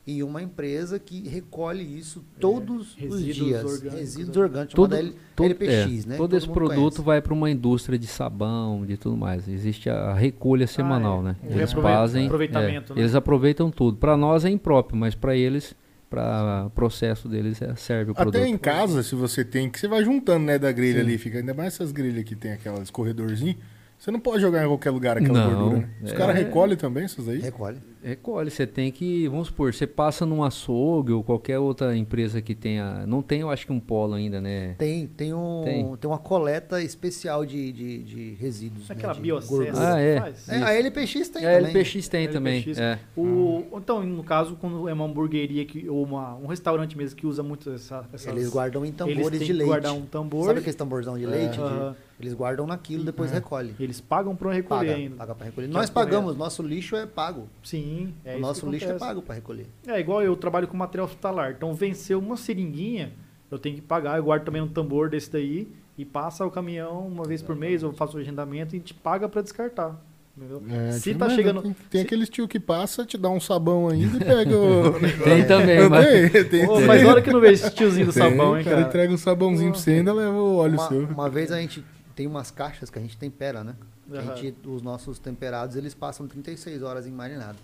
E 0.05 0.21
uma 0.25 0.43
empresa 0.43 0.99
que 0.99 1.29
recolhe 1.29 1.83
isso 1.99 2.25
todos 2.41 2.97
os 2.97 2.99
É, 2.99 3.03
resíduos 3.03 3.35
dias. 3.37 3.65
orgânicos, 3.65 4.01
resíduos 4.01 4.37
né? 4.37 4.43
orgânicos, 4.43 4.75
Todo, 4.75 4.97
chamada 4.97 5.15
todo, 5.37 5.47
LPX, 5.47 6.05
é, 6.05 6.09
né? 6.09 6.17
todo 6.17 6.37
esse 6.37 6.47
mundo 6.49 6.55
produto 6.57 6.77
conhece. 6.95 7.03
vai 7.03 7.23
para 7.23 7.33
uma 7.33 7.49
indústria 7.49 7.97
de 7.97 8.09
sabão, 8.09 8.85
de 8.85 8.97
tudo 8.97 9.17
mais. 9.17 9.47
Existe 9.47 9.89
a 9.89 10.13
recolha 10.13 10.67
semanal, 10.67 11.21
é. 11.21 11.23
né? 11.23 11.37
O 11.45 11.53
Eles 11.53 11.73
fazem, 11.73 12.27
aproveitamento, 12.27 12.93
é, 12.93 12.97
né? 12.97 13.03
eles 13.03 13.15
aproveitam 13.15 13.71
tudo. 13.71 13.97
Para 13.99 14.17
nós 14.17 14.45
é 14.45 14.51
impróprio, 14.51 14.99
mas 14.99 15.15
para 15.15 15.37
eles, 15.37 15.73
para 16.11 16.69
processo 16.75 17.29
deles 17.29 17.63
é- 17.63 17.77
serve 17.77 18.11
o 18.11 18.15
produto. 18.15 18.35
Até 18.39 18.49
em 18.49 18.59
casa, 18.59 19.05
se 19.05 19.15
você 19.15 19.45
tem, 19.45 19.71
que 19.71 19.79
você 19.79 19.87
vai 19.87 20.03
juntando, 20.05 20.45
né, 20.47 20.59
da 20.59 20.73
grelha 20.73 20.95
Sim. 20.99 21.07
ali, 21.07 21.17
fica 21.17 21.39
ainda 21.39 21.55
mais 21.55 21.75
essas 21.75 21.93
grelhas 21.93 22.25
que 22.25 22.35
tem 22.35 22.51
aquelas 22.53 22.91
corredorzinho. 22.91 23.57
Você 24.01 24.11
não 24.11 24.19
pode 24.19 24.43
jogar 24.43 24.65
em 24.65 24.67
qualquer 24.67 24.91
lugar 24.91 25.17
aquela 25.17 25.33
Não, 25.49 25.55
gordura, 25.61 25.83
né? 25.83 25.89
Os 26.03 26.11
é. 26.13 26.17
caras 26.17 26.35
recolhem 26.35 26.77
também 26.77 27.05
essas 27.05 27.29
aí? 27.29 27.39
Recolhe. 27.39 27.79
Recolhe, 28.03 28.51
você 28.51 28.67
tem 28.67 28.91
que, 28.91 29.29
vamos 29.29 29.47
supor, 29.49 29.73
você 29.73 29.87
passa 29.87 30.27
num 30.27 30.43
açougue 30.43 31.13
ou 31.13 31.23
qualquer 31.23 31.59
outra 31.59 31.97
empresa 31.97 32.43
que 32.43 32.55
tenha, 32.55 33.07
não 33.07 33.23
tem, 33.23 33.41
eu 33.43 33.51
acho 33.51 33.65
que 33.65 33.73
um 33.73 33.79
polo 33.79 34.15
ainda, 34.15 34.41
né? 34.41 34.75
Tem, 34.79 35.07
tem, 35.07 35.33
um, 35.33 35.63
tem. 35.65 35.97
Tem. 35.97 36.11
uma 36.11 36.19
coleta 36.19 36.83
especial 36.83 37.47
de, 37.47 37.71
de, 37.73 37.99
de 38.03 38.31
resíduos. 38.41 38.91
Aquela 38.91 39.13
né, 39.13 39.17
de 39.17 39.23
biocessa 39.23 39.49
gordura. 39.57 39.95
Ah, 39.95 40.01
é. 40.01 40.21
faz. 40.21 40.49
É, 40.49 40.57
a 40.63 40.75
LPX 40.75 41.29
tem 41.29 41.45
É, 41.45 41.59
também. 41.59 41.77
LPX 41.77 42.09
tem 42.09 42.29
também. 42.29 42.57
LPX. 42.59 42.79
É. 42.79 42.99
O, 43.17 43.65
então, 43.77 44.03
no 44.03 44.25
caso, 44.25 44.57
quando 44.57 44.89
é 44.89 44.93
uma 44.93 45.05
hamburgueria 45.05 45.65
que, 45.65 45.89
ou 45.89 46.03
uma, 46.03 46.35
um 46.37 46.47
restaurante 46.47 46.97
mesmo 46.97 47.17
que 47.17 47.27
usa 47.27 47.43
muito 47.43 47.71
essa, 47.71 48.05
essas... 48.13 48.27
Eles 48.35 48.49
guardam 48.51 48.85
em 48.85 48.89
eles 48.89 48.97
tambores 48.97 49.31
têm 49.31 49.39
de 49.39 49.45
que 49.47 49.53
leite. 49.53 49.69
guardar 49.69 49.93
um 49.95 50.03
tambor. 50.03 50.47
Sabe 50.47 50.59
aquele 50.61 50.77
tamborzão 50.77 51.17
de 51.17 51.27
leite? 51.27 51.55
de- 51.55 51.61
Aham. 51.61 51.97
Eles 52.23 52.35
guardam 52.35 52.67
naquilo, 52.67 53.05
depois 53.05 53.31
É. 53.31 53.35
recolhe. 53.35 53.75
Eles 53.79 54.01
pagam 54.01 54.35
para 54.37 54.53
recolher 54.53 54.87
Paga, 54.89 54.95
ainda. 54.95 55.17
paga 55.17 55.35
para 55.35 55.47
recolher. 55.47 55.67
Que 55.69 55.73
Nós 55.75 55.91
é 55.91 55.93
correto. 55.93 56.11
pagamos, 56.11 56.37
nosso 56.37 56.63
lixo 56.63 56.97
é 56.97 57.05
pago. 57.07 57.49
Sim, 57.63 58.15
é 58.25 58.31
o 58.31 58.33
isso 58.35 58.41
nosso 58.41 58.67
que 58.67 58.73
lixo 58.73 58.87
é 58.91 58.95
pago 58.95 59.21
para 59.23 59.35
recolher. 59.35 59.67
É 59.87 59.99
igual 60.01 60.23
eu 60.23 60.35
trabalho 60.37 60.67
com 60.69 60.77
material 60.77 61.07
hospitalar. 61.07 61.53
Então, 61.53 61.75
venceu 61.75 62.19
uma 62.19 62.37
seringuinha, 62.37 63.13
eu 63.51 63.59
tenho 63.59 63.75
que 63.77 63.83
pagar. 63.83 64.17
Eu 64.19 64.25
guardo 64.25 64.45
também 64.45 64.63
um 64.63 64.69
tambor 64.69 65.11
desse 65.11 65.31
daí 65.31 65.69
e 65.99 66.05
passa 66.05 66.47
o 66.47 66.51
caminhão 66.51 67.07
uma 67.07 67.25
vez 67.25 67.43
por 67.43 67.55
mês. 67.57 67.83
Eu 67.83 67.93
faço 67.93 68.17
o 68.17 68.21
agendamento 68.21 68.75
e 68.75 68.77
a 68.77 68.79
gente 68.79 68.95
paga 68.95 69.29
para 69.29 69.43
descartar. 69.43 70.01
Entendeu? 70.35 70.63
É, 70.71 70.93
Se 70.93 71.15
tá 71.15 71.27
mas 71.27 71.35
chegando. 71.35 71.61
Tem, 71.61 71.77
tem 71.91 72.01
se- 72.01 72.07
aqueles 72.07 72.31
tio 72.31 72.49
que 72.49 72.59
passa, 72.59 73.05
te 73.05 73.19
dá 73.19 73.29
um 73.29 73.39
sabão 73.39 73.89
ainda 73.91 74.17
e 74.17 74.21
pega 74.25 74.57
o. 74.57 74.93
Tem 75.23 75.47
também, 75.47 75.87
mas 75.91 76.07
tem, 76.33 76.45
tem. 76.49 76.87
faz 76.87 77.05
hora 77.05 77.21
que 77.21 77.29
eu 77.29 77.35
não 77.35 77.41
vejo 77.41 77.53
esse 77.53 77.71
tiozinho 77.75 78.07
do 78.07 78.15
Tem, 78.15 78.23
sabão, 78.23 78.57
hein, 78.57 78.63
o 78.63 78.65
cara 78.65 78.77
cara. 78.77 78.89
entrega 78.89 79.13
um 79.13 79.19
sabãozinho 79.19 79.73
pra 79.73 79.79
você 79.81 79.91
e 79.91 79.95
ainda 79.99 80.11
leva 80.15 80.33
o 80.33 80.57
óleo 80.57 80.79
Uma, 80.79 80.89
seu. 80.89 81.05
uma 81.05 81.29
vez 81.29 81.53
a 81.53 81.61
gente 81.61 81.85
tem 82.15 82.27
umas 82.27 82.51
caixas 82.51 82.91
que 82.91 82.99
a 82.99 83.03
gente 83.03 83.17
tempera, 83.17 83.63
né? 83.65 83.75
Que 84.11 84.17
A 84.19 84.23
gente, 84.37 84.57
os 84.69 84.83
nossos 84.83 85.19
temperados, 85.19 85.77
eles 85.77 85.95
passam 85.95 86.27
36 86.27 86.83
horas 86.83 87.07
em 87.07 87.11
marinado. 87.11 87.59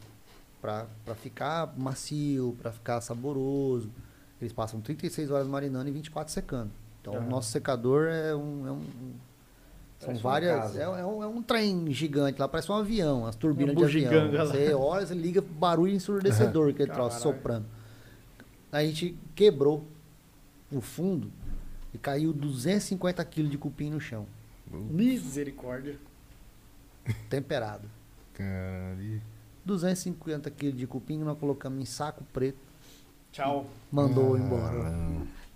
Pra 0.60 0.86
ficar 1.22 1.72
macio, 1.76 2.56
pra 2.60 2.72
ficar 2.72 3.00
saboroso. 3.00 3.90
Eles 4.40 4.52
passam 4.52 4.80
36 4.80 5.30
horas 5.30 5.46
marinando 5.46 5.88
e 5.88 5.92
24 5.92 6.32
secando. 6.32 6.70
Então, 7.00 7.14
Aham. 7.14 7.26
o 7.26 7.30
nosso 7.30 7.50
secador 7.50 8.06
é 8.08 8.34
um... 8.34 8.66
É 8.66 8.72
um 8.72 8.82
são 9.98 10.06
Parece 10.16 10.22
várias... 10.22 10.56
casa. 10.60 10.78
É, 10.78 10.82
é 10.82 11.04
um, 11.06 11.22
é 11.24 11.26
um 11.26 11.42
trem 11.42 11.92
gigante 11.92 12.38
lá, 12.40 12.46
parece 12.46 12.70
um 12.70 12.74
avião, 12.76 13.26
as 13.26 13.34
turbinas 13.34 13.74
Uma 13.74 13.86
de 13.88 14.06
avião. 14.06 14.32
lá. 14.32 14.44
Você 14.44 14.72
olha, 14.72 15.04
você 15.06 15.14
liga 15.14 15.40
barulho 15.42 15.92
ensurdecedor, 15.92 16.70
aquele 16.70 16.92
troço 16.92 17.18
Caralho. 17.18 17.36
soprando. 17.36 17.66
A 18.70 18.84
gente 18.84 19.18
quebrou 19.34 19.84
o 20.70 20.80
fundo 20.80 21.32
e 21.92 21.98
caiu 21.98 22.32
250 22.32 23.24
quilos 23.24 23.50
de 23.50 23.58
cupim 23.58 23.90
no 23.90 23.98
chão, 24.00 24.24
Misericórdia. 24.72 25.96
temperado. 27.30 27.88
Caralho. 28.34 29.20
250 29.64 30.50
quilos 30.50 30.78
de 30.78 30.86
cupim, 30.86 31.18
nós 31.18 31.38
colocamos 31.38 31.80
em 31.80 31.84
saco 31.84 32.22
preto, 32.32 32.58
Tchau. 33.32 33.66
mandou 33.92 34.34
Ah, 34.34 34.38
embora. 34.38 34.94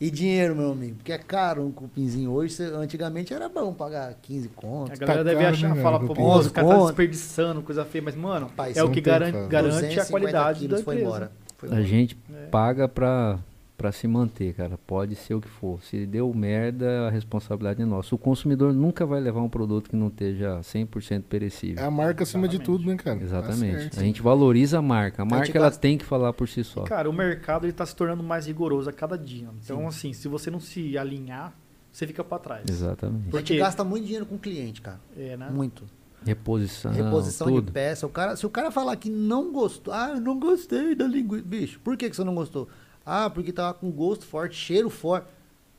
E 0.01 0.11
dinheiro, 0.11 0.57
meu 0.57 0.73
amigo, 0.73 0.97
porque 0.97 1.13
é 1.13 1.19
caro 1.19 1.65
um 1.65 1.71
cupinzinho 1.71 2.31
hoje. 2.31 2.61
antigamente 2.63 3.33
era 3.33 3.49
bom 3.49 3.73
pagar 3.73 4.13
15 4.21 4.51
A 4.57 4.61
contos. 4.61 4.99
galera 4.99 5.19
Tá 5.19 5.25
deve 5.25 5.43
caro, 5.43 5.55
achar, 5.55 5.75
né, 5.77 5.83
fala, 5.83 6.01
pô, 6.01 6.13
os 6.39 6.49
caras 6.49 6.71
tá 6.71 6.85
desperdiçando, 6.87 7.63
coisa 7.63 7.85
feia, 7.85 8.03
mas, 8.03 8.17
mano, 8.17 8.47
Rapaz, 8.47 8.77
é 8.77 8.83
o 8.83 8.87
não 8.87 8.93
que 8.93 9.01
garante, 9.01 9.33
garante 9.49 9.77
a 9.77 9.81
250 9.81 10.11
qualidade 10.11 10.61
da 10.61 10.69
quilos 10.77 10.81
foi 10.83 10.95
empresa. 10.97 11.31
embora. 11.61 11.77
A 11.77 11.83
gente 11.83 12.19
É. 12.35 12.47
paga 12.47 12.89
pra, 12.89 13.39
pra 13.83 13.91
se 13.93 14.07
manter, 14.07 14.55
cara. 14.55 14.79
Pode 14.87 15.17
ser 15.17 15.35
o 15.35 15.41
que 15.41 15.49
for. 15.49 15.83
Se 15.83 16.07
deu 16.07 16.33
merda, 16.33 17.09
a 17.09 17.11
responsabilidade 17.11 17.83
é 17.83 17.85
nossa. 17.85 18.15
O 18.15 18.19
consumidor 18.19 18.73
nunca 18.73 19.05
vai 19.05 19.21
levar 19.21 19.41
um 19.43 19.49
produto 19.49 19.91
que 19.91 19.97
não 19.97 20.07
esteja 20.07 20.61
100% 20.61 21.25
perecível. 21.29 21.83
É 21.83 21.87
a 21.87 21.91
marca 21.91 22.23
acima 22.23 22.47
de 22.47 22.57
Exatamente. 22.57 22.79
tudo, 22.85 22.89
né, 22.91 22.97
cara? 22.97 23.19
Tá 23.19 23.25
Exatamente. 23.25 23.81
certo. 23.83 23.99
a 24.01 24.03
gente 24.05 24.23
valoriza 24.23 24.79
a 24.79 24.83
marca. 24.83 25.23
A 25.23 25.25
marca 25.25 25.47
gente 25.47 25.57
ela 25.57 25.67
gasta- 25.67 25.81
tem 25.81 25.99
que 25.99 26.05
falar 26.05 26.33
por 26.33 26.49
si 26.49 26.63
só. 26.63 26.85
Cara, 26.85 27.11
o 27.11 27.13
mercado 27.13 27.65
ele 27.67 27.73
tá 27.73 27.85
se 27.85 27.97
tornando 27.97 28.23
mais 28.23 28.47
rigoroso 28.47 28.89
a 28.89 28.93
cada 28.93 29.19
dia. 29.19 29.49
Então, 29.65 29.87
assim, 29.89 30.13
se 30.13 30.29
você 30.29 30.51
não 30.51 30.61
se 30.61 30.97
alinhar, 30.97 31.53
você 31.91 32.07
fica 32.07 32.23
para 32.23 32.39
trás. 32.39 32.65
Exatamente. 32.69 33.29
A 33.29 33.31
Porque- 33.33 33.53
gente 33.55 33.59
gasta 33.61 33.83
muito 33.83 34.05
dinheiro 34.05 34.25
com 34.27 34.37
o 34.37 34.39
cliente, 34.39 34.81
cara. 34.81 35.01
É, 35.17 35.37
né? 35.37 35.51
Muito. 35.53 35.85
Reposição, 36.25 36.93
Reposição 36.93 37.49
tudo. 37.49 37.67
de 37.67 37.73
peça. 37.73 38.07
O 38.07 38.09
cara, 38.09 38.37
se 38.37 38.47
o 38.47 38.49
cara 38.49 38.71
falar 38.71 38.95
que 38.95 39.11
não 39.11 39.53
gostou, 39.53 39.93
ah, 39.93 40.11
eu 40.15 40.21
não 40.21 40.39
gostei 40.39 40.95
da 40.95 41.05
linguiça. 41.07 41.43
Bicho, 41.45 41.81
por 41.81 41.97
que, 41.97 42.09
que 42.09 42.15
você 42.15 42.23
não 42.23 42.35
gostou? 42.35 42.69
Ah, 43.05 43.29
porque 43.31 43.53
tava 43.53 43.75
com 43.75 43.91
gosto 43.91 44.25
forte, 44.25 44.55
cheiro 44.57 44.89
forte. 44.91 45.27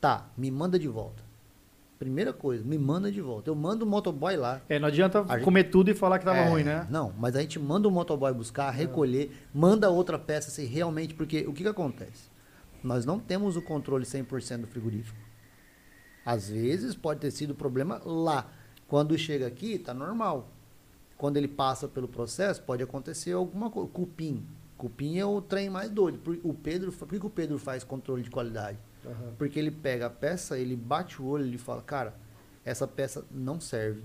Tá, 0.00 0.26
me 0.36 0.50
manda 0.50 0.78
de 0.78 0.88
volta. 0.88 1.22
Primeira 1.98 2.32
coisa, 2.32 2.62
me 2.64 2.76
manda 2.76 3.10
de 3.10 3.20
volta. 3.20 3.48
Eu 3.48 3.54
mando 3.54 3.84
o 3.84 3.88
motoboy 3.88 4.36
lá. 4.36 4.60
É, 4.68 4.78
não 4.78 4.88
adianta 4.88 5.20
A 5.28 5.36
gente- 5.36 5.44
comer 5.44 5.64
tudo 5.64 5.90
e 5.90 5.94
falar 5.94 6.18
que 6.18 6.24
tava 6.24 6.38
É, 6.38 6.48
ruim, 6.48 6.62
né? 6.64 6.86
Não, 6.90 7.12
mas 7.18 7.34
a 7.36 7.40
gente 7.40 7.58
manda 7.58 7.88
o 7.88 7.90
motoboy 7.90 8.32
buscar, 8.34 8.70
recolher, 8.70 9.30
manda 9.54 9.88
outra 9.88 10.18
peça 10.18 10.50
se 10.50 10.64
realmente. 10.64 11.14
Porque 11.14 11.46
o 11.46 11.52
que, 11.52 11.62
que 11.62 11.68
acontece? 11.68 12.28
Nós 12.82 13.06
não 13.06 13.18
temos 13.18 13.56
o 13.56 13.62
controle 13.62 14.04
100% 14.04 14.62
do 14.62 14.66
frigorífico. 14.66 15.16
Às 16.26 16.48
vezes 16.50 16.94
pode 16.94 17.20
ter 17.20 17.30
sido 17.30 17.54
problema 17.54 18.00
lá. 18.04 18.50
Quando 18.88 19.16
chega 19.16 19.46
aqui, 19.46 19.78
tá 19.78 19.94
normal. 19.94 20.48
Quando 21.16 21.36
ele 21.38 21.48
passa 21.48 21.88
pelo 21.88 22.08
processo, 22.08 22.60
pode 22.62 22.82
acontecer 22.82 23.32
alguma 23.32 23.70
coisa. 23.70 23.88
Cupim. 23.90 24.44
Cupim 24.76 25.18
é 25.18 25.24
o 25.24 25.40
trem 25.40 25.70
mais 25.70 25.90
doido. 25.90 26.18
Por- 26.18 26.38
O 26.42 26.52
Pedro, 26.52 26.90
por 26.92 27.08
que 27.08 27.18
que 27.20 27.26
o 27.26 27.30
Pedro 27.30 27.58
faz 27.58 27.84
controle 27.84 28.22
de 28.22 28.30
qualidade? 28.30 28.78
Aham. 29.06 29.32
Porque 29.38 29.58
ele 29.58 29.70
pega 29.70 30.06
a 30.06 30.10
peça, 30.10 30.58
ele 30.58 30.74
bate 30.76 31.20
o 31.22 31.26
olho 31.26 31.46
e 31.46 31.58
fala, 31.58 31.80
cara, 31.82 32.14
essa 32.64 32.86
peça 32.86 33.24
não 33.30 33.60
serve 33.60 34.02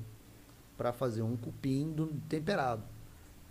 para 0.77 0.91
fazer 0.93 1.21
um 1.21 1.35
cupim 1.35 1.91
do 1.91 2.07
temperado. 2.29 2.83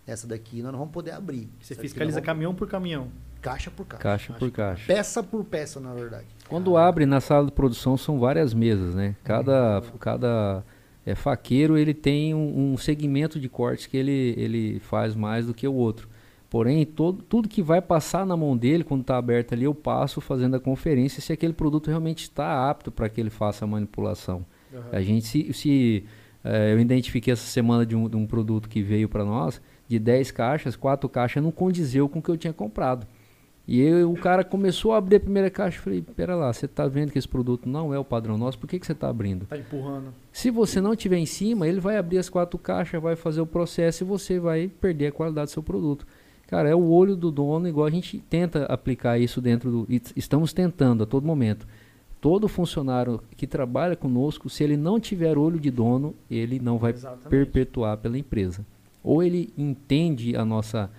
Essa 0.07 0.25
daqui 0.25 0.61
nós 0.63 0.71
não 0.71 0.79
vamos 0.79 0.93
poder 0.93 1.11
abrir. 1.11 1.47
Você 1.61 1.73
Essa 1.73 1.81
fiscaliza 1.81 2.15
vamos- 2.15 2.25
caminhão 2.25 2.55
por 2.55 2.67
caminhão. 2.67 3.11
caixa 3.41 3.69
por 3.69 3.85
caixa. 3.85 4.03
Caixa 4.03 4.33
por 4.33 4.51
caixa. 4.51 4.83
Peça 4.87 5.21
por 5.23 5.43
peça, 5.45 5.79
na 5.79 5.93
verdade. 5.93 6.25
Quando 6.47 6.75
abre 6.77 7.05
na 7.05 7.21
sala 7.21 7.45
de 7.45 7.51
produção 7.51 7.95
são 7.97 8.19
várias 8.19 8.53
mesas, 8.53 8.95
né? 8.95 9.15
Cada, 9.23 9.81
cada 9.99 10.63
é, 11.05 11.13
faqueiro 11.15 11.77
ele 11.77 11.93
tem 11.93 12.33
um, 12.33 12.73
um 12.73 12.77
segmento 12.77 13.39
de 13.39 13.47
cortes 13.47 13.85
que 13.87 13.95
ele, 13.97 14.33
ele 14.37 14.79
faz 14.79 15.13
mais 15.15 15.45
do 15.45 15.53
que 15.53 15.67
o 15.67 15.73
outro. 15.73 16.09
Porém, 16.49 16.83
todo, 16.85 17.21
tudo 17.21 17.47
que 17.47 17.61
vai 17.61 17.81
passar 17.81 18.25
na 18.25 18.35
mão 18.35 18.57
dele, 18.57 18.83
quando 18.83 19.01
está 19.01 19.17
aberto 19.17 19.53
ali, 19.53 19.65
eu 19.65 19.75
passo 19.75 20.19
fazendo 20.19 20.55
a 20.55 20.59
conferência 20.59 21.21
se 21.21 21.31
aquele 21.31 21.53
produto 21.53 21.87
realmente 21.87 22.23
está 22.23 22.69
apto 22.69 22.91
para 22.91 23.07
que 23.07 23.21
ele 23.21 23.29
faça 23.29 23.65
a 23.65 23.67
manipulação. 23.67 24.43
A 24.91 25.01
gente 25.01 25.25
se, 25.25 25.53
se 25.53 26.03
eh, 26.43 26.73
eu 26.73 26.79
identifiquei 26.79 27.33
essa 27.33 27.45
semana 27.45 27.85
de 27.85 27.95
um, 27.95 28.09
de 28.09 28.15
um 28.15 28.25
produto 28.25 28.67
que 28.67 28.81
veio 28.81 29.07
para 29.07 29.23
nós, 29.23 29.61
de 29.87 29.99
10 29.99 30.31
caixas, 30.31 30.75
4 30.75 31.07
caixas 31.09 31.43
não 31.43 31.51
condizeu 31.51 32.07
com 32.09 32.19
o 32.19 32.21
que 32.21 32.29
eu 32.29 32.37
tinha 32.37 32.53
comprado. 32.53 33.05
E 33.67 33.81
eu, 33.81 34.11
o 34.11 34.17
cara 34.17 34.43
começou 34.43 34.93
a 34.93 34.97
abrir 34.97 35.17
a 35.17 35.19
primeira 35.19 35.49
caixa 35.51 35.77
e 35.77 35.81
falei, 35.81 36.01
pera 36.01 36.35
lá, 36.35 36.51
você 36.51 36.65
está 36.65 36.87
vendo 36.87 37.11
que 37.11 37.19
esse 37.19 37.27
produto 37.27 37.69
não 37.69 37.93
é 37.93 37.99
o 37.99 38.03
padrão 38.03 38.35
nosso, 38.35 38.57
por 38.57 38.67
que, 38.67 38.79
que 38.79 38.85
você 38.85 38.93
está 38.93 39.07
abrindo? 39.07 39.45
Tá 39.45 39.57
empurrando. 39.57 40.11
Se 40.31 40.49
você 40.49 40.81
não 40.81 40.95
tiver 40.95 41.17
em 41.17 41.25
cima, 41.27 41.67
ele 41.67 41.79
vai 41.79 41.97
abrir 41.97 42.17
as 42.17 42.29
quatro 42.29 42.57
caixas, 42.57 42.99
vai 42.99 43.15
fazer 43.15 43.41
o 43.41 43.45
processo 43.45 44.03
e 44.03 44.07
você 44.07 44.39
vai 44.39 44.67
perder 44.67 45.07
a 45.07 45.11
qualidade 45.11 45.51
do 45.51 45.53
seu 45.53 45.61
produto. 45.61 46.07
Cara, 46.49 46.67
é 46.67 46.73
o 46.75 46.89
olho 46.89 47.15
do 47.15 47.29
dono, 47.31 47.67
igual 47.67 47.85
a 47.85 47.91
gente 47.91 48.17
tenta 48.27 48.65
aplicar 48.65 49.19
isso 49.19 49.39
dentro 49.39 49.69
do. 49.69 49.87
Estamos 50.15 50.51
tentando 50.51 51.03
a 51.03 51.05
todo 51.05 51.23
momento. 51.25 51.67
Todo 52.19 52.47
funcionário 52.47 53.21
que 53.37 53.45
trabalha 53.45 53.95
conosco, 53.95 54.49
se 54.49 54.63
ele 54.63 54.75
não 54.75 54.99
tiver 54.99 55.37
olho 55.37 55.59
de 55.59 55.69
dono, 55.69 56.15
ele 56.29 56.59
não 56.59 56.77
vai 56.79 56.91
Exatamente. 56.91 57.29
perpetuar 57.29 57.97
pela 57.97 58.17
empresa. 58.17 58.65
Ou 59.03 59.21
ele 59.21 59.53
entende 59.55 60.35
a 60.35 60.43
nossa, 60.43 60.89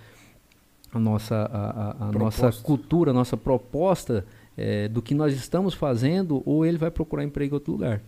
a 0.93 0.99
nossa, 1.01 1.35
a, 1.35 2.05
a- 2.07 2.09
a 2.09 2.13
nossa 2.13 2.53
cultura, 2.63 3.11
a 3.11 3.15
nossa 3.15 3.37
proposta 3.37 4.25
eh, 4.57 4.87
do 4.89 5.03
que 5.03 5.15
nós 5.15 5.35
estamos 5.35 5.75
fazendo, 5.75 6.43
ou 6.47 6.65
ele 6.65 6.79
vai 6.79 6.91
procurar 6.93 7.25
emprego 7.25 7.55
em 7.55 7.57
outro 7.57 7.73
lugar. 7.73 8.01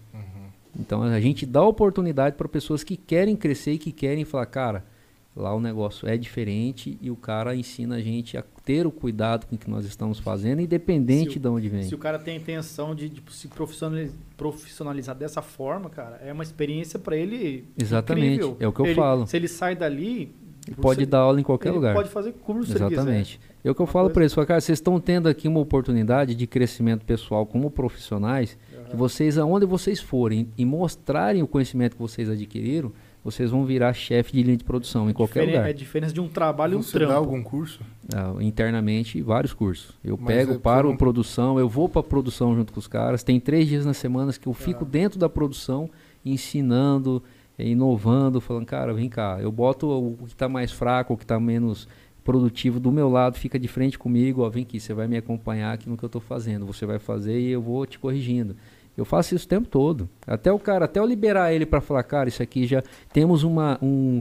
Então 0.78 1.02
a 1.02 1.20
gente 1.20 1.44
dá 1.44 1.62
oportunidade 1.62 2.36
para 2.36 2.48
pessoas 2.48 2.82
que 2.84 2.96
querem 2.96 3.36
crescer 3.36 3.72
e 3.72 3.78
que 3.78 3.92
querem 3.92 4.24
falar, 4.24 4.46
cara, 4.46 4.84
lá 5.34 5.54
o 5.54 5.60
negócio 5.60 6.06
é 6.08 6.16
diferente 6.16 6.98
e 7.00 7.10
o 7.10 7.16
cara 7.16 7.56
ensina 7.56 7.96
a 7.96 8.00
gente 8.00 8.36
a 8.36 8.44
ter 8.64 8.86
o 8.86 8.90
cuidado 8.90 9.46
com 9.46 9.54
o 9.56 9.58
que 9.58 9.68
nós 9.70 9.84
estamos 9.84 10.18
fazendo, 10.18 10.60
independente 10.60 11.38
o- 11.38 11.40
de 11.40 11.48
onde 11.48 11.68
vem. 11.68 11.82
Se 11.84 11.94
o 11.94 11.98
cara 11.98 12.18
tem 12.18 12.34
a 12.34 12.36
intenção 12.38 12.94
de 12.94 13.08
tipo, 13.08 13.32
se 13.32 13.48
profissionaliz- 13.48 14.12
profissionalizar 14.36 15.14
dessa 15.16 15.40
forma, 15.40 15.88
cara, 15.88 16.20
é 16.24 16.32
uma 16.32 16.42
experiência 16.42 16.98
para 16.98 17.16
ele 17.16 17.64
Exatamente, 17.80 18.34
incrível. 18.36 18.56
é 18.60 18.68
o 18.68 18.72
que 18.72 18.80
eu 18.80 18.86
Ele- 18.86 18.94
falo. 18.94 19.26
Se 19.26 19.36
ele 19.36 19.48
sai 19.48 19.74
dali... 19.74 20.32
Ele 20.64 20.76
pode 20.76 21.00
ser- 21.00 21.06
dar 21.06 21.18
aula 21.18 21.40
em 21.40 21.42
qualquer 21.42 21.72
lugar. 21.72 21.92
pode 21.92 22.08
fazer 22.08 22.32
curso. 22.34 22.70
Exatamente. 22.72 23.40
É 23.64 23.70
o 23.70 23.74
que 23.74 23.80
eu 23.80 23.84
Uma 23.86 23.92
falo 23.92 24.10
para 24.10 24.22
eles, 24.22 24.32
cara, 24.32 24.60
vocês 24.60 24.78
estão 24.78 25.00
tendo 25.00 25.28
aqui 25.28 25.48
uma 25.48 25.58
oportunidade 25.58 26.36
de 26.36 26.46
crescimento 26.46 27.04
pessoal 27.04 27.44
como 27.44 27.68
profissionais, 27.68 28.56
que 28.88 28.94
vocês, 28.94 29.38
aonde 29.38 29.66
vocês 29.66 29.98
forem 30.00 30.48
e 30.56 30.64
mostrarem 30.64 31.42
o 31.42 31.48
conhecimento 31.48 31.96
que 31.96 32.02
vocês 32.02 32.28
adquiriram, 32.30 32.92
vocês 33.24 33.50
vão 33.50 33.64
virar 33.64 33.92
chefe 33.92 34.32
de 34.32 34.42
linha 34.42 34.56
de 34.56 34.64
produção 34.64 35.08
em 35.08 35.12
qualquer 35.12 35.40
Diferen- 35.40 35.56
lugar. 35.56 35.66
É 35.68 35.70
a 35.70 35.74
diferença 35.74 36.12
de 36.12 36.20
um 36.20 36.28
trabalho 36.28 36.74
e 36.74 36.76
um 36.76 36.82
Você 36.82 36.92
trampo. 36.92 37.12
dá 37.12 37.18
algum 37.18 37.42
curso? 37.42 37.80
Ah, 38.14 38.34
internamente 38.40 39.20
vários 39.22 39.52
cursos. 39.52 39.92
Eu 40.02 40.18
Mas 40.20 40.26
pego, 40.34 40.52
é 40.54 40.58
paro 40.58 40.90
um- 40.90 40.96
produção, 40.96 41.58
eu 41.58 41.68
vou 41.68 41.88
para 41.88 42.02
produção 42.02 42.54
junto 42.56 42.72
com 42.72 42.80
os 42.80 42.86
caras. 42.88 43.22
Tem 43.22 43.38
três 43.38 43.68
dias 43.68 43.86
na 43.86 43.94
semana 43.94 44.32
que 44.32 44.46
eu 44.48 44.52
fico 44.54 44.84
Ah. 44.84 44.88
dentro 44.90 45.18
da 45.18 45.28
produção, 45.28 45.88
ensinando, 46.24 47.22
eh, 47.58 47.68
inovando, 47.68 48.40
falando, 48.40 48.66
cara, 48.66 48.92
vem 48.92 49.08
cá, 49.08 49.38
eu 49.40 49.52
boto 49.52 49.86
o 49.88 50.16
que 50.24 50.32
está 50.32 50.48
mais 50.48 50.72
fraco, 50.72 51.14
o 51.14 51.16
que 51.16 51.24
está 51.24 51.38
menos 51.38 51.86
produtivo 52.24 52.78
do 52.78 52.90
meu 52.92 53.08
lado, 53.08 53.36
fica 53.36 53.58
de 53.58 53.66
frente 53.68 53.98
comigo, 53.98 54.42
ó, 54.42 54.48
vem 54.48 54.62
aqui, 54.62 54.78
você 54.78 54.94
vai 54.94 55.08
me 55.08 55.16
acompanhar 55.16 55.72
aqui 55.72 55.88
no 55.88 55.96
que 55.96 56.04
eu 56.04 56.06
estou 56.06 56.20
fazendo, 56.20 56.64
você 56.64 56.86
vai 56.86 56.98
fazer 56.98 57.38
e 57.40 57.50
eu 57.50 57.60
vou 57.60 57.84
te 57.84 57.98
corrigindo. 57.98 58.54
Eu 58.96 59.04
faço 59.04 59.34
isso 59.34 59.46
o 59.46 59.48
tempo 59.48 59.68
todo. 59.68 60.08
Até 60.26 60.52
o 60.52 60.58
cara, 60.58 60.84
até 60.84 61.00
eu 61.00 61.06
liberar 61.06 61.52
ele 61.52 61.64
para 61.64 61.80
falar, 61.80 62.02
cara, 62.02 62.28
isso 62.28 62.42
aqui 62.42 62.66
já 62.66 62.82
temos 63.12 63.42
uma 63.42 63.78
um 63.82 64.20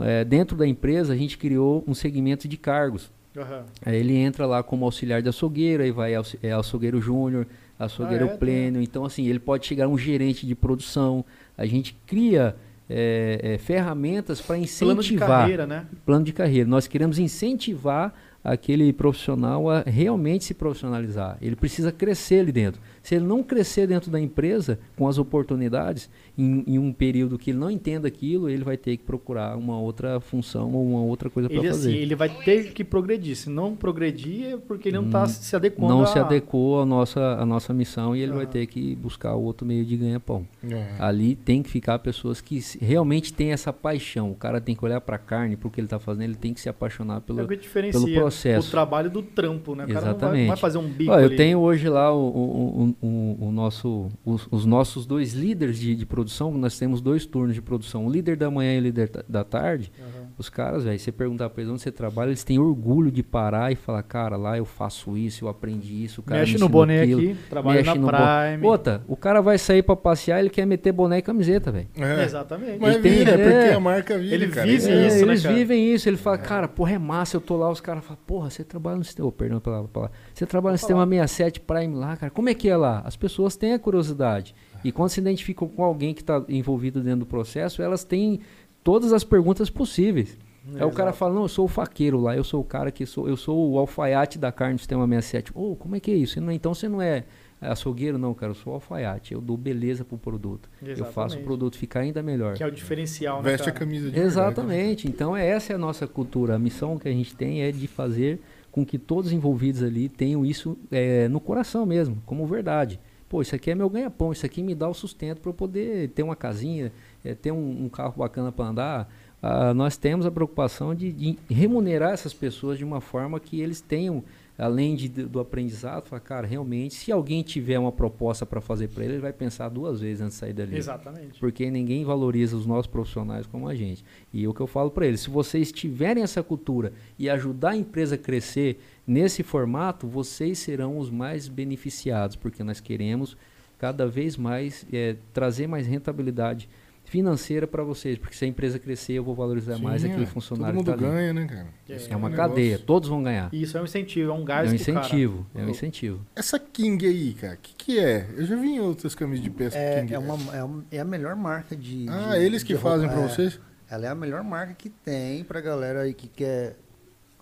eh, 0.00 0.24
dentro 0.24 0.56
da 0.56 0.66
empresa 0.66 1.12
a 1.12 1.16
gente 1.16 1.36
criou 1.38 1.84
um 1.86 1.94
segmento 1.94 2.46
de 2.48 2.56
cargos. 2.56 3.10
Aham. 3.36 3.64
Aí 3.86 3.96
ele 3.96 4.16
entra 4.16 4.46
lá 4.46 4.62
como 4.62 4.84
auxiliar 4.84 5.22
de 5.22 5.28
açougueiro, 5.28 5.82
aí 5.82 5.90
vai 5.92 6.14
aux- 6.14 6.36
é 6.42 6.50
açougueiro 6.52 7.00
júnior, 7.00 7.46
açougueiro 7.78 8.24
Ah, 8.30 8.32
é? 8.32 8.36
pleno. 8.36 8.80
Então, 8.82 9.04
assim, 9.04 9.26
ele 9.28 9.38
pode 9.38 9.66
chegar 9.66 9.86
um 9.86 9.96
gerente 9.96 10.44
de 10.46 10.54
produção. 10.56 11.24
A 11.56 11.64
gente 11.66 11.96
cria 12.06 12.56
é, 12.90 13.40
é, 13.54 13.58
ferramentas 13.58 14.40
para 14.40 14.56
Plano 14.56 14.64
de 14.64 14.68
incentivar. 14.70 15.28
carreira, 15.28 15.66
né? 15.66 15.86
Plano 16.06 16.24
de 16.24 16.32
carreira. 16.32 16.68
Nós 16.68 16.86
queremos 16.88 17.18
incentivar 17.18 18.14
aquele 18.42 18.92
profissional 18.92 19.68
a 19.68 19.82
realmente 19.82 20.44
se 20.44 20.54
profissionalizar. 20.54 21.36
Ele 21.42 21.54
precisa 21.54 21.92
crescer 21.92 22.40
ali 22.40 22.50
dentro. 22.52 22.80
Se 23.08 23.14
ele 23.14 23.24
não 23.24 23.42
crescer 23.42 23.86
dentro 23.86 24.10
da 24.10 24.20
empresa 24.20 24.78
com 24.94 25.08
as 25.08 25.16
oportunidades, 25.16 26.10
em, 26.36 26.62
em 26.66 26.78
um 26.78 26.92
período 26.92 27.38
que 27.38 27.52
ele 27.52 27.58
não 27.58 27.70
entenda 27.70 28.06
aquilo, 28.06 28.50
ele 28.50 28.62
vai 28.62 28.76
ter 28.76 28.98
que 28.98 29.02
procurar 29.02 29.56
uma 29.56 29.80
outra 29.80 30.20
função 30.20 30.70
ou 30.74 30.86
uma 30.86 31.00
outra 31.00 31.30
coisa 31.30 31.48
para 31.48 31.56
Ele, 31.58 31.68
fazer. 31.68 31.88
assim, 31.88 31.98
ele 31.98 32.14
vai 32.14 32.28
ter 32.28 32.72
que 32.74 32.84
progredir. 32.84 33.34
Se 33.34 33.48
não 33.48 33.74
progredir, 33.74 34.44
é 34.52 34.56
porque 34.58 34.90
ele 34.90 34.98
não 34.98 35.06
está 35.06 35.26
se 35.26 35.56
adequando 35.56 35.88
não 35.94 36.02
a... 36.02 36.06
se 36.06 36.18
adequou 36.18 36.82
à 36.82 36.84
nossa, 36.84 37.18
à 37.40 37.46
nossa 37.46 37.72
missão 37.72 38.14
e 38.14 38.20
ele 38.20 38.32
vai 38.32 38.42
Aham. 38.42 38.50
ter 38.52 38.66
que 38.66 38.94
buscar 38.96 39.34
outro 39.34 39.66
meio 39.66 39.86
de 39.86 39.96
ganhar 39.96 40.20
pão. 40.20 40.46
É. 40.70 40.88
Ali 40.98 41.34
tem 41.34 41.62
que 41.62 41.70
ficar 41.70 41.98
pessoas 42.00 42.42
que 42.42 42.60
realmente 42.78 43.32
têm 43.32 43.52
essa 43.52 43.72
paixão. 43.72 44.30
O 44.30 44.34
cara 44.34 44.60
tem 44.60 44.74
que 44.76 44.84
olhar 44.84 45.00
para 45.00 45.16
a 45.16 45.18
carne, 45.18 45.56
para 45.56 45.66
o 45.66 45.70
que 45.70 45.80
ele 45.80 45.86
está 45.86 45.98
fazendo, 45.98 46.24
ele 46.24 46.34
tem 46.36 46.52
que 46.52 46.60
se 46.60 46.68
apaixonar 46.68 47.16
É 47.16 47.20
pelo. 47.20 47.42
o 47.42 47.48
que 47.48 47.56
diferencia 47.56 47.98
pelo 47.98 48.14
processo. 48.14 48.68
o 48.68 48.70
trabalho 48.70 49.08
do 49.10 49.22
trampo, 49.22 49.74
né? 49.74 49.86
O 49.86 49.88
cara 49.88 50.00
não 50.00 50.02
vai, 50.02 50.12
não 50.12 50.18
Exatamente. 50.18 50.48
vai 50.48 50.56
fazer 50.58 50.76
um 50.76 50.88
bico 50.88 51.10
Ó, 51.12 51.18
eu 51.18 51.34
tenho 51.34 51.58
hoje 51.58 51.88
lá 51.88 52.12
o, 52.14 52.18
o- 52.26 52.94
o- 53.00 53.36
o- 53.48 53.52
nosso, 53.52 54.08
os, 54.24 54.46
os 54.50 54.64
nossos 54.66 55.06
dois 55.06 55.32
líderes 55.32 55.78
de, 55.78 55.94
de 55.94 56.04
produção. 56.06 56.52
Nós 56.52 56.78
temos 56.78 57.00
dois 57.00 57.24
turnos 57.26 57.54
de 57.54 57.62
produção, 57.62 58.06
o 58.06 58.10
líder 58.10 58.36
da 58.36 58.50
manhã 58.50 58.74
e 58.76 58.78
o 58.78 58.82
líder 58.82 59.10
da- 59.28 59.44
tarde. 59.44 59.92
Aham. 60.00 60.28
Os 60.38 60.48
caras, 60.48 60.84
velho, 60.84 60.98
você 60.98 61.10
perguntar 61.10 61.50
pra 61.50 61.62
eles 61.62 61.72
onde 61.72 61.82
você 61.82 61.90
trabalha, 61.90 62.28
eles 62.28 62.44
têm 62.44 62.60
orgulho 62.60 63.10
de 63.10 63.24
parar 63.24 63.72
e 63.72 63.74
falar, 63.74 64.02
cara, 64.04 64.36
lá 64.36 64.56
eu 64.56 64.64
faço 64.64 65.16
isso, 65.16 65.44
eu 65.44 65.48
aprendi 65.48 66.04
isso, 66.04 66.20
o 66.20 66.24
cara 66.24 66.40
Mexe 66.40 66.54
me 66.54 66.60
no 66.60 66.68
boné 66.68 67.02
aquilo." 67.02 67.20
aqui, 67.20 67.36
trabalha 67.50 67.82
na 67.82 67.86
mexe 67.86 67.98
no 67.98 68.06
bo- 68.06 68.12
Prime. 68.12 68.66
Outra, 68.66 69.02
o 69.08 69.16
cara 69.16 69.40
vai 69.40 69.58
sair 69.58 69.82
pra 69.82 69.96
passear, 69.96 70.38
ele 70.38 70.48
quer 70.50 70.64
meter 70.64 70.92
boné 70.92 71.18
e 71.18 71.22
camiseta, 71.22 71.72
velho. 71.72 71.88
É. 71.96 72.22
Exatamente. 72.24 72.78
Mas 72.78 72.94
Ele 72.94 73.02
tem- 73.02 73.12
vira, 73.18 73.30
é 73.32 73.36
porque 73.62 73.74
a 73.74 73.80
marca 73.80 74.16
vira, 74.18 74.34
Ele 74.34 74.46
cara. 74.48 74.66
vive 74.66 74.88
É. 74.90 75.06
isso, 75.08 75.16
né, 75.16 75.22
eles 75.32 75.42
cara? 75.42 75.54
vivem 75.56 75.92
isso. 75.94 76.08
Ele 76.08 76.16
fala, 76.16 76.38
cara, 76.38 76.68
porra, 76.68 76.92
é 76.92 76.98
massa, 76.98 77.36
eu 77.36 77.40
tô 77.40 77.56
lá, 77.56 77.68
os 77.70 77.80
caras 77.80 78.04
falam, 78.04 78.20
porra, 78.24 78.48
você 78.48 78.62
trabalha 78.62 78.96
no 78.98 79.04
sistema, 79.04 79.26
oh, 79.28 79.32
perdão 79.32 79.58
pela 79.58 79.82
palavra, 79.88 80.14
você 80.38 80.46
trabalha 80.46 80.72
no 80.72 80.78
sistema 80.78 81.04
67 81.04 81.60
Prime 81.60 81.94
lá, 81.94 82.16
cara, 82.16 82.30
como 82.30 82.48
é 82.48 82.54
que 82.54 82.68
é 82.68 82.76
lá? 82.76 83.02
As 83.04 83.16
pessoas 83.16 83.56
têm 83.56 83.72
a 83.72 83.78
curiosidade. 83.78 84.54
E 84.84 84.92
quando 84.92 85.08
se 85.10 85.20
identificam 85.20 85.66
com 85.68 85.82
alguém 85.82 86.14
que 86.14 86.20
está 86.20 86.44
envolvido 86.48 87.00
dentro 87.00 87.20
do 87.20 87.26
processo, 87.26 87.82
elas 87.82 88.04
têm 88.04 88.40
todas 88.84 89.12
as 89.12 89.24
perguntas 89.24 89.68
possíveis. 89.68 90.38
Aí 90.74 90.84
o 90.84 90.90
cara 90.90 91.12
fala, 91.12 91.34
não, 91.34 91.42
eu 91.42 91.48
sou 91.48 91.64
o 91.64 91.68
faqueiro 91.68 92.20
lá, 92.20 92.36
eu 92.36 92.44
sou 92.44 92.60
o 92.60 92.64
cara 92.64 92.90
que 92.90 93.04
sou, 93.06 93.26
eu 93.28 93.36
sou 93.36 93.70
o 93.72 93.78
alfaiate 93.78 94.38
da 94.38 94.52
carne 94.52 94.74
do 94.74 94.78
sistema 94.78 95.06
67. 95.06 95.50
Ô, 95.54 95.74
como 95.74 95.96
é 95.96 96.00
que 96.00 96.10
é 96.10 96.14
isso? 96.14 96.40
Não- 96.40 96.52
então 96.52 96.74
você 96.74 96.88
não 96.88 97.00
é 97.00 97.24
açougueiro, 97.60 98.18
não, 98.18 98.32
cara, 98.34 98.52
eu 98.52 98.54
sou 98.54 98.74
alfaiate, 98.74 99.32
eu 99.34 99.40
dou 99.40 99.56
beleza 99.56 100.04
pro 100.04 100.16
produto. 100.18 100.68
Eu 100.80 100.88
faço 100.96 100.98
o 100.98 101.12
Exatamente. 101.12 101.44
produto 101.44 101.76
ficar 101.78 102.00
ainda 102.00 102.22
melhor. 102.22 102.54
Que 102.54 102.62
é 102.62 102.66
o 102.66 102.70
diferencial, 102.70 103.42
né, 103.42 103.50
Veste 103.50 103.68
a 103.68 103.72
camisa 103.72 104.10
de 104.10 104.12
verdade, 104.12 104.20
né? 104.20 104.26
Exatamente. 104.26 105.08
Então 105.08 105.36
é- 105.36 105.48
essa 105.48 105.72
é 105.72 105.76
a 105.76 105.78
nossa 105.78 106.06
cultura. 106.06 106.54
A 106.54 106.58
missão 106.58 106.98
que 106.98 107.08
a 107.08 107.12
gente 107.12 107.34
tem 107.34 107.62
é 107.62 107.72
de 107.72 107.86
fazer 107.88 108.40
com 108.78 108.86
que 108.86 108.96
todos 108.96 109.26
os 109.26 109.32
envolvidos 109.32 109.82
ali 109.82 110.08
tenham 110.08 110.46
isso 110.46 110.78
é, 110.88 111.26
no 111.26 111.40
coração 111.40 111.84
mesmo, 111.84 112.22
como 112.24 112.46
verdade. 112.46 113.00
Pô, 113.28 113.42
isso 113.42 113.52
aqui 113.54 113.72
é 113.72 113.74
meu 113.74 113.90
ganha-pão, 113.90 114.30
isso 114.30 114.46
aqui 114.46 114.62
me 114.62 114.72
dá 114.72 114.88
o 114.88 114.94
sustento 114.94 115.40
para 115.40 115.50
eu 115.50 115.54
poder 115.54 116.10
ter 116.10 116.22
uma 116.22 116.36
casinha, 116.36 116.92
é, 117.24 117.34
ter 117.34 117.50
um, 117.50 117.84
um 117.84 117.88
carro 117.88 118.14
bacana 118.16 118.52
para 118.52 118.66
andar. 118.66 119.12
Ah, 119.40 119.72
nós 119.72 119.96
temos 119.96 120.26
a 120.26 120.30
preocupação 120.30 120.94
de, 120.94 121.12
de 121.12 121.38
remunerar 121.48 122.12
essas 122.12 122.34
pessoas 122.34 122.76
de 122.76 122.84
uma 122.84 123.00
forma 123.00 123.38
que 123.38 123.60
eles 123.60 123.80
tenham, 123.80 124.24
além 124.58 124.96
de, 124.96 125.08
do 125.08 125.38
aprendizado, 125.38 126.06
falar, 126.08 126.20
cara, 126.20 126.46
realmente, 126.46 126.94
se 126.94 127.12
alguém 127.12 127.42
tiver 127.42 127.78
uma 127.78 127.92
proposta 127.92 128.44
para 128.44 128.60
fazer 128.60 128.88
para 128.88 129.04
ele, 129.04 129.14
ele 129.14 129.20
vai 129.22 129.32
pensar 129.32 129.68
duas 129.68 130.00
vezes 130.00 130.20
antes 130.20 130.34
de 130.34 130.40
sair 130.40 130.52
dali 130.52 130.76
Exatamente. 130.76 131.38
porque 131.38 131.70
ninguém 131.70 132.04
valoriza 132.04 132.56
os 132.56 132.66
nossos 132.66 132.88
profissionais 132.88 133.46
como 133.46 133.68
a 133.68 133.74
gente. 133.76 134.04
E 134.32 134.48
o 134.48 134.52
que 134.52 134.60
eu 134.60 134.66
falo 134.66 134.90
para 134.90 135.06
eles, 135.06 135.20
se 135.20 135.30
vocês 135.30 135.70
tiverem 135.70 136.24
essa 136.24 136.42
cultura 136.42 136.92
e 137.16 137.30
ajudar 137.30 137.70
a 137.70 137.76
empresa 137.76 138.16
a 138.16 138.18
crescer 138.18 138.80
nesse 139.06 139.44
formato, 139.44 140.08
vocês 140.08 140.58
serão 140.58 140.98
os 140.98 141.10
mais 141.10 141.46
beneficiados, 141.46 142.34
porque 142.34 142.64
nós 142.64 142.80
queremos 142.80 143.36
cada 143.78 144.08
vez 144.08 144.36
mais 144.36 144.84
eh, 144.92 145.14
trazer 145.32 145.68
mais 145.68 145.86
rentabilidade 145.86 146.68
financeira 147.08 147.66
para 147.66 147.82
vocês, 147.82 148.18
porque 148.18 148.36
se 148.36 148.44
a 148.44 148.48
empresa 148.48 148.78
crescer, 148.78 149.14
eu 149.14 149.24
vou 149.24 149.34
valorizar 149.34 149.76
Sim, 149.76 149.82
mais 149.82 150.04
aquele 150.04 150.24
é. 150.24 150.26
funcionário 150.26 150.76
Todo 150.78 150.86
mundo 150.90 150.96
que 150.98 151.02
tá 151.04 151.08
ali. 151.08 151.16
ganha, 151.16 151.32
né, 151.32 151.46
cara? 151.46 151.66
É. 151.88 151.94
Esse 151.96 152.12
É 152.12 152.16
uma 152.16 152.30
cadeia, 152.30 152.64
negócio. 152.66 152.86
todos 152.86 153.08
vão 153.08 153.22
ganhar. 153.22 153.48
Isso 153.52 153.76
é 153.76 153.80
um 153.80 153.84
incentivo, 153.84 154.30
é 154.30 154.34
um 154.34 154.42
É 154.42 154.44
gás 154.44 154.72
um 154.72 154.76
pro 154.76 154.84
cara. 154.86 154.98
incentivo, 155.00 155.46
é 155.54 155.62
um 155.62 155.68
incentivo. 155.70 156.26
Essa 156.36 156.58
King 156.58 157.06
aí, 157.06 157.34
cara, 157.34 157.54
o 157.54 157.58
que, 157.58 157.74
que 157.74 157.98
é? 157.98 158.28
Eu 158.36 158.44
já 158.44 158.56
vi 158.56 158.68
em 158.68 158.80
outras 158.80 159.14
camisas 159.14 159.42
de 159.42 159.50
pesca 159.50 159.78
É, 159.78 160.00
King. 160.00 160.14
é, 160.14 160.18
uma, 160.18 160.56
é, 160.56 160.62
um- 160.64 160.82
é 160.90 160.98
a 161.00 161.04
melhor 161.04 161.34
marca 161.34 161.74
de. 161.74 162.06
Ah, 162.08 162.36
de- 162.36 162.44
eles 162.44 162.62
que 162.62 162.74
de 162.74 162.80
fazem 162.80 163.06
roupa. 163.08 163.22
pra 163.22 163.30
É, 163.32 163.34
vocês? 163.34 163.60
Ela 163.90 164.06
é 164.06 164.08
a 164.10 164.14
melhor 164.14 164.44
marca 164.44 164.74
que 164.74 164.90
tem 164.90 165.42
pra 165.44 165.60
galera 165.62 166.02
aí 166.02 166.12
que 166.12 166.28
quer 166.28 166.76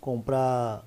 comprar 0.01 0.84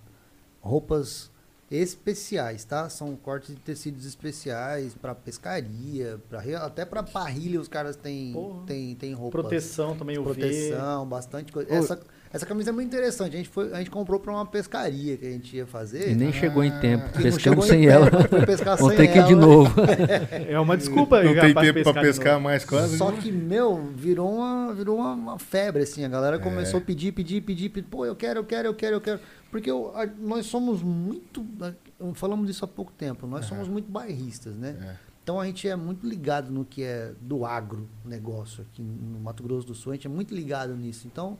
roupas 0.61 1.30
especiais, 1.72 2.64
tá? 2.64 2.90
São 2.90 3.16
cortes 3.16 3.56
de 3.56 3.62
tecidos 3.62 4.06
especiais 4.06 4.94
pra 5.00 5.14
pescaria, 5.16 6.18
pra, 6.30 6.40
re- 6.40 6.56
até 6.56 6.86
pra 6.86 7.04
parrilha 7.04 7.60
os 7.60 7.68
caras 7.68 7.96
têm 7.96 8.34
Porra. 8.34 8.64
tem, 8.66 8.96
tem 8.96 9.14
roupas. 9.14 9.41
Proteção 9.41 9.96
também, 9.96 10.18
o 10.18 10.24
proteção, 10.24 11.06
bastante 11.08 11.52
coisa. 11.52 11.72
Ô. 11.72 11.76
Essa, 11.76 12.00
essa 12.32 12.46
camisa 12.46 12.70
é 12.70 12.74
muito 12.74 12.88
interessante. 12.88 13.34
A 13.34 13.38
gente, 13.38 13.50
foi, 13.50 13.72
a 13.74 13.78
gente 13.80 13.90
comprou 13.90 14.20
pra 14.20 14.32
uma 14.32 14.46
pescaria 14.46 15.18
que 15.18 15.26
a 15.26 15.30
gente 15.32 15.56
ia 15.56 15.66
fazer. 15.66 16.12
E 16.12 16.16
nem 16.16 16.32
chegou 16.32 16.64
em 16.64 16.72
tempo, 16.80 17.10
que 17.12 17.18
não 17.18 17.24
pescamos 17.24 17.66
sem 17.66 17.82
tempo, 17.82 17.91
ela. 17.91 18.28
foi 18.28 18.46
pescar 18.46 18.78
Vamos 18.78 18.96
sem 18.96 19.06
ter 19.08 19.12
que 19.14 19.20
ir 19.20 19.26
de 19.26 19.34
ela. 19.34 19.41
novo. 19.41 19.74
É 20.48 20.60
uma 20.60 20.78
desculpa. 20.78 21.24
Não 21.24 21.34
tem 21.34 21.54
tempo 21.56 21.84
pra 21.84 21.91
de 21.94 22.08
pescar 22.08 22.40
mais 22.40 22.64
quase. 22.66 22.98
Só 22.98 23.12
né? 23.12 23.18
que, 23.22 23.32
meu, 23.32 23.82
virou 23.96 24.32
uma, 24.32 24.74
virou 24.74 24.98
uma, 24.98 25.14
uma 25.14 25.40
febre, 25.40 25.84
assim. 25.84 26.04
A 26.04 26.06
É. 26.06 26.10
galera 26.10 26.38
começou 26.40 26.80
a 26.80 26.82
pedir, 26.82 27.12
pedir, 27.14 27.41
pedir, 27.41 27.70
pedir. 27.70 27.88
Pô, 27.88 28.06
eu 28.06 28.16
quero, 28.16 28.40
eu 28.40 28.44
quero, 28.44 28.68
eu 28.68 28.74
quero, 28.76 28.96
eu 28.98 29.02
quero. 29.02 29.20
Porque 29.51 29.69
eu- 29.69 29.91
a- 29.95 30.05
nós 30.05 30.45
somos 30.45 30.81
muito. 30.84 31.45
Falamos 32.13 32.47
disso 32.47 32.63
há 32.65 32.67
pouco 32.67 32.91
tempo. 32.91 33.26
Nós 33.27 33.45
somos 33.45 33.67
muito 33.67 33.89
bairristas, 33.91 34.53
né? 34.55 34.77
É. 35.05 35.09
Então 35.23 35.39
a 35.39 35.45
gente 35.45 35.67
é 35.67 35.76
muito 35.76 36.07
ligado 36.07 36.51
no 36.51 36.65
que 36.65 36.84
é 36.84 37.13
do 37.21 37.45
agro 37.45 37.88
negócio 38.05 38.63
aqui 38.63 38.81
no 38.81 39.19
Mato 39.19 39.43
Grosso 39.43 39.67
do 39.67 39.76
Sul. 39.76 39.91
A 39.91 39.95
gente 39.95 40.07
é 40.07 40.09
muito 40.09 40.34
ligado 40.34 40.76
nisso. 40.76 41.07
Então 41.07 41.38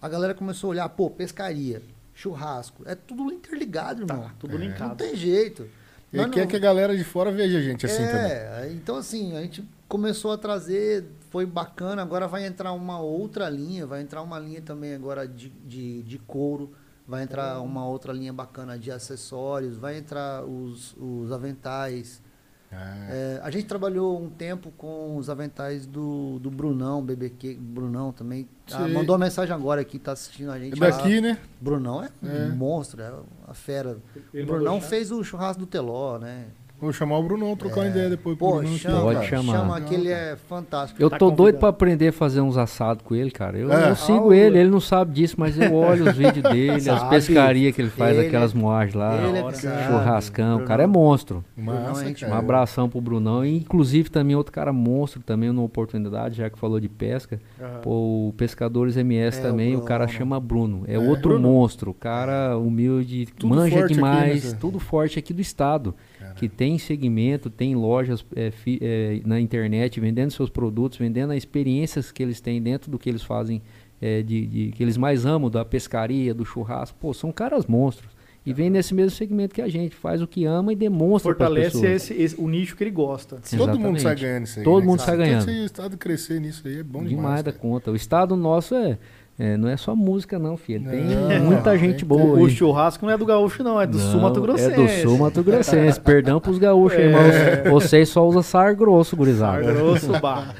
a 0.00 0.08
galera 0.08 0.34
começou 0.34 0.68
a 0.68 0.70
olhar, 0.70 0.88
pô, 0.88 1.08
pescaria, 1.10 1.82
churrasco. 2.14 2.82
É 2.86 2.94
tudo 2.94 3.32
interligado, 3.32 4.02
irmão. 4.02 4.22
Tá, 4.24 4.34
tudo 4.38 4.54
É. 4.56 4.58
Não 4.58 4.66
linkado. 4.66 4.96
tem 4.96 5.14
jeito. 5.14 5.68
E 6.12 6.16
quer 6.30 6.40
não- 6.40 6.46
que 6.46 6.56
a 6.56 6.60
galera 6.60 6.96
de 6.96 7.04
fora 7.04 7.30
veja 7.30 7.58
a 7.58 7.60
gente 7.60 7.84
assim 7.86 8.04
também. 8.06 8.32
é, 8.32 8.70
então 8.72 8.96
assim, 8.96 9.36
a 9.36 9.42
gente 9.42 9.62
começou 9.86 10.32
a 10.32 10.38
trazer, 10.38 11.04
foi 11.30 11.44
bacana, 11.44 12.00
agora 12.02 12.26
vai 12.26 12.46
entrar 12.46 12.72
uma 12.72 12.98
outra 12.98 13.48
linha, 13.50 13.86
vai 13.86 14.00
entrar 14.00 14.22
uma 14.22 14.38
linha 14.38 14.62
também 14.62 14.94
agora 14.94 15.28
de, 15.28 15.50
de, 15.66 16.02
de 16.02 16.18
couro, 16.18 16.72
vai 17.08 17.22
entrar 17.22 17.60
uma 17.62 17.86
outra 17.86 18.12
linha 18.12 18.32
bacana 18.34 18.78
de 18.78 18.92
acessórios, 18.92 19.78
vai 19.78 19.96
entrar 19.96 20.44
os, 20.44 20.94
os 20.98 21.32
aventais. 21.32 22.22
Ah, 22.70 23.06
É, 23.08 23.40
a 23.42 23.50
gente 23.50 23.64
trabalhou 23.64 24.22
um 24.22 24.28
tempo 24.28 24.70
com 24.76 25.16
os 25.16 25.30
aventais 25.30 25.86
do, 25.86 26.38
do 26.38 26.50
Brunão, 26.50 27.02
BBQ, 27.02 27.54
Brunão 27.58 28.12
também. 28.12 28.46
Ah, 28.70 28.86
mandou 28.86 29.16
uma 29.16 29.24
mensagem 29.24 29.54
agora 29.54 29.80
aqui, 29.80 29.98
tá 29.98 30.12
assistindo 30.12 30.50
a 30.50 30.58
é 30.58 30.60
gente 30.60 30.78
lá. 30.78 30.90
daqui, 30.90 31.18
né? 31.22 31.38
Brunão 31.58 32.04
é, 32.04 32.10
É. 32.22 32.44
um 32.52 32.56
monstro, 32.56 33.00
é 33.00 33.10
a 33.46 33.54
fera. 33.54 33.96
Ele 34.34 34.42
o 34.42 34.46
Brunão 34.46 34.82
fez 34.82 35.10
o 35.10 35.24
churrasco 35.24 35.60
do 35.60 35.66
Teló, 35.66 36.18
né? 36.18 36.48
Vou 36.80 36.92
chamar 36.92 37.18
o 37.18 37.22
Brunão, 37.24 37.56
trocar 37.56 37.80
uma 37.80 37.88
ideia 37.88 38.08
depois. 38.08 38.36
pro 38.38 38.46
É. 38.46 38.50
Pô, 38.50 38.56
Brunão 38.58 38.70
aqui, 38.72 38.78
chama, 38.80 39.00
Pode 39.00 39.26
chamar. 39.26 39.52
chama 39.58 39.80
Não, 39.80 39.86
que 39.88 39.94
ele 39.96 40.08
é 40.10 40.36
fantástico. 40.48 41.02
Eu 41.02 41.10
Tá 41.10 41.18
tô 41.18 41.26
doido 41.26 41.36
convidado. 41.38 41.58
pra 41.58 41.68
aprender 41.70 42.08
a 42.08 42.12
fazer 42.12 42.40
uns 42.40 42.56
assados 42.56 43.02
com 43.04 43.14
ele, 43.16 43.30
cara. 43.32 43.58
Eu, 43.58 43.72
É. 43.72 43.90
eu 43.90 43.96
sigo 43.96 44.30
Ah, 44.30 44.36
ele, 44.36 44.58
ele 44.58 44.70
não 44.70 44.78
sabe 44.80 45.12
disso, 45.12 45.34
mas 45.38 45.58
eu 45.58 45.74
olho 45.74 46.08
os 46.08 46.16
vídeos 46.16 46.42
dele, 46.44 46.70
as 46.78 46.84
Sabe. 46.84 47.10
pescarias 47.10 47.74
que 47.74 47.82
ele 47.82 47.90
faz, 47.90 48.16
Ele 48.16 48.28
aquelas 48.28 48.54
é- 48.54 48.58
moagens 48.58 48.94
lá, 48.94 49.16
ele 49.16 49.38
é 49.38 49.52
churrascão. 49.88 50.58
O 50.58 50.64
cara 50.64 50.82
é 50.82 50.86
monstro. 50.86 51.44
Massa, 51.56 52.04
Um 52.28 52.34
abração 52.34 52.88
pro 52.88 53.00
Brunão. 53.00 53.44
E, 53.44 53.56
inclusive 53.56 54.08
também 54.10 54.36
outro 54.36 54.52
cara 54.52 54.72
monstro, 54.72 55.20
também 55.20 55.50
numa 55.50 55.64
oportunidade, 55.64 56.36
já 56.36 56.48
que 56.48 56.58
falou 56.58 56.78
de 56.78 56.88
pesca. 56.88 57.40
Aham. 57.60 57.80
Pô, 57.82 58.28
o 58.28 58.34
Pescadores 58.36 58.96
MS 58.96 59.38
É, 59.38 59.42
também, 59.42 59.74
o 59.74 59.80
o, 59.80 59.82
cara 59.82 60.04
Bruno. 60.04 60.18
chama 60.18 60.40
Bruno. 60.40 60.82
É, 60.86 60.94
É. 60.94 60.98
outro 60.98 61.30
Bruno. 61.30 61.48
monstro. 61.48 61.90
O 61.90 61.94
cara 61.94 62.56
humilde, 62.56 63.26
Tudo 63.36 63.54
manja 63.54 63.70
forte 63.70 63.84
aqui 63.84 63.94
demais. 63.94 64.44
nessa- 64.44 64.56
Tudo 64.56 64.78
forte 64.78 65.18
aqui 65.18 65.32
do 65.32 65.40
estado. 65.40 65.94
Que 66.38 66.48
tem 66.48 66.78
segmento, 66.78 67.50
tem 67.50 67.74
lojas 67.74 68.24
é, 68.34 68.50
fi- 68.50 68.78
é, 68.80 69.20
na 69.24 69.40
internet 69.40 69.98
vendendo 70.00 70.30
seus 70.30 70.48
produtos, 70.50 70.98
vendendo 70.98 71.30
as 71.32 71.38
experiências 71.38 72.10
que 72.12 72.22
eles 72.22 72.40
têm 72.40 72.60
dentro 72.62 72.90
do 72.90 72.98
que 72.98 73.08
eles 73.08 73.22
fazem, 73.22 73.60
é, 74.00 74.22
de, 74.22 74.46
de- 74.46 74.72
que 74.72 74.82
eles 74.82 74.96
mais 74.96 75.26
amam, 75.26 75.50
da 75.50 75.64
pescaria, 75.64 76.32
do 76.32 76.44
churrasco. 76.44 76.96
Pô, 77.00 77.12
são 77.12 77.32
caras 77.32 77.66
monstros. 77.66 78.16
E 78.46 78.52
vem 78.54 78.70
nesse 78.70 78.94
mesmo 78.94 79.10
segmento 79.10 79.54
que 79.54 79.60
a 79.60 79.68
gente, 79.68 79.94
faz 79.94 80.22
o 80.22 80.26
que 80.26 80.46
ama 80.46 80.72
e 80.72 80.76
demonstra 80.76 81.34
para 81.34 81.48
Fortalece 81.48 81.84
esse, 81.86 82.14
esse- 82.14 82.40
o 82.40 82.48
nicho 82.48 82.74
que 82.76 82.82
ele 82.84 82.90
gosta. 82.90 83.40
Todo 83.54 83.78
mundo 83.78 84.00
sai 84.00 84.14
ganhando 84.16 84.44
isso 84.44 84.58
aí. 84.60 84.64
Todo 84.64 84.80
né, 84.80 84.86
mundo 84.86 85.00
sai 85.00 85.14
Então, 85.16 85.26
ganhando. 85.26 85.44
Se 85.44 85.50
o 85.50 85.64
estado 85.66 85.96
crescer 85.98 86.40
nisso 86.40 86.62
aí 86.66 86.78
é 86.78 86.82
bom 86.82 87.00
demais. 87.00 87.10
demais 87.16 87.42
da 87.42 87.52
cara. 87.52 87.60
conta. 87.60 87.90
O 87.90 87.96
estado 87.96 88.36
nosso 88.36 88.74
é, 88.74 88.96
é, 89.38 89.56
não 89.56 89.68
é 89.68 89.76
só 89.76 89.94
música 89.94 90.38
não, 90.38 90.56
filho. 90.56 90.90
Tem 90.90 91.04
Não, 91.04 91.44
muita 91.46 91.70
tem 91.70 91.78
gente 91.78 91.98
que- 92.00 92.04
boa 92.04 92.38
O 92.40 92.46
aí. 92.46 92.50
churrasco 92.50 93.06
não 93.06 93.12
é 93.12 93.16
do 93.16 93.24
gaúcho, 93.24 93.62
não, 93.62 93.80
é 93.80 93.86
do 93.86 93.98
sul 93.98 94.14
Não, 94.14 94.22
Mato 94.22 94.40
Grossense. 94.40 94.72
É 94.72 94.76
do 94.76 94.88
sul 95.08 95.18
Mato 95.18 95.42
Grossense. 95.42 96.00
Perdão 96.00 96.40
pros 96.40 96.58
gaúchos, 96.58 96.98
É. 96.98 97.04
irmãos. 97.06 97.70
Vocês 97.70 98.08
só 98.08 98.26
usam 98.26 98.42
sar 98.42 98.74
grosso, 98.74 99.16
gurizada. 99.16 99.62
Mar 99.64 99.74
Grosso, 99.74 100.12
bar. 100.20 100.54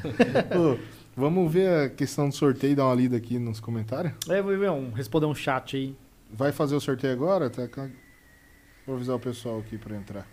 Vamos 1.15 1.51
ver 1.51 1.67
a 1.85 1.89
questão 1.89 2.29
do 2.29 2.35
sorteio 2.35 2.71
e 2.71 2.75
dar 2.75 2.85
uma 2.85 2.95
lida 2.95 3.17
aqui 3.17 3.37
nos 3.37 3.59
comentários? 3.59 4.13
É, 4.29 4.41
vou 4.41 4.57
ver 4.57 4.71
um, 4.71 4.91
responder 4.91 5.25
um 5.25 5.35
chat 5.35 5.75
aí. 5.75 5.95
Vai 6.31 6.51
fazer 6.53 6.75
o 6.75 6.79
sorteio 6.79 7.11
agora? 7.11 7.49
Tá? 7.49 7.67
Vou 8.87 8.95
avisar 8.95 9.15
o 9.17 9.19
pessoal 9.19 9.59
aqui 9.59 9.77
pra 9.77 9.95
entrar. 9.97 10.25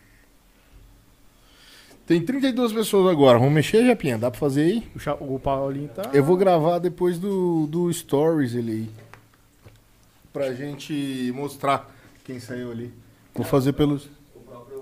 Tem 2.07 2.20
32 2.24 2.73
pessoas 2.73 3.11
agora. 3.11 3.39
Vamos 3.39 3.53
mexer, 3.55 3.85
Japinha? 3.85 4.16
Dá 4.16 4.31
pra 4.31 4.39
fazer 4.39 4.62
aí? 4.62 4.89
O, 4.95 4.99
cha- 4.99 5.15
o 5.15 5.39
Paulinho 5.41 5.89
tá. 5.89 6.03
Eu 6.12 6.23
vou 6.23 6.37
gravar 6.37 6.78
depois 6.78 7.19
do, 7.19 7.66
do 7.66 7.93
Stories 7.93 8.55
ele 8.55 8.73
aí. 8.73 8.91
Pra 10.33 10.53
gente 10.53 11.33
mostrar 11.35 11.91
quem 12.24 12.39
saiu 12.39 12.70
ali. 12.70 12.93
Vou 13.35 13.45
fazer 13.45 13.73
pelos. 13.73 14.09
O 14.35 14.41
próprio 14.41 14.81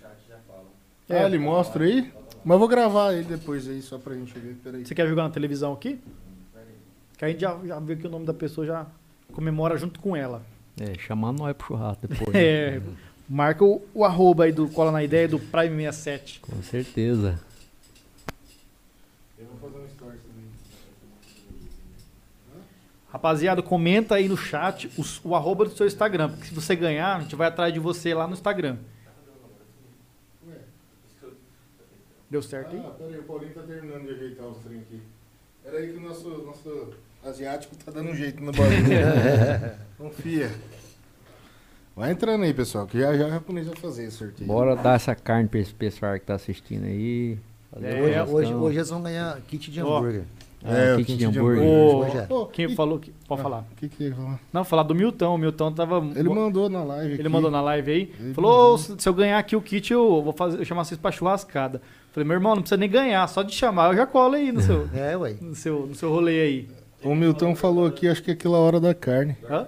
chat 0.00 0.10
já 0.28 0.36
fala. 0.46 0.64
Ah, 1.08 1.26
ele 1.26 1.38
mostra 1.38 1.84
aí? 1.84 2.12
Mas 2.44 2.54
eu 2.54 2.58
vou 2.58 2.68
gravar 2.68 3.14
ele 3.14 3.24
depois 3.24 3.66
aí, 3.68 3.80
só 3.80 3.96
pra 3.98 4.14
gente 4.14 4.36
ver. 4.38 4.56
Peraí. 4.62 4.84
Você 4.84 4.94
quer 4.94 5.06
jogar 5.08 5.22
na 5.24 5.30
televisão 5.30 5.72
aqui? 5.72 5.98
Que 7.16 7.24
a 7.24 7.28
gente 7.28 7.40
já, 7.40 7.58
já 7.64 7.80
vê 7.80 7.96
que 7.96 8.06
o 8.06 8.10
nome 8.10 8.26
da 8.26 8.34
pessoa 8.34 8.64
já 8.66 8.86
comemora 9.32 9.76
junto 9.76 9.98
com 10.00 10.14
ela. 10.14 10.42
É, 10.80 10.96
chamar 10.98 11.32
nós 11.32 11.56
pro 11.56 11.66
churrasco 11.68 12.06
depois. 12.06 12.30
É, 12.36 12.78
né? 12.78 12.82
Marca 13.28 13.64
o, 13.64 13.86
o 13.92 14.04
arroba 14.04 14.44
aí 14.44 14.52
do 14.52 14.68
Cola 14.68 14.90
na 14.90 15.02
Ideia 15.02 15.28
do 15.28 15.38
Prime 15.38 15.84
67. 15.84 16.40
Com 16.40 16.62
certeza. 16.62 17.40
Eu 19.38 19.46
vou 19.46 19.70
fazer 19.70 19.84
um 19.84 19.88
Stories 19.88 20.20
também. 20.22 20.44
Rapaziada, 23.10 23.62
comenta 23.62 24.14
aí 24.14 24.28
no 24.28 24.36
chat 24.36 24.90
o, 24.96 25.28
o 25.28 25.34
arroba 25.34 25.64
do 25.64 25.76
seu 25.76 25.86
Instagram. 25.86 26.30
Porque 26.30 26.46
se 26.46 26.54
você 26.54 26.74
ganhar, 26.74 27.16
a 27.16 27.20
gente 27.20 27.36
vai 27.36 27.48
atrás 27.48 27.72
de 27.72 27.78
você 27.78 28.14
lá 28.14 28.26
no 28.26 28.32
Instagram. 28.32 28.78
Deu 32.30 32.42
certo 32.42 32.76
aí? 32.76 32.82
Ah, 32.84 32.90
peraí, 32.90 33.18
o 33.18 33.22
Paulinho 33.22 33.54
tá 33.54 33.62
terminando 33.62 34.04
de 34.04 34.12
ajeitar 34.12 34.46
os 34.46 34.58
trem 34.58 34.80
aqui. 34.80 35.00
Peraí 35.64 35.92
que 35.92 35.98
o 35.98 36.00
nosso, 36.00 36.28
nosso 36.44 36.92
asiático 37.24 37.74
tá 37.76 37.90
dando 37.90 38.10
um 38.10 38.14
jeito 38.14 38.42
no 38.42 38.52
bagulho. 38.52 38.68
Confia. 39.96 40.50
Vai 41.98 42.12
entrando 42.12 42.44
aí, 42.44 42.54
pessoal, 42.54 42.86
que 42.86 42.98
já 43.00 43.12
já 43.16 43.26
o 43.26 43.30
japonês 43.30 43.66
vai 43.66 43.76
fazer 43.76 44.04
esse 44.04 44.16
sorteio. 44.18 44.46
Bora 44.46 44.76
dar 44.76 44.94
essa 44.94 45.14
carne 45.14 45.48
pra 45.48 45.58
esse 45.60 45.74
pessoal 45.74 46.14
que 46.14 46.20
tá 46.24 46.34
assistindo 46.34 46.84
aí. 46.84 47.36
É, 47.82 48.00
Hoje, 48.24 48.32
hoje, 48.32 48.54
hoje 48.54 48.78
eles 48.78 48.88
vão 48.88 49.02
ganhar 49.02 49.38
kit 49.48 49.70
de 49.70 49.80
hambúrguer. 49.80 50.22
É, 50.64 50.92
o 50.92 50.94
o 50.94 50.96
kit 50.98 51.06
kit 51.06 51.12
de 51.18 51.18
de 51.18 51.38
hambúrguer. 51.38 51.62
O- 51.62 51.96
Hoje 51.98 52.16
é. 52.18 52.26
Ô, 52.32 52.46
Quem 52.46 52.66
e- 52.66 52.74
falou 52.74 52.98
que. 52.98 53.12
Pode 53.28 53.40
Ah, 53.40 53.44
falar. 53.44 53.58
O 53.72 53.76
que 53.76 53.88
que 53.88 54.04
ia 54.04 54.14
falar? 54.14 54.40
Não, 54.52 54.64
falar 54.64 54.82
do 54.84 54.94
Milton. 54.94 55.34
O 55.34 55.38
Milton 55.38 55.72
tava. 55.72 56.04
Ele 56.16 56.28
mandou 56.28 56.68
na 56.68 56.82
live 56.84 57.12
Ele 57.12 57.20
aqui. 57.22 57.28
mandou 57.28 57.50
na 57.50 57.60
live 57.60 57.90
aí. 57.92 58.12
Ele 58.18 58.34
falou: 58.34 58.74
"Ô, 58.74 58.78
se 58.78 58.94
se 58.98 59.08
eu 59.08 59.12
ganhar 59.14 59.38
aqui 59.38 59.54
o 59.54 59.60
kit, 59.60 59.92
eu 59.92 60.22
vou 60.22 60.32
fazer, 60.32 60.58
eu 60.60 60.64
chamar 60.64 60.84
vocês 60.84 60.98
pra 61.00 61.10
churrascada. 61.12 61.82
Falei, 62.12 62.26
meu 62.26 62.34
irmão, 62.36 62.54
não 62.54 62.62
precisa 62.62 62.78
nem 62.78 62.88
ganhar, 62.88 63.26
só 63.28 63.42
de 63.42 63.52
chamar, 63.54 63.90
eu 63.92 63.96
já 63.96 64.06
colo 64.06 64.34
aí 64.34 64.50
no 64.50 64.60
seu, 64.60 64.88
É, 64.94 65.16
ué. 65.16 65.34
no 65.40 65.54
seu, 65.54 65.86
no 65.86 65.94
seu 65.94 66.10
rolê 66.10 66.40
aí. 66.40 66.68
O 67.04 67.14
Milton 67.14 67.54
falou 67.54 67.86
aqui, 67.86 68.08
acho 68.08 68.22
que 68.22 68.30
é 68.30 68.34
aquela 68.34 68.58
hora 68.58 68.80
da 68.80 68.92
carne. 68.94 69.36
Hã? 69.48 69.66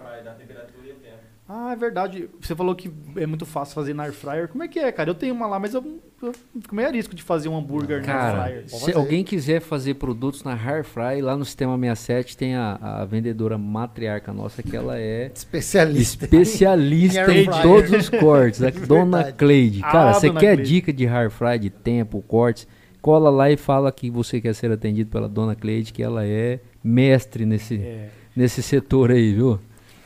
Ah, 1.53 1.73
é 1.73 1.77
verdade. 1.77 2.31
Você 2.41 2.55
falou 2.55 2.77
que 2.77 2.89
é 3.17 3.27
muito 3.27 3.45
fácil 3.45 3.75
fazer 3.75 3.93
na 3.93 4.05
air 4.05 4.13
fryer. 4.13 4.47
Como 4.47 4.63
é 4.63 4.69
que 4.69 4.79
é, 4.79 4.93
cara? 4.93 5.11
Eu 5.11 5.17
tenho 5.17 5.35
uma 5.35 5.49
lá, 5.49 5.59
mas 5.59 5.75
eu, 5.75 5.85
eu 6.23 6.33
fico 6.61 6.73
meio 6.73 6.87
arisco 6.87 7.13
de 7.13 7.25
fazer 7.25 7.49
um 7.49 7.57
hambúrguer 7.59 8.07
na 8.07 8.45
air 8.45 8.65
fryer. 8.65 8.69
Se 8.69 8.93
alguém 8.93 9.25
quiser 9.25 9.61
fazer 9.61 9.95
produtos 9.95 10.45
na 10.45 10.53
Hair 10.55 10.85
Fry, 10.85 11.21
lá 11.21 11.37
no 11.37 11.45
Sistema 11.45 11.77
67 11.77 12.37
tem 12.37 12.55
a, 12.55 12.79
a 12.81 13.05
vendedora 13.05 13.59
matriarca 13.59 14.33
nossa, 14.33 14.63
que 14.63 14.77
ela 14.77 14.97
é 14.97 15.33
Especialista. 15.35 16.25
especialista 16.25 17.33
Em 17.33 17.35
em 17.35 17.39
air 17.39 17.45
fryer. 17.47 17.63
todos 17.63 17.91
os 17.93 18.09
cortes. 18.09 18.63
A 18.63 18.71
dona. 18.87 19.33
Cleide. 19.33 19.81
Ah, 19.83 19.91
Cara, 19.91 20.15
você 20.15 20.29
dona 20.29 20.39
quer 20.39 20.55
Cleide. 20.55 20.71
dica 20.73 20.93
de 20.93 21.07
Hair 21.09 21.31
Fry, 21.33 21.59
de 21.59 21.71
tempo, 21.71 22.23
cortes, 22.29 22.69
cola 23.03 23.29
lá 23.29 23.51
e 23.51 23.57
fala 23.57 23.91
que 23.91 24.09
você 24.09 24.41
quer 24.41 24.55
ser 24.55 24.71
atendido 24.71 25.11
pela 25.11 25.29
dona 25.29 25.57
Cleide, 25.57 25.93
que 25.93 26.01
ela 26.01 26.25
é 26.25 26.61
mestre 26.85 27.45
nesse, 27.45 27.75
É, 27.75 28.09
nesse 28.37 28.63
setor 28.63 29.11
aí, 29.11 29.35
viu? 29.35 29.59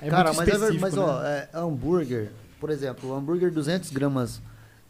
É 0.06 0.10
Cara, 0.10 0.32
muito 0.32 0.50
mas, 0.50 0.62
é 0.62 0.78
mas 0.78 0.94
né? 0.94 1.02
ó, 1.02 1.22
é, 1.22 1.48
hambúrguer, 1.54 2.30
por 2.60 2.70
exemplo, 2.70 3.10
o 3.10 3.14
hambúrguer 3.14 3.50
200 3.52 3.90
gramas, 3.90 4.40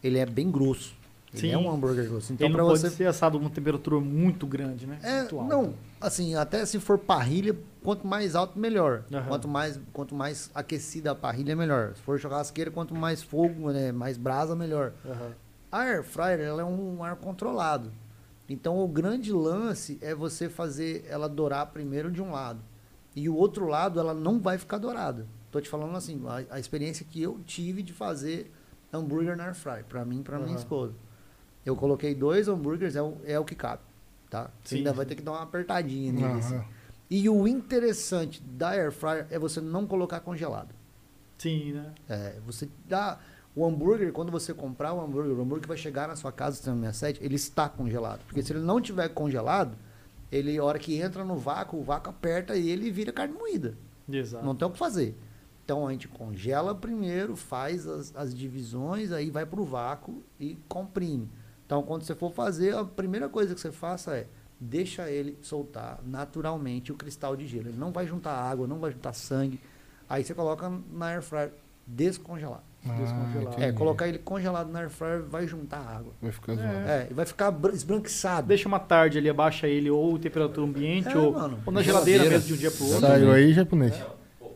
ele 0.03 0.19
é 0.19 0.27
bem 0.27 0.51
grosso. 0.51 0.95
Ele 1.33 1.41
Sim. 1.41 1.51
é 1.53 1.59
um 1.59 1.69
hambúrguer 1.71 2.09
grosso. 2.09 2.33
Então, 2.33 2.47
Ele 2.47 2.57
não 2.57 2.67
pode 2.67 2.81
você. 2.81 2.91
ser 2.91 3.07
assado 3.07 3.39
numa 3.39 3.51
temperatura 3.51 3.99
muito 4.01 4.47
grande, 4.47 4.87
né? 4.87 4.99
É, 5.03 5.21
Muito 5.23 5.43
não, 5.43 5.75
assim, 6.01 6.37
até 6.37 6.65
se 6.65 6.79
for 6.79 6.97
parrilha, 6.97 7.57
quanto 7.83 8.07
mais 8.07 8.37
alto, 8.37 8.57
melhor. 8.57 9.03
Aham. 9.13 9.27
Quanto 9.27 9.49
mais 9.49 9.81
quanto 9.93 10.15
mais 10.15 10.49
aquecida 10.55 11.11
a 11.11 11.15
parrilha, 11.15 11.57
melhor. 11.57 11.95
Se 11.97 12.03
for 12.03 12.21
churrasqueira, 12.21 12.71
quanto 12.71 12.95
mais 12.95 13.21
fogo, 13.21 13.73
né, 13.73 13.91
mais 13.91 14.17
brasa, 14.17 14.55
melhor. 14.55 14.93
Aham. 15.05 15.33
A 15.73 15.81
air 15.81 16.05
fryer, 16.05 16.39
ela 16.41 16.63
é 16.63 16.65
um 16.65 17.03
ar 17.03 17.17
controlado. 17.17 17.91
Então, 18.49 18.79
o 18.79 18.87
grande 18.87 19.33
lance 19.33 19.99
é 20.01 20.15
você 20.15 20.49
fazer 20.49 21.05
ela 21.09 21.29
dourar 21.29 21.67
primeiro 21.67 22.13
de 22.13 22.23
um 22.23 22.31
lado. 22.31 22.61
E 23.15 23.29
o 23.29 23.37
outro 23.37 23.67
lado, 23.67 24.01
ela 24.01 24.13
não 24.13 24.41
vai 24.41 24.59
ficar 24.59 24.79
dourada. 24.79 25.27
Tô 25.51 25.61
te 25.61 25.69
falando 25.69 25.97
assim, 25.97 26.21
a, 26.27 26.57
a 26.57 26.59
experiência 26.61 27.07
que 27.09 27.23
eu 27.23 27.39
tive 27.47 27.83
de 27.83 27.93
fazer 27.93 28.53
hambúrguer 28.93 29.37
na 29.37 29.45
air 29.45 29.55
fryer, 29.55 29.85
para 29.85 30.05
mim 30.05 30.21
e 30.21 30.23
para 30.23 30.39
minha 30.39 30.51
Aham. 30.51 30.59
esposa. 30.59 30.95
Eu 31.65 31.77
coloquei 31.77 32.15
dois 32.15 32.49
hambúrgueres, 32.49 32.97
é 32.97 33.03
o, 33.03 33.17
é 33.25 33.39
o 33.39 33.45
que 33.45 33.55
cabe, 33.55 33.83
tá? 34.29 34.51
Você 34.63 34.75
Sim, 34.75 34.79
ainda 34.79 34.93
vai 34.93 35.07
ter 35.07 35.15
que 35.15 35.23
dar 35.23 35.33
uma 35.33 35.43
apertadinha 35.43 36.13
nele. 36.13 36.39
assim. 36.39 36.57
Aham. 36.57 36.65
E 37.11 37.29
o 37.29 37.47
interessante 37.47 38.43
da 38.43 38.71
air 38.71 38.91
fryer 38.91 39.27
é 39.31 39.39
você 39.39 39.61
não 39.61 39.87
colocar 39.87 40.21
congelado. 40.21 40.75
Sim, 41.39 41.73
né? 41.73 41.93
É, 42.09 42.41
você 42.45 42.69
dá 42.89 43.19
o 43.55 43.65
hambúrguer, 43.65 44.13
quando 44.13 44.33
você 44.33 44.53
comprar 44.53 44.93
o 44.93 45.01
hambúrguer, 45.01 45.33
o 45.37 45.41
hambúrguer 45.41 45.63
que 45.63 45.69
vai 45.69 45.77
chegar 45.77 46.09
na 46.09 46.17
sua 46.17 46.33
casa, 46.33 46.57
sistema 46.57 46.77
67, 46.93 47.23
ele 47.25 47.37
está 47.37 47.69
congelado. 47.69 48.21
Porque 48.27 48.43
se 48.43 48.53
ele 48.53 48.61
não 48.61 48.81
tiver 48.81 49.09
congelado, 49.11 49.77
ele, 50.37 50.59
a 50.59 50.65
hora 50.65 50.79
que 50.79 51.01
entra 51.01 51.25
no 51.25 51.37
vácuo, 51.37 51.79
o 51.79 51.85
vácuo 51.85 52.11
aperta 52.11 52.57
e 52.57 52.69
ele 52.69 52.91
vira 52.91 53.13
carne 53.13 53.35
moída. 53.35 53.77
Exato. 54.09 54.45
Não 54.45 54.55
tem 54.55 54.67
o 54.67 54.71
que 54.71 54.79
fazer. 54.79 55.17
Então 55.65 55.87
a 55.87 55.93
gente 55.93 56.09
congela 56.09 56.75
primeiro, 56.75 57.37
faz 57.37 57.87
as, 57.87 58.15
as 58.17 58.35
divisões, 58.35 59.13
aí 59.13 59.31
vai 59.31 59.47
para 59.47 59.61
o 59.61 59.65
vácuo 59.65 60.23
e 60.39 60.59
comprime. 60.69 61.31
Então 61.65 61.83
quando 61.83 62.03
você 62.03 62.15
for 62.15 62.33
fazer, 62.33 62.75
a 62.75 62.85
primeira 62.85 63.29
coisa 63.29 63.55
que 63.55 63.61
você 63.61 63.71
faça 63.71 64.17
é 64.17 64.27
deixa 64.61 65.09
ele 65.09 65.39
soltar 65.41 66.01
naturalmente 66.05 66.91
o 66.91 66.97
cristal 66.97 67.37
de 67.37 67.47
gelo. 67.47 67.69
Ele 67.69 67.79
não 67.79 67.93
vai 67.93 68.07
juntar 68.07 68.33
água, 68.33 68.67
não 68.67 68.79
vai 68.79 68.91
juntar 68.91 69.13
sangue. 69.13 69.61
Aí 70.09 70.25
você 70.25 70.35
coloca 70.35 70.71
na 70.91 71.07
air 71.07 71.23
fryer 71.23 71.53
descongelado. 71.87 72.63
Ah. 72.87 73.63
É, 73.65 73.73
colocar 73.73 74.07
ele 74.07 74.19
congelado 74.19 74.71
na 74.71 74.81
air 74.81 74.91
fryer 74.91 75.23
vai 75.23 75.47
juntar 75.47 75.79
água. 75.79 76.13
Vai 76.21 76.31
ficar 76.33 76.53
É. 76.53 76.57
zoado. 76.57 76.89
É, 76.89 77.09
e 77.11 77.15
vai 77.15 77.25
ficar 77.25 77.51
bran- 77.51 77.73
esbranquiçado. 77.73 78.47
Deixa 78.47 78.69
uma 78.69 78.79
tarde 78.79 79.17
ali, 79.19 79.29
abaixa 79.31 79.67
ele 79.67 79.91
ou 79.91 80.19
temperatura 80.19 80.67
ambiente 80.67 81.09
É, 81.09 81.17
ou, 81.17 81.33
mano. 81.33 81.59
ou 81.65 81.73
na 81.73 81.83
geladeira, 81.83 82.25
Geladeira. 82.25 82.31
mesmo 82.31 82.47
de 82.49 82.53
um 82.55 82.57
dia 82.57 82.71
pro 82.71 82.85
outro. 82.85 83.01
Saiu 83.01 83.33
aí, 83.33 83.53
japonês? 83.55 83.95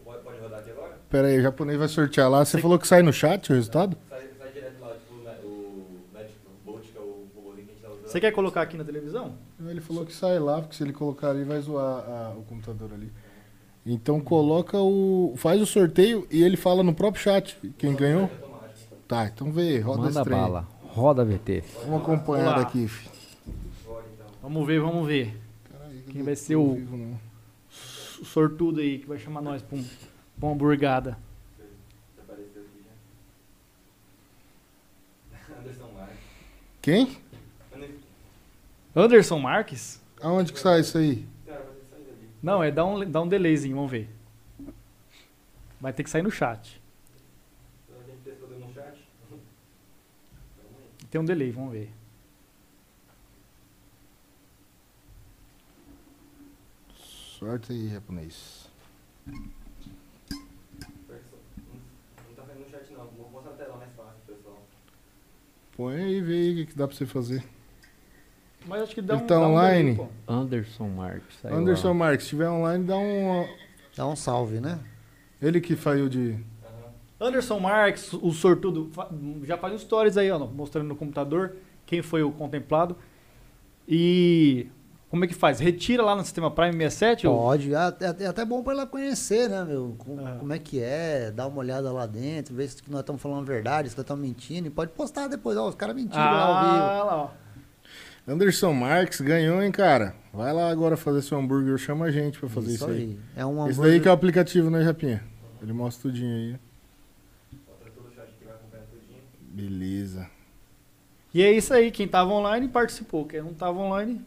Pode, 0.05 0.19
pode 0.23 0.41
rodar 0.41 0.59
aqui 0.61 0.71
agora? 0.71 0.99
Pera 1.09 1.29
aí, 1.29 1.39
o 1.39 1.43
japonês 1.43 1.79
vai 1.79 1.89
sortear 1.89 2.31
lá. 2.31 2.45
Você 2.45 2.59
falou 2.59 2.79
que 2.79 2.87
sai 2.87 3.03
no 3.03 3.13
chat 3.13 3.51
o 3.51 3.55
resultado? 3.55 3.97
Sai, 4.11 4.21
sai 4.39 4.51
direto 4.53 4.81
lá, 4.81 4.91
tipo, 4.95 5.15
o 5.15 5.95
Magic 6.13 6.35
Bolt, 6.67 6.83
que 6.83 6.99
é 6.99 7.01
o 7.01 7.27
robôzinho 7.35 7.67
que 7.67 7.73
a 7.73 7.75
gente 7.75 7.83
tá 7.83 7.89
usando. 7.89 8.07
Você 8.09 8.21
quer 8.21 8.33
colocar 8.33 8.61
aqui 8.63 8.77
na 8.77 8.85
televisão? 8.85 9.35
Ele 9.67 9.81
falou 9.81 10.05
que 10.05 10.13
sai 10.15 10.39
lá, 10.39 10.61
porque 10.61 10.77
se 10.77 10.83
ele 10.83 10.93
colocar 10.93 11.31
ali, 11.31 11.45
vai 11.45 11.61
zoar 11.61 12.05
a- 12.09 12.35
o 12.37 12.43
computador 12.43 12.91
ali. 12.93 13.11
Então 13.87 14.21
coloca 14.21 14.79
o. 14.79 15.35
Faz 15.37 15.61
o 15.61 15.67
sorteio 15.67 16.27
e 16.31 16.43
ele 16.43 16.57
fala 16.57 16.83
no 16.83 16.95
próprio 16.95 17.23
chat 17.23 17.57
quem 17.79 17.95
ganhou. 17.95 18.31
Tá, 19.07 19.27
então 19.27 19.51
vê, 19.51 19.79
roda 19.81 19.99
Manda 20.03 20.11
esse 20.11 20.23
trem. 20.25 20.39
bala. 20.39 20.69
Roda 20.89 21.25
VT. 21.25 21.65
Vamos 21.87 22.03
acompanhar 22.03 22.57
daqui, 22.57 22.87
fi. 22.89 23.09
Vamos 24.43 24.67
ver, 24.67 24.81
vamos 24.81 25.07
ver. 25.07 25.35
Caralho, 25.71 26.03
Quem 26.11 26.23
vai 26.23 26.37
ser 26.37 26.57
o- 26.57 26.75
vivo, 26.75 27.19
sortudo 27.71 28.81
aí 28.81 28.99
que 28.99 29.07
vai 29.07 29.19
chamar 29.19 29.41
nós 29.41 29.63
pra, 29.63 29.79
um, 29.79 29.83
pra 30.39 30.47
uma 30.49 30.53
hamburgada. 30.55 31.17
Já 32.17 32.23
apareceu 32.23 32.63
aqui 32.63 32.83
já. 35.49 35.61
Anderson 35.61 35.89
Marques. 35.95 36.19
Quem? 36.83 37.17
Anderson 38.95 39.39
Marques? 39.39 40.01
Aonde 40.21 40.53
que 40.53 40.59
sai 40.61 40.81
isso 40.81 40.99
aí? 40.99 41.25
Cara, 41.47 41.59
vai 41.61 41.67
ter 41.67 41.81
que 41.81 41.87
sair 41.91 42.05
dali. 42.05 42.28
Não, 42.43 42.63
é 42.63 42.71
dá 42.71 42.85
um, 42.85 43.11
dá 43.11 43.21
um 43.23 43.29
delayzinho, 43.29 43.77
vamos 43.77 43.91
ver. 43.91 44.09
Vai 45.81 45.93
ter 45.93 46.03
que 46.05 46.11
sair 46.11 46.23
no 46.23 46.31
chat. 46.31 46.81
Tem 51.11 51.21
um 51.21 51.25
delay, 51.25 51.51
vamos 51.51 51.73
ver. 51.73 51.91
Sorte 56.97 57.73
aí, 57.73 57.89
japonês. 57.89 58.69
Person- 61.07 61.39
Não 61.67 62.29
não 62.29 62.35
tá 62.35 62.45
saindo 62.47 62.61
no 62.61 62.69
chat 62.71 62.93
não. 62.93 63.07
Vou 63.09 63.31
mostrar 63.31 63.53
a 63.53 63.57
tela 63.57 63.77
mais 63.77 63.93
fácil, 63.95 64.21
pessoal. 64.27 64.63
Põe 65.77 65.97
aí, 66.03 66.21
vê 66.21 66.35
aí 66.35 66.53
o 66.53 66.57
que, 66.57 66.67
que 66.73 66.79
dá 66.79 66.87
pra 66.89 66.97
você 66.97 67.07
fazer. 67.07 67.45
Mas 68.69 68.83
acho 68.83 68.95
que 68.95 69.01
dá 69.03 69.15
Ele 69.15 69.23
um. 69.23 69.27
tá 69.27 69.35
dá 69.35 69.41
um 69.41 69.51
online? 69.53 69.93
delay, 69.95 70.09
pô. 70.27 70.33
Anderson 70.33 70.89
Marques. 70.89 71.37
saiu 71.41 71.57
Anderson 71.57 71.89
lá. 71.89 71.95
Marques, 71.95 72.21
se 72.21 72.25
estiver 72.27 72.49
online, 72.51 72.85
dá 72.85 72.97
um. 72.97 73.49
Dá 73.97 74.07
um 74.07 74.15
salve, 74.15 74.61
né? 74.61 74.79
Ele 75.41 75.61
que 75.61 75.75
saiu 75.75 76.09
de. 76.09 76.37
Anderson 77.21 77.59
Marques, 77.59 78.13
o 78.13 78.31
sortudo, 78.31 78.91
fa- 78.93 79.09
já 79.43 79.57
faz 79.59 79.75
um 79.75 79.79
stories 79.79 80.17
aí, 80.17 80.31
ó, 80.31 80.39
mostrando 80.39 80.87
no 80.87 80.95
computador 80.95 81.57
quem 81.87 82.01
foi 82.03 82.23
o 82.23 82.31
contemplado. 82.31 82.97
E 83.89 84.67
como 85.11 85.25
é 85.25 85.29
que 85.29 85.35
faz? 85.35 85.59
Retira 85.59 86.03
lá 86.03 86.15
no 86.15 86.23
sistema 86.23 86.51
Prime 86.51 86.73
67? 86.75 87.27
ou- 87.27 87.37
Pode, 87.39 87.75
é, 87.75 87.79
é- 87.79 88.25
é 88.25 88.27
até 88.27 88.45
bom 88.45 88.63
para 88.63 88.75
ela 88.75 88.87
conhecer, 88.87 89.49
né, 89.49 89.65
meu? 89.65 89.97
Com- 89.99 90.21
É. 90.29 90.33
Como 90.39 90.53
é 90.53 90.59
que 90.59 90.81
é, 90.81 91.31
dar 91.31 91.47
uma 91.47 91.59
olhada 91.59 91.91
lá 91.91 92.07
dentro, 92.07 92.55
ver 92.55 92.69
se 92.69 92.83
nós 92.89 93.01
estamos 93.01 93.21
falando 93.21 93.41
a 93.41 93.45
verdade, 93.45 93.89
se 93.89 93.97
nós 93.97 94.05
estamos 94.05 94.23
mentindo. 94.25 94.67
E 94.69 94.71
pode 94.71 94.93
postar 94.93 95.27
depois, 95.27 95.57
ó, 95.57 95.69
os 95.69 95.75
caras 95.75 95.97
mentiram 95.97 96.23
lá 96.23 96.43
ao 96.45 96.65
vivo. 96.73 96.85
Ah, 96.85 97.05
lá, 97.05 97.17
ó. 97.25 97.29
Anderson 98.29 98.73
Marques 98.75 99.21
ganhou, 99.21 99.63
hein, 99.63 99.73
cara? 99.73 100.15
Vai 100.33 100.53
lá 100.53 100.71
agora 100.71 100.97
fazer 100.97 101.23
seu 101.23 101.39
hambúrguer, 101.39 101.79
chama 101.79 102.05
a 102.07 102.11
gente 102.11 102.39
pra 102.39 102.49
fazer 102.49 102.75
isso, 102.75 102.87
aí. 102.87 103.19
É 103.35 103.45
um 103.47 103.53
Esse 103.67 103.73
hambúrguer- 103.73 103.91
daí 103.93 104.01
que 104.01 104.09
é 104.09 104.11
o 104.11 104.15
aplicativo, 104.15 104.71
né, 104.71 104.85
Japinha? 104.85 105.23
Ele 105.63 105.73
mostra 105.73 106.03
tudinho 106.03 106.35
aí. 106.37 106.57
Mostra 107.67 107.91
todo 107.91 108.07
o 108.09 108.15
chat 108.15 108.27
que 108.39 108.45
vai 108.45 108.55
acompanhar 108.55 108.85
tudinho. 108.87 109.21
Beleza. 109.41 110.27
E 111.33 111.43
é 111.43 111.51
isso 111.53 111.73
aí, 111.73 111.91
quem 111.91 112.07
tava 112.07 112.31
online 112.33 112.69
participou, 112.69 113.25
quem 113.25 113.41
não 113.41 113.55
tava 113.55 113.79
online, 113.79 114.21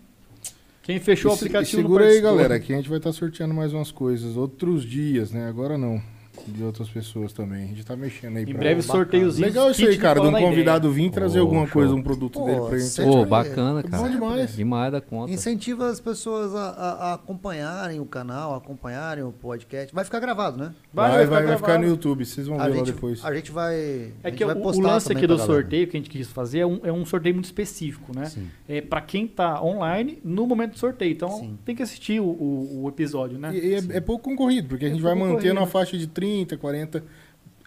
quem 0.82 1.00
fechou 1.00 1.32
E 1.32 1.34
o 1.34 1.38
se- 1.38 1.44
aplicativo 1.46 1.80
e 1.80 1.84
não 1.84 1.90
segura 1.90 2.06
aí, 2.08 2.20
galera, 2.22 2.60
que 2.60 2.74
a 2.74 2.76
gente 2.78 2.90
vai 2.90 2.98
estar 2.98 3.12
sorteando 3.14 3.54
mais 3.54 3.72
umas 3.72 3.92
coisas. 3.92 4.36
Outros 4.36 4.84
dias, 4.84 5.32
né? 5.32 5.48
Agora 5.48 5.78
não. 5.78 6.02
De 6.48 6.64
outras 6.64 6.90
pessoas 6.90 7.34
também. 7.34 7.64
A 7.64 7.68
gente 7.68 7.86
tá 7.86 7.96
mexendo 7.96 8.38
aí 8.38 8.44
Em 8.44 8.48
pra... 8.48 8.58
breve 8.60 8.82
sorteiozinho. 8.82 9.48
Legal 9.48 9.70
isso 9.72 9.86
aí, 9.86 9.98
cara, 9.98 10.20
de 10.22 10.28
um 10.28 10.32
convidado 10.32 10.90
vir 10.92 11.12
trazer 11.12 11.40
Ô, 11.40 11.44
alguma 11.44 11.64
show. 11.66 11.74
coisa, 11.74 11.94
um 11.94 12.02
produto 12.02 12.40
Pô, 12.40 12.46
dele 12.46 12.60
pra 12.62 12.78
gente. 12.78 12.90
sempre- 12.90 13.12
Ô, 13.12 13.26
bacana, 13.26 13.82
Bom 13.84 13.90
cara. 13.90 14.10
demais. 14.10 14.56
Demais 14.56 14.92
da 14.92 15.02
conta. 15.02 15.32
Incentiva 15.32 15.88
as 15.90 16.00
pessoas 16.00 16.56
a, 16.56 16.70
a- 16.70 17.12
a 17.12 17.14
acompanharem 17.16 18.00
o 18.00 18.06
canal, 18.06 18.54
a 18.54 18.58
acompanharem 18.58 19.24
o 19.24 19.32
podcast. 19.32 19.94
Vai 19.94 20.04
ficar 20.06 20.20
gravado, 20.20 20.58
né? 20.58 20.74
Vai, 20.94 21.10
vai, 21.12 21.26
vai, 21.26 21.40
gravado. 21.44 21.58
ficar 21.60 21.78
no 21.80 21.86
YouTube, 21.88 22.26
vocês 22.26 22.48
vão 22.48 22.60
A 22.60 22.64
ver 22.64 22.70
lá 22.72 22.76
gente, 22.78 22.94
depois. 22.94 23.24
a 23.26 23.34
gente 23.34 23.52
vai. 23.52 24.12
É 24.24 24.32
que 24.32 24.46
vai 24.46 24.56
o, 24.56 24.62
o 24.68 24.80
lance 24.82 25.12
aqui 25.12 25.28
pra 25.28 25.36
do 25.36 25.42
sorteio 25.42 25.88
que 25.88 25.98
a 25.98 26.00
gente 26.00 26.10
quis 26.10 26.28
fazer 26.30 26.60
é 26.60 26.66
um, 26.66 26.80
é 26.84 26.92
um 26.92 27.06
sorteio 27.06 27.36
muito 27.36 27.46
específico, 27.46 28.16
né? 28.16 28.26
Sim. 28.26 28.48
É 28.68 28.82
para 28.82 29.02
quem 29.02 29.28
tá 29.28 29.62
online 29.62 30.20
no 30.24 30.48
momento 30.48 30.72
do 30.74 30.80
sorteio. 30.80 31.12
Então 31.12 31.30
Sim. 31.40 31.58
tem 31.66 31.76
que 31.76 31.84
assistir 31.84 32.20
o, 32.20 32.26
o- 32.26 32.84
o 32.84 32.90
episódio, 32.90 33.38
né? 33.38 33.52
E, 33.54 33.68
e 33.68 33.74
é, 33.76 33.98
é 33.98 34.00
pouco 34.02 34.24
concorrido, 34.30 34.70
porque 34.70 34.86
a 34.86 34.88
É 34.88 34.92
gente 34.92 35.02
vai 35.02 35.16
pouco 35.16 35.34
manter 35.34 35.54
na 35.54 35.66
faixa 35.66 35.98
de 35.98 36.08
30, 36.08 36.21
40. 36.60 37.04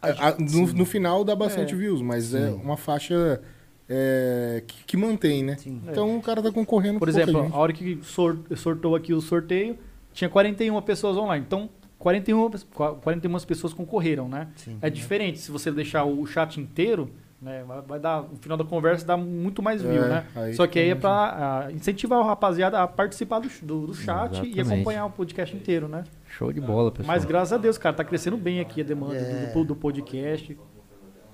A 0.02 0.32
no, 0.38 0.66
no 0.72 0.84
final 0.84 1.24
dá 1.24 1.34
bastante 1.34 1.72
É. 1.74 1.76
views, 1.76 2.02
mas 2.02 2.34
é 2.34 2.50
Sim. 2.50 2.60
uma 2.62 2.76
faixa 2.76 3.40
é, 3.88 4.62
que, 4.66 4.84
que 4.84 4.96
mantém, 4.96 5.42
né? 5.42 5.56
Sim. 5.56 5.80
Então 5.90 6.16
o 6.16 6.22
cara 6.22 6.42
tá 6.42 6.50
concorrendo 6.52 6.98
Por 6.98 7.08
com 7.08 7.12
pouca 7.14 7.22
exemplo, 7.22 7.42
gente. 7.44 7.54
a 7.54 7.58
hora 7.58 7.72
que 7.72 7.98
sor- 8.02 8.38
sortou 8.56 8.94
aqui 8.96 9.12
o 9.14 9.20
sorteio, 9.20 9.78
tinha 10.12 10.28
41 10.28 10.80
pessoas 10.82 11.16
online. 11.16 11.44
Então, 11.46 11.68
41, 11.98 12.50
pe- 12.50 12.58
41 13.02 13.38
pessoas 13.46 13.72
concorreram, 13.72 14.28
né? 14.28 14.48
Sim. 14.56 14.78
É 14.82 14.90
diferente 14.90 15.38
se 15.38 15.50
você 15.50 15.70
deixar 15.70 16.04
o 16.04 16.24
chat 16.26 16.60
inteiro, 16.60 17.10
né? 17.40 17.64
Vai, 17.86 17.98
dar, 18.00 18.22
no 18.22 18.36
final 18.36 18.56
da 18.58 18.64
conversa 18.64 19.06
dá 19.06 19.16
muito 19.16 19.62
mais 19.62 19.82
view, 19.82 20.04
É, 20.04 20.08
né? 20.08 20.26
aí 20.34 20.54
Só 20.54 20.66
que 20.66 20.78
aí 20.78 20.90
é 20.90 20.98
ah, 21.02 21.68
incentivar 21.72 22.20
o 22.20 22.22
rapaziada 22.24 22.80
a 22.82 22.86
participar 22.86 23.38
do, 23.40 23.48
do, 23.62 23.86
do 23.88 23.94
chat 23.94 24.34
e 24.36 24.36
Exatamente. 24.52 24.60
acompanhar 24.60 25.06
o 25.06 25.10
podcast 25.10 25.54
inteiro, 25.56 25.88
né? 25.88 26.04
Show 26.36 26.52
de 26.52 26.60
bola, 26.60 26.90
pessoal. 26.90 27.06
Mas 27.14 27.24
graças 27.24 27.52
a 27.52 27.56
Deus, 27.58 27.78
cara, 27.78 27.94
tá 27.94 28.04
crescendo 28.04 28.36
bem 28.36 28.60
aqui 28.60 28.80
a 28.80 28.84
demanda 28.84 29.14
É. 29.16 29.52
do, 29.52 29.64
do, 29.64 29.76
podcast. 29.76 30.58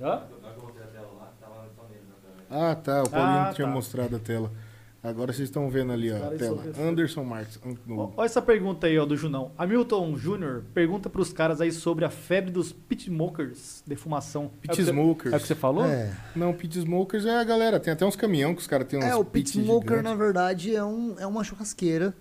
Hã? 0.00 0.22
A. 2.50 2.70
Ah, 2.70 2.74
tá. 2.74 3.02
O 3.02 3.08
Paulinho 3.10 3.38
Ah, 3.40 3.52
tinha 3.54 3.66
tá. 3.66 3.72
mostrado 3.72 4.16
a 4.16 4.18
tela. 4.18 4.50
Agora 5.02 5.32
vocês 5.32 5.48
estão 5.48 5.70
vendo 5.70 5.92
ali 5.92 6.12
ó, 6.12 6.16
a 6.16 6.20
Cara, 6.20 6.34
isso 6.34 6.44
tela. 6.44 6.64
é. 6.76 6.82
Anderson 6.88 7.24
Marques. 7.24 7.58
Olha 7.88 8.26
essa 8.26 8.42
pergunta 8.42 8.86
aí, 8.86 8.98
ó, 8.98 9.06
do 9.06 9.16
Junão. 9.16 9.50
Hamilton 9.56 10.12
Jr. 10.14 10.62
pergunta 10.74 11.08
pros 11.08 11.32
caras 11.32 11.58
aí 11.62 11.72
sobre 11.72 12.04
a 12.04 12.10
febre 12.10 12.50
dos 12.50 12.70
pit 12.70 13.04
smokers, 13.10 13.82
defumação. 13.86 14.50
Pit 14.60 14.68
é 14.70 14.72
o 14.74 14.76
que 14.76 14.82
você- 14.84 14.90
smokers. 14.90 15.32
É 15.32 15.36
o 15.38 15.40
que 15.40 15.46
você 15.46 15.54
falou? 15.54 15.86
É. 15.86 16.14
Não, 16.36 16.52
pit 16.52 16.78
smokers 16.78 17.24
é 17.24 17.38
a 17.40 17.44
galera. 17.44 17.80
Tem 17.80 17.94
até 17.94 18.04
uns 18.04 18.14
caminhão 18.16 18.54
que 18.54 18.60
os 18.60 18.66
caras 18.66 18.86
têm 18.88 18.98
uns 18.98 19.04
É, 19.06 19.14
o 19.16 19.24
pit 19.24 19.48
smoker, 19.52 19.96
gigantes. 19.96 20.04
na 20.04 20.14
verdade, 20.14 20.76
é, 20.76 20.84
um, 20.84 21.14
é 21.18 21.26
uma 21.26 21.42
churrasqueira 21.44 22.12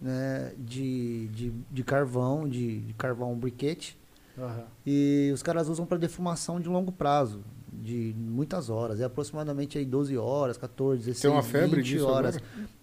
né, 0.00 0.52
de, 0.58 1.28
de, 1.28 1.52
de 1.70 1.82
carvão, 1.84 2.48
de, 2.48 2.80
de 2.80 2.92
carvão 2.94 3.34
briquete. 3.36 3.96
Aham. 4.38 4.64
E 4.86 5.30
os 5.32 5.42
caras 5.42 5.68
usam 5.68 5.86
para 5.86 5.96
defumação 5.96 6.60
de 6.60 6.68
longo 6.68 6.90
prazo, 6.90 7.40
de 7.72 8.14
muitas 8.16 8.68
horas. 8.68 9.00
É 9.00 9.04
aproximadamente 9.04 9.78
aí 9.78 9.84
12 9.84 10.16
horas, 10.16 10.56
14, 10.56 10.98
16, 10.98 11.20
Tem 11.22 11.30
uma 11.30 11.42
febre 11.42 11.76
20 11.82 11.86
disso 11.86 12.06
horas. 12.06 12.36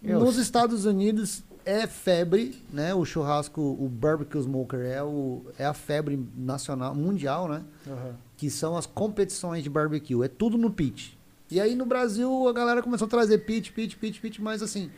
agora? 0.04 0.20
Nos 0.26 0.38
Estados 0.38 0.86
Unidos 0.86 1.44
é 1.66 1.86
febre, 1.86 2.60
né? 2.72 2.94
O 2.94 3.04
churrasco, 3.06 3.62
o 3.62 3.88
barbecue 3.90 4.40
smoker 4.42 4.80
é, 4.80 5.04
o, 5.04 5.44
é 5.58 5.66
a 5.66 5.74
febre 5.74 6.20
nacional, 6.36 6.96
mundial, 6.96 7.48
né? 7.48 7.64
Aham. 7.88 8.16
que 8.38 8.50
são 8.50 8.76
as 8.76 8.86
competições 8.86 9.62
de 9.64 9.70
barbecue. 9.70 10.24
É 10.24 10.28
tudo 10.28 10.58
no 10.58 10.72
pit. 10.72 11.18
E 11.52 11.60
aí 11.60 11.76
no 11.76 11.86
Brasil 11.86 12.48
a 12.48 12.54
galera 12.54 12.82
começou 12.82 13.06
a 13.06 13.10
trazer 13.10 13.40
pit, 13.40 13.74
pit, 13.74 13.98
pit, 13.98 14.20
pit, 14.22 14.42
mas 14.42 14.64
assim, 14.64 14.90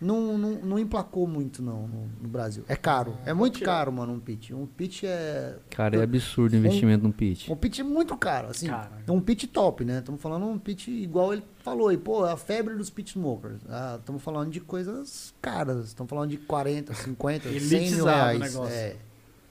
não, 0.00 0.38
não, 0.38 0.50
não 0.62 0.78
emplacou 0.78 1.26
muito 1.26 1.60
não 1.60 1.88
no, 1.88 2.08
no 2.20 2.28
Brasil. 2.28 2.64
É 2.68 2.76
caro. 2.76 3.16
É 3.26 3.34
muito 3.34 3.60
caro, 3.60 3.92
mano, 3.92 4.12
um 4.12 4.20
pit. 4.20 4.54
Um 4.54 4.66
pit 4.66 5.06
é. 5.06 5.56
Cara, 5.70 5.96
é 5.96 6.02
absurdo 6.02 6.54
o 6.54 6.56
investimento 6.56 7.02
no 7.02 7.12
pitch. 7.12 7.48
Um 7.48 7.56
pit 7.56 7.80
é 7.80 7.84
muito 7.84 8.16
caro, 8.16 8.48
assim. 8.48 8.68
Cara. 8.68 8.92
É 9.06 9.10
um 9.10 9.20
pit 9.20 9.46
top, 9.48 9.84
né? 9.84 9.98
Estamos 9.98 10.20
falando 10.20 10.46
um 10.46 10.58
pit 10.58 10.90
igual 10.90 11.32
ele 11.32 11.42
falou 11.64 11.88
aí, 11.88 11.98
pô, 11.98 12.26
é 12.26 12.32
a 12.32 12.36
febre 12.36 12.74
dos 12.76 12.90
pit 12.90 13.10
smokers. 13.10 13.60
Estamos 13.98 14.22
falando 14.22 14.50
de 14.50 14.60
coisas 14.60 15.34
caras. 15.42 15.86
Estamos 15.86 16.08
falando 16.08 16.30
de 16.30 16.36
40, 16.36 16.94
50, 16.94 17.60
100 17.60 17.90
mil 17.90 18.04
o 18.04 18.06
reais. 18.06 18.56
É. 18.70 18.96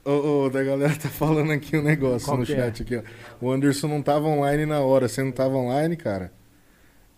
Ô, 0.04 0.44
ô, 0.46 0.50
da 0.50 0.64
galera 0.64 0.96
tá 0.96 1.10
falando 1.10 1.52
aqui 1.52 1.76
um 1.76 1.82
negócio 1.82 2.26
Qual 2.26 2.38
no 2.38 2.44
é? 2.44 2.46
chat 2.46 2.82
aqui, 2.82 2.96
ó. 2.96 3.02
O 3.40 3.50
Anderson 3.50 3.88
não 3.88 4.00
tava 4.00 4.26
online 4.26 4.64
na 4.64 4.80
hora. 4.80 5.06
Você 5.06 5.22
não 5.22 5.32
tava 5.32 5.56
online, 5.56 5.96
cara? 5.96 6.32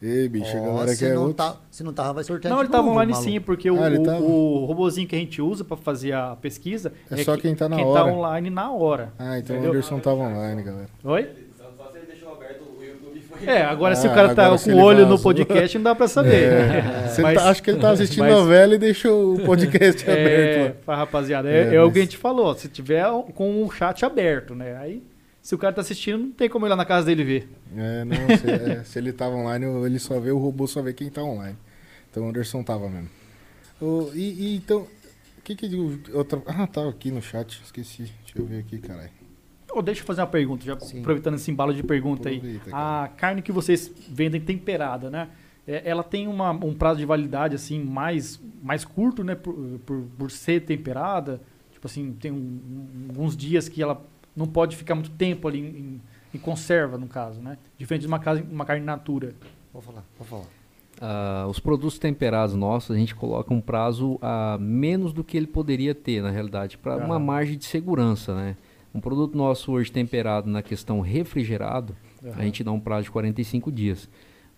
Ei, 0.03 0.29
bicho, 0.31 0.57
a 0.57 0.61
Ó, 0.63 0.73
galera 0.77 0.89
se, 0.95 1.05
quer 1.05 1.15
não 1.15 1.21
outro. 1.23 1.35
tá, 1.37 1.57
se 1.71 1.83
não 1.85 1.93
tava, 1.93 2.15
vai 2.15 2.25
sortear 2.25 2.51
Não, 2.51 2.59
de 2.61 2.65
ele 2.65 2.73
tava 2.73 2.89
online 2.89 3.13
maluco. 3.13 3.31
sim, 3.31 3.39
porque 3.39 3.71
o, 3.71 3.77
Ah, 3.85 3.89
o- 3.91 4.03
tava? 4.03 4.23
o 4.23 4.65
robozinho 4.65 5.07
que 5.07 5.15
a 5.15 5.19
gente 5.19 5.43
usa 5.43 5.63
pra 5.63 5.77
fazer 5.77 6.13
a 6.15 6.37
pesquisa 6.41 6.91
É 7.11 7.17
só 7.23 7.37
quem 7.37 7.55
tá 7.55 7.69
na 7.69 7.77
quem 7.77 7.85
hora. 7.85 8.05
tá 8.05 8.07
online 8.11 8.49
na 8.49 8.73
hora. 8.73 9.13
Ah, 9.19 9.39
então 9.39 9.55
Entendeu? 9.57 9.73
o 9.73 9.75
Anderson 9.75 9.99
tava 9.99 10.21
online, 10.23 10.63
galera. 10.63 10.89
Oi? 11.05 11.29
Só, 11.59 11.65
só 11.77 11.91
se 11.93 11.99
ele 11.99 12.07
deixou 12.07 12.33
aberto 12.33 12.63
o 12.63 12.83
YouTube 12.83 13.19
e 13.19 13.21
foi. 13.21 13.47
É, 13.47 13.61
agora 13.63 13.95
se 13.95 14.07
Ah, 14.07 14.11
o 14.11 14.15
cara 14.15 14.35
tá 14.35 14.57
se 14.57 14.71
com 14.73 14.77
o 14.79 14.83
olho 14.83 15.01
no 15.01 15.19
vazou. 15.19 15.23
podcast, 15.35 15.77
não 15.77 15.85
dá 15.85 15.95
pra 15.95 16.09
saber. 16.09 16.51
né? 16.51 17.05
Você 17.13 17.21
Mas- 17.21 17.35
tá- 17.39 17.51
acho 17.51 17.63
que 17.63 17.71
ele 17.71 17.79
tá 17.81 17.91
assistindo 17.91 18.21
mas- 18.21 18.33
novela 18.33 18.75
e 18.75 18.79
deixou 18.79 19.35
o 19.35 19.41
podcast 19.45 20.09
É, 20.09 20.13
aberto 20.15 20.87
rapaziada, 20.89 21.51
É, 21.51 21.73
é, 21.73 21.75
é 21.75 21.81
o 21.83 21.85
mas- 21.85 21.93
que 21.93 21.99
a 21.99 22.03
gente 22.03 22.17
falou. 22.17 22.55
Se 22.55 22.69
tiver 22.69 23.05
com 23.35 23.63
o 23.65 23.71
chat 23.71 24.03
aberto, 24.03 24.55
né? 24.55 24.79
Aí, 24.81 25.03
se 25.51 25.55
o 25.57 25.59
cara 25.59 25.75
tá 25.75 25.81
assistindo, 25.81 26.17
não 26.19 26.31
tem 26.31 26.49
como 26.49 26.65
ir 26.65 26.69
lá 26.69 26.77
na 26.77 26.85
casa 26.85 27.07
dele 27.07 27.25
ver. 27.25 27.49
É, 27.77 28.05
não, 28.05 28.17
se, 28.39 28.49
é, 28.49 28.85
se 28.87 28.97
ele 29.01 29.13
tava 29.13 29.35
online, 29.35 29.67
ele 29.85 29.99
só 29.99 30.21
vê, 30.21 30.31
o 30.31 30.39
robô 30.39 30.65
só 30.69 30.81
vê 30.81 30.93
quem 30.93 31.11
tá 31.11 31.25
online. 31.25 31.57
Então 32.09 32.23
o 32.25 32.29
Anderson 32.29 32.63
tava 32.63 32.89
mesmo. 32.89 33.09
Ô, 33.81 34.13
e, 34.15 34.31
e 34.53 34.57
então, 34.57 34.83
o 34.83 35.43
que 35.43 35.57
que 35.57 35.67
eu, 35.75 35.99
outra... 36.15 36.41
Ah, 36.47 36.69
tava 36.69 36.91
aqui 36.91 37.11
no 37.11 37.21
chat, 37.21 37.61
esqueci. 37.65 38.03
Deixa 38.23 38.39
eu 38.39 38.47
ver 38.47 38.61
aqui, 38.61 38.79
caralho. 38.79 39.11
Ô, 39.73 39.83
deixa 39.83 40.03
eu 40.03 40.07
fazer 40.07 40.21
uma 40.21 40.29
pergunta, 40.29 40.65
já 40.65 40.79
Sim. 40.79 41.01
aproveitando 41.01 41.35
esse 41.35 41.51
embalo 41.51 41.75
de 41.75 41.83
pergunta 41.83 42.29
aí. 42.29 42.37
Aproveita, 42.37 42.71
cara. 42.71 43.03
A 43.05 43.09
carne 43.09 43.43
que 43.43 43.51
vocês 43.51 43.91
vendem 44.09 44.41
temperada, 44.41 45.11
né? 45.11 45.31
É, 45.67 45.83
ela 45.85 46.05
tem 46.05 46.29
uma- 46.29 46.53
um 46.53 46.75
prazo 46.75 47.01
de 47.01 47.07
validade 47.07 47.57
assim 47.57 47.83
mais, 47.83 48.41
mais 48.63 48.85
curto, 48.85 49.25
né? 49.25 49.35
Por, 49.35 49.81
por, 49.85 50.05
por 50.17 50.31
ser 50.31 50.61
temperada. 50.61 51.41
Tipo 51.73 51.89
assim, 51.89 52.13
tem 52.13 52.31
um- 52.31 52.37
um- 52.37 53.07
alguns 53.09 53.37
dias 53.37 53.69
que 53.69 53.83
ela 53.83 54.01
não 54.37 54.47
pode 54.47 54.77
ficar 54.77 54.95
muito 54.95 55.11
tempo 55.11 55.47
ali 55.49 55.61
em, 55.61 55.65
em- 55.79 56.01
em 56.35 56.39
conserva, 56.39 56.97
no 56.97 57.07
caso, 57.09 57.41
né? 57.41 57.59
Diferente 57.79 58.03
de 58.03 58.07
uma, 58.07 58.19
casa, 58.19 58.43
uma 58.51 58.65
carne 58.65 58.85
natura. 58.85 59.35
Vou 59.73 59.83
falar, 59.83 60.05
vou 60.19 60.27
falar. 60.27 60.45
Ah, 61.01 61.47
os 61.49 61.59
produtos 61.59 61.99
temperados 61.99 62.55
nossos, 62.55 62.91
a 62.95 62.99
gente 62.99 63.15
coloca 63.15 63.53
um 63.55 63.61
prazo 63.61 64.19
a 64.21 64.57
menos 64.61 65.13
do 65.13 65.25
que 65.25 65.37
ele 65.37 65.47
poderia 65.47 65.95
ter, 65.95 66.23
na 66.23 66.31
realidade, 66.31 66.77
para 66.79 66.97
uma 67.07 67.19
margem 67.19 67.57
de 67.59 67.65
segurança, 67.65 68.35
né? 68.35 68.57
Um 68.95 69.01
produto 69.01 69.37
nosso 69.37 69.73
hoje 69.73 69.91
temperado 69.91 70.49
na 70.51 70.63
questão 70.63 71.01
refrigerado, 71.01 71.97
a 72.37 72.43
gente 72.45 72.63
dá 72.63 72.71
um 72.73 72.81
prazo 72.81 73.05
de 73.05 73.11
45 73.13 73.71
dias. 73.73 74.09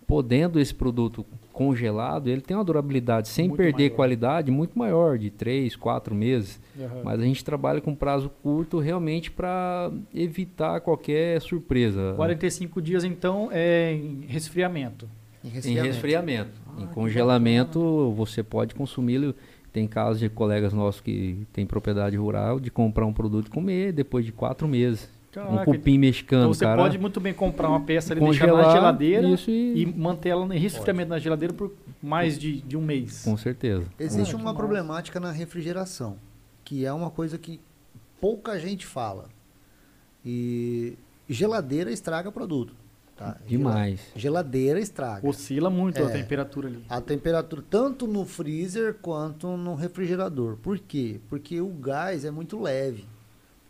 Podendo 0.05 0.59
esse 0.59 0.73
produto 0.73 1.25
congelado, 1.53 2.27
ele 2.27 2.41
tem 2.41 2.57
uma 2.57 2.63
durabilidade 2.63 3.29
sem 3.29 3.47
Muito 3.47 3.57
perder 3.57 3.83
maior. 3.83 3.95
qualidade 3.95 4.51
muito 4.51 4.77
maior, 4.77 5.17
de 5.17 5.29
3, 5.29 5.75
4 5.75 6.13
meses. 6.13 6.59
Aham. 6.77 7.01
Mas 7.05 7.19
a 7.21 7.23
gente 7.23 7.45
trabalha 7.45 7.79
com 7.79 7.95
prazo 7.95 8.29
curto 8.41 8.79
realmente 8.79 9.31
para 9.31 9.89
evitar 10.13 10.81
qualquer 10.81 11.39
surpresa. 11.41 12.13
45 12.17 12.81
dias, 12.81 13.03
então, 13.03 13.49
é 13.51 13.93
em 13.93 14.25
resfriamento. 14.27 15.07
Em 15.43 15.47
Em 15.47 15.51
resfriamento. 15.51 15.87
resfriamento. 15.87 16.51
Ah, 16.77 16.81
em 16.81 16.87
congelamento, 16.87 18.11
você 18.17 18.41
pode 18.43 18.73
consumi-lo. 18.75 19.35
Tem 19.71 19.87
casos 19.87 20.19
de 20.19 20.29
colegas 20.29 20.71
nossos 20.73 21.01
que 21.01 21.45
têm 21.51 21.65
propriedade 21.65 22.15
rural 22.15 22.59
de 22.59 22.69
comprar 22.69 23.05
um 23.05 23.13
produto 23.13 23.47
e 23.47 23.49
comer 23.49 23.91
depois 23.91 24.25
de 24.25 24.31
quatro 24.31 24.67
meses. 24.67 25.09
Um 25.41 25.45
Caraca, 25.55 25.65
cupim 25.65 25.97
mexicano, 25.97 26.43
Então 26.43 26.53
você 26.53 26.65
cara. 26.65 26.81
pode 26.81 26.97
muito 26.97 27.19
bem 27.19 27.33
comprar 27.33 27.69
uma 27.69 27.81
peça 27.81 28.13
ali, 28.13 28.21
deixar 28.21 28.45
congelar 28.47 28.67
na 28.67 28.73
geladeira 28.73 29.27
isso 29.29 29.49
e... 29.49 29.81
e 29.81 29.85
manter 29.85 30.29
ela 30.29 30.55
em 30.55 30.59
resfriamento 30.59 31.09
na 31.09 31.19
geladeira 31.19 31.53
por 31.53 31.71
mais 32.01 32.37
de, 32.37 32.61
de 32.61 32.77
um 32.77 32.81
mês. 32.81 33.23
Com 33.23 33.35
certeza. 33.37 33.85
Existe 33.99 34.35
uma 34.35 34.53
problemática 34.53 35.19
na 35.19 35.31
refrigeração, 35.31 36.17
que 36.63 36.85
é 36.85 36.93
uma 36.93 37.09
coisa 37.09 37.37
que 37.37 37.59
pouca 38.21 38.59
gente 38.59 38.85
fala. 38.85 39.29
E 40.25 40.97
geladeira 41.29 41.91
estraga 41.91 42.31
produto. 42.31 42.73
Tá? 43.15 43.37
Demais. 43.47 43.99
Geladeira 44.15 44.79
estraga. 44.79 45.27
Oscila 45.27 45.69
muito 45.69 45.99
a 46.03 46.09
É. 46.09 46.09
temperatura 46.09 46.67
ali. 46.67 46.83
A 46.89 46.99
temperatura 46.99 47.63
tanto 47.69 48.07
no 48.07 48.25
freezer 48.25 48.95
quanto 49.01 49.55
no 49.55 49.75
refrigerador. 49.75 50.57
Por 50.57 50.79
quê? 50.79 51.19
Porque 51.29 51.61
o 51.61 51.69
gás 51.69 52.25
é 52.25 52.31
muito 52.31 52.59
leve. 52.59 53.05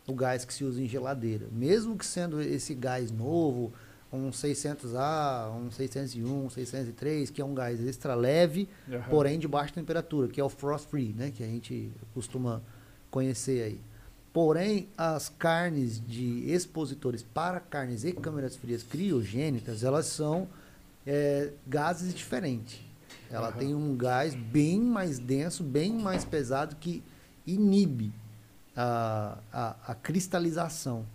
O 0.06 0.14
gás 0.14 0.44
que 0.44 0.52
se 0.52 0.64
usa 0.64 0.82
em 0.82 0.86
geladeira. 0.86 1.46
Mesmo 1.50 1.96
que 1.96 2.04
sendo 2.04 2.40
esse 2.42 2.74
gás 2.74 3.10
novo, 3.10 3.72
um 4.12 4.30
600A, 4.30 5.50
um 5.50 5.70
601, 5.70 6.44
um 6.44 6.50
603, 6.50 7.30
que 7.30 7.40
é 7.40 7.44
um 7.44 7.54
gás 7.54 7.80
extra 7.80 8.14
leve, 8.14 8.68
Aham. 8.88 9.10
porém 9.10 9.38
de 9.38 9.48
baixa 9.48 9.74
temperatura, 9.74 10.28
que 10.28 10.40
é 10.40 10.44
o 10.44 10.48
frost 10.48 10.88
free, 10.88 11.12
né, 11.12 11.32
que 11.34 11.42
a 11.42 11.46
gente 11.46 11.90
costuma 12.12 12.62
conhecer 13.10 13.62
aí. 13.62 13.80
Porém, 14.32 14.88
as 14.96 15.28
carnes 15.28 16.00
de 16.04 16.50
expositores 16.50 17.22
para 17.22 17.60
carnes 17.60 18.04
e 18.04 18.12
câmeras 18.12 18.56
frias 18.56 18.82
criogênicas, 18.82 19.84
elas 19.84 20.06
são 20.06 20.48
é, 21.06 21.52
gases 21.66 22.12
diferentes. 22.12 22.80
Ela 23.30 23.48
Aham. 23.48 23.58
tem 23.58 23.74
um 23.74 23.96
gás 23.96 24.34
bem 24.34 24.80
mais 24.80 25.18
denso, 25.18 25.62
bem 25.62 25.92
mais 25.92 26.24
pesado 26.24 26.76
que 26.76 27.02
inibe 27.46 28.12
a, 28.76 29.38
a, 29.52 29.76
a 29.88 29.94
cristalização 29.94 31.06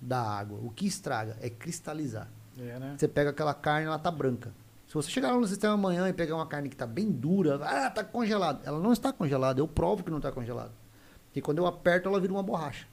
da 0.00 0.20
água. 0.20 0.58
O 0.62 0.70
que 0.70 0.86
estraga 0.86 1.36
é 1.40 1.50
cristalizar. 1.50 2.28
É, 2.58 2.78
né? 2.78 2.94
Você 2.98 3.08
pega 3.08 3.30
aquela 3.30 3.54
carne, 3.54 3.86
ela 3.86 3.98
tá 3.98 4.10
branca. 4.10 4.52
Se 4.86 4.94
você 4.94 5.10
chegar 5.10 5.30
lá 5.30 5.38
no 5.38 5.46
sistema 5.46 5.74
amanhã 5.74 6.08
e 6.08 6.12
pegar 6.12 6.34
uma 6.34 6.46
carne 6.46 6.68
que 6.68 6.76
tá 6.76 6.86
bem 6.86 7.10
dura, 7.10 7.60
ah, 7.62 7.88
tá 7.90 8.02
congelada. 8.02 8.60
Ela 8.64 8.80
não 8.80 8.92
está 8.92 9.12
congelada, 9.12 9.60
eu 9.60 9.68
provo 9.68 10.02
que 10.02 10.10
não 10.10 10.18
está 10.18 10.32
congelada. 10.32 10.72
Porque 11.26 11.40
quando 11.40 11.58
eu 11.58 11.66
aperto, 11.66 12.08
ela 12.08 12.20
vira 12.20 12.32
uma 12.32 12.42
borracha. 12.42 12.86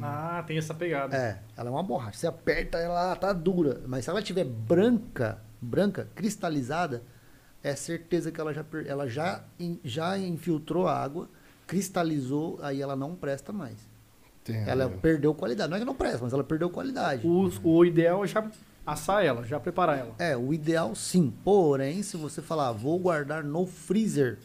Ah, 0.00 0.42
tem 0.46 0.56
essa 0.56 0.72
pegada. 0.72 1.16
É, 1.16 1.40
ela 1.56 1.68
é 1.68 1.72
uma 1.72 1.82
borracha. 1.82 2.18
Você 2.18 2.26
aperta, 2.26 2.78
ela 2.78 3.14
tá 3.16 3.32
dura. 3.32 3.82
Mas 3.86 4.04
se 4.04 4.10
ela 4.10 4.22
tiver 4.22 4.44
branca, 4.44 5.42
branca, 5.60 6.08
cristalizada, 6.14 7.02
é 7.62 7.74
certeza 7.74 8.30
que 8.30 8.40
ela 8.40 8.52
já, 8.54 8.64
ela 8.86 9.08
já, 9.08 9.44
já 9.84 10.18
infiltrou 10.18 10.88
a 10.88 10.96
água, 10.96 11.28
cristalizou, 11.72 12.58
aí 12.60 12.82
ela 12.82 12.94
não 12.94 13.14
presta 13.14 13.50
mais. 13.50 13.76
Tem, 14.44 14.56
Ela 14.68 14.90
perdeu 14.90 15.32
qualidade. 15.32 15.70
Não 15.70 15.76
é 15.76 15.80
que 15.80 15.86
não 15.86 15.94
presta, 15.94 16.18
mas 16.22 16.32
ela 16.34 16.44
perdeu 16.44 16.68
qualidade. 16.68 17.26
O, 17.26 17.50
o 17.62 17.84
ideal 17.84 18.22
é 18.22 18.26
já 18.26 18.46
Assar 18.84 19.24
ela, 19.24 19.44
já 19.44 19.60
preparar 19.60 19.96
ela. 19.96 20.14
É, 20.18 20.36
o 20.36 20.52
ideal 20.52 20.94
sim. 20.94 21.32
Porém, 21.44 22.02
se 22.02 22.16
você 22.16 22.42
falar, 22.42 22.68
"Ah, 22.68 22.72
vou 22.72 22.98
guardar 22.98 23.42
no 23.44 23.64
freezer, 23.64 24.38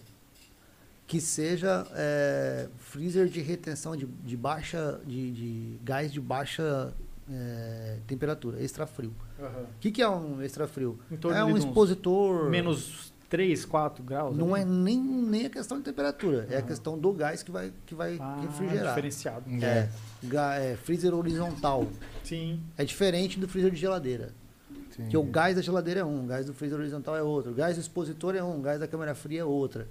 que 1.08 1.20
seja 1.20 1.86
é, 1.96 2.70
freezer 2.78 3.28
de 3.28 3.42
retenção 3.42 3.96
de, 3.98 4.06
de 4.06 4.38
baixa, 4.38 5.02
de, 5.06 5.32
de 5.32 5.80
gás 5.84 6.14
de 6.14 6.22
baixa 6.22 6.94
é, 7.30 7.98
temperatura, 8.06 8.62
extra 8.64 8.86
frio. 8.86 9.12
O 9.40 9.80
que, 9.80 9.90
que 9.92 10.02
é 10.02 10.08
um 10.08 10.42
extra 10.42 10.68
frio? 10.68 11.00
Em 11.12 11.18
torno 11.18 11.38
É 11.38 11.44
um 11.44 11.58
expositor. 11.58 12.50
Menos 12.50 13.12
3, 13.30 13.66
4 13.66 14.04
graus. 14.04 14.36
Não 14.38 14.56
é 14.56 14.62
ali. 14.62 14.72
nem, 14.72 14.98
nem 15.02 15.46
a 15.46 15.50
questão 15.50 15.78
de 15.78 15.84
temperatura, 15.84 16.48
é 16.50 16.58
a 16.58 16.62
questão 16.62 16.98
do 16.98 17.12
gás 17.12 17.44
que 17.44 17.52
vai, 17.52 17.74
que 17.86 17.94
vai 17.94 18.18
Ah, 18.20 18.40
refrigerar. 18.42 18.90
diferenciado. 18.90 19.44
É, 19.64 19.90
ga- 20.24 20.56
é, 20.56 20.76
freezer 20.78 21.14
horizontal. 21.14 21.88
Sim. 22.24 22.62
É 22.78 22.86
diferente 22.86 23.38
do 23.40 23.48
freezer 23.48 23.72
de 23.72 23.78
geladeira. 23.78 24.34
Entendi. 24.72 25.10
Que 25.10 25.18
o 25.18 25.24
gás 25.24 25.56
da 25.56 25.62
geladeira 25.62 26.00
é 26.00 26.06
um, 26.06 26.24
o 26.24 26.28
gás 26.28 26.46
do 26.46 26.54
freezer 26.54 26.80
horizontal 26.80 27.16
é 27.16 27.22
outro, 27.22 27.52
o 27.52 27.54
gás 27.54 27.76
do 27.76 27.82
expositor 27.82 28.36
é 28.36 28.44
um, 28.44 28.58
o 28.60 28.62
gás 28.62 28.80
da 28.80 28.88
câmera 28.88 29.14
fria 29.14 29.42
é 29.42 29.46
outra. 29.46 29.88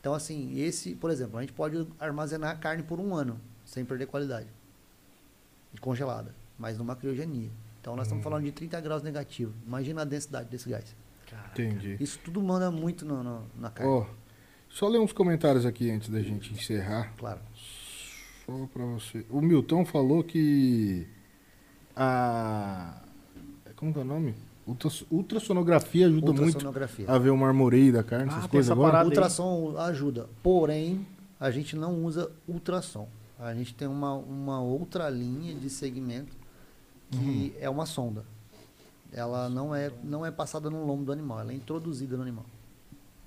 Então, 0.00 0.14
assim, 0.14 0.58
esse, 0.60 0.94
por 0.94 1.10
exemplo, 1.10 1.36
a 1.38 1.40
gente 1.40 1.52
pode 1.52 1.86
armazenar 1.98 2.52
a 2.52 2.54
carne 2.54 2.82
por 2.84 3.00
um 3.00 3.14
ano, 3.14 3.40
sem 3.64 3.84
perder 3.84 4.06
qualidade. 4.06 4.46
E 5.74 5.78
congelada, 5.78 6.32
mas 6.56 6.78
numa 6.78 6.94
criogenia. 6.96 7.50
Então, 7.80 7.94
nós 7.96 8.06
estamos 8.06 8.22
falando 8.24 8.44
de 8.44 8.52
30 8.52 8.80
graus 8.80 9.02
negativo. 9.02 9.52
Imagina 9.66 10.02
a 10.02 10.04
densidade 10.04 10.48
desse 10.48 10.68
gás. 10.68 10.94
Entendi. 11.52 11.96
Isso 12.00 12.18
tudo 12.24 12.40
manda 12.42 12.70
muito 12.70 13.04
no- 13.04 13.22
no- 13.22 13.42
na 13.58 13.70
carne, 13.70 13.90
Ó, 13.92 14.06
só 14.68 14.86
ler 14.88 14.98
uns 15.00 15.12
comentários 15.12 15.64
aqui 15.66 15.90
antes 15.90 16.08
da 16.08 16.20
gente 16.22 16.52
encerrar. 16.52 17.12
claro. 17.16 17.40
Só 18.46 18.66
pra 18.72 18.84
você. 18.86 19.26
O 19.28 19.40
Milton 19.42 19.84
falou 19.84 20.22
que 20.24 21.06
a. 21.94 23.00
Como 23.76 23.92
que 23.92 23.98
é 23.98 24.02
o 24.02 24.04
nome? 24.04 24.34
Ultras- 24.66 25.04
ultrassonografia 25.10 26.06
ajuda 26.06 26.26
muito 26.32 26.40
Ultrassonografia. 26.42 27.06
a 27.08 27.18
ver 27.18 27.30
o 27.30 27.36
marmoreio 27.36 27.92
da 27.92 28.02
carne, 28.02 28.30
Ah, 28.30 28.36
essas 28.38 28.46
coisas 28.50 28.70
essa 28.70 28.72
agora. 28.78 29.04
Ultrassom 29.04 29.76
ajuda, 29.78 30.28
porém, 30.42 31.06
a 31.40 31.50
gente 31.50 31.74
não 31.76 32.04
usa 32.04 32.30
ultrassom. 32.46 33.08
A 33.38 33.54
gente 33.54 33.72
tem 33.74 33.86
uma, 33.88 34.12
uma 34.14 34.60
outra 34.60 35.08
linha 35.08 35.54
de 35.54 35.70
segmento 35.70 36.36
que 37.10 37.54
é 37.60 37.70
uma 37.70 37.86
sonda. 37.86 38.24
Ela 39.12 39.48
não 39.48 39.74
é, 39.74 39.90
não 40.04 40.24
é 40.24 40.30
passada 40.30 40.68
no 40.68 40.84
lombo 40.84 41.04
do 41.04 41.12
animal, 41.12 41.40
ela 41.40 41.52
é 41.52 41.54
introduzida 41.54 42.16
no 42.16 42.22
animal. 42.22 42.44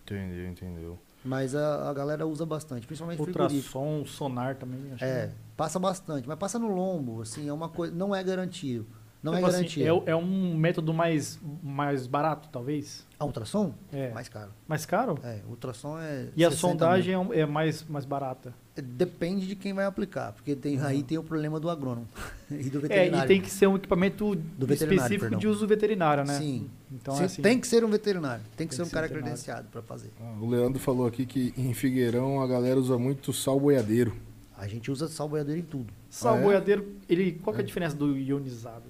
Entendeu, 0.05 0.47
entendeu. 0.47 0.99
Mas 1.23 1.55
a, 1.55 1.89
a 1.89 1.93
galera 1.93 2.25
usa 2.25 2.45
bastante, 2.45 2.85
principalmente 2.87 3.21
frigorífico. 3.21 3.77
Ultrassom, 3.79 4.05
sonar 4.05 4.55
também. 4.55 4.91
Acho 4.93 5.03
É, 5.05 5.27
que- 5.27 5.33
passa 5.55 5.79
bastante, 5.79 6.27
mas 6.27 6.37
passa 6.37 6.57
no 6.57 6.67
lombo, 6.73 7.21
assim, 7.21 7.47
é 7.47 7.53
uma 7.53 7.69
coisa, 7.69 7.93
não 7.93 8.13
é 8.15 8.23
garantido. 8.23 8.85
Não 9.21 9.33
Tipo 9.33 9.45
é 9.45 9.49
assim, 9.49 9.57
garantido. 9.59 9.85
é, 9.87 9.93
o- 9.93 10.03
é 10.07 10.15
um 10.15 10.55
método 10.57 10.91
mais, 10.95 11.39
mais 11.61 12.07
barato, 12.07 12.49
talvez. 12.51 13.05
A 13.19 13.25
ultrassom? 13.25 13.71
É. 13.93 14.09
Mais 14.09 14.27
caro. 14.27 14.51
Mais 14.67 14.83
caro? 14.83 15.19
É, 15.23 15.41
ultrassom 15.47 15.99
é 15.99 16.29
E 16.35 16.43
a 16.43 16.49
60 16.49 16.55
sondagem 16.71 17.13
é, 17.13 17.19
um- 17.19 17.31
é 17.31 17.45
mais, 17.45 17.83
mais 17.87 18.03
barata. 18.03 18.51
Depende 18.73 19.45
de 19.47 19.55
quem 19.55 19.73
vai 19.73 19.83
aplicar, 19.83 20.31
porque 20.31 20.55
tem, 20.55 20.79
aí 20.79 21.03
tem 21.03 21.17
o 21.17 21.23
problema 21.23 21.59
do 21.59 21.69
agrônomo 21.69 22.07
e 22.49 22.69
do 22.69 22.77
É, 22.77 22.81
veterinário. 22.81 23.25
e 23.25 23.27
tem 23.27 23.41
que 23.41 23.49
ser 23.49 23.67
um 23.67 23.75
equipamento 23.75 24.33
específico 24.69 25.19
perdão. 25.19 25.39
de 25.39 25.47
uso 25.47 25.67
veterinário, 25.67 26.23
né? 26.23 26.37
Sim. 26.39 26.69
Então, 26.89 27.13
Sim, 27.15 27.21
é 27.21 27.25
assim, 27.25 27.41
Tem 27.41 27.59
que 27.59 27.67
ser 27.67 27.83
um 27.83 27.89
veterinário, 27.89 28.41
tem 28.55 28.65
que 28.65 28.73
Tem 28.73 28.77
ser 28.77 28.81
um 28.83 28.85
que 28.85 28.89
ser 28.89 28.95
cara 28.95 29.07
veterinário. 29.07 29.35
credenciado 29.37 29.67
para 29.69 29.81
fazer. 29.81 30.09
Ah, 30.21 30.37
o 30.39 30.49
Leandro 30.49 30.79
falou 30.79 31.05
aqui 31.05 31.25
que 31.25 31.53
em 31.57 31.73
Figueirão 31.73 32.41
a 32.41 32.47
galera 32.47 32.79
usa 32.79 32.97
muito 32.97 33.33
sal 33.33 33.59
boiadeiro. 33.59 34.15
A 34.57 34.67
gente 34.67 34.89
usa 34.89 35.07
sal 35.09 35.27
boiadeiro 35.27 35.59
em 35.59 35.63
tudo. 35.65 35.91
Sal 36.09 36.35
Ah, 36.35 36.39
é? 36.39 36.41
boiadeiro, 36.43 36.95
ele, 37.09 37.33
qual 37.43 37.53
que 37.53 37.59
é 37.61 37.63
a 37.63 37.67
diferença 37.67 37.95
do 37.95 38.17
ionizado? 38.17 38.85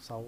Sal 0.00 0.24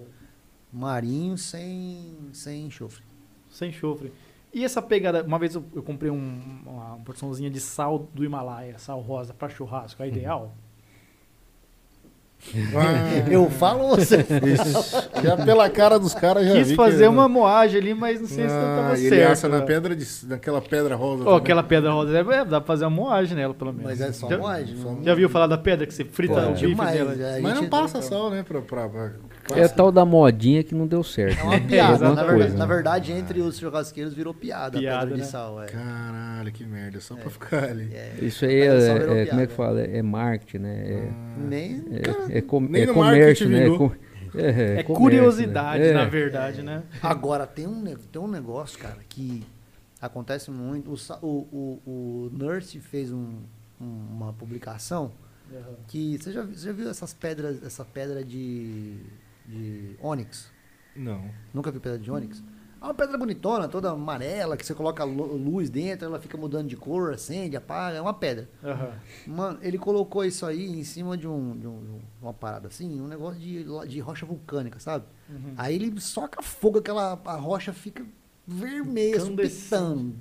Marinho 0.73 1.37
sem, 1.37 2.15
sem 2.33 2.65
enxofre. 2.65 3.03
sem 3.49 3.69
enxofre. 3.69 4.11
E 4.53 4.65
essa 4.65 4.81
pegada, 4.81 5.23
uma 5.23 5.37
vez 5.37 5.53
eu, 5.55 5.63
eu 5.75 5.83
comprei 5.83 6.09
um- 6.11 6.41
uma, 6.65 6.71
uma 6.95 6.97
porçãozinha 7.05 7.49
de 7.49 7.59
sal 7.59 8.09
do 8.13 8.25
Himalaia, 8.25 8.77
sal 8.79 8.99
rosa 8.99 9.33
para 9.33 9.47
churrasco, 9.49 10.01
é 10.01 10.07
ideal? 10.07 10.53
Ah, 12.73 13.29
Eu 13.29 13.49
falo 13.49 13.81
ou 13.83 13.97
você? 13.97 14.15
isso. 14.21 15.09
Já 15.21 15.35
pela 15.35 15.69
cara 15.69 15.99
dos 15.99 16.13
caras 16.13 16.47
já 16.47 16.53
Quis 16.53 16.69
vi 16.69 16.75
fazer 16.75 17.03
que- 17.03 17.09
uma 17.09 17.27
moagem 17.27 17.81
ali, 17.81 17.93
mas 17.93 18.21
não 18.21 18.27
sei 18.29 18.47
se 18.47 18.53
não 18.55 18.61
Ah, 18.61 18.75
tava 18.81 18.97
ele 18.97 19.09
certo. 19.09 19.31
assa 19.33 19.49
na 19.49 19.59
né? 19.59 19.65
pedra 19.65 19.93
de, 19.93 20.05
naquela 20.25 20.61
pedra 20.61 20.95
rosa. 20.95 21.25
Também. 21.25 21.37
aquela 21.37 21.61
pedra 21.63 21.91
rosa, 21.91 22.17
é, 22.17 22.23
dá 22.45 22.61
pra 22.61 22.67
fazer 22.67 22.85
uma 22.85 22.91
moagem 22.91 23.35
nela, 23.35 23.53
pelo 23.53 23.73
menos. 23.73 23.89
Mas 23.89 23.99
é 23.99 24.13
só 24.13 24.29
já, 24.29 24.37
moagem. 24.37 24.77
só 24.77 24.89
não- 24.89 25.03
Já 25.03 25.13
viu 25.15 25.27
falar 25.27 25.47
da 25.47 25.57
pedra 25.57 25.85
que 25.85 25.93
você 25.93 26.05
frita 26.05 26.33
Pô, 26.35 26.39
o 26.47 26.51
bife 26.53 26.65
demais. 26.67 26.93
dela? 27.17 27.39
Mas 27.41 27.55
não 27.55 27.67
passa 27.67 28.01
sal, 28.01 28.29
né? 28.29 28.41
Pra, 28.41 28.61
pra, 28.61 28.87
pra- 28.87 29.11
É 29.55 29.63
a 29.63 29.69
tal 29.69 29.91
da 29.91 30.05
modinha 30.05 30.63
que 30.63 30.75
não 30.75 30.85
deu 30.87 31.03
certo. 31.03 31.39
É 31.39 31.43
uma 31.43 31.51
né? 31.51 31.59
piada. 31.67 31.93
alguma 32.07 32.09
na, 32.15 32.21
verdade, 32.23 32.39
coisa, 32.41 32.57
na 32.57 32.65
né? 32.67 32.73
verdade, 32.75 33.11
entre 33.11 33.39
os 33.41 33.57
churrasqueiros 33.57 34.13
virou 34.13 34.33
piada, 34.33 34.77
a 34.77 34.81
Piada, 34.81 34.99
pedra 35.01 35.15
de 35.15 35.21
né? 35.21 35.27
sal. 35.27 35.61
É. 35.63 35.65
Caralho, 35.67 36.51
que 36.51 36.63
merda. 36.65 36.99
Só 36.99 37.15
pra 37.15 37.29
ficar 37.29 37.63
ali. 37.65 37.89
É. 37.93 38.15
Isso 38.21 38.45
aí 38.45 38.59
é, 38.61 38.93
virou 38.99 39.15
é- 39.15 39.25
como 39.25 39.41
é 39.41 39.47
que 39.47 39.53
fala? 39.53 39.81
É 39.81 40.01
marketing, 40.01 40.57
né? 40.59 41.13
Nem. 41.37 41.83
É, 41.91 42.33
é, 42.33 42.37
é, 42.37 42.41
com- 42.41 42.59
nem 42.61 42.83
é 42.83 42.85
no 42.85 42.93
comércio, 42.93 43.49
marketing 43.49 43.89
né? 43.89 43.89
É, 44.35 44.41
é, 44.41 44.49
é 44.49 44.79
É 44.79 44.83
comércio, 44.83 44.95
curiosidade, 44.95 45.79
né? 45.83 45.89
É. 45.89 45.93
na 45.93 46.05
verdade, 46.05 46.61
né? 46.61 46.83
Agora, 47.01 47.47
tem 47.47 47.65
um, 47.65 47.83
tem 47.83 48.21
um 48.21 48.27
negócio, 48.27 48.77
cara, 48.77 48.97
que 49.09 49.43
acontece 50.01 50.51
muito. 50.51 50.91
O, 50.93 51.25
o, 51.25 51.27
o, 51.51 51.81
o 51.87 52.29
Nurse 52.31 52.79
fez 52.79 53.11
um- 53.11 53.39
um- 53.81 54.05
uma 54.11 54.31
publicação 54.33 55.11
que. 55.87 56.17
Você 56.19 56.31
já, 56.31 56.43
você 56.43 56.67
já 56.67 56.71
viu 56.71 56.89
essas 56.89 57.11
pedras, 57.13 57.63
essa 57.63 57.83
pedra 57.83 58.23
de, 58.23 58.97
de 59.49 59.95
ônix? 60.01 60.51
Não. 60.95 61.29
Nunca 61.53 61.71
viu 61.71 61.81
pedra 61.81 61.97
de 61.99 62.11
ônix? 62.11 62.43
É 62.81 62.85
uma 62.85 62.93
pedra 62.93 63.17
bonitona, 63.17 63.67
toda 63.67 63.89
amarela, 63.91 64.55
que 64.55 64.65
você 64.65 64.73
coloca 64.73 65.03
lu- 65.03 65.35
luz 65.35 65.69
dentro, 65.69 66.05
ela 66.05 66.17
fica 66.19 66.37
mudando 66.37 66.67
de 66.69 66.77
cor, 66.77 67.13
acende, 67.13 67.57
apaga, 67.57 67.97
é 67.97 68.01
uma 68.01 68.13
pedra. 68.13 68.47
Aham. 68.63 68.93
Mano, 69.27 69.59
ele 69.61 69.77
colocou 69.77 70.23
isso 70.23 70.45
aí 70.45 70.65
em 70.79 70.83
cima 70.85 71.17
de, 71.17 71.27
um, 71.27 71.57
de, 71.57 71.67
um- 71.67 71.83
de 71.83 72.01
uma 72.21 72.33
parada 72.33 72.69
assim, 72.69 73.01
um 73.01 73.07
negócio 73.07 73.37
de, 73.39 73.65
de 73.87 73.99
rocha 73.99 74.25
vulcânica, 74.25 74.79
sabe? 74.79 75.03
Uhum. 75.29 75.53
Aí 75.57 75.75
ele 75.75 75.99
soca 75.99 76.41
fogo, 76.41 76.79
aquela 76.79 77.19
a 77.25 77.35
rocha 77.35 77.73
fica 77.73 78.05
vermelha, 78.47 79.19
supitando. 79.19 80.15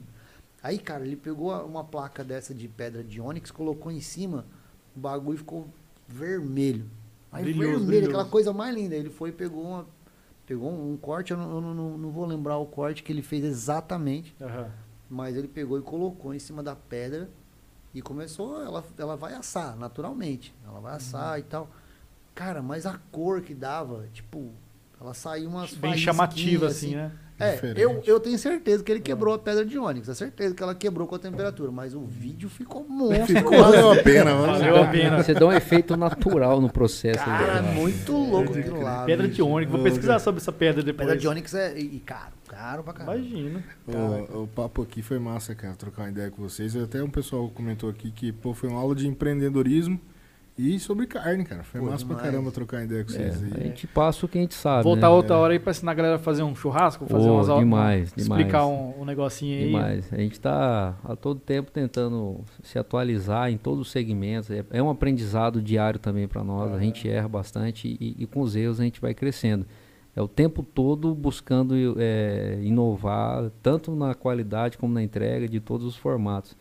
Aí, 0.61 0.79
cara, 0.81 1.07
ele 1.07 1.15
pegou 1.17 1.53
uma 1.65 1.85
placa 1.85 2.25
dessa 2.25 2.53
de 2.53 2.67
pedra 2.67 3.05
de 3.05 3.21
ônix, 3.21 3.53
colocou 3.53 3.93
em 3.93 4.01
cima, 4.01 4.45
o 4.97 4.99
bagulho 4.99 5.39
ficou 5.39 5.69
vermelho. 6.09 6.91
Aí 7.31 7.43
Brilhoso, 7.45 7.81
vermelho, 7.87 8.07
aquela 8.07 8.25
coisa 8.25 8.53
mais 8.53 8.75
linda. 8.75 8.95
Ele 8.95 9.11
foi 9.11 9.29
e 9.31 9.33
pegou 9.33 9.63
uma. 9.65 9.87
Pegou 10.47 10.71
um 10.73 10.97
corte, 10.97 11.31
eu 11.33 11.37
não, 11.37 11.51
eu 11.57 11.61
não, 11.61 11.99
não- 11.99 12.11
vou 12.11 12.25
lembrar 12.25 12.57
o 12.57 12.65
corte 12.65 13.03
que 13.03 13.13
ele 13.13 13.21
fez 13.21 13.45
exatamente, 13.45 14.35
Aham. 14.41 14.71
mas 15.11 15.37
ele 15.37 15.47
pegou 15.47 15.79
e 15.79 15.83
colocou 15.83 16.33
em 16.33 16.39
cima 16.39 16.63
da 16.63 16.75
pedra 16.75 17.29
e 17.93 18.01
começou, 18.01 18.63
ela, 18.63 18.83
ela 18.97 19.15
vai 19.15 19.35
assar, 19.35 19.77
naturalmente. 19.77 20.55
Ela 20.67 20.81
vai 20.81 20.95
assar 20.97 21.33
Uhum. 21.35 21.39
e 21.39 21.43
tal. 21.43 21.71
Cara, 22.35 22.63
mas 22.63 22.87
a 22.87 22.99
cor 23.13 23.43
que 23.43 23.53
dava, 23.55 24.07
tipo, 24.15 24.51
ela 24.99 25.13
saiu 25.13 25.51
umas 25.51 25.75
Bem 25.75 25.99
chamativa, 25.99 26.69
assim, 26.69 26.95
né? 26.95 27.13
É, 27.39 27.52
Diferente. 27.52 27.81
eu, 27.81 28.02
eu 28.05 28.19
tenho 28.19 28.36
certeza 28.36 28.82
que 28.82 28.90
ele 28.90 29.01
quebrou 29.01 29.32
a 29.32 29.39
pedra 29.39 29.65
de 29.65 29.78
ônix. 29.78 30.09
É 30.09 30.15
certeza 30.15 30.55
que 30.55 30.62
ela 30.62 30.74
quebrou 30.74 31.06
com 31.06 31.15
a 31.15 31.19
temperatura. 31.19 31.70
Mas 31.70 31.94
o 31.94 32.05
vídeo 32.05 32.48
ficou 32.48 32.85
monstro. 32.89 33.27
Ficou, 33.27 33.56
valeu 33.56 33.93
a 33.93 33.97
pena. 33.97 34.35
Valeu 34.35 34.82
a 34.82 34.86
pena. 34.89 35.23
Você 35.23 35.35
dá 35.35 35.47
um 35.47 35.52
efeito 35.52 35.97
natural 35.97 36.60
no 36.60 36.69
processo. 36.69 37.24
Cara, 37.24 37.62
né? 37.62 37.73
muito 37.73 38.12
louco 38.12 38.52
aquilo 38.52 38.82
lá. 38.82 39.05
Pedra 39.05 39.27
bicho. 39.28 39.36
de 39.36 39.43
ônix. 39.43 39.70
Vou 39.70 39.82
pesquisar 39.82 40.19
sobre 40.19 40.40
essa 40.40 40.52
pedra 40.52 40.82
depois. 40.82 41.06
Pedra 41.06 41.20
de 41.20 41.28
ônix 41.28 41.55
é 41.55 41.78
e, 41.78 41.97
e 41.97 42.01
caro. 42.01 42.32
Caro 42.48 42.82
pra 42.82 42.93
caramba. 42.93 43.16
Imagina. 43.16 43.62
O, 43.86 44.43
o 44.43 44.48
papo 44.48 44.82
aqui 44.82 45.01
foi 45.01 45.19
massa, 45.19 45.55
cara, 45.55 45.74
trocar 45.74 46.02
uma 46.02 46.10
ideia 46.10 46.31
com 46.31 46.43
vocês. 46.43 46.74
Até 46.74 47.02
um 47.02 47.10
pessoal 47.10 47.48
comentou 47.51 47.89
aqui 47.89 48.10
que 48.10 48.32
pô, 48.32 48.52
foi 48.52 48.69
uma 48.69 48.81
aula 48.81 48.94
de 48.94 49.06
empreendedorismo 49.06 50.01
e 50.59 50.78
sobre 50.80 51.06
carne, 51.06 51.44
cara. 51.44 51.62
Foi 51.62 51.80
Pô, 51.80 51.86
massa 51.86 52.05
pra 52.05 52.16
demais. 52.16 52.30
caramba 52.32 52.51
trocar 52.51 52.82
ideia 52.85 53.05
com 53.05 53.10
É, 53.12 53.14
vocês 53.14 53.43
a 53.43 53.47
aí. 53.56 53.62
gente 53.64 53.86
passa 53.86 54.26
o 54.26 54.28
que 54.28 54.36
a 54.39 54.40
gente 54.40 54.55
sabe. 54.55 54.82
Voltar 54.82 55.02
né? 55.09 55.14
outra 55.14 55.36
hora 55.36 55.52
aí 55.52 55.59
pra 55.59 55.70
ensinar 55.70 55.93
a 55.93 55.94
galera 55.94 56.14
a 56.16 56.18
fazer 56.18 56.43
um 56.43 56.55
churrasco, 56.55 57.06
fazer 57.06 57.28
Ô, 57.28 57.35
umas 57.36 57.48
aulas. 57.48 57.64
demais, 57.64 58.12
Explicar 58.16 58.62
demais. 58.66 58.97
um, 58.98 59.02
um 59.02 59.05
negocinho 59.05 59.56
aí. 59.59 59.66
Demais. 59.66 60.12
A 60.12 60.16
gente 60.16 60.32
está 60.32 60.97
a 61.05 61.14
todo 61.16 61.39
tempo 61.39 61.70
tentando 61.70 62.40
se 62.62 62.78
atualizar 62.78 63.51
em 63.51 63.56
todos 63.56 63.80
os 63.86 63.90
segmentos. 63.90 64.51
É, 64.51 64.64
é 64.70 64.82
um 64.82 64.90
aprendizado 64.90 65.62
diário 65.62 66.01
também 66.01 66.26
para 66.26 66.43
nós. 66.43 66.72
A 66.72 66.78
gente 66.80 67.09
erra 67.09 67.28
bastante 67.28 67.89
e, 68.01 68.16
e 68.18 68.26
com 68.26 68.40
os 68.40 68.56
erros 68.56 68.80
a 68.80 68.85
gente 68.85 69.01
vai 69.01 69.14
crescendo. 69.14 69.64
É 70.16 70.20
o 70.20 70.26
tempo 70.26 70.64
todo 70.64 71.14
buscando 71.14 71.74
é, 71.97 72.59
inovar, 72.62 73.51
tanto 73.62 73.94
na 73.94 74.14
qualidade 74.16 74.76
como 74.76 74.93
na 74.93 75.01
entrega 75.01 75.48
de 75.48 75.60
todos 75.60 75.86
os 75.86 75.94
formatos. 75.97 76.56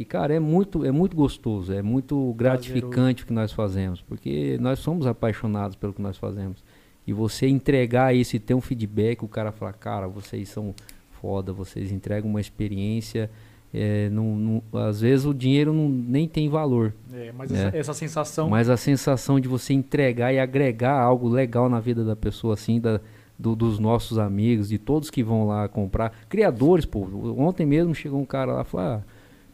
E, 0.00 0.04
cara, 0.06 0.32
é 0.34 0.40
muito, 0.40 0.82
é 0.82 0.90
muito 0.90 1.14
gostoso, 1.14 1.74
é 1.74 1.82
muito 1.82 2.32
gratificante 2.34 3.22
o 3.22 3.26
que 3.26 3.34
nós 3.34 3.52
fazemos, 3.52 4.00
porque 4.00 4.56
nós 4.58 4.78
somos 4.78 5.06
apaixonados 5.06 5.76
pelo 5.76 5.92
que 5.92 6.00
nós 6.00 6.16
fazemos. 6.16 6.64
E 7.06 7.12
você 7.12 7.46
entregar 7.46 8.14
isso 8.14 8.34
e 8.34 8.38
ter 8.38 8.54
um 8.54 8.62
feedback, 8.62 9.22
o 9.22 9.28
cara 9.28 9.52
fala, 9.52 9.74
cara, 9.74 10.08
vocês 10.08 10.48
são 10.48 10.74
foda, 11.20 11.52
vocês 11.52 11.92
entregam 11.92 12.30
uma 12.30 12.40
experiência. 12.40 13.30
é, 13.72 14.08
não- 14.10 14.34
não- 14.34 14.62
às 14.80 15.00
vezes 15.00 15.24
o 15.24 15.32
dinheiro 15.32 15.72
não, 15.72 15.88
nem 15.88 16.26
tem 16.26 16.48
valor, 16.48 16.92
É, 17.12 17.30
mas 17.38 17.52
É. 17.52 17.68
essa, 17.68 17.76
essa 17.76 17.94
sensação. 17.94 18.48
mas 18.50 18.68
a 18.68 18.76
sensação 18.76 19.38
de 19.38 19.46
você 19.46 19.72
entregar 19.72 20.32
e 20.34 20.40
agregar 20.40 20.98
algo 21.00 21.28
legal 21.28 21.68
na 21.68 21.78
vida 21.78 22.04
da 22.04 22.16
pessoa, 22.16 22.54
assim, 22.54 22.80
da, 22.80 23.00
do- 23.38 23.54
dos 23.54 23.78
nossos 23.78 24.18
amigos, 24.18 24.70
de 24.70 24.76
todos 24.76 25.08
que 25.08 25.22
vão 25.22 25.46
lá 25.46 25.68
comprar. 25.68 26.10
Criadores, 26.28 26.84
pô. 26.84 27.06
Ontem 27.38 27.64
mesmo 27.64 27.94
chegou 27.94 28.20
um 28.20 28.24
cara 28.24 28.54
lá 28.54 28.62
e 28.62 28.64
falou, 28.64 28.86
ah, 28.88 29.02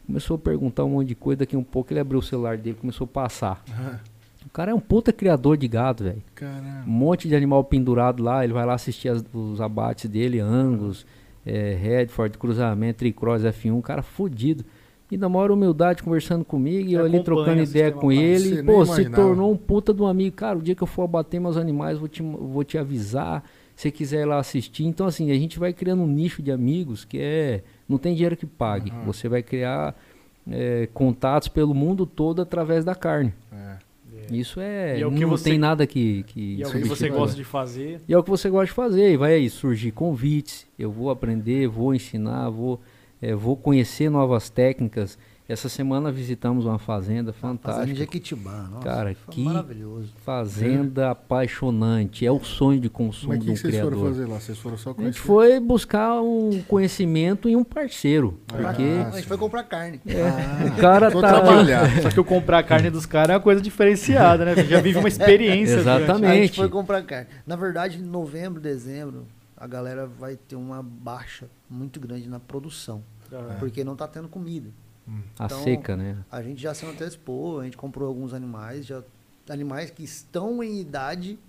começou 0.07 0.35
a 0.35 0.39
perguntar 0.39 0.83
um 0.85 0.89
monte 0.89 1.09
de 1.09 1.15
coisa, 1.15 1.39
daqui 1.39 1.55
um 1.55 1.63
pouco 1.63 1.93
ele 1.93 1.99
abriu 1.99 2.19
o 2.19 2.23
celular 2.23 2.57
dele, 2.57 2.77
começou 2.79 3.05
a 3.05 3.07
passar. 3.07 3.63
O 4.45 4.49
cara 4.49 4.71
é 4.71 4.73
um 4.73 4.79
puta 4.79 5.11
criador 5.13 5.57
de 5.57 5.67
gado, 5.67 6.05
velho. 6.05 6.23
Um 6.87 6.91
monte 6.91 7.27
de 7.27 7.35
animal 7.35 7.63
pendurado 7.65 8.23
lá, 8.23 8.43
ele 8.43 8.53
vai 8.53 8.65
lá 8.65 8.73
assistir 8.73 9.09
as- 9.09 9.23
os 9.33 9.59
abates 9.61 10.09
dele, 10.09 10.39
Angus, 10.39 11.05
é, 11.45 11.73
Redford, 11.79 12.37
cruzamento, 12.37 12.99
Tricross, 12.99 13.43
F1, 13.43 13.73
um 13.75 13.81
cara 13.81 14.01
fudido. 14.01 14.63
E 15.11 15.15
na 15.17 15.29
maior 15.29 15.51
humildade 15.51 16.03
conversando 16.03 16.43
comigo, 16.43 16.89
e 16.89 16.93
eu 16.93 16.99
ali 17.05 17.17
trocando 17.23 17.61
ideia 17.69 17.91
com 17.93 18.11
ele, 18.11 18.49
Você 18.55 18.63
pô, 18.63 18.85
se 18.85 19.01
tornou 19.15 19.51
um 19.53 19.55
puta 19.57 19.93
de 19.93 20.01
um 20.01 20.07
amigo. 20.07 20.35
Cara, 20.35 20.57
o 20.57 20.61
dia 20.61 20.75
que 20.75 20.83
eu 20.83 20.87
for 20.87 21.03
abater 21.03 21.39
meus 21.39 21.55
animais, 21.55 21.97
vou 21.97 22.09
te, 22.09 22.21
vou 22.21 22.63
te 22.63 22.77
avisar, 22.77 23.41
se 23.75 23.83
você 23.83 23.91
quiser 23.91 24.21
ir 24.23 24.25
lá 24.25 24.37
assistir. 24.39 24.83
Então, 24.85 25.07
assim, 25.07 25.31
a 25.31 25.35
gente 25.35 25.57
vai 25.59 25.71
criando 25.71 26.01
um 26.03 26.07
nicho 26.07 26.41
de 26.41 26.51
amigos 26.51 27.05
que 27.05 27.17
é. 27.19 27.63
Não 27.87 27.97
tem 27.97 28.13
dinheiro 28.13 28.35
que 28.37 28.45
pague. 28.45 28.91
Você 29.05 29.27
vai 29.29 29.41
criar 29.43 29.95
é, 30.49 30.87
contatos 30.93 31.47
pelo 31.47 31.73
mundo 31.73 32.05
todo 32.05 32.41
através 32.41 32.83
da 32.85 32.95
carne. 32.95 33.33
É. 33.51 33.77
Isso 34.31 34.59
é. 34.59 34.97
E 34.99 35.01
é 35.01 35.07
o 35.07 35.11
não 35.11 35.29
você- 35.29 35.51
tem 35.51 35.57
nada 35.59 35.87
que. 35.87 36.23
que 36.23 36.55
E 36.57 36.63
é 36.63 36.67
o 36.67 36.71
que 36.71 36.83
você 36.83 37.07
gosta 37.09 37.35
de 37.35 37.43
fazer. 37.45 38.01
e 38.07 38.13
é 38.13 38.17
o 38.17 38.23
que 38.23 38.29
você 38.29 38.49
gosta 38.49 38.65
de 38.65 38.71
fazer. 38.73 39.11
E 39.13 39.17
vai 39.17 39.33
aí 39.35 39.49
surgir 39.49 39.91
convites. 39.91 40.67
Eu 40.77 40.91
vou 40.91 41.09
aprender, 41.09 41.67
vou 41.67 41.93
ensinar, 41.95 42.49
vou, 42.49 42.81
eh, 43.21 43.33
vou 43.33 43.55
conhecer 43.55 44.09
novas 44.09 44.49
técnicas. 44.49 45.17
Essa 45.49 45.69
semana 45.69 46.11
visitamos 46.11 46.65
uma 46.65 46.77
fazenda 46.77 47.31
fantástica. 47.31 47.95
Jequitibá, 47.95 48.67
nossa. 48.69 48.83
Cara, 48.83 49.15
foi 49.15 49.33
que- 49.33 49.43
maravilhoso. 49.45 50.09
Fazenda 50.25 51.11
apaixonante. 51.11 52.25
É 52.25 52.31
o 52.31 52.43
sonho 52.43 52.81
de 52.81 52.89
consumo 52.89 53.29
Mas 53.29 53.37
o 53.37 53.45
do 53.45 53.45
que, 53.45 53.53
que 53.53 53.57
vocês 53.71 53.81
foram 53.81 54.01
fazer 54.01 54.25
lá? 54.25 54.39
Vocês 54.41 54.57
foram 54.57 54.77
só 54.77 54.89
A 54.89 54.93
gente 54.93 55.01
conhecer? 55.01 55.19
foi 55.21 55.59
buscar 55.61 56.21
um 56.21 56.61
conhecimento 56.67 57.47
e 57.47 57.55
um 57.55 57.63
parceiro. 57.63 58.37
Ah, 58.49 58.57
Porque 58.57 58.83
a 58.83 59.11
gente 59.11 59.27
foi 59.27 59.37
comprar 59.37 59.63
carne. 59.63 60.01
o 60.05 60.81
cara 60.81 61.09
tá. 61.09 61.19
trabalhar. 61.19 62.01
Só 62.01 62.09
que 62.09 62.17
eu 62.19 62.25
comprar 62.25 62.59
a 62.59 62.63
carne 62.63 62.89
dos 62.89 63.05
caras 63.05 63.29
é 63.29 63.33
uma 63.35 63.39
coisa 63.43 63.61
diferenciada, 63.61 64.43
né? 64.43 64.55
Já 64.65 64.81
vive 64.81 64.99
uma 64.99 65.07
experiência. 65.07 65.77
durante- 65.77 66.03
Exatamente. 66.03 66.31
A 66.31 66.35
gente 66.45 66.55
foi 66.57 66.69
comprar 66.69 67.01
carne. 67.03 67.27
Na 67.45 67.55
verdade, 67.55 67.99
em 67.99 68.03
novembro, 68.03 68.59
dezembro, 68.59 69.25
a 69.55 69.65
galera 69.65 70.05
vai 70.05 70.35
ter 70.35 70.57
uma 70.57 70.83
baixa 70.83 71.47
muito 71.69 72.01
grande 72.01 72.27
na 72.27 72.39
produção. 72.39 73.01
Ah, 73.31 73.55
Porque 73.59 73.83
não 73.83 73.95
tá 73.95 74.07
tendo 74.07 74.27
comida. 74.27 74.69
A 75.39 75.45
Então, 75.45 75.63
seca, 75.63 75.95
né? 75.95 76.17
A 76.31 76.41
gente 76.41 76.61
já 76.61 76.73
se 76.73 76.85
antecipou, 76.85 77.59
a 77.59 77.63
gente 77.63 77.77
comprou 77.77 78.07
alguns 78.07 78.33
animais, 78.33 78.85
já 78.85 79.01
animais 79.49 79.89
que 79.89 80.03
estão 80.03 80.61
em 80.61 80.79
idade 80.81 81.39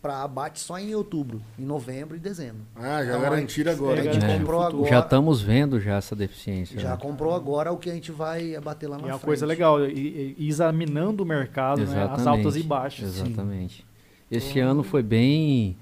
para 0.00 0.20
abate 0.24 0.58
só 0.58 0.76
em 0.80 0.92
outubro, 0.96 1.40
em 1.56 1.64
novembro 1.64 2.16
e 2.16 2.18
dezembro. 2.18 2.62
Ah, 2.74 3.04
já 3.04 3.10
Então, 3.10 3.20
garantiram 3.20 3.70
agora. 3.70 4.00
a 4.00 4.04
gente 4.12 4.24
É. 4.24 4.36
comprou 4.36 4.60
agora. 4.60 4.88
Já 4.90 4.98
estamos 4.98 5.40
vendo 5.40 5.78
já 5.80 5.94
essa 5.96 6.16
deficiência. 6.16 6.80
já 6.80 6.90
né? 6.90 6.96
comprou 6.96 7.32
agora 7.32 7.70
o 7.70 7.76
que 7.76 7.88
a 7.88 7.94
gente 7.94 8.10
vai 8.10 8.56
abater 8.56 8.90
lá 8.90 8.96
na 8.98 9.02
E 9.02 9.10
é 9.10 9.12
uma 9.12 9.18
frente. 9.20 9.26
coisa 9.26 9.46
legal, 9.46 9.84
e, 9.86 9.92
e- 9.92 10.34
e 10.38 10.48
examinando 10.48 11.22
o 11.22 11.26
mercado, 11.26 11.86
né? 11.86 12.08
as 12.10 12.26
altas 12.26 12.56
e 12.56 12.64
baixas. 12.64 13.20
Exatamente. 13.20 13.86
Esse 14.28 14.58
ano 14.58 14.82
foi 14.82 15.04
bem 15.04 15.76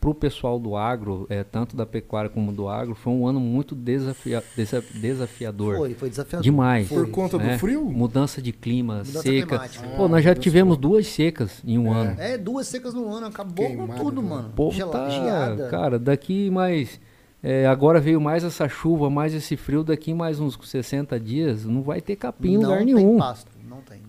para 0.00 0.10
o 0.10 0.14
pessoal 0.14 0.58
do 0.60 0.76
agro, 0.76 1.26
é, 1.28 1.42
tanto 1.42 1.76
da 1.76 1.84
pecuária 1.84 2.30
como 2.30 2.52
do 2.52 2.68
agro, 2.68 2.94
foi 2.94 3.12
um 3.12 3.26
ano 3.26 3.40
muito 3.40 3.74
desafia- 3.74 4.42
desa- 4.56 4.84
desafiador. 4.94 5.76
Foi, 5.76 5.94
foi 5.94 6.08
desafiador. 6.10 6.42
Demais. 6.44 6.88
Foi. 6.88 7.04
Por 7.04 7.10
conta 7.10 7.36
né? 7.38 7.54
do 7.54 7.58
frio? 7.58 7.84
Mudança 7.84 8.40
de 8.40 8.52
clima, 8.52 8.98
Mudança 8.98 9.22
seca. 9.22 9.46
climática. 9.46 9.88
Pô, 9.96 10.06
nós 10.08 10.22
já 10.24 10.34
tivemos 10.34 10.76
duas 10.76 11.06
secas 11.08 11.62
em 11.64 11.78
um 11.78 11.92
É. 11.94 11.98
ano. 12.00 12.20
É, 12.20 12.38
duas 12.38 12.66
secas 12.68 12.94
no 12.94 13.08
ano, 13.12 13.26
acabou 13.26 13.66
Queimado, 13.66 13.92
com 13.92 13.98
tudo, 14.04 14.22
mano. 14.22 14.52
Gela- 14.72 14.92
tá, 14.92 15.68
cara, 15.70 15.98
daqui 15.98 16.50
mais 16.50 17.00
é, 17.42 17.64
agora 17.66 18.00
veio 18.00 18.20
mais 18.20 18.42
essa 18.42 18.68
chuva, 18.68 19.08
mais 19.08 19.32
esse 19.32 19.56
frio, 19.56 19.84
daqui 19.84 20.12
mais 20.12 20.40
uns 20.40 20.58
60 20.64 21.20
dias, 21.20 21.64
não 21.64 21.80
vai 21.82 22.00
ter 22.00 22.16
capim 22.16 22.52
em 22.54 22.58
não 22.58 22.62
lugar 22.70 22.84
tem 22.84 22.94
nenhum. 22.94 23.18
pasto, 23.18 23.50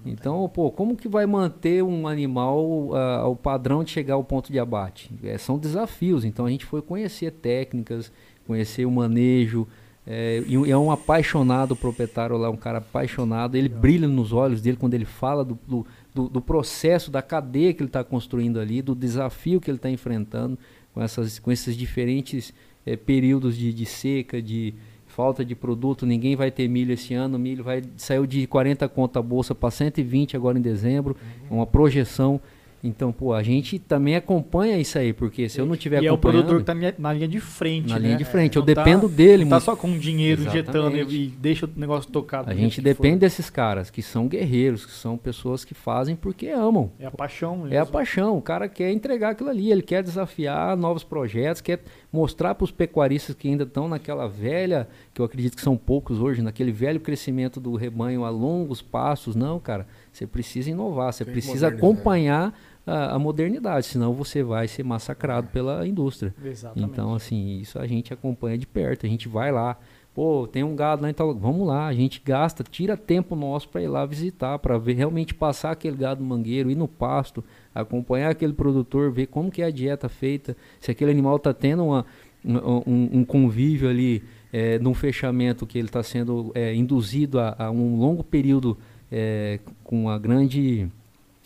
Então, 0.09 0.47
pô, 0.49 0.71
como 0.71 0.95
que 0.95 1.07
vai 1.07 1.25
manter 1.25 1.83
um 1.83 2.07
animal 2.07 2.89
ah, 2.93 3.17
ao 3.19 3.35
padrão 3.35 3.83
de 3.83 3.91
chegar 3.91 4.15
ao 4.15 4.23
ponto 4.23 4.51
de 4.51 4.59
abate? 4.59 5.11
É, 5.23 5.37
são 5.37 5.57
desafios. 5.57 6.23
Então 6.25 6.45
a 6.45 6.49
gente 6.49 6.65
foi 6.65 6.81
conhecer 6.81 7.31
técnicas, 7.31 8.11
conhecer 8.45 8.85
o 8.85 8.91
manejo. 8.91 9.67
É, 10.09 10.41
e 10.47 10.55
é 10.71 10.77
um 10.77 10.89
apaixonado 10.89 11.75
proprietário 11.75 12.37
lá, 12.37 12.49
um 12.49 12.55
cara 12.55 12.77
apaixonado. 12.77 13.55
Ele 13.55 13.67
brilha 13.67 14.07
nos 14.07 14.31
olhos 14.31 14.61
dele 14.61 14.77
quando 14.77 14.93
ele 14.93 15.03
fala 15.05 15.43
do, 15.43 15.59
do, 15.67 15.85
do- 16.15 16.29
do 16.29 16.41
processo, 16.41 17.11
da 17.11 17.21
cadeia 17.21 17.73
que 17.73 17.81
ele 17.81 17.89
está 17.89 18.03
construindo 18.03 18.57
ali, 18.59 18.81
do 18.81 18.95
desafio 18.95 19.59
que 19.59 19.69
ele 19.69 19.77
está 19.77 19.89
enfrentando 19.89 20.57
com, 20.93 21.01
essas, 21.01 21.39
com 21.39 21.51
esses 21.51 21.75
diferentes 21.75 22.53
eh, 22.85 22.95
períodos 22.95 23.57
de, 23.57 23.73
de 23.73 23.85
seca, 23.85 24.41
de 24.41 24.73
falta 25.17 25.43
de 25.43 25.55
produto. 25.55 26.05
Ninguém 26.05 26.35
vai 26.35 26.51
ter 26.51 26.67
milho 26.67 26.93
esse 26.93 27.15
ano. 27.15 27.39
Milho 27.39 27.63
vai 27.63 27.81
saiu 27.97 28.27
de 28.27 28.45
40 28.45 28.87
conto 28.87 29.17
a 29.17 29.21
bolsa 29.21 29.55
para 29.55 29.71
120 29.71 30.37
agora 30.37 30.59
em 30.59 30.61
dezembro. 30.61 31.17
Uhum. 31.49 31.57
Uma 31.57 31.65
projeção. 31.65 32.39
Então, 32.83 33.11
pô, 33.11 33.33
a 33.33 33.41
gente 33.41 33.79
também 33.79 34.15
acompanha 34.15 34.77
isso 34.77 34.97
aí, 34.99 35.11
porque 35.11 35.49
se 35.49 35.59
eu 35.59 35.65
não 35.65 35.75
tiver 35.75 36.01
E 36.03 36.05
é 36.05 36.11
o 36.11 36.13
acompanhando 36.13 36.45
produtor 36.45 36.59
que 36.59 36.91
tá 36.93 37.01
na- 37.01 37.13
linha 37.13 37.27
de 37.27 37.39
frente, 37.39 37.89
na 37.89 37.95
né? 37.97 38.07
linha 38.07 38.17
de 38.17 38.23
frente, 38.23 38.55
eu 38.55 38.61
Não 38.61 38.73
tá- 38.73 38.83
dependo 38.83 39.09
dele. 39.09 39.43
Não 39.45 39.49
tá 39.51 39.59
só 39.59 39.75
com 39.75 39.97
dinheiro 39.97 40.41
injetando 40.43 40.95
Exatamente. 40.95 41.15
e, 41.15 41.23
e 41.25 41.27
deixa 41.27 41.65
o 41.65 41.69
negócio 41.75 42.11
tocado. 42.11 42.49
A 42.51 42.53
gente 42.53 42.75
que 42.75 42.81
for. 42.81 42.83
depende 42.83 43.17
desses 43.17 43.49
caras 43.49 43.89
que 43.89 44.01
são 44.03 44.27
guerreiros, 44.27 44.85
que 44.85 44.91
são 44.91 45.17
pessoas 45.17 45.65
que 45.65 45.73
fazem 45.73 46.15
porque 46.15 46.47
amam. 46.49 46.91
É 46.99 47.07
a 47.07 47.11
paixão 47.11 47.57
mesmo. 47.57 47.73
É 47.73 47.77
a 47.79 47.85
paixão. 47.85 48.37
O 48.37 48.41
cara 48.41 48.69
quer 48.69 48.91
entregar 48.91 49.31
aquilo 49.31 49.49
ali, 49.49 49.71
ele 49.71 49.81
quer 49.81 50.03
desafiar 50.03 50.77
novos 50.77 51.03
projetos, 51.03 51.61
quer 51.61 51.81
mostrar 52.13 52.53
para 52.55 52.63
os 52.65 52.71
pecuaristas 52.71 53.35
que 53.35 53.47
ainda 53.47 53.63
estão 53.63 53.87
naquela 53.89 54.27
velha, 54.27 54.87
que 55.13 55.19
eu 55.21 55.25
acredito 55.25 55.55
que 55.55 55.61
são 55.61 55.75
poucos 55.75 56.19
hoje, 56.19 56.41
naquele 56.41 56.71
velho 56.71 56.99
crescimento 56.99 57.59
do 57.59 57.75
rebanho 57.75 58.23
a 58.23 58.29
longos 58.29 58.81
passos. 58.81 59.35
Não, 59.35 59.59
cara, 59.59 59.87
você 60.17 60.27
precisa 60.27 60.69
inovar, 60.69 61.13
você 61.13 61.23
Tem 61.23 61.33
precisa 61.33 61.67
acompanhar 61.77 62.59
a, 62.85 63.15
a 63.15 63.19
modernidade, 63.19 63.85
senão 63.85 64.13
você 64.13 64.41
vai 64.43 64.67
ser 64.67 64.83
massacrado 64.83 65.47
pela 65.49 65.85
indústria. 65.87 66.33
Exatamente. 66.43 66.89
Então, 66.91 67.13
assim, 67.13 67.59
isso 67.59 67.77
a 67.79 67.85
gente 67.85 68.13
acompanha 68.13 68.57
de 68.57 68.65
perto, 68.65 69.05
a 69.05 69.09
gente 69.09 69.27
vai 69.27 69.51
lá. 69.51 69.77
Pô, 70.15 70.47
tem 70.51 70.63
um 70.63 70.75
gado 70.75 71.03
lá 71.03 71.09
em 71.11 71.13
tal. 71.13 71.35
Vamos 71.35 71.67
lá, 71.67 71.85
a 71.85 71.93
gente 71.93 72.19
gasta, 72.25 72.63
tira 72.63 72.97
tempo 72.97 73.35
nosso 73.35 73.69
para 73.69 73.83
ir 73.83 73.87
lá 73.87 74.03
visitar, 74.03 74.57
para 74.57 74.75
ver 74.79 74.93
realmente 74.95 75.31
passar 75.35 75.69
aquele 75.71 75.95
gado 75.95 76.23
mangueiro, 76.23 76.71
ir 76.71 76.75
no 76.75 76.87
pasto, 76.87 77.43
acompanhar 77.75 78.31
aquele 78.31 78.53
produtor, 78.53 79.11
ver 79.11 79.27
como 79.27 79.51
que 79.51 79.61
é 79.61 79.65
a 79.65 79.71
dieta 79.71 80.09
feita, 80.09 80.57
se 80.79 80.89
aquele 80.89 81.11
animal 81.11 81.35
está 81.35 81.53
tendo 81.53 81.85
uma, 81.85 82.03
um, 82.43 82.57
um- 82.87 83.09
um 83.19 83.23
convívio 83.25 83.87
ali 83.89 84.23
é, 84.51 84.79
num 84.79 84.93
fechamento 84.95 85.67
que 85.67 85.77
ele 85.77 85.87
está 85.87 86.01
sendo 86.01 86.51
é, 86.55 86.73
induzido 86.73 87.39
a, 87.39 87.55
a 87.59 87.69
um 87.69 87.99
longo 87.99 88.23
período 88.23 88.75
é, 89.11 89.59
com 89.83 90.03
uma 90.03 90.17
grande 90.19 90.87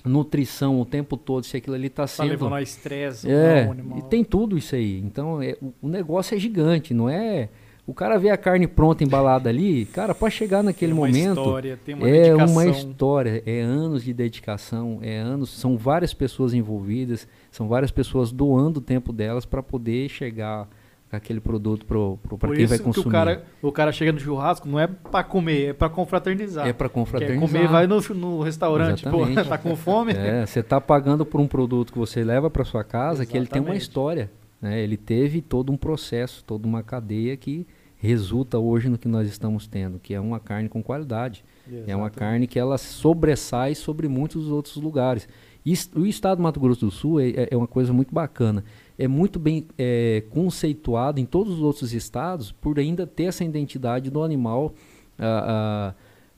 nutrição 0.04 0.80
o 0.82 0.86
tempo 0.86 1.16
todo, 1.16 1.46
se 1.46 1.58
aquilo 1.58 1.76
ali 1.76 1.88
está 1.88 2.04
Tá 2.04 2.08
sendo 2.08 2.30
levando 2.30 2.56
a 2.56 2.62
estresse, 2.62 3.30
é, 3.30 3.64
animal. 3.70 4.00
e 4.00 4.02
tem 4.04 4.24
tudo 4.24 4.58
isso 4.58 4.76
aí. 4.76 5.00
Então, 5.00 5.42
é, 5.42 5.56
o, 5.62 5.74
o 5.84 5.88
negócio 5.88 6.36
é 6.36 6.40
gigante, 6.40 6.94
não 6.94 7.08
é? 7.10 7.50
O 7.86 7.94
cara 7.94 8.18
vê 8.18 8.30
a 8.30 8.38
carne 8.38 8.68
pronta, 8.68 9.04
embalada 9.04 9.50
ali, 9.50 9.86
cara, 9.86 10.14
para 10.16 10.30
chegar 10.30 10.64
naquele 10.64 10.94
Tem 10.94 11.00
uma 11.00 11.08
momento, 11.08 11.40
história, 11.40 11.80
tem 11.84 11.96
uma 11.96 12.08
é 12.08 12.12
dedicação. 12.12 12.54
uma 12.54 12.66
história, 12.68 13.44
é 13.46 13.62
anos 13.62 14.04
de 14.04 14.14
dedicação, 14.14 15.00
é 15.02 15.18
anos, 15.18 15.50
são 15.50 15.78
várias 15.78 16.14
pessoas 16.14 16.54
envolvidas, 16.54 17.28
são 17.52 17.68
várias 17.68 17.92
pessoas 17.92 18.32
doando 18.32 18.80
o 18.80 18.82
tempo 18.82 19.12
delas 19.12 19.46
para 19.46 19.62
poder 19.64 20.10
chegar 20.10 20.70
aquele 21.12 21.40
produto 21.40 21.86
para 21.86 21.98
Por 22.38 22.56
quem 22.56 22.66
vai 22.66 22.78
que 22.78 22.84
consumir. 22.84 23.08
o 23.08 23.12
cara, 23.12 23.44
o 23.62 23.72
cara 23.72 23.92
chega 23.92 24.12
no 24.12 24.20
churrasco 24.20 24.68
não 24.68 24.80
é 24.80 24.88
pra 24.88 25.24
comer, 25.24 25.70
é 25.70 25.74
pra 25.74 25.90
confraternizar. 25.90 26.68
é 26.68 26.74
para 26.74 26.88
Quer 26.88 26.94
confraternizar. 26.94 27.50
comer, 27.50 27.68
vai 27.68 27.88
no, 27.88 28.00
no 28.16 28.42
restaurante, 28.42 29.04
pô, 29.04 29.18
Exatamente. 29.24 29.48
tá 29.50 29.58
com 29.58 29.76
fome? 29.76 30.14
É, 30.14 30.46
você 30.46 30.62
está 30.62 30.80
pagando 30.80 31.26
por 31.26 31.42
um 31.42 31.48
produto 31.48 31.92
que 31.92 32.00
você 32.00 32.24
leva 32.24 32.50
para 32.50 32.64
sua 32.64 32.84
casa, 32.84 33.26
que 33.26 33.36
ele 33.38 33.46
tem 33.48 33.60
uma 33.62 33.76
Exatamente. 33.76 33.82
história. 33.82 34.32
Né? 34.62 34.80
Ele 34.82 34.96
teve 34.96 35.42
todo 35.42 35.72
um 35.72 35.78
processo, 35.78 36.44
toda 36.46 36.68
uma 36.68 36.84
cadeia 36.84 37.36
que 37.36 37.68
resulta 37.98 38.58
hoje 38.58 38.90
no 38.90 38.98
que 38.98 39.08
nós 39.08 39.28
estamos 39.28 39.68
tendo, 39.68 40.00
que 40.00 40.14
é 40.14 40.20
uma 40.20 40.40
carne 40.40 40.70
com 40.70 40.82
qualidade. 40.82 41.44
É 41.76 41.95
uma 41.95 42.07
Exatamente. 42.07 42.14
carne 42.15 42.48
que 42.48 42.60
ela 42.60 42.77
sobressai 42.77 43.76
sobre 43.76 44.07
muitos 44.07 44.48
outros 44.49 44.76
lugares. 44.77 45.27
E 45.65 45.73
o 45.95 46.06
estado 46.06 46.38
do 46.38 46.43
Mato 46.43 46.60
Grosso 46.60 46.85
do 46.85 46.91
Sul 46.91 47.19
é, 47.19 47.30
é- 47.30 47.48
é 47.52 47.57
uma 47.57 47.68
coisa 47.68 47.93
muito 47.93 48.14
bacana. 48.14 48.64
É 48.98 49.07
muito 49.07 49.38
bem 49.39 49.68
é, 49.77 50.23
conceituado 50.30 51.19
em 51.19 51.26
todos 51.26 51.53
os 51.53 51.61
outros 51.61 51.93
estados 51.93 52.52
por 52.52 52.80
ainda 52.80 53.06
ter 53.06 53.26
essa 53.26 53.43
identidade 53.43 54.10
do 54.10 54.23
animal 54.23 54.73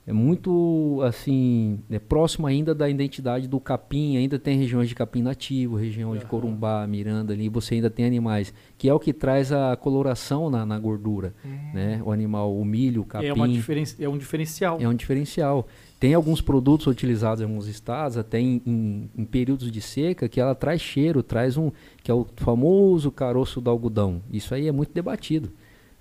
é 0.05 0.11
muito 0.11 0.99
assim 1.03 1.79
é 1.89 1.97
próximo 1.99 2.45
ainda 2.45 2.75
da 2.75 2.89
identidade 2.89 3.47
do 3.47 3.59
capim. 3.59 4.17
Ainda 4.17 4.37
tem 4.37 4.57
regiões 4.57 4.89
de 4.89 4.95
capim 4.95 5.21
nativo 5.21 5.75
região 5.75 6.15
de 6.17 6.25
corumbá 6.25 6.85
miranda 6.87 7.33
ali. 7.33 7.47
Você 7.49 7.75
ainda 7.75 7.89
tem 7.89 8.05
animais 8.05 8.53
que 8.77 8.89
é 8.89 8.93
o 8.93 8.99
que 8.99 9.13
traz 9.13 9.51
a 9.51 9.75
coloração 9.75 10.49
na, 10.49 10.65
na 10.65 10.77
gordura 10.77 11.33
né? 11.73 12.01
O 12.05 12.11
animal 12.11 12.53
o 12.55 12.65
milho 12.65 13.01
o 13.01 13.05
capim 13.05 13.27
É, 13.27 13.33
uma 13.33 13.47
diferen... 13.47 13.85
é 13.99 14.09
um 14.09 14.17
diferencial. 14.17 14.77
é 14.81 14.87
um 14.87 14.93
diferencial. 14.93 15.67
Tem 15.99 16.13
alguns 16.13 16.41
produtos 16.41 16.85
utilizados 16.87 17.39
em 17.41 17.45
alguns 17.45 17.67
estados 17.67 18.17
até 18.17 18.37
em, 18.39 18.61
em- 18.65 19.09
em 19.17 19.23
períodos 19.23 19.71
de 19.71 19.79
seca 19.79 20.27
que 20.27 20.37
ela 20.41 20.53
traz 20.53 20.81
cheiro 20.81 21.23
traz 21.23 21.55
um 21.55 21.71
que 22.03 22.11
é 22.11 22.13
o 22.13 22.27
famoso 22.35 23.09
caroço 23.09 23.61
do 23.61 23.69
algodão. 23.69 24.21
Isso 24.31 24.53
aí 24.53 24.67
é 24.67 24.71
muito 24.71 24.91
debatido 24.93 25.49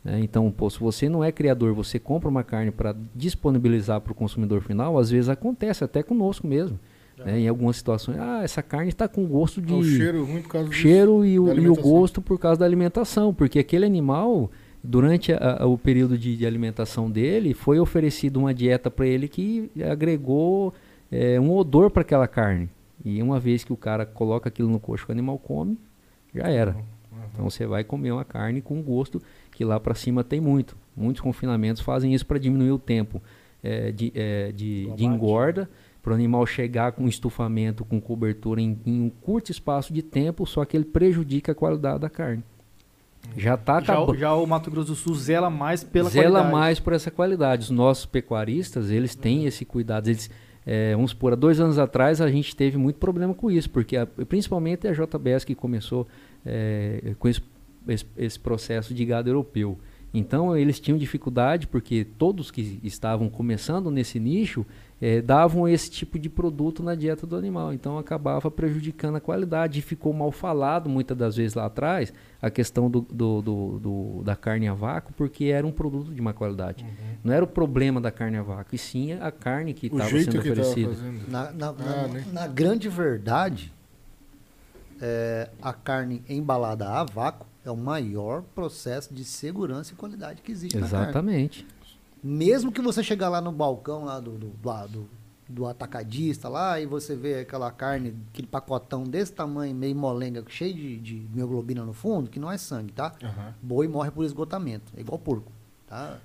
né? 0.05 0.20
Então, 0.20 0.51
pô, 0.51 0.69
se 0.70 0.79
você 0.81 1.09
não 1.09 1.23
é 1.23 1.31
criador, 1.33 1.73
você 1.74 1.99
compra 1.99 2.29
uma 2.29 2.43
carne 2.45 2.70
para 2.70 2.95
disponibilizar 3.15 4.01
para 4.01 4.12
o 4.12 4.15
consumidor 4.15 4.61
final, 4.62 4.99
às 4.99 5.11
vezes 5.11 5.29
acontece 5.29 5.85
até 5.85 6.03
conosco 6.03 6.47
mesmo. 6.47 6.79
né? 7.24 7.39
Em 7.41 7.49
algumas 7.49 7.77
situações, 7.77 8.19
ah, 8.19 8.41
essa 8.43 8.62
carne 8.62 8.89
está 8.89 9.07
com 9.07 9.24
gosto 9.27 9.61
de 9.62 9.73
É 9.73 9.77
o 9.77 9.85
cheiro 9.85 10.24
ruim 10.24 10.43
por 10.43 10.49
causa 10.49 10.69
disso. 10.69 10.81
cheiro 10.81 11.24
e, 11.24 11.39
o, 11.39 11.47
e 11.57 11.69
o 11.69 11.74
gosto 11.77 12.20
por 12.20 12.39
causa 12.39 12.59
da 12.61 12.66
alimentação, 12.66 13.33
porque 13.33 13.59
aquele 13.61 13.85
animal, 13.87 14.51
durante 14.83 15.33
a- 15.33 15.59
a- 15.61 15.66
o 15.66 15.79
período 15.79 16.19
de, 16.19 16.37
de 16.37 16.45
alimentação 16.47 17.09
dele, 17.11 17.55
foi 17.55 17.79
oferecido 17.79 18.39
uma 18.41 18.53
dieta 18.53 18.91
para 18.91 19.07
ele 19.07 19.29
que 19.29 19.70
agregou 19.89 20.74
eh, 21.12 21.39
um 21.39 21.53
odor 21.55 21.91
para 21.91 22.03
aquela 22.03 22.27
carne. 22.27 22.69
E 23.05 23.23
uma 23.23 23.39
vez 23.39 23.62
que 23.62 23.73
o 23.73 23.77
cara 23.77 24.05
coloca 24.07 24.49
aquilo 24.49 24.69
no 24.69 24.81
coxo, 24.81 25.05
que 25.07 25.12
o 25.12 25.15
animal 25.15 25.39
come, 25.39 25.79
já 26.35 26.49
era. 26.49 26.74
Então 27.33 27.49
você 27.49 27.66
vai 27.66 27.85
comer 27.85 28.11
uma 28.12 28.24
carne 28.24 28.61
com 28.61 28.83
gosto 28.83 29.20
que 29.53 29.65
lá 29.65 29.79
para 29.79 29.95
cima 29.95 30.24
tem 30.24 30.41
muito. 30.41 30.77
Muitos 30.97 31.20
confinamentos 31.23 31.81
fazem 31.83 32.12
isso 32.15 32.27
para 32.27 32.39
diminuir 32.39 32.70
o 32.73 32.79
tempo 32.79 33.23
eh, 33.62 33.93
de, 33.93 34.12
eh, 34.15 34.53
de, 34.55 34.91
de 34.97 35.05
engorda, 35.05 35.69
para 36.03 36.12
o 36.12 36.15
animal 36.15 36.45
chegar 36.47 36.93
com 36.93 37.07
estufamento, 37.07 37.85
com 37.85 38.01
cobertura 38.01 38.61
em, 38.61 38.77
em 38.85 39.01
um 39.03 39.09
curto 39.11 39.51
espaço 39.53 39.93
de 39.93 40.03
tempo, 40.03 40.45
só 40.47 40.65
que 40.65 40.77
ele 40.77 40.85
prejudica 40.85 41.53
a 41.53 41.55
qualidade 41.55 42.01
da 42.01 42.11
carne. 42.11 42.43
Já 43.37 43.55
está 43.55 43.79
acabando. 43.79 44.19
já 44.19 44.35
o 44.35 44.45
Mato 44.47 44.69
Grosso 44.69 44.89
do 44.89 44.95
Sul 44.97 45.15
zela 45.15 45.49
mais 45.49 45.85
pela 45.85 46.11
Zela 46.11 46.24
qualidade. 46.41 46.53
mais 46.53 46.81
por 46.81 46.93
essa 46.93 47.09
qualidade. 47.11 47.62
Os 47.62 47.70
nossos 47.70 48.05
pecuaristas, 48.05 48.91
eles 48.91 49.15
têm 49.15 49.45
esse 49.47 49.65
cuidado. 49.65 50.09
Eles, 50.09 50.29
é, 50.66 50.93
vamos 50.97 51.12
supor, 51.12 51.33
há 51.33 51.37
dois 51.37 51.61
anos 51.61 51.79
atrás 51.79 52.20
a 52.20 52.29
gente 52.29 52.55
teve 52.57 52.77
muito 52.77 52.97
problema 52.97 53.33
com 53.33 53.49
isso, 53.49 53.70
porque 53.70 53.97
a- 53.97 54.07
principalmente 54.07 54.89
a 54.89 54.93
JBS 54.93 55.45
que 55.45 55.55
começou 55.55 56.05
é, 56.45 57.15
com 57.20 57.29
esse, 57.29 57.41
esse- 57.88 58.06
esse 58.16 58.38
processo 58.38 58.92
de 58.94 59.04
gado 59.04 59.28
europeu. 59.30 59.78
Então 60.14 60.54
eles 60.54 60.78
tinham 60.78 60.98
dificuldade, 60.98 61.66
porque 61.66 62.04
todos 62.04 62.50
que 62.50 62.78
estavam 62.84 63.30
começando 63.30 63.90
nesse 63.90 64.20
nicho 64.20 64.66
eh, 65.00 65.20
davam 65.22 65.66
esse 65.66 65.90
tipo 65.90 66.16
de 66.18 66.28
produto 66.28 66.80
na 66.82 66.94
dieta 66.94 67.26
do 67.26 67.34
animal. 67.34 67.72
Então 67.72 67.96
acabava 67.98 68.48
prejudicando 68.50 69.16
a 69.16 69.20
qualidade 69.20 69.78
e 69.78 69.82
ficou 69.82 70.12
mal 70.12 70.30
falado 70.30 70.88
muitas 70.88 71.16
das 71.16 71.34
vezes 71.36 71.54
lá 71.54 71.64
atrás 71.64 72.12
a 72.42 72.50
questão 72.50 72.88
do, 72.90 73.00
do- 73.00 73.42
do- 73.42 73.78
do- 73.80 74.22
da 74.22 74.36
carne 74.36 74.68
a 74.68 74.74
vácuo, 74.74 75.12
porque 75.16 75.46
era 75.46 75.66
um 75.66 75.72
produto 75.72 76.14
de 76.14 76.20
má 76.20 76.32
qualidade. 76.34 76.84
Não 77.24 77.32
era 77.34 77.42
o 77.44 77.48
problema 77.48 78.00
da 78.00 78.10
carne 78.12 78.36
a 78.36 78.42
vácuo, 78.42 78.74
e 78.74 78.78
sim 78.78 79.12
a 79.14 79.32
carne 79.32 79.72
que 79.74 79.86
estava 79.86 80.10
sendo 80.10 80.42
que 80.42 80.50
oferecida. 80.50 80.90
Na, 81.26 81.50
na- 81.50 81.68
Ah, 81.70 81.72
na- 81.72 82.09
né? 82.09 82.24
na 82.32 82.46
grande 82.46 82.88
verdade, 82.88 83.72
é, 85.00 85.48
a 85.60 85.72
carne 85.72 86.22
embalada 86.28 86.88
a 86.88 87.02
vácuo 87.04 87.46
é 87.64 87.70
o 87.70 87.76
maior 87.76 88.43
processo 88.55 89.12
de 89.14 89.24
segurança 89.24 89.93
e 89.93 89.97
qualidade 89.97 90.43
que 90.43 90.51
existe 90.52 90.76
na 90.78 90.89
carne. 90.89 91.05
Exatamente. 91.06 91.66
Mesmo 92.22 92.70
que 92.70 92.80
você 92.80 93.02
chegar 93.02 93.28
lá 93.28 93.40
no 93.40 93.51
balcão 93.52 94.05
lá 94.05 94.20
do, 94.20 94.32
do, 94.32 94.48
do, 94.48 94.86
do- 94.89 95.09
do 95.48 95.66
atacadista 95.66 96.48
lá 96.48 96.80
e 96.80 96.86
você 96.86 97.14
vê 97.14 97.40
aquela 97.40 97.70
carne, 97.70 98.14
aquele 98.32 98.47
pacotão 98.47 99.05
desse 99.05 99.32
tamanho, 99.32 99.74
meio 99.74 99.94
molenga, 99.94 100.43
cheio 100.48 100.72
de, 100.74 100.97
de 100.98 101.14
mioglobina 101.34 101.84
no 101.84 101.93
fundo, 101.93 102.30
que 102.30 102.40
não 102.40 102.51
é 102.51 102.56
sangue, 102.56 102.90
tá? 102.93 103.12
Aham. 103.22 103.55
Boi 103.60 103.86
morre 103.86 104.10
por 104.10 104.24
esgotamento, 104.24 104.90
é 104.97 105.01
igual 105.01 105.18
porco, 105.18 105.52
tá? 105.86 106.18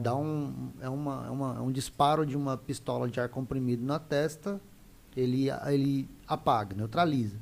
Dá 0.00 0.14
um, 0.14 0.68
é, 0.82 0.88
uma, 0.88 1.24
é, 1.26 1.30
uma- 1.30 1.56
é 1.56 1.60
um 1.60 1.72
disparo 1.72 2.26
de 2.26 2.36
uma 2.36 2.58
pistola 2.58 3.08
de 3.08 3.18
ar 3.20 3.28
comprimido 3.30 3.82
na 3.82 3.98
testa, 3.98 4.60
ele, 5.16 5.46
ele 5.66 6.06
apaga, 6.28 6.74
neutraliza. 6.76 7.36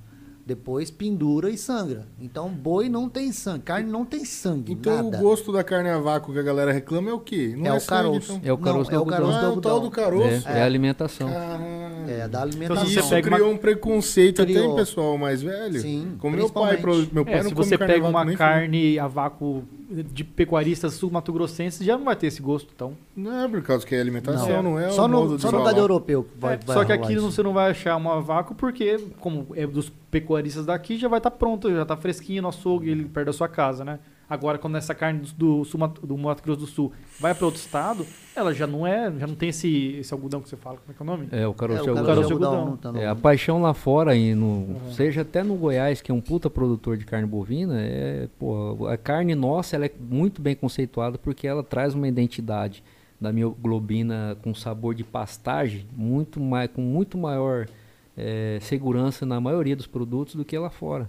Depois 0.45 0.91
pendura 0.91 1.49
e 1.51 1.57
sangra. 1.57 2.05
Então, 2.21 2.49
boi 2.49 2.89
não 2.89 3.09
tem 3.09 3.31
sangue, 3.31 3.61
carne 3.63 3.89
não 3.91 4.05
tem 4.05 4.25
sangue, 4.25 4.73
Então 4.73 5.05
nada. 5.05 5.19
o 5.19 5.21
gosto 5.21 5.53
da 5.53 5.63
carne 5.63 5.89
a 5.89 5.99
vácuo 5.99 6.33
que 6.33 6.39
a 6.41 6.43
galera 6.43 6.73
reclama 6.73 7.11
é 7.11 7.13
o 7.13 7.21
quê? 7.21 7.55
Não 7.57 7.67
É 7.67 7.73
o 7.77 7.79
sangue, 7.81 7.87
caroço. 8.03 8.33
então. 8.33 8.41
É 8.51 8.53
o 8.53 8.59
caroço 8.59 8.91
não, 8.91 8.99
é 8.99 9.01
do 9.03 9.07
o 9.07 9.11
caroço 9.13 9.39
Ah, 9.39 9.49
do 9.51 9.59
o 9.59 9.61
tal 9.61 9.81
do 9.81 9.91
caroço. 9.91 10.49
É, 10.49 10.59
é 10.59 10.63
a 10.63 10.65
alimentação. 10.65 11.29
Caralho. 11.31 11.63
É, 12.09 12.19
da 12.19 12.27
Então, 12.27 12.43
alimentação. 12.43 12.87
se 12.87 12.99
Isso 12.99 13.23
criou 13.23 13.53
um 13.53 13.57
preconceito 13.57 14.43
até 14.43 14.53
Criou. 14.53 14.73
em 14.73 14.77
pessoal 14.77 15.17
mais 15.17 15.41
velho. 15.43 15.81
Sim, 15.81 16.17
Como 16.19 16.35
meu 16.37 16.51
pai, 16.51 16.77
meu 17.13 17.25
pai 17.25 17.35
É, 17.35 17.37
não 17.43 17.49
se 17.51 17.55
come 17.55 17.67
você 17.67 17.79
pega 17.79 18.05
uma 18.09 18.27
carne 18.35 18.99
a 18.99 19.07
vácuo 19.07 19.63
de 19.93 20.25
pecuaristas 20.25 20.95
sul-mato-grossenses, 20.95 21.85
já 21.85 21.97
não 21.97 22.05
vai 22.05 22.17
ter 22.17 22.29
esse 22.29 22.41
gosto, 22.41 22.71
então. 22.75 22.97
Não 23.15 23.45
é 23.45 23.49
por 23.49 23.63
causa 23.63 23.87
que 23.87 23.95
é 23.95 24.01
alimentação, 24.01 24.63
não, 24.63 24.79
é 24.79 24.91
só 24.91 25.05
o 25.05 25.09
no, 25.09 25.21
modo 25.21 25.37
de 25.37 25.43
só 25.43 25.53
no 25.53 25.63
gado 25.63 25.79
europeu 25.79 26.27
vai, 26.39 26.55
É, 26.55 26.59
vai 26.65 26.77
só 26.77 26.85
que 26.85 26.93
aqui 26.93 27.15
isso. 27.15 27.31
você 27.31 27.43
não 27.43 27.53
vai 27.53 27.71
achar 27.71 27.97
uma 27.97 28.21
vácuo 28.21 28.55
porque, 28.55 28.99
como 29.21 29.49
é 29.55 29.67
dos 29.67 29.91
pecuaristas 30.11 30.67
daqui, 30.67 30.97
já 30.97 31.09
vai 31.09 31.19
estar 31.19 31.31
pronto, 31.31 31.71
já 31.71 31.83
está 31.83 31.97
fresquinho 31.97 32.43
no 32.43 32.49
açougue, 32.49 32.91
ele 32.91 33.05
perto 33.05 33.27
da 33.27 33.33
sua 33.33 33.49
casa, 33.49 33.85
né? 33.85 33.99
Agora, 34.31 34.57
quando 34.59 34.77
essa 34.77 34.95
carne 34.95 35.21
do, 35.21 35.59
do, 35.59 35.65
sul, 35.65 35.79
do 36.03 36.17
Mato 36.17 36.43
Grosso 36.43 36.61
do 36.61 36.67
Sul 36.67 36.93
vai 37.21 37.35
para 37.35 37.45
outro 37.45 37.61
estado, 37.61 38.07
ela 38.35 38.55
já 38.55 38.67
não 38.67 38.87
é, 38.87 39.13
já 39.19 39.27
não 39.27 39.35
tem 39.35 39.51
esse, 39.51 39.97
esse 40.01 40.13
algodão 40.15 40.41
que 40.41 40.49
você 40.49 40.57
fala, 40.57 40.79
como 40.79 40.91
é 40.91 40.95
que 40.95 41.03
é 41.03 41.05
o 41.05 41.07
nome? 41.07 41.29
É, 41.31 41.47
o 41.47 41.53
caroço 41.53 41.81
É, 41.81 41.83
de 41.83 41.89
o 41.89 41.93
algodão. 41.93 42.07
caroço 42.15 42.27
de 42.29 42.33
algodão 42.45 42.65
não 42.67 42.77
tá 42.79 42.93
no- 42.93 42.99
É, 42.99 43.07
a 43.07 43.15
paixão 43.15 43.61
lá 43.61 43.75
fora, 43.75 44.17
e 44.17 44.35
no, 44.35 44.81
seja 44.93 45.21
até 45.21 45.43
no 45.43 45.55
Goiás, 45.57 46.01
que 46.01 46.11
é 46.11 46.15
um 46.15 46.21
puta 46.21 46.49
produtor 46.49 46.97
de 46.97 47.05
carne 47.05 47.27
bovina, 47.27 47.75
é, 47.79 48.29
pô, 48.39 48.87
a 48.87 48.97
carne 48.97 49.35
nossa 49.35 49.77
ela 49.77 49.85
é 49.87 49.91
muito 50.01 50.41
bem 50.41 50.57
conceituada 50.57 51.19
porque 51.19 51.47
ela 51.47 51.63
traz 51.63 51.95
uma 51.95 52.09
identidade 52.09 52.83
da 53.21 53.33
mioglobina 53.33 54.37
com 54.43 54.55
sabor 54.55 54.95
de 54.95 55.05
pastagem 55.05 55.87
muito 55.95 56.41
mais, 56.41 56.71
com 56.71 56.81
muito 56.81 57.17
maior 57.19 57.67
é, 58.17 58.59
segurança 58.63 59.25
na 59.27 59.41
maioria 59.41 59.77
dos 59.77 59.87
produtos 59.87 60.35
do 60.35 60.45
que 60.45 60.57
lá 60.59 60.71
fora. 60.71 61.09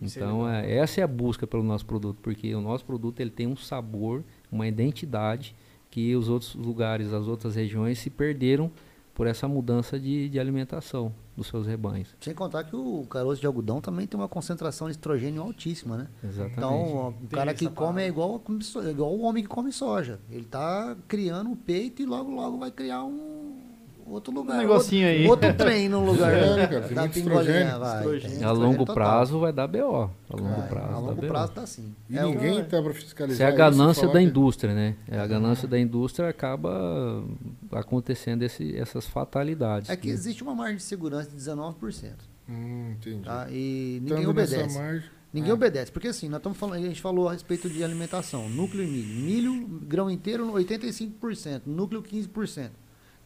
É 0.00 0.06
Então, 0.06 0.48
é, 0.48 0.76
essa 0.76 1.00
é 1.00 1.04
a 1.04 1.08
busca 1.08 1.46
pelo 1.46 1.62
nosso 1.62 1.86
produto, 1.86 2.18
porque 2.22 2.54
o 2.54 2.60
nosso 2.60 2.84
produto 2.84 3.20
ele 3.20 3.30
tem 3.30 3.46
um 3.46 3.56
sabor, 3.56 4.22
uma 4.50 4.66
identidade 4.66 5.54
que 5.90 6.14
os 6.16 6.28
outros 6.28 6.54
lugares, 6.54 7.12
as 7.12 7.26
outras 7.26 7.54
regiões 7.54 7.98
se 7.98 8.10
perderam 8.10 8.70
por 9.14 9.28
essa 9.28 9.46
mudança 9.46 9.98
de, 9.98 10.28
de 10.28 10.40
alimentação 10.40 11.14
dos 11.36 11.46
seus 11.46 11.66
rebanhos. 11.66 12.14
Sem 12.20 12.34
contar 12.34 12.64
que 12.64 12.74
o 12.74 13.06
caroço 13.08 13.40
de 13.40 13.46
algodão 13.46 13.80
também 13.80 14.06
tem 14.06 14.18
uma 14.18 14.28
concentração 14.28 14.88
de 14.88 14.92
estrogênio 14.92 15.40
altíssima, 15.42 15.96
né? 15.96 16.08
Exatamente. 16.22 16.56
Então, 16.56 17.08
o 17.08 17.12
Tem 17.12 17.28
cara 17.28 17.54
que 17.54 17.68
come 17.68 18.02
é 18.02 18.08
igual, 18.08 18.42
é 18.84 18.90
igual 18.90 19.14
o 19.14 19.22
homem 19.22 19.42
que 19.42 19.48
come 19.48 19.72
soja. 19.72 20.18
Ele 20.30 20.44
tá 20.44 20.96
criando 21.06 21.52
o 21.52 21.56
peito 21.56 22.02
e 22.02 22.06
logo, 22.06 22.30
logo 22.30 22.58
vai 22.58 22.70
criar 22.70 23.04
um 23.04 23.63
outro 24.06 24.32
lugar. 24.32 24.56
Um 24.56 24.60
negocinho 24.60 25.06
outro, 25.06 25.20
aí. 25.22 25.28
Outro 25.28 25.54
trem 25.54 25.88
no 25.88 26.04
lugar 26.04 26.32
É, 26.32 26.66
cara, 26.66 26.80
tem 26.82 26.94
da 26.94 27.00
muito 27.02 27.14
pingolinha. 27.14 27.40
estrogênio. 27.40 27.78
Vai, 27.80 27.96
Estrogênio. 27.96 28.36
tem 28.38 28.46
a 28.46 28.50
longo 28.52 28.78
total. 28.78 28.94
prazo 28.94 29.38
vai 29.40 29.52
dar 29.52 29.66
BO. 29.66 29.78
A 29.78 30.36
longo 30.36 30.56
Vai, 30.60 30.68
prazo 30.68 30.86
A 30.88 30.92
dá 30.92 30.98
longo 30.98 31.20
BO. 31.20 31.26
prazo 31.28 31.52
tá 31.52 31.62
assim. 31.62 31.94
E 32.10 32.18
É 32.18 32.22
ninguém 32.24 32.64
tá 32.64 32.82
pra 32.82 32.92
fiscalizar 32.94 33.34
Isso 33.34 33.42
é 33.42 33.46
a 33.46 33.50
ganância 33.70 34.06
da 34.06 34.12
que- 34.14 34.20
indústria, 34.20 34.74
né? 34.74 34.96
É 35.08 35.18
a 35.18 35.26
ganância 35.26 35.66
da 35.68 35.78
indústria 35.78 36.28
acaba 36.28 37.24
acontecendo 37.72 38.42
esse, 38.42 38.76
essas 38.76 39.06
fatalidades. 39.06 39.90
É 39.90 39.96
que 39.96 40.08
existe 40.08 40.42
uma 40.42 40.54
margem 40.54 40.76
de 40.76 40.82
segurança 40.82 41.28
de 41.30 41.36
19%. 41.36 42.12
Hum, 42.48 42.92
entendi. 42.98 43.24
Tá? 43.24 43.46
E 43.50 44.00
ninguém 44.02 44.18
Estando 44.20 44.34
nessa 44.34 44.54
obedece. 44.56 44.78
margem- 44.78 45.10
Ninguém 45.32 45.50
Ah. 45.50 45.54
obedece, 45.54 45.90
porque 45.90 46.06
assim, 46.06 46.28
nós 46.28 46.36
estamos 46.38 46.56
falando, 46.56 46.84
a 46.84 46.86
gente 46.86 47.00
falou 47.00 47.28
a 47.28 47.32
respeito 47.32 47.68
de 47.68 47.82
alimentação, 47.82 48.48
núcleo 48.48 48.84
e 48.84 48.86
milho. 48.86 49.20
Milho, 49.52 49.66
grão 49.82 50.08
inteiro, 50.08 50.48
85%, 50.52 51.62
núcleo 51.66 52.00
15%. 52.02 52.70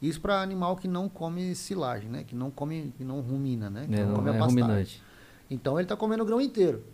Isso 0.00 0.20
para 0.20 0.40
animal 0.40 0.76
que 0.76 0.86
não 0.86 1.08
come 1.08 1.54
silagem, 1.54 2.08
né? 2.08 2.24
Que 2.24 2.34
não 2.34 2.50
come, 2.50 2.92
que 2.96 3.02
não 3.04 3.20
rumina, 3.20 3.68
né? 3.68 3.86
Que 3.88 3.94
É, 3.96 4.04
não 4.06 4.14
come 4.16 4.30
a 4.30 4.34
é 4.34 4.38
pastagem. 4.38 4.62
ruminante. 4.62 5.02
Então 5.50 5.76
ele 5.78 5.84
está 5.84 5.96
comendo 5.96 6.22
o 6.22 6.26
grão 6.26 6.40
inteiro. 6.40 6.84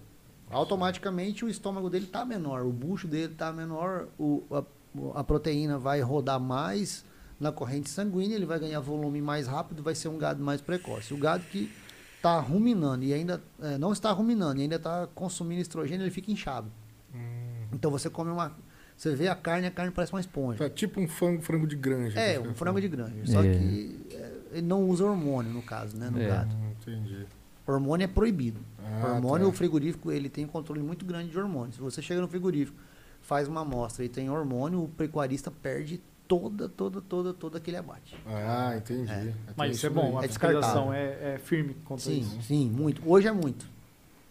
Automaticamente 0.51 1.45
o 1.45 1.49
estômago 1.49 1.91
dele 1.91 2.05
está 2.05 2.25
menor, 2.25 2.63
o 2.65 2.71
bucho 2.73 3.09
dele 3.09 3.33
está 3.33 3.53
menor, 3.53 4.09
o, 4.19 4.43
a, 4.51 5.21
a 5.21 5.25
proteína 5.25 5.79
vai 5.79 6.01
rodar 6.01 6.39
mais 6.39 7.05
na 7.41 7.51
corrente 7.51 7.91
sanguínea, 7.91 8.37
ele 8.37 8.47
vai 8.47 8.59
ganhar 8.61 8.79
volume 8.81 9.21
mais 9.21 9.47
rápido, 9.47 9.83
vai 9.83 9.95
ser 9.95 10.09
um 10.09 10.17
gado 10.19 10.43
mais 10.45 10.61
precoce. 10.61 11.13
O 11.13 11.19
gado 11.19 11.45
que 11.45 11.71
está 12.17 12.39
ruminando 12.39 13.05
e 13.05 13.13
ainda 13.13 13.43
é, 13.61 13.77
não 13.77 13.93
está 13.93 14.13
ruminando 14.13 14.61
e 14.61 14.63
ainda 14.63 14.77
está 14.77 15.07
consumindo 15.15 15.61
estrogênio, 15.61 16.05
ele 16.05 16.11
fica 16.11 16.31
inchado. 16.31 16.71
Então 17.73 17.91
você 17.91 18.09
come 18.09 18.31
uma, 18.31 18.53
você 18.97 19.15
vê 19.15 19.29
a 19.29 19.35
carne, 19.35 19.67
a 19.67 19.71
carne 19.71 19.91
parece 19.93 20.13
uma 20.13 20.21
esponja. 20.21 20.59
Tá 20.59 20.71
tipo 20.71 21.01
um 21.01 21.09
frango, 21.09 21.43
frango 21.43 21.67
de 21.67 21.77
granja. 21.77 22.19
É, 22.19 22.39
que 22.39 22.49
um 22.49 22.55
frango 22.55 22.81
de 22.81 22.89
granja, 22.89 23.15
só 23.27 23.43
É. 23.43 23.53
que 23.53 24.07
é, 24.13 24.33
ele 24.53 24.67
não 24.67 24.89
usa 24.89 25.05
hormônio 25.05 25.53
no 25.53 25.63
caso, 25.63 25.97
né, 25.97 26.09
no 26.11 26.21
É. 26.21 26.29
gado. 26.29 26.51
fala. 26.51 26.61
Hum, 26.63 26.71
entendi. 26.81 27.27
Hormônio 27.67 28.05
é 28.05 28.09
proibido. 28.09 28.61
Ah, 28.79 29.15
hormônio, 29.15 29.47
tá. 29.47 29.53
o 29.53 29.57
frigorífico, 29.57 30.13
ele 30.13 30.29
tem 30.29 30.45
um 30.45 30.49
controle 30.49 30.83
muito 30.83 31.05
grande 31.05 31.31
de 31.31 31.39
hormônio. 31.39 31.73
Se 31.73 31.81
você 31.81 32.03
chega 32.03 32.21
no 32.21 32.29
frigorífico, 32.29 32.77
faz 33.23 33.49
uma 33.49 33.63
amostra 33.63 34.05
e 34.05 34.09
tem 34.09 34.29
hormônio, 34.31 34.83
o 34.85 34.89
pecuarista 34.89 35.51
perde 35.51 35.99
toda, 36.29 36.69
toda, 36.69 37.01
toda, 37.01 37.33
toda 37.33 37.57
aquele 37.59 37.79
abate. 37.79 38.15
Ah, 38.27 38.75
entendi. 38.77 39.11
É. 39.11 39.17
Tem 39.21 39.35
Mas 39.57 39.77
isso 39.77 39.87
é 39.87 39.91
bom, 39.91 40.19
a 40.19 40.25
É 40.25 40.29
fiscalização 40.29 40.93
é, 40.93 41.35
é 41.35 41.39
firme 41.39 41.75
contra 41.85 42.05
Sim, 42.05 42.21
isso. 42.21 42.43
sim, 42.43 42.71
muito. 42.71 43.01
Hoje 43.09 43.29
é 43.29 43.33
muito. 43.33 43.67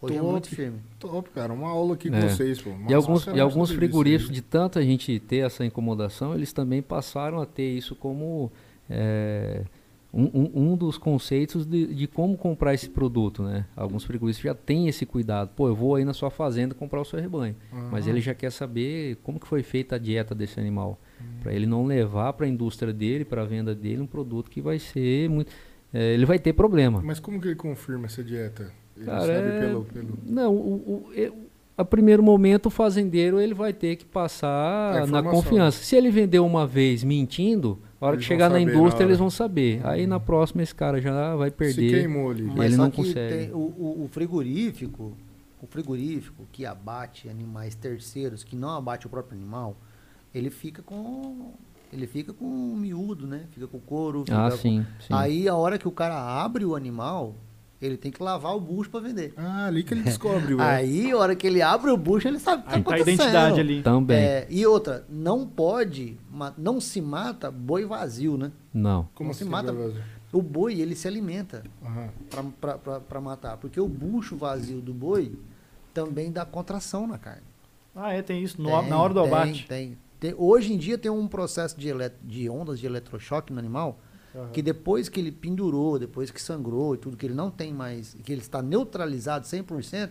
Hoje 0.00 0.14
é 0.14 0.18
Top. 0.18 0.30
muito 0.32 0.48
firme. 0.48 0.78
Top, 0.98 1.30
cara. 1.30 1.52
Uma 1.52 1.68
aula 1.70 1.94
aqui 1.94 2.10
com 2.10 2.16
É. 2.16 2.28
vocês, 2.28 2.60
pô. 2.60 2.70
E 2.88 2.92
alguns, 2.92 3.26
é 3.28 3.36
e 3.36 3.40
alguns 3.40 3.70
frigoríficos, 3.70 4.34
de 4.34 4.42
tanta 4.42 4.82
gente 4.82 5.18
ter 5.18 5.38
essa 5.38 5.64
incomodação, 5.64 6.34
eles 6.34 6.52
também 6.52 6.82
passaram 6.82 7.40
a 7.40 7.46
ter 7.46 7.70
isso 7.74 7.94
como 7.94 8.52
é, 8.90 9.62
um, 10.12 10.24
um- 10.24 10.50
um 10.72 10.76
dos 10.76 10.98
conceitos 10.98 11.64
de, 11.64 11.94
de 11.94 12.06
como 12.06 12.36
comprar 12.36 12.74
esse 12.74 12.88
produto. 12.90 13.42
Né? 13.42 13.64
Alguns 13.74 14.04
frigoríficos 14.04 14.44
já 14.44 14.54
têm 14.54 14.88
esse 14.88 15.06
cuidado. 15.06 15.50
Pô, 15.56 15.68
eu 15.68 15.74
vou 15.74 15.94
aí 15.94 16.04
na 16.04 16.12
sua 16.12 16.30
fazenda 16.30 16.74
comprar 16.74 17.00
o 17.00 17.04
seu 17.04 17.18
rebanho. 17.18 17.56
Mas 17.90 18.06
ele 18.06 18.20
já 18.20 18.34
quer 18.34 18.50
saber 18.52 19.16
como 19.22 19.40
que 19.40 19.46
foi 19.46 19.62
feita 19.62 19.96
a 19.96 19.98
dieta 19.98 20.34
desse 20.34 20.60
animal. 20.60 20.98
Para 21.42 21.52
ele 21.54 21.64
não 21.66 21.86
levar 21.86 22.34
para 22.34 22.44
a 22.44 22.48
indústria 22.48 22.92
dele, 22.92 23.24
para 23.24 23.40
a 23.42 23.44
venda 23.46 23.74
dele, 23.74 24.02
um 24.02 24.06
produto 24.06 24.50
que 24.50 24.60
vai 24.60 24.78
ser 24.78 25.30
muito... 25.30 25.50
é, 25.92 26.12
ele 26.12 26.26
vai 26.26 26.38
ter 26.38 26.52
problema. 26.52 27.00
Mas 27.02 27.18
como 27.18 27.40
que 27.40 27.48
ele 27.48 27.56
confirma 27.56 28.04
essa 28.06 28.22
dieta? 28.22 28.70
Ele 28.96 29.06
Cara, 29.06 29.20
sabe 29.20 29.32
é- 29.48 29.60
pelo, 29.60 29.84
pelo... 29.84 30.18
Não, 30.26 30.54
o, 30.54 31.06
o- 31.10 31.44
a 31.76 31.84
primeiro 31.84 32.22
momento 32.22 32.66
o 32.66 32.70
fazendeiro 32.70 33.40
ele 33.40 33.52
vai 33.52 33.72
ter 33.72 33.96
que 33.96 34.04
passar 34.04 35.06
na 35.08 35.20
confiança. 35.22 35.82
Se 35.82 35.96
ele 35.96 36.08
vendeu 36.08 36.46
uma 36.46 36.64
vez 36.64 37.02
mentindo, 37.02 37.78
a 38.00 38.06
hora 38.06 38.14
Eles 38.14 38.24
que 38.24 38.28
chegar 38.32 38.48
na 38.48 38.60
indústria 38.60 39.04
eles 39.04 39.18
vão 39.18 39.28
saber. 39.28 39.80
Aí 39.84 40.06
na 40.06 40.20
próxima 40.20 40.62
esse 40.62 40.72
cara 40.74 41.00
já 41.00 41.34
vai 41.34 41.50
Se 41.50 41.56
perder. 41.56 41.90
queimou 41.90 42.30
ali. 42.30 42.42
Mas- 42.44 42.66
ele 42.66 42.76
só 42.76 42.82
não 42.84 42.90
que 42.92 42.96
consegue. 42.98 43.36
tem 43.46 43.50
o, 43.52 43.56
o- 43.58 44.04
o 44.04 44.08
frigorífico, 44.12 45.16
o 45.60 45.66
frigorífico 45.66 46.44
que 46.52 46.64
abate 46.64 47.28
animais 47.28 47.74
terceiros, 47.74 48.44
que 48.44 48.54
não 48.54 48.70
abate 48.70 49.06
o 49.08 49.10
próprio 49.10 49.36
animal, 49.36 49.76
ele 50.32 50.50
fica 50.50 50.80
com 50.82 51.50
ele 51.92 52.06
fica 52.06 52.32
com 52.32 52.44
o 52.44 52.76
miúdo, 52.76 53.26
né? 53.26 53.42
Fica 53.52 53.66
com 53.66 53.76
o 53.78 53.80
couro. 53.80 54.24
Ah, 54.30 54.50
fica 54.50 54.50
com- 54.50 54.56
sim, 54.58 54.86
sim. 55.00 55.08
Aí 55.12 55.48
a 55.48 55.54
hora 55.56 55.76
que 55.78 55.86
o 55.88 55.92
cara 55.92 56.16
abre 56.16 56.64
o 56.64 56.74
animal, 56.76 57.34
ele 57.80 57.96
tem 57.96 58.10
que 58.10 58.22
lavar 58.22 58.54
o 58.56 58.60
bucho 58.60 58.88
para 58.90 59.00
vender. 59.00 59.34
Ah, 59.36 59.66
ali 59.66 59.82
que 59.82 59.92
ele 59.94 60.02
descobre. 60.04 60.56
Aí 60.60 61.10
a 61.10 61.16
hora 61.18 61.36
que 61.36 61.46
ele 61.46 61.60
abre 61.62 61.90
o 61.90 61.96
bucho, 61.96 62.26
ele 62.28 62.38
sabe 62.38 62.62
o 62.62 62.64
que 62.64 62.70
tá 62.70 62.76
Aí 62.76 62.82
tá 62.82 62.90
a 62.90 62.94
acontecendo. 62.94 63.20
identidade 63.20 63.60
ali. 63.60 63.82
Também. 63.82 64.16
É, 64.18 64.46
e 64.50 64.64
outra, 64.66 65.04
não 65.08 65.46
pode, 65.46 66.18
não 66.56 66.80
se 66.80 67.00
mata 67.00 67.50
boi 67.50 67.84
vazio, 67.84 68.36
né? 68.36 68.50
Não. 68.72 69.08
Como 69.14 69.28
não 69.28 69.34
se 69.34 69.42
assim, 69.42 69.50
mata. 69.50 69.72
vazio? 69.72 70.00
O 70.32 70.42
boi, 70.42 70.80
ele 70.80 70.96
se 70.96 71.06
alimenta 71.06 71.62
Aham. 71.84 72.08
para 73.08 73.20
matar, 73.20 73.56
porque 73.56 73.80
o 73.80 73.86
bucho 73.88 74.34
vazio 74.36 74.80
do 74.80 74.92
boi 74.92 75.32
também 75.92 76.32
dá 76.32 76.44
contração 76.44 77.06
na 77.06 77.18
carne. 77.18 77.42
Ah, 77.94 78.12
é, 78.12 78.20
tem 78.22 78.42
isso. 78.42 78.60
No- 78.60 78.80
Tem, 78.80 78.88
na 78.90 78.98
hora 79.00 79.14
do 79.14 79.22
tem, 79.22 79.28
abate. 79.32 79.66
Tem, 79.68 79.98
Tem- 80.18 80.34
Hoje 80.36 80.72
em 80.72 80.76
dia 80.78 80.98
tem 80.98 81.10
um 81.10 81.28
processo 81.28 81.78
de, 81.78 81.88
elet- 81.88 82.16
de 82.24 82.48
ondas 82.50 82.80
de 82.80 82.86
eletrochoque 82.86 83.52
no 83.52 83.58
animal, 83.60 84.00
Aham. 84.34 84.48
que 84.52 84.60
depois 84.62 85.08
que 85.08 85.20
ele 85.20 85.30
pendurou, 85.32 85.98
depois 85.98 86.30
que 86.30 86.40
sangrou 86.42 86.94
e 86.94 86.98
tudo, 86.98 87.16
que 87.16 87.24
ele 87.26 87.34
não 87.34 87.50
tem 87.50 87.72
mais, 87.72 88.16
que 88.24 88.32
ele 88.32 88.40
está 88.40 88.60
neutralizado 88.60 89.46
100%, 89.46 90.10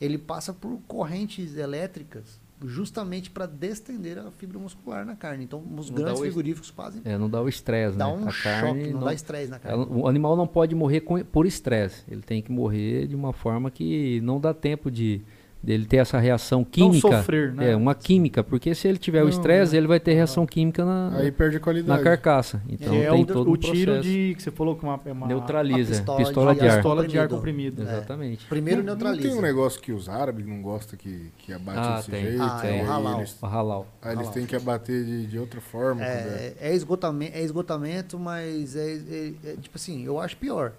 ele 0.00 0.18
passa 0.18 0.52
por 0.52 0.78
correntes 0.88 1.56
elétricas 1.56 2.40
justamente 2.62 3.30
para 3.30 3.46
destender 3.46 4.18
a 4.18 4.30
fibra 4.32 4.58
muscular 4.58 5.04
na 5.06 5.16
carne. 5.16 5.44
Então, 5.44 5.62
os 5.78 5.88
Não 5.88 5.96
grandes 5.96 6.20
frigoríficos 6.20 6.68
fazem. 6.68 7.00
É, 7.06 7.16
não 7.16 7.28
dá 7.30 7.40
o 7.40 7.48
estresse, 7.48 7.96
dá 7.96 8.06
né? 8.06 8.12
um 8.12 8.28
a 8.28 8.32
carne 8.32 8.82
choque, 8.82 8.92
não, 8.92 9.00
dá 9.00 9.14
estresse 9.14 9.50
na 9.50 9.58
carne. 9.58 9.82
ela- 9.82 9.90
o 9.90 10.06
animal 10.06 10.36
não 10.36 10.46
pode 10.46 10.74
morrer 10.74 11.00
com- 11.00 11.24
por 11.24 11.46
estresse. 11.46 12.04
Ele 12.06 12.20
tem 12.20 12.42
que 12.42 12.52
morrer 12.52 13.06
de 13.06 13.16
uma 13.16 13.32
forma 13.32 13.70
que 13.70 14.20
não 14.22 14.38
dá 14.38 14.52
tempo 14.52 14.90
de 14.90 15.22
dele 15.62 15.84
ter 15.84 15.98
essa 15.98 16.18
reação 16.18 16.64
química. 16.64 17.00
sofrer, 17.16 17.52
né? 17.52 17.72
É, 17.72 17.76
uma 17.76 17.94
química, 17.94 18.42
porque 18.42 18.74
se 18.74 18.88
ele 18.88 18.96
tiver 18.96 19.20
o 19.20 19.24
Não, 19.24 19.28
estresse, 19.30 19.74
é. 19.74 19.78
ele 19.78 19.86
vai 19.86 20.00
ter 20.00 20.14
reação 20.14 20.46
química 20.46 20.84
na, 20.84 21.16
Aí 21.18 21.30
perde 21.30 21.56
a 21.56 21.58
na 21.58 21.64
qualidade. 21.64 22.02
carcaça. 22.02 22.62
Então 22.68 22.94
é 22.94 23.10
tem 23.10 23.22
o, 23.22 23.26
todo 23.26 23.48
o 23.50 23.52
um 23.52 23.56
tiro 23.56 23.92
processo. 23.92 24.02
de. 24.08 24.34
que 24.36 24.42
você 24.42 24.50
falou 24.50 24.74
que 24.74 24.82
uma, 24.84 24.98
é 25.04 25.12
uma 25.12 25.26
neutraliza, 25.26 25.90
pistola, 25.96 26.18
pistola 26.18 26.54
de, 26.54 26.60
de 26.60 26.66
ar. 26.66 26.74
pistola 26.76 27.06
de 27.08 27.18
ar 27.18 27.28
comprimido. 27.28 27.82
É. 27.82 27.84
Exatamente. 27.84 28.46
Primeiro 28.46 28.78
não, 28.82 28.86
não 28.86 28.94
neutraliza. 28.94 29.28
tem 29.28 29.36
um 29.38 29.42
negócio 29.42 29.80
que 29.80 29.92
os 29.92 30.08
árabes 30.08 30.46
não 30.46 30.62
gostam 30.62 30.98
que, 30.98 31.30
que 31.38 31.52
abate 31.52 31.78
Ah, 31.78 31.96
desse 31.96 32.10
tem. 32.10 32.22
jeito? 32.22 32.42
Ah, 32.42 32.60
é 32.66 32.82
o 32.82 32.86
halal. 32.86 33.18
Eles, 33.18 33.36
O 33.42 33.46
halal. 33.46 33.86
aí 34.00 34.08
eles 34.12 34.18
Halal. 34.20 34.32
têm 34.32 34.46
que 34.46 34.56
abater 34.56 35.04
de, 35.04 35.26
de 35.26 35.38
outra 35.38 35.60
forma. 35.60 36.02
É, 36.02 36.54
é 36.58 36.74
esgotamento, 36.74 37.36
é 37.36 37.42
esgotamento, 37.42 38.18
mas 38.18 38.74
é, 38.76 38.94
é- 38.94 39.32
é, 39.44 39.56
tipo 39.60 39.76
assim, 39.76 40.04
eu 40.06 40.18
acho 40.18 40.36
pior. 40.38 40.72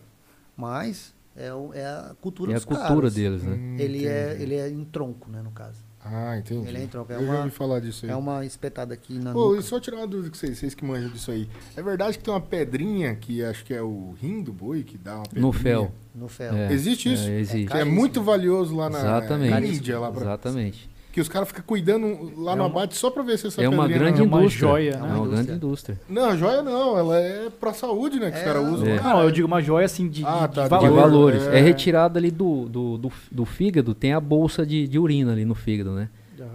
Mas 0.58 1.14
é, 1.36 1.54
o- 1.54 1.74
é 1.74 1.86
a 1.86 2.16
cultura 2.20 2.52
É 2.52 2.56
a 2.56 2.58
dos 2.58 2.66
cultura 2.66 2.88
caras. 2.90 3.14
deles, 3.14 3.44
né? 3.44 3.56
Hum, 3.56 3.76
Ele 3.80 4.06
é, 4.08 4.38
ele 4.40 4.56
é 4.56 4.70
em 4.70 4.84
tronco, 4.86 5.30
né, 5.30 5.42
no 5.42 5.52
caso. 5.52 5.78
Ah, 6.04 6.36
entendi. 6.36 6.68
Ele 6.68 6.80
é 6.80 6.84
em 6.84 6.88
tronco. 6.88 7.12
É 7.14 7.16
Eu 7.16 7.20
já 7.28 7.32
uma, 7.32 7.38
ouvi 7.40 7.52
falar 7.52 7.80
disso 7.80 8.06
aí. 8.08 8.12
é 8.12 8.16
uma 8.16 8.44
espetada 8.44 8.92
aqui 8.92 9.20
na 9.20 9.36
Ô, 9.36 9.50
nuca. 9.50 9.60
e 9.60 9.64
só 9.64 9.80
tirar 9.80 9.98
uma 9.98 10.08
dúvida 10.08 10.30
com 10.32 10.36
vocês, 10.36 10.58
vocês 10.58 10.74
que 10.74 10.84
manjam 10.84 11.12
disso 11.12 11.30
aí. 11.30 11.48
É 11.78 11.82
verdade 11.84 12.18
que 12.18 12.24
tem 12.24 12.34
uma 12.34 12.42
pedrinha 12.42 13.16
que 13.16 13.44
acho 13.44 13.64
que 13.64 13.72
é 13.72 13.84
o 13.84 14.16
rim 14.20 14.42
do 14.42 14.52
boi 14.52 14.84
que 14.84 14.98
dá 14.98 15.18
uma 15.18 15.24
pedrinha? 15.26 15.46
No 15.46 15.54
fel. 15.54 15.92
No 16.16 16.28
fel. 16.28 16.56
É, 16.56 16.74
Existe 16.74 17.14
isso? 17.14 17.28
É, 17.30 17.40
existe. 17.40 17.58
Que 17.68 17.74
é 17.74 17.78
Caríssimo. 17.78 17.96
muito 17.96 18.24
valioso 18.24 18.76
lá 18.76 18.90
na 18.90 18.98
Exatamente. 19.00 19.76
Índia, 19.78 20.00
lá 20.00 20.12
pra, 20.12 20.22
Exatamente. 20.22 20.90
Que 21.12 21.20
os 21.22 21.28
caras 21.28 21.48
ficam 21.50 21.64
cuidando 21.66 22.06
lá 22.38 22.54
É 22.54 22.56
no 22.56 22.64
uma- 22.64 22.66
abate 22.66 22.96
só 22.96 23.10
pra 23.12 23.22
ver 23.24 23.38
se 23.38 23.48
essa 23.48 23.62
É 23.62 23.68
uma 23.68 23.88
grande 23.88 24.20
não... 24.20 24.28
uma 24.28 24.40
indústria. 24.42 24.68
joia, 24.68 24.90
É 24.92 24.94
né? 24.94 25.00
uma 25.00 25.08
Indústria. 25.10 25.32
grande 25.44 25.52
indústria. 25.52 26.00
Não, 26.10 26.38
joia 26.38 26.62
não, 26.62 26.98
ela 26.98 27.20
é 27.20 27.50
pra 27.60 27.74
saúde, 27.74 28.20
né? 28.20 28.32
Que 28.32 28.38
os 28.38 28.42
É, 28.42 28.46
caras 28.46 28.68
usam. 28.68 28.88
É. 28.88 29.02
Não, 29.02 29.22
eu 29.24 29.32
digo 29.32 29.48
uma 29.48 29.62
joia 29.62 29.86
assim 29.86 30.08
de, 30.08 30.24
Ah, 30.26 30.48
de- 30.48 30.56
tá, 30.56 30.64
de 30.64 30.70
de 30.70 30.80
De 30.80 30.86
valor. 30.90 31.02
valores. 31.02 31.48
é. 31.48 31.60
É, 31.60 31.62
retirada 31.62 32.18
ali 32.20 32.32
do, 32.32 32.66
do, 32.70 32.98
do, 32.98 33.12
do 33.32 33.46
fígado, 33.46 33.94
tem 33.94 34.14
a 34.14 34.20
bolsa 34.20 34.66
de, 34.66 34.88
de 34.88 34.98
urina 34.98 35.32
ali 35.34 35.44
no 35.46 35.54
fígado, 35.56 35.92
né? 35.92 36.10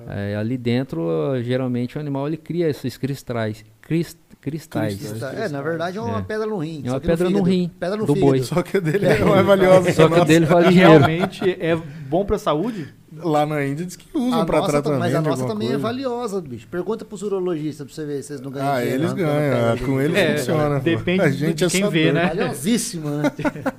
É, 0.09 0.35
ali 0.37 0.57
dentro, 0.59 1.01
ó, 1.03 1.39
geralmente, 1.41 1.97
o 1.97 2.01
animal 2.01 2.27
ele 2.27 2.37
cria 2.37 2.69
esses 2.69 2.97
cristais. 2.97 3.65
Crist, 3.81 4.17
cristais. 4.41 4.97
Cristais. 4.97 5.39
É, 5.39 5.49
na 5.49 5.63
verdade 5.63 5.97
é 5.97 6.01
uma 6.01 6.19
É. 6.19 6.23
pedra 6.23 6.45
no 6.47 6.59
rim. 6.59 6.83
É 6.85 6.91
uma 6.91 7.01
pedra 7.01 7.31
no 7.31 7.39
fígado. 7.39 7.49
rim 7.51 7.71
Pedra 7.79 7.97
no 7.97 8.07
do 8.07 8.15
fígado. 8.15 8.31
boi. 8.33 8.43
Só 8.43 8.63
que 8.63 8.77
a 8.79 8.81
dele 8.81 9.07
é 9.07 9.25
mais 9.25 9.47
valiosa. 9.47 9.93
Só 9.93 10.09
que 10.09 10.15
o 10.15 10.17
nossa. 10.19 10.25
dele 10.25 10.45
vale 10.47 10.69
dinheiro. 10.71 10.91
realmente 10.91 11.51
é 11.61 11.77
bom 12.09 12.25
pra 12.25 12.37
saúde? 12.37 12.93
Lá 13.23 13.47
na 13.47 13.65
Índia 13.65 13.85
diz 13.87 13.97
que 13.97 14.07
usam 14.17 14.41
A 14.41 14.45
pra 14.47 14.59
nossa, 14.59 14.73
tam- 14.73 14.83
tratamento. 14.83 15.01
mas 15.01 15.15
a 15.15 15.21
nossa 15.23 15.47
também 15.47 15.69
é 15.69 15.71
coisa. 15.73 15.83
valiosa, 15.83 16.41
bicho. 16.41 16.67
Pergunta 16.69 17.05
pros 17.05 17.23
urologistas 17.23 17.87
pra 17.87 17.95
você 17.95 18.05
ver 18.05 18.23
se 18.23 18.29
vocês 18.29 18.41
não 18.41 18.51
ganham 18.51 18.69
Ah, 18.69 18.81
dinheiro 18.81 19.03
eles 19.03 19.13
ganham. 19.13 19.31
pedra 19.77 19.87
Com 19.87 19.99
de- 19.99 20.05
eles 20.05 20.17
É, 20.17 20.37
funciona. 20.39 20.75
pô. 20.79 20.85
depende 20.85 21.23
a 21.23 21.29
de 21.29 21.37
gente 21.37 21.65
é 21.65 21.69
quem 21.69 21.81
só 21.83 21.91
vê, 21.91 22.13
né? 22.13 22.27
Valiosíssima, 22.27 23.11
né? 23.23 23.33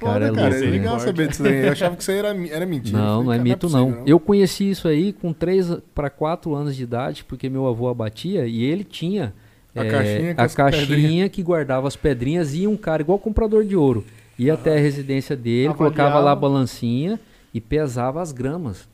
Foda, 0.00 0.12
Cara, 0.12 0.26
é 0.28 0.32
cara, 0.32 0.48
louco, 0.48 0.64
é 0.64 0.70
legal 0.70 0.94
né? 0.94 1.00
saber 1.00 1.28
disso 1.28 1.42
daí. 1.42 1.66
Eu 1.66 1.72
achava 1.72 1.94
que 1.94 2.00
isso 2.02 2.10
aí 2.10 2.16
era, 2.18 2.28
era 2.48 2.64
mentira. 2.66 2.96
Não, 2.98 3.18
Eu 3.18 3.24
não 3.24 3.32
é 3.32 3.36
falei, 3.36 3.52
mito 3.52 3.66
possível, 3.66 3.90
não. 3.90 4.02
Eu 4.06 4.18
conheci 4.18 4.70
isso 4.70 4.88
aí 4.88 5.12
com 5.12 5.30
3 5.32 5.76
para 5.94 6.08
4 6.08 6.54
anos 6.54 6.74
de 6.74 6.82
idade, 6.84 7.22
porque 7.24 7.50
meu 7.50 7.66
avô 7.66 7.86
abatia 7.88 8.46
e 8.46 8.62
ele 8.64 8.82
tinha 8.82 9.34
A 9.76 9.84
caixinha 9.84 10.34
a 10.38 10.48
caixinha 10.48 11.28
que 11.28 11.42
guardava 11.42 11.86
as 11.86 11.96
pedrinhas 11.96 12.54
e 12.54 12.66
um 12.66 12.76
cara 12.78 13.02
igual 13.02 13.18
comprador 13.18 13.62
de 13.62 13.76
ouro. 13.76 14.04
Ia 14.38 14.54
até 14.54 14.74
a 14.74 14.80
residência 14.80 15.36
dele, 15.36 15.68
Avaliava. 15.68 15.76
colocava 15.76 16.18
lá 16.18 16.32
a 16.32 16.36
balancinha 16.36 17.20
e 17.52 17.60
pesava 17.60 18.20
as 18.22 18.32
gramas. 18.32 18.88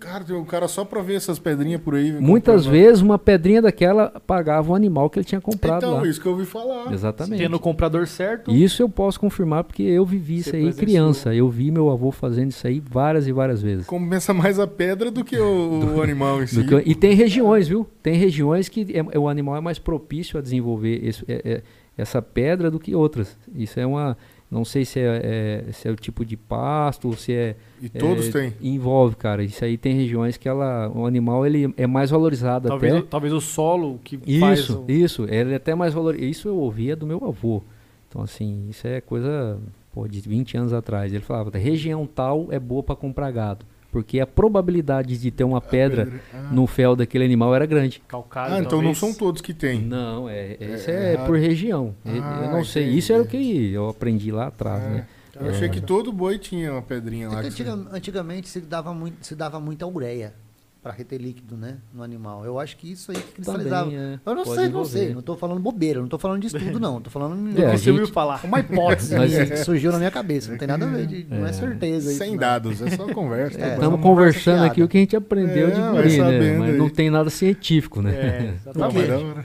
Cara, 0.00 0.24
tem 0.24 0.34
um 0.34 0.44
cara 0.44 0.66
só 0.66 0.84
pra 0.84 1.00
ver 1.00 1.14
essas 1.14 1.38
pedrinhas 1.38 1.80
por 1.80 1.94
aí. 1.94 2.10
Muitas 2.10 2.66
vezes 2.66 3.00
uma 3.00 3.20
pedrinha 3.20 3.62
daquela 3.62 4.08
pagava 4.26 4.72
o 4.72 4.74
animal 4.74 5.08
que 5.08 5.16
ele 5.20 5.24
tinha 5.24 5.40
comprado 5.40 5.76
Então, 5.86 5.94
lá. 6.00 6.06
isso 6.08 6.20
que 6.20 6.26
eu 6.26 6.32
ouvi 6.32 6.44
falar. 6.44 6.92
Exatamente. 6.92 7.38
Tendo 7.40 7.54
o 7.56 7.60
comprador 7.60 8.08
certo. 8.08 8.50
Isso 8.50 8.82
eu 8.82 8.88
posso 8.88 9.20
confirmar 9.20 9.62
porque 9.62 9.84
eu 9.84 10.04
vivi 10.04 10.38
isso 10.38 10.56
aí 10.56 10.62
presenciou. 10.62 10.86
criança. 10.86 11.32
Eu 11.32 11.48
vi 11.48 11.70
meu 11.70 11.88
avô 11.88 12.10
fazendo 12.10 12.50
isso 12.50 12.66
aí 12.66 12.80
várias 12.84 13.28
e 13.28 13.32
várias 13.32 13.62
vezes. 13.62 13.86
Compensa 13.86 14.34
mais 14.34 14.58
a 14.58 14.66
pedra 14.66 15.08
do 15.08 15.22
que 15.22 15.38
o, 15.38 15.94
o 15.96 16.02
animal 16.02 16.42
em 16.42 16.48
si. 16.48 16.60
Do 16.60 16.66
que- 16.82 16.90
e 16.90 16.96
tem 16.96 17.14
regiões, 17.14 17.68
viu? 17.68 17.86
Tem 18.02 18.14
regiões 18.16 18.68
que 18.68 18.84
é- 18.92 19.16
o 19.18 19.28
animal 19.28 19.56
é 19.56 19.60
mais 19.60 19.78
propício 19.78 20.36
a 20.36 20.42
desenvolver 20.42 20.98
esse- 21.06 21.24
é- 21.28 21.42
é- 21.44 21.62
essa 21.96 22.20
pedra 22.20 22.72
do 22.72 22.80
que 22.80 22.92
outras. 22.92 23.36
Isso 23.54 23.78
é 23.78 23.86
uma. 23.86 24.16
Não 24.52 24.66
sei 24.66 24.84
se 24.84 25.00
é, 25.00 25.64
é- 25.68 25.72
se 25.72 25.88
é 25.88 25.90
o 25.90 25.96
tipo 25.96 26.26
de 26.26 26.36
pasto 26.36 27.08
ou 27.08 27.16
se 27.16 27.32
é. 27.32 27.56
E 27.80 27.88
todos 27.88 28.28
é, 28.28 28.32
têm. 28.32 28.52
Envolve, 28.74 29.16
cara. 29.16 29.42
Isso 29.42 29.64
aí 29.64 29.78
tem 29.78 29.94
regiões 29.94 30.36
que 30.36 30.46
ela, 30.46 30.92
o 30.94 31.06
animal 31.06 31.46
ele 31.46 31.72
é 31.74 31.86
mais 31.86 32.10
valorizado 32.10 32.68
Talvez, 32.68 32.92
até. 32.92 33.02
o- 33.02 33.06
talvez 33.06 33.32
o 33.32 33.40
solo 33.40 33.98
que 34.04 34.18
faz 34.38 34.60
Isso, 34.60 34.84
o- 34.86 34.92
isso. 34.92 35.24
Ele 35.24 35.52
é 35.54 35.56
até 35.56 35.74
mais 35.74 35.94
valorizado. 35.94 36.28
Isso 36.30 36.48
eu 36.48 36.56
ouvia 36.58 36.94
do 36.94 37.06
meu 37.06 37.24
avô. 37.24 37.62
Então, 38.10 38.20
assim, 38.20 38.66
isso 38.68 38.86
é 38.86 39.00
coisa 39.00 39.58
pô, 39.90 40.06
de 40.06 40.20
20 40.20 40.54
anos 40.58 40.74
atrás. 40.74 41.14
Ele 41.14 41.22
falava, 41.24 41.50
região 41.56 42.06
tal 42.06 42.48
é 42.50 42.58
boa 42.60 42.82
para 42.82 42.94
comprar 42.94 43.30
gado. 43.30 43.64
Porque 43.92 44.18
a 44.20 44.26
probabilidade 44.26 45.18
de 45.18 45.30
ter 45.30 45.44
uma 45.44 45.60
pedra 45.60 46.10
Ah, 46.34 46.48
no 46.50 46.66
fel 46.66 46.96
daquele 46.96 47.24
animal 47.24 47.54
era 47.54 47.66
grande. 47.66 48.02
calcário. 48.08 48.54
Ah, 48.54 48.58
então 48.58 48.78
não 48.78 48.92
talvez. 48.94 48.98
são 48.98 49.12
todos 49.14 49.40
que 49.42 49.52
tem. 49.54 49.82
Não, 49.82 50.28
é, 50.28 50.56
é- 50.58 50.74
isso 50.76 50.90
É 50.90 50.94
é, 50.94 51.12
errado. 51.12 51.26
por 51.26 51.38
região. 51.38 51.94
Ah, 52.04 52.40
eu 52.46 52.50
não 52.52 52.64
sei. 52.64 52.84
entendi. 52.84 52.98
Isso 52.98 53.12
era 53.12 53.22
o 53.22 53.26
que 53.26 53.70
eu 53.72 53.88
aprendi 53.90 54.32
lá 54.32 54.46
atrás, 54.46 54.82
É. 54.82 54.88
né? 54.88 55.06
Eu 55.38 55.48
achei 55.50 55.68
que 55.68 55.80
todo 55.80 56.12
boi 56.12 56.38
tinha 56.38 56.72
uma 56.72 56.82
pedrinha 56.82 57.26
É 57.26 57.28
lá. 57.28 57.42
você- 57.42 57.48
antiga- 57.48 57.78
antigamente 57.92 58.48
se 58.48 58.60
dava, 58.60 58.92
muito, 58.94 59.26
se 59.26 59.34
dava 59.34 59.60
muita 59.60 59.86
ureia. 59.86 60.34
Para 60.82 60.92
reter 60.92 61.16
líquido, 61.20 61.56
né, 61.56 61.76
no 61.94 62.02
animal. 62.02 62.44
Eu 62.44 62.58
acho 62.58 62.76
que 62.76 62.90
isso 62.90 63.12
aí 63.12 63.16
que 63.18 63.32
cristalizava. 63.34 63.84
Também, 63.88 63.98
é, 64.04 64.18
eu 64.26 64.34
não 64.34 64.42
pode 64.42 64.48
sei, 64.56 64.64
não 64.64 64.68
envolver. 64.70 64.88
sei, 64.90 65.14
não 65.14 65.22
tô 65.22 65.36
falando 65.36 65.60
bobeira, 65.60 66.00
não 66.00 66.08
tô 66.08 66.18
falando 66.18 66.40
de 66.40 66.48
estudo 66.48 66.80
não, 66.80 67.00
tô 67.00 67.08
falando 67.08 67.32
É, 67.56 67.76
Você 67.76 67.90
ouviu 67.92 68.08
falar. 68.08 68.40
uma 68.44 68.58
hipótese 68.58 69.16
Mas- 69.16 69.32
que 69.50 69.56
surgiu 69.58 69.92
na 69.92 69.98
minha 69.98 70.10
cabeça, 70.10 70.50
não 70.50 70.58
tem 70.58 70.66
nada 70.66 70.84
a 70.84 70.88
ver, 70.88 71.06
de, 71.06 71.24
não 71.30 71.46
é 71.46 71.52
certeza 71.52 72.10
isso. 72.10 72.18
Sem 72.18 72.32
não. 72.32 72.38
dados, 72.38 72.82
é 72.82 72.90
só 72.90 73.06
conversa. 73.14 73.58
tá 73.58 73.64
É. 73.64 73.68
bom. 73.68 73.74
Estamos 73.74 73.94
uma 73.98 74.02
conversando 74.02 74.54
conversa 74.56 74.72
aqui 74.72 74.82
o 74.82 74.88
que 74.88 74.96
a 74.96 75.00
gente 75.00 75.14
aprendeu 75.14 75.68
É, 75.68 75.70
de 75.70 75.80
guri, 75.80 76.16
né? 76.18 76.24
sabendo 76.24 76.58
Mas 76.58 76.70
aí. 76.70 76.76
não 76.78 76.88
tem 76.88 77.10
nada 77.10 77.30
científico, 77.30 78.02
né? 78.02 78.12
É, 78.12 78.54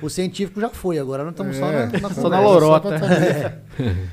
o 0.01 0.09
científico 0.09 0.59
já 0.59 0.69
foi, 0.69 0.97
agora 0.97 1.23
nós 1.23 1.33
estamos 1.33 1.55
só 1.55 1.67
É, 1.71 1.85
na, 1.85 1.99
na 1.99 2.09
só 2.15 2.29
na 2.29 2.39
lorota. 2.39 2.89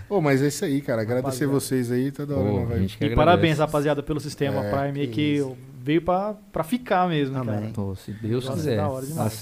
Pô, 0.09 0.21
mas 0.21 0.43
é 0.43 0.49
isso 0.49 0.63
aí, 0.65 0.83
cara. 0.83 1.01
Agradecer 1.01 1.47
Rapaziada. 1.47 1.53
vocês 1.53 1.91
aí, 1.91 2.13
toda 2.13 2.35
hora 2.35 2.45
não 2.45 2.61
E 2.61 2.65
agradece. 2.65 3.15
parabéns, 3.15 3.59
rapaziada, 3.59 4.03
pelo 4.03 4.21
sistema 4.21 4.63
É, 4.63 4.71
Prime 4.93 5.07
que. 5.07 5.43
Veio 5.85 6.01
pra, 6.01 6.35
pra 6.51 6.65
ficar 6.65 7.07
mesmo, 7.07 7.37
Amém. 7.37 7.55
cara. 7.55 7.67
Então, 7.67 7.95
se 7.95 8.11
Deus 8.11 8.47
Nossa, 8.47 8.57
quiser. 8.57 8.81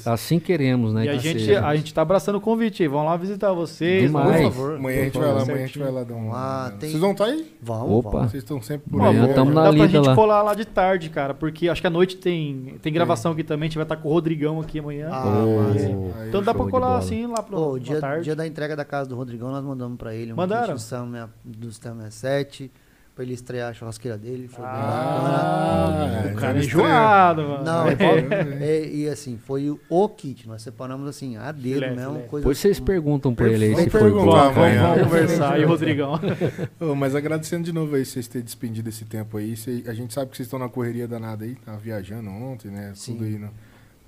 Assim 0.07 0.41
queremos, 0.41 0.93
né? 0.93 1.05
E 1.05 1.09
a 1.09 1.17
gente, 1.17 1.39
seja. 1.45 1.65
a 1.65 1.77
gente 1.77 1.95
tá 1.95 2.03
abraçando 2.03 2.35
o 2.35 2.41
convite 2.41 2.83
aí. 2.83 2.89
Vamos 2.89 3.07
lá 3.07 3.17
visitar 3.17 3.53
vocês. 3.53 4.03
Demais. 4.03 4.43
Por 4.43 4.53
favor. 4.53 4.75
Amanhã 4.77 5.01
a 5.01 5.05
gente 5.05 5.19
vai 5.19 5.33
lá, 5.33 5.43
amanhã 5.43 5.55
a 5.63 5.67
gente 5.67 5.79
vai 5.79 5.91
lá 5.93 6.03
dar 6.03 6.15
um. 6.15 6.33
Ah, 6.35 6.73
tem- 6.81 6.91
Vocês 6.91 7.01
vão 7.01 7.13
estar 7.13 7.27
aí? 7.27 7.53
Vamos, 7.63 8.05
Opa. 8.05 8.23
Vocês 8.23 8.43
estão 8.43 8.61
sempre 8.61 8.91
por 8.91 9.01
aí. 9.01 9.15
na 9.17 9.27
Dá 9.29 9.73
pra 9.73 9.87
gente 9.87 10.07
lá. 10.09 10.15
colar 10.17 10.43
lá 10.43 10.55
de 10.55 10.65
tarde, 10.65 11.11
cara, 11.11 11.33
porque 11.33 11.69
acho 11.69 11.81
que 11.81 11.87
à 11.87 11.91
noite 11.91 12.17
tem, 12.17 12.75
tem 12.83 12.93
gravação 12.93 13.31
aqui 13.31 13.45
também. 13.45 13.67
A 13.67 13.69
gente 13.69 13.77
vai 13.79 13.85
estar 13.85 13.97
com 13.97 14.09
o 14.09 14.13
Rodrigão 14.13 14.61
aqui 14.61 14.81
amanhã. 14.81 15.11
Ah. 15.13 15.33
Aí, 15.77 16.29
então 16.29 16.43
dá 16.43 16.53
pra 16.53 16.67
colar 16.67 16.99
assim 16.99 17.27
lá 17.27 17.41
pro, 17.41 17.57
Pô, 17.57 17.67
o 17.69 17.73
pra 17.75 17.79
dia, 17.81 18.01
tarde. 18.01 18.25
dia 18.25 18.35
da 18.35 18.47
entrega 18.47 18.75
da 18.75 18.85
casa 18.85 19.09
do 19.09 19.15
Rodrigão, 19.15 19.51
nós 19.53 19.63
mandamos 19.65 19.97
pra 19.97 20.13
ele 20.15 20.33
um 20.33 20.37
Mandaram? 20.37 20.75
do 20.75 21.71
Sistema 21.71 22.11
7 22.11 22.71
pra 23.15 23.25
ele 23.25 23.35
estrear 23.35 23.71
a 23.71 23.73
churrasqueira 23.75 24.17
dele. 24.17 24.49
Foi 24.49 24.65
bem 24.65 24.75
Ah, 24.75 26.23
Ah, 26.25 26.33
o 26.33 26.35
cara 26.37 26.59
é 26.59 26.63
enjoado, 26.63 27.43
mano. 27.43 27.65
Não, 27.65 27.87
é, 27.89 27.95
É. 28.61 28.87
e 28.89 29.09
assim, 29.09 29.39
foi 29.39 29.71
o, 29.71 30.09
kit. 30.09 30.49
Nós 30.49 30.63
separamos 30.63 31.09
assim, 31.09 31.37
a 31.37 31.53
dedo 31.53 31.75
Filé, 31.75 31.91
mesmo. 31.95 32.13
filé. 32.15 32.27
Coisa 32.27 32.43
Depois 32.43 32.59
vocês 32.59 32.81
perguntam 32.81 33.35
pra 33.35 33.49
ele 33.49 33.67
aí 33.67 33.77
se 33.77 33.91
foi 33.91 34.11
bom. 34.11 34.19
Vamos, 34.25 34.35
vamos, 34.35 34.57
amanhã. 34.57 34.83
vamos 34.83 35.03
conversar. 35.05 35.61
E 35.61 35.65
o 35.65 35.69
Rodrigão. 35.69 36.19
Ô, 36.81 36.95
mas 36.95 37.15
agradecendo 37.15 37.65
de 37.65 37.73
novo 37.73 37.95
aí 37.97 38.05
vocês 38.05 38.27
terem 38.29 38.45
despendido 38.45 38.89
esse 38.89 39.05
tempo 39.05 39.37
aí. 39.37 39.57
Cê- 39.57 39.85
a 39.87 39.93
gente 39.95 40.13
sabe 40.15 40.31
que 40.31 40.37
vocês 40.37 40.47
estão 40.47 40.59
na 40.59 40.69
correria 40.69 41.07
danada 41.07 41.45
aí, 41.45 41.55
tava 41.57 41.79
viajando 41.79 42.31
ontem, 42.31 42.71
né? 42.71 42.93
Sim. 42.95 43.13
Tudo 43.15 43.25
aí. 43.25 43.39
Né? 43.39 43.51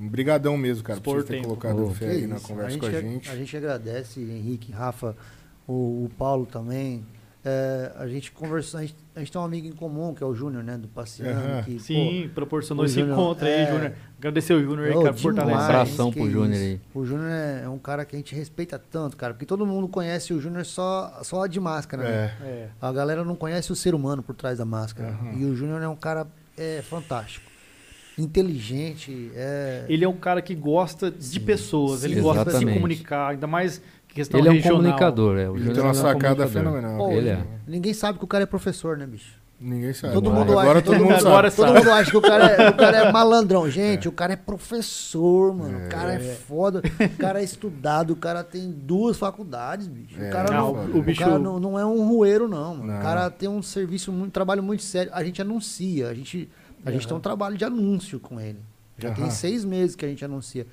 Obrigadão 0.00 0.56
mesmo, 0.56 0.82
cara, 0.82 1.00
por 1.00 1.10
Expor 1.10 1.14
vocês 1.16 1.26
terem 1.26 1.42
tempo. 1.42 1.56
colocado 1.56 1.84
Ô, 1.86 1.90
fé 1.94 2.06
Que 2.06 2.10
aí 2.12 2.26
na 2.26 2.36
isso, 2.36 2.48
conversa 2.48 2.76
a 2.76 2.80
com 2.80 2.86
a 2.86 2.90
gente. 2.90 3.30
A 3.30 3.36
gente 3.36 3.56
agradece, 3.56 4.20
Henrique, 4.20 4.72
Rafa, 4.72 5.14
o, 5.68 6.04
o 6.04 6.10
Paulo 6.18 6.46
também. 6.46 7.04
É, 7.46 7.92
a 7.96 8.08
gente 8.08 8.32
conversou, 8.32 8.80
a 8.80 8.82
gente, 8.82 8.96
a 9.14 9.18
gente 9.18 9.30
tem 9.30 9.38
um 9.38 9.44
amigo 9.44 9.66
em 9.66 9.72
comum, 9.72 10.14
que 10.14 10.22
é 10.22 10.26
o 10.26 10.34
Júnior, 10.34 10.64
né, 10.64 10.78
do 10.78 10.88
Passeano. 10.88 11.38
Aham. 11.38 11.62
que, 11.62 11.78
Sim, 11.78 12.30
proporcionou 12.34 12.84
o 12.84 12.86
esse 12.86 12.98
Júnior, 12.98 13.18
encontro 13.18 13.46
aí, 13.46 13.52
é. 13.52 13.70
Júnior. 13.70 13.92
Agradecer 14.16 14.54
o 14.54 14.62
Júnior 14.62 14.86
aí, 14.86 14.94
cara, 14.94 15.12
por 15.12 15.20
fortalecer. 15.20 15.60
Abração 15.60 16.10
que 16.10 16.20
pro 16.20 16.30
Júnior 16.30 16.58
aí. 16.58 16.80
O 16.94 17.04
Júnior 17.04 17.28
é, 17.30 17.62
é 17.64 17.68
um 17.68 17.78
cara 17.78 18.06
que 18.06 18.16
a 18.16 18.18
gente 18.18 18.34
respeita 18.34 18.78
tanto, 18.78 19.14
cara, 19.14 19.34
porque 19.34 19.44
todo 19.44 19.66
mundo 19.66 19.86
conhece 19.88 20.32
o 20.32 20.40
Júnior 20.40 20.64
só, 20.64 21.20
só 21.22 21.46
de 21.46 21.60
máscara, 21.60 22.02
né? 22.02 22.10
É. 22.40 22.46
É. 22.46 22.68
A 22.80 22.90
galera 22.90 23.22
não 23.22 23.36
conhece 23.36 23.70
o 23.70 23.76
ser 23.76 23.94
humano 23.94 24.22
por 24.22 24.34
trás 24.34 24.56
da 24.56 24.64
máscara. 24.64 25.10
Aham. 25.10 25.34
E 25.38 25.44
o 25.44 25.54
Júnior 25.54 25.82
é 25.82 25.88
um 25.88 25.96
cara 25.96 26.26
é, 26.56 26.80
fantástico. 26.80 27.52
Inteligente, 28.16 29.30
é... 29.34 29.84
Ele 29.88 30.04
é 30.04 30.08
um 30.08 30.16
cara 30.16 30.40
que 30.40 30.54
gosta 30.54 31.10
de 31.10 31.24
Sim. 31.24 31.40
pessoas, 31.40 32.04
ele 32.04 32.14
Sim, 32.14 32.22
gosta 32.22 32.44
de 32.44 32.50
se 32.50 32.56
exatamente. 32.56 32.76
comunicar, 32.76 33.30
ainda 33.32 33.46
mais 33.46 33.82
questão 34.14 34.38
Ele 34.40 34.48
é 34.48 34.50
um 34.50 34.54
regional. 34.54 34.76
comunicador, 34.78 35.38
é. 35.38 35.48
O 35.50 35.56
Ele 35.56 35.70
tem 35.72 35.80
uma 35.82 35.88
é 35.88 35.90
um 35.90 35.94
sacada 35.94 36.46
fenomenal. 36.46 36.96
Pô, 36.96 37.10
Ele 37.12 37.28
é. 37.28 37.44
Ninguém 37.66 37.92
sabe 37.92 38.18
que 38.18 38.24
o 38.24 38.28
cara 38.28 38.44
é 38.44 38.46
professor, 38.46 38.96
né, 38.96 39.06
bicho? 39.06 39.42
Ninguém 39.60 39.92
sabe. 39.94 40.12
Todo 40.12 40.28
Agora- 40.30 40.44
mundo 40.44 40.58
Agora 40.58 40.78
acha, 40.78 40.86
todo 40.86 40.98
mundo 40.98 41.12
sabe. 41.14 41.26
Agora 41.28 41.50
Todo 41.50 41.66
sabe. 41.68 41.78
mundo 41.78 41.90
acha 41.92 42.10
que 42.10 42.16
o 42.16 42.20
cara 42.20 42.44
é, 42.48 42.68
o 42.70 42.76
cara 42.76 42.96
é 43.08 43.12
malandrão. 43.12 43.70
Gente, 43.70 44.08
o 44.08 44.12
cara 44.12 44.32
é 44.32 44.36
professor, 44.36 45.54
mano. 45.54 45.86
O 45.86 45.88
cara 45.88 46.14
é 46.14 46.18
foda. 46.34 46.82
O 47.00 47.16
cara 47.18 47.40
é 47.40 47.44
estudado. 47.44 48.12
O 48.12 48.16
cara 48.16 48.42
tem 48.44 48.70
duas 48.70 49.16
faculdades, 49.16 49.86
bicho. 49.86 50.20
É, 50.22 50.28
o 50.28 50.32
cara, 50.32 50.50
não, 50.52 50.72
não, 50.74 50.84
o 50.92 50.98
o 50.98 51.02
bicho- 51.02 51.20
cara 51.20 51.38
não, 51.38 51.58
não 51.60 51.78
é 51.78 51.86
um 51.86 52.06
rueiro, 52.06 52.48
não, 52.48 52.74
mano. 52.76 52.92
Não. 52.92 52.98
O 52.98 53.02
cara 53.02 53.30
tem 53.30 53.48
um 53.48 53.62
serviço, 53.62 54.12
muito, 54.12 54.26
um 54.26 54.30
trabalho 54.30 54.62
muito 54.62 54.82
sério. 54.82 55.10
A 55.14 55.24
gente 55.24 55.40
anuncia. 55.40 56.08
A 56.08 56.14
gente, 56.14 56.48
a 56.84 56.90
gente 56.90 57.06
tem 57.08 57.16
um 57.16 57.20
trabalho 57.20 57.56
de 57.56 57.64
anúncio 57.64 58.18
com 58.20 58.38
ele. 58.40 58.58
Já 58.98 59.12
tem 59.12 59.30
seis 59.30 59.64
meses 59.64 59.96
que 59.96 60.04
a 60.04 60.08
gente 60.08 60.24
anuncia. 60.24 60.66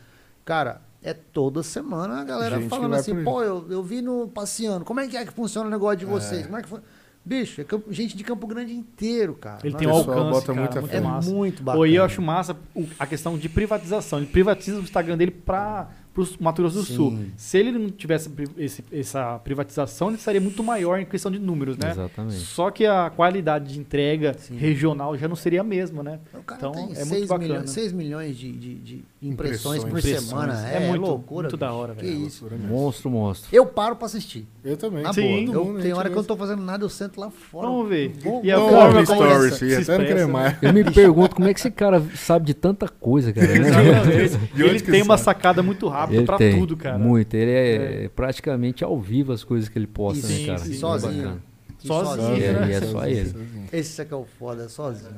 Cara, 0.44 0.82
é 1.04 1.14
toda 1.14 1.64
semana 1.64 2.22
a 2.22 2.24
galera 2.24 2.60
Gente 2.60 2.70
falando 2.70 2.94
assim, 2.96 3.24
pô, 3.24 3.42
eu, 3.42 3.66
eu 3.70 3.82
vi 3.84 4.02
no 4.02 4.28
passeando. 4.28 4.86
Como 4.86 5.00
é 5.00 5.08
que 5.08 5.18
é 5.18 5.26
que 5.26 5.34
funciona 5.34 5.68
o 5.68 5.72
negócio 5.72 5.98
de 5.98 6.06
vocês? 6.06 6.46
Como 6.46 6.58
é 6.58 6.62
que 6.62 6.70
fun- 6.70 6.80
Bicho, 7.24 7.62
é 7.62 7.64
Campo- 7.64 7.94
gente 7.94 8.18
de 8.18 8.24
Campo 8.24 8.48
Grande 8.48 8.74
inteiro, 8.74 9.36
cara. 9.36 9.60
Ele 9.64 9.76
tem 9.76 9.88
um 9.88 9.92
alcance, 9.92 10.32
bota 10.32 10.46
cara, 10.56 10.82
muita 10.82 10.98
é 10.98 11.00
massa. 11.00 11.30
muito 11.30 11.64
Pô, 11.64 11.86
e 11.86 11.90
eu 11.90 12.02
bacana. 12.02 12.06
acho 12.06 12.22
massa 12.22 12.58
a 12.98 13.06
questão 13.06 13.38
de 13.38 13.48
privatização. 13.48 14.18
Ele 14.18 14.26
privatiza 14.28 14.78
o 14.78 14.82
Instagram 14.82 15.18
dele 15.18 15.30
para 15.30 15.88
o 16.18 16.44
Mato 16.44 16.64
Grosso 16.64 16.78
do 16.80 16.84
Sim. 16.84 16.96
Sul. 16.96 17.20
Se 17.38 17.60
ele 17.60 17.72
não 17.74 17.92
tivesse 17.92 18.28
esse- 18.58 18.84
essa 18.92 19.38
privatização, 19.38 20.08
ele 20.08 20.18
estaria 20.18 20.42
muito 20.42 20.64
maior 20.64 21.00
em 21.00 21.06
questão 21.06 21.32
de 21.32 21.38
números, 21.38 21.78
né? 21.78 21.92
Exatamente. 21.92 22.38
Só 22.38 22.72
que 22.72 22.88
a 22.88 23.12
qualidade 23.12 23.72
de 23.72 23.80
entrega 23.80 24.34
Sim. 24.40 24.56
regional 24.56 25.16
já 25.16 25.28
não 25.28 25.36
seria 25.36 25.62
a 25.62 25.64
mesma, 25.64 26.02
né? 26.02 26.20
O 26.34 26.42
cara 26.42 26.58
Então, 26.60 26.72
tem 26.72 26.84
é 26.86 26.86
muito 26.88 27.06
6 27.08 27.28
bacana. 27.28 27.48
milhões, 27.50 27.70
6 27.70 27.92
milhões 27.92 28.36
de, 28.36 28.52
de- 28.52 28.76
de 28.80 29.06
impressões, 29.22 29.84
por 29.84 29.90
Impressões. 30.00 30.24
semana. 30.24 30.68
É 30.68 30.78
É, 30.78 30.88
muito- 30.88 31.02
loucura. 31.02 31.44
muito 31.44 31.58
da 31.58 31.68
bicho. 31.68 31.78
hora, 31.80 31.94
Que 31.96 32.06
velho. 32.06 32.26
isso. 32.26 32.42
Loucura 32.46 32.62
mesmo. 32.62 32.76
Monstro, 32.84 33.10
monstro. 33.12 33.50
Eu 33.56 33.66
paro 33.68 33.96
pra 33.96 34.08
assistir. 34.08 34.48
Eu 34.64 34.76
também. 34.78 35.04
Na 35.04 35.14
Sim. 35.14 35.46
boa. 35.46 35.56
Eu- 35.58 35.66
mundo, 35.66 35.82
tem 35.82 35.94
hora 35.94 36.10
que 36.10 36.16
eu 36.16 36.22
não 36.22 36.24
tô 36.24 36.36
fazendo 36.36 36.64
nada, 36.64 36.84
eu 36.84 36.90
sento 36.90 37.20
lá 37.20 37.30
fora. 37.30 37.68
Vamos 37.68 37.88
ver. 37.88 38.14
Vou- 38.20 38.42
E 38.44 38.52
a 38.52 38.58
forma 38.60 39.06
stories, 39.06 39.54
se 39.56 39.66
expressa, 39.68 40.28
mais. 40.28 40.58
Eu 40.62 40.74
me 40.74 40.84
pergunto 40.84 41.36
como 41.36 41.48
é 41.48 41.54
que 41.54 41.60
esse 41.60 41.70
cara 41.70 42.02
sabe 42.16 42.46
de 42.48 42.54
tanta 42.56 42.88
coisa, 42.88 43.32
cara. 43.32 43.48
né? 43.48 43.54
Exatamente. 44.24 44.62
Ele 44.62 44.80
que 44.82 44.92
tem 44.92 45.02
uma 45.04 45.18
sacada 45.18 45.62
muito 45.62 45.88
rápida 45.88 46.18
Ele 46.18 46.26
pra 46.26 46.38
tem, 46.38 46.58
tudo, 46.60 46.76
cara. 46.76 46.98
Muito. 46.98 47.34
Ele 47.36 47.52
é, 47.52 48.10
praticamente 48.16 48.84
ao 48.84 49.00
vivo 49.00 49.32
as 49.34 49.44
coisas 49.44 49.70
que 49.70 49.78
ele 49.78 49.88
posta, 49.88 50.28
né, 50.28 50.46
cara? 50.48 50.58
sim, 50.60 50.72
É 50.72 50.76
sozinho. 50.78 51.42
E 51.84 51.88
Sozinho, 51.88 52.44
É, 52.44 52.54
né? 52.54 52.68
e 52.70 52.74
é 52.74 52.82
só 52.82 53.06
ele. 53.08 53.34
Esse 53.74 54.02
é 54.02 54.06
que 54.06 54.14
é 54.14 54.18
o 54.18 54.24
foda, 54.38 54.70
sozinho. 54.70 55.16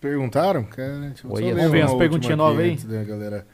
Perguntaram? 0.00 0.64
Cara, 0.64 0.98
ler 0.98 1.14
vamos 1.22 1.40
ver 1.40 1.84
uma 1.84 1.86
umas 1.86 1.94
perguntinhas 1.94 2.38
novas 2.38 2.64
aí? 2.64 2.76
da 2.76 3.04
galera. 3.04 3.46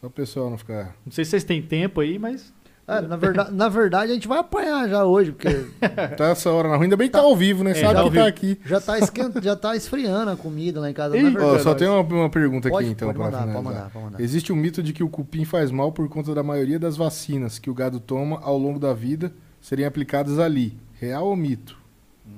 Só 0.00 0.06
o 0.06 0.10
pessoal 0.10 0.50
não 0.50 0.58
ficar... 0.58 0.96
Não 1.04 1.12
sei 1.12 1.24
se 1.24 1.32
vocês 1.32 1.44
têm 1.44 1.62
tempo 1.62 2.00
aí, 2.00 2.18
mas. 2.18 2.52
É, 2.86 3.00
na, 3.00 3.16
verdade, 3.16 3.54
na 3.54 3.68
verdade, 3.68 4.10
a 4.10 4.14
gente 4.14 4.26
vai 4.26 4.38
apanhar 4.38 4.88
já 4.88 5.04
hoje, 5.04 5.30
porque 5.30 5.48
Tá 6.16 6.26
essa 6.30 6.50
hora 6.50 6.68
na 6.68 6.74
rua. 6.74 6.84
Ainda 6.84 6.96
bem 6.96 7.06
que 7.06 7.12
tá 7.12 7.20
ao 7.20 7.36
vivo, 7.36 7.62
né? 7.62 7.70
É, 7.70 7.74
Sabe 7.74 7.94
tá 7.94 8.10
que 8.10 8.16
tá 8.16 8.26
aqui. 8.26 8.60
já 8.66 8.80
tá, 8.80 8.98
esquent... 8.98 9.40
já 9.40 9.54
tá 9.54 9.76
esfriando 9.76 10.32
a 10.32 10.36
comida 10.36 10.80
lá 10.80 10.90
em 10.90 10.92
casa. 10.92 11.16
Ó, 11.16 11.20
verdade, 11.20 11.62
só 11.62 11.74
tem 11.74 11.86
uma, 11.86 12.00
uma 12.00 12.28
pergunta 12.28 12.68
pode, 12.68 12.86
aqui, 12.86 12.92
então, 12.92 13.08
pode 13.08 13.18
pra 13.18 13.26
mandar, 13.26 13.38
finalizar. 13.38 13.62
pode 13.62 13.74
mandar, 13.76 13.90
pode 13.90 14.04
mandar. 14.06 14.20
Existe 14.20 14.52
um 14.52 14.56
mito 14.56 14.82
de 14.82 14.92
que 14.92 15.04
o 15.04 15.08
cupim 15.08 15.44
faz 15.44 15.70
mal 15.70 15.92
por 15.92 16.08
conta 16.08 16.34
da 16.34 16.42
maioria 16.42 16.78
das 16.78 16.96
vacinas 16.96 17.60
que 17.60 17.70
o 17.70 17.74
gado 17.74 18.00
toma 18.00 18.40
ao 18.42 18.58
longo 18.58 18.80
da 18.80 18.92
vida 18.92 19.32
serem 19.60 19.86
aplicadas 19.86 20.40
ali. 20.40 20.76
Real 20.98 21.26
ou 21.26 21.36
mito? 21.36 21.81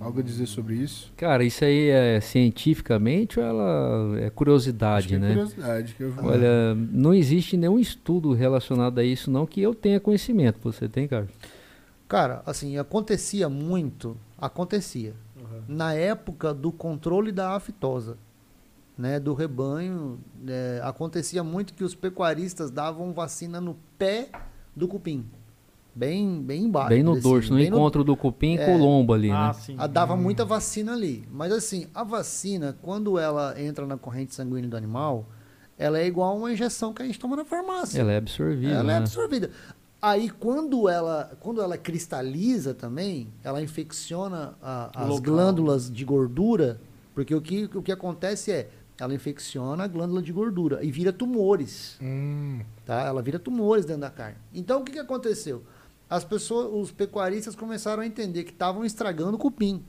Algo 0.00 0.20
a 0.20 0.22
dizer 0.22 0.46
sobre 0.46 0.76
isso? 0.76 1.12
Cara, 1.16 1.44
isso 1.44 1.64
aí 1.64 1.88
é 1.88 2.20
cientificamente 2.20 3.38
ou 3.38 3.44
ela 3.44 4.18
é 4.18 4.26
Acho 4.26 4.30
curiosidade, 4.32 5.08
que 5.08 5.14
é 5.14 5.18
né? 5.18 5.28
curiosidade 5.28 5.94
que 5.94 6.02
eu 6.02 6.10
vi. 6.10 6.20
Olha, 6.20 6.74
não 6.74 7.12
existe 7.12 7.56
nenhum 7.56 7.78
estudo 7.78 8.32
relacionado 8.32 8.98
a 8.98 9.04
isso, 9.04 9.30
não, 9.30 9.46
que 9.46 9.60
eu 9.60 9.74
tenha 9.74 10.00
conhecimento. 10.00 10.58
Você 10.62 10.88
tem, 10.88 11.06
cara? 11.06 11.28
Cara, 12.08 12.42
assim, 12.46 12.78
acontecia 12.78 13.48
muito, 13.48 14.16
acontecia. 14.38 15.14
Na 15.68 15.94
época 15.94 16.52
do 16.52 16.72
controle 16.72 17.30
da 17.32 17.54
aftosa, 17.54 18.18
né, 18.96 19.18
do 19.18 19.34
rebanho, 19.34 20.18
é, 20.46 20.80
acontecia 20.82 21.42
muito 21.42 21.74
que 21.74 21.84
os 21.84 21.94
pecuaristas 21.94 22.70
davam 22.70 23.12
vacina 23.12 23.60
no 23.60 23.76
pé 23.98 24.28
do 24.74 24.86
cupim. 24.86 25.24
Bem, 25.94 26.42
bem 26.42 26.64
embaixo. 26.64 26.89
bem 26.89 27.02
no 27.02 27.12
assim, 27.12 27.20
dorso, 27.23 27.52
no 27.52 27.60
encontro 27.60 28.02
do 28.02 28.16
cupim 28.16 28.56
É. 28.58 28.64
com 28.66 28.74
o 28.74 28.78
lombo 28.78 29.12
ali, 29.12 29.31
Ah, 29.31 29.48
né? 29.48 29.52
sim. 29.52 29.76
Ah, 29.78 29.86
dava 29.86 30.16
muita 30.16 30.44
vacina 30.44 30.92
ali. 30.92 31.26
Mas 31.31 31.52
assim, 31.52 31.86
a 31.94 32.02
vacina, 32.02 32.76
quando 32.82 33.18
ela 33.18 33.55
entra 33.60 33.86
na 33.86 33.97
corrente 33.97 34.34
sanguínea 34.34 34.68
do 34.68 34.76
animal, 34.76 35.26
ela 35.78 35.98
é 35.98 36.06
igual 36.06 36.31
a 36.32 36.34
uma 36.34 36.52
injeção 36.52 36.92
que 36.92 37.02
a 37.02 37.06
gente 37.06 37.18
toma 37.18 37.36
na 37.36 37.44
farmácia. 37.44 38.00
Ela 38.00 38.12
é 38.12 38.16
absorvível, 38.16 38.70
Ela 38.70 38.81
é 38.81 38.94
né? 38.94 38.97
absorvida. 38.98 39.50
Aí, 40.02 40.28
quando 40.28 40.89
ela, 40.89 41.32
quando 41.40 41.62
ela 41.62 41.78
cristaliza 41.78 42.74
também, 42.74 43.28
ela 43.42 43.62
infecciona 43.62 44.55
a- 44.60 44.90
as 44.94 45.08
local. 45.08 45.23
glândulas 45.23 45.90
de 45.90 46.05
gordura, 46.05 46.78
porque 47.14 47.34
o 47.34 47.40
que, 47.40 47.70
o 47.74 47.81
que 47.82 47.90
acontece 47.92 48.50
é, 48.52 48.68
ela 49.00 49.14
infecciona 49.14 49.84
a 49.84 49.86
glândula 49.86 50.20
de 50.20 50.31
gordura 50.32 50.84
e 50.84 50.90
vira 50.90 51.12
tumores, 51.12 51.97
Hum, 52.02 52.60
tá? 52.84 53.00
Ela 53.02 53.23
vira 53.23 53.39
tumores 53.39 53.84
dentro 53.84 54.02
da 54.02 54.10
carne. 54.10 54.36
Então, 54.52 54.81
o 54.81 54.84
que, 54.84 54.92
que 54.92 54.98
aconteceu? 54.98 55.62
As 56.08 56.24
pessoas, 56.24 56.68
os 56.73 56.92
pecuaristas 56.92 57.55
começaram 57.57 58.02
a 58.02 58.07
entender 58.07 58.44
que 58.44 58.50
estavam 58.50 58.84
estragando 58.84 59.36
o 59.36 59.39
cupim, 59.39 59.83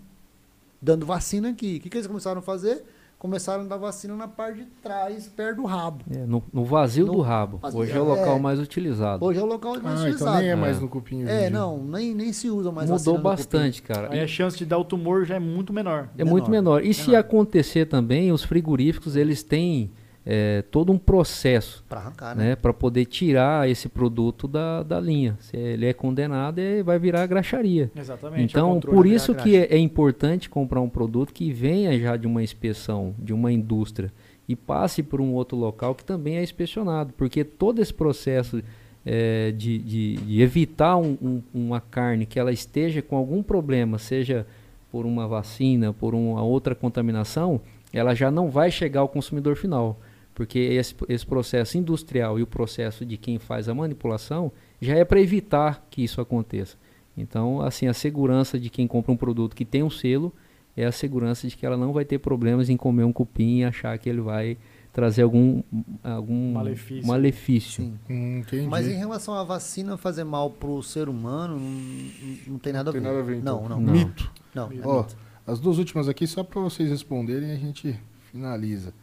dando 0.81 1.05
vacina 1.05 1.49
aqui. 1.49 1.77
O 1.77 1.79
que, 1.81 1.89
que 1.89 1.97
eles 1.97 2.07
começaram 2.07 2.39
a 2.39 2.41
fazer? 2.43 2.83
começaram 3.17 3.63
a 3.63 3.65
dar 3.65 3.77
vacina 3.77 4.13
na 4.15 4.27
parte 4.27 4.59
de 4.59 4.65
trás, 4.83 5.25
perto 5.27 5.55
do 5.61 5.63
rabo. 5.65 6.03
É, 6.11 6.17
no, 6.27 6.43
no 6.53 6.63
vazio 6.63 7.07
No- 7.07 7.13
do 7.13 7.21
rabo. 7.21 7.57
Vazio- 7.57 7.79
Hoje 7.79 7.91
é 7.93 7.99
o 7.99 8.05
é. 8.05 8.19
local 8.19 8.37
mais 8.37 8.59
utilizado. 8.59 9.25
Hoje 9.25 9.39
é 9.39 9.41
o 9.41 9.45
local 9.47 9.71
mais 9.81 9.85
Ah, 9.85 9.89
então 9.93 10.05
utilizado. 10.09 10.37
nem 10.41 10.49
é 10.49 10.55
mais 10.55 10.77
É. 10.77 10.79
no 10.81 10.87
cupinho. 10.89 11.27
É, 11.27 11.41
hoje. 11.43 11.49
não, 11.49 11.77
nem, 11.83 12.13
nem 12.13 12.31
se 12.31 12.51
usa 12.51 12.71
mais 12.71 12.87
Mudou 12.87 13.17
bastante, 13.17 13.81
cara. 13.81 14.11
Aí 14.11 14.19
a 14.19 14.27
chance 14.27 14.55
de 14.55 14.63
dar 14.65 14.77
o 14.77 14.83
tumor 14.83 15.25
já 15.25 15.35
é 15.35 15.39
muito 15.39 15.73
menor. 15.73 16.09
É 16.15 16.23
muito 16.23 16.51
menor. 16.51 16.85
E 16.85 16.93
se 16.93 17.07
Menor. 17.07 17.21
acontecer 17.21 17.87
também, 17.87 18.31
os 18.31 18.43
frigoríficos 18.43 19.15
eles 19.15 19.41
têm 19.41 19.89
é, 20.25 20.63
todo 20.71 20.91
um 20.91 20.97
processo 20.97 21.83
Pra 21.87 21.99
arrancar, 21.99 22.35
né? 22.35 22.49
né, 22.49 22.55
para 22.55 22.73
poder 22.73 23.05
tirar 23.05 23.69
esse 23.69 23.87
produto 23.87 24.47
da, 24.47 24.81
da 24.81 24.99
linha. 24.99 25.37
Se 25.39 25.55
ele 25.55 25.85
é 25.85 25.93
condenado, 25.93 26.57
ele 26.59 26.81
vai 26.81 26.97
virar 26.97 27.25
graxaria. 27.27 27.91
Exatamente. 27.95 28.43
Então, 28.51 28.67
é 28.69 28.71
o 28.71 28.73
controle 28.75 28.97
por 28.97 29.05
isso 29.05 29.35
que 29.35 29.55
é, 29.55 29.65
é 29.75 29.77
importante 29.77 30.49
comprar 30.49 30.81
um 30.81 30.89
produto 30.89 31.31
que 31.31 31.51
venha 31.53 31.97
já 31.99 32.17
de 32.17 32.25
uma 32.25 32.41
inspeção, 32.41 33.13
de 33.19 33.33
uma 33.33 33.51
indústria, 33.51 34.11
e 34.49 34.55
passe 34.55 35.01
por 35.03 35.21
um 35.21 35.33
outro 35.33 35.57
local 35.57 35.93
que 35.93 36.03
também 36.03 36.37
é 36.37 36.43
inspecionado, 36.43 37.13
porque 37.17 37.43
todo 37.43 37.81
esse 37.81 37.93
processo 37.93 38.61
é, 39.07 39.51
de, 39.51 39.77
de- 39.77 40.15
de 40.17 40.41
evitar 40.41 40.97
um- 40.97 41.15
um- 41.21 41.41
uma 41.53 41.79
carne 41.79 42.25
que 42.25 42.39
ela 42.39 42.51
esteja 42.51 43.03
com 43.03 43.15
algum 43.15 43.43
problema, 43.43 43.99
seja 43.99 44.47
por 44.91 45.05
uma 45.05 45.27
vacina, 45.27 45.93
por 45.93 46.15
uma 46.15 46.41
outra 46.41 46.73
contaminação, 46.73 47.61
ela 47.93 48.15
já 48.15 48.31
não 48.31 48.49
vai 48.49 48.71
chegar 48.71 49.01
ao 49.01 49.07
consumidor 49.07 49.55
final. 49.55 49.99
Porque 50.35 50.59
esse, 50.59 50.93
esse 51.07 51.25
processo 51.25 51.77
industrial 51.77 52.37
e 52.37 52.43
o 52.43 52.47
processo 52.47 53.05
de 53.05 53.15
quem 53.15 53.39
faz 53.39 53.67
a 53.69 53.73
manipulação 53.73 54.51
já 54.81 54.93
é 54.95 55.05
para 55.05 55.21
evitar 55.21 55.87
que 55.89 56.03
isso 56.03 56.19
aconteça. 56.21 56.77
Então, 57.17 57.61
assim, 57.61 57.87
a 57.87 57.93
segurança 57.93 58.59
de 58.59 58.69
quem 58.69 58.85
compra 58.85 59.13
um 59.13 59.17
produto 59.17 59.55
que 59.55 59.63
tem 59.63 59.81
um 59.81 59.89
selo 59.89 60.33
é 60.75 60.85
a 60.85 60.91
segurança 60.91 61.47
de 61.47 61.55
que 61.55 61.65
ela 61.65 61.77
não 61.77 61.93
vai 61.93 62.03
ter 62.03 62.19
problemas 62.19 62.69
em 62.69 62.75
comer 62.75 63.05
um 63.05 63.13
cupim 63.13 63.59
e 63.59 63.63
achar 63.63 63.97
que 63.97 64.09
ele 64.09 64.19
vai 64.19 64.57
trazer 64.91 65.21
algum, 65.21 65.63
algum 66.03 66.51
Malefício. 66.53 67.07
malefício. 67.07 67.93
Hum. 68.09 68.43
Mas 68.69 68.87
em 68.87 68.97
relação 68.97 69.33
à 69.33 69.43
vacina 69.45 69.95
fazer 69.97 70.25
mal 70.25 70.49
pro 70.49 70.83
ser 70.83 71.07
humano, 71.07 71.57
não, 71.57 72.53
não 72.53 72.59
tem 72.59 72.73
nada 72.73 72.89
a 72.89 72.93
Tem 72.93 73.01
ver. 73.01 73.07
nada 73.07 73.19
a 73.19 73.23
ver, 73.23 73.37
então. 73.37 73.61
Não, 73.63 73.69
não. 73.69 73.79
Não. 73.79 73.93
Mito. 73.93 74.31
Não, 74.53 74.65
é 74.67 74.75
mito. 74.75 75.17
as 75.47 75.59
duas 75.61 75.77
últimas 75.77 76.09
aqui, 76.09 76.27
só 76.27 76.43
para 76.43 76.59
vocês 76.61 76.89
responderem, 76.89 77.51
a 77.51 77.55
gente 77.55 77.97
finaliza. 78.31 78.93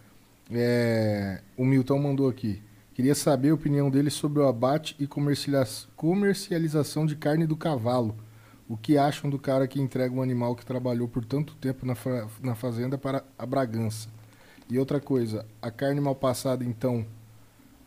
É, 0.52 1.40
o 1.56 1.64
Milton 1.64 1.98
mandou 1.98 2.28
aqui. 2.28 2.62
Queria 2.94 3.14
saber 3.14 3.50
a 3.50 3.55
opinião 3.55 3.90
dele 3.90 4.10
sobre 4.10 4.40
o 4.40 4.47
abate 4.47 4.94
e 4.98 5.06
comercializa- 5.06 5.86
comercialização 5.97 7.06
de 7.06 7.16
carne 7.16 7.47
do 7.47 7.56
cavalo. 7.56 8.14
O 8.68 8.76
que 8.76 8.97
acham 8.97 9.28
do 9.31 9.39
cara 9.39 9.66
que 9.66 9.81
entrega 9.81 10.14
um 10.14 10.22
animal 10.22 10.55
que 10.55 10.64
trabalhou 10.64 11.08
por 11.08 11.24
tanto 11.24 11.55
tempo 11.56 11.84
na, 11.86 11.94
fa- 11.94 12.26
na 12.42 12.55
fazenda 12.55 12.97
para 12.98 13.24
a 13.39 13.44
Bragança? 13.47 14.08
E 14.70 14.78
outra 14.78 15.00
coisa, 15.00 15.44
a 15.60 15.70
carne 15.70 16.00
mal 16.00 16.14
passada, 16.14 16.64
então, 16.64 17.05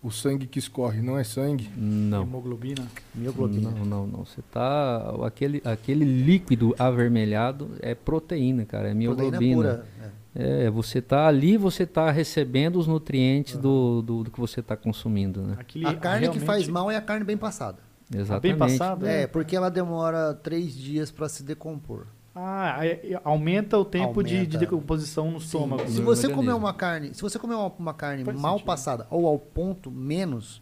o 0.03 0.11
sangue 0.11 0.45
que 0.45 0.60
escorre 0.60 1.02
não 1.02 1.18
é 1.18 1.24
sangue? 1.24 1.69
Não. 1.76 2.24
Hemoglobina. 2.24 2.85
Mioglobina. 3.14 3.72
Não, 3.72 3.85
não, 3.85 4.08
não. 4.08 4.26
Você 4.26 4.42
tá. 4.52 5.16
Aquele, 5.26 5.61
aquele 5.66 6.06
líquido 6.06 6.76
avermelhado 6.77 7.72
é 7.80 7.95
proteína, 7.95 8.66
cara. 8.66 8.90
É 8.90 8.94
Proteína 8.94 9.40
mioglobina. 9.40 9.56
pura. 9.56 9.85
é. 10.03 10.25
É, 10.38 10.70
você 10.70 11.02
tá 11.02 11.28
ali, 11.28 11.56
você 11.58 11.86
tá 11.86 12.12
recebendo 12.12 12.78
os 12.78 12.88
nutrientes 12.88 13.56
do, 13.58 14.02
do, 14.02 14.24
do 14.26 14.32
que 14.32 14.40
você 14.40 14.60
está 14.60 14.76
consumindo, 14.76 15.42
né? 15.42 15.56
Aquele 15.58 15.88
A 15.88 15.94
carne 15.94 16.20
que 16.20 16.24
realmente- 16.26 16.46
faz 16.46 16.68
mal 16.68 16.92
é 16.92 16.98
a 16.98 17.02
carne 17.02 17.24
bem 17.24 17.38
passada. 17.38 17.78
Exatamente. 18.14 18.42
Bem 18.42 18.58
passado. 18.58 19.08
É, 19.08 19.26
porque 19.28 19.56
ela 19.56 19.70
demora 19.72 20.34
três 20.34 20.76
dias 20.76 21.10
para 21.10 21.30
se 21.30 21.42
decompor. 21.42 22.08
Ah, 22.36 22.80
aumenta 23.24 23.78
o 23.78 23.86
tempo 23.86 24.22
de, 24.22 24.32
de 24.32 24.36
Aumenta. 24.40 24.58
decomposição 24.58 25.32
no 25.32 25.40
Sim. 25.40 25.46
estômago. 25.46 25.88
Se 25.88 26.00
no 26.00 26.04
você 26.06 26.28
organismo. 26.28 26.36
comer 26.36 26.54
uma 26.54 26.74
carne, 26.74 27.14
se 27.14 27.22
você 27.22 27.40
comer 27.40 27.56
uma, 27.56 27.72
uma 27.80 27.94
carne 27.94 28.26
Faz 28.26 28.38
mal 28.38 28.56
sentido. 28.56 28.66
passada 28.68 29.08
ou 29.10 29.26
ao 29.26 29.40
ponto 29.40 29.90
menos, 29.90 30.62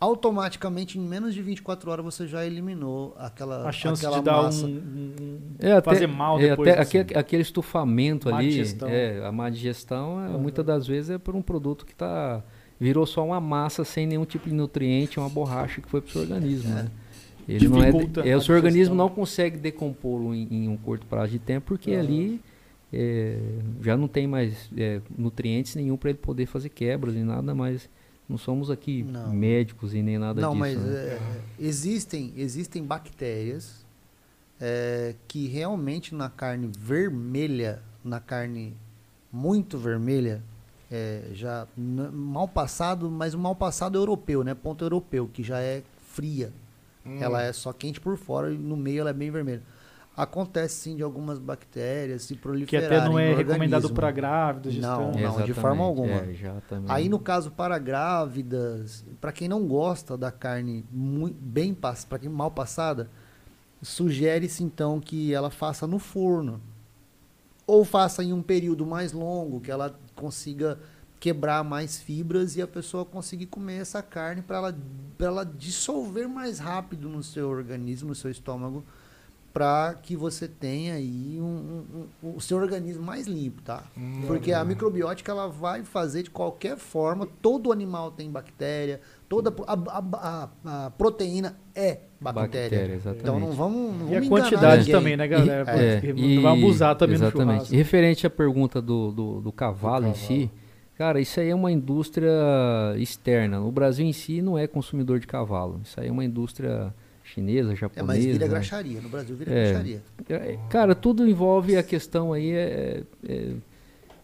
automaticamente 0.00 0.98
em 0.98 1.02
menos 1.02 1.34
de 1.34 1.42
24 1.42 1.90
horas 1.90 2.04
você 2.04 2.26
já 2.26 2.46
eliminou 2.46 3.14
aquela 3.18 3.68
A 3.68 3.72
chance 3.72 4.04
aquela 4.04 4.18
de 4.18 4.24
dar 4.24 4.42
massa. 4.42 4.66
um, 4.66 4.70
um- 4.70 5.38
É, 5.58 5.72
até, 5.72 5.90
fazer 5.90 6.06
mal 6.06 6.38
é, 6.38 6.50
depois. 6.50 6.68
até 6.70 6.80
assim. 6.80 6.98
aquele, 6.98 7.18
aquele 7.18 7.42
estufamento 7.42 8.30
Má 8.30 8.38
ali, 8.38 8.48
digestão. 8.50 8.88
é, 8.88 9.26
a 9.26 9.32
má 9.32 9.50
digestão, 9.50 10.24
é, 10.24 10.28
muitas 10.38 10.64
das 10.64 10.86
vezes 10.86 11.10
é 11.10 11.18
por 11.18 11.34
um 11.34 11.42
produto 11.42 11.84
que 11.84 11.94
tá, 11.94 12.42
virou 12.78 13.04
só 13.06 13.24
uma 13.24 13.40
massa 13.40 13.84
sem 13.84 14.06
nenhum 14.06 14.24
tipo 14.24 14.48
de 14.48 14.54
nutriente, 14.54 15.18
uma 15.18 15.28
borracha 15.28 15.80
que 15.80 15.88
foi 15.88 16.00
para 16.00 16.08
o 16.08 16.12
seu 16.12 16.20
organismo, 16.22 16.74
né? 16.74 16.88
Ele 17.48 17.66
não 17.66 17.82
é, 17.82 17.90
é, 18.28 18.36
o 18.36 18.42
seu 18.42 18.54
organismo 18.54 18.94
não 18.94 19.08
consegue 19.08 19.56
decompô-lo 19.56 20.34
em, 20.34 20.46
em 20.50 20.68
um 20.68 20.76
curto 20.76 21.06
prazo 21.06 21.32
de 21.32 21.38
tempo, 21.38 21.66
porque 21.68 21.92
Aham. 21.92 22.00
ali 22.00 22.40
é, 22.92 23.38
já 23.82 23.96
não 23.96 24.06
tem 24.06 24.26
mais 24.26 24.70
é, 24.76 25.00
nutrientes 25.16 25.74
nenhum 25.74 25.96
para 25.96 26.10
ele 26.10 26.18
poder 26.18 26.44
fazer 26.46 26.68
quebras 26.68 27.14
e 27.14 27.20
nada 27.20 27.54
mais. 27.54 27.88
Não 28.28 28.36
somos 28.36 28.70
aqui 28.70 29.02
Não. 29.02 29.32
médicos 29.32 29.94
e 29.94 30.02
nem 30.02 30.18
nada 30.18 30.40
Não, 30.40 30.50
disso. 30.50 30.60
mas 30.60 30.78
né? 30.78 30.94
é, 30.94 31.20
existem, 31.58 32.32
existem 32.36 32.84
bactérias 32.84 33.86
é, 34.60 35.14
que 35.26 35.46
realmente 35.46 36.14
na 36.14 36.28
carne 36.28 36.70
vermelha, 36.78 37.82
na 38.04 38.20
carne 38.20 38.76
muito 39.32 39.78
vermelha, 39.78 40.42
é, 40.90 41.30
já 41.32 41.66
mal 41.76 42.48
passado, 42.48 43.10
mas 43.10 43.34
o 43.34 43.38
mal 43.38 43.54
passado 43.54 43.96
europeu, 43.96 44.42
né? 44.42 44.54
Ponto 44.54 44.84
europeu, 44.84 45.28
que 45.32 45.42
já 45.42 45.60
é 45.60 45.82
fria. 46.12 46.52
Hum. 47.04 47.18
Ela 47.20 47.42
é 47.42 47.52
só 47.52 47.72
quente 47.72 48.00
por 48.00 48.16
fora 48.16 48.52
e 48.52 48.56
no 48.58 48.76
meio 48.76 49.00
ela 49.00 49.10
é 49.10 49.14
bem 49.14 49.30
vermelha. 49.30 49.62
Acontece 50.20 50.74
sim 50.74 50.96
de 50.96 51.02
algumas 51.02 51.38
bactérias 51.38 52.22
se 52.22 52.34
que 52.34 52.40
proliferarem 52.40 52.98
até 52.98 53.08
não 53.08 53.18
é 53.18 53.34
recomendado 53.34 53.88
para 53.94 54.10
grávidas, 54.10 54.74
Não, 54.76 55.12
gestante. 55.12 55.22
não, 55.38 55.44
de 55.44 55.54
forma 55.54 55.84
alguma. 55.84 56.08
É, 56.10 56.34
já 56.34 56.60
também. 56.68 56.86
Aí 56.90 57.08
no 57.08 57.18
caso 57.20 57.52
para 57.52 57.78
grávidas, 57.78 59.04
para 59.20 59.30
quem 59.30 59.46
não 59.48 59.64
gosta 59.66 60.16
da 60.16 60.32
carne 60.32 60.84
mui- 60.90 61.34
bem 61.38 61.72
passada, 61.72 62.08
para 62.08 62.18
quem 62.18 62.28
mal 62.28 62.50
passada, 62.50 63.08
sugere-se 63.80 64.64
então 64.64 64.98
que 65.00 65.32
ela 65.32 65.50
faça 65.50 65.86
no 65.86 65.98
forno 65.98 66.60
ou 67.66 67.84
faça 67.84 68.24
em 68.24 68.32
um 68.32 68.42
período 68.42 68.84
mais 68.86 69.12
longo, 69.12 69.60
que 69.60 69.70
ela 69.70 69.94
consiga 70.16 70.78
quebrar 71.20 71.62
mais 71.62 71.98
fibras 71.98 72.56
e 72.56 72.62
a 72.62 72.66
pessoa 72.66 73.04
conseguir 73.04 73.46
comer 73.46 73.82
essa 73.82 74.02
carne 74.02 74.40
para 74.42 74.56
ela, 74.56 74.78
pra 75.16 75.26
ela 75.26 75.44
dissolver 75.44 76.28
mais 76.28 76.58
rápido 76.58 77.08
no 77.08 77.22
seu 77.22 77.48
organismo, 77.48 78.08
no 78.08 78.14
seu 78.14 78.30
estômago, 78.30 78.84
para 79.58 79.94
que 80.00 80.14
você 80.14 80.46
tenha 80.46 80.94
aí 80.94 81.36
um, 81.40 81.44
um- 81.44 82.06
um- 82.28 82.36
o 82.36 82.40
seu 82.40 82.56
organismo 82.58 83.02
mais 83.04 83.26
limpo, 83.26 83.60
tá? 83.60 83.82
Hum, 83.98 84.22
Porque 84.24 84.52
a 84.52 84.64
microbiótica 84.64 85.32
ela 85.32 85.48
vai 85.48 85.82
fazer 85.82 86.22
de 86.22 86.30
qualquer 86.30 86.76
forma, 86.76 87.26
todo 87.42 87.72
animal 87.72 88.12
tem 88.12 88.30
bactéria, 88.30 89.00
toda 89.28 89.52
a, 89.66 89.72
a- 89.72 90.48
a- 90.64 90.86
a 90.86 90.90
proteína 90.90 91.56
é 91.74 91.98
bactéria. 92.20 92.68
Bactéria, 92.70 92.94
exatamente. 92.94 93.20
Então 93.22 93.40
não 93.40 93.50
vamos, 93.50 93.98
não 93.98 94.08
E 94.10 94.16
a 94.16 94.20
vamos 94.20 94.28
quantidade 94.28 94.82
enganar 94.88 94.98
também, 94.98 95.16
ninguém. 95.16 95.16
né, 95.16 95.64
galera? 95.64 95.70
É, 95.82 96.00
e- 96.04 96.34
não 96.36 96.42
vai 96.44 96.52
abusar 96.52 96.94
também 96.94 97.16
exatamente. 97.16 97.68
no 97.70 97.74
E 97.74 97.76
referente 97.76 98.26
à 98.28 98.30
pergunta 98.30 98.80
do, 98.80 99.10
do, 99.10 99.40
do 99.40 99.50
cavalo 99.50 100.06
em 100.06 100.14
si, 100.14 100.48
cara, 100.96 101.20
isso 101.20 101.40
aí 101.40 101.48
é 101.48 101.54
uma 101.54 101.72
indústria 101.72 102.30
externa. 102.96 103.60
O 103.60 103.72
Brasil 103.72 104.06
em 104.06 104.12
si 104.12 104.40
não 104.40 104.56
é 104.56 104.68
consumidor 104.68 105.18
de 105.18 105.26
cavalo. 105.26 105.80
Isso 105.82 105.98
aí 106.00 106.06
é 106.06 106.12
uma 106.12 106.24
indústria 106.24 106.94
chinesa, 107.34 107.72
É, 107.72 107.76
japonesa. 107.76 108.06
mas 108.06 108.24
vira 108.24 108.46
graxaria, 108.48 109.00
no 109.00 109.08
Brasil 109.08 109.36
vira 109.36 109.52
É. 109.52 109.64
graxaria. 109.70 110.02
É, 110.28 110.58
Cara, 110.70 110.94
tudo 110.94 111.28
envolve 111.28 111.76
a 111.76 111.82
questão 111.82 112.32
aí, 112.32 112.50
é, 112.52 113.02
é- 113.28 113.52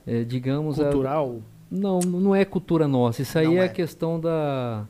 é, 0.06 0.24
digamos, 0.24 0.78
a- 0.80 0.84
Cultural. 0.84 1.40
não, 1.70 1.98
não 2.00 2.34
é 2.34 2.44
cultura 2.44 2.86
nossa. 2.88 3.22
Isso 3.22 3.38
aí 3.38 3.46
Não 3.46 3.54
é, 3.54 3.58
é. 3.58 3.64
a 3.64 3.68
questão 3.68 4.18
da. 4.20 4.86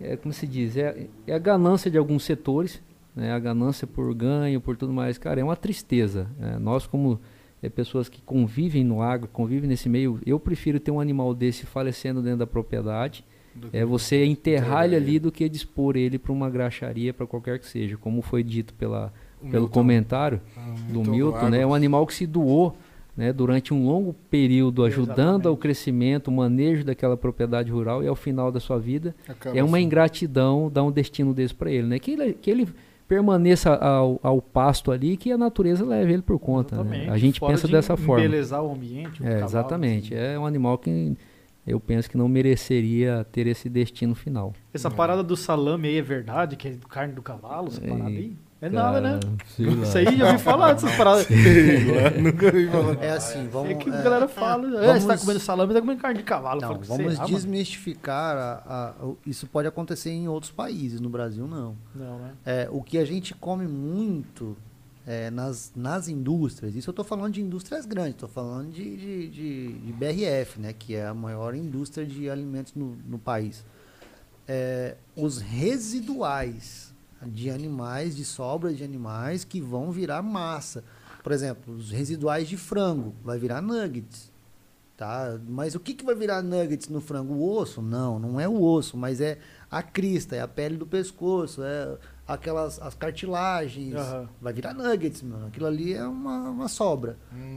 É, 0.00 0.16
como 0.16 0.32
se 0.32 0.46
diz? 0.46 0.76
É, 0.76 1.06
é 1.26 1.34
a 1.34 1.38
ganância 1.38 1.90
de 1.90 1.96
alguns 1.96 2.24
setores, 2.24 2.82
né? 3.14 3.32
a 3.32 3.38
ganância 3.38 3.86
por 3.86 4.12
ganho, 4.14 4.60
por 4.60 4.76
tudo 4.76 4.92
mais. 4.92 5.16
Cara, 5.18 5.40
é 5.40 5.44
uma 5.44 5.56
tristeza. 5.56 6.26
né? 6.38 6.58
Nós, 6.60 6.86
como 6.86 7.20
é, 7.62 7.68
pessoas 7.68 8.08
que 8.08 8.20
convivem 8.20 8.82
no 8.84 9.00
agro, 9.00 9.28
convivem 9.32 9.68
nesse 9.68 9.88
meio, 9.88 10.18
eu 10.26 10.38
prefiro 10.40 10.78
ter 10.80 10.90
um 10.90 11.00
animal 11.00 11.32
desse 11.34 11.64
falecendo 11.64 12.20
dentro 12.20 12.38
da 12.40 12.46
propriedade. 12.46 13.24
É 13.72 13.84
você 13.84 14.24
enterrar 14.24 14.84
ele 14.84 14.96
ali 14.96 15.18
do 15.18 15.30
que 15.32 15.48
dispor 15.48 15.96
ele 15.96 16.18
para 16.18 16.32
uma 16.32 16.50
graxaria, 16.50 17.12
para 17.14 17.26
qualquer 17.26 17.58
que 17.58 17.66
seja, 17.66 17.96
como 17.96 18.20
foi 18.22 18.42
dito 18.42 18.74
pela, 18.74 19.12
O 19.40 19.46
pelo 19.48 19.62
Milton- 19.62 19.68
comentário 19.72 20.40
Ah, 20.56 20.74
do 20.92 21.02
Milton, 21.02 21.48
né? 21.50 21.60
É 21.60 21.66
um 21.66 21.74
animal 21.74 22.06
que 22.06 22.14
se 22.14 22.26
doou 22.26 22.76
né, 23.16 23.32
durante 23.32 23.72
um 23.72 23.86
longo 23.86 24.12
período, 24.28 24.84
ajudando 24.84 25.14
Exatamente. 25.18 25.46
ao 25.46 25.56
crescimento, 25.56 26.28
o 26.28 26.32
manejo 26.32 26.82
daquela 26.84 27.16
propriedade 27.16 27.70
rural 27.70 28.02
e 28.02 28.08
ao 28.08 28.16
final 28.16 28.50
da 28.50 28.58
sua 28.58 28.76
vida 28.78 29.14
Acaba 29.28 29.56
é 29.56 29.62
uma 29.62 29.76
assim. 29.76 29.86
ingratidão 29.86 30.68
dar 30.68 30.82
um 30.82 30.90
destino 30.90 31.32
desse 31.32 31.54
para 31.54 31.70
ele, 31.70 31.86
né? 31.86 31.98
Que 32.00 32.10
ele, 32.10 32.32
que 32.32 32.50
ele 32.50 32.66
permaneça 33.06 33.72
ao, 33.76 34.18
ao 34.22 34.40
pasto 34.42 34.90
ali 34.90 35.12
e 35.12 35.16
que 35.16 35.30
a 35.30 35.38
natureza 35.38 35.84
leve 35.84 36.12
ele 36.12 36.22
por 36.22 36.38
conta. 36.40 36.74
né? 36.76 36.82
Exatamente. 36.82 37.10
A 37.10 37.18
gente 37.18 37.38
Fora 37.38 37.52
pensa 37.52 37.66
de 37.68 37.72
dessa 37.72 37.96
forma. 37.96 38.24
Embelezar 38.24 38.64
o 38.64 38.72
ambiente. 38.72 39.22
o 39.22 39.24
É, 39.26 39.28
cavalo, 39.28 39.44
exatamente. 39.46 40.14
assim. 40.14 40.24
É 40.34 40.38
um 40.38 40.46
animal 40.46 40.76
que 40.78 41.14
eu 41.66 41.78
penso 41.80 42.08
que 42.10 42.16
não 42.16 42.28
mereceria 42.28 43.26
ter 43.32 43.46
esse 43.46 43.68
destino 43.68 44.14
final. 44.14 44.52
Essa 44.72 44.90
parada 44.90 45.22
do 45.22 45.36
salame 45.36 45.88
aí 45.88 45.98
é 45.98 46.02
verdade? 46.02 46.56
Que 46.56 46.68
é 46.68 46.76
carne 46.88 47.14
do 47.14 47.22
cavalo? 47.22 47.68
Essa 47.68 47.84
É. 47.84 47.88
parada 47.88 48.08
aí? 48.08 48.36
É 48.62 48.68
nada, 48.70 48.98
né? 48.98 49.20
Isso 49.82 49.98
aí 49.98 50.16
já 50.16 50.26
ouvi 50.32 50.38
falar 50.38 50.72
dessas 50.72 50.94
paradas. 50.96 51.26
Nunca 52.18 52.50
vi 52.50 52.66
falar. 52.68 52.94
É 53.04 53.10
assim, 53.10 53.46
vamos. 53.48 53.70
É 53.72 53.74
que 53.74 53.90
a 53.90 53.94
é, 53.94 54.02
galera 54.02 54.26
fala. 54.26 54.66
É, 54.82 54.86
vamos- 54.86 55.02
você 55.02 55.08
tá 55.08 55.18
comendo 55.18 55.40
salame, 55.40 55.74
tá 55.74 55.80
comendo 55.80 56.00
carne 56.00 56.18
de 56.18 56.24
cavalo. 56.24 56.60
Não, 56.62 56.78
vamos 56.80 57.18
mano? 57.18 57.28
desmistificar. 57.28 58.36
a- 58.36 58.62
a- 58.66 58.94
isso 59.26 59.46
pode 59.46 59.68
acontecer 59.68 60.10
em 60.10 60.28
outros 60.28 60.50
países, 60.50 60.98
no 60.98 61.10
Brasil 61.10 61.46
não. 61.46 61.76
Não, 61.94 62.18
né? 62.18 62.30
É, 62.46 62.68
o 62.70 62.80
que 62.82 62.96
a 62.96 63.04
gente 63.04 63.34
come 63.34 63.66
muito 63.66 64.56
é, 65.06 65.30
nas, 65.30 65.72
nas 65.76 66.08
indústrias, 66.08 66.74
isso 66.74 66.88
eu 66.88 66.92
estou 66.92 67.04
falando 67.04 67.34
de 67.34 67.40
indústrias 67.42 67.84
grandes, 67.84 68.14
estou 68.14 68.28
falando 68.28 68.70
de, 68.72 68.96
de, 68.96 69.28
de- 69.28 69.72
de 69.74 69.92
BRF, 69.92 70.58
né, 70.60 70.72
que 70.72 70.94
é 70.94 71.06
a 71.06 71.14
maior 71.14 71.54
indústria 71.54 72.06
de 72.06 72.28
alimentos 72.30 72.72
no, 72.74 72.96
no 73.06 73.18
país. 73.18 73.64
É, 74.48 74.96
os 75.16 75.38
residuais 75.38 76.92
de 77.26 77.50
animais, 77.50 78.14
de 78.16 78.24
sobras 78.24 78.76
de 78.76 78.84
animais 78.84 79.44
que 79.44 79.60
vão 79.60 79.90
virar 79.90 80.22
massa. 80.22 80.84
Por 81.22 81.32
exemplo, 81.32 81.74
os 81.74 81.90
residuais 81.90 82.48
de 82.48 82.56
frango 82.56 83.14
vai 83.24 83.38
virar 83.38 83.62
nuggets. 83.62 84.30
Tá? 84.96 85.40
Mas 85.48 85.74
o 85.74 85.80
que, 85.80 85.94
que 85.94 86.04
vai 86.04 86.14
virar 86.14 86.42
nuggets 86.42 86.88
no 86.88 87.00
frango? 87.00 87.34
O 87.34 87.56
osso? 87.56 87.80
Não, 87.82 88.18
não 88.18 88.38
é 88.38 88.46
o 88.48 88.62
osso, 88.62 88.96
mas 88.96 89.20
é 89.20 89.38
a 89.70 89.82
crista, 89.82 90.36
é 90.36 90.40
a 90.40 90.46
pele 90.46 90.76
do 90.76 90.86
pescoço, 90.86 91.62
é 91.64 91.98
aquelas 92.26 92.80
as 92.80 92.94
cartilagens. 92.94 93.94
Aham. 93.94 94.28
Vai 94.40 94.52
virar 94.52 94.74
nuggets, 94.74 95.22
mano. 95.22 95.46
Aquilo 95.46 95.66
ali 95.66 95.94
é 95.94 96.04
uma, 96.06 96.50
uma 96.50 96.68
sobra. 96.68 97.16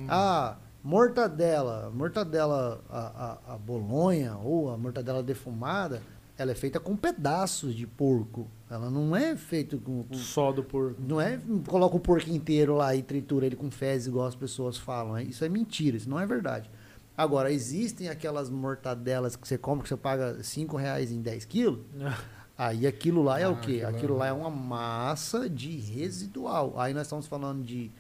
Ah, 0.10 0.58
mortadela. 0.84 1.92
Mortadela, 1.94 2.82
a, 2.90 3.38
a, 3.50 3.54
a 3.54 3.58
bolonha 3.58 4.36
ou 4.38 4.70
a 4.72 4.78
mortadela 4.78 5.22
defumada, 5.24 6.02
ela 6.38 6.52
é 6.52 6.56
feita 6.56 6.80
com 6.80 6.96
pedaços 6.96 7.74
de 7.76 7.86
porco. 7.88 8.48
Ela 8.70 8.90
não 8.90 9.16
é 9.16 9.36
feita 9.38 9.78
com, 9.78 10.04
com 10.04 10.14
Só 10.16 10.52
do 10.52 10.64
porco. 10.64 11.02
não 11.02 11.22
é 11.22 11.40
coloca 11.68 11.96
o 11.96 12.00
porco 12.00 12.30
inteiro 12.30 12.76
lá 12.76 12.94
e 12.96 13.02
tritura 13.02 13.46
ele 13.46 13.56
com 13.56 13.72
fezes, 13.72 14.08
igual 14.08 14.28
as 14.28 14.36
pessoas 14.36 14.78
falam. 14.78 15.14
né? 15.14 15.24
Isso 15.24 15.44
é 15.46 15.50
mentira, 15.50 15.96
isso 15.98 16.10
não 16.10 16.20
é 16.20 16.26
verdade. 16.26 16.70
Agora, 17.18 17.52
existem 17.52 18.10
aquelas 18.10 18.48
mortadelas 18.50 19.36
que 19.36 19.48
você 19.48 19.58
compra, 19.58 19.84
que 19.84 19.90
você 19.90 19.98
paga 19.98 20.44
5 20.44 20.78
reais 20.78 21.12
em 21.12 21.22
10 21.22 21.46
quilos. 21.46 21.80
Aí 22.58 22.88
aquilo 22.88 23.22
lá 23.22 23.40
é 23.40 23.44
Ah, 23.44 23.50
o 23.52 23.60
quê? 23.62 23.84
aquilo 23.84 23.88
Aquilo 23.98 24.16
é- 24.16 24.18
lá 24.20 24.28
é 24.28 24.34
uma 24.34 24.50
massa 24.50 25.50
de 25.50 25.78
residual. 25.78 26.74
Aí 26.80 26.94
nós 26.94 27.04
estamos 27.04 27.28
falando 27.28 27.64
de, 27.64 27.92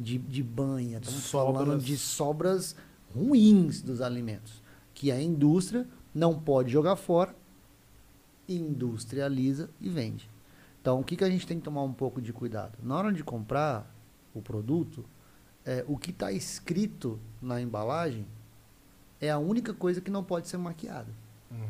de, 0.00 0.16
de 0.18 0.42
banha, 0.42 0.98
estamos 0.98 1.30
falando 1.30 1.58
Sobras. 1.66 1.84
de 1.84 1.98
sobras 1.98 2.76
ruins 3.14 3.82
dos 3.82 4.00
alimentos. 4.00 4.62
Que 4.94 5.12
a 5.12 5.20
indústria 5.20 5.86
não 6.14 6.38
pode 6.38 6.72
jogar 6.72 6.96
fora, 6.96 7.34
industrializa 8.48 9.68
e 9.80 9.88
vende. 9.88 10.30
Então, 10.80 11.00
o 11.00 11.04
que, 11.04 11.16
que 11.16 11.24
a 11.24 11.28
gente 11.30 11.46
tem 11.46 11.58
que 11.58 11.64
tomar 11.64 11.82
um 11.82 11.92
pouco 11.92 12.22
de 12.22 12.32
cuidado? 12.32 12.78
Na 12.82 12.96
hora 12.96 13.12
de 13.12 13.22
comprar 13.24 13.92
o 14.32 14.40
produto, 14.40 15.04
é, 15.64 15.84
o 15.88 15.96
que 15.98 16.10
está 16.10 16.30
escrito 16.32 17.18
na 17.42 17.60
embalagem 17.60 18.24
é 19.20 19.30
a 19.30 19.38
única 19.38 19.74
coisa 19.74 20.00
que 20.00 20.10
não 20.10 20.22
pode 20.22 20.48
ser 20.48 20.56
maquiada. 20.58 21.08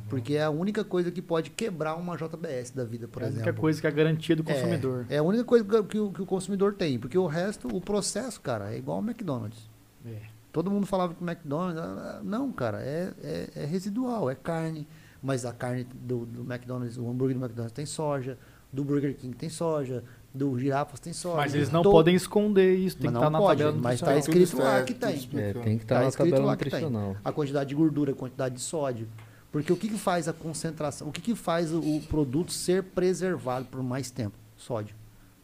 Porque 0.09 0.35
é 0.35 0.43
a 0.45 0.51
única 0.51 0.85
coisa 0.85 1.11
que 1.11 1.21
pode 1.21 1.51
quebrar 1.51 1.95
uma 1.97 2.17
JBS 2.17 2.71
da 2.71 2.85
vida, 2.85 3.07
por 3.09 3.23
é 3.23 3.27
a 3.27 3.29
exemplo. 3.29 3.45
única 3.49 3.61
coisa 3.61 3.81
que 3.81 3.87
é 3.87 3.91
a 3.91 3.93
garantia 3.93 4.35
do 4.37 4.43
consumidor. 4.45 5.07
É, 5.11 5.17
é 5.17 5.19
a 5.19 5.23
única 5.23 5.45
coisa 5.45 5.65
que, 5.65 5.83
que 5.83 5.99
o, 5.99 6.11
que 6.13 6.23
o 6.23 6.27
consumidor 6.27 6.75
tem. 6.75 6.99
Porque 6.99 7.19
o 7.19 7.27
resto, 7.27 7.69
o 7.69 7.81
processo, 7.81 8.41
cara, 8.41 8.73
é 8.73 8.79
igual 8.79 8.99
ao 8.99 9.03
McDonald's. 9.05 9.69
É. 10.07 10.17
Todo 10.53 10.71
mundo 10.71 10.87
falava 10.87 11.13
que 11.15 11.23
o 11.23 11.27
McDonald's. 11.29 11.79
ah, 11.79 12.21
Não, 12.25 12.51
cara, 12.53 12.81
é, 12.83 13.13
é, 13.23 13.49
é 13.57 13.65
residual, 13.67 14.31
é 14.31 14.35
carne. 14.35 14.87
Mas 15.23 15.45
a 15.45 15.53
carne 15.53 15.85
do, 15.95 16.25
do 16.25 16.41
McDonald's, 16.43 16.97
o 16.97 17.09
hambúrguer 17.11 17.37
do 17.37 17.43
McDonald's 17.45 17.73
tem 17.75 17.85
soja, 17.87 18.39
do 18.73 18.85
Burger 18.85 19.15
King 19.17 19.35
tem 19.37 19.49
soja, 19.49 20.05
do 20.33 20.59
Girafas 20.59 21.01
tem 21.01 21.13
soja. 21.13 21.37
Mas 21.37 21.55
eles 21.55 21.71
não 21.71 21.83
To- 21.83 21.91
podem 21.91 22.15
esconder 22.15 22.75
isso, 22.77 22.97
tem 22.97 23.11
Mas 23.11 23.15
que 23.19 23.21
não 23.21 23.21
estar 23.21 23.31
na 23.31 23.39
pode, 23.39 23.63
tabela 23.63 23.83
mas 23.83 24.01
tá 24.01 24.15
nutricional. 24.15 24.45
escrito 24.47 24.63
lá 24.63 24.83
que 24.83 24.95
tem. 24.95 25.41
É, 25.41 25.53
tem 25.53 25.79
que 25.79 25.85
estar 25.85 25.97
Tá 25.97 26.03
na 26.03 26.09
escrito 26.09 26.31
tabela 26.31 26.47
lá 26.47 26.57
que 26.57 26.65
tem. 26.71 26.81
nutricional. 26.81 27.17
A 27.25 27.33
quantidade 27.33 27.69
de 27.69 27.75
gordura, 27.75 28.13
a 28.13 28.15
quantidade 28.15 28.55
de 28.55 28.61
sódio. 28.61 29.09
Porque 29.57 29.73
o 29.73 29.77
que, 29.77 29.89
que 29.89 29.97
faz 29.99 30.29
a 30.29 30.33
concentração? 30.35 31.09
O 31.09 31.13
que, 31.13 31.21
que 31.23 31.35
faz 31.35 31.73
o, 31.73 31.81
o 31.81 32.03
produto 32.03 32.53
ser 32.53 32.83
preservado 32.83 33.65
por 33.67 33.83
mais 33.83 34.11
tempo? 34.11 34.37
Sódio. 34.55 34.95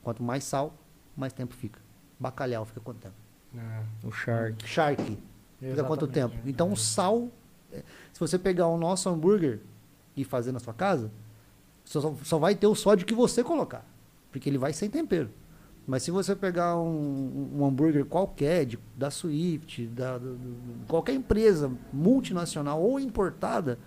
Quanto 0.02 0.22
mais 0.22 0.44
sal, 0.44 0.74
mais 1.16 1.32
tempo 1.32 1.54
fica. 1.54 1.80
Bacalhau 2.20 2.66
fica 2.66 2.80
quanto 2.80 2.98
tempo? 2.98 3.14
É. 3.56 4.06
O 4.06 4.10
Shark. 4.12 4.68
Shark. 4.68 5.18
Fica 5.58 5.82
quanto 5.84 6.06
tempo? 6.06 6.34
Então 6.44 6.70
o 6.70 6.76
sal, 6.76 7.28
é, 7.72 7.82
se 8.12 8.20
você 8.20 8.38
pegar 8.38 8.66
o 8.66 8.76
nosso 8.76 9.08
hambúrguer 9.08 9.60
e 10.14 10.24
fazer 10.24 10.52
na 10.52 10.58
sua 10.58 10.74
casa, 10.74 11.10
só, 11.82 12.14
só 12.22 12.38
vai 12.38 12.54
ter 12.54 12.66
o 12.66 12.74
sódio 12.74 13.06
que 13.06 13.14
você 13.14 13.42
colocar. 13.42 13.82
Porque 14.30 14.46
ele 14.50 14.58
vai 14.58 14.74
sem 14.74 14.90
tempero. 14.90 15.30
Mas 15.86 16.02
se 16.02 16.10
você 16.10 16.36
pegar 16.36 16.76
um, 16.76 17.50
um 17.58 17.64
hambúrguer 17.64 18.04
qualquer, 18.04 18.66
de, 18.66 18.78
da 18.94 19.10
Swift, 19.10 19.86
da, 19.86 20.18
do- 20.18 20.34
do- 20.36 20.86
qualquer 20.86 21.14
empresa 21.14 21.72
multinacional 21.92 22.80
ou 22.82 23.00
importada, 23.00 23.78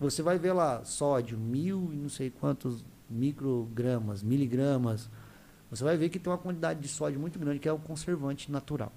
você 0.00 0.22
vai 0.22 0.38
ver 0.38 0.52
lá 0.52 0.84
sódio, 0.84 1.38
mil 1.38 1.90
e 1.92 1.96
não 1.96 2.08
sei 2.08 2.30
quantos 2.30 2.84
microgramas, 3.08 4.22
miligramas. 4.22 5.08
Você 5.70 5.84
vai 5.84 5.96
ver 5.96 6.08
que 6.08 6.18
tem 6.18 6.32
uma 6.32 6.38
quantidade 6.38 6.80
de 6.80 6.88
sódio 6.88 7.20
muito 7.20 7.38
grande, 7.38 7.58
que 7.58 7.68
é 7.68 7.72
o 7.72 7.78
conservante 7.78 8.50
natural. 8.50 8.92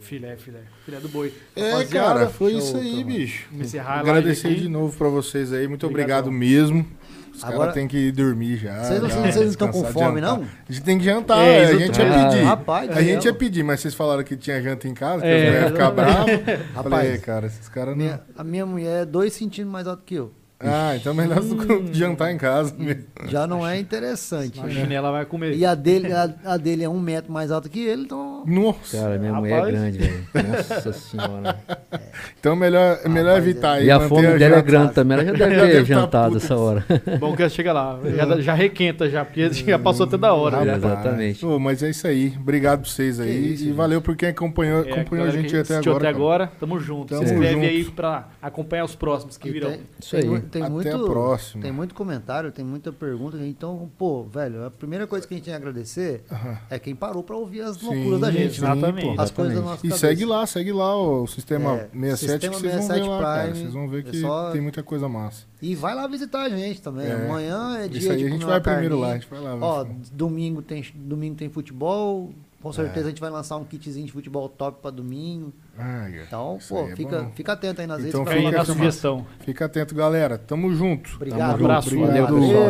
Filé, 0.00 0.36
filé. 0.36 0.62
Filé 0.84 0.98
do 1.00 1.08
boi. 1.08 1.32
É, 1.54 1.70
Rapaziada, 1.70 2.14
cara, 2.20 2.30
foi 2.30 2.50
show, 2.52 2.58
isso 2.58 2.76
aí, 2.76 2.94
então. 2.94 3.06
bicho. 3.06 3.48
Encerrar 3.54 4.00
Agradecer 4.00 4.54
de 4.56 4.68
novo 4.68 4.96
pra 4.96 5.08
vocês 5.08 5.52
aí. 5.52 5.68
Muito 5.68 5.86
Obrigadão. 5.86 6.30
obrigado 6.30 6.32
mesmo. 6.32 6.86
Os 7.34 7.42
Agora- 7.42 7.72
têm 7.72 7.88
que 7.88 7.96
ir 7.96 8.12
dormir 8.12 8.56
já. 8.58 8.82
Vocês 8.84 9.02
não, 9.02 9.08
já, 9.10 9.16
vocês 9.22 9.36
não 9.36 9.42
estão 9.44 9.68
com 9.68 9.84
fome, 9.84 10.20
jantar. 10.20 10.38
não? 10.38 10.46
A 10.68 10.72
gente 10.72 10.84
tem 10.84 10.98
que 10.98 11.04
jantar, 11.04 11.38
É, 11.38 11.64
a 11.66 11.74
gente 11.76 11.98
ia 11.98 12.04
pedir. 12.28 12.42
Rapaz, 12.44 12.90
a 12.96 13.02
gente 13.02 13.26
eu- 13.26 13.32
ia 13.32 13.38
pedir, 13.38 13.62
mas 13.64 13.80
vocês 13.80 13.92
falaram 13.94 14.22
que 14.22 14.36
tinha 14.36 14.62
janta 14.62 14.86
em 14.86 14.94
casa, 14.94 15.22
que 15.22 15.26
É, 15.26 15.48
eu 15.48 15.52
ia 15.62 15.66
ficar 15.68 15.90
bravo. 15.90 16.26
Rapaz, 16.74 16.88
Falei, 17.04 17.18
cara, 17.18 17.46
esses 17.46 17.68
caras 17.68 17.90
não. 17.96 18.04
minha- 18.04 18.20
a 18.38 18.44
minha 18.44 18.64
mulher 18.64 19.02
é 19.02 19.04
dois 19.04 19.32
centímetros 19.32 19.72
mais 19.72 19.86
alta 19.88 20.02
que 20.06 20.14
eu. 20.14 20.32
Ah, 20.60 20.94
então 20.96 21.12
é 21.12 21.16
melhor 21.16 21.42
Hum. 21.42 21.88
jantar 21.92 22.32
em 22.32 22.38
casa 22.38 22.72
mesmo. 22.78 23.02
Já 23.26 23.46
não 23.46 23.66
é 23.66 23.78
interessante. 23.78 24.58
A 24.60 24.70
chinela 24.70 25.10
vai 25.10 25.26
comer. 25.26 25.54
E 25.56 25.66
a 25.66 25.74
dele, 25.74 26.10
a, 26.12 26.30
a 26.44 26.56
dele 26.56 26.84
é 26.84 26.88
um 26.88 27.00
metro 27.00 27.30
mais 27.32 27.50
alta 27.50 27.68
que 27.68 27.80
ele, 27.80 28.02
então. 28.04 28.33
Nossa. 28.46 28.98
Cara, 28.98 29.18
minha 29.18 29.32
Rapaz. 29.32 29.50
mulher 29.52 29.68
é 29.68 29.70
grande, 29.72 29.98
velho. 29.98 30.24
Nossa 30.48 30.92
senhora. 30.92 31.56
Então 32.38 32.52
é 32.52 32.56
melhor, 32.56 32.98
é 33.02 33.08
melhor 33.08 33.28
Rapaz, 33.30 33.44
evitar 33.48 33.72
aí. 33.72 33.86
E 33.86 33.90
a 33.90 34.00
fome 34.00 34.38
dela 34.38 34.56
é 34.56 34.62
grande 34.62 34.92
também. 34.92 35.18
Ela 35.18 35.24
já 35.26 35.32
deve 35.32 35.54
Já 35.56 35.66
ter 35.66 35.78
tá 35.78 35.84
jantado 35.84 36.36
essa 36.36 36.56
hora. 36.56 36.84
Bom 37.18 37.34
que 37.34 37.42
ela 37.42 37.48
chega 37.48 37.72
lá. 37.72 37.98
Já, 38.04 38.40
já 38.40 38.54
requenta 38.54 39.08
já, 39.10 39.24
porque 39.24 39.50
já 39.52 39.78
passou 39.78 40.06
até 40.06 40.16
da 40.18 40.32
hora. 40.34 40.58
Ah, 40.58 40.64
mas- 40.64 40.76
Exatamente. 40.76 41.44
Mas 41.60 41.82
é 41.82 41.90
isso 41.90 42.06
aí. 42.06 42.34
Obrigado 42.38 42.82
pra 42.82 42.90
vocês 42.90 43.18
aí. 43.18 43.52
Isso, 43.54 43.62
e 43.64 43.66
gente. 43.68 43.76
valeu 43.76 44.00
por 44.02 44.14
quem 44.14 44.28
acompanhou, 44.28 44.84
É, 44.84 44.92
acompanhou 44.92 45.26
a 45.26 45.30
gente 45.30 45.56
até 45.56 45.76
agora. 45.76 45.96
até 45.96 46.04
cara. 46.04 46.16
agora. 46.16 46.52
Tamo 46.60 46.78
junto. 46.78 47.08
Tamo 47.14 47.26
Se 47.26 47.32
inscreve 47.32 47.54
junto. 47.54 47.66
aí 47.66 47.84
pra 47.86 48.28
acompanhar 48.42 48.84
os 48.84 48.94
próximos 48.94 49.36
que 49.38 49.48
E 49.48 49.52
virão. 49.52 49.70
tem, 49.70 49.80
Isso 49.98 50.16
aí. 50.16 50.22
tem 50.42 50.62
Até 50.62 50.70
muito, 50.70 50.96
a 50.96 51.04
próxima. 51.04 51.62
Tem 51.62 51.72
muito 51.72 51.94
comentário, 51.94 52.52
tem 52.52 52.64
muita 52.64 52.92
pergunta. 52.92 53.38
Então, 53.38 53.90
pô, 53.98 54.22
velho, 54.24 54.64
a 54.66 54.70
primeira 54.70 55.06
coisa 55.06 55.26
que 55.26 55.32
a 55.34 55.36
gente 55.36 55.44
tem 55.46 55.54
que 55.54 55.58
agradecer 55.58 56.22
é 56.70 56.78
quem 56.78 56.94
parou 56.94 57.22
pra 57.22 57.34
ouvir 57.36 57.62
as 57.62 57.76
Sim, 57.76 57.86
loucuras 57.86 58.20
da 58.20 58.30
gente. 58.30 58.33
Sim, 58.34 58.60
né? 58.62 58.70
Exatamente. 58.72 59.16
pô. 59.16 59.22
As 59.22 59.30
coisas 59.30 59.54
da 59.54 59.60
nossa 59.60 59.86
E 59.86 59.88
cabeça. 59.90 59.98
segue 60.06 60.24
lá, 60.24 60.46
segue 60.46 60.72
lá 60.72 60.96
o 60.96 61.26
Sistema 61.26 61.74
É, 61.74 61.88
67 61.92 62.16
Sistema 62.18 62.54
que 62.54 62.60
vocês 62.60 62.62
vão 62.62 62.62
ver 62.62 62.82
67 62.82 63.08
lá, 63.08 63.22
cara. 63.22 63.54
Vocês 63.54 63.72
vão 63.72 63.88
ver 63.88 63.98
é 63.98 64.02
que 64.10 64.20
só- 64.20 64.50
tem 64.50 64.60
muita 64.60 64.82
coisa 64.82 65.08
massa. 65.08 65.46
E 65.62 65.74
vai 65.74 65.94
lá 65.94 66.06
visitar 66.06 66.42
a 66.42 66.48
gente 66.48 66.82
também. 66.82 67.06
É. 67.06 67.12
Amanhã 67.14 67.78
é 67.78 67.88
dia 67.88 67.98
Isso 68.00 68.10
aí 68.12 68.18
de 68.18 68.26
a 68.26 68.28
gente 68.30 68.44
vai 68.44 68.60
primeiro 68.60 68.98
lá, 68.98 69.10
a 69.10 69.14
gente 69.14 69.28
vai 69.28 69.40
lá. 69.40 69.54
Ó, 69.60 69.86
domingo 70.12 70.60
tem, 70.62 70.84
domingo 70.94 71.36
tem 71.36 71.48
futebol. 71.48 72.30
Com 72.62 72.70
É. 72.70 72.72
certeza 72.72 73.06
a 73.06 73.08
gente 73.10 73.20
vai 73.20 73.28
lançar 73.28 73.58
um 73.58 73.64
kitzinho 73.64 74.06
de 74.06 74.12
futebol 74.12 74.48
top 74.48 74.78
pra 74.80 74.90
domingo. 74.90 75.52
Ai, 75.76 76.22
Então, 76.26 76.56
isso 76.58 76.72
pô, 76.74 76.86
é 76.88 76.96
fica, 76.96 77.22
bom. 77.24 77.30
fica 77.34 77.52
atento 77.52 77.80
aí 77.82 77.86
nas 77.86 78.02
Então 78.02 78.20
redes. 78.20 78.24
pra 78.24 78.32
Fica 78.32 78.40
aí 78.40 78.46
fica 78.46 78.62
essa 78.62 78.72
sugestão. 78.72 79.26
Fica 79.40 79.64
atento, 79.66 79.94
galera. 79.94 80.38
Tamo 80.38 80.72
junto. 80.74 81.10
Obrigado. 81.16 81.40
Tamo 81.40 81.52
junto. 81.52 81.64
Abraço, 81.64 81.88
Obrigado. 81.88 82.10
valeu, 82.10 82.26
pessoal. 82.48 82.64